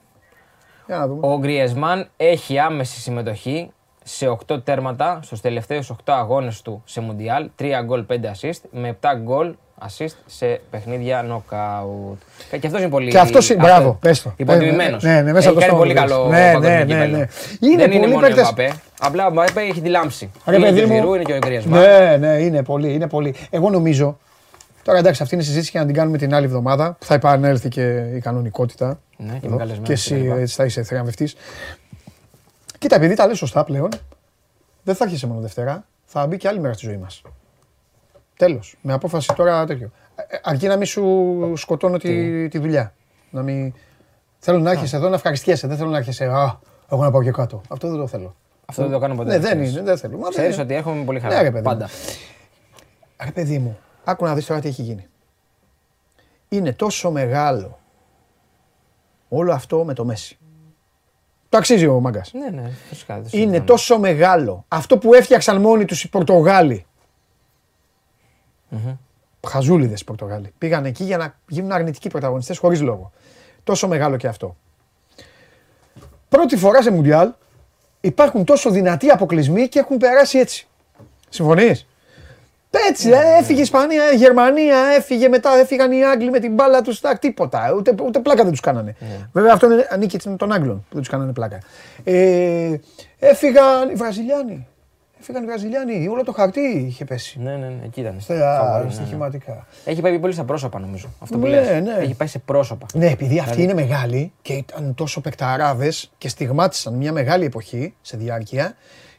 Για 0.87 0.97
να 0.97 1.07
δούμε. 1.07 1.27
Ο 1.27 1.39
Γκριεσμάν 1.39 2.09
έχει 2.17 2.59
άμεση 2.59 3.01
συμμετοχή 3.01 3.71
σε 4.05 4.29
8 4.49 4.65
τέρματα 4.65 5.19
στους 5.23 5.41
τελευταίους 5.41 5.91
8 5.91 5.95
αγώνες 6.13 6.63
του 6.63 6.83
σε 6.85 7.01
Μουντιάλ, 7.01 7.51
3 7.59 7.83
γκολ, 7.85 8.05
5 8.09 8.15
assist, 8.15 8.61
με 8.71 8.89
7 9.01 9.09
γκολ 9.23 9.55
assist 9.87 10.15
σε 10.27 10.61
παιχνίδια 10.71 11.25
knockout. 11.29 12.17
Και 12.51 12.67
αυτός 12.67 12.81
είναι 12.81 12.89
πολύ... 12.89 13.11
Και 13.11 13.19
αυτός 13.19 13.51
είναι, 13.51 13.63
μπράβο, 13.63 13.99
πες 14.01 14.23
το. 14.23 14.33
Υποτιμημένος. 14.37 15.03
Ναι, 15.03 15.13
ναι, 15.15 15.21
ναι, 15.23 15.33
μέσα 15.33 15.39
έχει 15.39 15.47
από 15.49 15.55
το 15.55 15.61
κάνει 15.61 15.71
στόμα 15.73 15.79
πολύ 15.79 15.95
του 15.95 16.01
καλό 16.01 16.29
λες. 16.29 16.39
Ναι, 16.39 16.53
παγκόσμιο 16.53 16.71
ναι, 16.79 16.85
ναι, 16.85 16.93
κύπελλο. 16.93 17.17
ναι. 17.17 17.27
Είναι 17.61 17.77
Δεν 17.83 17.91
είναι 17.93 18.01
πολλοί 18.01 18.13
μόνο 18.13 18.27
ο 18.27 18.29
παίκτες- 18.29 18.45
Εμπαπέ. 18.49 18.73
Απλά 19.01 19.25
ο 19.25 19.29
Εμπαπέ 19.29 19.61
έχει 19.61 19.81
τη 19.81 19.89
λάμψη. 19.89 20.31
Ρε 20.47 20.57
είναι 20.57 20.65
παιδί 20.67 20.79
και 20.79 20.85
ο 20.85 20.89
μου. 20.89 20.95
Ζιρού, 20.95 21.15
είναι 21.15 21.23
και 21.23 21.33
ο 21.33 21.37
Γκριεσμάν. 21.39 21.81
Ναι, 21.81 22.17
ναι, 22.17 22.33
είναι 22.43 22.63
πολύ, 22.63 22.93
είναι 22.93 23.09
πολύ. 23.09 23.35
Εγώ 23.51 23.71
νομίζω. 23.71 24.19
Τώρα 24.89 25.01
εντάξει, 25.01 25.23
αυτή 25.23 25.35
είναι 25.35 25.43
η 25.43 25.47
συζήτηση 25.47 25.71
και 25.71 25.79
να 25.79 25.87
την 25.87 25.95
κάνουμε 25.95 26.19
την 26.19 26.35
άλλη 26.35 26.45
εβδομάδα 26.47 26.93
που 26.99 27.05
θα 27.05 27.15
επανέλθει 27.15 27.69
και 27.69 28.11
η 28.15 28.21
κανονικότητα. 28.21 29.01
Ναι, 29.17 29.33
και 29.33 29.47
Εδώ. 29.47 29.49
με 29.51 29.57
καλεσμένους 29.57 29.87
Και 29.87 29.93
εσύ 29.93 30.09
και 30.15 30.17
λοιπά. 30.17 30.37
έτσι 30.37 30.55
θα 30.55 30.65
είσαι 30.65 30.83
θριαμβευτή. 30.83 31.29
Κοίτα, 32.79 32.97
επειδή 32.97 33.15
τα 33.15 33.27
λες 33.27 33.39
σωστά 33.39 33.65
πλέον, 33.65 33.89
δεν 34.83 34.95
θα 34.95 35.05
έρχεσαι 35.05 35.27
μόνο 35.27 35.41
Δευτέρα, 35.41 35.85
θα 36.05 36.27
μπει 36.27 36.37
και 36.37 36.49
άλλη 36.49 36.61
μέρα 36.61 36.75
στη 36.75 36.87
ζωή 36.87 36.97
μας. 36.97 37.23
Τέλος. 38.37 38.77
Με 38.81 38.93
απόφαση 38.93 39.33
τώρα 39.37 39.67
τέτοιο. 39.67 39.91
Ε, 40.17 40.23
ε, 40.37 40.41
Αρκεί 40.43 40.67
να 40.67 40.77
μην 40.77 40.87
σου 40.87 41.53
σκοτώνω 41.57 41.97
τη, 41.99 42.49
τη 42.49 42.59
δουλειά. 42.59 42.93
Να 43.31 43.43
μην... 43.43 43.73
Θέλω 44.39 44.59
να 44.59 44.71
έρχεσαι 44.71 44.97
εδώ 44.97 45.09
να 45.09 45.15
ευχαριστιέσαι. 45.15 45.67
Δεν 45.67 45.77
θέλω 45.77 45.91
να 45.91 45.97
έρχεσαι. 45.97 46.25
Α, 46.25 46.59
εγώ 46.91 47.03
να 47.03 47.11
πάω 47.11 47.23
και 47.23 47.31
κάτω. 47.31 47.61
Αυτό 47.69 47.89
δεν 47.89 47.99
το 47.99 48.07
θέλω. 48.07 48.37
Αυτό 48.67 48.83
δεν 48.83 48.91
το 48.91 48.99
κάνω 48.99 49.15
ποτέ. 49.15 49.31
Ναι, 49.31 49.39
δεν 49.39 49.63
είναι, 49.63 49.83
δεν 49.83 49.99
θέλω. 49.99 50.19
Μα 50.19 50.29
Ξέρεις 50.29 50.57
δεν- 50.57 50.65
ότι 50.65 50.75
έρχομαι 50.75 50.99
με 50.99 51.05
πολύ 51.05 51.21
Ναι, 51.21 51.29
ρε, 51.29 51.35
χαρά. 51.35 51.45
παιδί 51.51 51.57
μου. 51.57 51.63
Πάντα. 51.63 51.89
Ρε 53.25 53.31
παιδί 53.31 53.59
μου, 53.59 53.79
άκου 54.11 54.25
να 54.25 54.35
δεις 54.35 54.47
τώρα 54.47 54.61
τι 54.61 54.69
έχει 54.69 54.83
γίνει. 54.83 55.07
Είναι 56.49 56.73
τόσο 56.73 57.11
μεγάλο 57.11 57.79
όλο 59.29 59.53
αυτό 59.53 59.85
με 59.85 59.95
το 59.95 60.05
Μέση. 60.05 60.39
Το 61.49 61.59
αξίζει 61.59 61.87
ο 61.87 62.01
Μάγκας. 62.01 62.33
Ναι, 62.33 62.51
ναι, 62.51 62.69
φυσικά. 62.89 63.15
δεν 63.15 63.23
Είναι 63.23 63.31
συζητάμε. 63.31 63.65
τόσο 63.65 63.99
μεγάλο. 63.99 64.65
Αυτό 64.69 64.99
που 64.99 65.15
έφτιαξαν 65.15 65.61
μόνοι 65.61 65.85
τους 65.85 66.05
οι 66.05 66.09
Πορτογάλοι. 66.09 66.87
Χαζούλιδες 69.47 70.01
οι 70.01 70.05
Πορτογάλοι. 70.05 70.53
Πήγαν 70.59 70.85
εκεί 70.85 71.05
για 71.05 71.17
να 71.17 71.35
γίνουν 71.49 71.73
αρνητικοί 71.73 72.09
πρωταγωνιστές 72.09 72.59
χωρίς 72.59 72.81
λόγο. 72.81 73.13
Τόσο 73.65 73.89
μεγάλο 73.89 74.17
και 74.17 74.27
αυτό. 74.27 74.57
Πρώτη 76.29 76.57
φορά 76.57 76.83
σε 76.83 76.91
Μουντιάλ 76.91 77.33
υπάρχουν 78.01 78.45
τόσο 78.45 78.71
δυνατοί 78.71 79.11
αποκλεισμοί 79.11 79.69
και 79.69 79.79
έχουν 79.79 79.97
περάσει 79.97 80.39
έτσι. 80.39 80.69
Συμφωνείς; 81.29 81.88
Έτσι, 82.89 83.09
ε, 83.11 83.39
έφυγε 83.39 83.59
η 83.59 83.63
Ισπανία, 83.63 84.13
η 84.13 84.17
Γερμανία, 84.17 84.79
έφυγε 84.97 85.29
μετά, 85.29 85.51
έφυγαν 85.59 85.93
οι 85.93 86.05
Άγγλοι 86.05 86.31
με 86.31 86.39
την 86.39 86.55
μπάλα 86.55 86.83
τους. 86.83 87.01
Τίποτα. 87.21 87.73
Ούτε, 87.77 87.95
ούτε 88.03 88.19
πλάκα 88.19 88.43
δεν 88.43 88.51
τους 88.51 88.61
κάνανε. 88.61 88.95
Βέβαια 89.33 89.53
αυτό 89.53 89.73
είναι, 89.73 89.87
ανήκει 89.91 90.19
των 90.19 90.53
Άγγλων 90.53 90.77
που 90.77 90.87
δεν 90.91 90.99
τους 91.01 91.09
κάνανε 91.09 91.33
πλάκα. 91.33 91.59
Ε, 92.05 92.75
έφυγαν 93.19 93.91
οι 93.91 93.95
Βραζιλιάνοι. 93.95 94.67
Έφυγαν 95.21 95.43
οι 95.43 95.47
Βραζιλιάνοι. 95.47 96.09
Όλο 96.09 96.25
το 96.25 96.33
χαρτί 96.33 96.61
είχε 96.89 97.05
πέσει. 97.05 97.39
Ναι, 97.43 97.51
ναι, 97.51 97.57
ναι, 97.67 97.85
εκεί 97.85 98.01
ήταν. 98.01 98.17
Στα 98.21 98.35
Φαβορί, 98.61 98.83
ναι, 98.83 98.89
ναι. 98.89 98.95
στοιχηματικά. 98.95 99.67
Έχει 99.85 100.01
πάει 100.01 100.19
πολύ 100.19 100.33
στα 100.33 100.45
πρόσωπα 100.45 100.79
νομίζω. 100.81 101.09
Αυτό 101.21 101.39
που 101.39 101.47
Ναι, 101.47 101.61
λες. 101.61 101.83
ναι. 101.83 101.97
Έχει 101.99 102.15
πάει 102.15 102.29
σε 102.29 102.39
πρόσωπα. 102.39 102.87
Ναι, 102.95 103.07
επειδή 103.07 103.39
αυτοί 103.39 103.55
Δηλαδή- 103.55 103.73
είναι 103.73 103.83
μεγάλοι 103.83 104.33
και 104.43 104.53
ήταν 104.53 104.95
τόσο 104.95 105.21
παικταράδες 105.21 106.11
και 106.19 106.29
στιγμάτισαν 106.29 106.95
μια 106.95 107.13
μεγάλη 107.13 107.45
εποχή 107.45 107.95
σε 108.01 108.17
διάρκεια, 108.17 108.75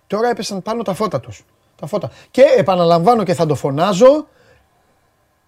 τώρα 0.07 0.30
έπεσαν 0.30 0.61
πάνω 0.61 0.84
τα 0.84 0.93
φώτα 0.93 1.19
τους. 1.19 1.45
Τα 1.80 1.88
φώτα. 1.88 2.10
Και 2.31 2.43
επαναλαμβάνω 2.57 3.23
και 3.23 3.34
θα 3.34 3.45
το 3.45 3.56
φωνάζω, 3.56 4.27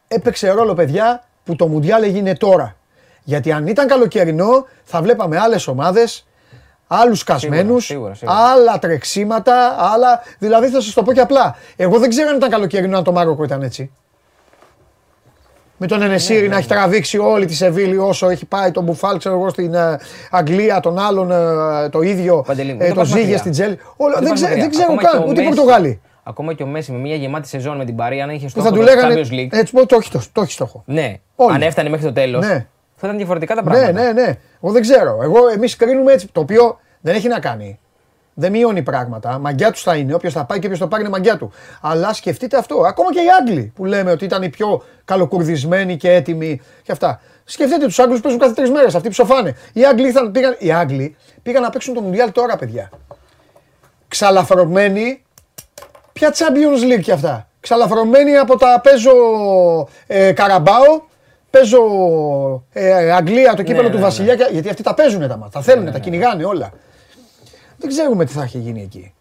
έπαιξε 0.07 0.49
ρόλο 0.51 0.73
παιδιά 0.73 1.23
που 1.43 1.55
το 1.55 1.67
Μουντιάλ 1.67 2.03
έγινε 2.03 2.35
τώρα. 2.35 2.75
Γιατί 3.23 3.51
αν 3.51 3.67
ήταν 3.67 3.87
καλοκαιρινό 3.87 4.65
θα 4.83 5.01
βλέπαμε 5.01 5.37
άλλες 5.39 5.67
ομάδες, 5.67 6.27
άλλους 6.87 7.23
κασμένους, 7.23 7.85
σίγουρα, 7.85 8.13
σίγουρα. 8.13 8.37
άλλα 8.37 8.79
τρεξίματα, 8.79 9.75
άλλα... 9.93 10.21
Δηλαδή 10.39 10.67
θα 10.67 10.81
σας 10.81 10.93
το 10.93 11.03
πω 11.03 11.13
και 11.13 11.19
απλά. 11.19 11.55
Εγώ 11.75 11.99
δεν 11.99 12.09
ξέρω 12.09 12.29
αν 12.29 12.35
ήταν 12.35 12.49
καλοκαιρινό 12.49 12.97
αν 12.97 13.03
το 13.03 13.11
Μάροκο 13.11 13.43
ήταν 13.43 13.61
έτσι. 13.61 13.91
Με 15.77 15.87
τον 15.87 16.01
Ενεσίρη 16.01 16.47
να 16.47 16.57
έχει 16.57 16.67
τραβήξει 16.67 17.17
όλη 17.17 17.45
τη 17.45 17.53
Σεβίλη 17.53 17.97
όσο 17.97 18.29
έχει 18.29 18.45
πάει 18.45 18.71
τον 18.71 18.83
Μπουφάλ, 18.83 19.17
ξέρω 19.17 19.35
εγώ 19.35 19.49
στην 19.49 19.73
ε, 19.73 19.99
Αγγλία, 20.31 20.79
τον 20.79 20.99
άλλον 20.99 21.31
ε, 21.31 21.89
το 21.89 22.01
ίδιο, 22.01 22.41
Παντελή 22.47 22.73
μου, 22.73 22.77
ε, 22.81 22.85
δεν 22.85 22.93
το 22.93 22.99
πας 22.99 23.07
Ζήγε 23.07 23.19
μακριά. 23.19 23.37
στην 23.37 23.51
Τζέλ. 23.51 23.77
Όλα, 23.97 24.13
Δεν 24.13 24.23
δεν, 24.23 24.29
πας 24.31 24.39
ξέ- 24.41 24.49
μακριά. 24.49 24.61
δεν 24.61 24.69
ξέρω 24.69 24.93
Ακόμα 24.93 25.01
και 25.01 25.07
καν, 25.07 25.19
ο 25.19 25.25
ούτε 25.27 25.41
οι 25.41 25.43
Μέση- 25.45 25.55
Πορτογάλοι. 25.55 26.01
Ακόμα 26.23 26.53
και 26.53 26.63
ο 26.63 26.65
Μέση 26.65 26.91
με 26.91 26.97
μια 26.97 27.15
γεμάτη 27.15 27.47
σεζόν 27.47 27.77
με 27.77 27.85
την 27.85 27.95
Παρή, 27.95 28.21
αν 28.21 28.29
είχε 28.29 28.43
Που 28.45 28.49
στόχο 28.49 28.65
θα 28.67 28.71
του 28.73 28.77
το 28.79 28.83
λέγανε. 28.83 29.13
Champions 29.15 29.31
League. 29.33 29.47
Έτσι, 29.51 29.73
πω, 29.73 29.85
το 29.85 29.95
έχει, 29.95 30.11
το, 30.11 30.21
το 30.31 30.41
έχει 30.41 30.51
στόχο. 30.51 30.83
Ναι, 30.85 31.15
Όλοι. 31.35 31.53
αν 31.55 31.61
έφτανε 31.61 31.89
μέχρι 31.89 32.05
το 32.05 32.11
τέλος, 32.13 32.45
Ναι. 32.45 32.67
θα 32.95 33.07
ήταν 33.07 33.17
διαφορετικά 33.17 33.55
τα 33.55 33.63
Ναι, 33.63 33.69
πράγματα. 33.69 34.01
ναι, 34.01 34.11
ναι. 34.11 34.37
Εγώ 34.61 34.71
δεν 34.73 34.81
ξέρω. 34.81 35.19
Εγώ, 35.21 35.37
εμείς 35.55 35.75
κρίνουμε 35.75 36.11
έτσι. 36.13 36.27
Το 36.31 36.39
οποίο 36.39 36.79
δεν 37.01 37.15
έχει 37.15 37.27
να 37.27 37.39
κάνει. 37.39 37.79
Δεν 38.33 38.51
μειώνει 38.51 38.81
πράγματα. 38.81 39.37
Μαγκιά 39.39 39.71
τους 39.71 39.81
θα 39.81 39.95
είναι. 39.95 40.13
Όποιος 40.13 40.33
θα 40.33 40.45
πάει 40.45 40.59
και 40.59 40.65
όποιος 40.65 40.79
το 40.79 40.87
πάρει 40.87 41.01
είναι 41.01 41.11
μαγκιά 41.11 41.37
του. 41.37 41.51
Αλλά 41.81 42.13
σκεφτείτε 42.13 42.57
αυτό. 42.57 42.75
Ακόμα 42.85 43.13
και 43.13 43.19
οι 43.19 43.25
Άγγλοι 43.41 43.71
που 43.75 43.85
λέμε 43.85 44.11
ότι 44.11 44.25
ήταν 44.25 44.43
οι 44.43 44.49
πιο 44.49 44.83
καλοκουρδισμένοι 45.05 45.97
και 45.97 46.11
έτοιμοι 46.11 46.61
και 46.83 46.91
αυτά. 46.91 47.19
Σκεφτείτε 47.43 47.85
τους 47.85 47.99
Άγγλους 47.99 48.15
που 48.17 48.21
παίζουν 48.23 48.39
κάθε 48.41 48.53
τρεις 48.53 48.69
μέρες. 48.69 48.95
Αυτοί 48.95 49.09
ψοφάνε. 49.09 49.55
Οι 49.73 49.85
Άγγλοι, 49.85 50.05
ήρθαν, 50.07 50.31
πήγαν, 50.31 50.55
οι 50.59 50.71
Άγγλοι 50.71 51.15
πήγαν 51.43 51.61
να 51.61 51.69
παίξουν 51.69 51.93
το 51.93 52.01
Μουντιάλ 52.01 52.31
τώρα, 52.31 52.55
παιδιά. 52.55 52.89
Ξαλαφρωμένοι. 54.07 55.23
Ποια 56.21 56.33
Champions 56.33 56.93
League 56.93 57.01
και 57.01 57.11
αυτά. 57.11 57.47
Ξαλαφρωμένοι 57.59 58.37
από 58.37 58.57
τα 58.57 58.81
παίζω 58.83 59.11
ε, 60.07 60.31
Καραμπάο, 60.33 61.01
παίζω 61.49 61.79
ε, 62.73 63.11
Αγγλία 63.11 63.53
το 63.53 63.63
κύπελο 63.63 63.83
ναι, 63.83 63.89
του 63.89 63.95
ναι. 63.97 64.01
Βασιλιά, 64.03 64.35
και- 64.35 64.49
γιατί 64.51 64.69
αυτοί 64.69 64.83
τα 64.83 64.93
παίζουν 64.93 65.27
τα 65.27 65.37
μάτια. 65.37 65.49
Τα 65.49 65.61
θέλουν, 65.61 65.91
τα 65.91 65.99
κυνηγάνε 65.99 66.45
όλα. 66.45 66.71
Δεν 67.77 67.89
ξέρουμε 67.89 68.25
τι 68.25 68.33
θα 68.33 68.43
έχει 68.43 68.57
γίνει 68.57 68.81
εκεί. 68.81 68.97
Οι 68.97 69.13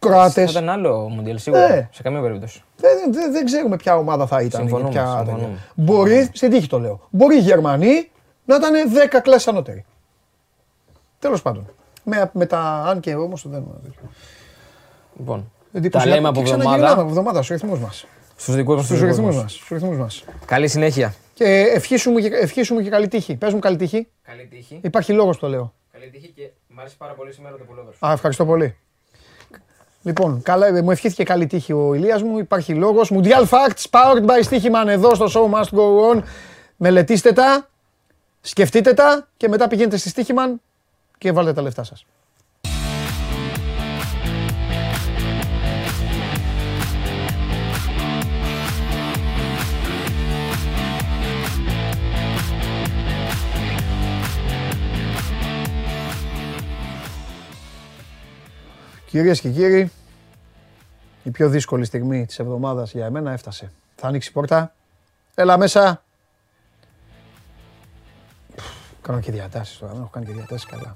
Θα 0.00 0.08
Κροάτε. 0.08 0.42
ήταν 0.42 0.68
άλλο 0.68 1.08
Μουντιάλ, 1.08 1.38
σίγουρα. 1.38 1.68
Ναι. 1.68 1.88
Σε 1.92 2.02
καμία 2.02 2.20
περίπτωση. 2.20 2.62
Δεν, 2.76 3.12
δεν, 3.12 3.32
δεν 3.32 3.44
ξέρουμε 3.44 3.76
ποια 3.76 3.96
ομάδα 3.96 4.26
θα 4.26 4.40
ήταν. 4.42 4.60
Συμφωνούμε, 4.60 4.88
και 4.90 4.94
ποια 4.98 5.06
συμφωνούμε. 5.06 5.38
τέτοια. 5.44 5.58
Μπορεί, 5.74 6.30
στην 6.32 6.50
τύχη 6.50 6.66
το 6.66 6.78
λέω. 6.78 7.00
Μπορεί 7.10 7.36
οι 7.36 7.40
Γερμανοί 7.40 8.10
να 8.44 8.56
ήταν 8.56 8.72
10 9.12 9.18
κλάσει 9.22 9.48
ανώτεροι. 9.50 9.84
Τέλος 11.18 11.42
πάντων. 11.42 11.70
Με, 12.04 12.30
με 12.32 12.46
τα 12.46 12.60
αν 12.86 13.00
και 13.00 13.14
όμως 13.14 13.48
δεν. 13.48 13.64
Λοιπόν, 15.18 15.50
τα 15.72 15.78
Εντυπωσιακό. 15.78 16.14
λέμε 16.14 16.28
από 16.28 16.38
Και 16.38 16.44
ξαναγυρνάμε 16.44 16.76
εβδομάδα 16.84 17.00
από 17.02 17.10
εβδομάδα 17.10 17.42
στους 17.42 17.60
ρυθμούς 17.60 17.78
μας. 17.80 18.06
στους 18.36 18.54
δικούς 18.54 18.76
μας 18.76 18.84
Στους 18.84 19.00
ρυθμούς 19.00 19.36
μας. 19.36 19.52
Στους 19.52 19.68
ρυθμούς 19.68 19.96
μας. 19.96 20.24
Καλή 20.44 20.68
συνέχεια. 20.68 21.14
Και 21.34 21.44
ευχήσου 21.74 22.10
μου, 22.10 22.18
και- 22.18 22.26
ευχήσου 22.34 22.74
μου 22.74 22.80
και 22.80 22.88
καλή 22.90 23.08
τύχη. 23.08 23.36
Πες 23.36 23.52
μου 23.52 23.58
καλή 23.58 23.76
τύχη. 23.76 24.08
Καλή 24.22 24.46
τύχη. 24.50 24.80
Υπάρχει 24.82 25.12
λόγος 25.12 25.38
το 25.38 25.48
λέω. 25.48 25.74
Καλή 25.92 26.10
τύχη 26.10 26.28
και 26.36 26.42
μ' 26.68 26.80
αρέσει 26.80 26.96
πάρα 26.96 27.12
πολύ 27.12 27.32
σήμερα 27.32 27.56
το 27.56 27.64
πουλόβερ. 27.64 27.92
Α, 28.06 28.12
ευχαριστώ 28.12 28.44
πολύ. 28.46 28.76
Λοιπόν, 30.02 30.42
καλά, 30.42 30.66
ε, 30.66 30.82
μου 30.82 30.90
ευχήθηκε 30.90 31.22
καλή 31.22 31.46
τύχη 31.46 31.72
ο 31.72 31.94
Ηλίας 31.94 32.22
μου. 32.22 32.38
Υπάρχει 32.38 32.74
λόγος. 32.74 33.10
Mundial 33.14 33.44
Facts, 33.48 33.84
powered 33.90 34.24
by 34.26 34.42
Στίχημαν 34.42 34.88
εδώ 34.88 35.14
στο 35.14 35.26
show 35.34 35.54
must 35.54 35.76
go 35.78 36.12
on. 36.16 36.22
Μελετήστε 36.76 37.32
τα, 37.32 37.68
σκεφτείτε 38.40 38.92
τα 38.94 39.28
και 39.36 39.48
μετά 39.48 39.68
πηγαίνετε 39.68 39.96
στη 39.96 40.08
Στίχημαν 40.08 40.60
και 41.18 41.32
βάλτε 41.32 41.52
τα 41.52 41.62
λεφτά 41.62 41.84
σας. 41.84 42.06
Κυρίες 59.18 59.40
και 59.40 59.50
κύριοι, 59.50 59.90
η 61.22 61.30
πιο 61.30 61.48
δύσκολη 61.48 61.84
στιγμή 61.84 62.26
της 62.26 62.38
εβδομάδας 62.38 62.92
για 62.92 63.06
εμένα 63.06 63.32
έφτασε. 63.32 63.72
Θα 63.96 64.06
ανοίξει 64.06 64.28
η 64.28 64.32
πόρτα. 64.32 64.74
Έλα 65.34 65.58
μέσα. 65.58 66.02
Κάνω 69.02 69.20
και 69.20 69.30
διατάσεις 69.32 69.78
τώρα, 69.78 69.92
δεν 69.92 70.00
έχω 70.00 70.10
κάνει 70.10 70.26
και 70.26 70.32
διατάσεις 70.32 70.66
καλά. 70.66 70.92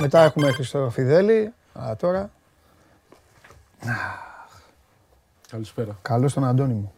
Μετά 0.00 0.22
έχουμε 0.22 0.52
Χριστό 0.52 0.90
Φιδέλη, 0.90 1.52
αλλά 1.72 1.96
τώρα 1.96 2.30
Καλησπέρα. 5.50 5.98
καλώς 6.02 6.32
τον 6.32 6.44
Αντώνη 6.44 6.74
μου. 6.74 6.92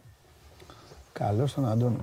Καλό 1.13 1.49
τον 1.55 1.65
Αντώνη. 1.69 1.99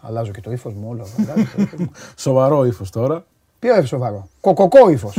Αλλάζω 0.00 0.32
και 0.32 0.40
το 0.40 0.50
ύφος 0.50 0.74
μου 0.74 0.88
όλο. 0.88 1.06
Αλλάζω 1.18 1.46
το 1.56 1.62
ύφος 1.62 1.80
μου. 1.80 1.90
Σοβαρό 2.16 2.64
ύφος 2.64 2.90
τώρα. 2.90 3.24
Ποιο 3.58 3.74
ύφος 3.76 3.88
σοβαρό. 3.88 4.28
Κοκοκό 4.40 4.88
ύφος. 4.90 5.16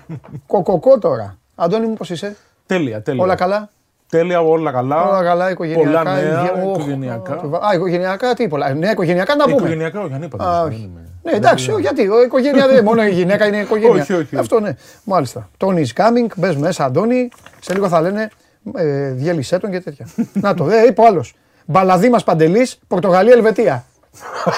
Κοκοκό 0.46 0.98
τώρα. 0.98 1.38
Αντώνη 1.54 1.86
μου, 1.86 1.94
πώς 1.94 2.10
είσαι; 2.10 2.36
Τέλεια, 2.66 3.02
τέλεια. 3.02 3.22
Όλα 3.22 3.34
καλά; 3.34 3.68
Τέλεια, 4.08 4.40
όλα 4.40 4.70
καλά. 4.72 5.08
Όλα 5.08 5.22
καλά, 5.22 5.50
οικογενειακά. 5.50 5.90
Πολλά 6.02 6.14
νέα, 6.14 6.38
υγεία- 6.40 6.52
Οχ, 6.66 6.76
οικογενειακά. 6.76 7.32
Α, 7.34 7.74
οικογενειακά, 7.74 8.34
τι 8.34 8.48
πολλά. 8.48 8.74
Ναι, 8.74 8.90
οικογενειακά 8.90 9.34
να 9.36 9.44
πούμε. 9.44 9.56
Οικογενειακά, 9.56 10.00
όχι, 10.00 10.12
ανήπαντο. 10.14 10.44
Α, 10.44 10.62
δεν 10.62 10.72
όχι. 10.72 10.82
είμαι. 10.82 11.00
Ναι, 11.22 11.32
εντάξει, 11.32 11.70
όχι, 11.70 11.80
γιατί. 11.80 12.08
Ο 12.08 12.22
οικογένεια 12.22 12.66
δεν 12.68 12.84
μόνο 12.84 13.04
η 13.04 13.10
γυναίκα 13.10 13.46
είναι 13.46 13.56
οικογένεια. 13.56 14.02
Όχι, 14.02 14.12
όχι. 14.12 14.36
Αυτό 14.36 14.60
ναι. 14.60 14.76
Μάλιστα. 15.04 15.48
Tony 15.58 15.78
is 15.78 15.92
coming, 15.94 16.26
μπες 16.36 16.56
μέσα, 16.56 16.84
Αντώνη. 16.84 17.28
Σε 17.60 17.72
λίγο 17.74 17.88
θα 17.88 18.00
λένε 18.00 18.30
ε, 18.74 19.10
διέλυσέ 19.10 19.58
τον 19.58 19.70
και 19.70 19.80
τέτοια. 19.80 20.06
Να 20.32 20.54
το, 20.54 20.70
ε, 20.70 20.86
είπε 20.86 21.00
ο 21.00 21.06
άλλος. 21.06 21.34
Μπαλαδί 21.66 22.08
μας 22.08 22.24
Παντελής, 22.24 22.78
Πορτογαλία, 22.88 23.32
Ελβετία. 23.32 23.84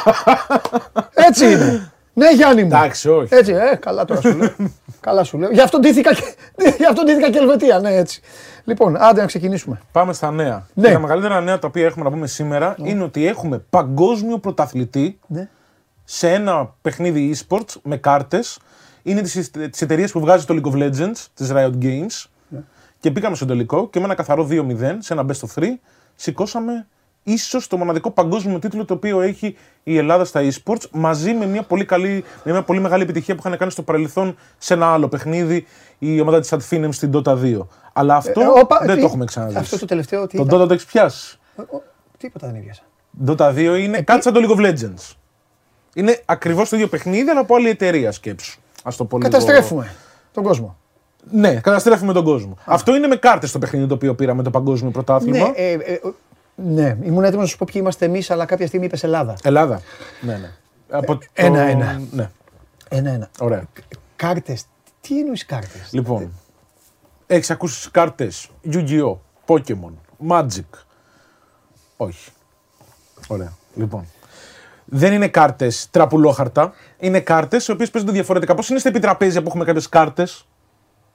Έτσι 1.29 1.53
είναι. 1.53 1.92
Ναι, 2.15 2.31
Γιάννη 2.31 2.63
μου. 2.63 2.67
Εντάξει, 2.67 3.09
όχι. 3.09 3.35
Έτσι, 3.35 3.53
ε, 3.53 3.77
καλά 3.77 4.05
τώρα 4.05 4.21
σου 4.21 4.37
λέω. 4.37 4.51
καλά 5.01 5.25
σου 5.25 5.39
λέω. 5.39 5.51
Γι' 5.51 5.61
αυτό 5.61 5.79
ντύθηκα 5.79 6.15
και, 6.15 6.23
γι' 6.79 6.87
αυτό 6.87 7.03
ντύθηκα 7.03 7.31
και 7.31 7.39
Ελβετία, 7.39 7.79
ναι, 7.79 7.95
έτσι. 7.95 8.21
Λοιπόν, 8.65 8.97
άντε 8.97 9.21
να 9.21 9.27
ξεκινήσουμε. 9.27 9.81
Πάμε 9.93 10.13
στα 10.13 10.31
νέα. 10.31 10.67
Ναι. 10.75 10.87
Και 10.87 10.93
τα 10.93 10.99
μεγαλύτερα 11.01 11.41
νέα 11.41 11.59
τα 11.59 11.67
οποία 11.67 11.87
έχουμε 11.87 12.05
να 12.05 12.11
πούμε 12.11 12.27
σήμερα 12.27 12.75
είναι 12.79 13.03
ότι 13.03 13.27
έχουμε 13.27 13.59
παγκόσμιο 13.71 14.39
πρωταθλητή 14.39 15.19
Ναι. 15.27 15.49
σε 16.05 16.33
ένα 16.33 16.75
παιχνίδι 16.83 17.37
e-sports 17.37 17.75
με 17.83 17.97
κάρτες. 17.97 18.59
Είναι 19.03 19.21
τη 19.53 19.79
εταιρεία 19.81 20.09
που 20.13 20.21
βγάζει 20.21 20.45
το 20.45 20.61
League 20.63 20.73
of 20.73 20.83
Legends, 20.83 21.17
τη 21.35 21.47
Riot 21.51 21.73
Games. 21.83 22.25
Ναι. 22.49 22.61
Και 23.01 23.11
πήγαμε 23.11 23.37
στο 23.37 23.47
τελικό 23.47 23.89
και 23.89 23.99
με 23.99 24.05
ένα 24.05 24.15
καθαρό 24.15 24.49
2-0 24.51 24.97
σε 24.99 25.13
ένα 25.13 25.25
best 25.29 25.47
of 25.49 25.63
3 25.63 25.65
σηκώσαμε 26.15 26.87
ίσως 27.23 27.67
το 27.67 27.77
μοναδικό 27.77 28.11
παγκόσμιο 28.11 28.59
τίτλο 28.59 28.85
το 28.85 28.95
οποίο 28.95 29.21
έχει 29.21 29.57
η 29.83 29.97
Ελλάδα 29.97 30.25
στα 30.25 30.41
e-sports 30.43 30.83
μαζί 30.91 31.33
με 31.35 31.47
μια 31.47 31.63
πολύ, 31.63 31.85
καλή, 31.85 32.25
με 32.45 32.53
μια 32.53 32.63
πολύ 32.63 32.81
μεγάλη 32.81 33.03
επιτυχία 33.03 33.35
που 33.35 33.43
είχαν 33.47 33.59
κάνει 33.59 33.71
στο 33.71 33.83
παρελθόν 33.83 34.37
σε 34.59 34.75
ένα 34.75 34.87
άλλο 34.93 35.09
παιχνίδι 35.09 35.67
η 35.99 36.21
ομάδα 36.21 36.41
της 36.41 36.53
Adfinem 36.55 36.89
στην 36.91 37.11
Dota 37.15 37.37
2. 37.43 37.59
Αλλά 37.93 38.17
αυτό 38.17 38.41
Ε, 38.41 38.47
όπα, 38.47 38.79
δεν 38.85 38.95
τι- 38.95 39.01
το 39.01 39.07
έχουμε 39.07 39.25
ξαναδεί. 39.25 39.57
Αυτό 39.57 39.79
το 39.79 39.87
τελευταίο 39.87 40.27
τι 40.27 40.37
Το 40.37 40.43
ήταν; 40.43 40.61
Dota 40.63 40.67
το 40.69 40.73
έχεις 40.75 40.85
πιάσει; 40.87 41.39
Τίποτα 42.19 42.47
δεν 42.47 42.57
ήβιασα. 42.57 42.83
Dota 43.27 43.55
2 43.55 43.79
είναι 43.83 44.03
κάτι 44.03 44.23
σαν 44.23 44.33
το 44.33 44.41
League 44.43 44.59
of 44.59 44.67
Legends. 44.71 45.15
Είναι 45.95 46.23
ακριβώς 46.25 46.69
το 46.69 46.77
ίδιο 46.77 46.89
παιχνίδι, 46.89 47.31
αλλά 47.31 47.41
από 47.41 47.55
άλλη 47.55 47.69
εταιρεία 47.69 48.13
σκέψου. 48.13 48.61
Ας 48.83 48.97
το 48.97 49.05
πω 49.05 49.19
λίγο- 49.19 49.31
Καταστρέφουμε 49.31 49.95
τον 50.33 50.43
κόσμο. 50.43 50.77
Ναι, 51.31 51.55
καταστρέφουμε 51.55 52.13
τον 52.13 52.25
κόσμο. 52.25 52.59
Αυτό 52.65 52.95
είναι 52.97 53.07
με 53.07 53.17
κάρτες 53.17 53.53
το 53.53 53.59
παιχνίδι 53.59 53.87
το 53.87 53.95
οποίο 53.95 54.15
πήραμε 54.15 54.43
το 54.43 54.51
παγκόσμιο 54.51 54.91
πρωτάθλημα. 54.91 55.39
Ναι, 55.39 55.53
ε, 55.55 55.73
ε, 55.73 56.01
ο- 56.07 56.15
ναι, 56.55 56.97
ήμουν 57.03 57.25
έτοιμος 57.25 57.45
να 57.45 57.47
σου 57.51 57.57
πω 57.57 57.67
ποιοι 57.73 57.81
είμαστε 57.85 58.05
εμείς, 58.05 58.31
αλλά 58.31 58.45
κάποια 58.45 58.67
στιγμή 58.67 58.87
είπες 58.87 59.03
Ελλάδα. 59.03 59.37
Ελλάδα. 59.43 59.81
Ναι, 60.21 60.37
ναι. 60.37 60.51
Από 60.91 61.17
το- 61.17 61.27
ένα-ένα. 61.33 62.03
Ναι, 62.11 62.31
Ένα-ένα. 62.89 63.29
ωραία. 63.41 63.65
Κάρτες. 64.17 64.65
Τι 65.01 65.19
εννοείς 65.19 65.47
κάρτες; 65.47 65.89
Λοιπόν, 65.93 66.33
έχεις 67.27 67.51
ακούσει 67.51 67.91
κάρτες 67.91 68.49
Yu-Gi-Oh! 68.73 69.17
Pokemon, 69.47 69.93
Magic; 70.29 70.65
Όχι. 71.97 72.31
Ωραία. 73.29 73.53
Λοιπόν. 73.75 74.07
Δεν 74.85 75.13
είναι 75.13 75.29
κάρτες 75.29 75.89
τραπουλόχαρτα. 75.91 76.73
Είναι 76.99 77.21
κάρτες 77.21 77.67
οι 77.69 77.73
οποίες 77.73 77.91
παίζονται 77.91 78.13
διαφορετικά. 78.13 78.55
Πώς 78.55 78.69
είναι 78.69 78.79
στα 78.79 78.89
επιτραπέζια 78.89 79.43
που 79.43 79.49
έχουμε 79.49 79.65
κάποιες 79.65 79.89
κάρτες; 79.89 80.47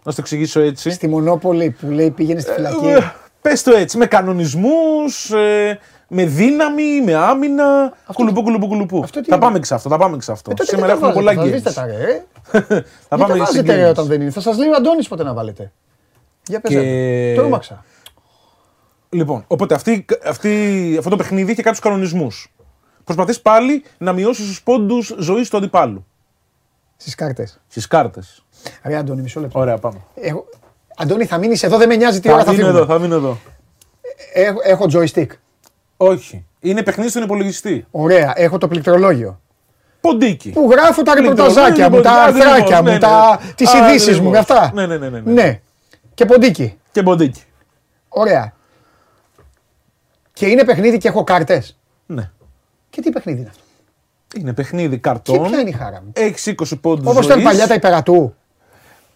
Να 0.04 0.12
σου 0.12 0.16
το 0.18 0.22
εξηγήσω 0.22 0.60
έτσι. 0.60 0.92
Στη 0.92 1.08
Μονόπολη 1.08 1.70
που 1.72 1.88
λέει 1.88 2.12
πήγαινε 2.12 2.40
στη 2.40 2.52
φυλακή. 2.52 2.94
Πες 3.50 3.64
το 3.64 3.72
έτσι. 3.76 3.98
Με 3.98 4.06
κανονισμούς, 4.06 5.30
με 6.08 6.26
δύναμη, 6.26 7.02
με 7.02 7.14
άμυνα. 7.16 7.94
Κουλουπού, 8.14 8.44
κουλουπού, 8.44 8.68
κουλουπού. 8.68 9.02
Αυτό 9.04 9.22
τι 9.22 9.30
Θα 9.30 9.36
είναι; 9.36 9.46
πάμε 9.46 9.60
και 9.60 9.66
σε 9.66 9.74
αυτό. 9.74 9.90
Θα 9.90 9.98
πάμε 9.98 10.16
και 10.18 10.22
σε 10.24 10.32
αυτό. 10.32 10.52
Ε, 10.52 10.54
τότε 10.54 10.70
Σήμερα 10.70 10.96
δεν 10.96 11.02
τα 11.02 11.08
έχουμε 11.08 11.24
βάζετε, 11.24 11.42
πολλά 11.42 11.52
θα 11.52 11.58
δείτε 11.58 11.70
games. 11.70 11.74
τα 11.74 11.86
ρε. 11.86 12.14
ε. 12.76 12.82
Θα 13.10 13.18
Δεν 13.18 13.20
πάμε 13.20 13.28
τα 13.28 13.34
και 13.34 13.34
σε 13.34 13.40
βάζετε 13.40 13.76
ρε 13.76 13.88
games. 13.88 13.90
όταν 13.90 14.06
δεν 14.06 14.22
είναι. 14.22 14.32
Θα 14.32 14.42
σας 14.42 14.58
λέει 14.58 14.70
ο 14.70 14.74
Αντώνης 14.76 15.08
πότε 15.08 15.24
να 15.24 15.34
βάλετε. 15.34 15.72
Για 16.48 16.60
πες 16.60 16.72
Και- 16.72 16.80
και... 16.82 17.34
Τρόμαξα. 17.36 17.86
Λοιπόν, 19.10 19.44
οπότε 19.48 19.74
αυτή, 19.76 20.06
αυτή, 20.26 20.96
αυτό 20.98 21.10
το 21.10 21.16
παιχνίδι 21.16 21.52
είχε 21.52 21.62
κάποιους 21.62 21.82
κανονισμούς. 21.82 22.54
Προσπαθείς 23.04 23.42
πάλι 23.42 23.84
να 23.98 24.14
μειώσεις 24.14 24.48
τους 24.48 24.64
πόντους 24.64 25.16
ζωής 25.20 25.50
του 25.50 25.58
αντιπάλου. 25.58 26.06
Στις 26.98 27.16
κάρτες. 27.16 27.60
Στις 27.68 27.88
κάρτες. 27.88 28.46
Ρε 28.84 28.96
Αντώνη, 28.98 29.22
μισό 29.22 29.40
λεπτό. 29.40 29.60
Ωραία, 29.60 29.78
πάμε. 29.78 29.98
Εγώ... 30.16 30.46
Αντώνη, 31.00 31.26
θα 31.26 31.38
μείνεις 31.38 31.64
εδώ, 31.64 31.78
δεν 31.78 31.88
με 31.88 31.96
νοιάζει 31.96 32.20
τι 32.20 32.30
ώρα 32.30 32.38
Θα 32.38 32.44
θα 32.44 32.52
μείνω 32.52 32.64
φύγουμε. 32.66 32.84
εδώ, 32.84 32.94
θα 32.94 33.00
μείνω 33.00 33.16
εδώ. 33.16 33.38
Έχω, 34.34 34.60
έχω 34.64 34.86
joystick. 34.94 35.28
Όχι. 35.98 36.46
Είναι 36.60 36.84
παιχνίδι 36.84 37.10
στον 37.10 37.24
υπολογιστή. 37.24 37.86
Ωραία, 37.92 38.34
έχω 38.36 38.58
το 38.58 38.68
πληκτρολόγιο. 38.68 39.42
Ποντίκι. 40.02 40.50
Που 40.50 40.68
γράφω 40.72 41.02
τα 41.02 41.14
Πληκτρολόγιο, 41.14 41.64
ρεπορταζάκια 41.64 41.90
μου, 41.90 42.02
τα 42.02 42.24
ποντίκι. 42.26 42.44
Α, 42.46 42.50
αρθράκια 42.54 42.82
ναι, 42.82 42.88
μου, 42.90 42.94
ναι. 42.94 43.00
τα... 43.00 43.40
τις 43.56 43.74
Α, 43.74 43.78
ειδήσεις 43.90 44.20
μου, 44.20 44.30
ακριβώς. 44.38 44.58
αυτά. 44.60 44.72
Ναι, 44.74 44.86
ναι, 44.86 44.98
ναι, 44.98 45.10
ναι, 45.10 45.20
ναι. 45.20 45.32
Ναι. 45.32 45.60
Και 46.14 46.26
ποντίκι. 46.26 46.78
Και 46.92 47.04
ποντίκι. 47.04 47.42
Ωραία. 48.10 48.54
Και 50.34 50.48
είναι 50.48 50.64
παιχνίδι 50.64 50.98
και 50.98 51.08
έχω 51.08 51.24
κάρτες. 51.24 51.78
Ναι. 52.06 52.32
Και 52.90 53.02
τι 53.02 53.10
παιχνίδι 53.12 53.40
είναι 53.40 53.50
αυτό; 53.50 53.62
Είναι 54.40 54.54
παιχνίδι 54.54 54.96
Και 54.96 55.02
καρτών. 55.02 55.44
ποια 55.50 55.60
είναι 55.60 55.70
η 55.70 55.74
χάρα 55.74 56.02
μου; 56.06 56.12
Έχεις 56.16 56.48
20 56.48 56.80
πόντους. 56.82 57.08
Όπως 57.12 57.26
ήταν 57.26 57.42
παλιά 57.44 57.68
τα 57.68 57.74
υπερατού. 57.74 58.36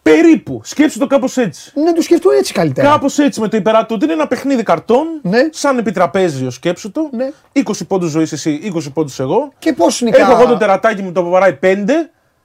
Περίπου. 0.03 0.61
Σκέψου 0.63 0.99
το 0.99 1.07
κάπως 1.07 1.37
έτσι. 1.37 1.71
Να 1.75 1.93
το 1.93 2.01
σκεφτώ 2.01 2.29
έτσι 2.31 2.53
καλύτερα. 2.53 2.89
Κάπως 2.89 3.19
έτσι 3.19 3.39
με 3.39 3.47
το 3.47 3.57
υπεράτο. 3.57 3.95
ότι 3.95 4.03
Είναι 4.03 4.13
ένα 4.13 4.27
παιχνίδι 4.27 4.63
καρτών. 4.63 5.07
Ναι. 5.21 5.47
Σαν 5.51 5.77
επιτραπέζιο, 5.77 6.49
σκέψου 6.49 6.91
το. 6.91 7.09
Ναι. 7.11 7.31
20 7.53 7.61
πόντους 7.87 8.11
ζωή 8.11 8.27
εσύ, 8.31 8.71
20 8.75 8.91
πόντους 8.93 9.19
εγώ. 9.19 9.53
Και 9.59 9.73
πώς 9.73 10.01
νικά. 10.01 10.17
Έχω 10.17 10.31
εγώ 10.31 10.45
το 10.45 10.57
τερατάκι 10.57 11.01
μου 11.01 11.11
το 11.11 11.23
που 11.23 11.29
βαράει 11.29 11.57
5. 11.61 11.85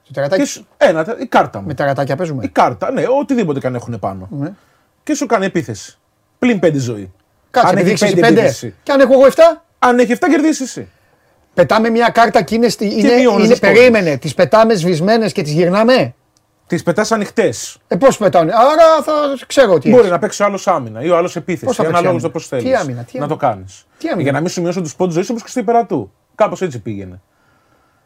Το 0.03 0.13
τερατάκι. 0.13 0.41
Και 0.41 0.47
σου... 0.47 0.67
Ένα, 0.77 1.03
τε- 1.03 1.21
η 1.21 1.25
κάρτα 1.25 1.59
μου. 1.59 1.67
Με 1.67 1.73
τερατάκια 1.73 2.13
Η 2.13 2.17
παίζουμε. 2.17 2.47
κάρτα, 2.51 2.91
ναι, 2.91 3.03
οτιδήποτε 3.19 3.59
καν 3.59 3.75
έχουν 3.75 3.99
πάνω. 3.99 4.27
Ναι. 4.31 4.51
Και 5.03 5.13
σου 5.13 5.25
κάνει 5.25 5.45
επίθεση. 5.45 5.97
Πλην 6.39 6.59
5 6.63 6.71
ζωή. 6.75 7.11
Κάτσε, 7.51 7.69
Αν 7.69 7.77
επειδή 7.77 7.91
έχει 7.91 8.03
έχεις 8.03 8.15
πέντε 8.15 8.27
πέντε. 8.27 8.39
επίθεση. 8.41 8.73
Και 8.83 8.91
αν 8.91 8.99
έχω 8.99 9.13
εγώ 9.13 9.25
7, 9.25 9.31
Αν 9.79 9.99
έχει 9.99 10.13
7, 10.19 10.27
κερδίσεις 10.29 10.61
εσύ. 10.61 10.87
πετάμε 11.53 11.89
μια 11.89 12.09
κάρτα 12.09 12.41
και 12.41 12.55
είναι. 12.55 12.69
Στη... 12.69 12.85
είναι, 12.85 13.13
μειώνεις 13.15 13.45
είναι 13.45 13.49
τους 13.49 13.59
πόντους; 13.59 13.59
περίμενε. 13.79 14.17
Τις 14.17 14.33
πετάμε 14.33 14.73
σβησμένες 14.73 15.31
και 15.31 15.41
τις 15.41 15.51
γυρνάμε; 15.51 16.13
Τις 16.67 16.83
πετάς 16.83 17.11
ανοιχτές. 17.11 17.77
Ε, 17.87 17.95
πώς 17.95 18.17
πετάνε; 18.17 18.51
Άρα 18.55 19.03
θα 19.03 19.13
ξέρω 19.47 19.77
τι. 19.79 19.89
Μπορεί 19.89 19.99
έχεις. 20.01 20.11
να 20.11 20.19
παίξει 20.19 20.41
ο 20.43 20.45
άλλος 20.45 20.67
άμυνα 20.67 21.01
ή 21.01 21.09
ο 21.09 21.15
άλλος 21.17 21.33
Πώς 21.33 21.41
επίθεση. 21.41 21.65
θα 21.75 21.83
παίξει 21.83 21.97
Αναλόγω 21.97 22.11
το 22.19 22.25
άμυνα; 22.25 22.29
πώ 22.29 22.39
θέλεις. 22.39 22.63
Τι 22.63 22.73
άμυνα, 22.75 23.01
τι 23.03 23.17
Να 23.17 23.23
άμυνα; 23.23 23.27
το 23.39 23.45
κάνεις. 23.45 23.85
Τι 23.97 24.07
άμυνα; 24.07 24.21
Για 24.23 24.31
να 24.31 24.39
μην 24.39 24.49
σου 24.49 24.61
μειώσουν 24.61 24.83
τους 24.83 24.95
πόντους 24.95 25.13
ζωής 25.13 25.29
όπως 25.29 25.43
και 25.43 25.49
στο 25.49 25.59
υπερατού. 25.59 26.11
Κάπως 26.35 26.61
έτσι 26.61 26.79
πήγαινε. 26.81 27.21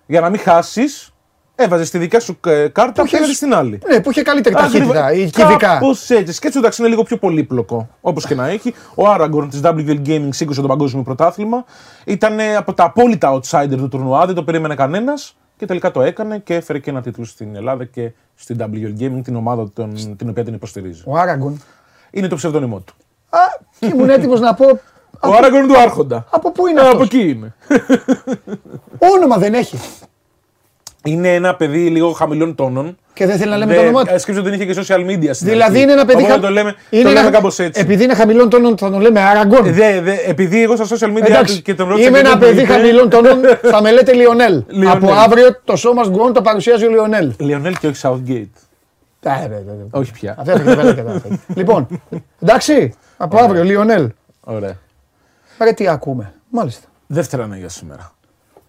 Για 0.05 0.21
να 0.21 0.29
μην 0.29 0.39
χάσεις, 0.39 1.13
έβαζες 1.55 1.89
τη 1.89 1.97
δικιά 1.97 2.19
σου 2.19 2.39
ε, 2.45 2.67
κάρτα 2.67 3.01
Που 3.01 3.07
και 3.07 3.15
είχες- 3.17 3.35
στην 3.35 3.53
άλλη. 3.53 3.81
Ναι, 3.87 4.01
που 4.01 4.11
είχε 4.11 4.21
καλύτερη 4.21 4.55
ταχύτητα. 4.55 5.13
Ή 5.13 5.29
κυβικά. 5.29 5.55
Κάπως 5.57 6.09
έτσι. 6.09 6.33
Σκέψου 6.33 6.57
εντάξει, 6.57 6.81
είναι 6.81 6.89
λίγο 6.89 7.03
πιο 7.03 7.17
πολύπλοκο. 7.17 7.89
Όπως 8.01 8.25
και 8.25 8.35
να 8.35 8.47
έχει. 8.47 8.73
Ο 8.95 9.03
Aragorn 9.15 9.47
της 9.49 9.59
WL 9.63 10.01
Gaming 10.07 10.27
σήκωσε 10.29 10.61
το 10.61 10.67
παγκόσμιο 10.67 11.03
πρωτάθλημα. 11.03 11.65
Ήταν 12.05 12.39
ε, 12.39 12.55
από 12.55 12.73
τα 12.73 12.83
απόλυτα 12.83 13.39
outsider 13.39 13.75
του 13.77 13.87
τουρνουά, 13.87 14.25
δεν 14.25 14.35
το 14.35 14.43
περίμενε 14.43 14.75
κανένας. 14.75 15.35
Και 15.57 15.67
τελικά 15.67 15.91
το 15.91 16.01
έκανε 16.01 16.37
και 16.39 16.55
έφερε 16.55 16.79
και 16.79 16.89
ένα 16.89 17.01
τίτλο 17.01 17.25
στην 17.25 17.55
Ελλάδα 17.55 17.85
και 17.85 18.11
στην 18.41 18.57
WL 18.59 18.99
Gaming, 19.01 19.21
την 19.23 19.35
ομάδα 19.35 19.71
τον, 19.73 20.15
την 20.17 20.29
οποία 20.29 20.43
την 20.43 20.53
υποστηρίζει. 20.53 21.03
Ο 21.05 21.17
Άραγκον. 21.17 21.61
Είναι 22.11 22.27
το 22.27 22.35
ψευδόνυμό 22.35 22.79
του. 22.79 22.93
Α, 23.29 23.37
και 23.79 23.85
ήμουν 23.85 24.09
έτοιμος 24.09 24.39
να 24.39 24.53
πω. 24.53 24.65
Ο 25.23 25.29
Aragorn 25.39 25.65
του 25.67 25.77
Άρχοντα. 25.77 26.25
Από 26.31 26.51
πού 26.51 26.67
είναι 26.67 26.79
Ε, 26.79 26.83
Από 26.83 27.01
αυτό. 27.01 27.03
εκεί 27.17 27.29
είναι. 27.29 27.53
Όνομα 29.15 29.37
δεν 29.37 29.53
έχει. 29.53 29.79
Είναι 31.03 31.33
ένα 31.35 31.55
παιδί 31.55 31.87
λίγο 31.87 32.11
χαμηλών 32.11 32.55
τόνων. 32.55 32.97
Και 33.13 33.25
δεν 33.25 33.37
θέλει 33.37 33.49
να 33.49 33.57
λέμε 33.57 33.73
Δεν- 33.73 33.81
το 33.81 33.87
όνομά 33.89 34.03
του. 34.05 34.13
ε, 34.13 34.17
Σκέψτε 34.17 34.41
ότι 34.47 34.57
δεν 34.57 34.59
είχε 34.67 34.73
και 34.73 34.81
social 34.87 34.99
media 35.05 35.29
στην 35.33 35.47
Δηλαδή 35.47 35.71
αρχή. 35.71 35.81
είναι 35.81 35.91
ένα 35.91 36.05
παιδί. 36.05 36.21
Οπότε 36.21 36.33
χα- 36.33 36.39
το 36.39 36.49
λέμε, 36.49 36.75
είναι 36.89 37.03
το 37.03 37.07
λέμε 37.09 37.19
ένα- 37.21 37.29
κάπως 37.31 37.59
έτσι. 37.59 37.81
Επειδή 37.81 38.03
είναι 38.03 38.13
χαμηλών 38.15 38.49
τόνων, 38.49 38.77
θα 38.77 38.91
τον 38.91 39.01
λέμε 39.01 39.19
Άραγκον. 39.21 39.73
Δε, 39.73 40.01
δε, 40.01 40.15
επειδή 40.25 40.63
εγώ 40.63 40.75
στα 40.75 40.85
social 40.97 41.11
media 41.17 41.25
Εντάξει, 41.25 41.61
και 41.61 41.73
τον 41.75 41.87
ρώτησα. 41.89 42.07
είμαι 42.07 42.19
και 42.21 42.27
ένα 42.27 42.35
δεν 42.35 42.39
μου 42.49 42.53
παιδί 42.53 42.63
είπε, 42.63 42.73
χαμηλών 42.73 43.09
τόνων, 43.09 43.39
θα 43.61 43.81
με 43.81 43.91
λέτε 43.91 44.13
Λιονέλ. 44.13 44.63
Λιονέλ. 44.67 44.91
Από 44.97 45.11
αύριο 45.13 45.59
το 45.63 45.75
σώμα 45.75 46.03
γκουόν 46.07 46.33
το 46.33 46.41
παρουσιάζει 46.41 46.85
ο 46.85 46.89
Λιονέλ. 46.89 47.33
Λιονέλ 47.37 47.77
και 47.77 47.87
όχι 47.87 47.99
Southgate. 48.03 48.61
Ε, 49.23 49.29
ρε, 49.41 49.47
ρε, 49.47 49.53
ρε. 49.67 49.99
Όχι 49.99 50.11
πια. 50.11 50.35
Αυτά 50.39 50.53
τα 50.53 50.59
κεφαλάκια 50.59 51.03
τα 51.03 51.11
αυτά. 51.11 51.27
Λοιπόν, 51.55 51.87
εντάξει, 52.41 52.93
από 53.17 53.37
αύριο 53.43 53.63
Λιονέλ. 53.63 54.09
Ωραία. 54.43 54.77
Ρε 55.63 55.71
τι 55.71 55.87
ακούμε. 55.87 56.33
Μάλιστα. 56.49 56.87
Δεύτερα 57.07 57.47
νέα 57.47 57.57
για 57.57 57.69
σήμερα. 57.69 58.11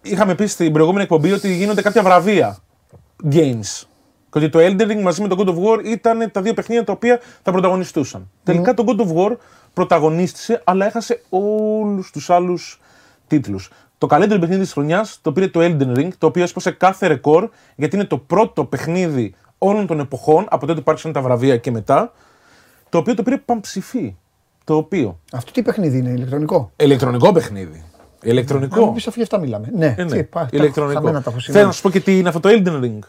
Είχαμε 0.03 0.35
πει 0.35 0.45
στην 0.45 0.73
προηγούμενη 0.73 1.03
εκπομπή 1.03 1.31
ότι 1.31 1.55
γίνονται 1.55 1.81
κάποια 1.81 2.03
βραβεία 2.03 2.57
games. 3.31 3.83
Και 4.31 4.39
ότι 4.39 4.49
το 4.49 4.59
Elden 4.61 4.91
Ring 4.91 5.01
μαζί 5.01 5.21
με 5.21 5.27
το 5.27 5.35
God 5.39 5.47
of 5.47 5.55
War 5.55 5.85
ήταν 5.85 6.31
τα 6.31 6.41
δύο 6.41 6.53
παιχνίδια 6.53 6.83
τα 6.83 6.91
οποία 6.91 7.19
θα 7.41 7.51
πρωταγωνιστούσαν. 7.51 8.29
Τελικά 8.43 8.73
το 8.73 8.83
God 8.87 9.01
of 9.01 9.15
War 9.15 9.37
πρωταγωνίστησε, 9.73 10.61
αλλά 10.63 10.85
έχασε 10.85 11.21
όλους 11.29 12.11
τους 12.11 12.29
άλλους 12.29 12.81
τίτλους. 13.27 13.69
Το 13.97 14.07
καλύτερο 14.07 14.39
παιχνίδι 14.39 14.61
της 14.61 14.73
χρονιάς 14.73 15.19
το 15.21 15.31
πήρε 15.31 15.47
το 15.47 15.59
Elden 15.63 15.97
Ring, 15.97 16.09
το 16.17 16.27
οποίο 16.27 16.43
έσπασε 16.43 16.71
κάθε 16.71 17.07
ρεκόρ, 17.07 17.49
γιατί 17.75 17.95
είναι 17.95 18.05
το 18.05 18.17
πρώτο 18.17 18.65
παιχνίδι 18.65 19.35
όλων 19.57 19.87
των 19.87 19.99
εποχών, 19.99 20.45
από 20.49 20.65
τότε 20.65 20.81
που 20.81 20.91
άρχισαν 20.91 21.11
τα 21.11 21.21
βραβεία 21.21 21.57
και 21.57 21.71
μετά, 21.71 22.13
το 22.89 22.97
οποίο 22.97 23.15
το 23.15 23.23
πήρε 23.23 23.37
παμψηφί. 23.37 24.15
Το 24.63 24.75
οποίο 24.75 25.19
Αυτό 25.31 25.51
τι 25.51 25.61
παιχνίδι 25.61 25.97
είναι, 25.97 26.09
ηλεκτρονικό; 26.09 26.71
ηλεκτρονικό 26.75 27.31
παιχνίδι. 27.31 27.83
Να 28.25 28.31
μου 28.33 28.37
Ηλεκτρονικό. 28.39 28.91
πεις 28.91 29.07
αφού 29.07 29.13
γι' 29.17 29.23
αυτά 29.23 29.37
μιλάμε. 29.39 29.67
Ναι, 29.77 29.95
Ε, 29.97 30.03
ναι. 30.03 30.09
τι, 30.11 30.23
πά- 30.23 30.31
τα- 30.31 30.39
χαμένα 30.39 30.47
Ηλεκτρονικό. 30.51 31.01
τα 31.01 31.09
έχω 31.09 31.21
Θέλω 31.29 31.39
σημαίνει. 31.39 31.65
να 31.65 31.71
σου 31.71 31.81
πω 31.81 31.89
και 31.89 31.99
τι 31.99 32.17
είναι 32.17 32.27
αυτό 32.27 32.39
το 32.39 32.49
Elden 32.49 32.83
Ring. 32.83 32.99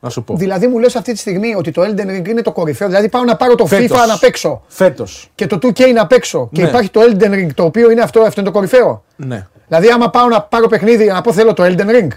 Να 0.00 0.08
σου 0.10 0.24
πω. 0.24 0.36
Δηλαδή 0.36 0.66
μου 0.66 0.78
λες 0.78 0.96
αυτή 0.96 1.12
τη 1.12 1.18
στιγμή 1.18 1.54
ότι 1.54 1.70
το 1.70 1.82
Elden 1.82 2.06
Ring 2.18 2.28
είναι 2.28 2.42
το 2.42 2.52
κορυφαίο. 2.52 2.88
Δηλαδή 2.88 3.08
πάω 3.08 3.24
να 3.24 3.36
πάρω 3.36 3.54
το 3.54 3.66
Φέτος. 3.66 3.98
FIFA 3.98 4.08
να 4.08 4.18
παίξω 4.18 4.62
Φέτος. 4.66 5.30
και 5.34 5.46
το 5.46 5.58
2K 5.62 5.92
να 5.94 6.06
παίξω 6.06 6.48
και 6.52 6.62
Ναι. 6.62 6.68
υπάρχει 6.68 6.90
το 6.90 7.00
Elden 7.02 7.30
Ring 7.32 7.48
το 7.54 7.64
οποίο 7.64 7.90
είναι 7.90 8.00
αυτό, 8.00 8.20
αυτό 8.20 8.40
είναι 8.40 8.48
το 8.50 8.54
κορυφαίο. 8.56 9.04
Ναι. 9.16 9.46
Δηλαδή 9.68 9.88
άμα 9.90 10.10
πάω 10.10 10.28
να 10.28 10.42
πάρω 10.42 10.66
παιχνίδι 10.66 11.02
για 11.04 11.12
να 11.12 11.20
πω 11.20 11.32
θέλω 11.32 11.52
το 11.52 11.62
Elden 11.64 11.86
Ring. 11.90 12.08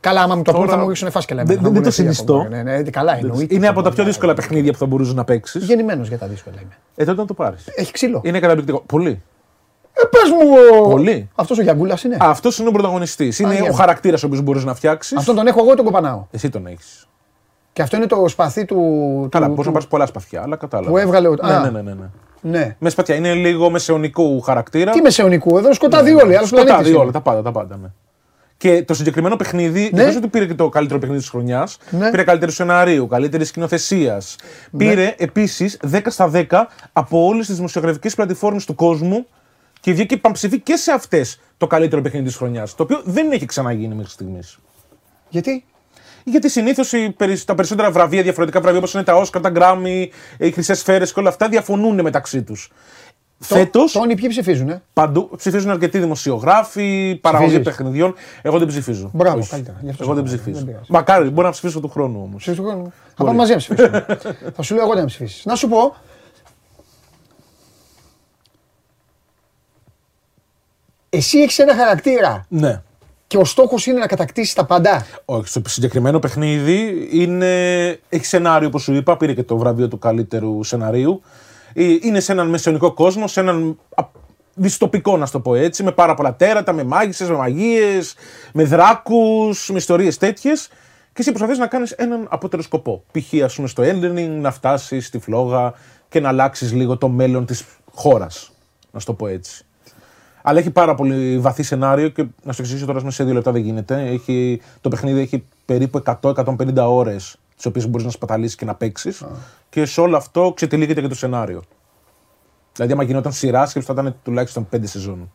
Καλά, 0.00 0.20
άμα 0.22 0.34
μου 0.36 0.42
το 0.42 0.52
πούνε 0.52 0.64
Τώρα- 0.64 0.76
θα 0.76 0.82
μου 0.82 0.88
ρίξουν 0.88 1.10
φάσκελα. 1.10 1.42
Δεν- 1.44 1.50
εμένα, 1.58 1.68
θα 1.68 1.72
δεν 1.74 1.82
μου 1.82 1.90
το 1.90 1.96
πούνε, 1.96 2.10
συνιστώ. 2.12 2.32
«Τι 2.38 2.46
ακόμα». 2.46 2.62
Ναι, 2.62 2.76
ναι, 2.82 2.90
καλά 2.90 3.18
εννοείται. 3.18 3.54
Είναι 3.54 3.68
από 3.68 3.82
τα 3.82 3.90
πιο 3.92 4.04
δύσκολα 4.04 4.34
παιχνίδια 4.34 4.72
που 4.72 4.78
θα 4.78 4.86
μπορούσες 4.86 5.14
να 5.14 5.24
παίξεις. 5.24 5.64
Γεννημένος 5.64 6.08
για 6.08 6.18
τα 6.18 6.26
δύσκολα 6.26 6.56
είμαι. 6.62 6.76
Ε, 6.96 7.04
τότε 7.04 7.20
να 7.20 7.26
το 7.26 7.34
πάρεις. 7.34 7.64
Έχει 7.74 7.92
ξύλο. 7.92 8.20
Είναι 8.24 8.40
καταπληκτικό. 8.40 8.82
Πολύ. 8.86 9.22
Ε, 9.98 10.06
πες 10.10 10.30
μου. 10.30 10.38
ο- 10.84 10.88
Πολύ. 10.88 11.28
Αυτός 11.34 11.58
ο 11.58 11.62
Γιαγκούλας 11.62 12.02
είναι. 12.04 12.16
Αυτός 12.20 12.58
είναι 12.58 12.68
ο 12.68 12.72
πρωταγωνιστής. 12.72 13.38
Είναι 13.38 13.54
για 13.54 13.62
ο 13.62 13.66
να. 13.66 13.74
χαρακτήρας 13.74 14.22
ο 14.22 14.26
οποίος 14.26 14.42
μπορείς 14.42 14.64
να 14.64 14.74
φτιάξεις. 14.74 15.16
Αυτόν 15.18 15.34
τον 15.34 15.46
έχω 15.46 15.60
εγώ 15.62 15.72
ή 15.72 15.74
τον 15.74 15.84
κοπανάω; 15.84 16.26
Εσύ 16.30 16.48
τον 16.48 16.66
έχεις. 16.66 17.06
Και 17.72 17.82
αυτό 17.82 17.96
είναι 17.96 18.06
το 18.06 18.28
σπαθί 18.28 18.64
του. 18.64 18.76
Καλά, 19.30 19.46
του- 19.46 19.52
μπορεί 19.52 19.58
να 19.58 19.64
του- 19.64 19.72
πάρεις 19.72 19.86
πολλά 19.88 20.06
σπαθιά, 20.06 20.42
αλλά 20.42 20.56
κατάλαβα. 20.56 20.90
Που 20.90 20.96
έβγαλε 20.98 21.28
ο- 21.28 21.34
Ναι, 21.44 21.52
Α. 21.52 21.60
ναι, 21.60 21.70
ναι, 21.70 21.82
ναι, 21.82 21.92
ναι. 21.94 22.06
Ναι. 22.40 22.76
Με 22.78 22.88
σπαθιά. 22.90 23.14
Είναι 23.14 23.34
λίγο 23.34 23.70
μεσαιωνικού 23.70 24.40
χαρακτήρα. 24.40 24.92
Τι 24.92 25.00
μεσαιωνικού, 25.00 25.58
εδώ 25.58 25.72
σκοτάδι 25.74 26.14
όλοι. 26.14 26.36
Άλλος 26.36 26.48
Σκοτάδι 26.48 26.70
πλανήτη. 26.70 26.94
όλα, 26.94 27.10
τα 27.10 27.20
πάντα, 27.20 27.42
τα 27.42 27.52
πάντα. 27.52 27.76
Ναι. 27.82 27.88
Και 28.56 28.84
το 28.86 28.94
συγκεκριμένο 28.94 29.36
παιχνίδι, 29.36 29.90
Ναι. 29.92 30.04
δεν 30.04 30.16
ότι 30.16 30.28
πήρε 30.28 30.46
και 30.46 30.54
το 30.54 30.68
καλύτερο 30.68 30.98
παιχνίδι 30.98 31.20
της 31.20 31.30
χρονιάς, 31.30 31.78
Ναι. 31.90 32.10
πήρε 32.10 32.22
καλύτερο 32.22 32.50
σενάριο, 32.50 33.06
καλύτερη 33.06 33.44
σκηνοθεσίας. 33.44 34.36
Πήρε 34.76 35.14
επίσης 35.18 35.78
10 35.82 36.10
στα 36.10 36.28
10 36.28 36.68
από 36.92 37.26
όλες 37.26 37.46
τις 37.46 37.56
δημοσιογραφικές 37.56 38.14
πλατφόρμες 38.14 38.64
του 38.64 38.74
κόσμου 38.74 39.26
και 39.86 39.92
βγήκε 39.92 40.16
πανψηφί 40.16 40.60
και 40.60 40.76
σε 40.76 40.92
αυτές 40.92 41.40
το 41.56 41.66
καλύτερο 41.66 42.02
παιχνίδι 42.02 42.26
της 42.26 42.36
χρονιάς. 42.36 42.74
Το 42.74 42.82
οποίο 42.82 43.00
δεν 43.04 43.32
έχει 43.32 43.46
ξαναγίνει 43.46 43.94
μέχρι 43.94 44.10
στιγμής. 44.10 44.58
Γιατί; 45.28 45.64
Γιατί 46.24 46.50
συνήθως 46.50 46.92
τα 47.44 47.54
περισσότερα 47.54 47.90
βραβεία, 47.90 48.22
διαφορετικά 48.22 48.60
βραβεία 48.60 48.78
όπως 48.78 48.94
είναι 48.94 49.02
τα 49.02 49.14
Όσκαρ, 49.14 49.42
τα 49.42 49.48
Γκράμι, 49.48 50.10
οι 50.38 50.50
Χρυσές 50.50 50.78
Σφαίρες 50.78 51.12
και 51.12 51.20
όλα 51.20 51.28
αυτά 51.28 51.48
διαφωνούν 51.48 52.00
μεταξύ 52.00 52.42
τους. 52.42 52.72
Φέτο. 53.38 53.84
Τόνι, 53.92 54.14
ποιοι 54.14 54.28
ψηφίζουν, 54.28 54.68
ε; 54.68 54.82
Παντού 54.92 55.30
ψηφίζουν 55.36 55.70
αρκετοί 55.70 55.98
δημοσιογράφοι, 55.98 57.18
παραγωγή 57.20 57.50
Ψηφίζεις; 57.50 57.76
παιχνιδιών. 57.76 58.14
Εγώ 58.42 58.58
δεν 58.58 58.66
ψηφίζω. 58.68 59.10
Μπράβο, 59.14 59.38
Όχι. 59.38 59.50
καλύτερα. 59.50 59.78
Γι' 59.82 59.90
αυτό 59.90 60.02
Εγώ 60.04 60.14
σε 60.14 60.20
δεν 60.20 60.30
λέω. 60.30 60.34
ψηφίζω. 60.34 60.56
Δεν 60.56 60.66
πειράζει. 60.66 60.86
Μακάρι, 60.88 61.30
μπορεί 61.30 61.46
να 61.46 61.52
ψηφίσω 61.52 61.80
του 61.80 61.88
χρόνου 61.88 62.20
όμως. 62.22 62.36
Ψηφίσεις 62.40 62.62
του 62.64 62.68
χρόνου. 62.68 62.92
Θα 63.16 63.24
πάμε 63.24 63.36
μαζί 63.36 63.50
να 63.50 63.56
ψηφίσουμε. 63.56 64.06
Θα 64.54 64.62
σου 64.62 64.74
λέω 64.74 64.84
εγώ 64.84 64.94
να 64.94 65.04
ψηφίσεις. 65.04 65.44
Να 65.44 65.54
σου 65.54 65.68
πω. 65.68 65.94
Εσύ 71.10 71.38
έχεις 71.38 71.58
ένα 71.58 71.76
χαρακτήρα 71.76 72.46
Ναι. 72.48 72.82
και 73.26 73.36
ο 73.36 73.44
στόχος 73.44 73.86
είναι 73.86 73.98
να 73.98 74.06
κατακτήσεις 74.06 74.54
τα 74.54 74.64
παντά. 74.64 75.06
Όχι, 75.24 75.48
στο 75.48 75.60
συγκεκριμένο 75.66 76.18
παιχνίδι 76.18 77.08
είναι... 77.12 77.50
έχει 78.08 78.24
σενάριο 78.24 78.70
που 78.70 78.78
σου 78.78 78.94
είπα, 78.94 79.16
πήρε 79.16 79.32
και 79.34 79.42
το 79.42 79.56
βραβείο 79.56 79.88
του 79.88 79.98
καλύτερου 79.98 80.64
σεναρίου. 80.64 81.22
Ε, 81.74 81.84
Είναι 82.02 82.20
σε 82.20 82.32
έναν 82.32 82.48
μεσαιωνικό 82.48 82.92
κόσμο, 82.92 83.26
σε 83.26 83.40
έναν 83.40 83.78
α, 83.94 84.04
δυστοπικό 84.54 85.16
να 85.16 85.26
στο 85.26 85.40
πω 85.40 85.54
έτσι, 85.54 85.82
με 85.82 85.92
πάρα 85.92 86.14
πολλά 86.14 86.36
τέρατα, 86.36 86.72
με 86.72 86.84
μάγισσες, 86.84 87.28
με 87.28 87.36
μαγείες, 87.36 88.14
με 88.52 88.64
δράκους, 88.64 89.68
με 89.70 89.76
ιστορίες 89.76 90.18
τέτοιες 90.18 90.68
και 91.12 91.22
εσύ 91.22 91.30
προσπαθείς 91.30 91.58
να 91.58 91.66
κάνεις 91.66 91.90
έναν 91.90 92.26
απότερο 92.30 92.62
σκοπό. 92.62 93.04
Π.χ. 93.12 93.42
ας 93.44 93.54
πούμε 93.54 93.68
στο 93.68 93.82
Elden 93.86 94.18
Ring 94.18 94.28
να 94.40 94.50
φτάσεις 94.50 95.06
στη 95.06 95.18
φλόγα 95.18 95.72
και 96.08 96.20
να 96.20 96.28
αλλάξεις 96.28 96.72
λίγο 96.72 96.96
το 96.96 97.08
μέλλον 97.08 97.46
της 97.46 97.64
χώρας, 97.94 98.52
να 98.90 99.00
στο 99.00 99.12
πω 99.12 99.26
έτσι. 99.26 99.65
Αλλά 100.48 100.58
έχει 100.58 100.70
πάρα 100.70 100.94
πολύ 100.94 101.38
βαθύ 101.38 101.62
σενάριο 101.62 102.08
και 102.08 102.24
να 102.42 102.52
σου 102.52 102.60
εξηγήσω 102.60 102.86
τώρα 102.86 103.02
μέσα 103.02 103.16
σε 103.16 103.24
δύο 103.24 103.34
λεπτά 103.34 103.52
δεν 103.52 103.62
γίνεται. 103.62 104.06
Έχει, 104.06 104.60
το 104.80 104.88
παιχνίδι 104.88 105.20
έχει 105.20 105.44
περίπου 105.64 106.02
100-150 106.20 106.74
ώρες 106.76 107.36
τις 107.56 107.66
οποίες 107.66 107.88
μπορείς 107.88 108.06
να 108.06 108.12
σπαταλήσεις 108.12 108.56
και 108.56 108.64
να 108.64 108.74
παίξεις. 108.74 109.24
Και 109.68 109.84
σε 109.84 110.00
όλο 110.00 110.16
αυτό 110.16 110.52
ξετυλίγεται 110.56 111.00
και 111.00 111.08
το 111.08 111.14
σενάριο. 111.14 111.62
Δηλαδή, 112.74 112.92
άμα 112.92 113.02
γινόταν 113.02 113.32
σειρά, 113.32 113.66
σκέψου 113.66 113.94
θα 113.94 114.00
ήταν 114.02 114.16
τουλάχιστον 114.22 114.68
5 114.72 114.78
σεζόν 114.82 115.30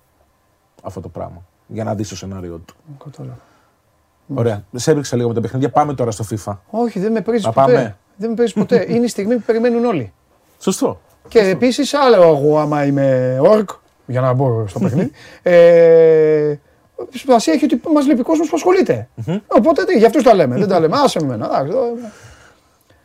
αυτό 0.83 0.99
το 1.01 1.09
πράγμα. 1.09 1.45
Για 1.67 1.83
να 1.83 1.95
δεις 1.95 2.09
το 2.09 2.15
σενάριο 2.15 2.61
του. 2.65 2.75
Κατάλαβα. 3.03 3.39
Ωραία. 4.35 4.63
Σε 4.75 4.91
έπαιξα 4.91 5.15
λίγο 5.15 5.27
με 5.27 5.33
τα 5.33 5.41
παιχνίδια. 5.41 5.69
Πάμε 5.69 5.93
τώρα 5.93 6.11
στο 6.11 6.25
FIFA. 6.29 6.57
Όχι, 6.69 6.99
δεν 6.99 7.11
με 7.11 7.21
παίζεις 7.21 7.45
Να 7.45 7.51
ποτέ. 7.51 7.73
πάμε. 7.73 7.97
Δεν 8.15 8.29
με 8.29 8.35
παίζεις 8.35 8.53
ποτέ. 8.53 8.85
είναι 8.89 9.05
η 9.05 9.07
στιγμή 9.07 9.35
που 9.35 9.43
περιμένουν 9.45 9.85
όλοι. 9.85 10.13
Σωστό. 10.59 11.01
Και 11.27 11.39
επίσης, 11.39 11.93
άλλο 11.93 12.21
εγώ 12.21 12.59
άμα 12.59 12.85
είμαι 12.85 13.37
ορκ, 13.41 13.69
για 14.05 14.21
να 14.21 14.33
μπω 14.33 14.67
στο 14.67 14.79
παιχνίδι. 14.83 15.11
ε, 15.41 16.53
Σημασία 17.13 17.53
έχει 17.53 17.65
ότι 17.65 17.81
μας 17.93 18.07
λείπει 18.07 18.21
κόσμος 18.23 18.49
που 18.49 18.55
ασχολείται. 18.55 19.07
Οπότε 19.47 19.83
τι, 19.83 19.97
γι' 19.97 20.05
αυτό 20.05 20.21
τα 20.23 20.33
λέμε. 20.33 20.57
δεν 20.57 20.67
τα 20.67 20.79
λέμε. 20.79 20.97
Άσε 21.03 21.19
με 21.19 21.25
εμένα. 21.25 21.45
εντάξει, 21.45 21.71
εδώ- 21.77 21.95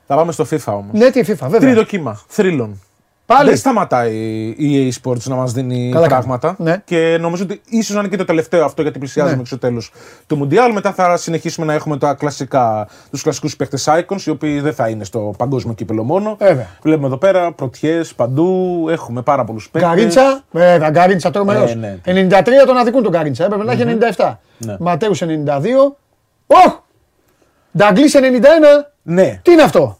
Θα 0.06 0.14
πάμε 0.16 0.32
στο 0.32 0.44
FIFA 0.51 0.73
όμως. 0.73 0.90
Ναι, 0.93 1.10
τι 1.10 1.20
FIFA, 1.20 1.35
βέβαια. 1.40 1.60
Τρίτο 1.60 1.85
κύμα. 1.85 2.20
Θρύλων. 2.28 2.81
Πάλι. 3.27 3.48
Δεν 3.48 3.59
σταματάει 3.59 4.15
η 4.57 4.93
EA 5.03 5.03
Sports 5.03 5.23
να 5.23 5.35
μας 5.35 5.53
δίνει 5.53 5.90
Καλά 5.93 6.07
πράγματα. 6.07 6.55
κάνει. 6.59 6.70
Ναι. 6.70 6.82
Και 6.85 7.16
νομίζω 7.20 7.43
ότι 7.43 7.61
ίσως 7.69 7.94
να 7.94 8.01
είναι 8.01 8.09
και 8.09 8.16
το 8.16 8.24
τελευταίο 8.24 8.65
αυτό 8.65 8.82
γιατί 8.82 8.98
πλησιάζουμε 8.98 9.36
Ναι. 9.36 9.40
και 9.43 9.47
στο 9.48 9.59
τέλος 9.59 9.93
του 10.27 10.36
Μουντιάλ. 10.36 10.73
Μετά 10.73 10.93
θα 10.93 11.16
συνεχίσουμε 11.16 11.66
να 11.66 11.73
έχουμε 11.73 11.98
τα 11.98 12.15
κλασικά, 12.15 12.89
τους 13.11 13.23
κλασικούς 13.23 13.57
παίκτες 13.57 13.89
Icons, 13.89 14.20
οι 14.27 14.31
οποίοι 14.31 14.61
δεν 14.61 14.74
θα 14.74 14.89
είναι 14.89 15.05
στο 15.05 15.35
παγκόσμιο 15.39 15.74
κύπελο 15.74 16.03
μόνο. 16.05 16.36
Βέβαια. 16.39 16.66
Βλέπουμε 16.82 17.07
εδώ 17.07 17.16
πέρα 17.16 17.53
πρωτιέ 17.53 18.01
παντού. 18.16 18.86
Έχουμε 18.90 19.23
πάρα 19.23 19.44
πολλούς 19.44 19.70
παίκτες. 19.70 19.90
Γκαρίτσα, 19.90 20.43
βέβαια, 20.51 20.90
Γκαρίτσα 20.90 21.31
τρομερό. 21.31 21.69
Ε, 21.69 21.74
ναι. 21.74 21.98
93 22.05 22.66
τον 22.66 22.77
αδικούν 22.77 23.03
τον 23.03 23.12
Γκαρίτσα, 23.12 23.44
έπρεπε 23.44 23.65
να 23.65 23.73
έχει 23.73 23.82
97. 24.16 24.39
Ναι. 24.59 24.77
Ματέους 24.78 25.23
92. 25.23 25.97
Ωχ! 26.47 26.78
Νταγκλής 27.77 28.15
91. 28.15 28.20
Ναι. 29.03 29.40
Τι 29.43 29.53
είναι 29.53 29.62
αυτό; 29.62 29.98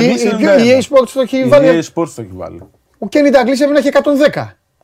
Η, 0.00 0.12
Douglas 0.14 0.40
η, 0.40 0.44
91. 0.58 0.60
η 0.64 0.78
EA 0.78 0.82
Sports 0.82 1.08
το 1.14 1.20
έχει 1.20 1.38
Η 1.38 1.44
βάλει. 1.48 1.68
EA 1.82 1.94
Sports 1.94 2.08
το 2.16 2.22
έχει 2.22 2.30
βάλει. 2.32 2.62
Ο 2.98 3.08
Κένι 3.08 3.30
Νταγκλή 3.30 3.52
έπρεπε 3.52 3.72
να 3.72 3.78
έχει 3.78 3.90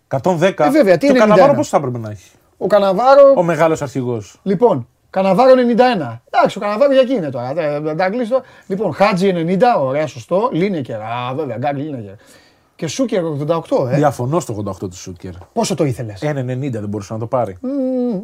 110. 0.08 0.20
110. 0.40 0.52
Ε, 0.66 0.70
βέβαια, 0.70 0.96
τι 0.98 1.06
το 1.06 1.12
είναι 1.12 1.18
Καναβάρο 1.18 1.52
91? 1.52 1.56
πώς 1.56 1.68
θα 1.68 1.76
έπρεπε 1.76 1.98
να 1.98 2.10
έχει; 2.10 2.30
Ο 2.58 2.66
Καναβάρο. 2.66 3.32
Ο 3.36 3.42
μεγάλος 3.42 3.82
αρχηγός. 3.82 4.40
Λοιπόν, 4.42 4.88
Καναβάρο 5.10 5.52
91. 5.52 6.20
Εντάξει, 6.30 6.58
ο 6.58 6.60
Καναβάρο 6.60 6.92
για 6.92 7.00
εκεί 7.00 7.12
είναι 7.14 7.30
τώρα. 7.30 7.52
Ε, 7.56 7.80
Νταγκλής 7.94 8.28
το- 8.28 8.42
Λοιπόν, 8.66 8.92
Χάτζι 8.94 9.32
90, 9.34 9.80
ωραία, 9.80 10.06
σωστό. 10.06 10.48
Λίνεκερ. 10.52 11.00
Α, 11.00 11.32
βέβαια, 11.36 11.56
Γκάρι 11.56 11.80
Λίνεκερ. 11.80 12.12
Και 12.76 12.86
Σούκερ 12.86 13.22
88, 13.24 13.88
ε. 13.90 13.94
Διαφωνώ 13.96 14.40
στο 14.40 14.52
88 14.52 14.88
του 14.88 14.96
Σούκερ. 14.96 15.30
Πόσο 15.52 15.74
το 15.74 15.84
ήθελες; 15.84 16.22
1,90 16.22 16.80
δεν 16.80 16.88
μπορούσε 16.88 17.12
να 17.12 17.18
το 17.18 17.26
πάρει. 17.26 17.56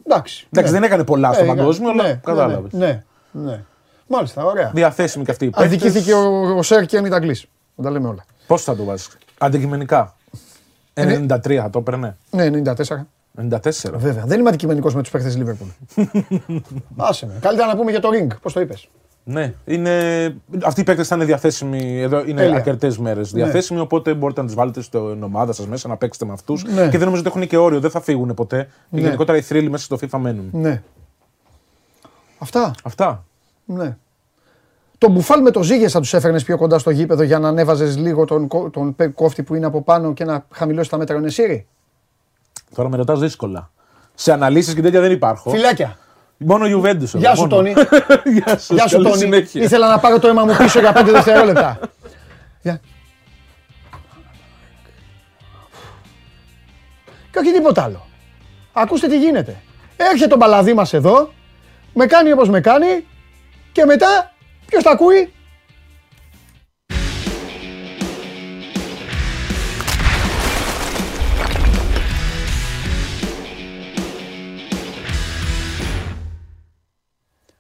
Εντάξει. 0.06 0.46
Εντάξει, 0.52 0.72
ναι. 0.72 0.78
δεν 0.78 0.82
έκανε 0.88 1.04
πολλά 1.04 1.32
στο 1.32 1.44
Ε, 1.44 1.46
παγκόσμιο, 1.46 1.92
ναι, 1.92 2.00
αλλά 2.02 2.08
ναι, 2.12 2.20
κατάλαβες. 2.24 2.72
Ναι, 2.72 3.02
ναι, 3.30 3.50
ναι. 3.50 3.64
Μάλιστα, 4.06 4.44
ωραία. 4.44 4.70
Διαθέσιμοι 4.74 5.24
και 5.24 5.30
αυτοί 5.30 5.44
οι 5.44 5.50
παίκτες. 5.50 5.66
Αδικήθηκε 5.66 6.12
ο, 6.12 6.56
ο 6.56 6.62
Σέρ 6.62 6.86
και 6.86 7.00
Νταγκλής. 7.00 7.46
Να 7.74 7.84
τα 7.84 7.90
λέμε 7.90 8.08
όλα. 8.08 8.24
Πώς 8.46 8.62
θα 8.62 8.76
το 8.76 8.84
βάζεις; 8.84 9.08
Αντικειμενικά. 9.38 10.16
93 10.94 11.54
θα 11.54 11.70
το 11.70 11.78
έπαιρνε. 11.78 12.16
Ναι, 12.30 12.50
94. 12.64 12.72
94. 13.50 13.92
Βέβαια. 13.94 14.24
Δεν 14.26 14.40
είμαι 14.40 14.48
αντικειμενικός 14.48 14.94
με 14.94 15.02
τους 15.02 15.10
παίχτε 15.10 15.28
της 15.28 15.36
Λίβερπουλ. 15.36 15.68
Άσε 16.96 17.26
με. 17.26 17.38
Καλύτερα 17.40 17.68
να 17.68 17.76
πούμε 17.76 17.90
για 17.90 18.00
το 18.00 18.08
ring. 18.12 18.36
Πώς 18.42 18.52
το 18.52 18.60
είπες. 18.60 18.88
Ναι, 19.26 19.54
είναι... 19.64 19.90
αυτοί 20.64 20.80
οι 20.80 20.84
παίκτες 20.84 21.08
θα 21.08 21.16
είναι 21.16 21.24
διαθέσιμοι 21.24 22.00
εδώ, 22.00 22.24
είναι 22.24 22.40
Τέλεια. 22.40 22.56
αρκετέ 22.56 22.94
μέρες 22.98 23.32
διαθέσιμοι. 23.32 23.80
Οπότε 23.80 24.14
μπορείτε 24.14 24.42
να 24.42 24.48
τι 24.48 24.54
βάλετε 24.54 24.82
στην 24.82 25.22
ομάδα 25.22 25.52
σας 25.52 25.66
μέσα 25.66 25.88
να 25.88 25.96
παίξετε 25.96 26.24
με 26.24 26.32
αυτούς. 26.32 26.64
Ναι. 26.64 26.88
Και 26.88 26.98
δεν 26.98 27.04
νομίζω 27.04 27.20
ότι 27.20 27.28
έχουν 27.28 27.46
και 27.46 27.56
όριο, 27.56 27.80
δεν 27.80 27.90
θα 27.90 28.00
φύγουν 28.00 28.34
ποτέ. 28.34 28.68
Ναι. 28.88 29.00
Γενικότερα 29.00 29.38
οι 29.38 29.40
θρύλοι 29.40 29.70
μέσα 29.70 29.84
στο 29.84 29.98
FIFA 30.00 30.18
μένουν. 30.18 30.48
Ναι. 30.52 30.82
Αυτά. 32.38 32.70
Αυτά. 32.82 33.24
Ναι. 33.64 33.96
Το 34.98 35.08
μπουφάλ 35.10 35.42
με 35.42 35.50
το 35.50 35.62
ζύγες 35.62 35.92
θα 35.92 36.00
τους 36.00 36.14
έφερνες 36.14 36.44
πιο 36.44 36.56
κοντά 36.56 36.78
στο 36.78 36.90
γήπεδο 36.90 37.22
για 37.22 37.38
να 37.38 37.48
ανέβαζες 37.48 37.96
λίγο 37.96 38.24
τον, 38.24 38.46
κο- 38.48 38.70
τον 38.70 38.94
πε- 38.94 39.14
κόφτη 39.14 39.42
που 39.42 39.54
είναι 39.54 39.66
από 39.66 39.82
πάνω 39.82 40.12
και 40.12 40.24
να 40.24 40.46
χαμηλώσεις 40.50 40.88
τα 40.90 40.96
μέτρα 40.98 41.16
ο 41.16 41.20
Νεσίρι. 41.20 41.66
Τώρα 42.74 42.88
με 42.88 42.96
ρωτάς 42.96 43.20
δύσκολα. 43.20 43.70
Σε 44.14 44.32
αναλύσεις 44.32 44.74
και 44.74 44.80
τέτοια 44.82 45.00
δεν 45.00 45.10
υπάρχω. 45.10 45.50
Φιλάκια. 45.50 45.98
Μόνο 46.36 46.64
Juventus. 46.66 46.84
εδώ, 47.02 47.18
Γεια 47.18 47.34
σου, 47.34 47.40
μόνο. 47.40 47.54
Τόνι. 47.56 47.70
Γεια 48.44 48.58
σου, 48.58 48.74
Γεια 48.74 48.86
σου, 48.86 48.94
καλή 48.96 49.04
Τόνι. 49.08 49.16
συνέχεια. 49.18 49.62
Ήθελα 49.62 49.88
να 49.88 49.98
πάρω 49.98 50.18
το 50.18 50.28
αίμα 50.28 50.44
μου 50.44 50.56
πίσω 50.58 50.80
για 50.80 50.92
5 50.96 51.08
δευτερόλεπτα. 51.10 51.78
Γεια. 52.62 52.80
Και 57.30 57.38
όχι 57.38 57.52
τίποτα 57.52 57.82
άλλο. 57.82 58.06
Ακούστε 58.72 59.06
τι 59.08 59.18
γίνεται. 59.18 59.56
Έρχεται 59.96 60.26
το 60.28 60.36
μπαλαδί 60.36 60.74
μας 60.74 60.92
εδώ, 60.92 61.32
με 61.94 62.06
κάνει 62.06 62.32
όπως 62.32 62.48
με 62.48 62.60
κάνει 62.60 63.06
και 63.74 63.84
μετά 63.84 64.32
ποιος 64.66 64.82
τα 64.82 64.90
ακούει; 64.90 65.32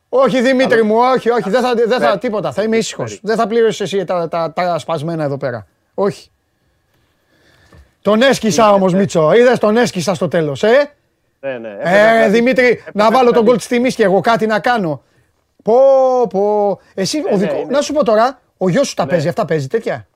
Όχι 0.08 0.40
Δημήτρη 0.40 0.82
μου, 0.82 0.96
όχι, 0.96 1.30
όχι, 1.30 1.50
δεν 1.50 1.62
θα, 1.62 1.74
δεν 1.74 2.00
θα 2.00 2.18
τίποτα, 2.18 2.52
θα 2.52 2.62
είμαι 2.62 2.76
ήσυχος. 2.76 3.20
Δεν 3.22 3.36
θα 3.36 3.46
πλήρωσες 3.46 3.80
εσύ 3.80 4.04
τα, 4.04 4.28
τα, 4.28 4.52
τα 4.52 4.78
σπασμένα 4.78 5.24
εδώ 5.24 5.36
πέρα. 5.36 5.66
Όχι. 5.94 6.30
Τον 8.02 8.22
έσκησα 8.22 8.72
όμως, 8.72 8.94
Μίτσο. 8.94 9.32
Είδες 9.32 9.58
τον 9.58 9.76
έσκησα 9.76 10.14
στο 10.14 10.28
τέλος, 10.28 10.62
ε; 10.62 10.94
Ναι, 11.40 11.58
ναι. 11.58 11.76
Ε, 11.80 12.28
Δημήτρη, 12.28 12.84
να 12.92 13.10
βάλω 13.10 13.30
τον 13.30 13.44
γκολ 13.44 13.56
τη 13.58 13.66
τιμή 13.66 13.92
και 13.92 14.04
εγώ 14.04 14.20
κάτι 14.20 14.46
να 14.46 14.60
κάνω. 14.60 15.02
Πω, 15.64 15.74
πω. 16.30 16.78
Εσύ, 16.94 17.18
ο 17.18 17.22
ναι, 17.30 17.36
δικό... 17.36 17.54
είναι. 17.54 17.70
να 17.70 17.80
σου 17.80 17.92
πω 17.92 18.04
τώρα, 18.04 18.40
ο 18.58 18.68
γιος 18.68 18.88
σου 18.88 18.94
τα 18.94 19.04
Ναι. 19.04 19.10
παίζει, 19.10 19.28
αυτά 19.28 19.44
παίζει 19.44 19.66
τέτοια; 19.66 20.06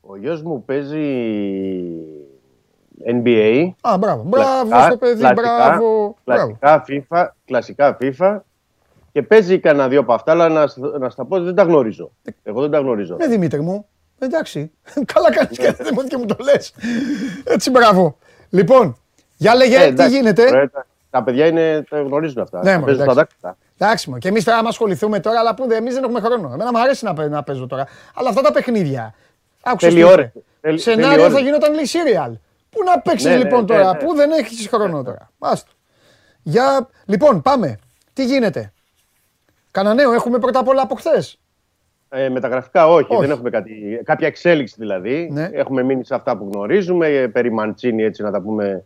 Ο 0.00 0.16
γιος 0.16 0.42
μου 0.42 0.64
παίζει 0.64 1.04
NBA. 3.06 3.68
Α, 3.80 3.96
μπράβο. 3.98 4.22
Μπράβο 4.22 4.68
Κλασικά, 4.68 4.84
στο 4.86 4.96
παιδί, 4.96 5.18
κλασικά, 5.20 5.40
μπράβο. 5.42 6.16
μπράβο. 6.24 6.56
Κλασικά 6.60 6.84
FIFA, 7.10 7.26
κλασικά 7.44 7.96
FIFA. 8.00 8.38
Και 9.12 9.22
παίζει 9.22 9.58
κανένα 9.58 9.88
δύο 9.88 10.00
από 10.00 10.12
αυτά, 10.12 10.32
αλλά 10.32 10.48
να, 10.48 10.66
σ- 10.66 10.78
να 10.98 11.10
στα 11.10 11.24
πω 11.24 11.40
δεν 11.40 11.54
τα 11.54 11.62
γνωρίζω. 11.62 12.10
Εγώ 12.42 12.60
δεν 12.60 12.70
τα 12.70 12.78
γνωρίζω. 12.78 13.16
Ναι, 13.16 13.26
Δημήτρη 13.26 13.60
μου. 13.60 13.86
Εντάξει. 14.18 14.70
Καλά 15.14 15.32
κάνεις 15.32 15.58
και 15.58 15.72
δεν 15.72 15.92
μου- 15.94 16.02
και 16.04 16.16
μου 16.16 16.24
το 16.26 16.36
λες. 16.40 16.74
Έτσι, 17.44 17.70
μπράβο. 17.70 18.16
Λοιπόν, 18.50 18.96
για 19.36 19.54
λέγε, 19.54 19.76
Ε, 19.76 19.78
τι 19.78 19.84
εντάξει, 19.86 20.16
γίνεται; 20.16 20.42
ωραία, 20.46 20.70
τα, 20.70 20.86
τα 21.10 21.22
παιδιά 21.22 21.46
είναι, 21.46 21.82
τα 21.88 22.00
γνωρίζουν 22.02 22.42
αυτά. 22.42 22.62
Ναι, 22.62 22.72
τα 22.72 22.78
μωρέ, 22.78 22.84
παίζουν 22.84 23.02
στα 23.02 23.12
εντάξει. 23.12 23.36
δάκτυλα. 23.40 23.56
Εντάξει, 23.78 24.10
μου. 24.10 24.18
Και 24.18 24.28
εμείς 24.28 24.44
τώρα, 24.44 24.58
άμα 24.58 24.68
ασχοληθούμε 24.68 25.20
τώρα, 25.20 25.38
αλλά 25.38 25.54
που 25.54 25.66
εμείς 25.70 25.94
δεν 25.94 26.04
έχουμε 26.04 26.20
χρόνο. 26.20 26.50
Εμένα 26.54 26.70
μου 26.72 26.78
αρέσει 26.80 27.04
να, 27.04 27.14
παι- 27.14 27.30
να 27.30 27.42
παίζω 27.42 27.66
τώρα. 27.66 27.86
Αλλά 28.14 28.28
αυτά 28.28 28.40
τα 28.40 28.52
παιχνίδια. 28.52 29.14
Άκουσες. 29.62 29.88
Θέλει 29.92 30.02
ώρες. 30.02 30.32
Θέλει- 30.60 30.78
Σενάριο 30.80 31.08
θέλει 31.10 31.20
θα 31.22 31.26
ώρες. 31.26 31.40
γινόταν 31.42 31.74
λέει 31.74 31.84
serial. 31.92 32.32
Πού 32.70 32.82
να 32.84 33.00
παίξεις 33.00 33.24
Ναι, 33.28 33.36
ναι, 33.36 33.42
λοιπόν 33.42 33.60
ναι, 33.60 33.66
τώρα, 33.66 33.92
ναι. 33.92 33.98
πού 33.98 34.14
δεν 34.14 34.30
έχεις 34.30 34.68
χρόνο 34.68 35.02
τώρα. 35.02 35.30
Άστο. 35.38 35.70
Για... 36.42 36.88
Λοιπόν, 37.04 37.42
πάμε. 37.42 37.78
Τι 38.12 38.24
γίνεται; 38.24 38.72
Κανα 39.70 39.94
νέο, 39.94 40.12
έχουμε 40.12 40.38
πρώτα 40.38 40.58
απ' 40.58 40.68
όλα 40.68 40.82
από 40.82 40.94
χθες; 40.94 41.38
Ε, 42.08 42.28
με 42.28 42.40
τα 42.40 42.48
γραφικά 42.48 42.88
όχι, 42.88 43.06
Όχι. 43.08 43.20
δεν 43.20 43.30
έχουμε 43.30 43.50
κάτι, 43.50 44.00
κάποια 44.04 44.26
εξέλιξη 44.26 44.74
δηλαδή. 44.78 45.28
Ναι. 45.32 45.48
Έχουμε 45.52 45.82
μείνει 45.82 46.04
σε 46.04 46.14
αυτά 46.14 46.36
που 46.36 46.50
γνωρίζουμε, 46.52 47.06
ε, 47.08 47.26
περί 47.28 47.52
Μαντσίνη 47.52 48.02
έτσι 48.02 48.22
να 48.22 48.30
τα 48.30 48.40
πούμε 48.40 48.84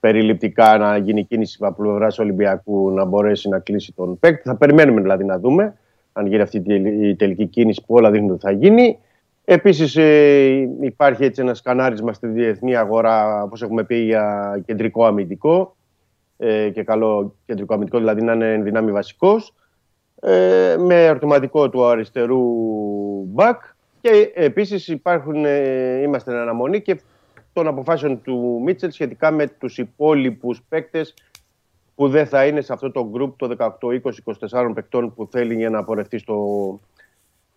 περιληπτικά 0.00 0.78
να 0.78 0.96
γίνει 0.96 1.24
κίνηση 1.24 1.58
από 1.60 1.82
πλευράς 1.82 2.18
Ολυμπιακού 2.18 2.90
να 2.90 3.04
μπορέσει 3.04 3.48
να 3.48 3.58
κλείσει 3.58 3.92
τον 3.92 4.18
παίκτη. 4.18 4.42
Θα 4.48 4.56
περιμένουμε 4.56 5.00
δηλαδή 5.00 5.24
να 5.24 5.38
δούμε 5.38 5.74
αν 6.12 6.26
γίνει 6.26 6.42
αυτή 6.42 6.62
η 7.08 7.16
τελική 7.16 7.46
κίνηση 7.46 7.82
που 7.86 7.94
όλα 7.94 8.10
δείχνουν 8.10 8.30
ότι 8.30 8.40
θα 8.40 8.50
γίνει. 8.50 8.98
Επίσης 9.44 9.96
ε, 9.96 10.68
υπάρχει 10.80 11.24
έτσι 11.24 11.40
ένα 11.40 11.54
σκανάρισμα 11.54 12.12
στη 12.12 12.26
διεθνή 12.26 12.76
αγορά, 12.76 13.42
όπως 13.42 13.62
έχουμε 13.62 13.84
πει, 13.84 13.96
για 13.96 14.62
κεντρικό 14.66 15.04
αμυντικό 15.04 15.76
ε, 16.36 16.70
και 16.70 16.82
καλό 16.82 17.34
κεντρικό 17.46 17.74
αμυντικό, 17.74 17.98
δηλαδή 17.98 18.22
να 18.22 18.32
είναι 18.32 18.52
εν 18.52 18.62
δυνάμει 18.62 18.92
βασικός 18.92 19.54
ε, 20.20 20.76
με 20.78 21.04
ερωτηματικό 21.04 21.68
του 21.70 21.84
αριστερού 21.84 22.42
μπακ 23.26 23.62
και 24.00 24.32
επίσης 24.34 24.88
υπάρχουν, 24.88 25.44
ε, 25.44 26.00
είμαστε 26.02 26.32
εν 26.32 26.38
αναμονή 26.38 26.82
και 26.82 27.00
των 27.56 27.66
αποφάσεων 27.66 28.22
του 28.22 28.60
Μίτσελ 28.64 28.90
σχετικά 28.90 29.30
με 29.30 29.46
τους 29.46 29.78
υπόλοιπους 29.78 30.62
παίκτες 30.68 31.14
που 31.94 32.08
δεν 32.08 32.26
θα 32.26 32.46
είναι 32.46 32.60
σε 32.60 32.72
αυτό 32.72 32.90
το 32.90 33.10
group 33.14 33.32
το 33.36 33.56
18-20-24 34.50 34.70
παικτών 34.74 35.14
που 35.14 35.28
θέλει 35.30 35.54
για 35.54 35.70
να 35.70 35.84
πορευτεί 35.84 36.18
στο 36.18 36.36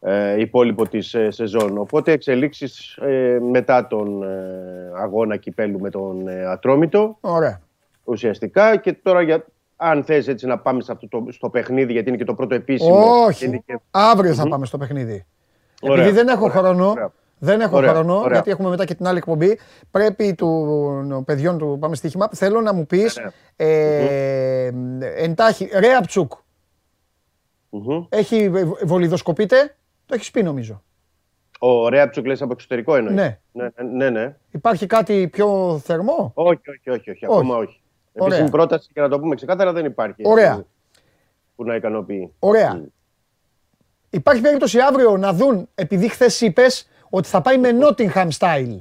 ε, 0.02 0.40
υπόλοιπο 0.42 0.88
της 0.88 1.14
ε, 1.14 1.32
σεζόν. 1.32 1.78
Οπότε 1.78 2.12
εξελίξεις 2.12 2.96
ε, 2.98 3.40
μετά 3.52 3.88
τον 3.88 4.24
ε, 4.24 4.92
αγώνα 4.96 5.38
κυπέλου 5.38 5.80
με 5.80 5.90
τον 5.90 6.28
ε, 6.28 6.46
Ατρόμητο 6.46 7.18
Ωραία. 7.22 7.62
ουσιαστικά 8.04 8.76
και 8.78 8.94
τώρα 8.94 9.22
για, 9.22 9.46
αν 9.76 10.04
θες 10.04 10.28
έτσι 10.28 10.46
να 10.46 10.58
πάμε 10.60 10.82
σε 10.82 10.92
αυτό 10.92 11.08
το, 11.08 11.26
στο 11.30 11.50
παιχνίδι 11.50 11.92
γιατί 11.92 12.08
είναι 12.10 12.18
και 12.18 12.24
το 12.26 12.34
πρώτο 12.34 12.56
επίσημο. 12.56 13.02
και 13.02 13.26
Όχι. 13.28 13.46
είναι 13.46 13.64
και- 13.66 13.80
Αύριο 13.92 14.34
θα 14.34 14.48
πάμε 14.48 14.66
στο 14.66 14.78
παιχνίδι. 14.78 15.26
Ωραία, 15.82 16.04
Επειδή 16.04 16.16
δεν 16.18 16.28
έχω 16.28 16.44
ωραία, 16.46 16.58
χρόνο, 16.58 16.90
ωραία. 16.90 17.12
Δεν 17.40 17.62
έχω 17.62 17.78
Ωραία, 17.78 17.94
χρόνο, 17.94 18.18
ωραία. 18.18 18.32
γιατί 18.34 18.52
έχουμε 18.52 18.70
μετά 18.70 18.86
και 18.86 18.96
την 18.96 19.08
άλλη 19.08 19.18
εκπομπή, 19.18 19.60
πρέπει 19.92 20.36
του 20.36 21.24
παιδιών 21.26 21.58
του 21.58 21.78
Πάμε 21.80 21.96
Στοίχημα, 21.96 22.30
θέλω 22.34 22.62
να 22.62 22.74
μου 22.74 22.86
πεις, 22.86 23.18
Ναι, 23.18 23.30
ε, 23.56 24.72
εντάχει, 25.18 25.70
Ρέαπτσουκ, 25.74 26.32
Μμμ. 27.70 28.06
έχει 28.10 28.52
βολιδοσκοπείται, 28.84 29.76
το 30.06 30.16
έχεις 30.16 30.32
πει 30.32 30.44
νομίζω. 30.44 30.84
Ο 31.60 31.90
Ρέαπτσουκ 31.90 32.26
λες 32.26 32.42
από 32.42 32.54
εξωτερικό 32.54 32.96
εννοείς. 32.96 33.16
Ναι. 33.16 33.40
Ναι, 33.52 33.70
ναι, 33.94 34.10
ναι. 34.10 34.36
Υπάρχει 34.52 34.86
κάτι 34.86 35.28
πιο 35.32 35.80
θερμό; 35.84 36.32
Όχι, 36.34 36.62
όχι, 36.70 36.90
όχι, 36.90 37.10
όχι, 37.12 37.26
ακόμα 37.26 37.58
όχι. 37.58 37.82
Ωραία. 38.14 38.28
Επίσημη 38.28 38.50
πρόταση 38.50 38.90
και 38.94 39.02
να 39.02 39.10
το 39.10 39.20
πούμε 39.20 39.36
ξεκάθαρα 39.36 39.74
δεν 39.74 39.86
υπάρχει. 39.86 40.22
Ωραία. 40.26 40.52
έτσι, 40.52 40.66
Που 41.56 41.64
να 41.64 41.76
ικανοποιεί. 41.76 42.34
Ωραία. 42.40 42.84
Υπάρχει 44.10 44.42
περίπτωση 44.42 44.80
αύριο 44.80 45.18
να 45.18 45.34
δουν, 45.34 45.70
επειδή 45.76 46.10
χθες 46.10 46.42
είπες 46.42 46.88
ότι 47.10 47.28
θα 47.28 47.42
πάει 47.42 47.58
με 47.58 47.70
Nottingham 47.82 48.28
style. 48.38 48.78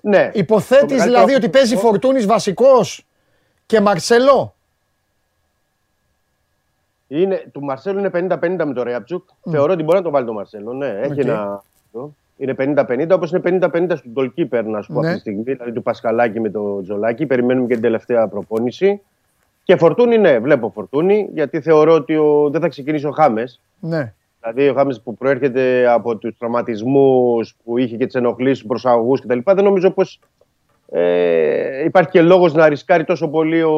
Ναι. 0.00 0.30
Υποθέτεις 0.34 0.80
Το 0.80 0.86
μεγαλύτερο 0.86 1.04
δηλαδή 1.24 1.34
ότι 1.34 1.48
παίζει 1.48 1.74
αυτό- 1.74 1.86
Φορτούνης 1.88 2.26
βασικός 2.26 3.06
και 3.66 3.80
Μαρσελό. 3.80 4.54
Είναι, 7.08 7.44
του 7.52 7.62
Μαρσέλο 7.64 7.98
είναι 7.98 8.10
50-50 8.10 8.64
με 8.64 8.72
το 8.74 8.82
Ρέαπτσουκ. 8.82 9.28
Θεωρώ 9.50 9.72
ότι 9.72 9.82
μπορεί 9.82 9.96
να 9.96 10.04
το 10.04 10.10
βάλει 10.10 10.26
το 10.26 10.32
Μαρσέλο. 10.32 10.72
Ναι, 10.72 10.86
έχει 10.86 11.12
ΟΚ. 11.12 11.18
ένα. 11.18 11.62
Είναι 12.36 12.54
50-50, 12.58 13.08
όπως 13.14 13.30
είναι 13.30 13.40
50-50 13.44 13.96
στον 13.96 14.12
goalkeeper, 14.16 14.62
να 14.64 14.82
σου 14.82 14.92
πω 14.92 15.00
Ναι. 15.00 15.06
αυτή 15.06 15.14
τη 15.14 15.20
στιγμή. 15.20 15.42
Δηλαδή 15.42 15.72
του 15.72 15.82
Πασκαλάκη 15.82 16.40
με 16.40 16.50
το 16.50 16.82
Τζολάκη. 16.82 17.26
Περιμένουμε 17.26 17.66
και 17.66 17.72
την 17.72 17.82
τελευταία 17.82 18.28
προπόνηση. 18.28 19.00
Και 19.62 19.76
Φορτούνη, 19.76 20.18
ναι, 20.18 20.38
βλέπω 20.38 20.70
Φορτούνη, 20.74 21.28
γιατί 21.32 21.60
θεωρώ 21.60 21.92
ότι 21.94 22.16
ο, 22.16 22.48
δεν 22.50 22.60
θα 22.60 22.68
ξεκινήσει 22.68 23.06
ο 23.06 23.10
Χάμες. 23.10 23.60
Ναι. 23.80 24.12
Δηλαδή 24.44 24.68
ο 24.70 24.74
Χάμε 24.74 24.94
που 25.04 25.14
προέρχεται 25.14 25.88
από 25.88 26.16
τους 26.16 26.36
τραυματισμούς 26.38 27.54
που 27.64 27.78
είχε 27.78 27.96
και 27.96 28.06
τις 28.06 28.14
ενοχλήσεις 28.14 28.60
του 28.60 28.66
προσαγωγούς 28.66 29.20
κτλ. 29.20 29.38
Δεν 29.44 29.64
νομίζω 29.64 29.90
πως 29.90 30.20
ε, 30.90 31.84
υπάρχει 31.84 32.10
και 32.10 32.22
λόγος 32.22 32.54
να 32.54 32.68
ρισκάρει 32.68 33.04
τόσο 33.04 33.28
πολύ 33.28 33.62
ο 33.62 33.72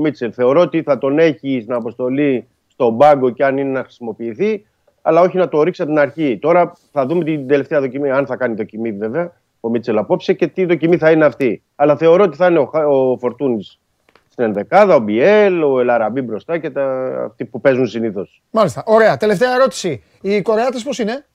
Μίτσελ. 0.00 0.30
Θεωρώ 0.34 0.60
ότι 0.60 0.82
θα 0.82 0.98
τον 0.98 1.18
έχει 1.18 1.60
στην 1.60 1.74
αποστολή 1.74 2.46
στον 2.66 2.96
πάγκο 2.96 3.30
και 3.30 3.44
αν 3.44 3.58
είναι 3.58 3.70
να 3.70 3.82
χρησιμοποιηθεί, 3.82 4.66
αλλά 5.02 5.20
όχι 5.20 5.36
να 5.36 5.48
το 5.48 5.62
ρίξει 5.62 5.82
από 5.82 5.90
την 5.90 6.00
αρχή. 6.00 6.38
Τώρα 6.38 6.72
θα 6.92 7.06
δούμε 7.06 7.24
την 7.24 7.46
τελευταία 7.46 7.80
δοκιμή, 7.80 8.10
αν 8.10 8.26
θα 8.26 8.36
κάνει 8.36 8.54
δοκιμή 8.54 8.92
βέβαια 8.92 9.32
ο 9.60 9.68
Μίτσελ 9.68 9.98
απόψε 9.98 10.32
και 10.32 10.46
τι 10.46 10.64
δοκιμή 10.64 10.96
θα 10.96 11.10
είναι 11.10 11.24
αυτή. 11.24 11.62
Αλλά 11.74 11.96
θεωρώ 11.96 12.24
ότι 12.24 12.36
θα 12.36 12.46
είναι 12.46 12.58
ο, 12.58 12.64
Χα- 12.66 12.88
ο 12.88 13.18
Φορτούνης 13.18 13.80
στην 14.36 14.48
ενδεκάδα, 14.48 14.94
ο 14.94 14.98
Μπιέλ, 14.98 15.62
ο 15.62 15.80
Ελαραμπή 15.80 16.20
μπροστά 16.22 16.58
και 16.58 16.70
τα, 16.70 17.12
αυτοί 17.26 17.44
που 17.44 17.60
παίζουν 17.60 17.86
συνήθως. 17.86 18.42
Μάλιστα. 18.50 18.82
Ωραία. 18.86 19.16
Τελευταία 19.16 19.54
ερώτηση. 19.54 20.02
Οι 20.20 20.42
Κορεάτες 20.42 20.82
πώς 20.82 20.98
είναι; 20.98 21.26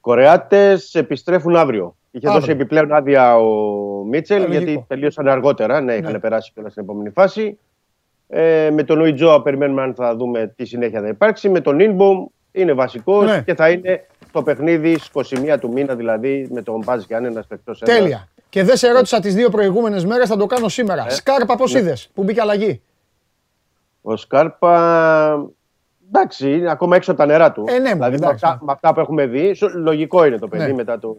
Κορεάτες 0.00 0.94
επιστρέφουν 0.94 1.56
αύριο. 1.56 1.96
Είχε 2.10 2.26
Αύριο. 2.26 2.40
δώσει 2.40 2.52
επιπλέον 2.52 2.92
άδεια 2.92 3.36
ο 3.36 3.44
Μίτσελ, 4.04 4.42
Ε, 4.42 4.46
γιατί 4.46 4.64
λογικό. 4.64 4.84
τελείωσαν 4.88 5.28
αργότερα. 5.28 5.80
Ναι, 5.80 5.94
είχαν 5.94 6.20
περάσει 6.20 6.52
και 6.54 6.60
στην 6.68 6.82
επόμενη 6.82 7.10
φάση. 7.10 7.58
Ε, 8.28 8.70
με 8.72 8.82
τον 8.82 9.00
Ουιτζόα 9.00 9.42
περιμένουμε 9.42 9.82
αν 9.82 9.94
θα 9.94 10.16
δούμε 10.16 10.52
τι 10.56 10.64
συνέχεια 10.64 11.00
θα 11.00 11.08
υπάρξει. 11.08 11.48
Με 11.48 11.60
τον 11.60 11.80
Ινμπομ 11.80 12.26
είναι 12.52 12.72
βασικός 12.72 13.24
Ναι. 13.30 13.42
και 13.42 13.54
θα 13.54 13.70
είναι 13.70 14.06
το 14.32 14.42
παιχνίδι 14.42 14.98
στις 14.98 15.08
21 15.08 15.58
του 15.60 15.72
μήνα, 15.72 15.94
δηλαδή 15.94 16.48
με 16.52 16.62
τον 16.62 16.82
Μπάζ 16.84 17.04
Γιάννη 17.04 17.28
ένα 17.28 17.44
παιχτό 17.48 17.72
Τέλεια. 17.78 18.28
Και 18.54 18.62
δεν 18.64 18.76
σε 18.76 18.90
ρώτησα 18.92 19.20
τις 19.20 19.34
δύο 19.34 19.48
προηγούμενες 19.50 20.04
μέρες, 20.04 20.28
θα 20.28 20.36
το 20.36 20.46
κάνω 20.46 20.68
σήμερα. 20.68 21.10
Σκάρπα 21.10 21.56
πώς 21.56 21.72
Ναι. 21.72 21.78
είδες, 21.78 22.10
που 22.14 22.22
μπήκε 22.22 22.40
αλλαγή; 22.40 22.82
Ο 24.02 24.16
Σκάρπα. 24.16 25.46
Εντάξει, 26.08 26.52
είναι 26.52 26.70
ακόμα 26.70 26.96
έξω 26.96 27.10
από 27.10 27.20
τα 27.20 27.26
νερά 27.26 27.52
του. 27.52 27.64
Ε, 27.68 27.78
ναι, 27.78 27.92
δηλαδή 27.92 28.10
με 28.18 28.26
εντάξει, 28.26 28.44
αυτά, 28.46 28.58
με 28.64 28.72
αυτά 28.72 28.94
που 28.94 29.00
έχουμε 29.00 29.26
δει, 29.26 29.54
σο- 29.54 29.68
λογικό 29.74 30.24
είναι 30.24 30.38
το 30.38 30.48
παιδί 30.48 30.66
Ναι. 30.66 30.72
μετά 30.72 30.98
το, 30.98 31.16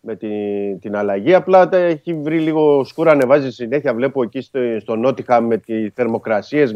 με 0.00 0.16
την, 0.16 0.78
την 0.80 0.96
αλλαγή. 0.96 1.34
Απλά 1.34 1.68
τα 1.68 1.76
έχει 1.76 2.14
βρει 2.14 2.38
λίγο 2.40 2.84
σκούρα, 2.84 3.10
ανεβάζει 3.10 3.50
συνέχεια. 3.50 3.94
Βλέπω 3.94 4.22
εκεί 4.22 4.40
στο, 4.40 4.58
στο 4.80 4.96
Νότιχα 4.96 5.40
με 5.40 5.56
τις 5.56 5.92
θερμοκρασίες. 5.94 6.74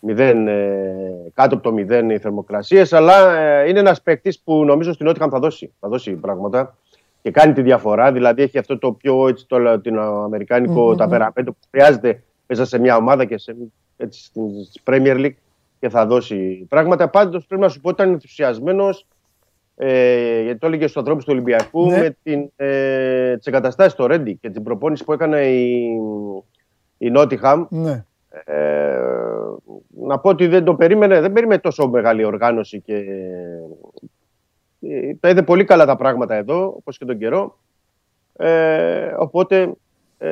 Μηδέν, 0.00 0.48
ε, 0.48 1.30
κάτω 1.34 1.54
από 1.54 1.62
το 1.64 1.72
μηδέν 1.72 2.10
οι 2.10 2.18
θερμοκρασίες. 2.18 2.92
Αλλά 2.92 3.36
ε, 3.36 3.68
είναι 3.68 3.78
ένας 3.78 4.02
παίκτης 4.02 4.40
που 4.40 4.64
νομίζω 4.64 4.92
στην 4.92 5.06
Νότιχαμ 5.06 5.30
θα 5.30 5.38
δώσει, 5.38 5.72
θα 5.80 5.88
δώσει 5.88 6.12
πράγματα 6.12 6.76
και 7.22 7.30
κάνει 7.30 7.52
τη 7.52 7.62
διαφορά. 7.62 8.12
Δηλαδή 8.12 8.42
έχει 8.42 8.58
αυτό 8.58 8.78
το 8.78 8.92
πιο 8.92 9.28
έτσι, 9.28 9.46
το 9.46 9.58
λατινοαμερικάνικο 9.58 10.88
Μμμ. 10.88 10.96
ταπεραμέντο 10.96 11.52
που 11.52 11.66
χρειάζεται 11.70 12.22
μέσα 12.46 12.64
σε 12.64 12.78
μια 12.78 12.96
ομάδα 12.96 13.24
και 13.24 13.38
σε, 13.38 13.56
έτσι, 13.96 14.24
στην 14.24 14.64
στη 14.64 14.80
Premier 14.84 15.16
League 15.16 15.34
και 15.80 15.88
θα 15.88 16.06
δώσει 16.06 16.66
πράγματα. 16.68 17.08
Πάντως 17.08 17.46
πρέπει 17.46 17.62
να 17.62 17.68
σου 17.68 17.80
πω 17.80 17.88
ότι 17.88 18.02
ήταν 18.02 18.12
ενθουσιασμένος 18.12 19.06
ε, 19.76 20.42
γιατί 20.42 20.58
το 20.58 20.66
έλεγε 20.66 20.86
στου 20.86 20.98
ανθρώπου 20.98 21.20
του 21.20 21.28
Ολυμπιακού 21.32 21.86
Ναι. 21.86 21.98
με 21.98 22.16
την, 22.22 22.50
ε, 22.56 23.36
τις 23.36 23.46
εγκαταστάσεις 23.46 23.92
στο 23.92 24.06
Ρέντι 24.06 24.34
και 24.34 24.50
την 24.50 24.62
προπόνηση 24.62 25.04
που 25.04 25.12
έκανε 25.12 25.40
η, 25.46 25.86
η 26.98 27.10
Νότιχαμ. 27.10 27.64
Ναι. 27.68 28.04
Ε, 28.44 28.98
να 29.88 30.18
πω 30.18 30.28
ότι 30.28 30.46
δεν 30.46 30.64
το 30.64 30.74
περίμενε, 30.74 31.20
δεν 31.20 31.32
περίμενε 31.32 31.60
τόσο 31.60 31.88
μεγάλη 31.88 32.24
οργάνωση 32.24 32.80
και 32.80 32.94
ε, 32.94 33.04
τα 35.20 35.28
είδε 35.28 35.42
πολύ 35.42 35.64
καλά 35.64 35.86
τα 35.86 35.96
πράγματα 35.96 36.34
εδώ, 36.34 36.74
όπως 36.76 36.98
και 36.98 37.04
τον 37.04 37.18
καιρό. 37.18 37.58
Ε, 38.36 39.14
οπότε 39.18 39.72
ε, 40.18 40.28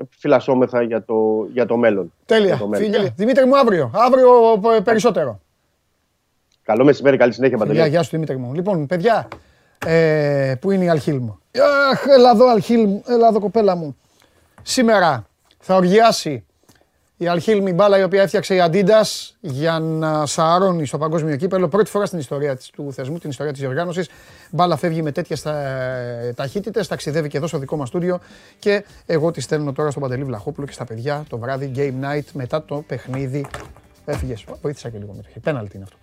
επιφυλασσόμεθα 0.00 0.82
για 0.82 1.04
το, 1.04 1.46
για 1.52 1.66
το 1.66 1.76
μέλλον. 1.76 2.12
Τέλεια. 2.26 2.46
Για 2.46 2.56
το 2.56 2.66
μέλλον. 2.66 2.92
Φίλια. 2.92 3.12
Δημήτρη 3.16 3.46
μου 3.46 3.58
αύριο. 3.58 3.90
Αύριο 3.94 4.30
ε, 4.76 4.80
περισσότερο. 4.80 5.40
Καλό 6.62 6.84
μεσημέρι, 6.84 7.16
καλή 7.16 7.32
συνέχεια, 7.32 7.58
Παντελή. 7.58 7.78
Γεια, 7.78 7.86
γεια 7.86 8.02
σου 8.02 8.10
Δημήτρη 8.10 8.36
μου. 8.36 8.54
Λοιπόν, 8.54 8.86
παιδιά, 8.86 9.28
Ε, 9.86 10.54
πού 10.60 10.70
είναι 10.70 10.84
η 10.84 10.88
Αλχίλμ; 10.88 11.28
Αχ, 11.90 12.06
έλα 12.06 12.30
εδώ 12.30 12.48
Αλχίλμ, 12.50 12.98
έλα 13.06 13.28
εδώ 13.28 13.40
κοπέλα 13.40 13.76
μου. 13.76 13.96
Σήμερα 14.62 15.26
θα 15.58 15.76
οργιάσει 15.76 16.44
η 17.22 17.26
Αλχίλμ 17.26 17.66
η 17.66 17.72
μπάλα 17.72 17.98
η 17.98 18.02
οποία 18.02 18.22
έφτιαξε 18.22 18.54
η 18.54 18.62
Adidas 18.66 19.30
για 19.40 19.78
να 19.78 20.26
σαρώνει 20.26 20.86
στο 20.86 20.98
παγκόσμιο 20.98 21.36
κύπελο. 21.36 21.68
Πρώτη 21.68 21.90
φορά 21.90 22.06
στην 22.06 22.18
ιστορία 22.18 22.56
της, 22.56 22.70
του 22.70 22.92
θεσμού, 22.92 23.18
την 23.18 23.30
ιστορία 23.30 23.52
της 23.52 23.60
διοργάνωσης. 23.60 24.08
Μπάλα 24.50 24.76
φεύγει 24.76 25.02
με 25.02 25.12
τέτοιες 25.12 25.44
ε, 25.44 26.32
ταχύτητες, 26.36 26.88
ταξιδεύει 26.88 27.28
και 27.28 27.36
εδώ 27.36 27.46
στο 27.46 27.58
δικό 27.58 27.76
μας 27.76 27.88
στούντιο 27.88 28.20
και 28.58 28.84
εγώ 29.06 29.30
τη 29.30 29.40
στέλνω 29.40 29.72
τώρα 29.72 29.90
στον 29.90 30.02
Παντελή 30.02 30.24
Βλαχόπουλο 30.24 30.66
και 30.66 30.72
στα 30.72 30.84
παιδιά 30.84 31.24
το 31.28 31.38
βράδυ 31.38 31.72
Game 31.76 32.04
Night 32.04 32.24
μετά 32.32 32.64
το 32.64 32.84
παιχνίδι 32.86 33.46
Έφυγες. 34.04 34.44
Βοήθησα 34.62 34.88
και 34.88 34.98
λίγο 34.98 35.12
με 35.12 35.22
το 35.22 35.28
χέρι. 35.28 35.40
Πέναλτι 35.40 35.76
είναι 35.76 35.84
αυτό. 35.84 35.96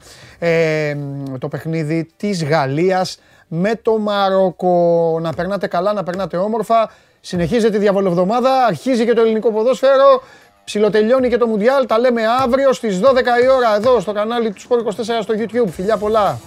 Ε, 0.46 0.98
το 1.40 1.48
παιχνίδι 1.48 2.10
της 2.18 2.44
Γαλλίας 2.44 3.20
με 3.48 3.76
το 3.76 3.98
Μαρόκο. 3.98 5.18
Να 5.22 5.34
περνάτε 5.34 5.68
καλά, 5.68 5.94
να 5.94 6.04
περνάτε 6.04 6.38
όμορφα. 6.38 6.92
Συνεχίζεται 7.22 7.78
η 7.78 7.80
διαβολοβδομάδα. 7.80 8.66
Αρχίζει 8.66 9.06
και 9.06 9.14
το 9.14 9.22
ελληνικό 9.22 9.52
ποδόσφαιρο. 9.52 10.22
Ψιλοτελειώνει 10.70 11.30
και 11.30 11.38
το 11.38 11.48
Μουντιάλ. 11.48 11.86
Τα 11.86 12.00
λέμε 12.00 12.22
αύριο 12.44 12.74
στις 12.74 13.00
12 13.00 13.04
η 13.44 13.48
ώρα 13.58 13.76
εδώ 13.76 14.00
στο 14.00 14.12
κανάλι 14.12 14.52
του 14.52 14.62
Sport 14.62 14.88
24 14.88 14.92
στο 15.22 15.34
YouTube. 15.38 15.70
Φιλιά 15.70 15.98
πολλά. 15.98 16.40